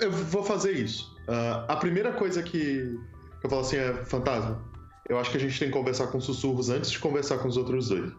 Eu 0.00 0.10
vou 0.10 0.42
fazer 0.42 0.72
isso. 0.72 1.14
Ah, 1.28 1.66
a 1.68 1.76
primeira 1.76 2.12
coisa 2.12 2.42
que 2.42 2.98
eu 3.44 3.50
falo 3.50 3.62
assim 3.62 3.76
é: 3.76 4.04
fantasma. 4.04 4.64
Eu 5.08 5.18
acho 5.18 5.30
que 5.30 5.36
a 5.36 5.40
gente 5.40 5.58
tem 5.58 5.68
que 5.68 5.74
conversar 5.74 6.08
com 6.08 6.20
sussurros 6.20 6.68
antes 6.70 6.90
de 6.90 6.98
conversar 6.98 7.38
com 7.38 7.48
os 7.48 7.56
outros 7.56 7.88
dois. 7.88 8.12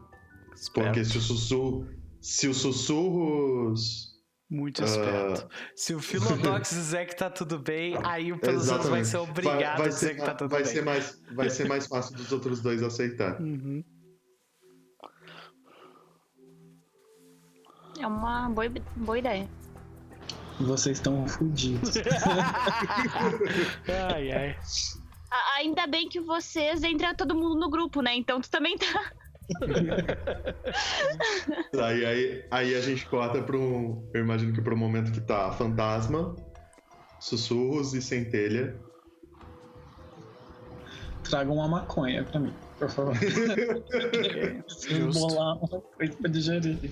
Porque 0.74 1.06
se 1.06 1.18
o 1.18 1.22
sussurro. 1.22 1.88
se 2.22 2.48
os 2.48 2.58
sussurros. 2.58 4.10
Muito 4.50 4.82
Ah. 4.82 4.86
esperto. 4.86 5.48
Se 5.76 5.94
o 5.94 6.00
Philodox 6.00 6.70
dizer 6.74 7.06
que 7.08 7.16
tá 7.16 7.30
tudo 7.30 7.60
bem, 7.60 7.96
aí 8.04 8.34
o 8.34 8.40
Pelosaurus 8.40 8.88
vai 8.90 9.06
ser 9.06 9.18
obrigado 9.18 9.78
vai 9.78 9.86
a 9.86 9.90
dizer 9.90 10.08
ser, 10.08 10.16
que 10.16 10.22
tá 10.26 10.34
tudo 10.34 10.50
vai 10.50 10.64
bem. 10.64 10.72
Ser 10.72 10.84
mais, 10.84 11.22
vai 11.36 11.50
ser 11.52 11.68
mais 11.68 11.86
fácil 11.86 12.16
dos 12.16 12.32
outros 12.32 12.60
dois 12.60 12.82
aceitar. 12.82 13.40
Uhum. 13.40 13.84
É 18.00 18.08
uma 18.08 18.50
boa, 18.50 18.68
boa 18.96 19.20
ideia. 19.20 19.48
Vocês 20.62 20.98
estão 20.98 21.28
fodidos. 21.28 21.94
ai, 24.14 24.32
ai. 24.32 24.58
Ainda 25.58 25.86
bem 25.86 26.10
que 26.10 26.20
vocês 26.20 26.84
entram 26.84 27.14
todo 27.14 27.36
mundo 27.36 27.60
no 27.60 27.70
grupo, 27.70 28.02
né? 28.02 28.16
Então 28.16 28.42
tu 28.42 28.50
também 28.50 28.78
tá. 28.78 29.12
Aí, 31.82 32.06
aí, 32.06 32.46
aí 32.52 32.76
a 32.76 32.82
gente 32.82 33.06
corta 33.08 33.42
para 33.42 33.58
um. 33.58 34.08
Eu 34.14 34.22
imagino 34.22 34.54
que 34.54 34.62
para 34.62 34.74
um 34.74 34.78
momento 34.78 35.12
que 35.12 35.22
tá 35.22 35.52
fantasma, 35.52 36.36
sussurros 37.20 37.94
e 37.94 38.02
centelha. 38.02 38.80
Tragam 41.24 41.56
uma 41.56 41.68
maconha 41.68 42.24
pra 42.24 42.40
mim, 42.40 42.54
por 42.78 42.90
favor. 42.90 43.16
Bolar 45.14 45.58
uma 45.58 45.82
coisa 45.82 46.18
pra 46.18 46.30
digerir. 46.30 46.92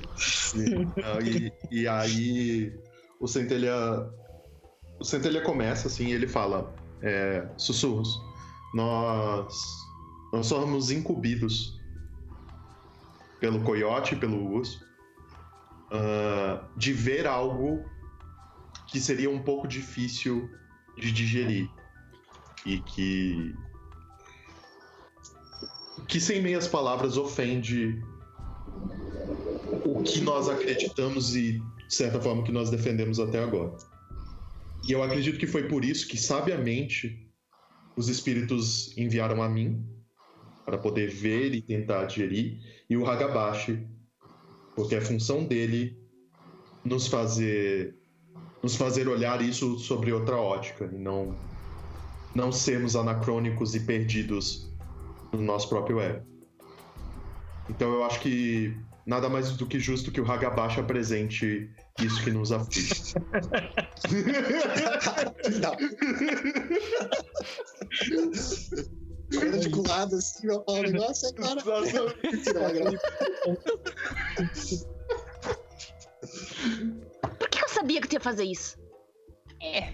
Ah, 1.03 1.19
e, 1.23 1.51
e 1.71 1.87
aí 1.87 2.73
o 3.19 3.27
centelha. 3.27 3.73
O 4.99 5.03
centelha 5.03 5.41
começa 5.41 5.87
assim, 5.87 6.07
e 6.07 6.13
ele 6.13 6.27
fala: 6.27 6.73
é, 7.01 7.47
sussurros. 7.57 8.21
Nós. 8.73 9.85
Nós 10.33 10.45
somos 10.45 10.91
incumbidos 10.91 11.79
pelo 13.39 13.61
coiote 13.61 14.13
e 14.13 14.17
pelo 14.17 14.51
urso 14.51 14.85
ah, 15.91 16.63
de 16.75 16.91
ver 16.91 17.25
algo 17.25 17.85
que 18.87 18.99
seria 18.99 19.29
um 19.29 19.41
pouco 19.41 19.67
difícil 19.67 20.49
de 20.97 21.11
digerir. 21.11 21.69
E 22.65 22.79
que. 22.79 23.55
Que 26.07 26.19
sem 26.19 26.41
meias 26.41 26.67
palavras 26.67 27.17
ofende 27.17 28.01
o 29.85 30.01
que 30.03 30.21
nós 30.21 30.47
acreditamos 30.47 31.35
e, 31.35 31.59
de 31.87 31.95
certa 31.95 32.19
forma, 32.21 32.43
que 32.43 32.51
nós 32.51 32.69
defendemos 32.69 33.19
até 33.19 33.43
agora. 33.43 33.75
E 34.87 34.91
eu 34.93 35.03
acredito 35.03 35.37
que 35.37 35.45
foi 35.45 35.67
por 35.67 35.83
isso 35.83 36.07
que, 36.07 36.17
sabiamente, 36.17 37.29
os 37.97 38.07
espíritos 38.07 38.97
enviaram 38.97 39.43
a 39.43 39.49
mim 39.49 39.83
para 40.65 40.77
poder 40.77 41.09
ver 41.09 41.53
e 41.53 41.61
tentar 41.61 42.05
digerir, 42.05 42.59
e 42.89 42.95
o 42.95 43.05
Hagabashi, 43.05 43.85
porque 44.75 44.95
é 44.95 45.01
função 45.01 45.43
dele 45.43 45.97
nos 46.83 47.07
fazer 47.07 47.95
nos 48.63 48.75
fazer 48.75 49.07
olhar 49.07 49.41
isso 49.41 49.77
sobre 49.77 50.11
outra 50.11 50.35
ótica 50.35 50.89
e 50.91 50.97
não 50.97 51.35
não 52.33 52.51
sermos 52.51 52.95
anacrônicos 52.95 53.75
e 53.75 53.79
perdidos 53.81 54.71
no 55.31 55.41
nosso 55.41 55.69
próprio 55.69 55.99
ego. 55.99 56.25
Então 57.69 57.91
eu 57.93 58.03
acho 58.03 58.19
que 58.19 58.75
nada 59.05 59.29
mais 59.29 59.55
do 59.55 59.65
que 59.65 59.79
justo 59.79 60.11
que 60.11 60.21
o 60.21 60.29
Hagabashi 60.29 60.79
apresente 60.79 61.69
isso 61.99 62.23
que 62.23 62.31
nos 62.31 62.51
aflige. 62.51 63.13
Fica 69.29 69.57
de 69.57 69.69
lado 69.87 70.15
assim, 70.15 70.47
negócio, 70.47 71.29
agora. 71.43 72.13
Tira 72.43 72.59
uma 72.59 72.71
grana. 72.71 72.99
Por 77.39 77.49
que 77.49 77.63
eu 77.63 77.69
sabia 77.69 78.01
que 78.01 78.07
tu 78.07 78.13
ia 78.13 78.19
fazer 78.19 78.43
isso? 78.45 78.77
É, 79.61 79.91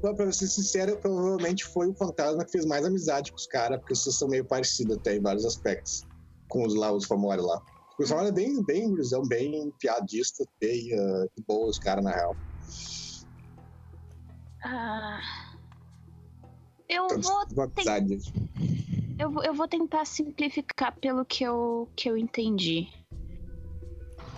Pra 0.00 0.14
pra 0.14 0.32
ser 0.32 0.48
sincero, 0.48 0.98
provavelmente 0.98 1.64
foi 1.64 1.88
o 1.88 1.94
fantasma 1.94 2.44
que 2.44 2.50
fez 2.50 2.66
mais 2.66 2.84
amizade 2.84 3.30
com 3.30 3.36
os 3.36 3.46
caras, 3.46 3.78
porque 3.78 3.94
vocês 3.94 4.16
são 4.16 4.28
meio 4.28 4.44
parecidos 4.44 4.96
até 4.96 5.14
em 5.16 5.20
vários 5.20 5.44
aspectos. 5.44 6.04
Com 6.48 6.66
os 6.66 6.74
lá, 6.74 6.92
os 6.92 7.04
famosos 7.04 7.46
lá. 7.46 7.62
O 8.00 8.06
Samuel 8.06 8.28
é 8.28 8.32
bem, 8.32 8.62
bem 8.64 8.88
gurizão, 8.88 9.28
bem 9.28 9.70
piadista, 9.78 10.42
bem 10.58 10.90
ah, 10.98 11.26
de 11.36 11.44
boa 11.44 11.68
os 11.68 11.78
caras, 11.78 12.02
na 12.02 12.10
real. 12.10 12.34
Ah, 14.64 15.20
eu 16.88 17.06
vou, 17.08 17.44
eu, 19.18 19.42
eu 19.42 19.52
vou 19.52 19.68
tentar 19.68 20.06
simplificar 20.06 20.98
pelo 20.98 21.26
que 21.26 21.44
eu, 21.44 21.90
que 21.94 22.08
eu 22.08 22.16
entendi. 22.16 22.88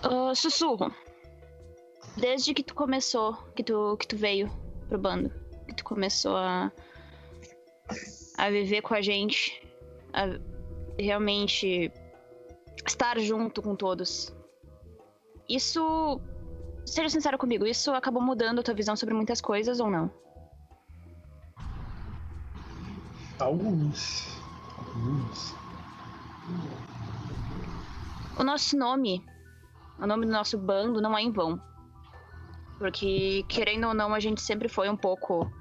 Ah, 0.03 0.35
sussurro. 0.35 0.93
Desde 2.17 2.53
que 2.53 2.63
tu 2.63 2.75
começou, 2.75 3.33
que 3.55 3.63
tu, 3.63 3.95
que 3.95 4.07
tu 4.09 4.17
veio 4.17 4.51
pro 4.89 4.99
bando, 4.99 5.31
que 5.69 5.75
tu 5.75 5.85
começou 5.85 6.35
a, 6.35 6.69
a 8.37 8.49
viver 8.49 8.81
com 8.81 8.93
a 8.93 9.01
gente, 9.01 9.65
a 10.11 10.37
realmente 10.99 11.89
estar 12.85 13.19
junto 13.19 13.61
com 13.61 13.75
todos. 13.75 14.33
Isso, 15.47 16.21
seja 16.85 17.09
sincero 17.09 17.37
comigo, 17.37 17.65
isso 17.65 17.91
acabou 17.91 18.21
mudando 18.21 18.59
a 18.59 18.63
tua 18.63 18.73
visão 18.73 18.95
sobre 18.95 19.13
muitas 19.13 19.41
coisas 19.41 19.79
ou 19.79 19.89
não? 19.89 20.11
Alguns. 23.39 24.27
Alguns. 24.77 25.55
O 28.37 28.43
nosso 28.43 28.77
nome, 28.77 29.25
o 29.99 30.07
nome 30.07 30.25
do 30.25 30.31
nosso 30.31 30.57
bando 30.57 31.01
não 31.01 31.17
é 31.17 31.21
em 31.21 31.31
vão. 31.31 31.61
Porque, 32.77 33.45
querendo 33.47 33.87
ou 33.87 33.93
não, 33.93 34.13
a 34.13 34.19
gente 34.19 34.41
sempre 34.41 34.67
foi 34.67 34.89
um 34.89 34.97
pouco 34.97 35.51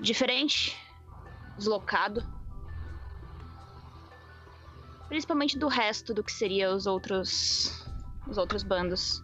diferente, 0.00 0.76
deslocado. 1.56 2.22
Principalmente 5.14 5.56
do 5.56 5.68
resto 5.68 6.12
do 6.12 6.24
que 6.24 6.32
seria 6.32 6.74
os 6.74 6.88
outros 6.88 7.86
os 8.26 8.36
outros 8.36 8.64
bandos. 8.64 9.22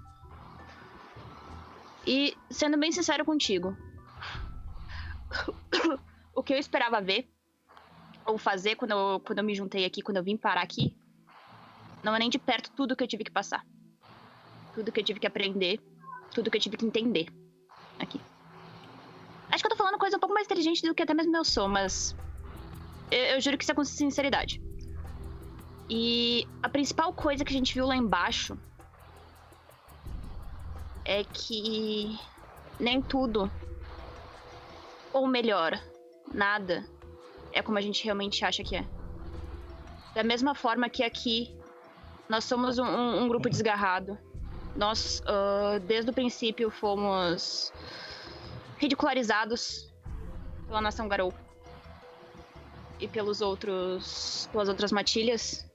E 2.07 2.37
sendo 2.49 2.79
bem 2.79 2.93
sincero 2.93 3.25
contigo, 3.25 3.77
o 6.33 6.45
que 6.45 6.55
eu 6.55 6.59
esperava 6.59 7.01
ver 7.01 7.29
ou 8.25 8.39
fazer 8.39 8.77
quando 8.77 8.93
eu, 8.93 9.19
quando 9.19 9.41
eu 9.41 9.45
me 9.45 9.53
juntei 9.53 9.85
aqui, 9.85 10.01
quando 10.01 10.19
eu 10.19 10.23
vim 10.23 10.37
parar 10.37 10.63
aqui, 10.63 10.95
não 12.05 12.15
é 12.15 12.21
nem 12.21 12.31
de 12.31 12.39
perto 12.39 12.71
tudo 12.71 12.95
que 12.95 13.03
eu 13.03 13.09
tive 13.09 13.25
que 13.25 13.33
passar. 13.33 13.67
Tudo 14.73 14.93
que 14.93 15.01
eu 15.01 15.05
tive 15.05 15.19
que 15.19 15.27
aprender, 15.27 15.81
tudo 16.33 16.53
que 16.53 16.57
eu 16.57 16.63
tive 16.63 16.77
que 16.77 16.87
entender 16.87 17.27
aqui. 17.99 18.21
Acho 19.51 19.65
que 19.65 19.67
eu 19.67 19.77
tô 19.77 19.77
falando 19.77 19.99
coisa 19.99 20.19
um 20.19 20.21
pouco 20.21 20.35
mais 20.37 20.47
inteligente 20.47 20.87
do 20.87 20.95
que 20.95 21.03
até 21.03 21.15
mesmo 21.15 21.37
eu 21.37 21.45
sou, 21.45 21.67
mas 21.67 22.15
eu, 23.11 23.19
eu 23.19 23.41
juro 23.41 23.59
que 23.59 23.65
isso 23.65 23.73
é 23.73 23.75
com 23.75 23.85
sinceridade. 23.85 24.70
E 25.93 26.47
a 26.63 26.69
principal 26.69 27.13
coisa 27.13 27.45
que 27.45 27.53
a 27.53 27.57
gente 27.57 27.75
viu 27.75 27.85
lá 27.85 27.97
embaixo 27.97 28.57
é 31.05 31.25
que 31.25 32.17
nem 32.79 33.03
tudo, 33.03 33.51
ou 35.13 35.27
melhor, 35.27 35.77
nada, 36.33 36.87
é 37.53 37.61
como 37.61 37.77
a 37.77 37.81
gente 37.81 38.05
realmente 38.05 38.45
acha 38.45 38.63
que 38.63 38.77
é. 38.77 38.87
Da 40.15 40.23
mesma 40.23 40.55
forma 40.55 40.89
que 40.89 41.03
aqui 41.03 41.53
nós 42.29 42.45
somos 42.45 42.79
um, 42.79 42.85
um- 42.85 43.29
grupo 43.29 43.51
desgarrado. 43.51 44.17
Nós, 44.77 45.21
ah, 45.27 45.81
desde 45.83 46.13
o 46.13 46.15
princípio, 46.15 46.71
fomos 46.71 47.73
ridicularizados 48.79 49.93
pela 50.69 50.81
nação 50.81 51.09
Garou 51.09 51.35
e 53.01 53.09
pelos 53.09 53.41
outros, 53.41 54.49
pelas 54.53 54.69
outras 54.69 54.93
matilhas. 54.93 55.69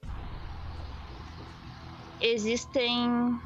Existem. 2.20 3.40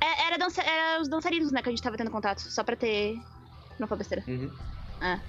É, 0.00 0.26
era, 0.26 0.38
dança, 0.38 0.62
era 0.62 1.00
os 1.00 1.08
dançarinos, 1.08 1.52
né, 1.52 1.62
que 1.62 1.68
a 1.68 1.72
gente 1.72 1.82
tava 1.82 1.96
tendo 1.96 2.10
contato, 2.10 2.40
só 2.40 2.64
pra 2.64 2.76
ter. 2.76 3.20
Não 3.78 3.86
foi 3.86 3.96
besteira. 3.98 4.24
Uhum. 4.26 4.50
É. 5.00 5.20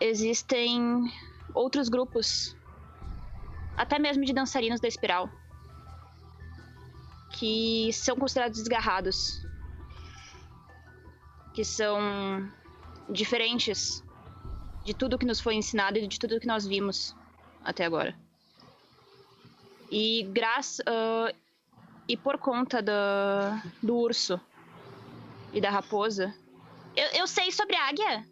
Existem 0.00 1.12
outros 1.52 1.88
grupos, 1.88 2.56
até 3.76 3.98
mesmo 3.98 4.24
de 4.24 4.32
dançarinos 4.32 4.80
da 4.80 4.88
espiral, 4.88 5.28
que 7.32 7.92
são 7.92 8.16
considerados 8.16 8.58
desgarrados, 8.58 9.46
que 11.52 11.64
são 11.64 12.50
diferentes 13.10 14.02
de 14.84 14.94
tudo 14.94 15.18
que 15.18 15.26
nos 15.26 15.40
foi 15.40 15.54
ensinado 15.54 15.98
e 15.98 16.06
de 16.06 16.18
tudo 16.18 16.40
que 16.40 16.46
nós 16.46 16.66
vimos 16.66 17.14
até 17.64 17.84
agora. 17.84 18.14
E 19.90 20.22
graças 20.32 20.84
e 22.08 22.16
por 22.16 22.38
conta 22.38 22.82
da, 22.82 23.62
do 23.82 23.96
urso 23.96 24.40
e 25.52 25.60
da 25.60 25.70
raposa, 25.70 26.34
eu, 26.96 27.06
eu 27.20 27.26
sei 27.26 27.52
sobre 27.52 27.76
a 27.76 27.88
águia. 27.88 28.26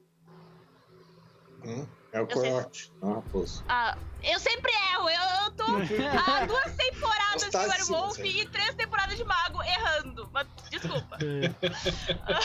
Hum? 1.65 1.87
É 2.11 2.21
o 2.21 2.27
coiote, 2.27 2.93
não 3.01 3.11
é 3.11 3.13
o 3.13 3.15
raposo. 3.17 3.65
Ah, 3.69 3.97
eu 4.23 4.41
sempre 4.41 4.73
erro. 4.95 5.11
Eu, 5.11 5.45
eu 5.45 5.51
tô 5.53 5.65
há 5.65 6.47
duas 6.47 6.75
temporadas 6.75 7.51
de 7.51 7.57
Werewolf 7.57 8.19
e 8.19 8.49
três 8.49 8.75
temporadas 8.75 9.17
de 9.17 9.25
Mago 9.25 9.63
errando. 9.63 10.29
Mas, 10.33 10.47
desculpa. 10.71 11.19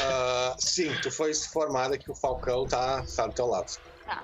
Ah, 0.06 0.56
sim, 0.60 0.94
tu 1.02 1.10
foi 1.10 1.32
informada 1.32 1.98
que 1.98 2.12
o 2.12 2.16
Falcão 2.16 2.68
tá, 2.68 3.04
tá 3.16 3.28
do 3.28 3.34
teu 3.34 3.48
lado. 3.48 3.72
Tá. 4.06 4.24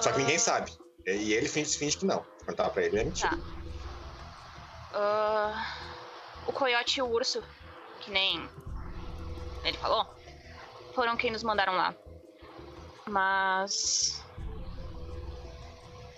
Só 0.00 0.12
que 0.12 0.18
ninguém 0.18 0.38
sabe. 0.38 0.72
E 1.06 1.32
ele 1.32 1.48
finge, 1.48 1.76
finge 1.76 1.98
que 1.98 2.06
não. 2.06 2.24
Perguntar 2.38 2.70
pra 2.70 2.82
ele 2.82 3.00
é 3.00 3.04
mentira. 3.04 3.30
Tá. 3.30 3.38
Ah, 4.94 5.76
o 6.46 6.52
coiote 6.52 7.00
e 7.00 7.02
o 7.02 7.08
urso, 7.08 7.42
que 8.00 8.10
nem 8.10 8.48
ele 9.64 9.76
falou, 9.78 10.06
foram 10.94 11.16
quem 11.16 11.30
nos 11.30 11.42
mandaram 11.42 11.74
lá. 11.74 11.94
Mas. 13.06 14.22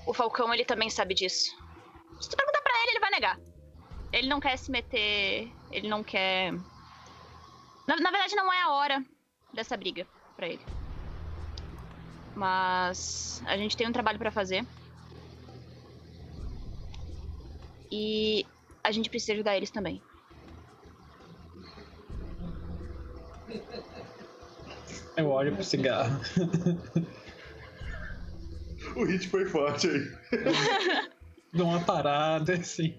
O 0.06 0.12
Falcão, 0.12 0.52
ele 0.52 0.64
também 0.64 0.90
sabe 0.90 1.14
disso. 1.14 1.50
Se 2.20 2.28
tu 2.28 2.36
perguntar 2.36 2.60
pra 2.60 2.82
ele, 2.82 2.90
ele 2.90 3.00
vai 3.00 3.10
negar. 3.10 3.40
Ele 4.12 4.28
não 4.28 4.40
quer 4.40 4.56
se 4.56 4.70
meter. 4.70 5.50
Ele 5.70 5.88
não 5.88 6.04
quer. 6.04 6.52
Na, 7.86 7.96
na 7.96 8.10
verdade, 8.10 8.36
não 8.36 8.52
é 8.52 8.62
a 8.62 8.70
hora 8.70 9.04
dessa 9.52 9.76
briga 9.76 10.06
pra 10.36 10.48
ele. 10.48 10.64
Mas. 12.34 13.40
A 13.46 13.56
gente 13.56 13.76
tem 13.76 13.88
um 13.88 13.92
trabalho 13.92 14.18
pra 14.18 14.30
fazer. 14.32 14.66
E 17.90 18.46
a 18.82 18.90
gente 18.90 19.08
precisa 19.08 19.32
ajudar 19.34 19.56
eles 19.56 19.70
também. 19.70 20.02
Eu 25.16 25.28
olho 25.28 25.54
pro 25.54 25.62
cigarro. 25.64 26.20
O 28.96 29.04
hit 29.04 29.28
foi 29.28 29.46
forte 29.46 29.88
aí. 29.88 30.10
Dou 31.52 31.68
uma 31.68 31.84
parada, 31.84 32.54
assim. 32.54 32.92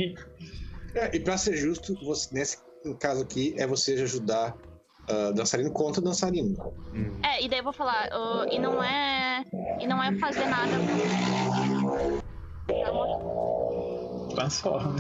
É, 0.94 1.16
e 1.16 1.20
pra 1.20 1.38
ser 1.38 1.58
justo, 1.58 1.94
você- 2.06 2.34
nesse 2.34 2.58
caso 3.02 3.24
aqui, 3.24 3.54
é 3.58 3.68
você 3.68 3.94
ajudar 4.02 4.56
ah, 5.08 5.32
dançarino 5.32 5.72
contra 5.72 6.02
dançarino. 6.02 6.56
Hum. 6.94 7.20
É, 7.24 7.44
e 7.44 7.48
daí 7.48 7.60
eu 7.60 7.64
vou 7.64 7.74
falar, 7.74 8.10
ah, 8.12 8.46
e 8.52 8.60
não 8.60 8.84
é. 8.84 9.46
E 9.80 9.88
não 9.88 10.02
é 10.02 10.18
fazer 10.18 10.46
nada. 10.46 10.72
Tá? 12.68 14.36
Transforma. 14.36 14.96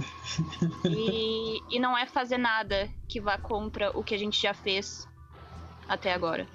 E, 0.85 1.59
e 1.75 1.79
não 1.79 1.97
é 1.97 2.05
fazer 2.05 2.37
nada 2.37 2.89
que 3.07 3.19
vá 3.19 3.37
contra 3.37 3.91
o 3.97 4.03
que 4.03 4.15
a 4.15 4.17
gente 4.17 4.41
já 4.41 4.53
fez 4.53 5.07
até 5.87 6.13
agora. 6.13 6.47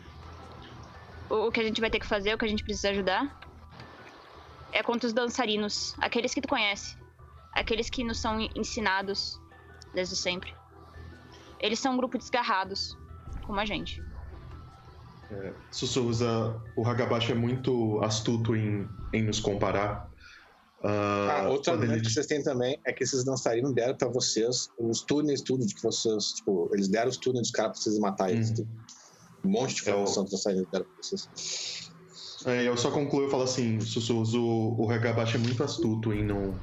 O, 1.29 1.49
o 1.49 1.53
que 1.53 1.61
a 1.61 1.65
gente 1.65 1.81
vai 1.81 1.91
ter 1.91 1.99
que 1.99 2.07
fazer, 2.07 2.35
o 2.35 2.39
que 2.39 2.45
a 2.45 2.49
gente 2.49 2.65
precisa 2.65 2.91
ajudar, 2.91 3.39
é 4.73 4.83
contra 4.83 5.07
os 5.07 5.13
dançarinos, 5.13 5.95
aqueles 5.99 6.33
que 6.33 6.41
tu 6.41 6.49
conhece, 6.49 6.97
aqueles 7.53 7.91
que 7.91 8.05
nos 8.05 8.19
são 8.19 8.41
ensinados 8.55 9.41
desde 9.93 10.17
sempre. 10.17 10.55
Eles 11.59 11.79
são 11.79 11.95
um 11.95 11.97
grupo 11.97 12.17
de 12.17 12.25
desgarrados, 12.25 12.97
como 13.51 13.61
a 13.61 13.65
gente. 13.65 14.01
Sussurros, 15.73 16.23
ah, 16.23 16.57
o 16.77 16.87
Hagabashi 16.87 17.33
é 17.33 17.35
muito 17.35 18.01
astuto 18.03 18.55
em, 18.57 18.89
em 19.13 19.23
nos 19.25 19.41
comparar. 19.41 20.09
Ah, 20.83 21.43
Ah, 21.45 21.49
outro 21.49 21.73
argumento 21.73 21.95
ele- 21.99 22.03
que 22.07 22.13
vocês 22.13 22.27
têm 22.27 22.43
também 22.43 22.81
é 22.87 22.93
que 22.93 23.03
esses 23.05 23.25
dançarinos 23.25 23.75
deram 23.75 23.97
pra 23.97 24.09
vocês 24.09 24.71
os 24.79 25.03
túneis, 25.03 25.43
tudo 25.43 25.67
de 25.67 25.75
que 25.75 25.83
vocês, 25.83 26.25
tipo, 26.33 26.71
eles 26.73 26.89
deram 26.89 27.11
os 27.11 27.17
túneis 27.19 27.43
dos 27.43 27.51
caras 27.51 27.73
pra 27.73 27.81
vocês 27.83 27.99
matar 27.99 28.31
eles. 28.31 28.51
Tudo. 28.53 28.69
Um 29.45 29.51
monte 29.51 29.75
de 29.83 29.89
É 29.89 29.95
o- 29.95 30.03
informação 30.03 30.25
que 30.25 30.29
os 30.29 30.33
dançarinos 30.33 30.69
deram 30.71 30.85
pra 30.87 30.95
vocês. 31.03 31.29
É, 32.47 32.67
eu 32.69 32.77
só 32.77 32.91
concluo 32.91 33.27
e 33.27 33.31
falo 33.31 33.43
assim, 33.43 33.81
Sussurros, 33.81 34.33
o, 34.35 34.75
o 34.79 34.91
Hagabashi 34.91 35.37
é 35.37 35.39
muito 35.41 35.63
astuto 35.63 36.13
em, 36.13 36.25
não, 36.25 36.61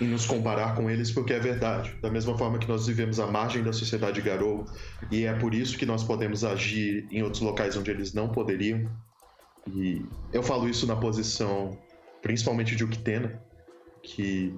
em 0.00 0.06
nos 0.06 0.26
comparar 0.26 0.74
com 0.74 0.90
eles, 0.90 1.10
porque 1.10 1.32
é 1.32 1.38
verdade. 1.38 1.94
Da 2.02 2.10
mesma 2.10 2.36
forma 2.36 2.58
que 2.58 2.68
nós 2.68 2.86
vivemos 2.86 3.18
à 3.18 3.26
margem 3.26 3.62
da 3.62 3.72
sociedade 3.72 4.20
Garou, 4.20 4.66
e 5.10 5.24
é 5.24 5.32
por 5.34 5.54
isso 5.54 5.78
que 5.78 5.86
nós 5.86 6.04
podemos 6.04 6.44
agir 6.44 7.06
em 7.10 7.22
outros 7.22 7.42
locais 7.42 7.76
onde 7.76 7.90
eles 7.90 8.12
não 8.12 8.28
poderiam. 8.28 8.84
E 9.66 10.04
eu 10.32 10.42
falo 10.42 10.68
isso 10.68 10.86
na 10.86 10.96
posição, 10.96 11.78
principalmente 12.22 12.76
de 12.76 12.84
Uktena, 12.84 13.42
que 14.02 14.54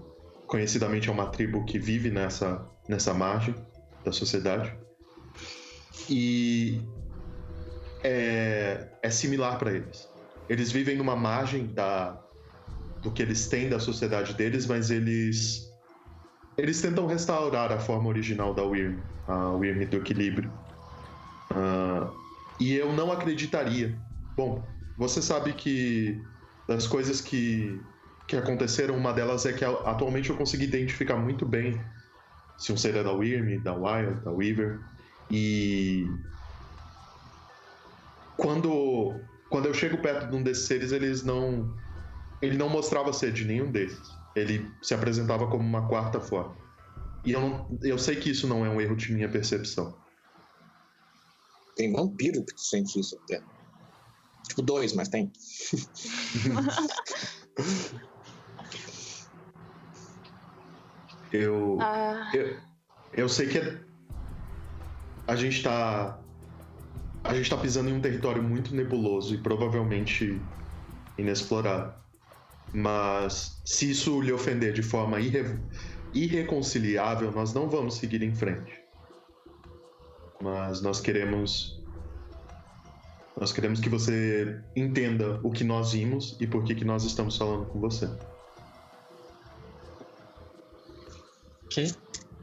conhecidamente 0.46 1.08
é 1.08 1.12
uma 1.12 1.26
tribo 1.26 1.64
que 1.64 1.78
vive 1.78 2.10
nessa, 2.10 2.66
nessa 2.88 3.14
margem 3.14 3.54
da 4.04 4.12
sociedade. 4.12 4.74
E 6.10 6.80
é, 8.02 8.88
é 9.02 9.10
similar 9.10 9.58
para 9.58 9.72
eles. 9.72 10.08
Eles 10.48 10.72
vivem 10.72 10.96
numa 10.96 11.14
margem 11.14 11.66
da, 11.66 12.18
do 13.02 13.10
que 13.10 13.22
eles 13.22 13.48
têm 13.48 13.68
da 13.68 13.78
sociedade 13.78 14.34
deles, 14.34 14.66
mas 14.66 14.90
eles 14.90 15.68
eles 16.56 16.80
tentam 16.80 17.06
restaurar 17.06 17.70
a 17.70 17.78
forma 17.78 18.08
original 18.08 18.52
da 18.52 18.64
Wyrm, 18.64 18.98
a 19.28 19.52
Wyrm 19.52 19.84
do 19.86 19.98
equilíbrio. 19.98 20.52
Ah, 21.50 22.10
e 22.58 22.74
eu 22.74 22.92
não 22.92 23.12
acreditaria. 23.12 23.96
Bom, 24.36 24.64
você 24.96 25.22
sabe 25.22 25.52
que 25.52 26.20
das 26.66 26.86
coisas 26.86 27.20
que, 27.20 27.80
que 28.26 28.36
aconteceram, 28.36 28.96
uma 28.96 29.12
delas 29.12 29.46
é 29.46 29.52
que 29.52 29.64
atualmente 29.64 30.30
eu 30.30 30.36
consegui 30.36 30.64
identificar 30.64 31.16
muito 31.16 31.46
bem 31.46 31.80
se 32.58 32.72
um 32.72 32.76
ser 32.76 32.96
é 32.96 33.04
da 33.04 33.12
Wyrm, 33.12 33.60
da 33.62 33.72
Wild, 33.72 34.20
da 34.24 34.32
Weaver. 34.32 34.80
E 35.30 36.04
quando 38.36 39.14
quando 39.48 39.66
eu 39.66 39.74
chego 39.74 39.98
perto 39.98 40.28
de 40.28 40.36
um 40.36 40.42
desses 40.42 40.66
seres, 40.66 40.92
eles 40.92 41.22
não 41.22 41.72
ele 42.40 42.56
não 42.56 42.68
mostrava 42.68 43.12
ser 43.12 43.32
de 43.32 43.44
nenhum 43.44 43.70
desses. 43.70 44.16
Ele 44.34 44.70
se 44.82 44.94
apresentava 44.94 45.48
como 45.48 45.64
uma 45.64 45.88
quarta 45.88 46.20
forma. 46.20 46.56
E 47.24 47.32
eu, 47.32 47.40
não, 47.40 47.78
eu 47.82 47.98
sei 47.98 48.16
que 48.16 48.30
isso 48.30 48.46
não 48.46 48.64
é 48.64 48.70
um 48.70 48.80
erro 48.80 48.96
de 48.96 49.12
minha 49.12 49.30
percepção. 49.30 50.00
Tem 51.74 51.92
vampiro 51.92 52.44
que 52.44 52.54
tu 52.54 52.60
sente 52.60 52.98
isso 52.98 53.18
até. 53.24 53.42
Tipo, 54.48 54.62
dois, 54.62 54.92
mas 54.92 55.08
tem. 55.08 55.30
Eu, 61.32 61.78
Ah, 61.80 62.30
eu, 62.34 62.56
eu 63.12 63.28
sei 63.28 63.48
que 63.48 63.58
a 65.26 65.36
gente 65.36 65.62
tá. 65.62 66.24
A 67.24 67.34
gente 67.34 67.50
tá 67.50 67.56
pisando 67.58 67.90
em 67.90 67.92
um 67.92 68.00
território 68.00 68.42
muito 68.42 68.74
nebuloso 68.74 69.34
e 69.34 69.42
provavelmente 69.42 70.40
inexplorado. 71.18 72.07
Mas 72.72 73.60
se 73.64 73.90
isso 73.90 74.20
lhe 74.20 74.32
ofender 74.32 74.72
de 74.72 74.82
forma 74.82 75.20
irre- 75.20 75.58
irreconciliável, 76.14 77.32
nós 77.32 77.52
não 77.54 77.68
vamos 77.68 77.94
seguir 77.96 78.22
em 78.22 78.34
frente. 78.34 78.72
Mas 80.42 80.80
nós 80.82 81.00
queremos. 81.00 81.76
Nós 83.38 83.52
queremos 83.52 83.80
que 83.80 83.88
você 83.88 84.60
entenda 84.76 85.40
o 85.44 85.50
que 85.50 85.62
nós 85.64 85.92
vimos 85.92 86.36
e 86.40 86.46
por 86.46 86.64
que, 86.64 86.74
que 86.74 86.84
nós 86.84 87.04
estamos 87.04 87.36
falando 87.36 87.66
com 87.66 87.80
você. 87.80 88.06
Quê? 91.70 91.84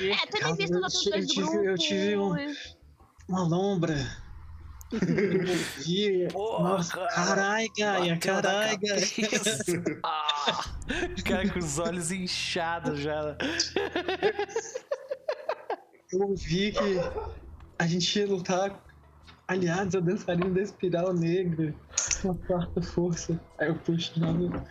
é, 0.00 0.54
visto 0.54 0.74
Eu 0.74 0.80
do 0.80 1.26
tive- 1.26 1.66
eu 1.66 1.74
tive 1.76 2.16
um- 2.16 2.34
Uma 3.28 3.46
lombra. 3.46 3.94
Nossa, 6.32 7.06
carai, 7.08 7.68
Gaia, 7.76 8.16
carai, 8.18 8.76
Gaia. 8.76 9.00
Ah, 10.04 10.64
cara 11.24 11.50
com 11.50 11.58
os 11.58 11.78
olhos 11.78 12.10
inchados 12.10 13.00
já. 13.00 13.36
Eu 16.10 16.34
vi 16.34 16.72
que 16.72 17.00
a 17.78 17.86
gente 17.86 18.18
ia 18.18 18.26
lutar 18.26 18.82
aliados 19.46 19.94
a 19.94 20.00
dançarino 20.00 20.54
da 20.54 20.62
espiral 20.62 21.12
negra. 21.12 21.74
Uma 22.24 22.34
quarta 22.34 22.80
força. 22.80 23.38
Aí 23.58 23.68
eu 23.68 23.74
puxo 23.74 24.18
novo. 24.18 24.64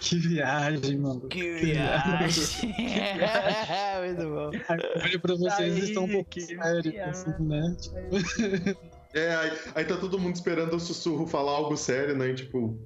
Que 0.00 0.16
viagem, 0.16 0.98
mano. 0.98 1.20
Que 1.28 1.54
viagem. 1.56 2.74
Muito 4.04 4.28
bom. 4.30 4.50
Aí 4.68 4.80
eu 4.96 5.02
olho 5.02 5.20
pra 5.20 5.34
vocês 5.34 5.76
e 5.76 5.80
estão 5.80 6.04
um 6.04 6.24
que 6.24 6.40
sérios, 6.40 6.94
assim, 6.98 7.42
né? 7.44 7.76
É, 9.12 9.34
aí, 9.34 9.52
aí 9.74 9.84
tá 9.84 9.96
todo 9.96 10.20
mundo 10.20 10.36
esperando 10.36 10.74
o 10.76 10.78
sussurro 10.78 11.26
falar 11.26 11.50
algo 11.50 11.76
sério, 11.76 12.16
né? 12.16 12.28
E, 12.28 12.34
tipo, 12.34 12.78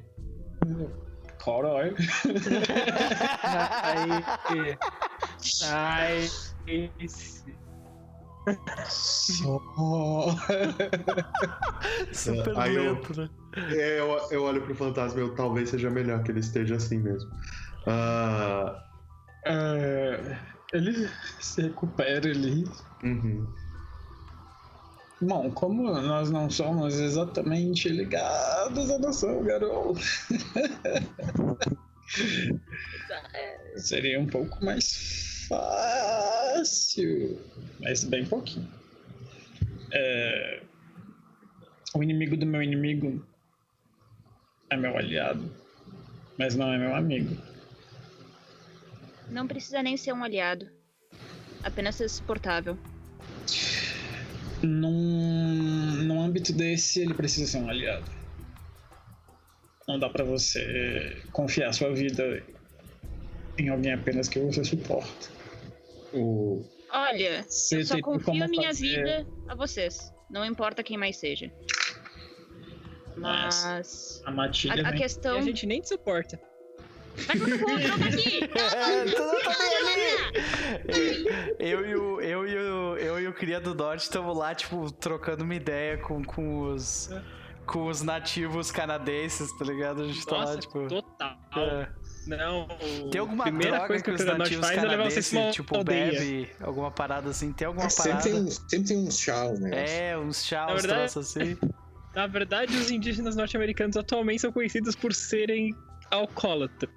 Caralho. 1.38 1.94
Aí. 3.82 4.78
Ai. 5.68 6.28
Esse. 6.98 7.44
Só. 8.88 9.60
Super 12.12 12.58
Aí 12.58 12.74
eu- 12.74 12.94
lento, 12.94 13.20
né? 13.20 13.28
É, 13.56 14.00
eu, 14.00 14.08
eu 14.30 14.42
olho 14.44 14.62
pro 14.62 14.74
fantasma 14.74 15.20
e 15.20 15.22
eu 15.22 15.34
talvez 15.34 15.70
seja 15.70 15.90
melhor 15.90 16.22
que 16.22 16.30
ele 16.30 16.40
esteja 16.40 16.76
assim 16.76 16.98
mesmo. 16.98 17.30
Ah, 17.86 18.82
É, 19.46 20.38
ele 20.72 21.08
se 21.40 21.62
recupera 21.62 22.28
ali. 22.30 22.64
uhum. 23.02 23.46
Bom, 25.20 25.50
como 25.52 25.84
nós 25.84 26.30
não 26.30 26.50
somos 26.50 26.98
exatamente 26.98 27.88
ligados 27.88 28.90
à 28.90 28.98
nação, 28.98 29.42
garoto. 29.42 30.00
Seria 33.76 34.20
um 34.20 34.26
pouco 34.26 34.62
mais 34.64 35.46
fácil, 35.48 37.38
mas 37.80 38.04
bem 38.04 38.24
pouquinho. 38.26 38.68
É, 39.92 40.62
O 41.94 42.02
inimigo 42.02 42.36
do 42.36 42.44
meu 42.46 42.62
inimigo 42.62 43.22
é 44.74 44.76
meu 44.76 44.96
aliado, 44.96 45.50
mas 46.38 46.54
não 46.54 46.72
é 46.72 46.78
meu 46.78 46.94
amigo. 46.94 47.36
Não 49.30 49.46
precisa 49.48 49.82
nem 49.82 49.96
ser 49.96 50.12
um 50.12 50.22
aliado. 50.22 50.68
Apenas 51.62 51.94
ser 51.96 52.08
suportável. 52.08 52.76
Num, 54.62 56.02
num 56.04 56.20
âmbito 56.22 56.52
desse, 56.52 57.00
ele 57.00 57.14
precisa 57.14 57.50
ser 57.50 57.58
um 57.58 57.68
aliado. 57.68 58.04
Não 59.86 59.98
dá 59.98 60.08
pra 60.08 60.24
você 60.24 61.22
confiar 61.32 61.72
sua 61.72 61.92
vida 61.94 62.42
em 63.58 63.68
alguém 63.68 63.92
apenas 63.92 64.28
que 64.28 64.38
você 64.40 64.64
suporta. 64.64 65.28
O... 66.12 66.64
Olha, 66.90 67.42
Você 67.42 67.80
eu 67.80 67.86
só 67.86 68.00
confio 68.00 68.48
minha 68.48 68.68
fazer- 68.68 68.88
vida 68.96 69.26
a 69.48 69.54
vocês. 69.54 70.12
Não 70.30 70.44
importa 70.44 70.82
quem 70.82 70.96
mais 70.96 71.16
seja. 71.16 71.50
Mas 73.16 73.64
Mas. 73.64 74.22
a 74.26 74.30
matilha 74.30 74.74
A, 74.74 74.88
a 74.88 74.90
vem- 74.90 74.94
E 74.94 75.02
questão. 75.02 75.36
a 75.38 75.40
gente 75.40 75.66
nem 75.66 75.80
te 75.80 75.88
suporta. 75.88 76.40
Vai 77.16 77.36
tá 77.36 77.44
aqui! 78.06 78.44
É, 78.44 79.04
tá 79.14 79.30
ali. 80.88 81.54
Eu 81.60 81.86
e 81.86 81.94
o, 81.96 82.20
eu 82.20 82.48
e 82.48 82.56
o, 82.56 82.96
eu 82.96 83.20
e 83.20 83.28
o 83.28 83.32
Cria 83.32 83.60
do 83.60 83.74
Norte 83.74 84.02
estamos 84.02 84.36
lá, 84.36 84.54
tipo, 84.54 84.90
trocando 84.92 85.44
uma 85.44 85.54
ideia 85.54 85.96
com, 85.98 86.24
com 86.24 86.62
os. 86.72 87.10
Com 87.66 87.86
os 87.86 88.02
nativos 88.02 88.70
canadenses, 88.70 89.50
tá 89.56 89.64
ligado? 89.64 90.02
A 90.02 90.06
gente 90.06 90.26
tá 90.26 90.36
Nossa, 90.38 90.54
lá, 90.54 90.60
tipo. 90.60 90.86
total. 90.86 91.38
é. 91.56 91.88
Não, 92.26 92.66
Tem 93.10 93.20
alguma 93.20 93.44
primeira 93.44 93.72
droga 93.72 93.86
coisa 93.86 94.02
que, 94.04 94.10
que 94.14 94.16
os 94.22 94.24
nativos 94.24 94.66
faz 94.66 94.78
é 94.78 94.80
levar 94.82 94.96
canadenses, 94.96 95.32
uma 95.32 95.50
tipo, 95.50 95.76
aldeia. 95.76 96.10
bebe, 96.12 96.50
alguma 96.62 96.90
parada 96.90 97.28
assim? 97.30 97.52
Tem 97.52 97.66
alguma 97.66 97.88
sempre, 97.90 98.10
parada? 98.12 98.30
tem, 98.30 98.50
sempre 98.50 98.88
tem 98.88 98.98
uns 98.98 99.18
chás, 99.18 99.60
né? 99.60 100.10
É, 100.10 100.18
uns 100.18 100.44
chá, 100.44 100.66
uns 100.66 100.82
verdade- 100.82 101.12
troços 101.12 101.36
assim. 101.36 101.56
Na 102.14 102.26
verdade, 102.26 102.76
os 102.76 102.90
indígenas 102.90 103.34
norte-americanos 103.36 103.96
atualmente 103.96 104.40
são 104.42 104.52
conhecidos 104.52 104.94
por 104.94 105.12
serem 105.12 105.74
alcoólatras. 106.10 106.92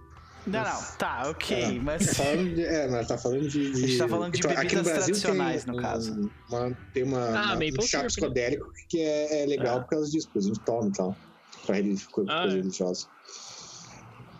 Não, 0.45 0.63
não, 0.63 0.81
tá, 0.97 1.23
ok, 1.29 1.61
Tá 1.77 1.83
mas. 1.83 2.15
falando 2.15 2.55
de, 2.55 2.63
é, 2.63 2.87
mas 2.87 3.07
tá 3.07 3.17
falando 3.17 3.49
de, 3.49 3.71
de- 3.71 3.83
A 3.83 3.87
gente 3.87 3.97
tá 3.97 4.07
falando 4.07 4.31
de 4.31 4.39
Então, 4.39 4.51
aqui 4.51 4.61
no 4.61 4.67
bebidas 4.69 4.83
Brasil 4.85 5.05
tradicionais, 5.05 5.65
tem 5.65 5.73
no 5.75 5.81
caso. 5.81 6.31
Uma, 6.49 6.77
tem 6.93 7.03
uma, 7.03 7.19
Ah, 7.37 7.55
uma- 7.55 7.65
um 7.65 7.81
chá 7.81 7.97
syrup, 7.99 8.05
psicodélico 8.07 8.71
que 8.87 9.01
é, 9.01 9.43
é 9.43 9.45
legal 9.45 9.77
É. 9.77 9.81
por 9.81 9.89
causa 9.89 10.09
disso, 10.09 10.29
a 10.33 10.39
gente 10.39 10.59
toma 10.61 10.87
e 10.87 10.91
tal. 10.93 11.17
Pra 11.65 11.75
coisa 12.11 12.31
Ah, 12.31 12.45
é. 12.45 12.49
religiosa. 12.49 13.07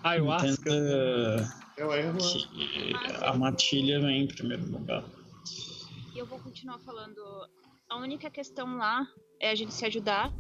Ayahuasca. 0.04 0.70
Eu 1.76 1.92
erro. 1.94 2.18
que 2.18 2.94
a 3.24 3.34
matilha 3.34 4.00
vem 4.00 4.24
em 4.24 4.28
primeiro 4.28 4.64
lugar. 4.72 5.04
E 6.16 6.18
eu 6.20 6.26
vou 6.26 6.40
continuar 6.40 6.80
falando. 6.80 7.22
A 7.90 7.98
única 7.98 8.30
questão 8.30 8.78
lá 8.78 9.06
é 9.42 9.52
a 9.52 9.56
gente 9.56 9.74
se 9.74 9.86
ajudar 9.86 10.32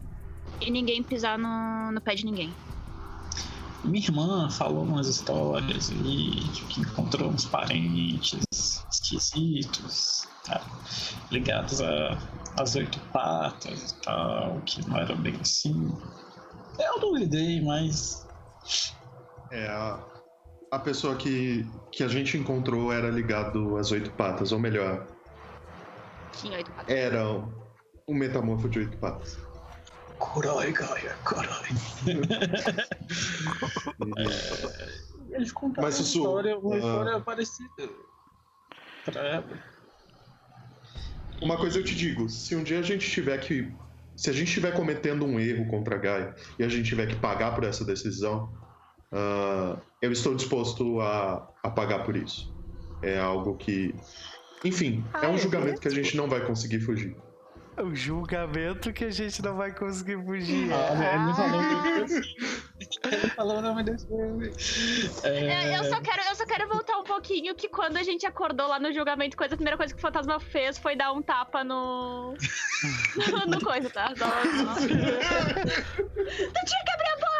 e 0.60 0.72
ninguém 0.72 1.04
pisar 1.04 1.38
no, 1.38 1.92
no 1.92 2.02
pé 2.02 2.16
de 2.16 2.26
ninguém. 2.26 2.54
Minha 3.84 4.04
irmã 4.06 4.50
falou 4.50 4.84
umas 4.84 5.08
histórias 5.08 5.90
aí 5.92 6.32
de 6.50 6.62
que 6.68 6.82
encontrou 6.82 7.30
uns 7.30 7.46
parentes 7.46 8.46
esquisitos, 8.92 10.26
tá? 10.44 10.66
ligados 11.32 11.82
a- 11.82 12.18
às 12.60 12.76
oito 12.76 13.00
patas 13.12 13.92
e 13.92 14.02
tal, 14.02 14.62
que 14.64 14.88
não 14.90 14.98
era 14.98 15.16
bem 15.16 15.36
assim. 15.40 15.88
Eu 16.80 17.00
duvidei, 17.00 17.62
mas 17.62 18.26
É, 19.52 19.68
a, 19.68 20.06
a 20.72 20.80
pessoa 20.80 21.16
que, 21.16 21.64
que 21.92 22.04
a 22.04 22.08
gente 22.08 22.38
encontrou 22.38 22.92
era 22.92 23.10
ligado 23.10 23.78
às 23.78 23.92
oito 23.92 24.12
patas, 24.16 24.52
ou 24.52 24.60
melhor, 24.60 25.08
Tinha 26.32 26.58
oito 26.58 26.72
patas. 26.74 26.94
era 26.94 27.24
um 28.08 28.14
metamorfo 28.14 28.68
de 28.70 28.80
oito 28.80 28.98
patas. 29.00 29.47
Kuroi, 30.20 30.72
Gaia, 30.72 31.16
Kuroi. 31.24 31.70
Eles 35.32 35.52
contaram 35.52 35.88
Mas, 35.88 35.98
uma 35.98 36.04
Sussu, 36.04 36.20
história, 36.20 36.58
uma 36.58 36.76
ah. 36.76 36.78
história 36.78 37.20
parecida 37.20 37.90
pra. 39.06 39.44
Uma 41.42 41.58
coisa 41.58 41.80
eu 41.80 41.84
te 41.84 41.96
digo, 41.96 42.28
se 42.30 42.56
um 42.56 42.64
dia 42.64 42.80
a 42.80 42.84
gente 42.84 43.10
tiver 43.10 43.38
que. 43.40 43.72
Se 44.16 44.32
a 44.32 44.34
gente 44.34 44.48
estiver 44.48 44.74
cometendo 44.74 45.26
um 45.26 45.40
erro 45.40 45.68
contra 45.68 45.96
a 45.96 46.00
Gaia 46.00 46.36
e 46.58 46.64
a 46.64 46.70
gente 46.70 46.90
tiver 46.90 47.06
que 47.06 47.16
pagar 47.16 47.54
por 47.54 47.64
essa 47.64 47.86
decisão, 47.86 48.52
ah, 49.12 49.78
eu 50.02 50.12
estou 50.12 50.36
disposto 50.36 51.00
a, 51.02 51.48
a 51.64 51.70
pagar 51.70 52.04
por 52.04 52.16
isso. 52.16 52.54
É 53.02 53.20
algo 53.20 53.56
que. 53.56 53.94
Enfim, 54.66 55.06
é 55.14 55.26
Ah, 55.26 55.30
um 55.30 55.36
é 55.36 55.38
julgamento 55.38 55.80
que 55.80 55.88
a 55.88 55.92
gente 55.92 56.18
não 56.18 56.28
vai 56.28 56.44
conseguir 56.46 56.80
fugir. 56.80 57.16
O 57.78 57.94
julgamento 57.94 58.92
que 58.92 59.06
a 59.06 59.12
gente 59.12 59.40
não 59.42 59.56
vai 59.56 59.72
conseguir 59.72 60.18
fugir. 60.24 60.72
Ah, 60.74 61.14
ele 61.14 61.26
me 61.26 61.34
falou 61.36 61.60
o 61.60 61.62
nome 61.62 62.08
desse 62.08 62.36
Ele 63.06 63.30
falou 63.30 63.58
o 63.58 63.62
nome 63.62 63.84
desse 63.84 64.08
filme. 64.08 64.52
É, 65.24 65.46
É, 65.46 65.78
eu, 65.80 65.84
só 65.84 66.02
quero, 66.02 66.24
eu 66.28 66.34
só 66.36 66.44
quero 66.46 66.68
voltar 66.68 66.98
um 66.98 67.04
pouquinho 67.04 67.54
que 67.54 67.70
quando 67.70 67.98
a 67.98 68.04
gente 68.04 68.26
acordou 68.26 68.68
lá 68.68 68.80
no 68.80 68.92
julgamento, 68.92 69.38
coisa, 69.38 69.54
a 69.54 69.58
primeira 69.58 69.78
coisa 69.78 69.94
que 69.94 70.00
o 70.00 70.02
fantasma 70.02 70.40
fez 70.40 70.80
foi 70.80 70.96
dar 70.96 71.12
um 71.12 71.22
tapa 71.22 71.64
no. 71.64 72.34
no 73.48 73.64
coisa, 73.64 73.92
tá? 73.92 74.12
Não, 74.18 74.28
não. 74.64 74.74
tu 74.76 74.88
tinha 76.66 76.84
que 76.84 76.92
abrir 76.94 77.10
a 77.10 77.18
boca! 77.18 77.38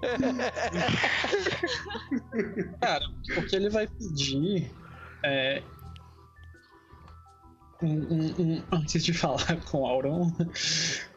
Cara, 2.80 3.04
o 3.36 3.42
que 3.46 3.56
ele 3.56 3.68
vai 3.70 3.86
pedir 3.86 4.70
é. 5.22 5.62
Um- 7.82 8.14
um- 8.14 8.34
um- 8.38 8.62
antes 8.72 9.02
de 9.04 9.12
falar 9.14 9.56
com 9.70 9.78
o 9.82 9.86
Auron, 9.86 10.30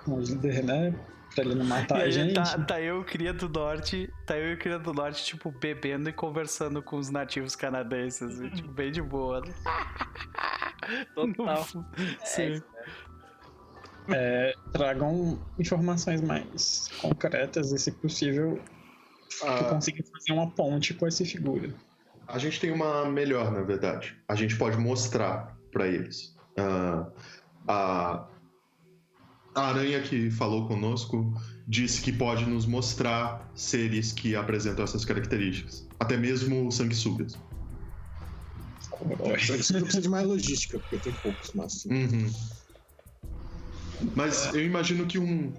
com 0.04 0.14
o 0.16 0.20
líder, 0.22 0.64
né? 0.64 0.94
Pra 1.36 1.44
ele 1.44 1.56
não 1.56 1.66
E 1.66 1.68
matar 1.68 1.98
a 2.00 2.04
aí 2.04 2.12
gente. 2.12 2.34
tá, 2.36 2.44
tá 2.60 2.80
eu 2.80 2.98
e 2.98 3.00
o 3.00 3.04
Cria 3.04 3.34
do 3.34 3.50
Norte, 3.50 4.08
tá 4.28 4.38
eu 4.38 4.52
e 4.52 4.54
o 4.54 4.58
Cria 4.60 4.78
do 4.78 4.94
Norte, 4.94 5.26
tipo, 5.26 5.50
bebendo 5.52 6.08
e 6.10 6.14
conversando 6.14 6.82
com 6.84 6.96
os 6.98 7.10
nativos 7.10 7.56
canadenses, 7.56 8.40
e, 8.40 8.50
tipo, 8.52 8.72
bem 8.72 8.92
de 8.92 9.02
boa. 9.02 9.42
né? 9.42 9.52
Total. 11.16 11.66
Sim. 12.24 12.62
É, 14.10 14.54
tragam 14.74 15.40
informações 15.58 16.22
mais 16.22 16.90
concretas 17.02 17.72
e, 17.72 17.80
se 17.80 17.92
possível, 17.94 18.60
que 19.30 19.46
Ah, 19.48 19.64
consiga 19.64 20.04
fazer 20.04 20.34
uma 20.34 20.52
ponte 20.52 20.94
com 20.94 21.08
essa 21.08 21.26
figura. 21.26 21.74
A 22.28 22.38
gente 22.38 22.60
tem 22.60 22.70
uma 22.72 23.06
melhor, 23.10 23.52
na 23.52 23.62
verdade. 23.64 24.16
A 24.28 24.36
gente 24.36 24.56
pode 24.58 24.78
mostrar 24.78 25.58
pra 25.72 25.88
eles. 25.88 26.33
Ah, 26.58 27.12
a, 27.68 28.28
a 29.56 29.68
aranha 29.68 30.02
que 30.02 30.30
falou 30.32 30.68
conosco 30.68 31.34
disse 31.68 32.02
que 32.02 32.12
pode 32.12 32.46
nos 32.46 32.66
mostrar 32.66 33.50
seres 33.56 34.12
que 34.12 34.36
apresentam 34.36 34.84
essas 34.84 35.06
características. 35.06 35.88
Até 36.00 36.18
mesmo 36.18 36.72
sanguessugas. 36.72 37.34
Precisa 39.34 40.02
de 40.02 40.10
mais 40.10 40.28
logística, 40.28 40.80
porque 40.80 40.98
tem 41.00 41.14
poucos, 41.14 41.52
mas. 41.54 41.86
Uhum. 41.86 42.30
Mas 44.16 44.54
eu 44.54 44.64
imagino 44.66 45.06
que 45.06 45.18
um, 45.18 45.54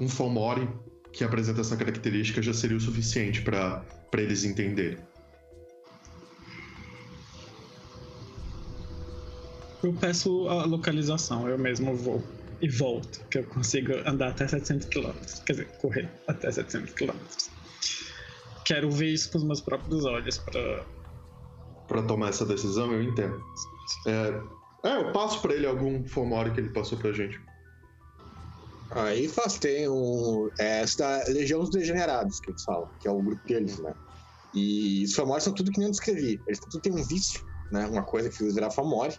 um 0.00 0.08
Fomori 0.08 0.68
que 1.12 1.24
apresenta 1.24 1.60
essa 1.60 1.76
característica 1.76 2.42
já 2.42 2.52
seria 2.52 2.76
o 2.76 2.80
suficiente 2.80 3.42
pra 3.42 3.84
eles 4.14 4.44
entenderem. 4.44 4.98
Eu 9.84 9.92
peço 9.92 10.48
a 10.48 10.64
localização, 10.64 11.46
eu 11.46 11.58
mesmo 11.58 11.94
vou 11.94 12.22
e 12.62 12.68
volto, 12.68 13.20
que 13.30 13.38
eu 13.38 13.44
consigo 13.44 13.92
andar 14.06 14.28
até 14.28 14.48
700 14.48 14.88
km. 14.88 15.12
Quer 15.44 15.52
dizer, 15.52 15.68
correr 15.78 16.08
até 16.26 16.50
700 16.50 16.94
km. 16.94 17.10
Quero 18.64 18.90
ver 18.90 19.12
isso 19.12 19.30
com 19.30 19.36
os 19.36 19.44
meus 19.44 19.60
próprios 19.60 20.06
olhos 20.06 20.38
pra. 20.38 20.84
Pra 21.86 22.02
tomar 22.02 22.30
essa 22.30 22.46
decisão, 22.46 22.90
eu 22.92 23.02
entendo. 23.02 23.38
É, 24.06 24.88
é, 24.88 24.96
eu 24.96 25.12
passo 25.12 25.42
pra 25.42 25.52
ele 25.52 25.66
algum 25.66 26.08
Fomori 26.08 26.50
que 26.52 26.60
ele 26.60 26.70
passou 26.70 26.96
pra 26.96 27.12
gente. 27.12 27.38
Aí 28.90 29.28
faz, 29.28 29.58
tem 29.58 29.86
um. 29.86 30.48
É, 30.58 30.80
essa 30.80 30.96
da 30.96 31.24
Legião 31.30 31.60
dos 31.60 31.68
Degenerados, 31.70 32.40
que 32.40 32.50
eles 32.50 32.62
falam, 32.64 32.88
que 32.98 33.06
é 33.06 33.10
o 33.10 33.20
grupo 33.20 33.46
deles, 33.46 33.78
né? 33.78 33.92
E 34.54 35.04
os 35.04 35.14
Famori 35.14 35.42
são 35.42 35.52
tudo 35.52 35.70
que 35.70 35.78
nem 35.78 35.88
eu 35.88 35.92
descrevi. 35.92 36.40
Eles 36.46 36.60
tudo 36.60 36.80
têm 36.80 36.92
um 36.92 37.04
vício, 37.04 37.44
né? 37.70 37.86
Uma 37.86 38.04
coisa 38.04 38.30
que 38.30 38.42
eles 38.42 38.54
virar 38.54 38.70
Famori. 38.70 39.14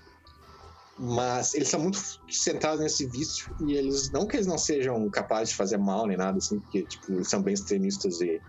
Mas 0.98 1.54
eles 1.54 1.68
são 1.68 1.80
muito 1.80 2.00
centrados 2.30 2.80
nesse 2.80 3.06
vício 3.08 3.54
e 3.60 3.74
eles, 3.74 4.12
não 4.12 4.26
que 4.26 4.38
eles 4.38 4.48
não 4.48 4.58
sejam 4.58 5.10
capazes 5.10 5.50
de 5.50 5.56
fazer 5.56 5.78
mal 5.78 6.08
nem 6.08 6.16
nada 6.16 6.38
assim, 6.38 6.60
porque, 6.60 6.86
tipo, 6.86 7.16
eles 7.16 7.30
são 7.30 7.44
bem 7.44 7.54
extremistas 7.54 8.22
e, 8.22 8.42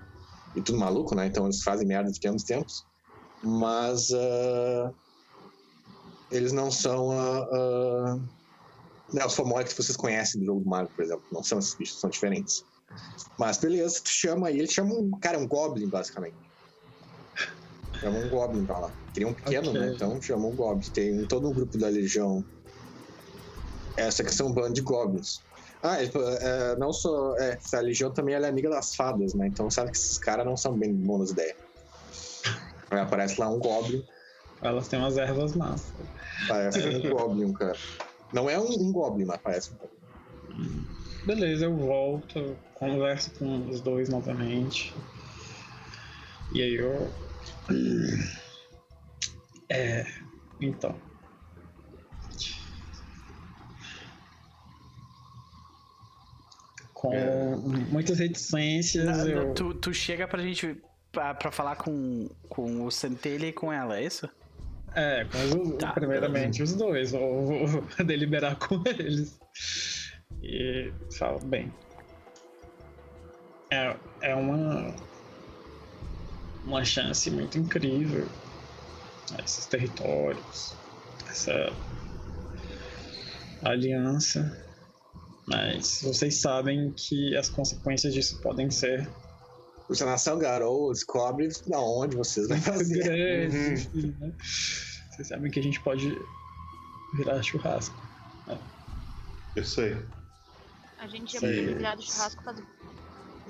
e 0.54 0.62
tudo 0.62 0.78
maluco, 0.78 1.14
né? 1.14 1.26
Então 1.26 1.44
eles 1.44 1.62
fazem 1.62 1.86
merda 1.86 2.10
de 2.10 2.20
tempos 2.20 2.42
em 2.42 2.46
tempos. 2.46 2.86
Mas. 3.42 4.10
ah, 4.12 4.92
eles 6.30 6.52
não 6.52 6.70
são. 6.70 7.10
ah, 7.10 7.48
ah, 7.52 8.18
Não, 9.12 9.26
os 9.26 9.34
Fomorix 9.34 9.72
que 9.72 9.82
vocês 9.82 9.96
conhecem 9.96 10.40
do 10.40 10.46
jogo 10.46 10.60
do 10.60 10.68
Mario, 10.68 10.90
por 10.94 11.04
exemplo. 11.04 11.24
Não 11.30 11.42
são 11.42 11.58
esses 11.58 11.74
bichos, 11.74 11.98
são 12.00 12.10
diferentes. 12.10 12.64
Mas 13.38 13.58
beleza, 13.58 14.00
tu 14.02 14.10
chama 14.10 14.50
ele 14.50 14.68
chama 14.68 14.94
um. 14.94 15.10
Cara, 15.20 15.38
um 15.38 15.48
Goblin, 15.48 15.88
basicamente. 15.88 16.45
Chama 18.00 18.18
um 18.18 18.28
Goblin 18.28 18.64
pra 18.64 18.78
lá. 18.78 18.92
Queria 19.12 19.28
um 19.28 19.34
pequeno, 19.34 19.70
Ok. 19.70 19.80
né? 19.80 19.92
Então 19.94 20.20
chama 20.20 20.46
um 20.46 20.54
Goblin. 20.54 20.90
Tem 20.90 21.26
todo 21.26 21.48
um 21.48 21.54
grupo 21.54 21.78
da 21.78 21.88
Legião. 21.88 22.44
Essa 23.96 24.22
que 24.22 24.34
são 24.34 24.48
um 24.48 24.52
bando 24.52 24.74
de 24.74 24.82
Goblins. 24.82 25.40
Ah, 25.82 26.02
e, 26.02 26.10
é, 26.40 26.76
não 26.76 26.92
só. 26.92 27.34
É, 27.38 27.58
a 27.74 27.80
Legião 27.80 28.12
também 28.12 28.34
é 28.34 28.46
amiga 28.46 28.68
das 28.68 28.94
fadas, 28.94 29.34
né? 29.34 29.46
Então 29.46 29.70
sabe 29.70 29.90
que 29.90 29.96
esses 29.96 30.18
caras 30.18 30.44
não 30.44 30.56
são 30.56 30.76
bem 30.76 30.94
bons 30.94 31.30
ideias. 31.30 31.56
Aí 32.90 33.00
aparece 33.00 33.40
lá 33.40 33.48
um 33.48 33.58
Goblin. 33.58 34.04
Elas 34.62 34.88
têm 34.88 34.98
umas 34.98 35.16
ervas 35.16 35.54
massas. 35.54 36.06
Parece 36.48 36.78
um 36.80 37.02
Goblin, 37.10 37.52
cara. 37.52 37.76
Não 38.32 38.50
é 38.50 38.58
um, 38.58 38.68
um 38.68 38.92
Goblin, 38.92 39.24
mas 39.24 39.40
parece 39.40 39.72
um 39.72 39.76
Goblin. 39.76 39.96
Beleza, 41.26 41.64
eu 41.64 41.76
volto, 41.76 42.56
converso 42.74 43.32
com 43.38 43.68
os 43.68 43.80
dois 43.80 44.08
novamente. 44.08 44.96
E 46.52 46.62
aí 46.62 46.74
eu. 46.76 47.12
É. 49.68 50.06
Então. 50.60 50.94
Com 56.94 57.10
muitas 57.90 58.18
reticências, 58.18 59.04
Na- 59.04 59.26
eu. 59.28 59.54
tu, 59.54 59.74
tu 59.74 59.92
chega 59.92 60.26
pra 60.26 60.42
gente. 60.42 60.76
Pra, 61.12 61.34
pra 61.34 61.50
falar 61.50 61.76
com, 61.76 62.28
com 62.48 62.84
o 62.84 62.90
Centelha 62.90 63.46
e 63.46 63.52
com 63.52 63.72
ela, 63.72 63.98
é 63.98 64.04
isso? 64.04 64.28
É, 64.94 65.24
com 65.24 65.38
os, 65.72 65.76
Tá, 65.78 65.92
primeiramente 65.92 66.62
os 66.62 66.74
dois, 66.74 67.12
vou, 67.12 67.66
vou 67.66 67.84
deliberar 68.04 68.56
com 68.56 68.82
eles. 68.86 69.38
E 70.42 70.92
falo, 71.18 71.38
bem. 71.40 71.72
É, 73.70 73.96
é 74.20 74.34
uma. 74.34 74.94
Uma 76.66 76.84
chance 76.84 77.30
muito 77.30 77.56
incrível. 77.58 78.26
Esses 79.42 79.66
territórios, 79.66 80.74
essa 81.28 81.72
aliança. 83.62 84.66
Mas 85.46 86.00
vocês 86.02 86.40
sabem 86.40 86.92
que 86.92 87.36
as 87.36 87.48
consequências 87.48 88.12
disso 88.12 88.40
podem 88.42 88.68
ser 88.68 89.08
Se 89.92 90.02
a 90.02 90.06
nação 90.06 90.38
Garou 90.38 90.92
descobre 90.92 91.48
da 91.68 91.78
onde 91.80 92.16
vocês 92.16 92.48
vão 92.48 92.60
fazer. 92.60 92.98
grandes. 93.04 93.86
enfim, 93.86 94.16
né? 94.18 94.32
Vocês 95.10 95.28
sabem 95.28 95.50
que 95.50 95.60
a 95.60 95.62
gente 95.62 95.80
pode 95.80 96.10
virar 97.14 97.40
churrasco. 97.42 97.96
Eu 99.54 99.64
sei. 99.64 99.96
A 100.98 101.06
gente 101.06 101.32
já 101.32 101.40
Sim. 101.40 101.46
podia 101.46 101.76
virar 101.76 101.94
do 101.94 102.02
churrasco 102.02 102.42
faz 102.42 102.60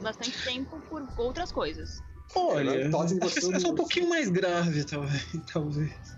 bastante 0.03 0.45
tempo 0.45 0.81
por 0.89 1.03
outras 1.17 1.51
coisas. 1.51 1.99
Olha, 2.35 2.89
acho 2.89 3.17
que 3.17 3.45
é 3.55 3.59
um 3.59 3.61
no- 3.61 3.75
pouquinho 3.75 4.09
mais 4.09 4.29
grave, 4.29 4.85
talvez. 4.85 5.27
talvez. 5.53 6.17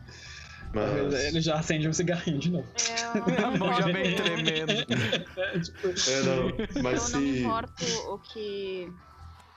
Mas. 0.73 1.25
Ele 1.25 1.41
já 1.41 1.57
acende 1.59 1.89
um 1.89 1.93
cigarrinho 1.93 2.39
de 2.39 2.51
novo. 2.51 2.69
A 3.45 3.51
mão 3.57 3.73
já 3.75 3.87
vem 3.87 4.15
tremendo. 4.17 4.73
É, 5.37 5.59
tipo, 5.59 5.89
É, 5.89 6.23
não. 6.23 6.83
Mas 6.83 7.12
eu 7.12 7.20
não 7.20 7.27
me 7.27 7.41
importo 7.41 7.85
o 8.12 8.19
que 8.19 8.93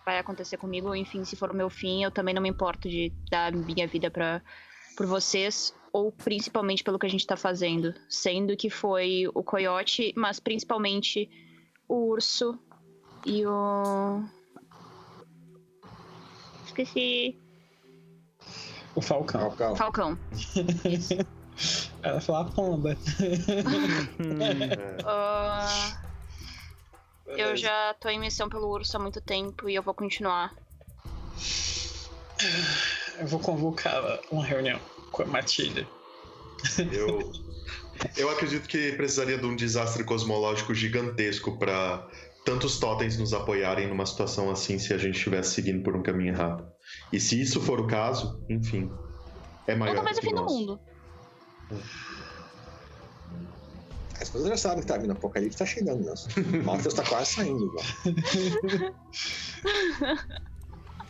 vai 0.05 0.17
acontecer 0.19 0.57
comigo, 0.57 0.95
enfim, 0.95 1.23
se 1.25 1.35
for 1.35 1.51
o 1.51 1.55
meu 1.55 1.69
fim, 1.69 2.03
eu 2.03 2.11
também 2.11 2.33
não 2.33 2.41
me 2.41 2.49
importo 2.49 2.89
de 2.89 3.11
dar 3.29 3.51
minha 3.51 3.85
vida 3.87 4.09
para 4.09 4.41
por 4.97 5.05
vocês 5.05 5.73
ou 5.93 6.11
principalmente 6.11 6.83
pelo 6.83 6.97
que 6.97 7.05
a 7.05 7.09
gente 7.09 7.25
tá 7.27 7.35
fazendo, 7.35 7.93
sendo 8.09 8.55
que 8.57 8.69
foi 8.69 9.25
o 9.33 9.43
coiote, 9.43 10.13
mas 10.15 10.39
principalmente 10.39 11.29
o 11.87 12.07
urso 12.09 12.57
e 13.25 13.45
o 13.45 14.23
esqueci 16.71 17.37
o 18.95 19.01
Falcão. 19.01 19.51
Calma. 19.51 19.75
Falcão. 19.75 20.19
Ela 22.03 22.19
falou 22.19 22.41
a 22.41 22.45
pomba. 22.45 22.97
Ah, 25.05 26.01
eu 27.25 27.55
já 27.55 27.93
tô 27.99 28.09
em 28.09 28.19
missão 28.19 28.49
pelo 28.49 28.67
urso 28.67 28.97
há 28.97 28.99
muito 28.99 29.21
tempo 29.21 29.69
e 29.69 29.75
eu 29.75 29.83
vou 29.83 29.93
continuar. 29.93 30.53
Eu 33.19 33.27
vou 33.27 33.39
convocar 33.39 34.19
uma 34.31 34.43
reunião 34.43 34.79
com 35.11 35.23
a 35.23 35.25
Matilda. 35.25 35.87
Eu, 36.91 37.31
eu 38.17 38.29
acredito 38.29 38.67
que 38.67 38.91
precisaria 38.93 39.37
de 39.37 39.45
um 39.45 39.55
desastre 39.55 40.03
cosmológico 40.03 40.73
gigantesco 40.73 41.57
para 41.57 42.07
tantos 42.43 42.79
totens 42.79 43.17
nos 43.17 43.33
apoiarem 43.33 43.87
numa 43.87 44.05
situação 44.05 44.49
assim 44.49 44.79
se 44.79 44.93
a 44.93 44.97
gente 44.97 45.17
estivesse 45.17 45.53
seguindo 45.53 45.83
por 45.83 45.95
um 45.95 46.03
caminho 46.03 46.33
errado. 46.33 46.67
E 47.11 47.19
se 47.19 47.39
isso 47.39 47.61
for 47.61 47.79
o 47.79 47.87
caso, 47.87 48.43
enfim, 48.49 48.91
é 49.67 49.75
maior 49.75 49.91
Ou 49.91 49.95
talvez 49.97 50.17
o 50.17 50.21
que 50.21 50.27
fim 50.27 50.33
do 50.33 50.41
nós. 50.41 50.51
mundo. 50.51 50.79
As 54.19 54.29
pessoas 54.29 54.49
já 54.49 54.57
sabem 54.57 54.81
que 54.81 54.87
tá 54.87 54.97
vindo 54.97 55.13
apocalipse, 55.13 55.57
tá 55.57 55.65
chegando 55.65 56.03
mesmo. 56.03 56.27
Morpheus 56.63 56.93
tá 56.93 57.03
quase 57.03 57.33
saindo. 57.33 57.71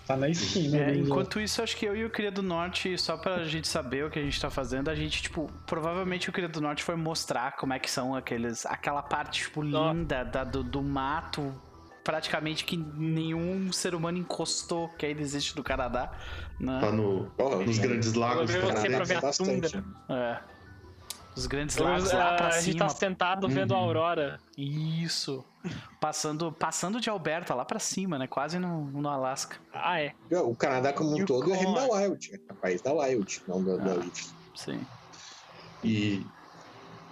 Tá 0.06 0.18
na 0.18 0.28
esquina. 0.30 0.78
É, 0.78 0.94
já. 0.94 1.00
enquanto 1.00 1.40
isso, 1.40 1.62
acho 1.62 1.78
que 1.78 1.86
eu 1.86 1.96
e 1.96 2.04
o 2.04 2.10
Cria 2.10 2.32
do 2.32 2.42
Norte, 2.42 2.98
só 2.98 3.18
pra 3.18 3.44
gente 3.44 3.68
saber 3.68 4.06
o 4.06 4.10
que 4.10 4.20
a 4.20 4.22
gente 4.22 4.40
tá 4.40 4.50
fazendo, 4.50 4.90
a 4.90 4.96
gente, 4.96 5.22
tipo, 5.22 5.50
provavelmente 5.66 6.30
o 6.30 6.34
Cria 6.34 6.50
do 6.50 6.60
Norte 6.60 6.84
foi 6.84 6.96
mostrar 6.96 7.56
como 7.56 7.74
é 7.74 7.80
que 7.80 7.90
são 7.90 8.16
aqueles. 8.16 8.66
aquela 8.66 9.02
parte, 9.02 9.44
tipo, 9.44 9.62
Ó. 9.62 9.92
linda 9.92 10.24
da, 10.24 10.44
do, 10.44 10.64
do 10.64 10.82
mato, 10.82 11.54
praticamente 12.04 12.66
que 12.66 12.76
nenhum 12.78 13.72
ser 13.72 13.94
humano 13.94 14.18
encostou, 14.18 14.90
que 14.90 15.06
ainda 15.06 15.22
existe 15.22 15.56
no 15.56 15.64
Canadá. 15.64 16.12
Né? 16.60 16.80
Tá 16.82 16.92
no, 16.92 17.26
Porra, 17.38 17.58
nos 17.58 17.76
gente, 17.76 17.88
grandes 17.88 18.14
lagos. 18.14 18.52
Pra 18.56 18.74
Canadá 18.74 19.04
ver 19.04 19.18
a 19.18 19.22
bastante. 19.22 19.72
tundra. 19.72 19.84
É. 20.10 20.38
Os 21.36 21.46
grandes 21.48 21.78
lagos 21.78 22.12
lá 22.12 22.36
pra 22.36 22.48
a 22.48 22.52
gente 22.60 22.74
cima. 22.74 22.80
tá 22.88 22.90
sentado 22.90 23.48
vendo 23.48 23.74
a 23.74 23.78
Uhum. 23.78 23.84
aurora. 23.84 24.40
Isso. 24.58 25.44
Passando, 26.00 26.52
passando 26.52 27.00
de 27.00 27.10
Alberta 27.10 27.54
lá 27.56 27.64
pra 27.64 27.80
cima, 27.80 28.18
né? 28.18 28.28
Quase 28.28 28.60
no, 28.60 28.86
no 28.86 29.08
Alasca. 29.08 29.58
Ah, 29.74 30.00
é. 30.02 30.14
O 30.32 30.56
Canadá 30.56 30.92
como 30.92 31.16
um 31.16 31.26
todo 31.26 31.54
é 31.54 31.58
reino 31.58 31.74
da 31.74 31.86
Wild. 31.86 32.42
É 32.50 32.54
país 32.54 32.82
da 32.82 32.92
Wild, 32.94 33.42
não 33.48 33.64
da, 33.64 33.78
da 33.78 33.92
Ah. 33.92 33.96
Elite. 33.96 34.28
Sim. 34.56 34.82
E, 35.84 36.26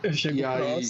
Eu 0.03 0.13
chego 0.13 0.37
e 0.37 0.43
aí. 0.45 0.83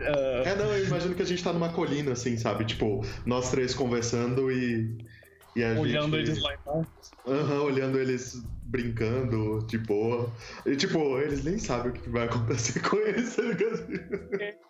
ah, 0.00 0.42
É, 0.44 0.54
não, 0.56 0.66
eu 0.66 0.86
imagino 0.86 1.14
que 1.14 1.22
a 1.22 1.26
gente 1.26 1.42
tá 1.44 1.52
numa 1.52 1.72
colina, 1.72 2.12
assim, 2.12 2.36
sabe? 2.36 2.64
Tipo, 2.64 3.00
nós 3.24 3.50
três 3.50 3.74
conversando 3.74 4.50
e. 4.50 4.96
E 5.56 5.64
a 5.64 5.70
olhando 5.70 6.18
gente... 6.18 6.28
eles 6.28 6.42
lá 6.42 6.54
então. 6.54 6.86
Aham, 7.26 7.62
olhando 7.62 7.98
eles 7.98 8.34
brincando, 8.64 9.66
de 9.66 9.78
boa. 9.78 10.30
E, 10.66 10.76
tipo, 10.76 11.18
eles 11.18 11.42
nem 11.44 11.58
sabem 11.58 11.92
o 11.92 11.94
que 11.94 12.10
vai 12.10 12.26
acontecer 12.26 12.78
com 12.86 12.96
eles, 12.98 13.34
tá 13.34 13.42
ligado? 13.42 13.86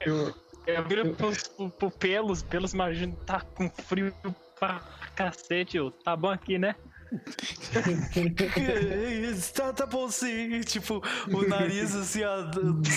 Eu, 0.06 0.32
Eu 0.65 0.84
viro 0.86 1.12
pro 1.16 1.90
pelos, 1.90 2.42
pelos 2.42 2.73
imagino 2.73 3.16
tá 3.26 3.40
com 3.40 3.68
frio 3.68 4.15
pra 4.60 4.81
cacete, 5.16 5.81
ô. 5.81 5.90
Tá 5.90 6.15
bom 6.15 6.31
aqui, 6.31 6.56
né? 6.56 6.76
tá, 9.55 9.73
tá 9.73 9.86
bom 9.86 10.10
sim. 10.10 10.60
Tipo, 10.62 11.02
o 11.33 11.49
nariz 11.49 11.94
assim, 11.94 12.25
ó? 12.25 12.36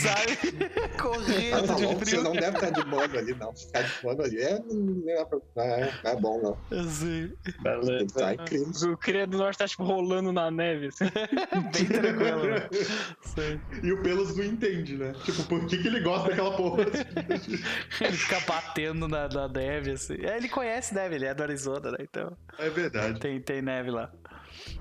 Ah, 0.10 1.02
Correndo 1.02 1.68
tá 1.68 1.74
de 1.76 1.84
bom, 1.86 2.00
você 2.00 2.06
frio. 2.06 2.24
não 2.24 2.32
deve 2.34 2.58
estar 2.58 2.70
de 2.70 2.86
mono 2.86 3.18
ali, 3.18 3.34
não. 3.36 3.54
Ficar 3.56 3.82
de 3.84 3.92
mono 4.04 4.24
ali 4.24 4.42
é, 4.42 4.60
não, 4.60 5.10
é, 5.10 5.26
não 5.56 5.64
é- 5.64 5.94
é 6.04 6.16
bom, 6.16 6.42
não. 6.42 6.58
Tem 6.70 7.98
que 7.98 8.04
estar 8.06 8.34
incrível. 8.34 8.94
O 8.94 8.98
Cria 8.98 9.28
do 9.28 9.38
Norte 9.38 9.58
tá, 9.58 9.68
tipo, 9.68 9.84
rolando 9.84 10.32
na 10.32 10.50
neve, 10.52 10.88
assim. 10.88 11.06
bem 11.74 11.86
tranquilo. 11.86 12.44
né? 12.50 12.70
Sim. 13.22 13.60
E 13.84 13.92
o 13.92 14.02
Pelos 14.02 14.36
não 14.36 14.44
entende, 14.46 14.96
né? 14.98 15.14
Tipo, 15.24 15.44
por 15.44 15.66
que, 15.68 15.78
que 15.78 15.88
ele 15.88 16.00
gosta 16.02 16.30
daquela 16.30 16.56
porra? 16.56 16.84
Ele 18.02 18.18
fica 18.18 18.40
batendo 18.48 19.08
na, 19.08 19.28
na 19.28 19.48
neve, 19.48 19.92
assim. 19.92 20.16
É, 20.22 20.38
ele 20.38 20.50
conhece 20.50 20.94
neve, 20.94 21.16
ele 21.16 21.26
é 21.26 21.34
do 21.34 21.44
Arizona, 21.44 21.92
né? 21.92 21.98
Então 22.02 22.36
É 22.58 22.70
verdade. 22.70 23.20
tem, 23.20 23.40
tem 23.42 23.62
neve 23.62 23.92
lá. 23.92 23.99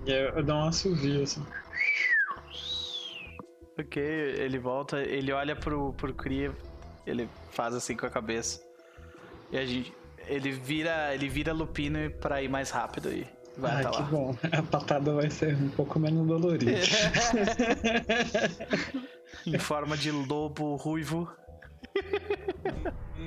E 0.07 0.11
eu, 0.11 0.31
eu 0.31 0.43
dou 0.43 0.57
um 0.57 0.69
assovio 0.69 1.23
assim. 1.23 1.45
Ok, 3.79 4.03
ele 4.03 4.59
volta, 4.59 4.99
ele 5.01 5.33
olha 5.33 5.55
pro, 5.55 5.93
pro 5.93 6.13
Cria, 6.13 6.53
ele 7.07 7.29
faz 7.53 7.75
assim 7.75 7.97
com 7.97 8.07
a 8.07 8.11
cabeça. 8.11 8.61
E 9.53 9.59
a 9.59 9.65
gente. 9.65 9.93
Ele 10.27 10.51
vira. 10.51 11.15
Ele 11.15 11.29
vira 11.29 11.53
lupino 11.53 12.11
pra 12.21 12.43
ir 12.43 12.49
mais 12.49 12.71
rápido 12.71 13.11
e 13.11 13.27
vai 13.57 13.77
Ai, 13.77 13.85
até 13.85 13.97
que 13.97 14.03
lá. 14.03 14.09
bom. 14.09 14.37
A 14.53 14.63
patada 14.63 15.13
vai 15.15 15.31
ser 15.31 15.55
um 15.55 15.71
pouco 15.71 15.99
menos 15.99 16.27
dolorida. 16.27 16.73
em 19.47 19.59
forma 19.59 19.97
de 19.97 20.11
lobo 20.11 20.77
ruivo. 20.77 21.31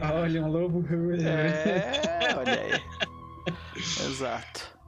Olha, 0.02 0.44
um 0.44 0.52
lobo. 0.52 0.86
É, 1.14 2.36
olha 2.38 2.60
aí. 2.62 2.82
Exato. 3.78 4.81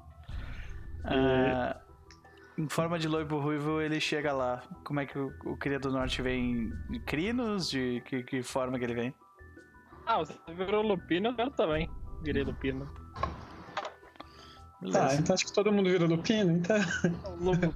Ah, 1.05 1.75
em 2.57 2.67
forma 2.69 2.97
de 2.99 3.07
lobo 3.07 3.39
ruivo, 3.39 3.81
ele 3.81 3.99
chega 3.99 4.31
lá. 4.31 4.61
Como 4.83 4.99
é 4.99 5.05
que 5.05 5.17
o, 5.17 5.33
o 5.45 5.57
Cria 5.57 5.79
do 5.79 5.91
Norte 5.91 6.21
vem? 6.21 6.69
De 6.89 6.99
crinos? 6.99 7.69
De 7.69 8.01
que, 8.05 8.23
que 8.23 8.43
forma 8.43 8.77
que 8.77 8.85
ele 8.85 8.93
vem? 8.93 9.13
Ah, 10.05 10.17
você 10.19 10.33
virou 10.49 10.81
Lupino, 10.83 11.29
eu 11.29 11.35
quero 11.35 11.51
também. 11.51 11.89
Virei 12.21 12.43
Lupino. 12.43 12.89
Tá, 14.91 15.15
então 15.15 15.33
acho 15.33 15.45
que 15.45 15.53
todo 15.53 15.71
mundo 15.71 15.89
vira 15.89 16.05
Lupino, 16.05 16.51
então. 16.57 16.75
O 17.25 17.35
lobo, 17.43 17.73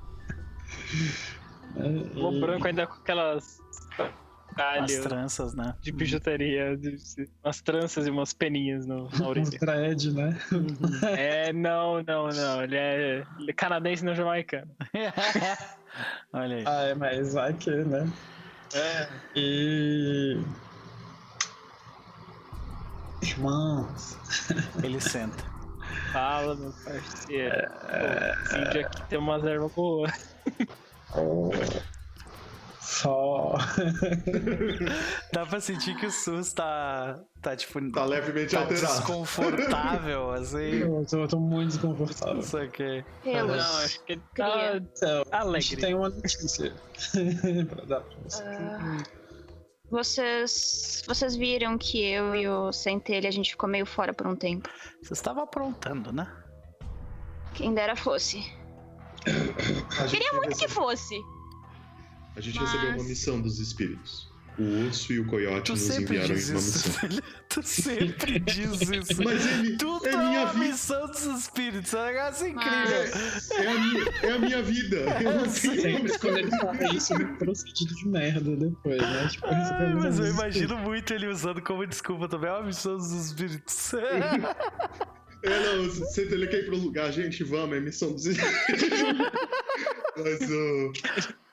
É, 1.77 2.19
lobo 2.19 2.37
e- 2.37 2.41
branco 2.41 2.67
ainda 2.67 2.85
com 2.85 2.93
aquelas. 2.95 3.59
As 4.59 4.91
Galho 4.91 5.03
tranças, 5.03 5.53
né? 5.53 5.75
de 5.81 5.91
bijuteria, 5.91 6.75
de- 6.75 6.97
umas 7.43 7.61
tranças 7.61 8.07
e 8.07 8.09
umas 8.09 8.33
peninhas 8.33 8.85
no, 8.87 9.07
na 9.09 9.09
Um 9.25 9.27
orelha. 9.29 9.59
thread, 9.59 10.11
né? 10.13 10.37
É, 11.17 11.53
não, 11.53 12.01
não, 12.03 12.27
não. 12.29 12.63
Ele 12.63 12.75
é, 12.75 13.23
ele 13.39 13.51
é 13.51 13.53
canadense 13.53 14.03
não 14.03 14.15
jamaicano. 14.15 14.69
Olha 16.33 16.55
aí. 16.57 16.63
Ah, 16.65 16.81
é, 16.83 16.95
mas 16.95 17.33
vai 17.33 17.53
que, 17.53 17.69
né? 17.71 18.11
É. 18.73 19.07
E. 19.35 20.41
Irmãos. 23.23 24.17
Ele 24.83 24.99
senta. 24.99 25.43
Fala, 26.11 26.55
meu 26.55 26.71
parceiro. 26.83 27.67
Pô, 27.69 28.43
esse 28.57 28.69
dia 28.71 28.81
aqui 28.85 29.03
tem 29.09 29.17
umas 29.17 29.43
ervas 29.43 29.71
boas. 29.73 30.11
Só. 32.87 33.53
Dá 35.33 35.45
pra 35.45 35.59
sentir 35.59 35.93
que 35.97 36.05
o 36.05 36.11
SUS 36.11 36.53
tá. 36.53 37.19
Tá 37.41 37.53
tipo. 37.53 37.91
Tá 37.91 38.05
levemente 38.05 38.55
tá 38.55 38.61
alterado. 38.61 38.87
desconfortável, 38.87 40.31
assim. 40.39 40.79
Eu 40.79 41.05
tô, 41.05 41.17
eu 41.17 41.27
tô 41.27 41.37
muito 41.37 41.71
desconfortável. 41.71 42.39
Isso 42.39 42.57
aqui. 42.57 43.03
Pelos. 43.23 43.57
Não, 43.57 43.77
acho 43.79 44.03
que 44.05 44.17
tá. 44.33 44.77
Então, 44.77 45.23
a 45.29 45.39
alegre. 45.41 45.61
gente 45.61 45.81
tem 45.81 45.93
uma 45.95 46.07
notícia 46.07 46.73
pra 47.69 47.85
dar 47.85 48.01
pra 48.01 48.17
você. 48.23 48.43
Ah, 48.43 49.03
vocês. 49.91 51.03
Vocês 51.05 51.35
viram 51.35 51.77
que 51.77 52.01
eu 52.01 52.33
e 52.35 52.47
o 52.47 52.71
Centelha 52.71 53.27
a 53.27 53.33
gente 53.33 53.51
ficou 53.51 53.67
meio 53.67 53.85
fora 53.85 54.13
por 54.13 54.25
um 54.25 54.35
tempo. 54.35 54.69
Você 55.03 55.11
estava 55.11 55.43
aprontando, 55.43 56.13
né? 56.13 56.25
Quem 57.53 57.73
dera 57.73 57.97
fosse. 57.97 58.49
A 59.99 60.05
Queria 60.05 60.31
muito 60.33 60.57
que 60.57 60.69
fosse. 60.69 61.15
A 62.37 62.41
gente 62.41 62.59
recebeu 62.59 62.89
uma 62.89 62.97
mas- 62.97 63.07
missão 63.07 63.41
dos 63.41 63.59
espíritos. 63.59 64.27
O 64.59 64.63
urso 64.87 65.13
e 65.13 65.19
o 65.19 65.25
coiote 65.27 65.65
Tu 65.67 65.71
nos 65.73 65.99
enviaram 65.99 66.29
uma 66.29 66.33
isso. 66.35 66.53
missão. 66.53 66.91
filho. 66.93 67.23
Tu 67.47 67.61
sempre 67.61 68.39
diz 68.41 68.81
isso. 68.81 69.23
Mas 69.23 69.45
é, 69.45 69.57
mi- 69.57 69.77
Tudo 69.77 70.07
é 70.07 70.11
é 70.13 70.17
minha 70.17 70.45
vida. 70.47 70.65
missão 70.65 71.05
dos 71.05 71.25
espíritos. 71.25 71.93
É 71.93 72.01
um 72.01 72.05
negócio 72.07 72.47
incrível. 72.47 73.03
É 73.51 73.67
a, 73.67 73.79
minha, 73.79 74.03
é 74.23 74.31
a 74.31 74.39
minha 74.39 74.63
vida. 74.63 74.95
Eu 75.21 75.35
não 75.35 75.43
tenho 75.43 75.81
Sempre 75.81 76.17
quando 76.17 76.37
ele 76.39 76.49
fala 76.57 76.95
isso, 76.95 77.13
ele 77.13 77.25
procede 77.37 77.85
de 77.85 78.07
merda 78.07 78.55
depois, 78.55 78.97
né? 78.99 79.27
Tipo, 79.29 79.45
Ah, 79.45 79.93
mas 79.95 80.17
eu 80.17 80.25
imagino 80.25 80.75
muito 80.79 81.13
ele 81.13 81.27
usando 81.27 81.61
como 81.61 81.85
desculpa 81.85 82.27
também. 82.27 82.49
É 82.49 82.53
uma 82.53 82.63
missão 82.65 82.97
dos 82.97 83.11
espíritos. 83.11 83.91
É, 85.43 85.49
não, 85.77 85.87
você 85.87 86.21
ele 86.23 86.47
quer 86.47 86.61
ir 86.61 86.65
pro 86.65 86.75
lugar, 86.75 87.11
gente, 87.13 87.43
vamos, 87.43 87.77
é 87.77 87.79
missão 87.79 88.11
dos 88.11 88.25
espíritos. 88.25 88.99
Mas 90.17 90.49
o. 90.49 90.87
o 90.89 91.46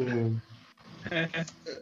Eu 0.00 0.40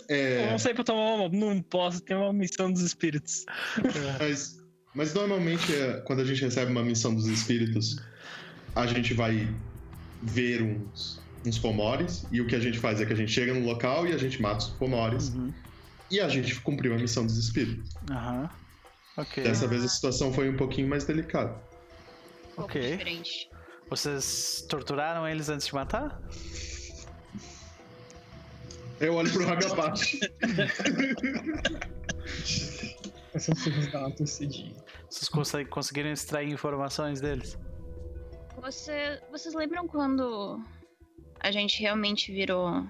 é, 0.08 0.50
não 0.50 0.58
sei 0.58 0.74
pra 0.74 0.84
tomar 0.84 1.14
uma. 1.14 1.28
Não 1.28 1.60
posso 1.62 2.00
ter 2.00 2.14
uma 2.14 2.32
missão 2.32 2.72
dos 2.72 2.82
espíritos. 2.82 3.44
mas, 4.20 4.58
mas 4.94 5.14
normalmente, 5.14 5.74
é, 5.74 6.00
quando 6.06 6.20
a 6.20 6.24
gente 6.24 6.42
recebe 6.42 6.70
uma 6.70 6.82
missão 6.82 7.14
dos 7.14 7.26
espíritos, 7.26 8.00
a 8.74 8.86
gente 8.86 9.14
vai 9.14 9.48
ver 10.22 10.62
uns, 10.62 11.20
uns 11.44 11.58
pomores, 11.58 12.26
e 12.30 12.40
o 12.40 12.46
que 12.46 12.54
a 12.54 12.60
gente 12.60 12.78
faz 12.78 13.00
é 13.00 13.06
que 13.06 13.12
a 13.12 13.16
gente 13.16 13.32
chega 13.32 13.52
no 13.54 13.64
local 13.66 14.06
e 14.06 14.12
a 14.12 14.18
gente 14.18 14.40
mata 14.40 14.58
os 14.58 14.70
pomores, 14.70 15.30
Uhum. 15.30 15.52
e 16.10 16.20
a 16.20 16.28
gente 16.28 16.54
cumpriu 16.60 16.94
a 16.94 16.98
missão 16.98 17.24
dos 17.26 17.36
espíritos. 17.36 17.94
Aham. 18.10 18.48
Ok. 19.16 19.42
Dessa 19.42 19.66
vez 19.66 19.82
a 19.82 19.88
situação 19.88 20.32
foi 20.32 20.48
um 20.50 20.56
pouquinho 20.56 20.88
mais 20.88 21.04
delicada. 21.04 21.58
Um 22.58 22.62
Ok. 22.62 22.80
diferente. 22.80 23.48
Vocês 23.88 24.64
torturaram 24.68 25.26
eles 25.26 25.48
antes 25.48 25.66
de 25.66 25.74
matar? 25.74 26.20
Eu 29.00 29.14
olho 29.14 29.30
pro 29.32 29.48
Hagabashi. 29.48 30.20
Essas 33.34 33.62
filhas 33.62 33.90
dão 33.92 34.00
uma 34.02 34.10
tossidinha. 34.10 34.74
Vocês 35.10 35.28
consegui- 35.28 35.68
conseguiram 35.70 36.10
extrair 36.10 36.50
informações 36.50 37.20
deles? 37.20 37.58
Você, 38.60 39.20
vocês 39.30 39.54
lembram 39.54 39.86
quando 39.86 40.62
a 41.40 41.50
gente 41.50 41.80
realmente 41.80 42.32
virou 42.32 42.86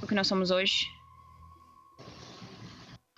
o 0.00 0.06
que 0.06 0.14
nós 0.14 0.26
somos 0.28 0.50
hoje? 0.50 0.86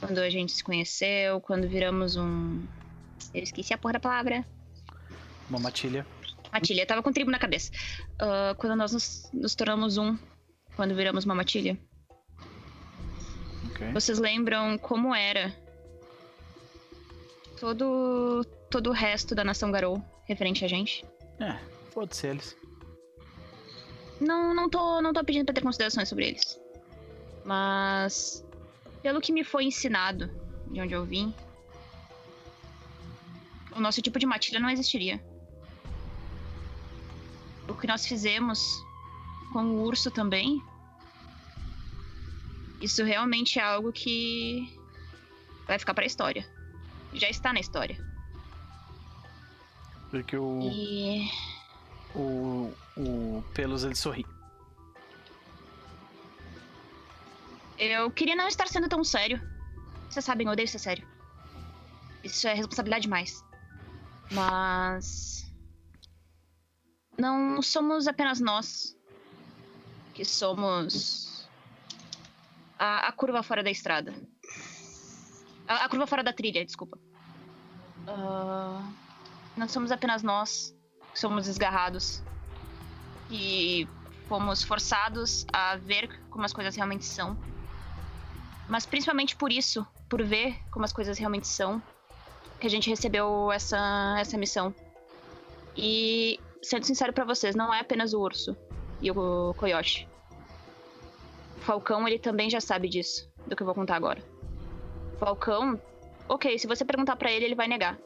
Quando 0.00 0.18
a 0.18 0.30
gente 0.30 0.52
se 0.52 0.64
conheceu, 0.64 1.40
quando 1.42 1.68
viramos 1.68 2.16
um. 2.16 2.66
Eu 3.34 3.42
esqueci 3.42 3.74
a 3.74 3.78
porra 3.78 3.94
da 3.94 4.00
palavra. 4.00 4.46
Uma 5.50 5.58
matilha. 5.58 6.06
Matilha, 6.50 6.86
tava 6.86 7.02
com 7.02 7.12
tribo 7.12 7.30
na 7.30 7.38
cabeça. 7.38 7.70
Ah, 8.18 8.54
quando 8.56 8.74
nós 8.76 8.92
nos, 8.92 9.28
nos 9.32 9.54
tornamos 9.54 9.98
um, 9.98 10.16
quando 10.76 10.94
viramos 10.94 11.24
uma 11.24 11.34
matilha. 11.34 11.78
Ok. 13.70 13.92
Vocês 13.92 14.18
lembram 14.18 14.78
como 14.78 15.14
era 15.14 15.54
todo, 17.58 18.44
todo 18.70 18.90
o 18.90 18.92
resto 18.92 19.34
da 19.34 19.44
nação 19.44 19.70
Garou 19.70 20.02
referente 20.24 20.64
a 20.64 20.68
gente? 20.68 21.04
É, 21.38 21.58
foda-se 21.90 22.26
eles. 22.26 22.56
Não, 24.20 24.54
não 24.54 24.68
tô, 24.68 25.00
não 25.00 25.12
tô 25.12 25.24
pedindo 25.24 25.46
pra 25.46 25.54
ter 25.54 25.62
considerações 25.62 26.08
sobre 26.08 26.28
eles. 26.28 26.60
Mas 27.44 28.44
pelo 29.02 29.20
que 29.20 29.32
me 29.32 29.42
foi 29.42 29.64
ensinado 29.64 30.30
de 30.70 30.80
onde 30.80 30.94
eu 30.94 31.04
vim, 31.04 31.34
o 33.74 33.80
nosso 33.80 34.02
tipo 34.02 34.18
de 34.18 34.26
matilha 34.26 34.60
não 34.60 34.68
existiria. 34.68 35.22
O 37.68 37.74
que 37.74 37.86
nós 37.86 38.06
fizemos 38.06 38.84
com 39.52 39.64
o 39.64 39.82
urso 39.82 40.10
também, 40.10 40.62
isso 42.80 43.04
realmente 43.04 43.58
é 43.58 43.62
algo 43.62 43.92
que 43.92 44.72
vai 45.66 45.78
ficar 45.78 45.94
pra 45.94 46.06
história. 46.06 46.46
Já 47.12 47.28
está 47.28 47.52
na 47.52 47.60
história. 47.60 47.98
Porque 50.10 50.36
o, 50.36 50.60
E 50.62 51.30
o, 52.14 52.72
o 52.96 53.44
Pelos 53.54 53.84
ele 53.84 53.94
sorri. 53.94 54.24
Eu 57.78 58.10
queria 58.10 58.36
não 58.36 58.48
estar 58.48 58.66
sendo 58.66 58.88
tão 58.88 59.04
sério. 59.04 59.40
Vocês 60.08 60.24
sabem, 60.24 60.46
eu 60.46 60.52
odeio 60.52 60.68
ser 60.68 60.78
sério. 60.78 61.06
Isso 62.24 62.46
é 62.48 62.54
responsabilidade 62.54 63.02
demais. 63.02 63.44
Mas. 64.30 65.50
Não 67.18 67.60
somos 67.60 68.06
apenas 68.06 68.40
nós 68.40 68.96
que 70.20 70.24
somos. 70.26 71.48
A, 72.78 73.08
a 73.08 73.12
curva 73.12 73.42
fora 73.42 73.62
da 73.62 73.70
estrada. 73.70 74.14
A, 75.66 75.86
a 75.86 75.88
curva 75.88 76.06
fora 76.06 76.22
da 76.22 76.30
trilha, 76.30 76.62
desculpa. 76.62 76.98
Ah, 78.06 78.82
não 79.56 79.66
somos 79.66 79.90
apenas 79.90 80.22
nós 80.22 80.76
que 81.12 81.18
somos 81.18 81.46
desgarrados. 81.46 82.22
E 83.30 83.88
fomos 84.28 84.62
forçados 84.62 85.46
a 85.50 85.76
ver 85.76 86.20
como 86.28 86.44
as 86.44 86.52
coisas 86.52 86.76
realmente 86.76 87.06
são. 87.06 87.34
Mas 88.68 88.84
principalmente 88.84 89.34
por 89.36 89.50
isso, 89.50 89.86
por 90.06 90.22
ver 90.22 90.54
como 90.70 90.84
as 90.84 90.92
coisas 90.92 91.16
realmente 91.16 91.48
são, 91.48 91.82
que 92.60 92.66
a 92.66 92.70
gente 92.70 92.90
recebeu 92.90 93.50
essa, 93.50 94.16
essa 94.20 94.36
missão. 94.36 94.74
E, 95.74 96.38
sendo 96.62 96.84
sincero 96.84 97.10
pra 97.10 97.24
vocês, 97.24 97.56
não 97.56 97.72
é 97.72 97.80
apenas 97.80 98.12
o 98.12 98.20
urso 98.20 98.54
e 99.00 99.10
o 99.10 99.54
coiote. 99.54 100.09
Falcão, 101.70 102.08
ele 102.08 102.18
também 102.18 102.50
já 102.50 102.60
sabe 102.60 102.88
disso, 102.88 103.30
do 103.46 103.54
que 103.54 103.62
eu 103.62 103.64
vou 103.64 103.76
contar 103.76 103.94
agora. 103.94 104.20
Falcão, 105.20 105.80
ok, 106.28 106.58
se 106.58 106.66
você 106.66 106.84
perguntar 106.84 107.14
pra 107.14 107.30
ele, 107.30 107.44
ele 107.44 107.54
vai 107.54 107.68
negar. 107.68 107.96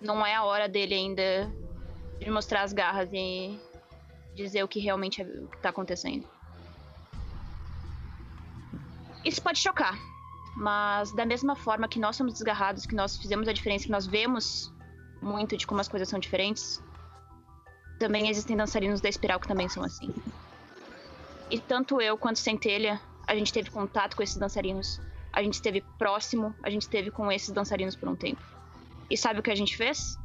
Não 0.00 0.26
é 0.26 0.34
a 0.34 0.42
hora 0.42 0.68
dele 0.68 0.96
ainda 0.96 1.48
de 2.18 2.28
mostrar 2.28 2.62
as 2.62 2.72
garras 2.72 3.08
e 3.12 3.56
dizer 4.34 4.64
o 4.64 4.68
que 4.68 4.80
realmente 4.80 5.22
é, 5.22 5.26
tá 5.62 5.68
acontecendo. 5.68 6.26
Isso 9.24 9.40
pode 9.40 9.60
chocar, 9.60 9.96
mas 10.56 11.12
da 11.12 11.24
mesma 11.24 11.54
forma 11.54 11.86
que 11.86 12.00
nós 12.00 12.16
somos 12.16 12.32
desgarrados, 12.32 12.84
que 12.84 12.96
nós 12.96 13.16
fizemos 13.16 13.46
a 13.46 13.52
diferença, 13.52 13.84
que 13.84 13.92
nós 13.92 14.08
vemos 14.08 14.74
muito 15.22 15.56
de 15.56 15.68
como 15.68 15.80
as 15.80 15.86
coisas 15.86 16.08
são 16.08 16.18
diferentes, 16.18 16.82
também 17.96 18.28
existem 18.28 18.56
dançarinos 18.56 19.00
da 19.00 19.08
espiral 19.08 19.38
que 19.38 19.46
também 19.46 19.68
são 19.68 19.84
assim. 19.84 20.12
E 21.50 21.58
tanto 21.58 22.00
eu 22.00 22.18
quanto 22.18 22.38
Centelha, 22.38 23.00
a 23.26 23.34
gente 23.34 23.52
teve 23.52 23.70
contato 23.70 24.16
com 24.16 24.22
esses 24.22 24.36
dançarinos, 24.36 25.00
a 25.32 25.42
gente 25.42 25.54
esteve 25.54 25.80
próximo, 25.98 26.54
a 26.62 26.70
gente 26.70 26.82
esteve 26.82 27.10
com 27.10 27.30
esses 27.32 27.50
dançarinos 27.50 27.96
por 27.96 28.08
um 28.08 28.16
tempo. 28.16 28.42
E 29.10 29.16
sabe 29.16 29.40
o 29.40 29.42
que 29.42 29.50
a 29.50 29.54
gente 29.54 29.76
fez? 29.76 30.18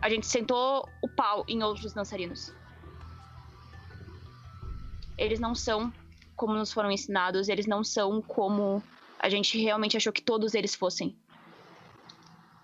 A 0.00 0.08
gente 0.08 0.26
sentou 0.26 0.88
o 1.02 1.08
pau 1.08 1.44
em 1.46 1.62
outros 1.62 1.92
dançarinos. 1.92 2.54
Eles 5.18 5.38
não 5.38 5.54
são 5.54 5.92
como 6.34 6.54
nos 6.54 6.72
foram 6.72 6.90
ensinados, 6.90 7.48
eles 7.48 7.66
não 7.66 7.84
são 7.84 8.22
como 8.22 8.82
A 9.22 9.28
gente 9.28 9.60
realmente 9.60 9.98
achou 9.98 10.10
que 10.10 10.22
todos 10.22 10.54
eles 10.54 10.74
fossem. 10.74 11.14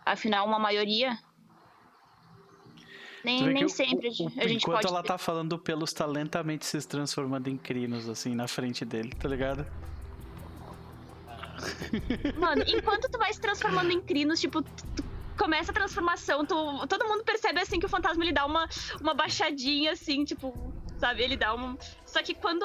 Afinal, 0.06 0.46
uma 0.46 0.58
maioria. 0.58 1.18
Nem, 3.26 3.52
nem 3.52 3.68
sempre 3.68 4.08
o- 4.08 4.10
a 4.40 4.46
gente 4.46 4.62
enquanto 4.62 4.82
pode. 4.82 4.86
ela 4.86 5.02
tá 5.02 5.18
falando, 5.18 5.58
Pelos 5.58 5.92
tá 5.92 6.06
lentamente 6.06 6.64
se 6.64 6.86
transformando 6.86 7.48
em 7.48 7.56
crinos, 7.56 8.08
assim, 8.08 8.34
na 8.34 8.46
frente 8.46 8.84
dele, 8.84 9.10
tá 9.18 9.28
ligado? 9.28 9.66
Mano, 12.38 12.62
enquanto 12.66 13.08
tu 13.10 13.18
vai 13.18 13.32
se 13.32 13.40
transformando 13.40 13.90
em 13.90 14.00
crinos, 14.00 14.40
tipo, 14.40 14.62
tu- 14.62 14.84
tu 14.96 15.04
começa 15.38 15.70
a 15.70 15.74
transformação, 15.74 16.44
tu, 16.44 16.86
todo 16.86 17.06
mundo 17.08 17.24
percebe 17.24 17.60
assim 17.60 17.78
que 17.80 17.86
o 17.86 17.88
fantasma 17.88 18.22
ele 18.24 18.32
dá 18.32 18.44
uma, 18.46 18.68
uma 19.00 19.14
baixadinha, 19.14 19.92
assim, 19.92 20.24
tipo, 20.24 20.72
sabe? 20.98 21.22
Ele 21.22 21.36
dá 21.36 21.54
um. 21.54 21.76
Só 22.04 22.22
que 22.22 22.34
quando. 22.34 22.64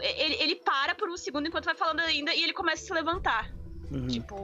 Ele, 0.00 0.34
ele 0.34 0.56
para 0.56 0.94
por 0.94 1.08
um 1.08 1.16
segundo 1.16 1.46
enquanto 1.48 1.64
vai 1.64 1.74
falando 1.74 2.00
ainda 2.00 2.34
e 2.34 2.42
ele 2.42 2.52
começa 2.52 2.82
a 2.82 2.86
se 2.86 2.92
levantar. 2.92 3.50
Uhum. 3.90 4.08
Tipo. 4.08 4.36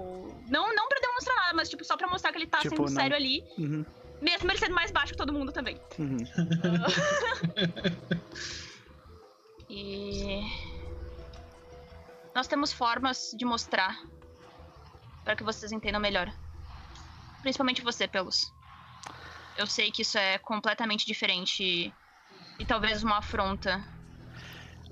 Não, 0.48 0.74
não 0.74 0.88
pra 0.88 0.98
demonstrar 1.00 1.36
nada, 1.36 1.54
mas 1.54 1.68
tipo, 1.68 1.84
só 1.84 1.96
pra 1.96 2.08
mostrar 2.08 2.32
que 2.32 2.38
ele 2.38 2.46
tá 2.46 2.58
Tipo, 2.58 2.76
sendo 2.76 2.80
não- 2.82 2.88
sério 3.02 3.16
ali. 3.16 3.44
Uhum, 3.58 3.84
Mesmo 4.20 4.50
ele 4.50 4.58
sendo 4.58 4.74
mais 4.74 4.90
baixo 4.90 5.12
que 5.12 5.18
todo 5.18 5.32
mundo 5.32 5.52
também. 5.52 5.76
uhum. 5.98 6.18
E. 9.70 10.40
Nós 12.34 12.46
temos 12.46 12.72
formas 12.72 13.30
de 13.36 13.44
mostrar 13.44 13.98
para 15.24 15.36
que 15.36 15.42
vocês 15.44 15.72
entendam 15.72 16.00
melhor. 16.00 16.32
Principalmente 17.42 17.82
você, 17.82 18.08
Pelos. 18.08 18.52
Eu 19.56 19.66
sei 19.66 19.90
que 19.90 20.02
isso 20.02 20.16
é 20.16 20.38
completamente 20.38 21.04
diferente 21.04 21.92
e 22.58 22.64
talvez 22.64 23.02
uma 23.02 23.18
afronta. 23.18 23.84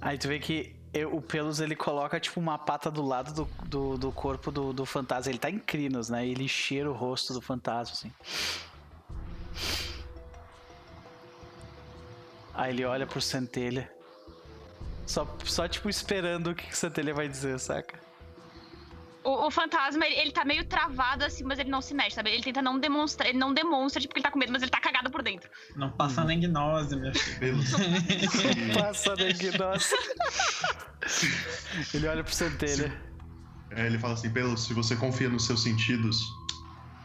Aí 0.01 0.19
tu 0.19 0.29
vê 0.29 0.39
que 0.39 0.75
eu- 0.93 1.15
o 1.15 1.23
Pelos 1.23 1.61
ele 1.61 1.77
coloca 1.77 2.19
tipo 2.21 2.39
uma 2.41 2.59
pata 2.59 2.91
do 2.91 3.03
lado 3.03 3.33
do, 3.33 3.49
do, 3.67 3.97
do 3.97 4.13
corpo 4.13 4.51
do, 4.51 4.73
do 4.73 4.85
fantasma. 4.85 5.31
Ele 5.31 5.39
tá 5.39 5.49
em 5.49 5.59
crinos, 5.59 6.11
né? 6.11 6.27
Ele 6.27 6.49
cheira 6.49 6.91
o 6.91 6.95
rosto 6.95 7.33
do 7.33 7.41
fantasma, 7.41 7.95
assim. 7.95 8.13
Aí 12.55 12.73
ele 12.73 12.85
olha 12.85 13.07
pro 13.07 13.21
Centelha. 13.21 13.91
Só, 15.07 15.27
só 15.45 15.69
tipo 15.69 15.89
esperando 15.89 16.51
o 16.51 16.55
que 16.55 16.67
que 16.67 16.73
o 16.73 16.77
Centelha 16.77 17.15
vai 17.15 17.29
dizer, 17.29 17.59
saca? 17.61 17.99
O, 19.23 19.47
o 19.47 19.51
fantasma, 19.51 20.07
ele, 20.07 20.15
ele 20.15 20.31
tá 20.33 20.45
meio 20.45 20.65
travado 20.65 21.25
assim, 21.25 21.45
mas 21.45 21.59
ele 21.59 21.69
não 21.69 21.83
se 21.83 21.93
mexe, 21.93 22.15
sabe? 22.15 22.31
Ele 22.31 22.43
tenta 22.43 22.63
não 22.63 22.79
demonstrar, 22.79 23.29
ele 23.29 23.39
não 23.39 23.53
demonstra, 23.53 24.01
tipo, 24.01 24.15
que 24.15 24.21
ele 24.21 24.25
tá 24.25 24.31
com 24.31 24.39
medo, 24.39 24.53
mas 24.53 24.63
ele 24.63 24.71
tá 24.71 24.81
cagado 24.81 25.11
por 25.11 25.23
dentro. 25.23 25.51
Não 25.75 25.91
passa 25.91 26.25
nem 26.25 26.41
gnose, 26.41 26.95
minha 26.97 27.13
filha. 27.13 27.39
Pelos. 27.39 27.71
Passa 28.79 29.17
da 29.17 29.25
nossa. 29.59 29.97
Ele 31.93 32.07
olha 32.07 32.23
pro 32.23 32.33
Centelha. 32.33 32.97
É, 33.71 33.87
ele 33.87 33.99
fala 33.99 34.15
assim, 34.15 34.31
Pelos, 34.31 34.65
se 34.65 34.73
você 34.73 34.97
confia 34.97 35.29
nos 35.29 35.45
seus 35.45 35.63
sentidos 35.63 36.21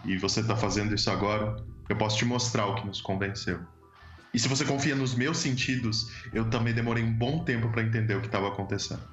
e 0.06 0.18
você 0.18 0.44
tá 0.44 0.56
fazendo 0.56 0.94
isso 0.94 1.10
agora, 1.10 1.56
eu 1.92 1.98
posso 1.98 2.18
te 2.18 2.26
mostrar 2.26 2.66
o 2.66 2.76
que 2.76 2.86
nos 2.86 3.02
convenceu. 3.02 3.60
E 4.34 4.40
se 4.40 4.48
você 4.48 4.64
confia 4.64 4.96
nos 4.96 5.14
meus 5.14 5.38
sentidos, 5.38 6.12
eu 6.34 6.50
também 6.50 6.74
demorei 6.74 7.04
um 7.04 7.12
bom 7.12 7.44
tempo 7.44 7.70
pra 7.70 7.82
entender 7.82 8.16
o 8.16 8.22
que 8.22 8.30
tava 8.30 8.48
acontecendo. 8.48 9.04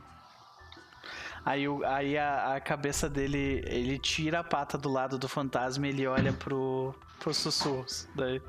Aí, 1.45 1.65
aí 1.87 2.19
a, 2.19 2.57
a 2.57 2.61
cabeça 2.61 3.09
dele, 3.09 3.63
ele 3.67 3.99
tira 3.99 4.41
a 4.41 4.45
pata 4.45 4.77
do 4.77 4.89
lado 4.89 5.19
do 5.19 5.29
fantasma 5.29 5.87
e 5.87 5.91
ele 5.91 6.07
olha 6.07 6.33
pro, 6.33 6.95
pro 7.19 7.33
sussurros. 7.35 8.07
Daí. 8.15 8.41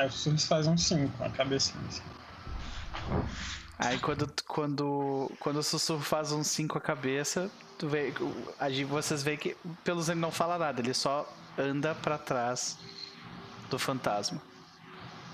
Aí 0.00 0.06
o 0.06 0.10
Sussurros 0.10 0.46
faz 0.46 0.66
um 0.66 0.78
5, 0.78 1.22
a 1.22 1.28
cabecinha 1.28 1.84
assim. 1.86 2.02
Aí 3.78 3.98
quando, 3.98 4.32
quando, 4.46 5.30
quando 5.38 5.56
o 5.58 5.62
sussurro 5.62 6.00
faz 6.00 6.32
um 6.32 6.42
5 6.42 6.78
a 6.78 6.80
cabeça, 6.80 7.50
tu 7.80 7.88
vê, 7.88 8.12
vocês 8.86 9.22
veem 9.22 9.38
que 9.38 9.56
pelos 9.82 10.10
ele 10.10 10.20
não 10.20 10.30
fala 10.30 10.58
nada, 10.58 10.80
ele 10.82 10.92
só 10.92 11.26
anda 11.58 11.94
pra 11.94 12.18
trás 12.18 12.76
do 13.70 13.78
fantasma. 13.78 14.38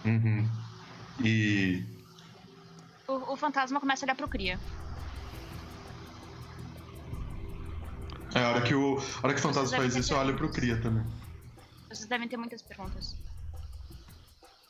Uhum. 0.04 0.48
E 1.24 1.84
O, 3.08 3.32
o 3.32 3.36
fantasma 3.36 3.80
começa 3.80 4.04
a 4.04 4.06
olhar 4.06 4.14
pro 4.14 4.28
Cria. 4.28 4.60
é 8.34 8.38
a 8.44 8.48
hora 8.50 8.62
que 8.62 8.74
o, 8.74 8.98
a 8.98 9.26
hora 9.26 9.34
que 9.34 9.40
o 9.40 9.42
fantasma 9.42 9.76
faz 9.76 9.96
isso, 9.96 10.12
eu 10.12 10.18
olho 10.18 10.36
pro 10.36 10.48
Cria 10.50 10.80
também. 10.80 11.04
Vocês 11.88 12.06
devem 12.08 12.28
ter 12.28 12.36
muitas 12.36 12.62
perguntas. 12.62 13.16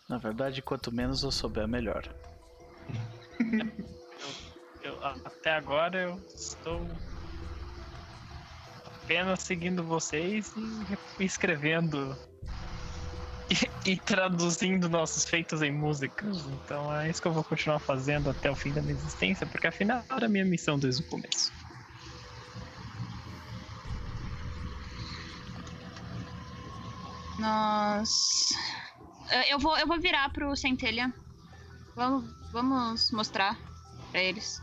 Na 0.08 0.16
verdade, 0.18 0.62
quanto 0.62 0.90
menos 0.90 1.22
eu 1.22 1.30
souber, 1.30 1.68
melhor. 1.68 2.08
Eu- 4.82 5.04
a- 5.04 5.16
até 5.24 5.52
agora 5.52 6.00
eu 6.00 6.20
estou 6.32 6.86
apenas 9.06 9.44
seguindo 9.44 9.84
vocês 9.84 10.52
e 11.20 11.24
escrevendo 11.24 12.18
e, 13.48 13.90
e 13.92 13.96
traduzindo 13.96 14.88
nossos 14.88 15.24
feitos 15.24 15.62
em 15.62 15.70
músicas. 15.70 16.44
Então 16.46 16.92
é 16.92 17.08
isso 17.08 17.22
que 17.22 17.28
eu 17.28 17.32
vou 17.32 17.44
continuar 17.44 17.78
fazendo 17.78 18.28
até 18.28 18.50
o 18.50 18.56
fim 18.56 18.72
da 18.72 18.82
minha 18.82 18.94
existência, 18.94 19.46
porque 19.46 19.68
afinal 19.68 20.02
era 20.10 20.26
a 20.26 20.28
minha 20.28 20.44
missão 20.44 20.76
desde 20.76 21.02
o 21.02 21.06
começo. 21.06 21.52
Nós. 27.38 28.48
Eu 29.48 29.60
vou, 29.60 29.78
eu 29.78 29.86
vou 29.86 30.00
virar 30.00 30.30
pro 30.30 30.56
Centelha. 30.56 31.14
Vamos, 31.94 32.24
vamos 32.50 33.12
mostrar 33.12 33.56
pra 34.10 34.20
eles. 34.20 34.60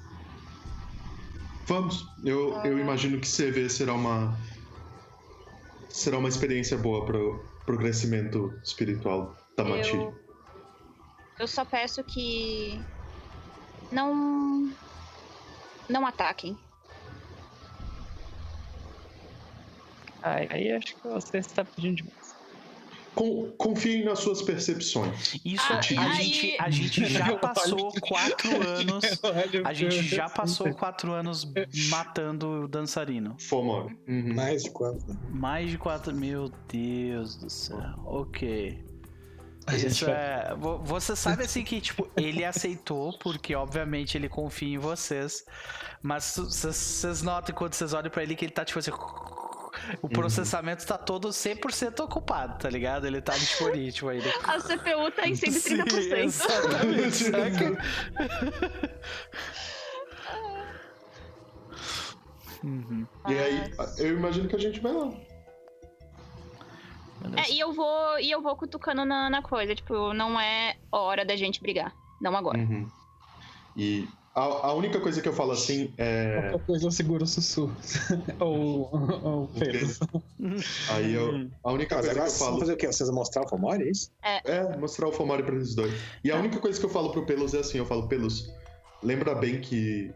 Vamos. 1.65 2.05
Eu, 2.23 2.53
eu 2.63 2.79
imagino 2.79 3.19
que 3.19 3.27
CV 3.27 3.69
será 3.69 3.93
uma 3.93 4.37
será 5.89 6.17
uma 6.17 6.27
experiência 6.27 6.77
boa 6.77 7.05
pro, 7.05 7.45
pro 7.65 7.77
crescimento 7.77 8.59
espiritual 8.63 9.37
da 9.55 9.63
Matilde. 9.63 10.05
Eu, 10.05 10.19
eu 11.39 11.47
só 11.47 11.63
peço 11.63 12.03
que. 12.03 12.81
Não. 13.91 14.69
Não 15.89 16.05
ataquem. 16.05 16.57
Aí, 20.21 20.47
aí 20.49 20.71
acho 20.71 20.95
que 20.95 21.07
você 21.07 21.37
está 21.37 21.63
pedindo 21.65 21.97
demais. 21.97 22.22
Com, 23.15 23.51
confiem 23.57 24.03
nas 24.05 24.19
suas 24.19 24.41
percepções. 24.41 25.35
Isso 25.45 25.63
Ah, 25.69 25.75
a, 25.75 26.11
aí- 26.11 26.23
gente, 26.23 26.55
a 26.59 26.69
gente 26.69 27.05
já 27.05 27.37
passou 27.37 27.91
quatro 28.01 28.67
anos. 28.67 29.03
A 29.63 29.73
gente 29.73 30.03
já 30.03 30.29
passou 30.29 30.73
quatro 30.73 31.11
anos 31.11 31.47
matando 31.89 32.63
o 32.63 32.67
dançarino. 32.67 33.35
Fomor. 33.39 33.91
Uhum. 34.07 34.33
Mais 34.33 34.63
de 34.63 34.71
quanto? 34.71 35.07
né? 35.07 35.15
Mais 35.29 35.69
de 35.69 35.77
quatro. 35.77 36.15
Meu 36.15 36.49
Deus 36.67 37.35
do 37.35 37.49
céu. 37.49 37.77
Ok. 38.05 38.83
A 39.65 39.77
gente 39.77 39.91
Isso 39.91 40.09
é. 40.09 40.53
vo- 40.57 40.79
Você 40.83 41.15
sabe 41.15 41.43
assim 41.43 41.63
que, 41.63 41.79
tipo, 41.79 42.09
ele 42.17 42.43
aceitou, 42.43 43.17
porque 43.19 43.55
obviamente 43.55 44.17
ele 44.17 44.27
confia 44.27 44.75
em 44.75 44.77
vocês. 44.77 45.45
Mas 46.01 46.35
vocês 46.35 46.75
vocês 46.75 47.21
notam 47.21 47.55
quando 47.55 47.73
vocês 47.73 47.93
olham 47.93 48.09
pra 48.09 48.23
ele 48.23 48.35
que 48.35 48.43
ele 48.43 48.51
tá, 48.51 48.65
tipo 48.65 48.79
assim. 48.79 48.91
O 50.01 50.09
processamento 50.09 50.85
tá 50.85 50.97
todo 50.97 51.29
100% 51.29 51.99
ocupado, 52.03 52.59
tá 52.59 52.69
ligado? 52.69 53.05
Ele 53.05 53.21
tá 53.21 53.33
tipo 53.33 53.67
ali, 53.67 53.91
tipo 53.91 54.09
aí. 54.09 54.19
A 54.43 54.59
CPU 54.59 55.11
tá 55.15 55.27
em 55.27 55.33
130%. 55.33 55.89
Sim, 55.89 56.13
exatamente, 56.15 57.15
saca? 57.31 57.77
Uhum. 62.63 63.05
E 63.27 63.33
aí, 63.33 63.73
eu 63.97 64.17
imagino 64.17 64.47
que 64.47 64.55
a 64.55 64.59
gente 64.59 64.79
vai 64.79 64.93
lá. 64.93 65.11
É, 67.37 67.51
e 67.51 67.59
eu 67.59 67.73
vou. 67.73 68.19
E 68.19 68.29
eu 68.31 68.41
vou 68.41 68.55
cutucando 68.55 69.05
na, 69.05 69.29
na 69.29 69.41
coisa. 69.41 69.73
Tipo, 69.75 70.13
não 70.13 70.39
é 70.39 70.75
hora 70.91 71.25
da 71.25 71.35
gente 71.35 71.61
brigar. 71.61 71.93
Não 72.21 72.35
agora. 72.35 72.57
Uhum. 72.57 72.87
E 73.75 74.07
a, 74.35 74.41
a 74.67 74.73
única 74.73 74.99
coisa 74.99 75.21
que 75.21 75.27
eu 75.29 75.33
falo 75.33 75.51
assim 75.51 75.93
é. 75.95 76.49
Qualquer 76.49 76.65
coisa 76.65 76.87
eu 76.87 76.91
seguro 76.91 77.23
o 77.23 77.27
sussurro. 77.27 77.75
ou 78.39 78.89
ou. 79.23 79.49
Aí 80.89 81.13
eu. 81.13 81.49
A 81.63 81.71
única 81.71 81.95
Mas 81.95 82.05
coisa 82.05 82.19
que 82.19 82.19
eu 82.19 82.29
vocês 82.29 82.39
vão 82.39 82.47
falo. 82.47 82.59
fazer 82.59 82.73
o 82.73 82.77
quê? 82.77 82.87
Vocês 82.87 83.09
vão 83.09 83.15
mostrar 83.15 83.43
o 83.43 83.47
Fomori, 83.47 83.83
é 83.83 83.91
isso? 83.91 84.11
É, 84.23 84.77
mostrar 84.77 85.07
o 85.07 85.11
Fomori 85.11 85.43
pra 85.43 85.53
eles 85.53 85.75
dois. 85.75 85.93
E 86.23 86.31
a 86.31 86.35
única 86.35 86.59
coisa 86.59 86.79
que 86.79 86.85
eu 86.85 86.89
falo 86.89 87.11
pro 87.11 87.25
Pelos 87.25 87.53
é 87.53 87.59
assim, 87.59 87.77
eu 87.77 87.85
falo, 87.85 88.07
Pelos, 88.07 88.51
lembra 89.03 89.35
bem 89.35 89.61
que 89.61 90.11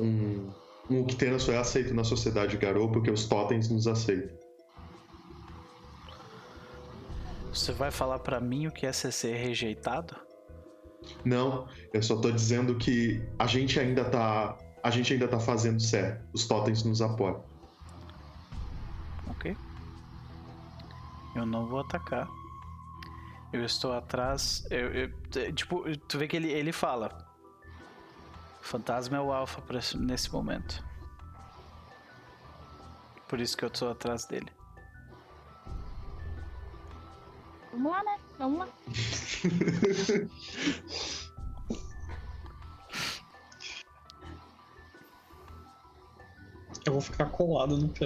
um, 0.00 0.50
um 0.90 1.02
Uktena 1.02 1.38
só 1.38 1.52
é 1.52 1.58
aceito 1.58 1.94
na 1.94 2.02
sociedade 2.02 2.56
Garou 2.56 2.90
porque 2.90 3.10
os 3.10 3.26
totens 3.26 3.68
nos 3.68 3.86
aceitam. 3.86 4.36
Você 7.52 7.72
vai 7.72 7.92
falar 7.92 8.18
pra 8.18 8.40
mim 8.40 8.66
o 8.66 8.72
que 8.72 8.84
é 8.84 8.92
ser 8.92 9.36
rejeitado? 9.36 10.27
Não, 11.24 11.66
eu 11.92 12.02
só 12.02 12.16
tô 12.20 12.30
dizendo 12.30 12.76
que 12.76 13.22
a 13.38 13.46
gente 13.46 13.78
ainda 13.78 14.04
tá. 14.04 14.56
A 14.82 14.90
gente 14.90 15.12
ainda 15.12 15.26
tá 15.28 15.38
fazendo 15.40 15.80
certo. 15.80 16.24
Os 16.32 16.46
totens 16.46 16.82
nos 16.84 17.02
apoiam. 17.02 17.42
Ok. 19.28 19.56
Eu 21.34 21.44
não 21.44 21.66
vou 21.66 21.80
atacar. 21.80 22.28
Eu 23.52 23.64
estou 23.64 23.92
atrás. 23.92 24.66
Eu, 24.70 24.92
eu- 24.94 25.12
t- 25.30 25.52
tipo, 25.52 25.84
tu 26.06 26.18
vê 26.18 26.28
que 26.28 26.36
ele, 26.36 26.50
ele 26.50 26.72
fala. 26.72 27.26
fantasma 28.62 29.16
é 29.16 29.20
o 29.20 29.32
alfa 29.32 29.62
nesse 29.96 30.32
momento. 30.32 30.84
Por 33.28 33.40
isso 33.40 33.56
que 33.56 33.64
eu 33.64 33.70
tô 33.70 33.88
atrás 33.90 34.24
dele. 34.26 34.50
Vamos 37.72 37.92
lá, 37.92 38.02
né? 38.04 38.16
Vamos 38.38 38.58
lá. 38.60 38.68
Eu 46.86 46.92
vou 46.92 47.00
ficar 47.02 47.26
colado 47.26 47.76
no 47.76 47.88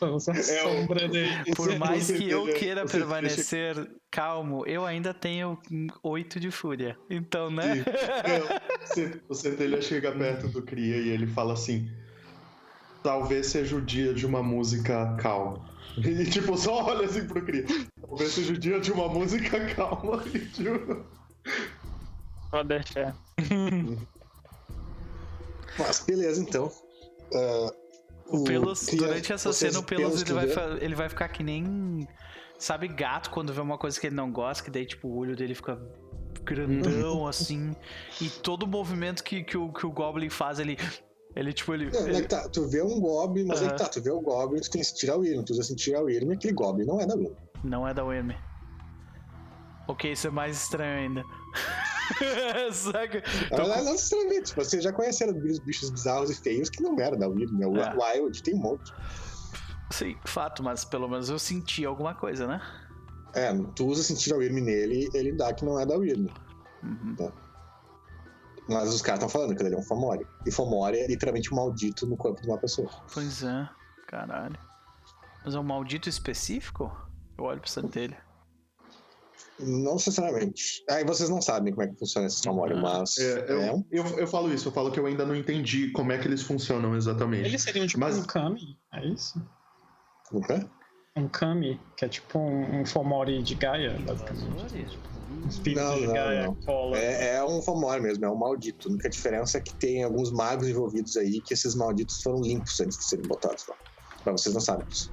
você 0.00 0.30
É 0.30 0.64
o- 0.64 0.78
sombra 0.80 1.08
dele. 1.08 1.30
Por 1.54 1.78
mais 1.78 2.10
que 2.10 2.30
eu 2.30 2.46
queira 2.54 2.86
você 2.86 2.98
permanecer 2.98 3.90
calmo, 4.10 4.66
eu 4.66 4.84
ainda 4.86 5.12
tenho 5.12 5.58
8 6.02 6.40
de 6.40 6.50
fúria. 6.50 6.96
Então, 7.10 7.50
né? 7.50 7.84
Você- 8.84 9.20
O 9.28 9.34
centelha 9.34 9.82
chega 9.82 10.10
perto 10.12 10.48
do 10.48 10.62
Cria 10.62 10.96
e 10.96 11.08
ele 11.10 11.26
fala 11.26 11.52
assim: 11.54 11.90
Talvez 13.02 13.48
seja 13.48 13.76
o 13.76 13.80
dia 13.82 14.14
de 14.14 14.24
uma 14.24 14.42
música 14.42 15.14
calma. 15.20 15.73
E 15.98 16.24
tipo, 16.30 16.56
só 16.56 16.84
olha 16.84 17.06
assim 17.06 17.26
pro 17.26 17.44
Cria. 17.44 17.64
Talvez 18.00 18.32
seja 18.32 18.52
o 18.52 18.58
dia 18.58 18.80
de 18.80 18.90
uma 18.92 19.08
música 19.08 19.64
calma. 19.74 20.22
E, 20.34 20.38
tipo, 20.48 21.04
Pode 22.50 22.68
deixar. 22.68 23.16
Mas 25.78 26.00
beleza, 26.00 26.40
então. 26.40 26.70
Ah, 27.34 27.72
O 28.28 28.44
Pelos, 28.44 28.86
cria- 28.86 28.98
durante 28.98 29.32
essa 29.32 29.52
cena, 29.52 29.78
o 29.78 29.82
Pelos 29.82 30.22
ele 30.22 30.32
vai, 30.32 30.78
ele 30.80 30.94
vai 30.94 31.08
ficar 31.08 31.28
que 31.28 31.42
nem. 31.42 32.06
Sabe, 32.58 32.86
gato 32.88 33.30
quando 33.30 33.52
vê 33.52 33.60
uma 33.60 33.76
coisa 33.76 34.00
que 34.00 34.06
ele 34.06 34.14
não 34.14 34.30
gosta, 34.30 34.62
que 34.62 34.70
daí, 34.70 34.86
tipo, 34.86 35.08
o 35.08 35.16
olho 35.16 35.34
dele 35.36 35.54
fica 35.54 35.76
grandão, 36.44 37.26
assim. 37.28 37.74
E 38.20 38.28
todo 38.30 38.66
movimento 38.66 39.22
que, 39.24 39.42
que, 39.42 39.56
o, 39.56 39.72
que 39.72 39.84
o 39.86 39.90
Goblin 39.90 40.30
faz, 40.30 40.58
ele. 40.60 40.78
Ele, 41.36 41.52
tipo, 41.52 41.74
ele. 41.74 41.90
É 41.96 42.02
ele- 42.02 42.22
que 42.22 42.28
tá, 42.28 42.48
tu 42.48 42.68
vê 42.68 42.80
um 42.82 43.00
Goblin, 43.00 43.44
mas 43.44 43.60
aí 43.60 43.66
Aham. 43.66 43.76
que 43.76 43.82
tá, 43.82 43.88
tu 43.88 44.00
vê 44.00 44.10
o 44.10 44.20
Goblin, 44.20 44.60
tu 44.60 44.70
tem 44.70 44.82
que 44.82 44.94
tirar 44.94 45.18
o 45.18 45.24
Irme, 45.24 45.44
tu 45.44 45.50
usa 45.52 45.62
assim, 45.62 45.74
tirar 45.74 46.02
o 46.02 46.08
Irme, 46.08 46.34
aquele 46.34 46.52
Goblin 46.54 46.84
não 46.86 47.00
é 47.00 47.06
da 47.06 47.14
Irme. 47.14 47.36
Não 47.64 47.88
é 47.88 47.92
da 47.94 48.04
Wyrm. 48.04 48.30
Ok, 49.88 50.12
isso 50.12 50.26
é 50.28 50.30
mais 50.30 50.56
estranho 50.62 50.98
ainda. 50.98 51.24
Saca? 52.72 53.22
Na 53.50 53.56
Tô 53.56 53.56
verdade, 53.64 53.84
não 53.84 53.92
necessariamente, 53.92 54.54
você 54.54 54.80
já 54.80 54.92
conheceram 54.92 55.36
os 55.36 55.58
bichos 55.58 55.90
bizarros 55.90 56.30
e 56.30 56.34
feios 56.34 56.70
que 56.70 56.82
não 56.82 56.98
eram 57.00 57.18
da 57.18 57.26
Irme, 57.26 57.58
né? 57.58 57.66
O 57.66 57.76
É. 57.76 57.94
Wild 58.16 58.42
tem 58.42 58.54
um 58.54 58.58
monte. 58.58 58.92
Sim, 59.90 60.16
fato, 60.24 60.62
mas 60.62 60.84
pelo 60.84 61.08
menos 61.08 61.28
eu 61.28 61.38
senti 61.38 61.84
alguma 61.84 62.14
coisa, 62.14 62.46
né? 62.46 62.60
É, 63.34 63.52
tu 63.74 63.86
usa 63.86 64.14
tira 64.14 64.36
o 64.38 64.42
Irme 64.42 64.60
nele, 64.60 65.08
ele 65.12 65.32
dá 65.32 65.52
que 65.52 65.64
não 65.64 65.78
é 65.78 65.84
da 65.84 65.96
Irme. 65.96 66.30
Uhum. 66.82 67.16
Mas 68.68 68.92
os 68.94 69.02
caras 69.02 69.22
estão 69.22 69.28
falando 69.28 69.56
que 69.56 69.62
ele 69.62 69.74
é 69.74 69.78
um 69.78 69.82
Fomori. 69.82 70.26
E 70.46 70.50
Fomori 70.50 70.98
é 70.98 71.06
literalmente 71.06 71.52
um 71.52 71.56
maldito 71.56 72.06
no 72.06 72.16
corpo 72.16 72.40
de 72.40 72.48
uma 72.48 72.58
pessoa. 72.58 72.88
Pois 73.12 73.42
é, 73.42 73.68
caralho. 74.08 74.58
Mas 75.44 75.54
é 75.54 75.58
um 75.58 75.62
maldito 75.64 76.08
específico? 76.08 76.90
Eu 77.36 77.44
olho 77.44 77.60
pro 77.60 77.70
centelha. 77.70 78.16
Não 79.60 79.92
necessariamente. 79.94 80.82
Aí 80.90 81.04
vocês 81.04 81.28
não 81.28 81.40
sabem 81.42 81.72
como 81.72 81.86
é 81.86 81.88
que 81.90 81.98
funciona 81.98 82.26
esse 82.26 82.42
Fomori, 82.42 82.72
Ah. 82.74 82.76
mas 82.80 83.18
é, 83.18 83.52
eu, 83.52 83.60
é 83.62 83.72
um 83.72 83.84
eu, 83.90 84.04
eu 84.20 84.26
falo 84.26 84.52
isso, 84.52 84.68
eu 84.68 84.72
falo 84.72 84.90
que 84.90 84.98
eu 84.98 85.06
ainda 85.06 85.24
não 85.26 85.34
entendi 85.36 85.90
como 85.92 86.10
é 86.12 86.18
que 86.18 86.26
eles 86.26 86.42
funcionam 86.42 86.96
exatamente. 86.96 87.46
Eles 87.46 87.62
seriam 87.62 87.86
tipo 87.86 88.00
Mas- 88.00 88.18
um 88.18 88.24
Kami, 88.24 88.78
é 88.94 89.06
isso? 89.06 89.40
o 90.32 90.40
quê? 90.40 90.66
Um 91.16 91.28
Kami, 91.28 91.80
que 91.96 92.04
é 92.04 92.08
tipo 92.08 92.38
um, 92.38 92.80
um 92.80 92.86
Fomori 92.86 93.42
de 93.42 93.54
Gaia, 93.54 93.96
basicamente. 94.00 94.98
Espírito 95.48 95.80
Não, 95.80 95.94
de 95.96 96.06
não, 96.06 96.14
Gaia 96.14 96.46
não. 96.46 96.54
cola. 96.54 96.98
É, 96.98 97.36
é 97.36 97.44
um 97.44 97.60
Fomori 97.62 98.00
mesmo, 98.00 98.24
é 98.24 98.30
um 98.30 98.36
maldito. 98.36 98.88
A 98.88 98.92
única 98.92 99.08
diferença 99.08 99.58
é 99.58 99.60
que 99.60 99.74
tem 99.74 100.02
alguns 100.02 100.30
magos 100.30 100.68
envolvidos 100.68 101.16
aí 101.16 101.40
que 101.40 101.54
esses 101.54 101.74
malditos 101.74 102.22
foram 102.22 102.40
limpos 102.40 102.80
antes 102.80 102.98
de 102.98 103.04
serem 103.04 103.26
botados 103.26 103.66
lá. 103.68 103.74
Pra 104.22 104.32
vocês 104.32 104.54
não 104.54 104.60
sabem 104.60 104.86
disso. 104.86 105.12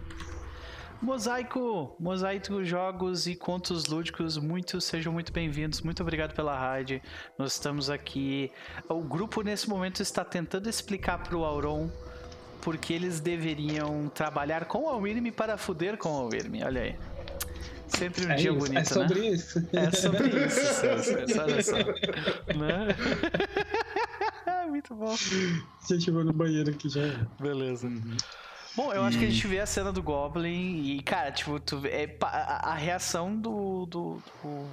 Mosaico! 1.02 1.96
Mosaico 2.00 2.64
Jogos 2.64 3.26
e 3.26 3.36
Contos 3.36 3.88
Lúdicos, 3.88 4.38
muito, 4.38 4.80
sejam 4.80 5.12
muito 5.12 5.34
bem-vindos. 5.34 5.82
Muito 5.82 6.04
obrigado 6.04 6.36
pela 6.36 6.56
raid. 6.56 7.02
Nós 7.40 7.54
estamos 7.54 7.90
aqui. 7.90 8.52
O 8.88 9.02
grupo 9.02 9.42
nesse 9.42 9.68
momento 9.68 10.02
está 10.02 10.24
tentando 10.24 10.70
explicar 10.70 11.24
pro 11.24 11.44
Auron 11.44 11.90
porque 12.62 12.94
eles 12.94 13.20
deveriam 13.20 14.10
trabalhar 14.14 14.66
com 14.66 14.88
a 14.88 14.96
Wyrm 14.96 15.32
para 15.32 15.58
fuder 15.58 15.98
com 15.98 16.10
a 16.20 16.24
Wyrm. 16.26 16.64
Olha 16.64 16.82
aí. 16.82 16.96
Sempre 17.98 18.26
um 18.26 18.32
É 18.32 18.36
dia 18.36 18.50
isso, 18.52 18.60
bonito, 18.60 18.78
é 18.80 18.84
sobre 18.84 19.20
né? 19.20 19.28
isso. 19.36 19.70
É 19.74 19.92
sobre 19.92 20.46
isso, 20.46 21.42
olha 21.42 21.64
só. 21.64 21.78
Né? 21.78 22.96
Muito 24.70 24.96
bom. 24.96 25.16
Gente, 25.88 26.08
eu 26.08 26.14
vou 26.14 26.24
no 26.24 26.34
banheiro 26.34 26.70
aqui 26.72 26.88
já. 26.90 27.02
Beleza. 27.40 27.90
Bom, 28.76 28.94
eu 28.94 29.04
acho 29.04 29.20
que 29.20 29.26
a 29.26 29.30
gente 29.30 29.46
vê 29.48 29.60
a 29.60 29.66
cena 29.66 29.92
do 29.92 30.02
Goblin 30.02 30.84
e, 30.86 31.04
cara, 31.04 31.32
tipo, 31.32 31.60
tu 31.60 31.80
vê, 31.80 31.90
é, 31.90 32.18
a, 32.22 32.72
a 32.72 32.74
reação 32.76 33.36
do, 33.36 33.86
do, 33.86 34.22
do- 34.42 34.70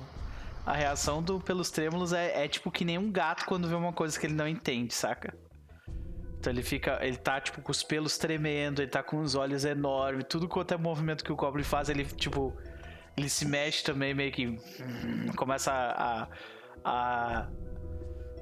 A 0.64 0.72
reação 0.72 1.20
do 1.20 1.40
pelos 1.40 1.70
trêmulos 1.70 2.12
é, 2.12 2.44
é 2.44 2.48
tipo 2.48 2.70
que 2.70 2.84
nem 2.84 2.96
um 2.96 3.10
gato 3.10 3.44
quando 3.44 3.66
vê 3.68 3.74
uma 3.74 3.92
coisa 3.92 4.18
que 4.18 4.24
ele 4.26 4.34
não 4.34 4.46
entende, 4.46 4.94
saca? 4.94 5.34
Então 6.38 6.52
ele 6.52 6.62
fica. 6.62 6.98
Ele 7.02 7.16
tá, 7.16 7.40
tipo, 7.40 7.60
com 7.60 7.72
os 7.72 7.82
pelos 7.82 8.16
tremendo, 8.16 8.80
ele 8.80 8.90
tá 8.90 9.02
com 9.02 9.20
os 9.20 9.34
olhos 9.34 9.64
enormes, 9.64 10.24
tudo 10.28 10.46
quanto 10.46 10.72
é 10.72 10.76
movimento 10.76 11.24
que 11.24 11.32
o 11.32 11.36
Goblin 11.36 11.64
faz, 11.64 11.88
ele, 11.88 12.04
tipo. 12.04 12.56
Ele 13.18 13.28
se 13.28 13.44
mexe 13.44 13.82
também, 13.82 14.14
meio 14.14 14.30
que. 14.30 14.46
hum, 14.46 15.26
Começa 15.36 15.72
a. 15.72 16.28
a. 16.84 17.48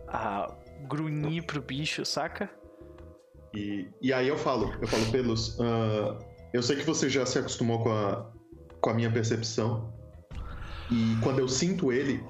a 0.09 0.57
grunhir 0.87 1.45
pro 1.45 1.63
bicho, 1.63 2.05
saca? 2.05 2.51
E, 3.55 3.89
e 4.03 4.13
aí 4.13 4.29
eu 4.29 4.37
falo, 4.37 4.71
eu 4.81 4.87
falo, 4.87 5.11
Pelos, 5.11 5.59
ah, 5.59 6.19
eu 6.53 6.63
sei 6.63 6.77
que 6.77 6.85
você 6.85 7.09
já 7.09 7.25
se 7.25 7.39
acostumou 7.39 7.83
com 7.83 7.91
a, 7.91 8.31
com 8.81 8.91
a 8.91 8.95
minha 8.95 9.11
percepção. 9.11 9.93
E 10.91 11.17
quando 11.23 11.39
eu 11.39 11.49
sinto 11.49 11.91
ele, 11.91 12.23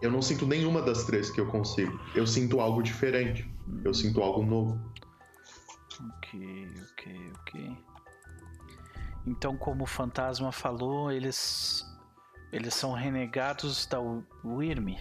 eu 0.00 0.10
não 0.10 0.22
sinto 0.22 0.46
nenhuma 0.46 0.80
das 0.80 1.04
três 1.04 1.30
que 1.30 1.40
eu 1.40 1.46
consigo. 1.46 2.00
Eu 2.14 2.26
sinto 2.26 2.60
algo 2.60 2.82
diferente. 2.82 3.48
Eu 3.84 3.92
sinto 3.92 4.22
algo 4.22 4.44
novo. 4.44 4.80
Ok, 6.00 6.68
ok, 6.92 7.32
ok. 7.40 7.76
Então, 9.26 9.56
como 9.56 9.82
o 9.82 9.86
fantasma 9.86 10.52
falou, 10.52 11.10
eles 11.12 11.84
eles 12.52 12.74
são 12.74 12.92
renegados 12.92 13.86
da 13.86 13.98
Wyrm 14.44 14.96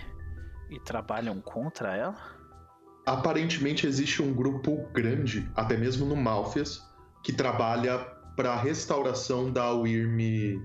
e 0.69 0.79
trabalham 0.81 1.39
contra 1.41 1.95
ela? 1.95 2.37
Aparentemente 3.05 3.87
existe 3.87 4.21
um 4.21 4.33
grupo 4.33 4.85
grande, 4.91 5.49
até 5.55 5.77
mesmo 5.77 6.05
no 6.05 6.15
Malfias, 6.15 6.85
que 7.23 7.31
trabalha 7.31 7.99
para 8.35 8.51
a 8.51 8.61
restauração 8.61 9.51
da 9.51 9.71
Wyrm. 9.71 10.61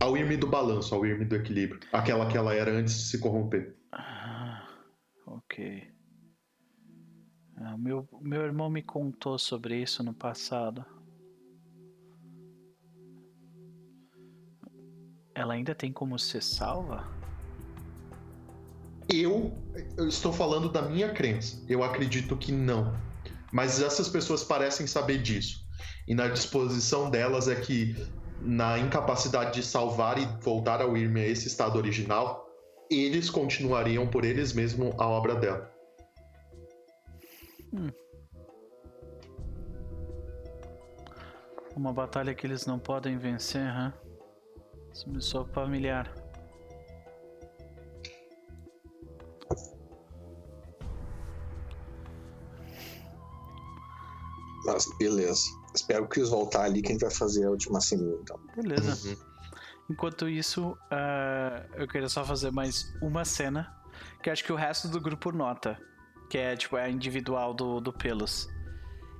A 0.00 0.06
Wyrm 0.06 0.36
do 0.38 0.46
balanço, 0.46 0.94
a 0.94 0.98
Wyrm 0.98 1.24
do 1.24 1.36
equilíbrio. 1.36 1.80
Aquela 1.92 2.26
que 2.26 2.36
ela 2.36 2.54
era 2.54 2.70
antes 2.70 2.94
de 2.94 3.04
se 3.04 3.18
corromper. 3.18 3.76
Ah, 3.92 4.66
ok. 5.26 5.90
Ah, 7.58 7.76
meu, 7.76 8.08
meu 8.20 8.42
irmão 8.42 8.68
me 8.68 8.82
contou 8.82 9.38
sobre 9.38 9.80
isso 9.80 10.02
no 10.02 10.14
passado. 10.14 10.84
Ela 15.36 15.52
ainda 15.52 15.74
tem 15.74 15.92
como 15.92 16.18
ser 16.18 16.42
salva? 16.42 17.06
Eu, 19.06 19.52
eu 19.98 20.08
estou 20.08 20.32
falando 20.32 20.70
da 20.70 20.80
minha 20.80 21.12
crença. 21.12 21.62
Eu 21.68 21.84
acredito 21.84 22.34
que 22.38 22.50
não. 22.50 22.96
Mas 23.52 23.82
essas 23.82 24.08
pessoas 24.08 24.42
parecem 24.42 24.86
saber 24.86 25.20
disso. 25.20 25.62
E 26.08 26.14
na 26.14 26.26
disposição 26.26 27.10
delas 27.10 27.48
é 27.48 27.54
que, 27.54 27.94
na 28.40 28.78
incapacidade 28.78 29.52
de 29.52 29.62
salvar 29.62 30.16
e 30.18 30.24
voltar 30.40 30.80
ao 30.80 30.96
Irme 30.96 31.20
a 31.20 31.26
esse 31.26 31.46
estado 31.48 31.76
original, 31.76 32.48
eles 32.90 33.28
continuariam 33.28 34.06
por 34.06 34.24
eles 34.24 34.54
mesmos 34.54 34.94
a 34.98 35.06
obra 35.06 35.34
dela. 35.34 35.70
Uma 41.76 41.92
batalha 41.92 42.34
que 42.34 42.46
eles 42.46 42.64
não 42.64 42.78
podem 42.78 43.18
vencer, 43.18 43.60
hã? 43.60 43.92
Isso 44.96 45.10
me 45.10 45.20
soa 45.20 45.44
familiar. 45.48 46.10
Mas 54.64 54.86
beleza. 54.98 55.50
Espero 55.74 56.00
que 56.00 56.06
o 56.06 56.08
Chris 56.08 56.30
voltar 56.30 56.62
ali 56.62 56.80
que 56.80 56.88
a 56.88 56.92
gente 56.92 57.02
vai 57.02 57.10
fazer 57.10 57.44
a 57.44 57.50
última 57.50 57.78
cena 57.78 58.10
então. 58.22 58.40
Beleza. 58.56 59.18
Enquanto 59.90 60.30
isso, 60.30 60.74
ah, 60.90 61.66
eu 61.74 61.86
queria 61.86 62.08
só 62.08 62.24
fazer 62.24 62.50
mais 62.50 62.90
uma 63.02 63.26
cena 63.26 63.70
que 64.22 64.30
acho 64.30 64.42
que 64.42 64.52
o 64.52 64.56
resto 64.56 64.88
do 64.88 64.98
grupo 64.98 65.30
nota, 65.30 65.78
que 66.30 66.38
é 66.38 66.56
tipo 66.56 66.74
é 66.78 66.84
a 66.84 66.88
individual 66.88 67.52
do, 67.52 67.82
do 67.82 67.92
Pelos. 67.92 68.48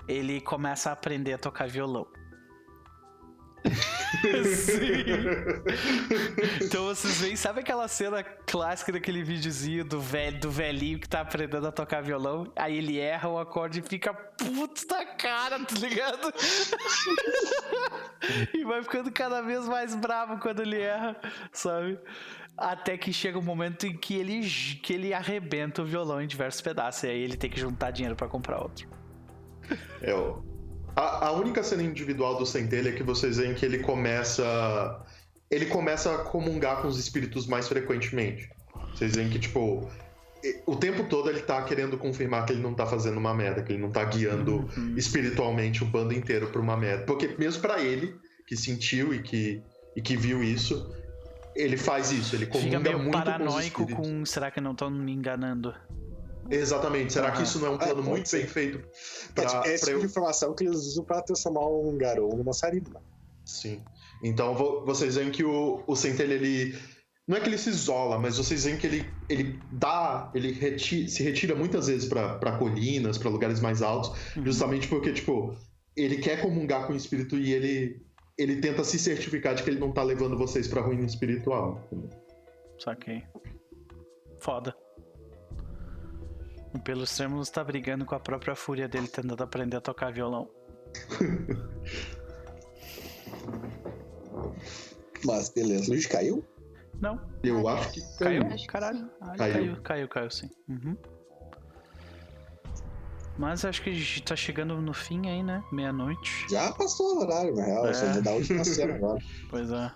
Ele 0.08 0.40
começa 0.40 0.88
a 0.88 0.94
aprender 0.94 1.34
a 1.34 1.38
tocar 1.38 1.68
violão. 1.68 2.06
Então 6.62 6.84
vocês 6.84 7.20
veem, 7.20 7.36
sabe 7.36 7.60
aquela 7.60 7.88
cena 7.88 8.22
clássica 8.22 8.92
daquele 8.92 9.22
videozinho 9.22 9.84
do, 9.84 10.00
velho, 10.00 10.40
do 10.40 10.50
velhinho 10.50 10.98
que 10.98 11.08
tá 11.08 11.20
aprendendo 11.20 11.66
a 11.66 11.72
tocar 11.72 12.02
violão? 12.02 12.50
Aí 12.56 12.78
ele 12.78 12.98
erra 12.98 13.28
o 13.28 13.38
acorde 13.38 13.80
e 13.80 13.82
fica 13.82 14.12
puto 14.12 14.86
da 14.86 15.04
cara, 15.04 15.58
tá 15.60 15.74
ligado? 15.78 16.32
e 18.54 18.64
vai 18.64 18.82
ficando 18.82 19.10
cada 19.10 19.40
vez 19.42 19.68
mais 19.68 19.94
bravo 19.94 20.38
quando 20.38 20.62
ele 20.62 20.80
erra, 20.80 21.16
sabe? 21.52 21.98
Até 22.56 22.96
que 22.96 23.12
chega 23.12 23.38
um 23.38 23.42
momento 23.42 23.86
em 23.86 23.96
que 23.96 24.14
ele, 24.14 24.40
que 24.82 24.94
ele 24.94 25.12
arrebenta 25.12 25.82
o 25.82 25.84
violão 25.84 26.22
em 26.22 26.26
diversos 26.26 26.62
pedaços. 26.62 27.02
E 27.04 27.08
aí 27.08 27.20
ele 27.20 27.36
tem 27.36 27.50
que 27.50 27.60
juntar 27.60 27.90
dinheiro 27.90 28.16
pra 28.16 28.28
comprar 28.28 28.62
outro. 28.62 28.88
É. 30.00 30.55
A, 30.96 31.26
a 31.26 31.32
única 31.32 31.62
cena 31.62 31.82
individual 31.82 32.38
do 32.38 32.46
Centelha 32.46 32.88
é 32.88 32.92
que 32.92 33.02
vocês 33.02 33.36
veem 33.36 33.54
que 33.54 33.64
ele 33.64 33.80
começa. 33.80 34.98
Ele 35.50 35.66
começa 35.66 36.14
a 36.14 36.18
comungar 36.18 36.80
com 36.80 36.88
os 36.88 36.98
espíritos 36.98 37.46
mais 37.46 37.68
frequentemente. 37.68 38.48
Vocês 38.94 39.14
veem 39.14 39.28
que, 39.28 39.38
tipo. 39.38 39.88
O 40.64 40.76
tempo 40.76 41.04
todo 41.04 41.28
ele 41.28 41.40
tá 41.40 41.60
querendo 41.62 41.98
confirmar 41.98 42.46
que 42.46 42.52
ele 42.52 42.62
não 42.62 42.72
tá 42.72 42.86
fazendo 42.86 43.18
uma 43.18 43.34
merda, 43.34 43.62
que 43.62 43.72
ele 43.72 43.82
não 43.82 43.90
tá 43.90 44.04
guiando 44.04 44.68
espiritualmente 44.96 45.82
o 45.82 45.86
bando 45.86 46.14
inteiro 46.14 46.48
pra 46.48 46.60
uma 46.60 46.76
merda. 46.76 47.04
Porque 47.04 47.34
mesmo 47.36 47.62
pra 47.62 47.80
ele, 47.80 48.14
que 48.46 48.56
sentiu 48.56 49.12
e 49.12 49.22
que, 49.22 49.60
e 49.96 50.00
que 50.00 50.16
viu 50.16 50.44
isso, 50.44 50.94
ele 51.56 51.76
faz 51.76 52.12
isso, 52.12 52.36
ele 52.36 52.46
Fica 52.46 52.58
comunga 52.58 52.78
meio 52.78 52.98
muito 52.98 53.12
com 53.12 53.18
os 53.18 53.24
paranoico 53.24 53.80
espíritos. 53.82 54.08
com. 54.08 54.24
Será 54.24 54.50
que 54.50 54.60
não 54.60 54.72
estão 54.72 54.88
me 54.88 55.12
enganando? 55.12 55.74
Exatamente. 56.50 57.12
Será 57.12 57.30
que 57.30 57.40
Ah. 57.40 57.42
isso 57.42 57.58
não 57.58 57.66
é 57.68 57.70
um 57.70 57.78
plano 57.78 57.94
pode 57.96 58.08
muito 58.08 58.28
ser. 58.28 58.38
bem 58.38 58.46
feito 58.46 58.78
É, 58.78 59.32
pra, 59.34 59.46
tipo, 59.46 59.66
é 59.66 59.74
esse 59.74 59.84
pra 59.84 59.86
tipo 59.86 59.90
eu 59.90 60.00
de 60.00 60.06
informação 60.06 60.54
que 60.54 60.64
eles 60.64 60.76
usam 60.78 61.04
pra 61.04 61.22
transformar 61.22 61.66
um 61.68 61.96
Garou 61.98 62.36
numa 62.36 62.52
Sarina. 62.52 63.00
Sim. 63.44 63.82
Então 64.22 64.54
vo- 64.54 64.84
vocês 64.84 65.16
veem 65.16 65.30
que 65.30 65.44
o, 65.44 65.82
o 65.86 65.94
Centelha, 65.96 66.34
ele. 66.34 66.76
Não 67.28 67.36
é 67.36 67.40
que 67.40 67.48
ele 67.48 67.58
se 67.58 67.68
isola, 67.70 68.18
mas 68.18 68.38
vocês 68.38 68.64
veem 68.64 68.76
que 68.76 68.86
ele, 68.86 69.04
ele 69.28 69.58
dá. 69.72 70.30
Ele 70.34 70.52
reti- 70.52 71.08
se 71.08 71.22
retira 71.22 71.54
muitas 71.54 71.88
vezes 71.88 72.08
pra 72.08 72.38
pra 72.38 72.56
colinas, 72.58 73.18
pra 73.18 73.28
lugares 73.30 73.60
mais 73.60 73.82
altos, 73.82 74.12
justamente 74.44 74.86
porque, 74.88 75.12
tipo, 75.12 75.54
ele 75.96 76.18
quer 76.18 76.40
comungar 76.40 76.86
com 76.86 76.92
o 76.92 76.96
espírito 76.96 77.36
e 77.36 77.52
ele. 77.52 78.04
Ele 78.38 78.56
tenta 78.60 78.84
se 78.84 78.98
certificar 78.98 79.54
de 79.54 79.62
que 79.62 79.70
ele 79.70 79.80
não 79.80 79.90
tá 79.92 80.02
levando 80.02 80.36
vocês 80.36 80.68
pra 80.68 80.82
ruína 80.82 81.06
espiritual. 81.06 81.88
Saquei. 82.78 83.22
Foda. 84.40 84.74
O 86.76 86.78
Pelos 86.78 87.16
Trêmulos 87.16 87.48
tá 87.48 87.64
brigando 87.64 88.04
com 88.04 88.14
a 88.14 88.20
própria 88.20 88.54
fúria 88.54 88.86
dele 88.86 89.08
tentando 89.08 89.42
aprender 89.42 89.78
a 89.78 89.80
tocar 89.80 90.12
violão. 90.12 90.50
Mas 95.24 95.48
beleza. 95.48 95.90
Luiz 95.90 96.06
caiu? 96.06 96.44
Não, 97.00 97.20
Eu 97.42 97.66
acho 97.68 97.92
que. 97.92 98.00
caiu? 98.18 98.46
Que 98.48 98.66
Caralho. 98.66 99.10
Ah, 99.20 99.34
Caiu. 99.36 99.52
caiu, 99.54 99.76
caiu, 99.82 100.08
caiu, 100.08 100.30
sim. 100.30 100.50
Uhum. 100.68 100.96
Mas 103.38 103.64
acho 103.66 103.82
que 103.82 103.90
a 103.90 103.92
gente 103.92 104.22
tá 104.22 104.34
chegando 104.36 104.80
no 104.80 104.94
fim 104.94 105.28
aí, 105.28 105.42
né? 105.42 105.62
Meia-noite. 105.70 106.46
Já 106.50 106.72
passou 106.72 107.16
o 107.16 107.20
horário, 107.20 107.54
na 107.54 107.64
real. 107.64 107.86
É. 107.86 107.92
Só 107.94 108.06
vou 108.12 108.22
dar 108.22 108.30
a 108.30 108.34
última 108.34 108.64
cena 108.64 108.94
agora. 108.94 109.18
Pois 109.50 109.70
é. 109.70 109.92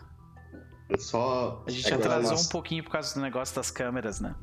É 0.91 0.99
só. 0.99 1.63
A 1.67 1.71
gente 1.71 1.91
É, 1.91 1.95
atrasou 1.95 2.37
um 2.39 2.49
pouquinho 2.49 2.85
por 2.85 2.91
causa 2.91 3.15
do 3.15 3.21
negócio 3.21 3.55
das 3.57 3.71
câmeras, 3.71 4.21
né? 4.21 4.35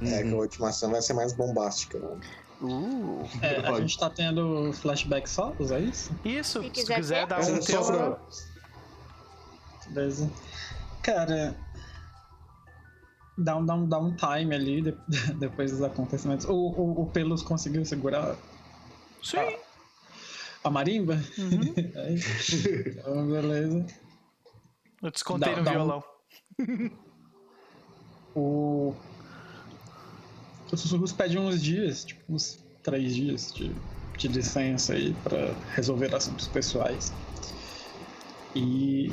É 0.00 0.22
que 0.22 0.28
a 0.28 0.32
Uhum. 0.32 0.38
última 0.38 0.72
cena 0.72 0.92
vai 0.92 1.02
ser 1.02 1.14
mais 1.14 1.32
bombástica. 1.32 1.98
Né? 1.98 2.20
Uh. 2.60 3.22
É, 3.42 3.56
a 3.58 3.62
Pode. 3.64 3.80
gente 3.82 3.98
tá 3.98 4.08
tendo 4.10 4.72
flashback 4.74 5.28
solos, 5.28 5.70
é 5.70 5.80
isso? 5.80 6.14
Isso, 6.24 6.60
Se 6.60 6.64
se 6.66 6.70
quiser 6.70 6.94
quiser 6.96 7.20
ter. 7.20 7.26
dar 7.28 7.42
É, 7.42 7.52
um 7.52 7.62
só 7.62 7.66
teu. 7.66 7.84
pra- 7.86 8.18
Beleza. 9.88 10.30
Cara, 11.02 11.56
dá 13.38 13.56
um, 13.56 13.64
dá 13.64 13.74
um, 13.74 13.88
dá 13.88 13.98
um 13.98 14.14
time 14.16 14.54
ali 14.54 14.82
de- 14.82 14.98
depois 15.38 15.70
dos 15.70 15.82
acontecimentos. 15.82 16.44
O, 16.46 16.52
o, 16.54 17.02
o 17.02 17.06
Pelos 17.10 17.42
conseguiu 17.42 17.84
segurar 17.84 18.36
Sim. 19.22 19.56
a 20.64 20.70
marimba? 20.70 21.14
Uhum. 21.38 21.74
É 21.94 22.12
isso. 22.12 22.68
Então, 22.68 23.26
beleza. 23.28 23.86
Eu 25.02 25.10
descontei 25.10 25.52
Dá- 25.54 25.58
no 25.58 25.64
dá 25.64 25.70
um- 25.70 25.74
violão. 25.74 26.04
O. 28.34 28.94
O 30.72 30.76
Sussurros 30.76 31.12
pede 31.12 31.38
uns 31.38 31.62
dias, 31.62 32.04
tipo 32.04 32.20
uns 32.28 32.58
três 32.82 33.14
dias 33.14 33.52
de, 33.52 33.74
de 34.18 34.28
licença 34.28 34.94
aí 34.94 35.14
pra 35.22 35.54
resolver 35.74 36.14
assuntos 36.14 36.48
pessoais. 36.48 37.12
E. 38.54 39.12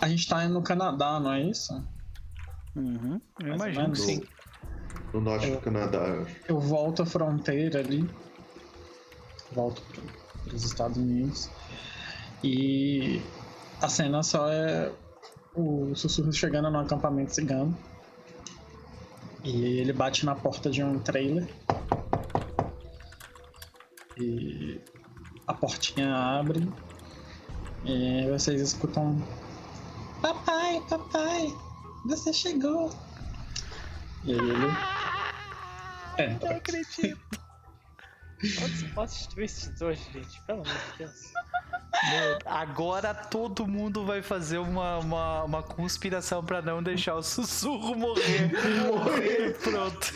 A 0.00 0.08
gente 0.08 0.28
tá 0.28 0.48
no 0.48 0.62
Canadá, 0.62 1.20
não 1.20 1.32
é 1.32 1.42
isso? 1.42 1.72
Uhum. 2.74 3.20
Eu 3.40 3.58
Mais 3.58 3.74
imagino 3.74 3.96
sim. 3.96 4.26
No 5.12 5.20
norte 5.20 5.50
do 5.50 5.58
Canadá, 5.58 5.98
eu 5.98 6.22
acho. 6.22 6.36
Eu 6.48 6.60
volto 6.60 7.02
à 7.02 7.06
fronteira 7.06 7.80
ali. 7.80 8.08
Volto 9.52 9.82
para 10.44 10.54
os 10.54 10.64
Estados 10.64 10.96
Unidos. 10.96 11.50
E 12.42 13.20
a 13.82 13.88
cena 13.88 14.22
só 14.22 14.48
é 14.50 14.92
o 15.54 15.94
sussurro 15.94 16.32
chegando 16.32 16.70
no 16.70 16.78
acampamento 16.78 17.34
cigano. 17.34 17.76
E 19.42 19.78
ele 19.78 19.92
bate 19.92 20.26
na 20.26 20.34
porta 20.34 20.70
de 20.70 20.82
um 20.82 20.98
trailer. 20.98 21.48
E 24.18 24.80
a 25.46 25.54
portinha 25.54 26.14
abre. 26.14 26.70
E 27.84 28.28
vocês 28.30 28.60
escutam. 28.60 29.16
Papai, 30.20 30.82
papai, 30.88 31.48
você 32.04 32.32
chegou. 32.32 32.90
E 34.24 34.32
ele. 34.32 34.66
É, 36.18 36.28
Não 36.28 36.56
acredito. 36.56 37.18
Quantos 38.58 38.82
plot 38.94 39.28
twists 39.30 39.80
hoje, 39.80 40.02
gente? 40.12 40.40
Pelo 40.42 40.62
amor 40.62 40.74
de 40.92 40.98
Deus. 40.98 41.32
Agora 42.44 43.14
todo 43.14 43.66
mundo 43.66 44.04
vai 44.04 44.22
fazer 44.22 44.58
uma, 44.58 44.98
uma, 44.98 45.44
uma 45.44 45.62
conspiração 45.62 46.44
pra 46.44 46.60
não 46.62 46.82
deixar 46.82 47.14
o 47.16 47.22
sussurro 47.22 47.94
morrer. 47.94 48.50
morrer. 48.88 49.58
Pronto. 49.58 50.12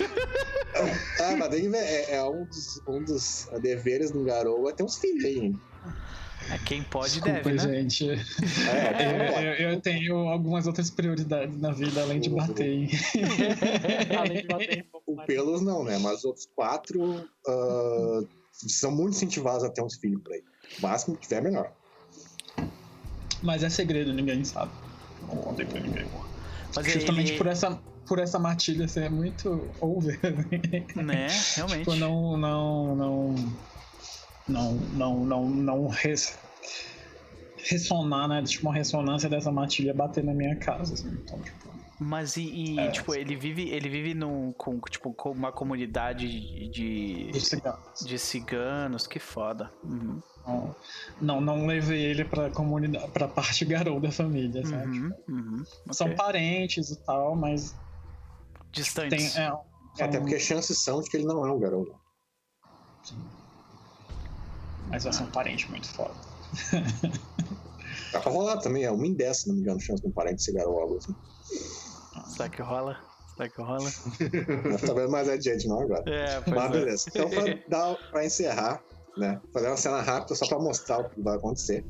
Ah, 1.21 1.37
mas 1.37 1.51
daí 1.51 1.67
é, 1.75 2.17
é 2.17 2.25
um, 2.25 2.45
dos, 2.45 2.81
um 2.87 3.05
dos 3.05 3.49
deveres 3.61 4.11
do 4.11 4.25
Garou 4.25 4.69
é 4.69 4.73
ter 4.73 4.83
uns 4.83 4.99
filhos 4.99 5.25
aí. 5.25 5.55
É 6.51 6.59
quem 6.59 6.83
pode 6.83 7.15
Desculpa, 7.15 7.39
deve, 7.43 7.53
né? 7.55 7.59
gente. 7.81 8.11
É, 8.11 9.39
Eu, 9.39 9.43
eu- 9.43 9.71
eu 9.73 9.81
tenho 9.81 10.17
algumas 10.29 10.67
outras 10.67 10.91
prioridades 10.91 11.59
na 11.59 11.73
vida 11.73 12.03
além 12.03 12.21
de 12.21 12.29
bater 12.29 12.67
em. 12.69 12.89
Além 14.19 14.43
de 14.43 14.47
bater 14.49 14.87
o. 15.07 15.17
Pelos 15.25 15.63
não, 15.63 15.83
né? 15.85 15.97
Mas 15.99 16.19
os 16.19 16.25
outros 16.27 16.47
quatro 16.55 17.27
ah, 17.49 18.21
são 18.53 18.91
muito 18.91 19.15
incentivados 19.15 19.65
a 19.65 19.71
ter 19.71 19.83
uns 19.83 19.97
filhos 19.97 20.21
por 20.23 20.33
aí. 20.35 20.43
O 20.79 20.83
máximo 20.83 21.17
que 21.17 21.23
tiver, 21.29 21.43
melhor. 21.43 21.71
Mas 23.43 23.63
é 23.63 23.69
segredo, 23.69 24.13
ninguém 24.13 24.45
sabe. 24.45 24.73
Não 25.23 25.37
contei 25.37 25.67
pra 25.67 25.81
ninguém. 25.81 26.07
Mas 26.75 26.87
Justamente 26.93 27.31
ele, 27.33 27.39
por 27.39 27.47
essa, 27.47 27.79
por 28.07 28.19
essa 28.19 28.39
matilha 28.39 28.89
ser 28.89 29.11
muito 29.11 29.69
over. 29.81 30.19
Né, 30.97 31.29
realmente. 31.57 31.79
tipo, 31.81 31.95
não. 31.97 32.37
Não. 32.37 32.97
Não. 32.97 33.35
Não. 34.49 34.73
Não. 34.75 35.25
Não. 35.25 35.51
não 35.51 35.87
res- 35.89 36.39
ressonar, 37.59 38.29
né? 38.29 38.43
Tipo, 38.43 38.67
uma 38.69 38.75
ressonância 38.75 39.29
dessa 39.29 39.51
matilha 39.53 39.95
bater 39.95 40.25
na 40.25 40.35
minha 40.35 40.57
casa. 40.57 40.95
Assim. 40.95 41.09
Então, 41.25 41.39
tipo. 41.41 41.65
Mas 42.01 42.37
e, 42.37 42.43
e, 42.43 42.79
É. 42.81 42.91
tipo, 42.91 43.15
ele 43.15 43.37
vive, 43.37 43.69
ele 43.71 43.89
vive 43.89 44.15
num, 44.15 44.53
com, 44.53 44.81
tipo, 44.81 45.13
com 45.15 45.31
uma 45.31 45.53
comunidade 45.53 46.29
de, 46.69 47.31
de 47.31 47.41
cigarros. 47.41 48.05
de 48.05 48.19
ciganos, 48.19 49.07
que 49.07 49.21
foda. 49.21 49.71
Uhum. 49.85 50.21
Não, 50.47 50.77
não, 51.21 51.41
não 51.41 51.67
levei 51.67 52.03
ele 52.05 52.25
pra 52.25 52.51
comunidade, 52.51 53.11
pra 53.13 53.27
parte 53.29 53.65
garou 53.67 54.01
da 54.01 54.11
família, 54.13 54.65
sabe? 54.65 54.91
Uhum, 54.99 55.13
uhum, 55.29 55.65
São 55.93 56.07
ok. 56.09 56.17
parentes 56.17 56.91
e 56.91 56.97
tal, 57.05 57.35
mas 57.37 57.73
tem. 57.73 57.81
distantes. 58.73 59.37
É, 59.37 59.47
É, 59.99 60.05
até 60.05 60.13
são- 60.13 60.21
porque 60.21 60.39
chances 60.39 60.79
são 60.83 61.01
de 61.01 61.09
que 61.11 61.17
ele 61.17 61.27
não 61.27 61.47
é 61.47 61.53
um 61.53 61.59
garoto. 61.59 61.95
Mas 64.87 65.03
já 65.05 65.13
são 65.13 65.31
parentes 65.31 65.69
muito 65.71 65.89
foda. 65.89 66.15
Dá 68.13 68.21
pra 68.21 68.31
rolar 68.31 68.59
também, 68.59 68.85
é 68.85 68.91
uma 68.91 69.07
em 69.07 69.15
10, 69.15 69.41
se 69.43 69.49
não 69.49 69.55
me 69.57 69.61
engano, 69.63 69.81
chance 69.81 70.03
de 70.03 70.09
um 70.09 70.13
parente 70.13 70.43
ser 70.43 70.53
garoto 70.53 70.79
algo 70.79 70.97
assim. 70.97 71.15
Será 72.29 72.49
que 72.49 72.63
rola? 72.63 73.01
Será 73.35 73.49
que 73.49 73.61
rola? 73.61 73.91
Talvez 74.87 75.11
mais 75.11 75.29
adiante, 75.29 75.67
não 75.67 75.81
agora. 75.81 76.05
É, 76.09 76.41
Mas 76.51 76.65
é. 76.67 76.69
beleza. 76.69 77.05
Então, 77.09 77.29
pra, 77.31 77.45
dar, 77.69 77.97
pra 78.11 78.25
encerrar, 78.25 78.83
né? 79.17 79.41
Fazer 79.53 79.69
uma 79.69 79.77
cena 79.77 80.01
rápida 80.01 80.35
só 80.35 80.47
pra 80.47 80.59
mostrar 80.59 81.01
o 81.01 81.09
que 81.09 81.21
vai 81.21 81.37
acontecer. 81.37 81.85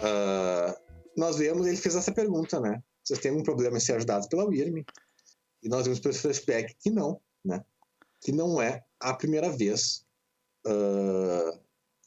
Ah, 0.00 0.76
nós 1.16 1.36
vemos, 1.36 1.66
ele 1.66 1.76
fez 1.76 1.94
essa 1.94 2.12
pergunta, 2.12 2.60
né? 2.60 2.82
Vocês 3.04 3.18
têm 3.18 3.32
um 3.32 3.42
problema 3.42 3.76
em 3.76 3.80
ser 3.80 3.96
ajudados 3.96 4.28
pela 4.28 4.44
Wyrm? 4.44 4.84
E 5.62 5.68
nós 5.68 5.84
vimos 5.84 6.00
pelo 6.00 6.14
flashback 6.14 6.74
que 6.78 6.90
não, 6.90 7.20
né? 7.44 7.64
Que 8.20 8.32
não 8.32 8.60
é 8.60 8.84
a 9.00 9.14
primeira 9.14 9.50
vez. 9.50 10.04
ah, 10.66 11.58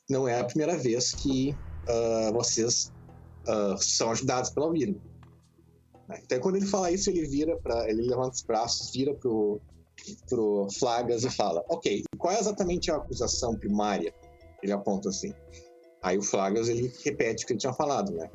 não 0.10 0.28
é 0.28 0.40
a 0.40 0.44
primeira 0.44 0.78
vez 0.78 1.14
que 1.14 1.56
ah, 1.88 2.32
vocês 2.34 2.92
são 3.78 4.12
ajudados 4.12 4.52
pela 4.52 4.68
Wyrm. 4.68 4.96
Né? 6.08 6.20
Então, 6.24 6.40
quando 6.40 6.58
ele 6.58 6.66
fala 6.66 6.92
isso, 6.92 7.10
ele 7.10 7.26
vira 7.26 7.58
para 7.58 7.90
ele 7.90 8.04
levanta 8.04 8.36
os 8.36 8.42
braços, 8.42 8.92
vira 8.92 9.14
pro, 9.14 9.62
pro 10.30 10.68
Flagas 10.78 11.24
e 11.24 11.30
fala: 11.30 11.64
Ok, 11.70 12.04
qual 12.18 12.34
é 12.34 12.40
exatamente 12.40 12.92
a 12.92 12.96
acusação 12.96 13.56
primária? 13.56 14.14
Ele 14.62 14.72
aponta 14.72 15.10
assim. 15.10 15.34
Aí 16.02 16.18
o 16.18 16.22
Flagas 16.22 16.70
ele 16.70 16.92
repete 17.04 17.44
o 17.44 17.48
que 17.48 17.54
ele 17.54 17.60
tinha 17.60 17.74
falado, 17.74 18.12
né? 18.12 18.30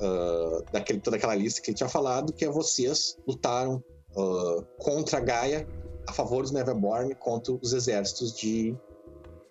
Ah, 0.00 0.62
daquele, 0.72 1.00
toda 1.00 1.16
aquela 1.16 1.34
lista 1.34 1.60
que 1.60 1.70
ele 1.70 1.76
tinha 1.76 1.88
falado, 1.88 2.32
que 2.32 2.44
é 2.44 2.50
vocês 2.50 3.16
lutaram 3.26 3.82
ah, 4.16 4.64
contra 4.78 5.18
a 5.18 5.20
Gaia 5.20 5.68
a 6.06 6.12
favor 6.12 6.42
dos 6.42 6.50
Neverborn 6.50 7.14
contra 7.16 7.52
os 7.52 7.72
exércitos 7.72 8.34
de. 8.34 8.76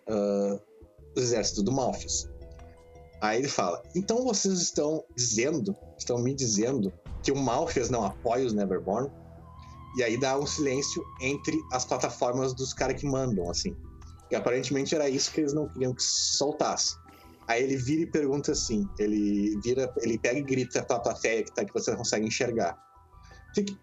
ah, 0.10 0.60
os 1.16 1.24
exércitos 1.24 1.64
do 1.64 1.72
Malphis. 1.72 2.30
Aí 3.22 3.40
ele 3.40 3.48
fala: 3.48 3.82
Então 3.96 4.24
vocês 4.24 4.60
estão 4.60 5.04
dizendo, 5.16 5.76
estão 5.98 6.18
me 6.18 6.34
dizendo 6.34 6.92
que 7.22 7.32
o 7.32 7.36
Malphis 7.36 7.90
não 7.90 8.04
apoia 8.04 8.46
os 8.46 8.54
Neverborn? 8.54 9.12
E 9.96 10.04
aí 10.04 10.18
dá 10.18 10.38
um 10.38 10.46
silêncio 10.46 11.04
entre 11.20 11.60
as 11.72 11.86
plataformas 11.86 12.54
dos 12.54 12.74
caras 12.74 13.00
que 13.00 13.08
mandam, 13.08 13.50
assim. 13.50 13.76
E 14.30 14.36
aparentemente 14.36 14.96
era 14.96 15.10
isso 15.10 15.32
que 15.32 15.42
eles 15.42 15.54
não 15.54 15.68
queriam 15.68 15.94
que 15.94 16.02
soltasse. 16.02 16.96
Aí 17.48 17.64
ele 17.64 17.76
vira 17.76 18.04
e 18.04 18.06
pergunta 18.06 18.54
assim: 18.54 18.88
ele 18.98 19.60
vira, 19.62 19.94
ele 19.98 20.18
pega 20.18 20.40
e 20.40 20.44
grita 20.44 20.84
pra 20.84 21.00
plateia 21.00 21.44
que, 21.44 21.52
tá, 21.52 21.66
que 21.66 21.74
você 21.74 21.92
não 21.92 21.98
consegue 21.98 22.26
enxergar. 22.26 22.78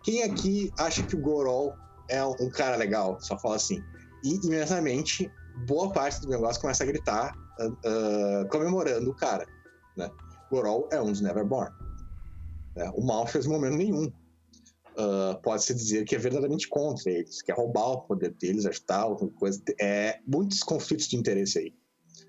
Quem 0.03 0.23
aqui 0.23 0.73
acha 0.79 1.03
que 1.03 1.15
o 1.15 1.21
Gorol 1.21 1.75
é 2.09 2.25
um, 2.25 2.51
cara 2.51 2.77
legal? 2.77 3.21
Só 3.21 3.39
fala 3.39 3.57
assim. 3.57 3.83
E 4.25 4.37
imediatamente, 4.37 5.31
boa 5.67 5.93
parte 5.93 6.23
do 6.23 6.29
negócio 6.29 6.61
começa 6.61 6.83
a 6.83 6.87
gritar, 6.87 7.35
ah, 7.61 7.71
ah, 7.85 8.49
comemorando 8.51 9.11
o 9.11 9.15
cara. 9.15 9.47
Né? 9.95 10.11
Gorol 10.51 10.89
é 10.91 11.01
um 11.01 11.13
dos 11.13 11.21
Neverborn. 11.21 11.71
Né? 12.75 12.91
O 12.95 13.05
Malphite, 13.05 13.47
em 13.47 13.51
momento 13.51 13.77
nenhum, 13.77 14.11
ah, 14.99 15.39
pode-se 15.43 15.73
dizer 15.73 16.05
que 16.05 16.17
é 16.17 16.19
verdadeiramente 16.19 16.69
contra 16.69 17.11
eles, 17.11 17.41
quer 17.41 17.55
roubar 17.55 17.93
o 17.93 18.01
poder 18.03 18.35
deles, 18.35 18.67
ajudar 18.67 19.03
alguma 19.03 19.31
coisa. 19.31 19.63
É 19.81 20.19
muitos 20.27 20.61
conflitos 20.61 21.07
de 21.07 21.17
interesse 21.17 21.59
aí. 21.59 21.75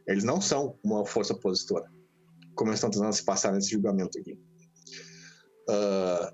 Eles 0.07 0.23
não 0.23 0.39
são 0.39 0.77
uma 0.83 1.03
força 1.03 1.33
opositora, 1.33 1.91
como 2.55 2.69
eles 2.69 2.77
estão 2.77 2.91
tentando 2.91 3.13
se 3.13 3.23
passar 3.23 3.51
nesse 3.53 3.71
julgamento 3.71 4.19
aqui. 4.19 4.39
Ah, 5.67 6.31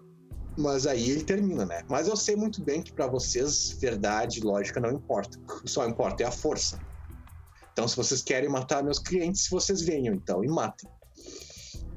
mas 0.57 0.85
aí 0.85 1.09
ele 1.09 1.23
termina, 1.23 1.65
né? 1.65 1.83
Mas 1.89 2.07
eu 2.07 2.15
sei 2.17 2.35
muito 2.35 2.61
bem 2.61 2.81
que 2.81 2.91
para 2.91 3.07
vocês 3.07 3.71
verdade 3.79 4.41
lógica 4.41 4.79
não 4.79 4.91
importa. 4.91 5.37
Que 5.61 5.69
só 5.69 5.87
importa 5.87 6.23
é 6.23 6.25
a 6.25 6.31
força. 6.31 6.79
Então, 7.71 7.87
se 7.87 7.95
vocês 7.95 8.21
querem 8.21 8.49
matar 8.49 8.83
meus 8.83 8.99
clientes, 8.99 9.49
vocês 9.49 9.81
venham 9.81 10.15
então 10.15 10.43
e 10.43 10.47
matem. 10.47 10.89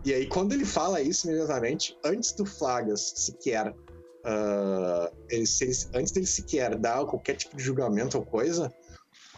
E 0.05 0.13
aí, 0.13 0.29
quando 0.29 0.53
ele 0.53 0.65
fala 0.65 1.01
isso 1.01 1.29
imediatamente, 1.29 1.97
antes 2.05 2.33
do 2.33 2.45
Flagas 2.45 3.13
sequer. 3.17 3.75
Ah, 4.25 5.11
ele, 5.31 5.45
ele- 5.61 5.79
antes 5.95 6.13
dele 6.13 6.27
sequer 6.27 6.77
dar 6.79 7.05
qualquer 7.07 7.37
tipo 7.37 7.57
de 7.57 7.63
julgamento 7.63 8.19
ou 8.19 8.25
coisa, 8.25 8.73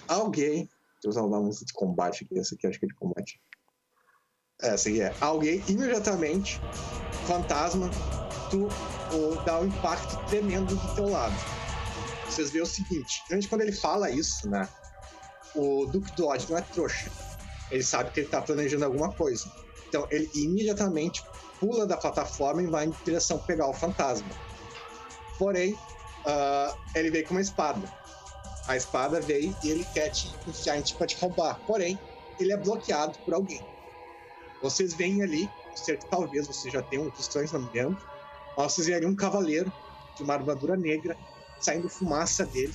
alguém. 0.08 0.68
Deixa 1.02 1.06
eu 1.06 1.10
usar 1.10 1.22
uma 1.22 1.40
música 1.40 1.64
de 1.64 1.72
combate 1.72 2.24
aqui, 2.24 2.38
essa 2.38 2.54
aqui 2.54 2.66
acho 2.66 2.78
que 2.78 2.84
é 2.84 2.88
de 2.88 2.94
combate. 2.94 3.40
Essa 4.60 4.88
aqui 4.88 5.00
é. 5.00 5.14
Alguém 5.20 5.64
imediatamente, 5.68 6.60
fantasma, 7.26 7.90
tu 8.50 8.66
o, 9.14 9.36
dá 9.44 9.60
um 9.60 9.66
impacto 9.66 10.16
tremendo 10.28 10.76
do 10.76 10.94
teu 10.94 11.08
lado. 11.08 11.34
Vocês 12.26 12.50
veem 12.50 12.62
o 12.62 12.66
seguinte, 12.66 13.24
antes 13.32 13.48
quando 13.48 13.62
ele 13.62 13.72
fala 13.72 14.10
isso, 14.10 14.48
né? 14.48 14.68
O 15.54 15.86
Duke 15.86 16.14
Dodge 16.14 16.48
não 16.50 16.58
é 16.58 16.62
trouxa. 16.62 17.10
Ele 17.70 17.82
sabe 17.82 18.10
que 18.10 18.20
ele 18.20 18.28
tá 18.28 18.42
planejando 18.42 18.84
alguma 18.84 19.12
coisa. 19.12 19.44
Então 19.88 20.06
ele 20.10 20.30
imediatamente 20.34 21.24
pula 21.58 21.86
da 21.86 21.96
plataforma 21.96 22.62
e 22.62 22.66
vai 22.66 22.86
em 22.86 22.94
direção 23.04 23.38
pegar 23.38 23.68
o 23.68 23.74
fantasma. 23.74 24.28
Porém, 25.40 25.74
ah, 26.26 26.76
ele 26.94 27.10
veio 27.10 27.26
com 27.26 27.32
uma 27.32 27.40
espada. 27.40 27.90
A 28.68 28.76
espada 28.76 29.22
veio 29.22 29.56
e 29.64 29.70
ele 29.70 29.86
quer 29.94 30.10
te 30.10 30.30
enfiar 30.46 30.76
em 30.76 30.82
ti 30.82 30.94
pra 30.94 31.06
te 31.06 31.16
roubar. 31.18 31.58
Porém, 31.66 31.98
ele 32.38 32.52
é 32.52 32.58
bloqueado 32.58 33.18
por 33.20 33.32
alguém. 33.32 33.64
Vocês 34.62 34.92
veem 34.92 35.22
ali, 35.22 35.50
certo, 35.74 36.06
talvez 36.10 36.46
você 36.46 36.68
já 36.68 36.82
tenham 36.82 37.10
questões, 37.10 37.52
não 37.52 37.62
me 37.62 37.70
lembro. 37.72 37.98
Mas 38.54 38.74
vocês 38.74 38.86
veem 38.86 38.98
ali 38.98 39.06
um 39.06 39.16
cavaleiro 39.16 39.72
de 40.14 40.22
uma 40.22 40.34
armadura 40.34 40.76
negra 40.76 41.16
saindo 41.58 41.88
fumaça 41.88 42.44
dele. 42.44 42.74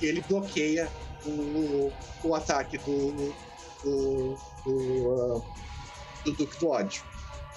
E 0.00 0.06
ele 0.06 0.24
bloqueia 0.28 0.88
o, 1.26 1.92
o 2.22 2.34
ataque 2.36 2.78
do, 2.78 3.34
do, 3.82 4.38
do, 4.64 5.42
ah, 5.44 6.22
do 6.24 6.32
Duque 6.32 6.60
do 6.60 6.68
Ódio. 6.68 7.02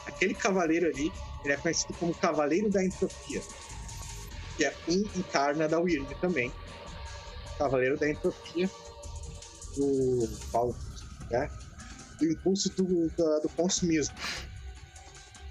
Aquele 0.07 0.33
cavaleiro 0.33 0.87
ali, 0.87 1.13
ele 1.43 1.53
é 1.53 1.57
conhecido 1.57 1.93
como 1.99 2.11
Cavaleiro 2.15 2.71
da 2.71 2.83
Entropia. 2.83 3.43
Que 4.57 4.65
é 4.65 4.75
um 4.87 5.01
encarna 5.15 5.67
da 5.67 5.79
Wyrm 5.79 6.05
também. 6.19 6.51
Cavaleiro 7.57 7.97
da 7.97 8.09
Entropia. 8.09 8.69
Do. 9.75 10.27
Qual? 10.51 10.75
É? 11.31 11.49
Do 12.19 12.25
impulso 12.29 12.69
do, 12.71 13.09
da- 13.17 13.39
do 13.39 13.49
consumismo. 13.49 14.15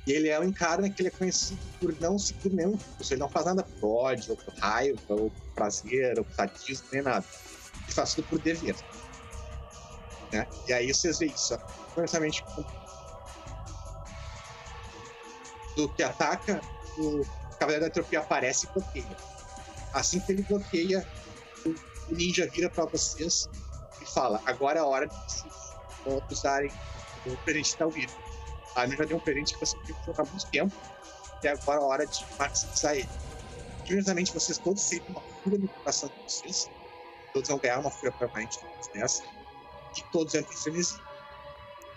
E 0.07 0.12
ele 0.12 0.29
é 0.29 0.39
o 0.39 0.45
encarna 0.45 0.89
que 0.91 1.03
ele 1.03 1.09
é 1.09 1.12
conhecido 1.12 1.61
por 1.79 1.95
não 2.01 2.19
seguir 2.19 2.53
nenhum 2.53 2.75
impulso. 2.75 3.12
Ele 3.12 3.20
não 3.20 3.29
faz 3.29 3.47
nada 3.47 3.62
por 3.62 3.97
ódio, 4.05 4.31
ou 4.33 4.37
por 4.37 4.55
raiva, 4.55 5.01
ou 5.09 5.31
por 5.31 5.55
prazer, 5.55 6.19
ou 6.19 6.25
por 6.25 6.35
sadismo, 6.35 6.87
nem 6.93 7.03
nada. 7.03 7.25
Ele 7.85 7.93
faz 7.93 8.15
tudo 8.15 8.27
por 8.29 8.39
dever. 8.39 8.77
Né? 10.33 10.47
E 10.69 10.73
aí 10.73 10.93
vocês 10.93 11.19
veem 11.19 11.33
isso. 11.33 11.55
ó. 11.55 11.59
Começamente 11.95 12.43
com 12.45 12.65
do 15.77 15.89
que 15.91 16.03
ataca, 16.03 16.61
o 16.99 17.25
Cavaleiro 17.61 17.83
da 17.83 17.89
Entropia 17.89 18.21
aparece 18.21 18.67
e 18.67 18.71
bloqueia. 18.71 19.17
Assim 19.93 20.19
que 20.21 20.33
ele 20.33 20.43
bloqueia, 20.43 21.07
o, 21.67 21.69
o 21.69 22.15
ninja 22.15 22.49
vira 22.49 22.71
pra 22.71 22.87
vocês 22.87 23.49
e 24.01 24.07
fala: 24.07 24.41
agora 24.47 24.79
é 24.79 24.83
a 24.83 24.87
hora 24.87 25.07
de 25.07 25.15
vocês 25.15 25.71
usarem 26.31 26.73
o 27.27 27.37
presente 27.39 27.79
da 27.79 27.87
Wyrm. 27.87 28.11
A 28.75 28.87
já 28.87 29.05
deu 29.05 29.19
um 29.19 29.21
presente 29.21 29.53
que 29.55 29.61
você 29.61 29.77
tem 29.79 29.95
que 29.95 30.07
jogar 30.07 30.25
muito 30.25 30.47
tempo, 30.47 30.75
e 31.43 31.49
agora 31.49 31.81
é 31.81 31.83
a 31.83 31.87
hora 31.87 32.07
de 32.07 32.25
maximizar 32.39 32.95
ele. 32.95 33.09
Imediatamente 33.85 34.33
vocês 34.33 34.57
todos 34.57 34.81
sentem 34.81 35.11
uma 35.11 35.21
fúria 35.21 35.59
no 35.59 35.69
coração 35.69 36.09
de 36.09 36.33
vocês, 36.33 36.71
todos 37.35 37.49
vão 37.49 37.59
ganhar 37.59 37.81
uma 37.81 37.91
fúria 37.91 38.13
permanente 38.13 38.59
dessa, 38.95 39.23
e 39.99 40.03
todos 40.13 40.35
entram 40.35 40.53
em 40.53 40.57
frenesi. 40.57 40.99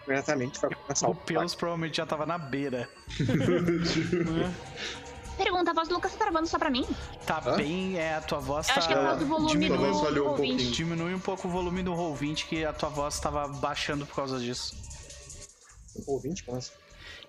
Imediatamente 0.05 0.59
vai 0.59 0.75
começar 0.75 1.07
O 1.07 1.11
o 1.11 1.15
Pelos 1.15 1.55
provavelmente 1.55 1.97
já 1.97 2.05
tava 2.05 2.25
na 2.25 2.37
beira. 2.37 2.89
Pergunta, 5.37 5.71
a 5.71 5.73
voz 5.73 5.87
do 5.87 5.95
Lucas 5.95 6.11
tá 6.11 6.17
travando 6.17 6.47
só 6.47 6.59
pra 6.59 6.69
mim? 6.69 6.85
Tá 7.25 7.41
Hã? 7.45 7.55
bem, 7.55 7.97
é, 7.97 8.15
a 8.15 8.21
tua 8.21 8.39
voz 8.39 8.67
Eu 8.67 8.75
tá. 8.75 8.79
acho 8.79 8.87
que 8.87 8.93
é 8.93 8.97
por 8.97 9.03
causa 9.03 9.19
do 9.19 9.25
volume 9.25 9.51
diminui, 9.51 9.91
do, 9.91 9.99
falhou 9.99 10.35
do 10.35 10.43
um 10.43 10.55
diminui 10.57 11.13
um 11.13 11.19
pouco 11.19 11.47
o 11.47 11.51
volume 11.51 11.81
do 11.81 11.91
Roll20, 11.93 12.45
que 12.45 12.63
a 12.63 12.71
tua 12.71 12.89
voz 12.89 13.19
tava 13.19 13.47
baixando 13.47 14.05
por 14.05 14.15
causa 14.15 14.39
disso. 14.39 14.75
ouvinte, 16.05 16.43
como 16.43 16.57
assim? 16.57 16.71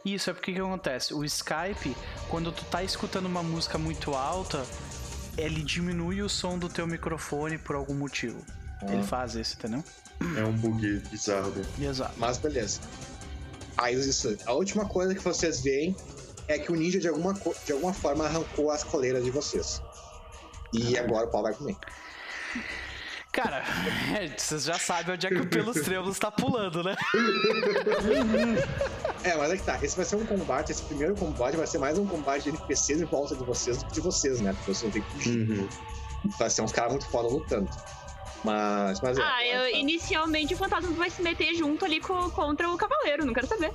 Isso, 0.05 0.29
é 0.29 0.35
porque 0.35 0.53
que 0.53 0.61
acontece? 0.61 1.15
O 1.15 1.25
Skype, 1.25 1.97
quando 2.29 2.53
tu 2.53 2.63
tá 2.67 2.83
escutando 2.83 3.25
uma 3.25 3.43
música 3.43 3.79
muito 3.79 4.15
alta, 4.15 4.65
ele 5.39 5.63
diminui 5.63 6.21
o 6.21 6.29
som 6.29 6.59
do 6.59 6.69
teu 6.69 6.87
microfone 6.87 7.57
por 7.57 7.75
algum 7.75 7.95
motivo. 7.95 8.45
Ele 8.83 9.03
faz 9.03 9.35
isso, 9.35 9.57
entendeu? 9.57 9.83
É 10.37 10.45
um 10.45 10.53
bug 10.53 10.99
bizarro 11.11 11.51
dele. 11.51 11.67
Exato. 11.81 12.13
Mas 12.19 12.37
beleza. 12.37 12.81
Aí 13.79 13.95
isso, 13.95 14.37
a 14.45 14.53
última 14.53 14.87
coisa 14.87 15.15
que 15.15 15.23
vocês 15.23 15.63
veem 15.63 15.97
é 16.49 16.59
que 16.59 16.71
o 16.71 16.75
ninja 16.75 16.99
de 17.01 17.09
alguma, 17.09 17.33
de 17.65 17.73
alguma 17.73 17.93
forma 17.93 18.25
arrancou 18.25 18.71
as 18.71 18.83
coleiras 18.85 19.25
de 19.25 19.31
vocês. 19.31 19.83
E 20.73 20.99
agora 20.99 21.27
o 21.27 21.31
pau 21.31 21.43
vai 21.43 21.55
comer. 21.55 21.77
Cara, 23.33 23.65
vocês 24.37 24.63
já 24.65 24.79
sabem 24.79 25.15
onde 25.15 25.27
é 25.27 25.31
que 25.31 25.37
o 25.41 25.47
Pelos 25.49 25.77
Trêmulos 25.83 26.19
tá 26.19 26.31
pulando, 26.31 26.85
né? 26.85 26.95
É, 29.25 29.37
mas 29.37 29.51
é 29.53 29.57
que 29.57 29.63
tá. 29.63 29.79
Esse 29.83 29.97
vai 29.97 30.05
ser 30.05 30.17
um 30.17 30.27
combate, 30.27 30.71
esse 30.71 30.83
primeiro 30.83 31.15
combate 31.17 31.57
vai 31.57 31.67
ser 31.67 31.79
mais 31.79 31.99
um 31.99 32.07
combate 32.07 32.45
de 32.45 32.51
NPCs 32.51 33.01
em 33.01 33.05
volta 33.05 33.35
de 33.35 33.43
vocês 33.45 33.79
do 33.79 33.87
que 33.87 33.93
de 33.95 34.01
vocês, 34.01 34.41
né? 34.41 34.53
Porque 34.53 34.73
vocês 34.75 34.83
vão 34.83 34.91
ter 34.91 35.01
que 35.01 35.11
fugir. 35.13 35.51
Uhum. 35.51 35.69
Vai 36.39 36.51
ser 36.51 36.63
uns 36.63 36.73
caras 36.73 36.93
muito 36.93 37.07
foda 37.09 37.29
lutando. 37.29 37.69
Mas, 38.45 39.01
mas 39.01 39.17
é. 39.19 39.23
Ah, 39.23 39.47
eu, 39.47 39.63
mas- 39.63 39.75
inicialmente 39.81 40.55
o 40.55 40.57
fantasma 40.57 40.91
vai 40.93 41.11
se 41.11 41.23
meter 41.23 41.55
junto 41.55 41.85
ali 41.85 42.01
co- 42.01 42.31
contra 42.31 42.69
o 42.71 42.77
cavaleiro, 42.77 43.25
não 43.25 43.33
quero 43.35 43.47
saber. 43.47 43.73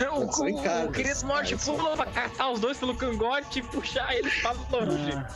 É, 0.00 0.08
O, 0.10 0.24
o, 0.24 0.84
o 0.86 0.92
Chris 0.92 1.22
Morte 1.22 1.56
pula 1.56 1.96
pra 1.96 2.06
catar 2.06 2.50
os 2.50 2.60
dois 2.60 2.78
pelo 2.78 2.94
cangote 2.94 3.58
e 3.58 3.62
puxar 3.62 4.14
eles 4.14 4.34
pra 4.40 4.52
longe. 4.70 5.12
Ah. 5.12 5.28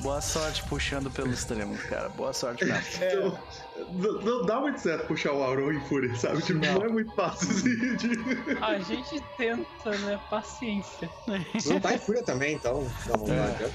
Boa 0.00 0.20
sorte 0.20 0.62
puxando 0.68 1.10
pelos 1.10 1.44
trêmulos, 1.44 1.82
cara. 1.84 2.08
Boa 2.10 2.32
sorte 2.32 2.64
mesmo. 2.64 2.86
Então, 2.94 3.38
não, 3.92 4.12
não 4.22 4.46
dá 4.46 4.60
muito 4.60 4.80
certo 4.80 5.06
puxar 5.08 5.32
o 5.32 5.42
Auron 5.42 5.72
em 5.72 5.80
fúria, 5.80 6.14
sabe? 6.16 6.40
Tipo, 6.40 6.60
não, 6.64 6.74
Não. 6.74 6.84
é 6.84 6.88
muito 6.88 7.12
fácil 7.14 7.50
assim, 7.50 7.96
de... 7.96 8.10
A 8.62 8.78
gente 8.78 9.20
tenta, 9.36 9.90
né? 9.98 10.20
Paciência. 10.30 11.10
Você 11.52 11.72
não 11.74 11.80
tá 11.80 11.94
em 11.94 11.98
fúria 11.98 12.22
também, 12.22 12.54
então. 12.54 12.86
Não, 13.06 13.34
É. 13.34 13.70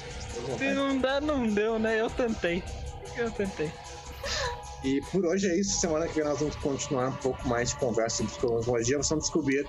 não 0.48 0.58
Se 0.58 0.72
não 0.74 0.98
dá, 0.98 1.20
não 1.22 1.46
deu, 1.48 1.78
né? 1.78 2.00
Eu 2.00 2.10
tentei. 2.10 2.64
Eu 3.18 3.30
tentei. 3.32 3.72
E 4.84 5.02
por 5.12 5.26
hoje 5.26 5.48
é 5.48 5.58
isso. 5.58 5.80
Semana 5.80 6.08
que 6.08 6.16
vem 6.16 6.24
nós 6.24 6.40
vamos 6.40 6.56
continuar 6.58 7.10
um 7.10 7.16
pouco 7.18 7.48
mais 7.48 7.70
de 7.70 7.76
conversa 7.78 8.24
sobre. 8.28 8.56
Nós 8.68 9.10
vamos 9.10 9.26
descobrir 9.26 9.68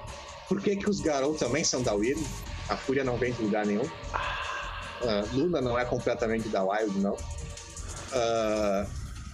por 0.48 0.60
que, 0.60 0.76
que 0.76 0.88
os 0.88 1.00
Garou 1.00 1.34
também 1.34 1.64
são 1.64 1.82
da 1.82 1.94
Will. 1.94 2.22
A 2.68 2.76
Fúria 2.76 3.04
não 3.04 3.16
vem 3.16 3.32
de 3.32 3.42
lugar 3.42 3.64
nenhum. 3.64 3.88
Ah, 4.12 5.24
Luna 5.32 5.60
não 5.60 5.78
é 5.78 5.84
completamente 5.84 6.48
da 6.48 6.64
Wild, 6.64 6.98
não. 6.98 7.16
Ah, 8.12 8.86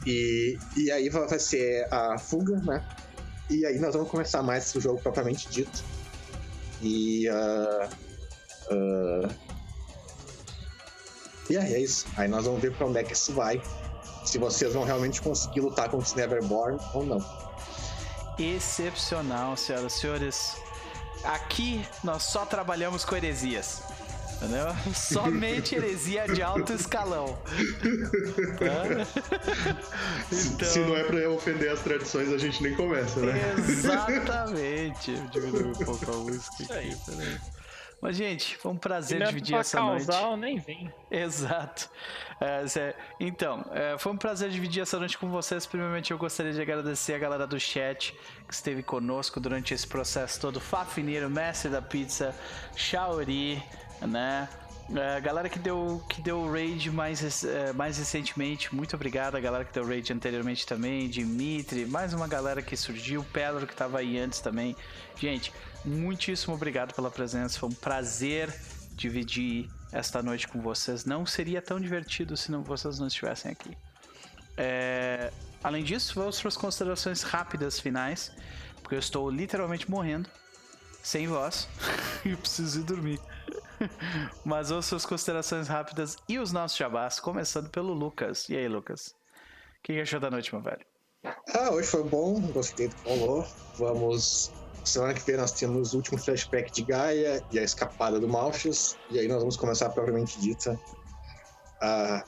e, 0.07 0.59
e 0.77 0.91
aí 0.91 1.09
vai 1.09 1.39
ser 1.39 1.87
a 1.93 2.19
fuga, 2.19 2.57
né? 2.59 2.85
E 3.51 3.65
aí 3.67 3.79
nós 3.79 3.95
vamos 3.95 4.11
começar 4.11 4.43
mais 4.43 4.75
o 4.75 4.81
jogo 4.81 5.01
propriamente 5.01 5.49
dito. 5.49 5.85
E. 6.81 7.29
ah, 7.29 7.89
ah, 8.71 9.29
e 11.51 11.57
aí 11.57 11.75
é 11.75 11.81
isso. 11.81 12.07
Aí 12.17 12.29
nós 12.29 12.45
vamos 12.45 12.61
ver 12.63 12.73
pra 12.75 12.87
onde 12.87 12.99
é 12.99 13.03
que 13.03 13.13
isso 13.13 13.33
vai. 13.33 13.61
Se 14.25 14.39
vocês 14.39 14.73
vão 14.73 14.85
realmente 14.85 15.21
conseguir 15.21 15.61
lutar 15.61 15.89
contra 15.89 16.07
os 16.07 16.15
Neverborn 16.15 16.79
ou 16.95 17.05
não. 17.05 17.19
Excepcional, 18.39 19.57
senhoras 19.57 19.95
e 19.95 19.99
senhores. 19.99 20.57
Aqui 21.25 21.85
nós 22.03 22.23
só 22.23 22.45
trabalhamos 22.45 23.05
com 23.05 23.17
heresias. 23.17 23.83
Entendeu? 24.37 24.67
Somente 24.95 25.77
heresia 25.77 26.27
de 26.27 26.43
alto 26.43 26.73
escalão. 26.73 27.39
Tá? 28.59 29.07
Então, 30.33 30.69
Se 30.69 30.81
não 30.81 30.97
é 30.97 31.05
pra 31.05 31.31
ofender 31.31 31.71
as 31.71 31.81
tradições, 31.81 32.33
a 32.33 32.39
gente 32.39 32.61
nem 32.61 32.75
começa, 32.75 33.21
né? 33.21 33.41
Exatamente. 33.57 35.13
Eu 35.13 35.27
diminui 35.29 35.65
um 35.65 35.73
pouco 35.73 36.11
a 36.11 36.17
música 36.17 36.63
Isso 36.63 36.73
aí. 36.73 36.91
aqui, 36.91 36.99
peraí. 37.07 37.39
Mas, 38.03 38.17
gente, 38.17 38.57
foi 38.57 38.73
um 38.73 38.77
prazer 38.77 39.25
dividir 39.25 39.53
pra 39.53 39.61
essa 39.61 39.81
noite. 39.81 40.07
causar, 40.07 40.33
eu 40.33 40.37
nem 40.37 40.59
vem. 40.59 40.93
Exato. 41.09 41.89
É, 42.41 42.65
então, 43.21 43.65
é, 43.71 43.97
foi 43.97 44.11
um 44.11 44.17
prazer 44.17 44.51
dividir 44.51 44.83
essa 44.83 44.99
noite 44.99 45.17
com 45.17 45.31
vocês. 45.31 45.65
Primeiramente, 45.67 46.11
eu 46.11 46.19
gostaria 46.19 46.53
de 46.53 46.61
agradecer 46.61 47.15
a 47.15 47.19
galera 47.19 47.47
do 47.47 47.61
chat 47.61 48.13
que 48.49 48.53
esteve 48.53 48.83
conosco 48.83 49.39
durante 49.39 49.73
esse 49.73 49.87
processo 49.87 50.41
todo. 50.41 50.61
Fafineiro, 50.61 51.31
mestre 51.31 51.71
da 51.71 51.81
pizza, 51.81 52.35
Shaori, 52.75 53.63
né? 54.01 54.49
É, 54.97 55.21
galera 55.21 55.49
que 55.49 55.61
deu, 55.61 56.03
que 56.09 56.21
deu 56.21 56.51
raid 56.51 56.91
mais, 56.91 57.45
é, 57.45 57.73
mais 57.73 57.99
recentemente, 57.99 58.75
muito 58.75 58.97
obrigado. 58.97 59.37
A 59.37 59.41
galera 59.41 59.65
que 59.65 59.73
deu 59.73 59.87
raid 59.87 60.13
anteriormente 60.13 60.67
também, 60.67 61.09
Dimitri, 61.09 61.87
mais 61.87 62.13
uma 62.13 62.27
galera 62.27 62.61
que 62.61 62.77
surgiu, 62.77 63.25
Pedro 63.33 63.65
que 63.65 63.77
tava 63.77 64.01
aí 64.01 64.19
antes 64.19 64.41
também. 64.41 64.75
Gente, 65.17 65.53
muitíssimo 65.85 66.55
obrigado 66.55 66.95
pela 66.95 67.11
presença. 67.11 67.59
Foi 67.59 67.69
um 67.69 67.75
prazer 67.75 68.53
dividir 68.95 69.69
esta 69.93 70.23
noite 70.23 70.49
com 70.49 70.61
vocês. 70.61 71.05
Não 71.05 71.27
seria 71.27 71.61
tão 71.61 71.81
divertido 71.81 72.37
se 72.37 72.51
não, 72.51 72.63
vocês 72.63 72.99
não 72.99 73.07
estivessem 73.07 73.51
aqui. 73.51 73.77
É, 74.57 75.33
além 75.63 75.83
disso, 75.83 76.15
vamos 76.15 76.41
para 76.41 76.49
as 76.49 76.57
considerações 76.57 77.23
rápidas 77.23 77.81
finais, 77.81 78.33
porque 78.83 78.95
eu 78.95 78.99
estou 78.99 79.31
literalmente 79.31 79.91
morrendo, 79.91 80.29
sem 81.03 81.27
voz, 81.27 81.69
e 82.25 82.35
preciso 82.37 82.81
ir 82.81 82.85
dormir. 82.85 83.21
Mas 84.45 84.69
vamos 84.69 84.89
para 84.89 84.97
as 84.97 85.07
considerações 85.07 85.69
rápidas 85.69 86.17
e 86.29 86.39
os 86.39 86.53
nossos 86.53 86.77
jabás, 86.77 87.19
começando 87.19 87.69
pelo 87.71 87.93
Lucas. 87.93 88.49
E 88.49 88.57
aí, 88.57 88.69
Lucas? 88.69 89.15
O 89.79 89.83
que 89.83 90.01
achou 90.01 90.21
da 90.21 90.31
noite, 90.31 90.55
meu 90.55 90.63
velho? 90.63 90.85
Ah, 91.55 91.71
hoje 91.71 91.89
foi 91.89 92.03
bom, 92.05 92.41
gostei 92.41 92.89
do 92.89 92.95
que 92.97 93.09
rolou. 93.09 93.47
Vamos. 93.79 94.53
Semana 94.85 95.15
que 95.15 95.21
vem 95.21 95.37
nós 95.37 95.53
temos 95.53 95.93
o 95.95 95.97
último 95.97 96.19
flashback 96.19 96.73
de 96.73 96.83
Gaia 96.83 97.43
e 97.51 97.59
a 97.59 97.63
escapada 97.63 98.19
do 98.19 98.29
Malchus. 98.29 98.97
E 99.11 99.19
aí 99.19 99.29
nós 99.29 99.39
vamos 99.39 99.57
começar 99.57 99.91
propriamente 99.91 100.41
dita 100.41 100.79
a 101.81 102.25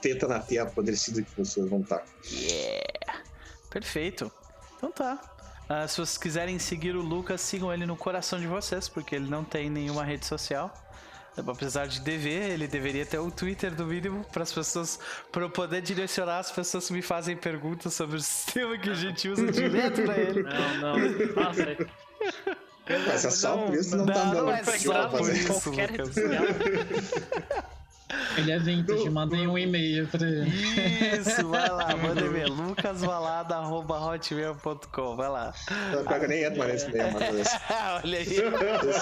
teta 0.00 0.26
na 0.26 0.40
teia 0.40 0.62
apodrecida 0.62 1.22
que 1.22 1.30
vocês 1.36 1.68
vão 1.68 1.80
estar. 1.80 2.04
Yeah! 2.30 3.22
Perfeito. 3.70 4.30
Então 4.76 4.90
tá. 4.90 5.20
Ah, 5.68 5.86
se 5.86 5.96
vocês 5.96 6.16
quiserem 6.16 6.58
seguir 6.58 6.96
o 6.96 7.02
Lucas, 7.02 7.42
sigam 7.42 7.72
ele 7.72 7.84
no 7.84 7.96
coração 7.96 8.40
de 8.40 8.46
vocês, 8.46 8.88
porque 8.88 9.14
ele 9.14 9.28
não 9.28 9.44
tem 9.44 9.68
nenhuma 9.68 10.02
rede 10.02 10.24
social. 10.24 10.72
Apesar 11.46 11.86
de 11.86 12.00
dever, 12.00 12.50
ele 12.50 12.66
deveria 12.66 13.06
ter 13.06 13.18
o 13.18 13.30
Twitter 13.30 13.72
no 13.76 13.86
mínimo 13.86 14.24
para 14.32 14.42
as 14.42 14.52
pessoas, 14.52 14.98
para 15.30 15.42
eu 15.42 15.50
poder 15.50 15.80
direcionar 15.82 16.38
as 16.38 16.50
pessoas 16.50 16.86
que 16.88 16.92
me 16.92 17.02
fazem 17.02 17.36
perguntas 17.36 17.94
sobre 17.94 18.16
o 18.16 18.20
sistema 18.20 18.76
que 18.78 18.90
a 18.90 18.94
gente 18.94 19.28
usa 19.28 19.46
direto 19.52 20.02
pra 20.02 20.16
ele. 20.16 20.42
Não, 20.42 20.78
não. 20.78 20.98
Nossa, 21.42 21.76
Mas 23.06 23.24
é 23.24 23.30
só 23.30 23.56
por 23.56 23.74
isso 23.74 23.90
que 23.90 23.96
não, 23.96 24.06
tá 24.06 24.24
não, 24.24 24.32
dando 24.32 24.46
não 24.46 24.52
é 24.52 24.64
só 24.64 25.08
por 25.08 25.30
isso, 25.30 25.70
Lucas. 25.70 26.14
Ele 28.38 28.52
é 28.52 28.58
vintage, 28.58 29.10
mandem 29.10 29.46
um 29.46 29.58
e-mail 29.58 30.06
pra 30.08 30.26
ele. 30.26 30.48
Isso, 31.18 31.46
vai 31.48 31.68
lá, 31.68 31.94
manda 31.96 32.20
e-mail. 32.24 32.52
lucasvalada.hotmail.com, 32.54 35.16
vai 35.16 35.28
lá. 35.28 35.52
Eu 35.92 36.04
pego 36.04 36.26
nem 36.26 36.44
entro 36.44 36.58
mais 36.58 36.72
nesse 36.72 36.86
e-mail, 36.88 37.12
mas 37.12 37.46
Olha 38.04 38.18
aí. 38.18 38.24
esse 38.24 38.40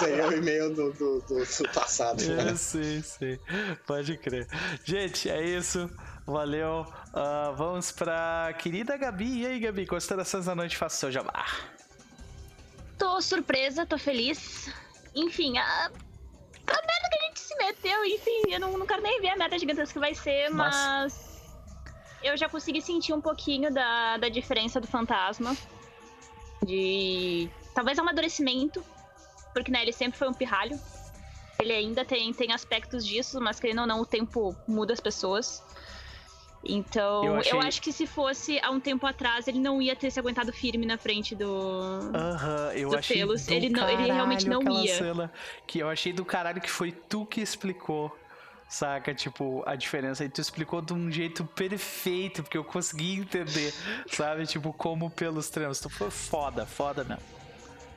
aí 0.05 0.19
é 0.19 0.27
o 0.27 0.33
e-mail 0.33 0.73
do, 0.73 0.91
do, 0.93 1.19
do, 1.21 1.45
do 1.45 1.69
passado. 1.73 2.21
né? 2.23 2.49
Eu 2.51 2.57
sei, 2.57 3.01
sei. 3.01 3.39
Pode 3.85 4.17
crer. 4.17 4.47
Gente, 4.83 5.29
é 5.29 5.41
isso. 5.41 5.89
Valeu. 6.25 6.85
Ah, 7.13 7.53
vamos 7.55 7.91
pra 7.91 8.53
querida 8.59 8.97
Gabi. 8.97 9.43
E 9.43 9.47
aí, 9.47 9.59
Gabi, 9.59 9.85
considerações 9.85 10.45
da 10.45 10.55
noite, 10.55 10.75
faça 10.75 10.97
o 10.97 10.99
seu 10.99 11.11
jabá. 11.11 11.45
Tô 12.97 13.21
surpresa, 13.21 13.85
tô 13.85 13.97
feliz. 13.97 14.69
Enfim, 15.15 15.57
a, 15.57 15.89
a 16.67 16.85
merda 16.85 17.09
que 17.11 17.17
a 17.17 17.27
gente 17.27 17.39
se 17.39 17.55
meteu, 17.55 18.05
enfim, 18.05 18.51
eu 18.51 18.59
não, 18.59 18.77
não 18.77 18.85
quero 18.85 19.01
nem 19.01 19.21
ver 19.21 19.29
a 19.29 19.37
merda 19.37 19.57
gigantesca 19.57 19.93
que 19.93 19.99
vai 19.99 20.13
ser, 20.13 20.49
Nossa. 20.49 20.99
mas. 20.99 21.27
Eu 22.23 22.35
já 22.35 22.49
consegui 22.49 22.81
sentir 22.81 23.13
um 23.13 23.21
pouquinho 23.21 23.71
da, 23.71 24.17
da 24.17 24.29
diferença 24.29 24.81
do 24.81 24.87
fantasma. 24.87 25.55
De. 26.65 27.49
Talvez 27.73 27.97
amadurecimento. 27.99 28.83
Porque, 29.53 29.71
né, 29.71 29.81
ele 29.83 29.93
sempre 29.93 30.17
foi 30.17 30.27
um 30.27 30.33
pirralho. 30.33 30.79
Ele 31.59 31.73
ainda 31.73 32.05
tem, 32.05 32.31
tem 32.33 32.51
aspectos 32.51 33.05
disso, 33.05 33.39
mas 33.41 33.59
querendo 33.59 33.81
ou 33.81 33.87
não, 33.87 34.01
o 34.01 34.05
tempo 34.05 34.55
muda 34.67 34.93
as 34.93 34.99
pessoas. 34.99 35.63
Então, 36.67 37.23
Eu 37.23 37.31
eu, 37.33 37.39
achei- 37.39 37.59
acho 37.59 37.81
que 37.81 37.91
se 37.91 38.05
fosse 38.05 38.59
há 38.59 38.69
um 38.69 38.79
tempo 38.79 39.05
atrás, 39.07 39.47
ele 39.47 39.59
não 39.59 39.81
ia 39.81 39.95
ter 39.95 40.11
se 40.11 40.19
aguentado 40.19 40.51
firme 40.51 40.85
na 40.85 40.97
frente 40.97 41.33
do, 41.35 42.11
Aham, 42.13 42.71
eu 42.75 42.89
Do 42.89 42.97
achei 42.97 43.17
pelos, 43.17 43.45
do 43.45 43.53
ele 43.53 43.69
não- 43.69 43.89
ele 43.89 44.11
realmente 44.11 44.47
não 44.47 44.61
ia. 44.83 44.95
cena 44.97 45.31
que 45.65 45.79
eu 45.79 45.89
achei 45.89 46.11
do 46.13 46.25
caralho 46.25 46.59
que 46.61 46.69
foi 46.69 46.91
tu 46.91 47.25
que 47.25 47.41
explicou. 47.41 48.15
Saca, 48.69 49.15
tipo, 49.15 49.63
a 49.65 49.75
diferença. 49.77 50.25
E 50.25 50.29
tu 50.29 50.41
explicou 50.41 50.81
de 50.81 50.91
um 50.91 51.09
jeito 51.09 51.45
perfeito, 51.45 52.43
porque 52.43 52.57
eu 52.57 52.65
consegui 52.65 53.13
entender, 53.17 53.73
sabe? 54.11 54.45
Tipo, 54.45 54.73
como 54.73 55.09
pelos 55.09 55.49
treinos. 55.49 55.79
Tu 55.79 55.89
foi 55.89 56.11
foda, 56.11 56.65
foda 56.65 57.01
mesmo. 57.05 57.23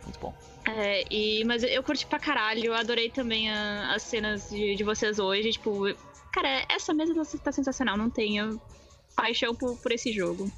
Muito 0.05 0.21
bom. 0.21 0.33
É, 0.65 1.05
e, 1.11 1.43
mas 1.45 1.65
eu 1.65 1.83
curti 1.83 2.07
pra 2.07 2.21
caralho, 2.21 2.65
eu 2.67 2.75
adorei 2.75 3.11
também 3.11 3.51
a- 3.51 3.93
as 3.97 4.03
cenas 4.03 4.49
de, 4.49 4.77
de 4.77 4.85
vocês 4.85 5.19
hoje. 5.19 5.51
Tipo, 5.51 5.89
cara, 6.33 6.65
essa 6.69 6.93
mesa 6.95 7.15
tá, 7.15 7.39
tá 7.45 7.53
sensacional, 7.53 7.97
não 7.97 8.11
tenho 8.11 8.61
paixão 9.15 9.55
por, 9.55 9.77
por 9.79 9.93
esse 9.93 10.13
jogo. 10.13 10.51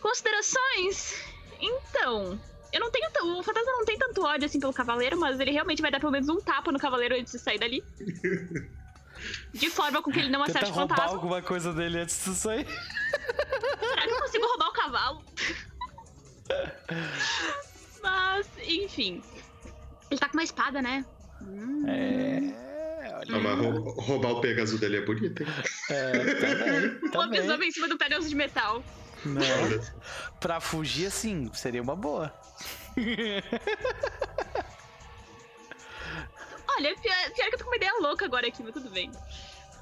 Considerações? 0.00 1.14
Então, 1.60 2.38
eu 2.72 2.80
não 2.80 2.90
tenho. 2.90 3.08
O 3.38 3.42
fantasma 3.42 3.70
não 3.72 3.84
tem 3.84 3.98
tanto 3.98 4.22
ódio 4.22 4.46
assim 4.46 4.58
pelo 4.58 4.72
cavaleiro, 4.72 5.18
mas 5.18 5.38
ele 5.38 5.52
realmente 5.52 5.80
vai 5.80 5.90
dar 5.90 6.00
pelo 6.00 6.10
menos 6.12 6.28
um 6.28 6.40
tapa 6.40 6.72
no 6.72 6.78
cavaleiro 6.78 7.14
antes 7.14 7.32
de 7.32 7.38
sair 7.38 7.58
dali. 7.58 7.84
De 9.52 9.70
forma 9.70 10.02
com 10.02 10.10
que 10.10 10.18
ele 10.18 10.30
não 10.30 10.42
Tenta 10.44 10.58
acerte 10.58 10.72
o 10.72 10.74
roubar 10.74 10.96
fantasma. 10.96 11.16
alguma 11.16 11.42
coisa 11.42 11.72
dele 11.72 12.00
antes 12.00 12.24
de 12.24 12.34
sair. 12.34 12.66
Será 12.66 14.02
que 14.02 14.10
eu 14.10 14.18
consigo 14.18 14.46
roubar 14.46 14.68
o 14.68 14.72
cavalo? 14.72 15.24
Mas, 18.02 18.48
enfim. 18.66 19.22
Ele 20.10 20.18
tá 20.18 20.28
com 20.28 20.36
uma 20.36 20.42
espada, 20.42 20.82
né? 20.82 21.04
Hum. 21.40 21.84
É, 21.86 22.71
olha 23.22 23.36
Ah, 23.36 23.40
mas 23.40 23.58
rou- 23.58 24.00
roubar 24.00 24.30
o 24.32 24.40
Pegasus 24.40 24.78
dele 24.80 24.98
é 24.98 25.00
bonito, 25.04 25.42
hein? 25.42 25.48
É, 25.90 26.34
também, 26.34 26.98
Uma 27.02 27.10
também. 27.10 27.40
pessoa 27.40 27.64
em 27.64 27.70
cima 27.70 27.88
do 27.88 27.96
Pegasus 27.98 28.28
de 28.28 28.34
metal. 28.36 28.82
Não, 29.24 29.40
pra 30.40 30.60
fugir 30.60 31.06
assim, 31.06 31.48
seria 31.54 31.80
uma 31.82 31.94
boa. 31.94 32.32
Olha, 36.76 36.96
pior, 36.96 37.14
pior 37.34 37.48
que 37.48 37.54
eu 37.54 37.58
tô 37.58 37.64
com 37.64 37.70
uma 37.70 37.76
ideia 37.76 37.92
louca 38.00 38.24
agora 38.24 38.46
aqui, 38.48 38.62
mas 38.62 38.72
tudo 38.72 38.90
bem. 38.90 39.10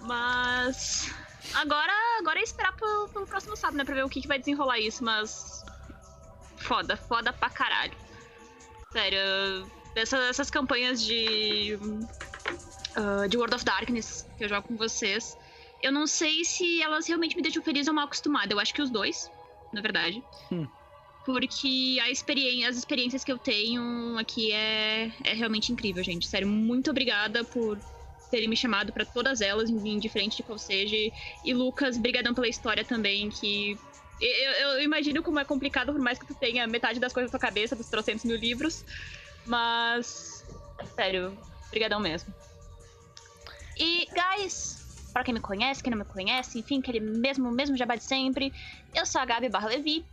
Mas. 0.01 1.10
Agora, 1.55 1.93
agora 2.19 2.39
é 2.39 2.43
esperar 2.43 2.73
pro, 2.77 3.09
pro 3.12 3.27
próximo 3.27 3.57
sábado, 3.57 3.77
né? 3.78 3.85
Pra 3.85 3.94
ver 3.94 4.05
o 4.05 4.09
que, 4.09 4.20
que 4.20 4.28
vai 4.28 4.39
desenrolar 4.39 4.78
isso, 4.78 5.02
mas. 5.05 5.65
Foda, 6.59 6.97
foda 6.97 7.33
pra 7.33 7.49
caralho. 7.49 7.94
Sério, 8.93 9.19
dessa- 9.94 10.19
essas 10.28 10.51
campanhas 10.51 11.02
de. 11.02 11.78
Ah, 12.97 13.27
de 13.27 13.36
World 13.36 13.55
of 13.55 13.65
Darkness 13.65 14.27
que 14.36 14.44
eu 14.44 14.49
jogo 14.49 14.69
com 14.69 14.77
vocês. 14.77 15.36
Eu 15.83 15.93
não 15.93 16.07
sei 16.07 16.44
se 16.44 16.83
elas 16.83 17.07
realmente 17.07 17.36
me 17.36 17.43
deixam 17.43 17.62
feliz 17.62 17.89
ou 17.89 17.94
mal 17.94 18.05
acostumada. 18.05 18.52
Eu 18.52 18.60
acho 18.60 18.75
que 18.75 18.83
os 18.83 18.91
dois, 18.91 19.31
na 19.73 19.81
verdade. 19.81 20.23
Hum. 20.52 20.67
Porque 21.25 21.99
a 22.02 22.10
experiência, 22.10 22.69
as 22.69 22.77
experiências 22.77 23.25
que 23.25 23.33
eu 23.33 23.39
tenho 23.39 24.17
aqui 24.19 24.52
é, 24.52 25.12
é 25.25 25.33
realmente 25.35 25.73
incrível, 25.73 26.02
gente. 26.02 26.27
Sério, 26.27 26.49
muito 26.49 26.91
obrigada 26.91 27.44
por 27.44 27.78
terem 28.31 28.49
me 28.49 28.57
chamado 28.57 28.93
pra 28.93 29.05
todas 29.05 29.41
elas, 29.41 29.69
indiferente 29.70 30.39
de 30.39 30.43
qual 30.43 30.59
seja. 30.59 30.97
E 31.44 31.55
Lucas, 31.55 31.99
brigadão 31.99 32.35
pela 32.35 32.49
história 32.49 32.85
também, 32.85 33.28
que 33.28 33.78
eu, 34.20 34.52
eu 34.52 34.83
imagino 34.83 35.23
como 35.23 35.39
é 35.39 35.44
complicado, 35.44 35.93
por 35.93 36.01
mais 36.01 36.19
que 36.19 36.27
tu 36.27 36.35
tenha 36.35 36.67
metade 36.67 37.01
das 37.01 37.12
coisas 37.12 37.31
na 37.31 37.39
tua 37.39 37.47
cabeça, 37.47 37.75
dos 37.75 37.89
trocentos 37.89 38.25
mil 38.25 38.36
livros. 38.36 38.85
Mas, 39.47 40.44
sério, 40.94 41.36
brigadão 41.70 42.01
mesmo. 42.01 42.33
E, 43.81 44.07
guys, 44.12 45.09
pra 45.10 45.25
quem 45.25 45.33
me 45.33 45.41
conhece, 45.41 45.83
quem 45.83 45.91
não 45.91 45.99
me 45.99 46.05
conhece, 46.05 46.59
enfim, 46.59 46.81
aquele 46.81 47.00
mesmo, 47.00 47.50
mesmo 47.50 47.78
jabá 47.78 47.97
de 47.97 48.05
sempre, 48.05 48.52
eu 48.94 49.07
sou 49.07 49.23
a 49.23 49.25
Gabi 49.25 49.49
Barra 49.49 49.68
Levi, 49.68 50.05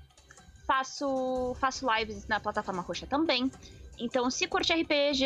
faço, 0.65 1.53
faço 1.59 1.85
lives 1.93 2.25
na 2.27 2.39
plataforma 2.39 2.81
roxa 2.81 3.05
também. 3.05 3.51
Então, 3.99 4.31
se 4.31 4.47
curte 4.47 4.71
RPG 4.71 5.25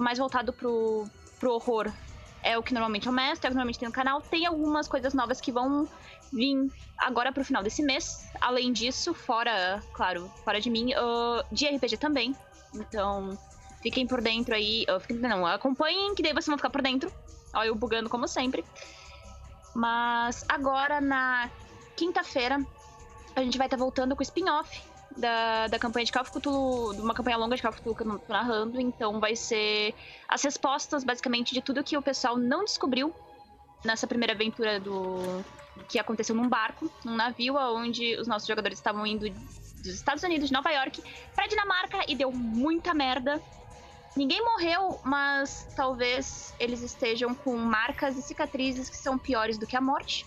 mais 0.00 0.18
voltado 0.18 0.52
pro, 0.52 1.06
pro 1.38 1.52
horror, 1.52 1.92
é 2.42 2.58
o 2.58 2.62
que 2.62 2.74
normalmente 2.74 3.06
eu 3.06 3.12
mestro, 3.12 3.46
é 3.46 3.48
o 3.48 3.50
que 3.50 3.54
normalmente 3.54 3.78
tem 3.78 3.88
no 3.88 3.94
canal. 3.94 4.20
Tem 4.20 4.46
algumas 4.46 4.88
coisas 4.88 5.14
novas 5.14 5.40
que 5.40 5.52
vão 5.52 5.88
vir 6.32 6.68
agora 6.98 7.32
pro 7.32 7.44
final 7.44 7.62
desse 7.62 7.82
mês. 7.82 8.26
Além 8.40 8.72
disso, 8.72 9.14
fora, 9.14 9.80
claro, 9.92 10.28
fora 10.44 10.60
de 10.60 10.70
mim, 10.70 10.92
uh, 10.94 11.44
de 11.52 11.66
RPG 11.66 11.98
também. 11.98 12.34
Então, 12.74 13.38
fiquem 13.82 14.06
por 14.06 14.20
dentro 14.20 14.54
aí. 14.54 14.86
Uh, 14.88 14.98
fiquem, 14.98 15.18
não, 15.18 15.46
acompanhem, 15.46 16.14
que 16.14 16.22
daí 16.22 16.32
vocês 16.32 16.46
vão 16.46 16.56
ficar 16.56 16.70
por 16.70 16.82
dentro. 16.82 17.12
Olha 17.54 17.68
eu 17.68 17.74
bugando 17.74 18.10
como 18.10 18.26
sempre. 18.28 18.64
Mas 19.74 20.44
agora, 20.48 21.00
na 21.00 21.50
quinta-feira, 21.96 22.58
a 23.34 23.42
gente 23.42 23.58
vai 23.58 23.66
estar 23.66 23.76
tá 23.76 23.82
voltando 23.82 24.16
com 24.16 24.20
o 24.20 24.22
spin-off 24.22 24.82
da, 25.16 25.66
da 25.66 25.78
campanha 25.78 26.04
de 26.04 26.12
Call 26.12 26.22
of 26.22 26.30
Cthulhu, 26.30 26.94
de 26.94 27.00
uma 27.00 27.14
campanha 27.14 27.36
longa 27.36 27.56
de 27.56 27.62
Call 27.62 27.70
of 27.70 27.80
Cthulhu 27.80 27.94
que 27.94 28.02
eu 28.02 28.18
tô 28.18 28.32
narrando, 28.32 28.80
então 28.80 29.18
vai 29.20 29.34
ser 29.34 29.94
as 30.28 30.42
respostas, 30.42 31.04
basicamente, 31.04 31.54
de 31.54 31.62
tudo 31.62 31.82
que 31.82 31.96
o 31.96 32.02
pessoal 32.02 32.36
não 32.36 32.64
descobriu 32.64 33.14
nessa 33.84 34.06
primeira 34.06 34.34
aventura 34.34 34.80
do 34.80 35.44
que 35.88 35.98
aconteceu 35.98 36.34
num 36.34 36.48
barco, 36.48 36.90
num 37.04 37.14
navio, 37.14 37.56
onde 37.56 38.16
os 38.16 38.26
nossos 38.26 38.48
jogadores 38.48 38.78
estavam 38.78 39.06
indo 39.06 39.28
dos 39.28 39.94
Estados 39.94 40.22
Unidos, 40.22 40.48
de 40.48 40.52
Nova 40.52 40.70
York, 40.70 41.02
pra 41.34 41.46
Dinamarca 41.46 42.04
e 42.08 42.14
deu 42.14 42.32
muita 42.32 42.92
merda. 42.92 43.40
Ninguém 44.16 44.42
morreu, 44.42 44.98
mas 45.04 45.68
talvez 45.76 46.54
eles 46.58 46.82
estejam 46.82 47.34
com 47.34 47.54
marcas 47.56 48.16
e 48.16 48.22
cicatrizes 48.22 48.88
que 48.88 48.96
são 48.96 49.18
piores 49.18 49.58
do 49.58 49.66
que 49.66 49.76
a 49.76 49.80
morte. 49.80 50.26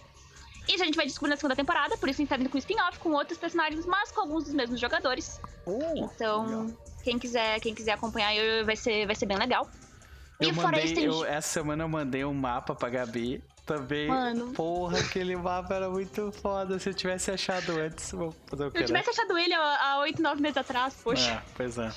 Isso 0.68 0.84
a 0.84 0.85
gente 0.85 0.95
vai 0.95 1.08
descobrir 1.08 1.32
na 1.32 1.35
segunda 1.35 1.56
temporada, 1.56 1.98
por 1.98 2.08
isso 2.08 2.22
a 2.22 2.22
gente 2.22 2.30
tá 2.30 2.38
vindo 2.38 2.50
com 2.50 2.58
spin-off, 2.59 3.00
com 3.00 3.09
outros 3.09 3.40
personagens, 3.40 3.88
mas 3.88 4.11
com 4.11 4.22
alguns 4.22 4.43
dos 4.43 4.53
mesmos 4.53 4.80
jogadores. 4.80 5.42
Oh, 5.66 5.80
então, 5.95 6.77
quem 7.03 7.18
quiser, 7.18 7.59
quem 7.59 7.74
quiser 7.74 7.93
acompanhar 7.93 8.35
eu, 8.35 8.64
vai, 8.64 8.76
ser, 8.76 9.08
vai 9.08 9.16
ser 9.16 9.26
bem 9.26 9.38
legal. 9.38 9.68
Eu 10.40 10.53
mandei, 10.53 10.84
isso, 10.84 11.00
eu, 11.00 11.26
essa 11.26 11.50
semana 11.50 11.84
eu 11.84 11.90
mandei 11.90 12.24
um 12.24 12.34
mapa 12.34 12.76
pra 12.76 12.88
Gabi 12.88 13.43
também. 13.66 14.08
Mano. 14.08 14.53
Porra, 14.53 15.00
aquele 15.00 15.35
mapa 15.35 15.74
era 15.74 15.90
muito 15.90 16.32
foda. 16.32 16.80
Se 16.80 16.90
eu 16.90 16.93
tivesse 16.93 17.32
achado 17.32 17.72
antes, 17.72 18.11
vou 18.11 18.34
fazer 18.45 18.68
o 18.68 18.72
Se 18.72 18.77
eu 18.77 18.85
tivesse 18.85 19.09
achado 19.09 19.38
ele 19.38 19.53
há 19.53 20.00
8, 20.01 20.22
9 20.22 20.42
meses 20.42 20.58
atrás, 20.58 20.95
poxa. 21.03 21.32
É, 21.32 21.42
pois 21.56 21.77
é. 21.77 21.92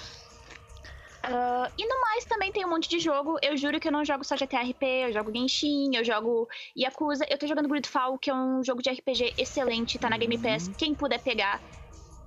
Uh, 1.25 1.71
e 1.79 1.87
no 1.87 2.01
mais 2.01 2.25
também 2.25 2.51
tem 2.51 2.65
um 2.65 2.69
monte 2.69 2.89
de 2.89 2.99
jogo. 2.99 3.39
Eu 3.41 3.57
juro 3.57 3.79
que 3.79 3.87
eu 3.87 3.93
não 3.93 4.05
jogo 4.05 4.25
só 4.25 4.37
GTRP, 4.37 4.85
eu 5.07 5.13
jogo 5.13 5.33
Genshin, 5.33 5.95
eu 5.95 6.05
jogo 6.05 6.49
Yakuza. 6.77 7.25
Eu 7.31 7.39
tô 7.39 7.47
jogando 7.47 7.69
Gridfall, 7.69 8.19
que 8.19 8.29
é 8.29 8.35
um 8.35 8.63
jogo 8.65 8.83
de 8.83 8.91
RPG 8.91 9.35
excelente, 9.39 9.99
tá 9.99 10.11
na 10.11 10.19
Game 10.19 10.37
Pass. 10.37 10.67
Uhum. 10.67 10.75
Quem 10.75 10.95
puder 10.95 11.21
pegar, 11.21 11.61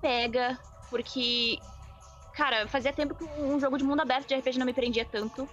pega. 0.01 0.57
Porque, 0.89 1.59
cara, 2.33 2.67
fazia 2.69 2.93
tempo 2.93 3.15
que 3.15 3.25
um 3.41 3.59
jogo 3.59 3.77
de 3.77 3.83
mundo 3.83 3.99
aberto 3.99 4.29
de 4.29 4.35
RPG 4.35 4.57
não 4.57 4.65
me 4.65 4.73
prendia 4.73 5.03
tanto. 5.03 5.47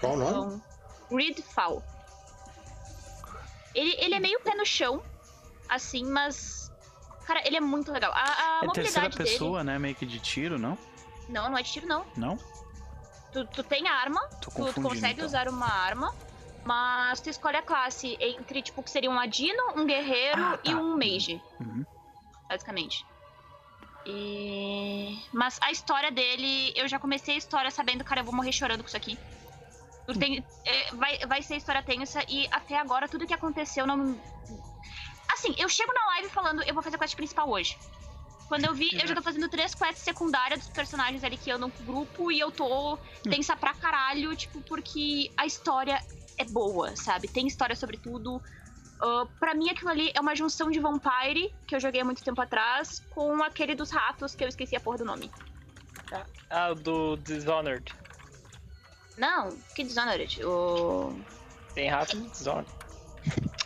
Qual 0.00 0.12
o 0.12 0.16
nome? 0.16 0.30
Então, 0.30 0.62
Gridfall. 1.10 1.82
Ele, 3.74 3.96
ele 3.98 4.14
é 4.14 4.20
meio 4.20 4.40
pé 4.40 4.54
no 4.54 4.64
chão, 4.64 5.02
assim, 5.68 6.04
mas. 6.04 6.70
Cara, 7.26 7.42
ele 7.46 7.56
é 7.56 7.60
muito 7.60 7.90
legal. 7.90 8.12
A, 8.12 8.16
a 8.16 8.64
é 8.64 8.68
terceira 8.72 9.08
mobilidade 9.08 9.16
pessoa, 9.16 9.58
dele. 9.58 9.72
né? 9.72 9.78
Meio 9.78 9.94
que 9.94 10.06
de 10.06 10.20
tiro, 10.20 10.56
não? 10.56 10.78
Não, 11.28 11.48
não 11.48 11.58
é 11.58 11.62
de 11.62 11.70
tiro, 11.72 11.86
não. 11.86 12.04
Não? 12.16 12.38
Tu, 13.32 13.44
tu 13.46 13.62
tem 13.62 13.86
arma, 13.86 14.20
tu, 14.40 14.50
tu 14.50 14.74
consegue 14.82 15.12
então. 15.14 15.24
usar 15.26 15.48
uma 15.48 15.66
arma, 15.66 16.12
mas 16.66 17.20
tu 17.20 17.30
escolhe 17.30 17.56
a 17.56 17.62
classe 17.62 18.16
entre, 18.20 18.62
tipo, 18.62 18.82
que 18.82 18.90
seria 18.90 19.10
um 19.10 19.14
ladino, 19.14 19.62
um 19.76 19.86
guerreiro 19.86 20.42
Ah, 20.42 20.58
e 20.64 20.74
tá. 20.74 20.80
um 20.80 20.96
mage, 20.96 21.40
Uhum. 21.60 21.84
basicamente. 22.48 23.06
E... 24.04 25.22
Mas 25.32 25.58
a 25.62 25.70
história 25.70 26.10
dele, 26.10 26.72
eu 26.74 26.88
já 26.88 26.98
comecei 26.98 27.34
a 27.34 27.38
história 27.38 27.70
sabendo, 27.70 28.02
cara, 28.04 28.20
eu 28.20 28.24
vou 28.24 28.34
morrer 28.34 28.52
chorando 28.52 28.82
com 28.82 28.88
isso 28.88 28.96
aqui. 28.96 29.18
Tu 30.06 30.18
tem- 30.18 30.44
é, 30.64 30.94
vai, 30.96 31.18
vai 31.18 31.42
ser 31.42 31.56
história 31.56 31.82
tensa 31.82 32.24
e 32.28 32.48
até 32.50 32.76
agora 32.76 33.08
tudo 33.08 33.26
que 33.26 33.34
aconteceu 33.34 33.86
não. 33.86 34.18
Assim, 35.32 35.54
eu 35.56 35.68
chego 35.68 35.92
na 35.92 36.06
live 36.06 36.28
falando, 36.30 36.62
eu 36.64 36.74
vou 36.74 36.82
fazer 36.82 36.96
a 36.96 36.98
quest 36.98 37.14
principal 37.14 37.48
hoje. 37.48 37.78
Quando 38.50 38.64
eu 38.64 38.74
vi, 38.74 38.90
eu 39.00 39.06
já 39.06 39.14
tô 39.14 39.22
fazendo 39.22 39.48
três 39.48 39.76
quests 39.76 40.02
secundárias 40.02 40.58
dos 40.58 40.70
personagens 40.70 41.22
ali 41.22 41.36
que 41.36 41.52
andam 41.52 41.70
com 41.70 41.84
o 41.84 41.86
grupo 41.86 42.32
e 42.32 42.40
eu 42.40 42.50
tô 42.50 42.98
tensa 43.22 43.54
pra 43.54 43.72
caralho, 43.74 44.34
tipo, 44.34 44.60
porque 44.62 45.30
a 45.36 45.46
história 45.46 46.04
é 46.36 46.44
boa, 46.44 46.96
sabe? 46.96 47.28
Tem 47.28 47.46
história 47.46 47.76
sobre 47.76 47.96
tudo. 47.96 48.42
Ah, 49.00 49.24
pra 49.38 49.54
mim, 49.54 49.70
aquilo 49.70 49.88
ali 49.88 50.10
é 50.12 50.20
uma 50.20 50.34
junção 50.34 50.68
de 50.68 50.80
Vampire, 50.80 51.54
que 51.64 51.76
eu 51.76 51.78
joguei 51.78 52.00
há 52.00 52.04
muito 52.04 52.24
tempo 52.24 52.42
atrás, 52.42 52.98
com 53.10 53.40
aquele 53.40 53.76
dos 53.76 53.92
ratos, 53.92 54.34
que 54.34 54.42
eu 54.42 54.48
esqueci 54.48 54.74
a 54.74 54.80
porra 54.80 54.98
do 54.98 55.04
nome. 55.04 55.30
Ah, 56.50 56.72
o 56.72 56.74
do 56.74 57.16
Dishonored. 57.18 57.94
Não, 59.16 59.56
que 59.76 59.84
Dishonored. 59.84 60.44
O... 60.44 61.16
Tem 61.72 61.88
rato 61.88 62.16
no 62.16 62.28
Dishonored. 62.28 62.68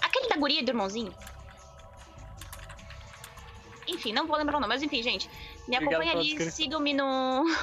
Aquele 0.03 0.29
da 0.29 0.37
guria 0.37 0.63
do 0.63 0.69
irmãozinho. 0.69 1.15
Enfim, 3.95 4.13
não 4.13 4.27
vou 4.27 4.37
lembrar 4.37 4.57
o 4.57 4.61
nome, 4.61 4.73
mas 4.73 4.83
enfim, 4.83 5.03
gente. 5.03 5.31
Me 5.69 5.77
acompanha 5.77 6.13
ali, 6.13 6.51
sigam-me 6.51 6.93
no. 6.93 7.45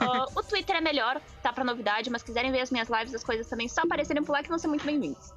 Ah, 0.00 0.26
o 0.34 0.42
Twitter 0.42 0.76
é 0.76 0.80
melhor, 0.80 1.20
tá 1.42 1.52
pra 1.52 1.64
novidade, 1.64 2.10
mas 2.10 2.22
quiserem 2.22 2.50
ver 2.50 2.60
as 2.60 2.70
minhas 2.70 2.88
lives, 2.88 3.14
as 3.14 3.24
coisas 3.24 3.46
também, 3.48 3.68
só 3.68 3.82
aparecerem 3.82 4.22
por 4.22 4.32
lá 4.32 4.42
que 4.42 4.48
vão 4.48 4.58
ser 4.58 4.68
muito 4.68 4.84
bem-vindos. 4.84 5.32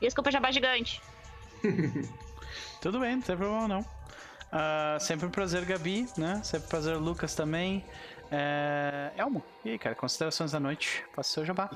Desculpa, 0.00 0.30
jabá 0.30 0.50
gigante. 0.50 1.02
Tudo 2.80 3.00
bem, 3.00 3.16
não 3.16 3.22
tem 3.22 3.36
problema 3.36 3.68
não. 3.68 3.84
Ah, 4.52 4.96
sempre 5.00 5.26
um 5.26 5.30
prazer, 5.30 5.64
Gabi, 5.64 6.08
né? 6.16 6.40
Sempre 6.44 6.66
um 6.66 6.70
prazer, 6.70 6.96
Lucas 6.96 7.34
também. 7.34 7.84
É... 8.30 9.10
Elmo, 9.16 9.42
e 9.64 9.70
aí, 9.70 9.78
cara, 9.78 9.94
considerações 9.94 10.52
da 10.52 10.60
noite? 10.60 11.04
Faça 11.14 11.30
o 11.30 11.32
seu 11.34 11.44
jabá. 11.44 11.70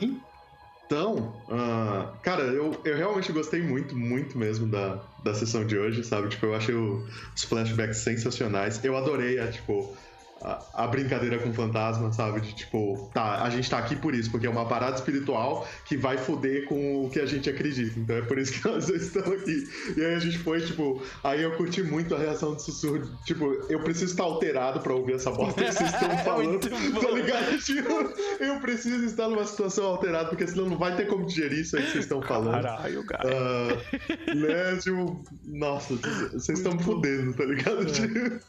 Então, 0.92 1.42
ah, 1.48 2.18
cara, 2.22 2.42
eu, 2.42 2.82
eu 2.84 2.94
realmente 2.98 3.32
gostei 3.32 3.62
muito, 3.62 3.96
muito 3.96 4.36
mesmo 4.36 4.66
da, 4.66 5.02
da 5.18 5.32
sessão 5.32 5.66
de 5.66 5.74
hoje, 5.74 6.04
sabe? 6.04 6.28
Tipo, 6.28 6.44
eu 6.44 6.54
achei 6.54 6.74
os 6.74 7.42
flashbacks 7.48 8.00
sensacionais. 8.00 8.84
Eu 8.84 8.94
adorei 8.94 9.38
a, 9.38 9.50
tipo, 9.50 9.96
a, 10.42 10.84
a 10.84 10.86
brincadeira 10.86 11.38
com 11.38 11.50
o 11.50 11.54
fantasma, 11.54 12.12
sabe? 12.12 12.40
De 12.40 12.54
tipo, 12.54 13.10
tá, 13.14 13.42
a 13.42 13.50
gente 13.50 13.70
tá 13.70 13.78
aqui 13.78 13.96
por 13.96 14.14
isso, 14.14 14.30
porque 14.30 14.46
é 14.46 14.50
uma 14.50 14.66
parada 14.66 14.96
espiritual 14.96 15.66
que 15.84 15.96
vai 15.96 16.18
foder 16.18 16.66
com 16.66 17.04
o 17.04 17.10
que 17.10 17.20
a 17.20 17.26
gente 17.26 17.48
acredita. 17.48 17.98
Então 17.98 18.16
é 18.16 18.22
por 18.22 18.38
isso 18.38 18.52
que 18.52 18.66
nós 18.68 18.88
estamos 18.88 19.40
aqui. 19.40 19.64
E 19.96 20.04
aí 20.04 20.14
a 20.14 20.18
gente 20.18 20.38
foi, 20.38 20.60
tipo, 20.60 21.02
aí 21.22 21.42
eu 21.42 21.52
curti 21.52 21.82
muito 21.82 22.14
a 22.14 22.18
reação 22.18 22.54
do 22.54 22.60
sussurro. 22.60 23.02
Tipo, 23.24 23.44
eu 23.68 23.80
preciso 23.80 24.12
estar 24.12 24.24
alterado 24.24 24.80
pra 24.80 24.92
ouvir 24.94 25.14
essa 25.14 25.30
bosta 25.30 25.62
que 25.62 25.72
vocês 25.72 25.90
estão 25.94 26.18
falando. 26.18 26.48
Muito 26.48 26.70
bom. 26.92 27.00
Tá 27.00 27.10
ligado? 27.10 27.42
Tipo, 27.62 28.12
eu 28.40 28.60
preciso 28.60 29.04
estar 29.04 29.28
numa 29.28 29.44
situação 29.44 29.84
alterada, 29.84 30.28
porque 30.28 30.46
senão 30.46 30.68
não 30.68 30.76
vai 30.76 30.96
ter 30.96 31.06
como 31.06 31.24
digerir 31.24 31.60
isso 31.60 31.76
aí 31.76 31.84
que 31.84 31.92
vocês 31.92 32.04
estão 32.04 32.20
falando. 32.20 32.62
Caralho, 32.62 33.04
cara. 33.04 33.30
Ah, 33.30 34.34
né, 34.34 34.76
tipo, 34.78 35.22
nossa, 35.44 35.94
vocês 36.32 36.58
estão 36.58 36.72
me 36.72 36.82
fudendo, 36.82 37.32
tá 37.34 37.44
ligado? 37.44 37.86
Tipo, 37.86 38.40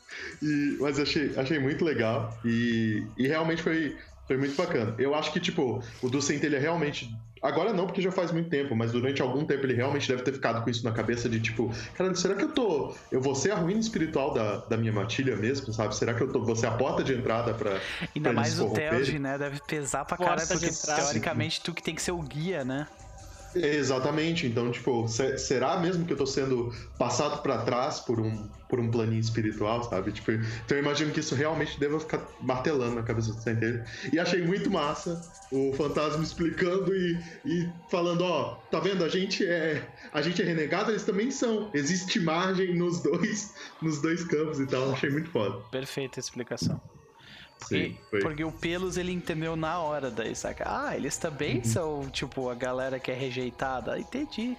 e, 0.42 0.78
mas 0.80 1.00
achei, 1.00 1.32
achei 1.38 1.60
muito 1.60 1.83
legal 1.84 2.38
e, 2.44 3.04
e 3.18 3.28
realmente 3.28 3.62
foi, 3.62 3.96
foi 4.28 4.38
muito 4.38 4.56
bacana. 4.56 4.96
Eu 4.98 5.14
acho 5.14 5.32
que, 5.32 5.40
tipo, 5.40 5.84
o 6.02 6.10
do 6.10 6.22
Centelha 6.22 6.60
realmente. 6.60 7.14
Agora 7.42 7.74
não, 7.74 7.86
porque 7.86 8.02
já 8.02 8.10
faz 8.10 8.32
muito 8.32 8.50
tempo, 8.50 8.74
mas 8.74 8.94
durante 8.94 9.22
algum 9.22 9.44
tempo 9.44 9.66
ele 9.66 9.74
realmente 9.74 10.08
deve 10.08 10.24
ter 10.24 10.32
ficado 10.32 10.64
com 10.64 10.70
isso 10.70 10.82
na 10.86 10.94
cabeça 10.94 11.28
de 11.28 11.42
tipo, 11.42 11.70
caralho, 11.94 12.16
será 12.16 12.36
que 12.36 12.46
eu 12.46 12.54
tô. 12.54 12.96
Eu 13.12 13.20
vou 13.20 13.36
ser 13.36 13.52
a 13.52 13.56
ruína 13.56 13.82
espiritual 13.82 14.34
da, 14.34 14.58
da 14.60 14.78
minha 14.78 14.94
matilha 14.94 15.36
mesmo, 15.36 15.74
sabe? 15.74 15.94
Será 15.94 16.14
que 16.14 16.22
eu 16.22 16.32
tô. 16.32 16.42
Vou 16.42 16.56
ser 16.56 16.68
a 16.68 16.72
porta 16.72 17.04
de 17.04 17.14
entrada 17.14 17.54
pra. 17.54 17.82
Ainda 18.16 18.30
pra 18.30 18.34
mais 18.34 18.58
eles 18.58 18.72
o? 18.72 18.74
Telge, 18.74 19.20
né? 19.20 19.38
Deve 19.38 19.60
pesar 19.68 20.06
pra 20.06 20.16
caralho, 20.16 20.42
de 20.42 20.48
porque 20.48 20.68
entrada. 20.68 21.02
teoricamente 21.02 21.60
tu 21.60 21.74
que 21.74 21.84
tem 21.84 21.94
que 21.94 22.02
ser 22.02 22.14
o 22.14 22.22
guia, 22.22 22.64
né? 22.64 22.88
Exatamente, 23.56 24.48
então, 24.48 24.72
tipo, 24.72 25.08
se- 25.08 25.38
será 25.38 25.80
mesmo 25.80 26.06
que 26.06 26.14
eu 26.14 26.18
tô 26.18 26.26
sendo 26.26 26.72
passado 26.98 27.42
pra 27.42 27.64
trás 27.64 28.00
por 28.00 28.20
um, 28.20 28.50
por 28.68 28.80
um 28.80 28.90
planinho 28.90 29.20
espiritual, 29.20 29.84
sabe? 29.84 30.12
Tipo, 30.12 30.32
então 30.32 30.78
eu 30.78 30.80
imagino 30.80 31.12
que 31.12 31.20
isso 31.20 31.36
realmente 31.36 31.80
deva 31.80 32.00
ficar 32.00 32.28
martelando 32.42 32.96
na 32.96 33.04
cabeça 33.04 33.32
do 33.34 33.42
Centelha. 33.42 33.84
E 34.12 34.20
achei 34.20 34.42
muito 34.46 34.72
massa 34.72 35.32
o 35.52 35.72
fantasma 35.74 36.24
explicando 36.24 36.96
e, 36.96 37.20
e 37.46 37.74
falando, 37.88 38.22
ó, 38.24 38.56
tá 38.72 38.80
vendo? 38.80 39.04
A 39.04 39.10
gente 39.10 39.46
é 39.46 39.88
a 40.12 40.22
gente 40.22 40.42
é 40.42 40.46
renegado, 40.46 40.90
eles 40.92 41.04
também 41.04 41.30
são. 41.30 41.70
Existe 41.76 42.20
margem 42.20 42.76
nos 42.76 43.04
dois 43.04 43.54
nos 43.82 44.02
dois 44.02 44.24
campos 44.24 44.60
e 44.60 44.66
tal. 44.68 44.92
Achei 44.92 45.12
muito 45.12 45.30
foda. 45.30 45.60
Perfeita 45.70 46.20
explicação. 46.20 46.82
Sim, 47.68 47.76
E- 47.76 48.00
foi. 48.10 48.20
Porque 48.22 48.44
o 48.44 48.52
Pelos 48.52 48.98
ele 48.98 49.12
entendeu 49.12 49.56
na 49.56 49.80
hora 49.80 50.10
daí, 50.12 50.36
saca? 50.36 50.64
Ah, 50.68 50.96
eles 50.96 51.18
também 51.18 51.58
Uhum. 51.58 51.64
são, 51.64 52.10
tipo, 52.10 52.50
a 52.50 52.56
galera 52.56 53.00
que 53.00 53.12
é 53.12 53.16
rejeitada. 53.16 53.98
Entendi. 54.00 54.58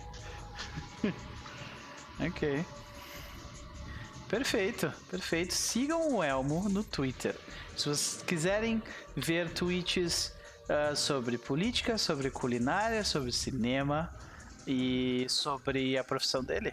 ok. 2.21 2.65
Perfeito, 4.29 4.93
perfeito. 5.11 5.55
Sigam 5.55 6.15
o 6.17 6.23
Elmo 6.23 6.69
no 6.69 6.83
Twitter. 6.83 7.37
Se 7.77 7.89
vocês 7.89 8.23
quiserem 8.27 8.83
ver 9.15 9.51
tweets 9.51 10.33
ah, 10.69 10.95
sobre 10.97 11.37
política, 11.39 11.99
sobre 11.99 12.31
culinária, 12.31 13.05
sobre 13.05 13.31
cinema 13.33 14.13
e 14.67 15.27
sobre 15.29 15.97
a 15.99 16.03
profissão 16.05 16.43
dele. 16.43 16.73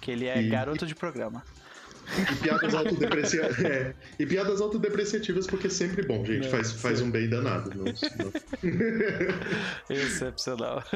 Que 0.00 0.12
ele 0.12 0.26
é 0.26 0.40
E- 0.40 0.48
garoto 0.48 0.86
de 0.86 0.94
programa. 0.94 1.42
E 2.30 2.36
piadas, 2.36 2.74
autodeprecia... 2.74 3.42
é, 3.66 3.94
e 4.18 4.24
piadas 4.26 4.60
autodepreciativas, 4.60 5.46
porque 5.46 5.66
é 5.66 5.70
sempre 5.70 6.06
bom, 6.06 6.24
gente. 6.24 6.46
É, 6.46 6.50
Faz, 6.50 6.72
faz 6.72 7.00
um 7.00 7.10
bem 7.10 7.28
danado. 7.28 7.70
Não, 7.74 7.84
não- 7.84 7.92
Excepcional. 9.90 10.82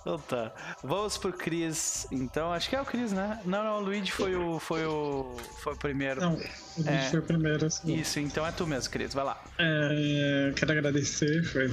Então 0.00 0.18
tá. 0.18 0.52
Vamos 0.84 1.16
pro 1.16 1.32
Cris. 1.32 2.06
Então, 2.12 2.52
acho 2.52 2.68
que 2.68 2.76
é 2.76 2.80
o 2.80 2.84
Cris, 2.84 3.12
né? 3.12 3.40
Não, 3.44 3.64
não, 3.64 3.78
o 3.78 3.80
Luigi 3.80 4.12
foi 4.12 4.36
o. 4.36 4.58
Foi 4.60 4.84
o. 4.86 5.34
Foi 5.62 5.72
o 5.72 5.76
primeiro. 5.76 6.20
Não, 6.20 6.34
o 6.34 6.36
vídeo 6.82 6.90
É. 6.92 7.10
foi 7.10 7.18
o 7.18 7.22
primeiro. 7.22 7.66
Assim. 7.66 7.94
Isso, 7.94 8.20
então 8.20 8.46
é 8.46 8.52
tu 8.52 8.66
mesmo, 8.66 8.90
Cris. 8.92 9.12
Vai 9.14 9.24
lá. 9.24 9.42
É, 9.58 10.52
quero 10.54 10.72
agradecer, 10.72 11.42
foi. 11.44 11.72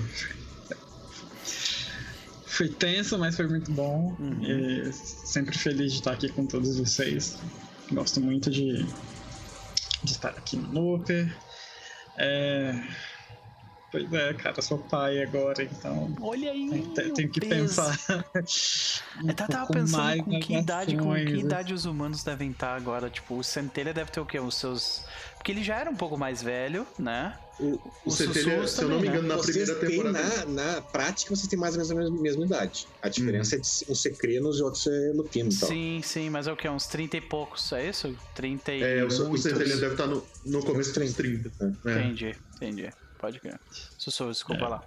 Foi 2.46 2.70
tenso, 2.70 3.18
mas 3.20 3.36
foi 3.36 3.48
muito 3.48 3.72
bom. 3.72 4.16
Uhum. 4.20 4.42
E 4.44 4.92
sempre 4.94 5.58
feliz 5.58 5.92
de 5.94 6.00
estar 6.00 6.14
aqui 6.14 6.30
com 6.30 6.46
todos 6.46 6.78
vocês. 6.80 7.38
Gosto 7.92 8.22
muito 8.22 8.50
de, 8.50 8.84
de 10.04 10.12
estar 10.12 10.30
aqui 10.30 10.58
no 10.58 10.72
Looper. 10.92 11.36
É, 12.18 12.74
Pois 13.92 14.14
é, 14.14 14.34
cara, 14.36 14.62
sou 14.62 14.78
pai 14.78 15.20
agora, 15.24 15.64
então 15.64 16.16
Olha 16.22 16.52
aí. 16.52 16.70
tem- 16.94 17.12
tenho 17.12 17.28
que 17.30 17.40
peso. 17.40 17.76
pensar. 17.82 17.98
um 19.24 19.30
Eu 19.30 19.34
tava 19.34 19.66
pensando 19.74 20.24
com 20.26 20.40
que 20.40 20.54
idade, 20.56 20.96
com 20.96 21.04
que 21.06 21.22
ações, 21.22 21.40
idade 21.40 21.74
os 21.74 21.86
humanos 21.86 22.24
devem 22.24 22.52
estar 22.52 22.76
agora. 22.76 23.10
Tipo, 23.10 23.38
o 23.40 23.44
Centelha 23.44 23.92
deve 23.92 24.12
ter 24.12 24.20
o 24.20 24.26
quê? 24.28 24.40
Os 24.40 24.54
seus. 24.54 25.04
Porque 25.40 25.54
ele 25.54 25.64
já 25.64 25.78
era 25.80 25.90
um 25.90 25.96
pouco 25.96 26.18
mais 26.18 26.44
velho, 26.44 26.86
né? 27.00 27.36
O, 27.60 27.66
o 27.76 27.82
O 28.06 28.12
Centelha, 28.12 28.44
Sussurros 28.44 28.72
se 28.72 28.82
eu 28.84 28.90
não 28.90 29.00
me 29.00 29.06
também, 29.08 29.20
engano, 29.22 29.28
na 29.30 29.36
Vocês 29.42 29.70
primeira 29.70 29.80
têm, 29.80 29.90
temporada. 30.04 30.46
na, 30.46 30.74
na 30.76 30.82
prática, 30.82 31.36
vocês 31.36 31.48
têm 31.48 31.58
mais 31.58 31.74
ou 31.76 31.80
menos 31.80 31.92
a 31.92 31.96
mesma, 31.96 32.22
mesma 32.22 32.46
idade. 32.46 32.88
A 33.02 33.10
diferença 33.10 33.56
é 33.56 33.60
de 33.60 33.68
um 33.90 33.96
ser 33.96 34.16
crinos 34.18 34.60
e 34.60 34.64
outro 34.64 34.80
ser 34.82 35.14
lupino. 35.16 35.50
Então. 35.52 35.68
Sim, 35.68 36.02
sim, 36.04 36.30
mas 36.30 36.46
é 36.48 36.52
o 36.52 36.58
que? 36.58 36.68
Uns 36.70 36.86
30 36.88 37.18
e 37.18 37.22
poucos, 37.22 37.72
é 37.72 37.88
isso? 37.90 38.16
30 38.36 38.74
e. 38.74 38.84
É, 38.84 39.04
o, 39.04 39.08
o. 39.08 39.38
Centelha 39.38 39.78
deve 39.78 39.94
estar 39.94 40.08
no, 40.08 40.26
no 40.46 40.64
começo 40.64 40.94
dos 40.94 41.14
30. 41.16 41.52
É. 41.86 41.92
Entendi, 41.92 42.36
entendi. 42.58 42.90
Pode 43.18 43.40
crer. 43.40 43.60
Sussurro, 43.98 44.32
desculpa 44.32 44.66
É. 44.66 44.68
lá. 44.68 44.84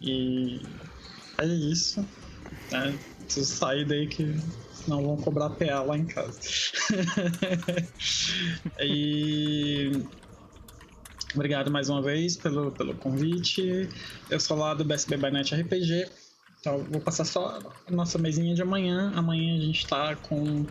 E 0.00 0.60
é 1.38 1.46
isso. 1.46 2.04
Né? 2.70 2.98
Preciso 3.24 3.54
sair 3.56 3.84
daí 3.86 4.06
que 4.06 4.34
senão 4.86 5.02
vão 5.02 5.16
cobrar 5.16 5.50
PA 5.50 5.82
lá 5.82 5.98
em 5.98 6.06
casa. 6.06 6.38
e 8.80 9.90
obrigado 11.34 11.70
mais 11.70 11.88
uma 11.88 12.00
vez 12.00 12.36
pelo, 12.36 12.70
pelo 12.70 12.94
convite. 12.94 13.88
Eu 14.30 14.38
sou 14.38 14.56
lá 14.56 14.74
do 14.74 14.84
BSB 14.84 15.16
Night 15.16 15.54
RPG. 15.54 16.08
Então 16.60 16.84
vou 16.84 17.00
passar 17.00 17.24
só 17.24 17.58
a 17.86 17.90
nossa 17.90 18.16
mesinha 18.16 18.54
de 18.54 18.62
amanhã. 18.62 19.12
Amanhã 19.14 19.56
a 19.56 19.60
gente 19.60 19.86
tá 19.86 20.14
com 20.14 20.64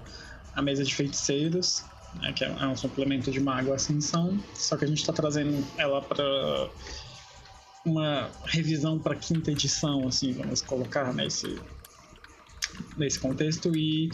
a 0.56 0.62
mesa 0.62 0.84
de 0.84 0.96
feiticeiros, 0.96 1.84
né, 2.22 2.32
que 2.32 2.46
é 2.46 2.48
é 2.48 2.68
um 2.68 2.76
suplemento 2.76 3.30
de 3.30 3.42
Mago 3.42 3.74
Ascensão. 3.74 4.40
Só 4.54 4.78
que 4.78 4.86
a 4.86 4.88
gente 4.88 5.02
está 5.02 5.12
trazendo 5.12 5.64
ela 5.78 6.02
para 6.02 6.70
uma 7.86 8.30
revisão 8.46 8.98
para 8.98 9.16
quinta 9.16 9.52
edição, 9.52 10.08
assim, 10.08 10.34
vamos 10.34 10.62
colocar 10.62 11.14
nesse, 11.14 11.60
nesse 12.98 13.20
contexto 13.20 13.76
e 13.76 14.12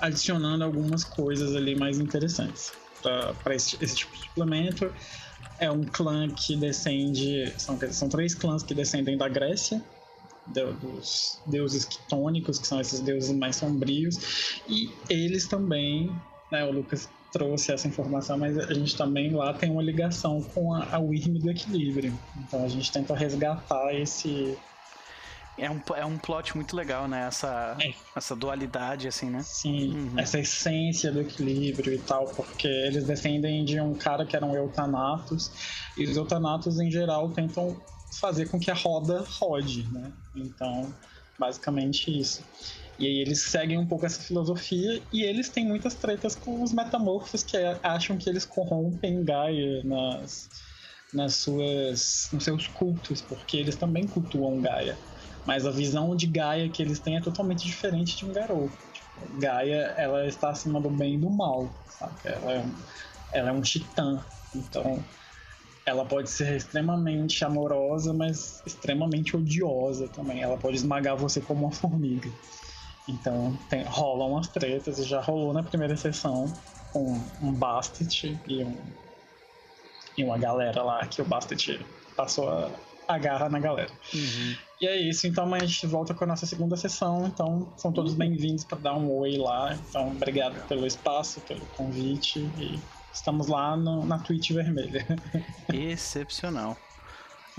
adicionando 0.00 0.64
algumas 0.64 1.04
coisas 1.04 1.54
ali 1.56 1.74
mais 1.74 1.98
interessantes 1.98 2.72
para 3.42 3.54
esse, 3.54 3.76
esse 3.82 3.96
tipo 3.96 4.14
de 4.14 4.22
suplemento. 4.22 4.92
É 5.60 5.70
um 5.70 5.82
clã 5.82 6.28
que 6.28 6.56
descende, 6.56 7.52
são, 7.58 7.78
são 7.90 8.08
três 8.08 8.34
clãs 8.34 8.62
que 8.62 8.74
descendem 8.74 9.16
da 9.16 9.28
Grécia, 9.28 9.82
do- 10.46 10.72
dos 10.74 11.40
deuses 11.46 11.84
quitônicos, 11.84 12.58
que 12.58 12.66
são 12.66 12.80
esses 12.80 13.00
deuses 13.00 13.36
mais 13.36 13.56
sombrios, 13.56 14.62
e 14.68 14.90
eles 15.10 15.48
também, 15.48 16.14
né, 16.50 16.64
o 16.64 16.70
Lucas 16.70 17.08
trouxe 17.32 17.72
essa 17.72 17.86
informação, 17.88 18.38
mas 18.38 18.56
a 18.56 18.72
gente 18.72 18.96
também 18.96 19.32
lá 19.32 19.52
tem 19.52 19.70
uma 19.70 19.82
ligação 19.82 20.40
com 20.42 20.72
a, 20.72 20.94
a 20.94 20.98
Wyrm 20.98 21.38
do 21.38 21.50
Equilíbrio. 21.50 22.18
Então 22.36 22.64
a 22.64 22.68
gente 22.68 22.90
tenta 22.90 23.14
resgatar 23.14 23.94
esse. 23.94 24.56
É 25.58 25.70
um, 25.70 25.80
é 25.96 26.04
um 26.04 26.16
plot 26.16 26.54
muito 26.56 26.76
legal, 26.76 27.08
né? 27.08 27.26
Essa, 27.26 27.76
É. 27.80 27.92
essa 28.16 28.36
dualidade, 28.36 29.08
assim, 29.08 29.28
né? 29.28 29.42
Sim, 29.42 29.92
Uhum. 29.94 30.18
essa 30.18 30.38
essência 30.38 31.10
do 31.10 31.20
equilíbrio 31.20 31.92
e 31.92 31.98
tal, 31.98 32.26
porque 32.26 32.68
eles 32.68 33.04
descendem 33.04 33.64
de 33.64 33.80
um 33.80 33.94
cara 33.94 34.24
que 34.24 34.36
eram 34.36 34.54
eutanatos, 34.54 35.50
e 35.96 36.04
os 36.04 36.16
eutanatos 36.16 36.78
em 36.80 36.90
geral 36.90 37.30
tentam 37.30 37.76
fazer 38.20 38.48
com 38.48 38.58
que 38.58 38.70
a 38.70 38.74
roda 38.74 39.24
rode, 39.40 39.86
né? 39.92 40.12
Então, 40.34 40.94
basicamente 41.38 42.16
isso. 42.16 42.42
E 42.98 43.06
aí 43.06 43.20
eles 43.20 43.42
seguem 43.42 43.78
um 43.78 43.86
pouco 43.86 44.06
essa 44.06 44.20
filosofia 44.20 45.00
e 45.12 45.22
eles 45.22 45.48
têm 45.48 45.64
muitas 45.66 45.94
tretas 45.94 46.34
com 46.34 46.62
os 46.62 46.72
metamorfos 46.72 47.42
que 47.44 47.56
acham 47.82 48.16
que 48.16 48.28
eles 48.28 48.44
corrompem 48.44 49.24
Gaia 49.24 49.82
nas, 49.84 50.48
nas 51.14 51.34
suas, 51.36 52.28
nos 52.32 52.42
seus 52.42 52.66
cultos, 52.66 53.20
porque 53.22 53.56
eles 53.56 53.76
também 53.76 54.06
cultuam 54.06 54.60
Gaia. 54.60 54.98
Mas 55.48 55.64
a 55.64 55.70
visão 55.70 56.14
de 56.14 56.26
Gaia 56.26 56.68
que 56.68 56.82
eles 56.82 56.98
têm 56.98 57.16
é 57.16 57.22
totalmente 57.22 57.64
diferente 57.64 58.14
de 58.14 58.26
um 58.26 58.34
garoto. 58.34 58.76
Tipo, 58.92 59.40
Gaia, 59.40 59.94
ela 59.96 60.26
está 60.26 60.50
acima 60.50 60.78
do 60.78 60.90
bem 60.90 61.14
e 61.14 61.18
do 61.18 61.30
mal, 61.30 61.70
sabe? 61.98 62.12
Ela 62.22 62.52
é 62.52 62.58
um, 62.58 62.74
ela 63.32 63.48
é 63.48 63.52
um 63.52 63.62
titã, 63.62 64.22
então 64.54 65.02
ela 65.86 66.04
pode 66.04 66.28
ser 66.28 66.54
extremamente 66.54 67.42
amorosa, 67.46 68.12
mas 68.12 68.62
extremamente 68.66 69.34
odiosa 69.34 70.06
também. 70.08 70.42
Ela 70.42 70.58
pode 70.58 70.76
esmagar 70.76 71.16
você 71.16 71.40
como 71.40 71.64
uma 71.64 71.72
formiga. 71.72 72.30
Então 73.08 73.58
tem, 73.70 73.84
rolam 73.84 74.32
umas 74.32 74.48
tretas, 74.48 74.98
e 74.98 75.02
já 75.02 75.22
rolou 75.22 75.54
na 75.54 75.62
primeira 75.62 75.96
sessão 75.96 76.52
com 76.92 77.18
um 77.40 77.52
Bastet 77.54 78.38
e, 78.46 78.62
um, 78.62 78.76
e 80.14 80.24
uma 80.24 80.36
galera 80.36 80.82
lá 80.82 81.06
que 81.06 81.22
o 81.22 81.24
Bastet 81.24 81.80
passou 82.14 82.50
a, 82.50 82.70
a 83.08 83.16
garra 83.16 83.48
na 83.48 83.58
galera. 83.58 83.90
E 84.80 84.86
é 84.86 84.96
isso, 84.96 85.26
então 85.26 85.52
a 85.52 85.58
gente 85.58 85.86
volta 85.88 86.14
com 86.14 86.22
a 86.22 86.26
nossa 86.28 86.46
segunda 86.46 86.76
sessão, 86.76 87.26
então 87.26 87.66
são 87.76 87.92
todos 87.92 88.14
bem-vindos 88.14 88.64
para 88.64 88.78
dar 88.78 88.96
um 88.96 89.10
oi 89.10 89.36
lá. 89.36 89.74
Então 89.74 90.12
obrigado 90.12 90.64
pelo 90.68 90.86
espaço, 90.86 91.40
pelo 91.40 91.66
convite 91.76 92.38
e 92.56 92.80
estamos 93.12 93.48
lá 93.48 93.76
no- 93.76 94.04
na 94.06 94.20
Twitch 94.20 94.52
vermelha. 94.52 95.04
Excepcional. 95.74 96.76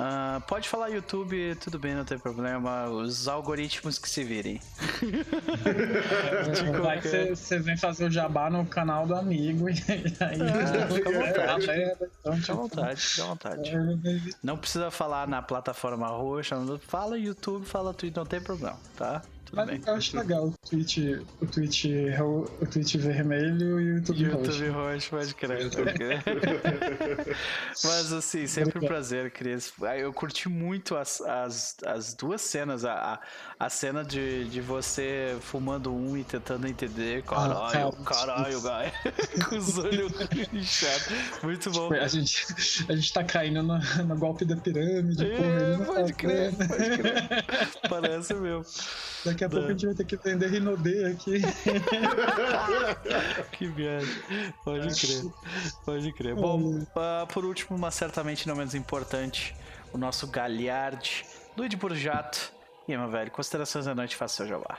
Ah, 0.02 0.42
pode 0.48 0.70
falar 0.70 0.88
YouTube, 0.88 1.56
tudo 1.56 1.78
bem, 1.78 1.94
não 1.94 2.06
tem 2.06 2.18
problema. 2.18 2.88
Os 2.88 3.28
algoritmos 3.28 4.00
que 4.00 4.10
se 4.10 4.24
virem. 4.24 4.62
Vai 6.82 7.02
que 7.02 7.36
você 7.36 7.60
vem 7.60 7.76
fazer 7.76 8.06
o 8.06 8.12
jabá 8.12 8.50
no 8.50 8.66
canal 8.66 9.06
do 9.06 9.14
amigo 9.14 9.70
e 9.70 9.74
aí 9.74 10.04
Ah, 10.22 10.88
fica 10.88 11.10
à 11.10 11.60
então, 11.60 11.60
Fica 11.60 12.32
à 12.32 12.40
tipo, 12.40 12.56
vontade, 12.56 13.02
fica 13.02 13.24
à 13.24 13.28
vontade. 13.28 13.70
é, 13.76 14.32
Não 14.42 14.58
precisa 14.58 14.90
falar 14.90 15.28
na 15.28 15.42
plataforma 15.42 16.08
roxa, 16.08 16.56
fala 16.88 17.20
YouTube, 17.20 17.66
fala 17.66 17.94
Twitter, 17.94 18.22
não 18.22 18.26
tem 18.28 18.40
problema, 18.40 18.78
tá? 18.96 19.22
Tudo 19.50 19.66
bem. 19.66 19.78
Mas 19.80 19.88
eu 19.88 19.94
acho 19.96 20.18
legal 20.18 20.48
o 20.48 20.54
tweet, 20.70 21.26
o 21.42 21.46
tweet, 21.48 21.92
o 22.22 22.66
tweet 22.68 22.98
vermelho 22.98 23.80
e 23.80 23.92
o 23.92 23.96
YouTube, 23.98 24.24
roxo. 24.30 24.52
YouTube 24.52 24.70
roxo, 24.70 25.10
pode 25.10 25.36
crer. 25.36 25.70
Mas 27.84 28.14
assim, 28.14 28.46
sempre 28.48 28.78
um 28.80 28.88
prazer, 28.88 29.32
Cris. 29.32 29.74
Ah, 29.82 29.98
Eu 29.98 30.14
curti 30.14 30.48
muito 30.48 30.96
as, 30.96 31.22
as, 31.22 31.78
as 31.86 32.14
duas 32.14 32.42
cenas. 32.42 32.86
A, 32.86 32.94
a, 32.94 33.20
a 33.66 33.70
cena 33.70 34.04
de, 34.04 34.46
de 34.50 34.62
você 34.62 35.36
fumando 35.42 35.94
um 35.94 36.16
e 36.18 36.24
tentando 36.24 36.68
entender. 36.68 37.24
Caralho, 37.24 37.58
Ah, 37.58 37.72
cara, 37.72 37.92
caralho, 38.06 38.62
Gaia. 38.62 38.94
Com 39.50 39.56
os 39.58 39.78
olhos 39.78 40.12
inchados. 40.54 41.08
Muito 41.44 41.72
bom. 41.72 41.92
A 41.94 42.08
gente, 42.08 42.46
a 42.88 42.96
gente 42.96 43.14
tá 43.14 43.24
caindo 43.24 43.64
no, 43.64 43.80
no 44.06 44.16
golpe 44.18 44.46
da 44.46 44.56
pirâmide, 44.56 45.26
É, 45.26 45.36
porra, 45.36 45.50
ele 45.50 45.78
não 45.78 45.86
pode 45.86 46.12
tá 46.14 46.18
crer, 46.18 46.54
pode 46.56 46.98
crer. 46.98 47.46
Parece 47.90 48.34
mesmo. 48.36 48.66
Daqui 49.26 49.44
a 49.44 49.50
pouco 49.50 49.66
a 49.66 49.72
gente 49.72 49.86
vai 49.86 49.96
ter 49.96 50.06
que 50.06 50.16
vender 50.16 50.48
Rinodê 50.48 51.06
aqui. 51.06 51.42
Que 53.52 53.68
viagem. 53.68 54.24
Pode 54.64 55.00
crer. 55.00 55.24
Pode 55.86 56.14
crer. 56.14 56.36
Bom, 56.36 56.86
ah, 56.96 57.28
por 57.32 57.44
último, 57.44 57.78
mas 57.78 57.96
certamente 57.96 58.48
não 58.48 58.56
menos 58.56 58.74
importante, 58.74 59.54
o 59.92 59.98
nosso 59.98 60.28
Galharde, 60.28 61.26
Luiz 61.58 61.74
Burjato. 61.74 62.54
E 62.88 62.94
aí, 62.94 62.98
meu 62.98 63.10
velho, 63.10 63.30
considerações 63.32 63.86
da 63.86 63.94
noite, 63.94 64.16
faça 64.16 64.38
seu 64.38 64.48
jabá. 64.48 64.78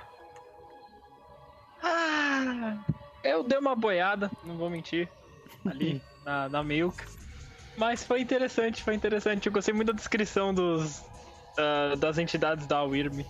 Ah, 1.83 2.79
eu 3.23 3.43
dei 3.43 3.59
uma 3.59 3.77
boiada, 3.77 4.31
não 4.45 4.57
vou 4.57 4.71
mentir, 4.71 5.09
ali 5.67 6.03
na, 6.25 6.49
na 6.49 6.63
Milk. 6.63 7.05
Mas 7.77 8.03
foi 8.05 8.21
interessante, 8.21 8.83
foi 8.83 8.95
interessante. 8.95 9.47
Eu 9.47 9.53
gostei 9.53 9.75
muito 9.75 9.89
da 9.89 9.97
descrição 9.97 10.55
dos, 10.55 11.03
ah, 11.59 11.95
das 11.97 12.17
entidades 12.17 12.67
da 12.67 12.83
Wyrm. 12.83 13.23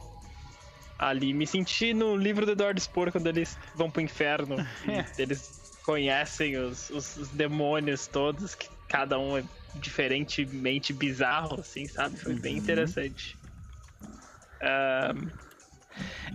Ali, 1.02 1.32
me 1.32 1.46
senti 1.46 1.94
no 1.94 2.14
livro 2.14 2.44
do 2.44 2.52
Eduardo 2.52 2.78
Spor 2.78 3.10
quando 3.10 3.26
eles 3.26 3.56
vão 3.74 3.90
pro 3.90 4.02
inferno. 4.02 4.56
eles 5.16 5.58
conhecem 5.82 6.58
os, 6.58 6.90
os- 6.90 7.16
os 7.16 7.28
demônios 7.30 8.06
todos, 8.06 8.54
que 8.54 8.68
cada 8.86 9.18
um 9.18 9.38
é 9.38 9.44
diferentemente 9.76 10.92
bizarro, 10.92 11.58
assim, 11.58 11.88
sabe? 11.88 12.18
Foi 12.18 12.34
bem 12.34 12.58
interessante. 12.58 13.34
Ah, 14.60 15.14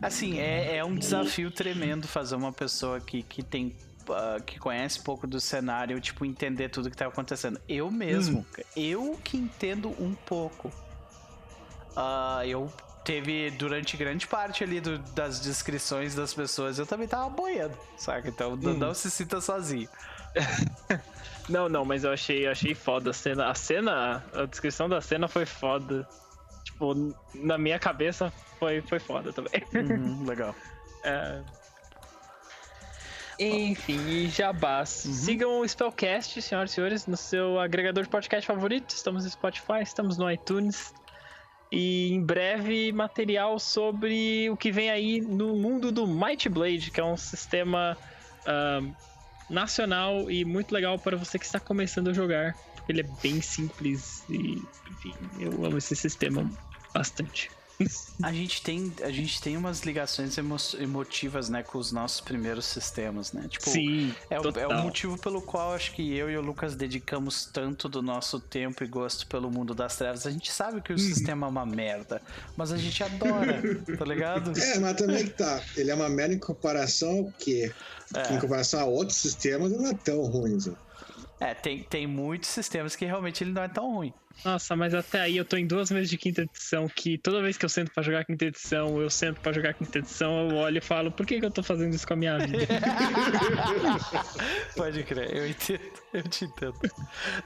Assim, 0.02 0.40
é, 0.40 0.78
é 0.78 0.84
um 0.86 0.96
desafio 0.96 1.52
tremendo 1.52 2.08
fazer 2.08 2.36
uma 2.36 2.52
pessoa 2.52 3.00
que, 3.00 3.22
que 3.22 3.44
tem. 3.44 3.76
ah, 4.10 4.40
que 4.44 4.58
conhece 4.60 5.00
pouco 5.04 5.28
do 5.28 5.40
cenário, 5.40 6.00
tipo, 6.02 6.26
entender 6.26 6.70
tudo 6.70 6.90
que 6.90 6.98
tá 6.98 7.06
acontecendo. 7.08 7.60
Eu 7.70 7.92
mesmo, 7.92 8.46
eu 8.76 9.20
que 9.24 9.38
entendo 9.38 9.90
um 10.02 10.14
pouco. 10.14 10.72
Ah, 11.96 12.42
eu 12.46 12.72
teve, 13.06 13.52
durante 13.52 13.96
grande 13.96 14.28
parte 14.28 14.64
ali 14.64 14.82
do- 14.82 14.98
das 14.98 15.40
descrições 15.40 16.14
das 16.16 16.34
pessoas, 16.34 16.78
eu 16.80 16.86
também 16.86 17.08
tava 17.08 17.30
boiando, 17.30 17.78
saca? 17.96 18.28
Então 18.28 18.56
não- 18.58 18.74
não 18.74 18.94
se 18.94 19.10
sinta 19.10 19.40
sozinho. 19.40 19.88
Não, 21.48 21.70
não, 21.70 21.86
mas 21.86 22.04
eu 22.04 22.12
achei, 22.12 22.48
eu 22.48 22.52
achei 22.52 22.74
foda 22.74 23.12
a 23.12 23.14
cena. 23.14 23.52
A 23.52 23.54
cena, 23.54 24.26
a 24.34 24.46
descrição 24.46 24.90
da 24.90 25.00
cena 25.00 25.28
foi 25.28 25.46
foda. 25.46 26.10
Tipo, 26.64 27.14
na 27.36 27.56
minha 27.56 27.78
cabeça 27.78 28.34
foi, 28.58 28.82
foi 28.82 28.98
foda 28.98 29.32
também. 29.32 29.64
Uhum, 29.76 30.26
legal. 30.26 30.56
É. 31.04 31.44
Enfim, 33.40 34.00
e 34.08 34.28
jabás. 34.30 34.90
Sigam 34.90 35.60
o 35.60 35.68
Spellcast, 35.68 36.42
senhoras 36.42 36.72
e 36.72 36.74
senhores, 36.74 37.06
no 37.06 37.16
seu 37.16 37.60
agregador 37.60 38.04
de 38.06 38.10
podcast 38.10 38.48
favorito. 38.48 38.90
Estamos 38.96 39.24
no 39.24 39.30
Spotify, 39.30 39.84
estamos 39.84 40.18
no 40.18 40.30
iTunes. 40.32 40.94
E 41.72 42.14
em 42.14 42.22
breve, 42.22 42.92
material 42.92 43.60
sobre 43.60 44.50
o 44.50 44.58
que 44.58 44.72
vem 44.72 44.90
aí 44.90 45.20
no 45.22 45.56
mundo 45.56 45.92
do 45.92 46.08
Might 46.08 46.48
Blade, 46.48 46.92
que 46.92 47.00
é 47.00 47.04
um 47.04 47.18
sistema 47.18 47.98
ahn, 48.46 48.94
nacional 49.50 50.30
e 50.30 50.46
muito 50.46 50.72
legal 50.72 50.98
para 50.98 51.18
você 51.18 51.38
que 51.40 51.46
está 51.46 51.60
começando 51.60 52.10
a 52.10 52.14
jogar. 52.14 52.56
Ele 52.88 53.02
é 53.02 53.06
bem 53.22 53.42
simples 53.42 54.24
e, 54.30 54.62
enfim, 54.92 55.14
eu 55.40 55.66
amo 55.66 55.78
esse 55.78 55.96
sistema 55.96 56.50
bastante. 56.94 57.50
A 58.24 58.32
gente 58.32 58.62
tem, 58.62 58.94
a 59.04 59.10
gente 59.12 59.42
tem 59.42 59.58
umas 59.58 59.82
ligações 59.82 60.38
emo- 60.38 60.56
emotivas, 60.80 61.50
né, 61.50 61.62
com 61.62 61.78
os 61.78 61.92
nossos 61.92 62.22
primeiros 62.22 62.66
sistemas, 62.66 63.34
né? 63.34 63.46
Tipo, 63.50 63.70
Sim, 63.70 64.16
é, 64.30 64.40
o, 64.40 64.50
é 64.58 64.68
o 64.68 64.82
motivo 64.84 65.18
pelo 65.18 65.42
qual 65.42 65.74
acho 65.74 65.92
que 65.92 66.16
eu 66.16 66.30
e 66.30 66.38
o 66.38 66.42
Lucas 66.42 66.74
dedicamos 66.76 67.46
tanto 67.46 67.90
do 67.90 68.02
nosso 68.02 68.40
tempo 68.40 68.84
e 68.84 68.88
gosto 68.88 69.28
pelo 69.28 69.52
mundo 69.52 69.76
das 69.76 69.98
trevas. 69.98 70.26
A 70.26 70.32
gente 70.32 70.52
sabe 70.52 70.82
que 70.82 70.94
o 70.94 70.98
sistema 70.98 71.48
é 71.48 71.50
uma 71.50 71.66
merda, 71.66 72.22
mas 72.56 72.72
a 72.72 72.78
gente 72.78 73.04
adora, 73.04 73.62
tá 73.98 74.06
ligado? 74.06 74.58
É, 74.58 74.80
mas 74.80 74.96
também 74.96 75.26
que 75.26 75.32
tá. 75.32 75.62
Ele 75.76 75.92
é 75.92 75.96
uma 75.96 76.08
merda 76.10 76.34
em 76.34 76.40
comparação 76.40 77.10
ao 77.20 77.34
quê? 77.38 77.74
Em 78.16 78.36
É, 78.36 78.40
comparação 78.40 78.80
a 78.80 78.86
outros 78.86 79.18
sistemas, 79.18 79.72
ele 79.74 79.82
não 79.82 79.90
é 79.90 79.94
tão 79.96 80.22
ruim. 80.22 80.56
assim. 80.56 80.76
é 81.42 81.54
tem, 81.54 81.84
tem 81.84 82.08
muitos 82.08 82.50
sistemas 82.50 82.96
que 82.96 83.04
realmente 83.06 83.44
ele 83.44 83.52
não 83.52 83.64
é 83.64 83.68
tão 83.68 83.94
ruim. 83.94 84.14
Nossa, 84.44 84.76
mas 84.76 84.94
até 84.94 85.22
aí 85.22 85.38
eu 85.38 85.46
tô 85.46 85.58
em 85.58 85.66
duas 85.66 85.90
meses 85.90 86.08
de 86.10 86.18
quinta 86.18 86.42
edição 86.44 86.88
que 86.88 87.18
toda 87.18 87.42
vez 87.42 87.58
que 87.58 87.66
eu 87.66 87.70
sento 87.70 87.92
pra 87.92 88.04
jogar 88.04 88.24
quinta 88.26 88.46
edição, 88.46 89.02
eu 89.02 89.10
sento 89.10 89.42
pra 89.42 89.52
jogar 89.52 89.74
quinta 89.74 89.98
edição, 89.98 90.50
eu 90.50 90.56
olho 90.58 90.78
e 90.78 90.82
falo, 90.82 91.12
por 91.12 91.26
que, 91.26 91.40
que 91.40 91.46
eu 91.46 91.50
tô 91.50 91.64
fazendo 91.64 91.96
isso 91.96 92.06
com 92.06 92.14
a 92.14 92.18
minha 92.18 92.38
vida? 92.38 92.66
Pode 94.76 95.04
crer, 95.04 95.36
eu 95.36 95.48
entendo, 95.48 95.82
eu 96.14 96.24
te 96.24 96.46
entendo. 96.46 96.76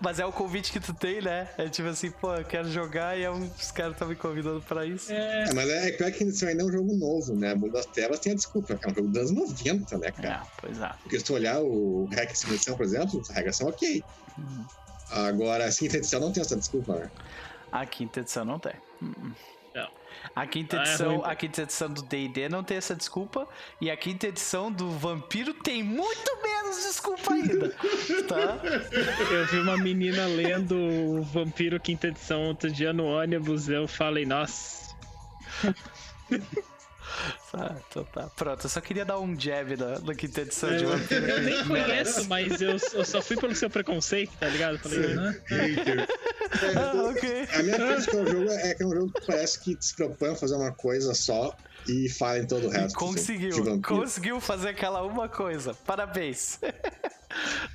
Mas 0.02 0.20
é 0.20 0.26
o 0.26 0.32
convite 0.32 0.72
que 0.72 0.80
tu 0.80 0.94
tem, 0.94 1.22
né? 1.22 1.48
É 1.58 1.70
tipo 1.70 1.88
assim, 1.88 2.12
pô, 2.12 2.34
eu 2.36 2.44
quero 2.44 2.70
jogar 2.72 3.18
e 3.18 3.24
é 3.24 3.32
um- 3.32 3.50
os 3.50 3.72
caras 3.72 3.94
estão 3.94 4.08
me 4.08 4.16
convidando 4.16 4.62
pra 4.62 4.86
isso. 4.86 5.12
É, 5.12 5.46
É, 5.50 5.54
mas 5.54 5.70
é 5.70 5.92
claro 5.92 6.14
que 6.14 6.24
isso 6.24 6.46
ainda 6.46 6.64
é 6.64 6.66
um 6.66 6.72
jogo 6.72 6.96
novo, 6.98 7.36
né? 7.36 7.54
Mundo 7.56 7.74
das 7.74 7.86
Trevas 7.86 8.20
tem 8.20 8.34
a 8.34 8.36
desculpa, 8.36 8.78
é 8.82 8.88
um 8.88 8.96
jogo 8.96 9.08
dos 9.08 9.32
anos 9.32 9.32
90, 9.32 9.98
né, 9.98 10.12
cara? 10.12 10.44
É, 10.44 10.48
pois 10.60 10.80
é. 10.82 10.90
Porque 11.04 11.20
se 11.20 11.26
tu 11.26 11.34
olhar 11.34 11.62
o 11.62 12.08
Hack 12.12 12.36
Simulação, 12.36 12.76
por 12.76 12.86
exemplo, 12.86 13.20
as 13.22 13.30
regras 13.30 13.56
são 13.56 13.68
ok. 13.68 14.04
Agora, 15.12 15.66
a 15.68 15.72
quinta 15.72 15.98
edição 15.98 16.20
não 16.20 16.32
tem 16.32 16.42
essa 16.42 16.56
desculpa, 16.56 16.94
né? 16.96 17.12
A 17.72 17.86
quinta 17.86 18.20
edição 18.20 18.46
não 18.46 18.60
tem. 18.60 18.74
Hum. 19.02 19.32
Não. 19.76 19.88
A 20.36 20.46
quinta 20.48 20.78
Ah, 20.78 20.80
é 20.80 20.84
edição, 20.84 21.08
ruim, 21.10 21.20
pô. 21.20 21.26
a 21.26 21.36
quinta 21.36 21.62
edição 21.62 21.90
do 21.90 22.02
D&D 22.02 22.50
não 22.50 22.64
tem 22.64 22.78
essa 22.78 22.96
desculpa 22.96 23.48
e 23.80 23.90
a 23.90 23.96
quinta 23.98 24.28
edição 24.28 24.72
do 24.72 24.90
Vampiro 24.92 25.54
tem 25.54 25.82
muito 25.84 26.42
menos 26.44 26.84
desculpa 26.84 27.34
ainda, 27.34 27.70
tá? 28.28 28.60
eu 29.32 29.46
vi 29.48 29.60
uma 29.60 29.78
menina 29.78 30.26
lendo 30.26 30.76
o 30.76 31.22
Vampiro 31.24 31.80
quinta 31.80 32.08
edição 32.08 32.42
outro 32.48 32.70
dia 32.72 32.92
no 32.92 33.06
ônibus, 33.06 33.70
eu 33.70 33.88
falei, 33.88 34.26
nossa. 34.26 34.96
Tá, 37.52 37.76
então 37.90 38.04
tá. 38.06 38.30
Pronto, 38.36 38.66
eu 38.66 38.70
só 38.70 38.80
queria 38.82 39.04
dar 39.06 39.20
um 39.20 39.40
jab 39.40 39.76
na, 39.76 40.00
na 40.00 40.14
quinta 40.16 40.42
edição 40.42 40.76
de 40.76 40.86
Vampiro. 40.86 41.26
eu 41.28 41.42
nem 41.42 41.66
conheço, 41.68 42.26
mas 42.26 42.62
eu, 42.62 42.78
eu 42.94 43.06
só 43.06 43.22
fui 43.22 43.36
pelo 43.38 43.56
seu 43.56 43.70
preconceito, 43.70 44.32
tá 44.40 44.48
ligado? 44.48 44.76
Eu 44.76 44.80
Falei, 44.80 45.16
"Ah, 45.18 45.36
Hater. 45.48 46.08
Ah, 46.76 47.10
ok. 47.10 47.48
A 47.54 47.64
minha 47.64 47.76
crítica 47.78 48.18
ao 48.18 48.28
jogo 48.28 48.50
é 48.52 48.74
que 48.76 48.84
é 48.84 48.86
um 48.86 48.92
jogo 48.92 49.12
que 49.14 49.26
parece 49.26 49.60
que 49.60 49.78
se 49.80 49.96
propõe 49.96 50.30
a 50.30 50.36
fazer 50.36 50.56
uma 50.56 50.72
coisa 50.72 51.14
só 51.14 51.56
e 51.88 52.10
fala 52.10 52.40
em 52.40 52.48
todo 52.48 52.68
o 52.68 52.70
resto. 52.70 52.86
assim, 53.06 53.38
de 53.38 53.50
Conseguiu, 53.50 53.82
conseguiu 53.82 54.42
fazer 54.42 54.70
aquela 54.70 55.02
uma 55.04 55.28
coisa. 55.30 55.74
Parabéns. 55.86 56.60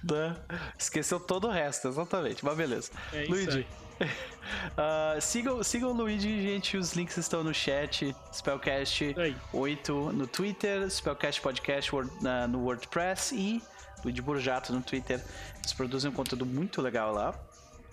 Né? 0.02 0.36
Esqueceu 0.76 1.20
todo 1.20 1.46
o 1.46 1.50
resto, 1.50 1.86
exatamente. 1.88 2.44
Mas 2.44 2.56
beleza. 2.56 2.90
É 3.12 3.22
isso 3.22 3.30
Luigi. 3.30 3.58
aí. 3.58 3.66
ah, 4.76 5.16
sigam, 5.20 5.62
sigam 5.62 5.90
o 5.90 5.92
Luigi, 5.92 6.42
gente. 6.42 6.76
Os 6.76 6.92
links 6.94 7.16
estão 7.16 7.42
no 7.44 7.54
chat. 7.54 8.14
Spellcast 8.32 9.14
Aí. 9.18 9.36
8 9.52 10.12
no 10.12 10.26
Twitter, 10.26 10.88
Spellcast 10.90 11.40
Podcast 11.40 11.94
word- 11.94 12.12
na- 12.22 12.46
no 12.46 12.60
WordPress 12.60 13.34
e 13.34 13.62
Luigi 14.04 14.20
Burjato 14.20 14.72
no 14.72 14.82
Twitter. 14.82 15.22
Eles 15.58 15.72
produzem 15.72 16.10
um 16.10 16.14
conteúdo 16.14 16.44
muito 16.46 16.80
legal 16.82 17.12
lá. 17.12 17.34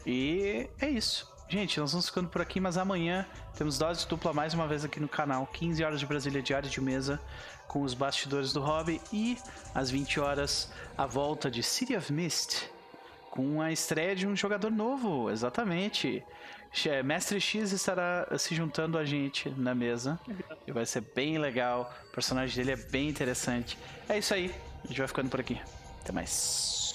E 0.05 0.67
é 0.79 0.89
isso. 0.89 1.29
Gente, 1.47 1.79
nós 1.81 1.91
vamos 1.91 2.07
ficando 2.07 2.29
por 2.29 2.41
aqui, 2.41 2.61
mas 2.61 2.77
amanhã 2.77 3.25
temos 3.57 3.77
dose 3.77 4.07
dupla 4.07 4.31
mais 4.33 4.53
uma 4.53 4.65
vez 4.67 4.85
aqui 4.85 4.99
no 5.01 5.07
canal. 5.09 5.45
15 5.47 5.83
horas 5.83 5.99
de 5.99 6.05
Brasília 6.05 6.41
diária 6.41 6.69
de 6.69 6.79
mesa 6.79 7.19
com 7.67 7.81
os 7.81 7.93
bastidores 7.93 8.53
do 8.53 8.61
hobby 8.61 9.01
e 9.11 9.37
às 9.75 9.89
20 9.91 10.19
horas 10.19 10.71
a 10.97 11.05
volta 11.05 11.51
de 11.51 11.61
City 11.61 11.95
of 11.95 12.11
Mist 12.11 12.69
com 13.31 13.61
a 13.61 13.71
estreia 13.71 14.15
de 14.15 14.27
um 14.27 14.35
jogador 14.35 14.69
novo, 14.69 15.31
exatamente. 15.31 16.23
Mestre 17.03 17.39
X 17.41 17.71
estará 17.71 18.27
se 18.37 18.53
juntando 18.53 18.97
a 18.97 19.03
gente 19.03 19.49
na 19.49 19.73
mesa 19.73 20.19
e 20.67 20.71
vai 20.71 20.85
ser 20.85 21.01
bem 21.01 21.37
legal. 21.37 21.91
O 22.09 22.11
personagem 22.11 22.55
dele 22.55 22.79
é 22.79 22.89
bem 22.89 23.09
interessante. 23.09 23.77
É 24.07 24.17
isso 24.17 24.33
aí, 24.33 24.53
a 24.83 24.87
gente 24.87 24.97
vai 24.99 25.07
ficando 25.07 25.29
por 25.29 25.39
aqui. 25.39 25.59
Até 26.01 26.11
mais. 26.11 26.90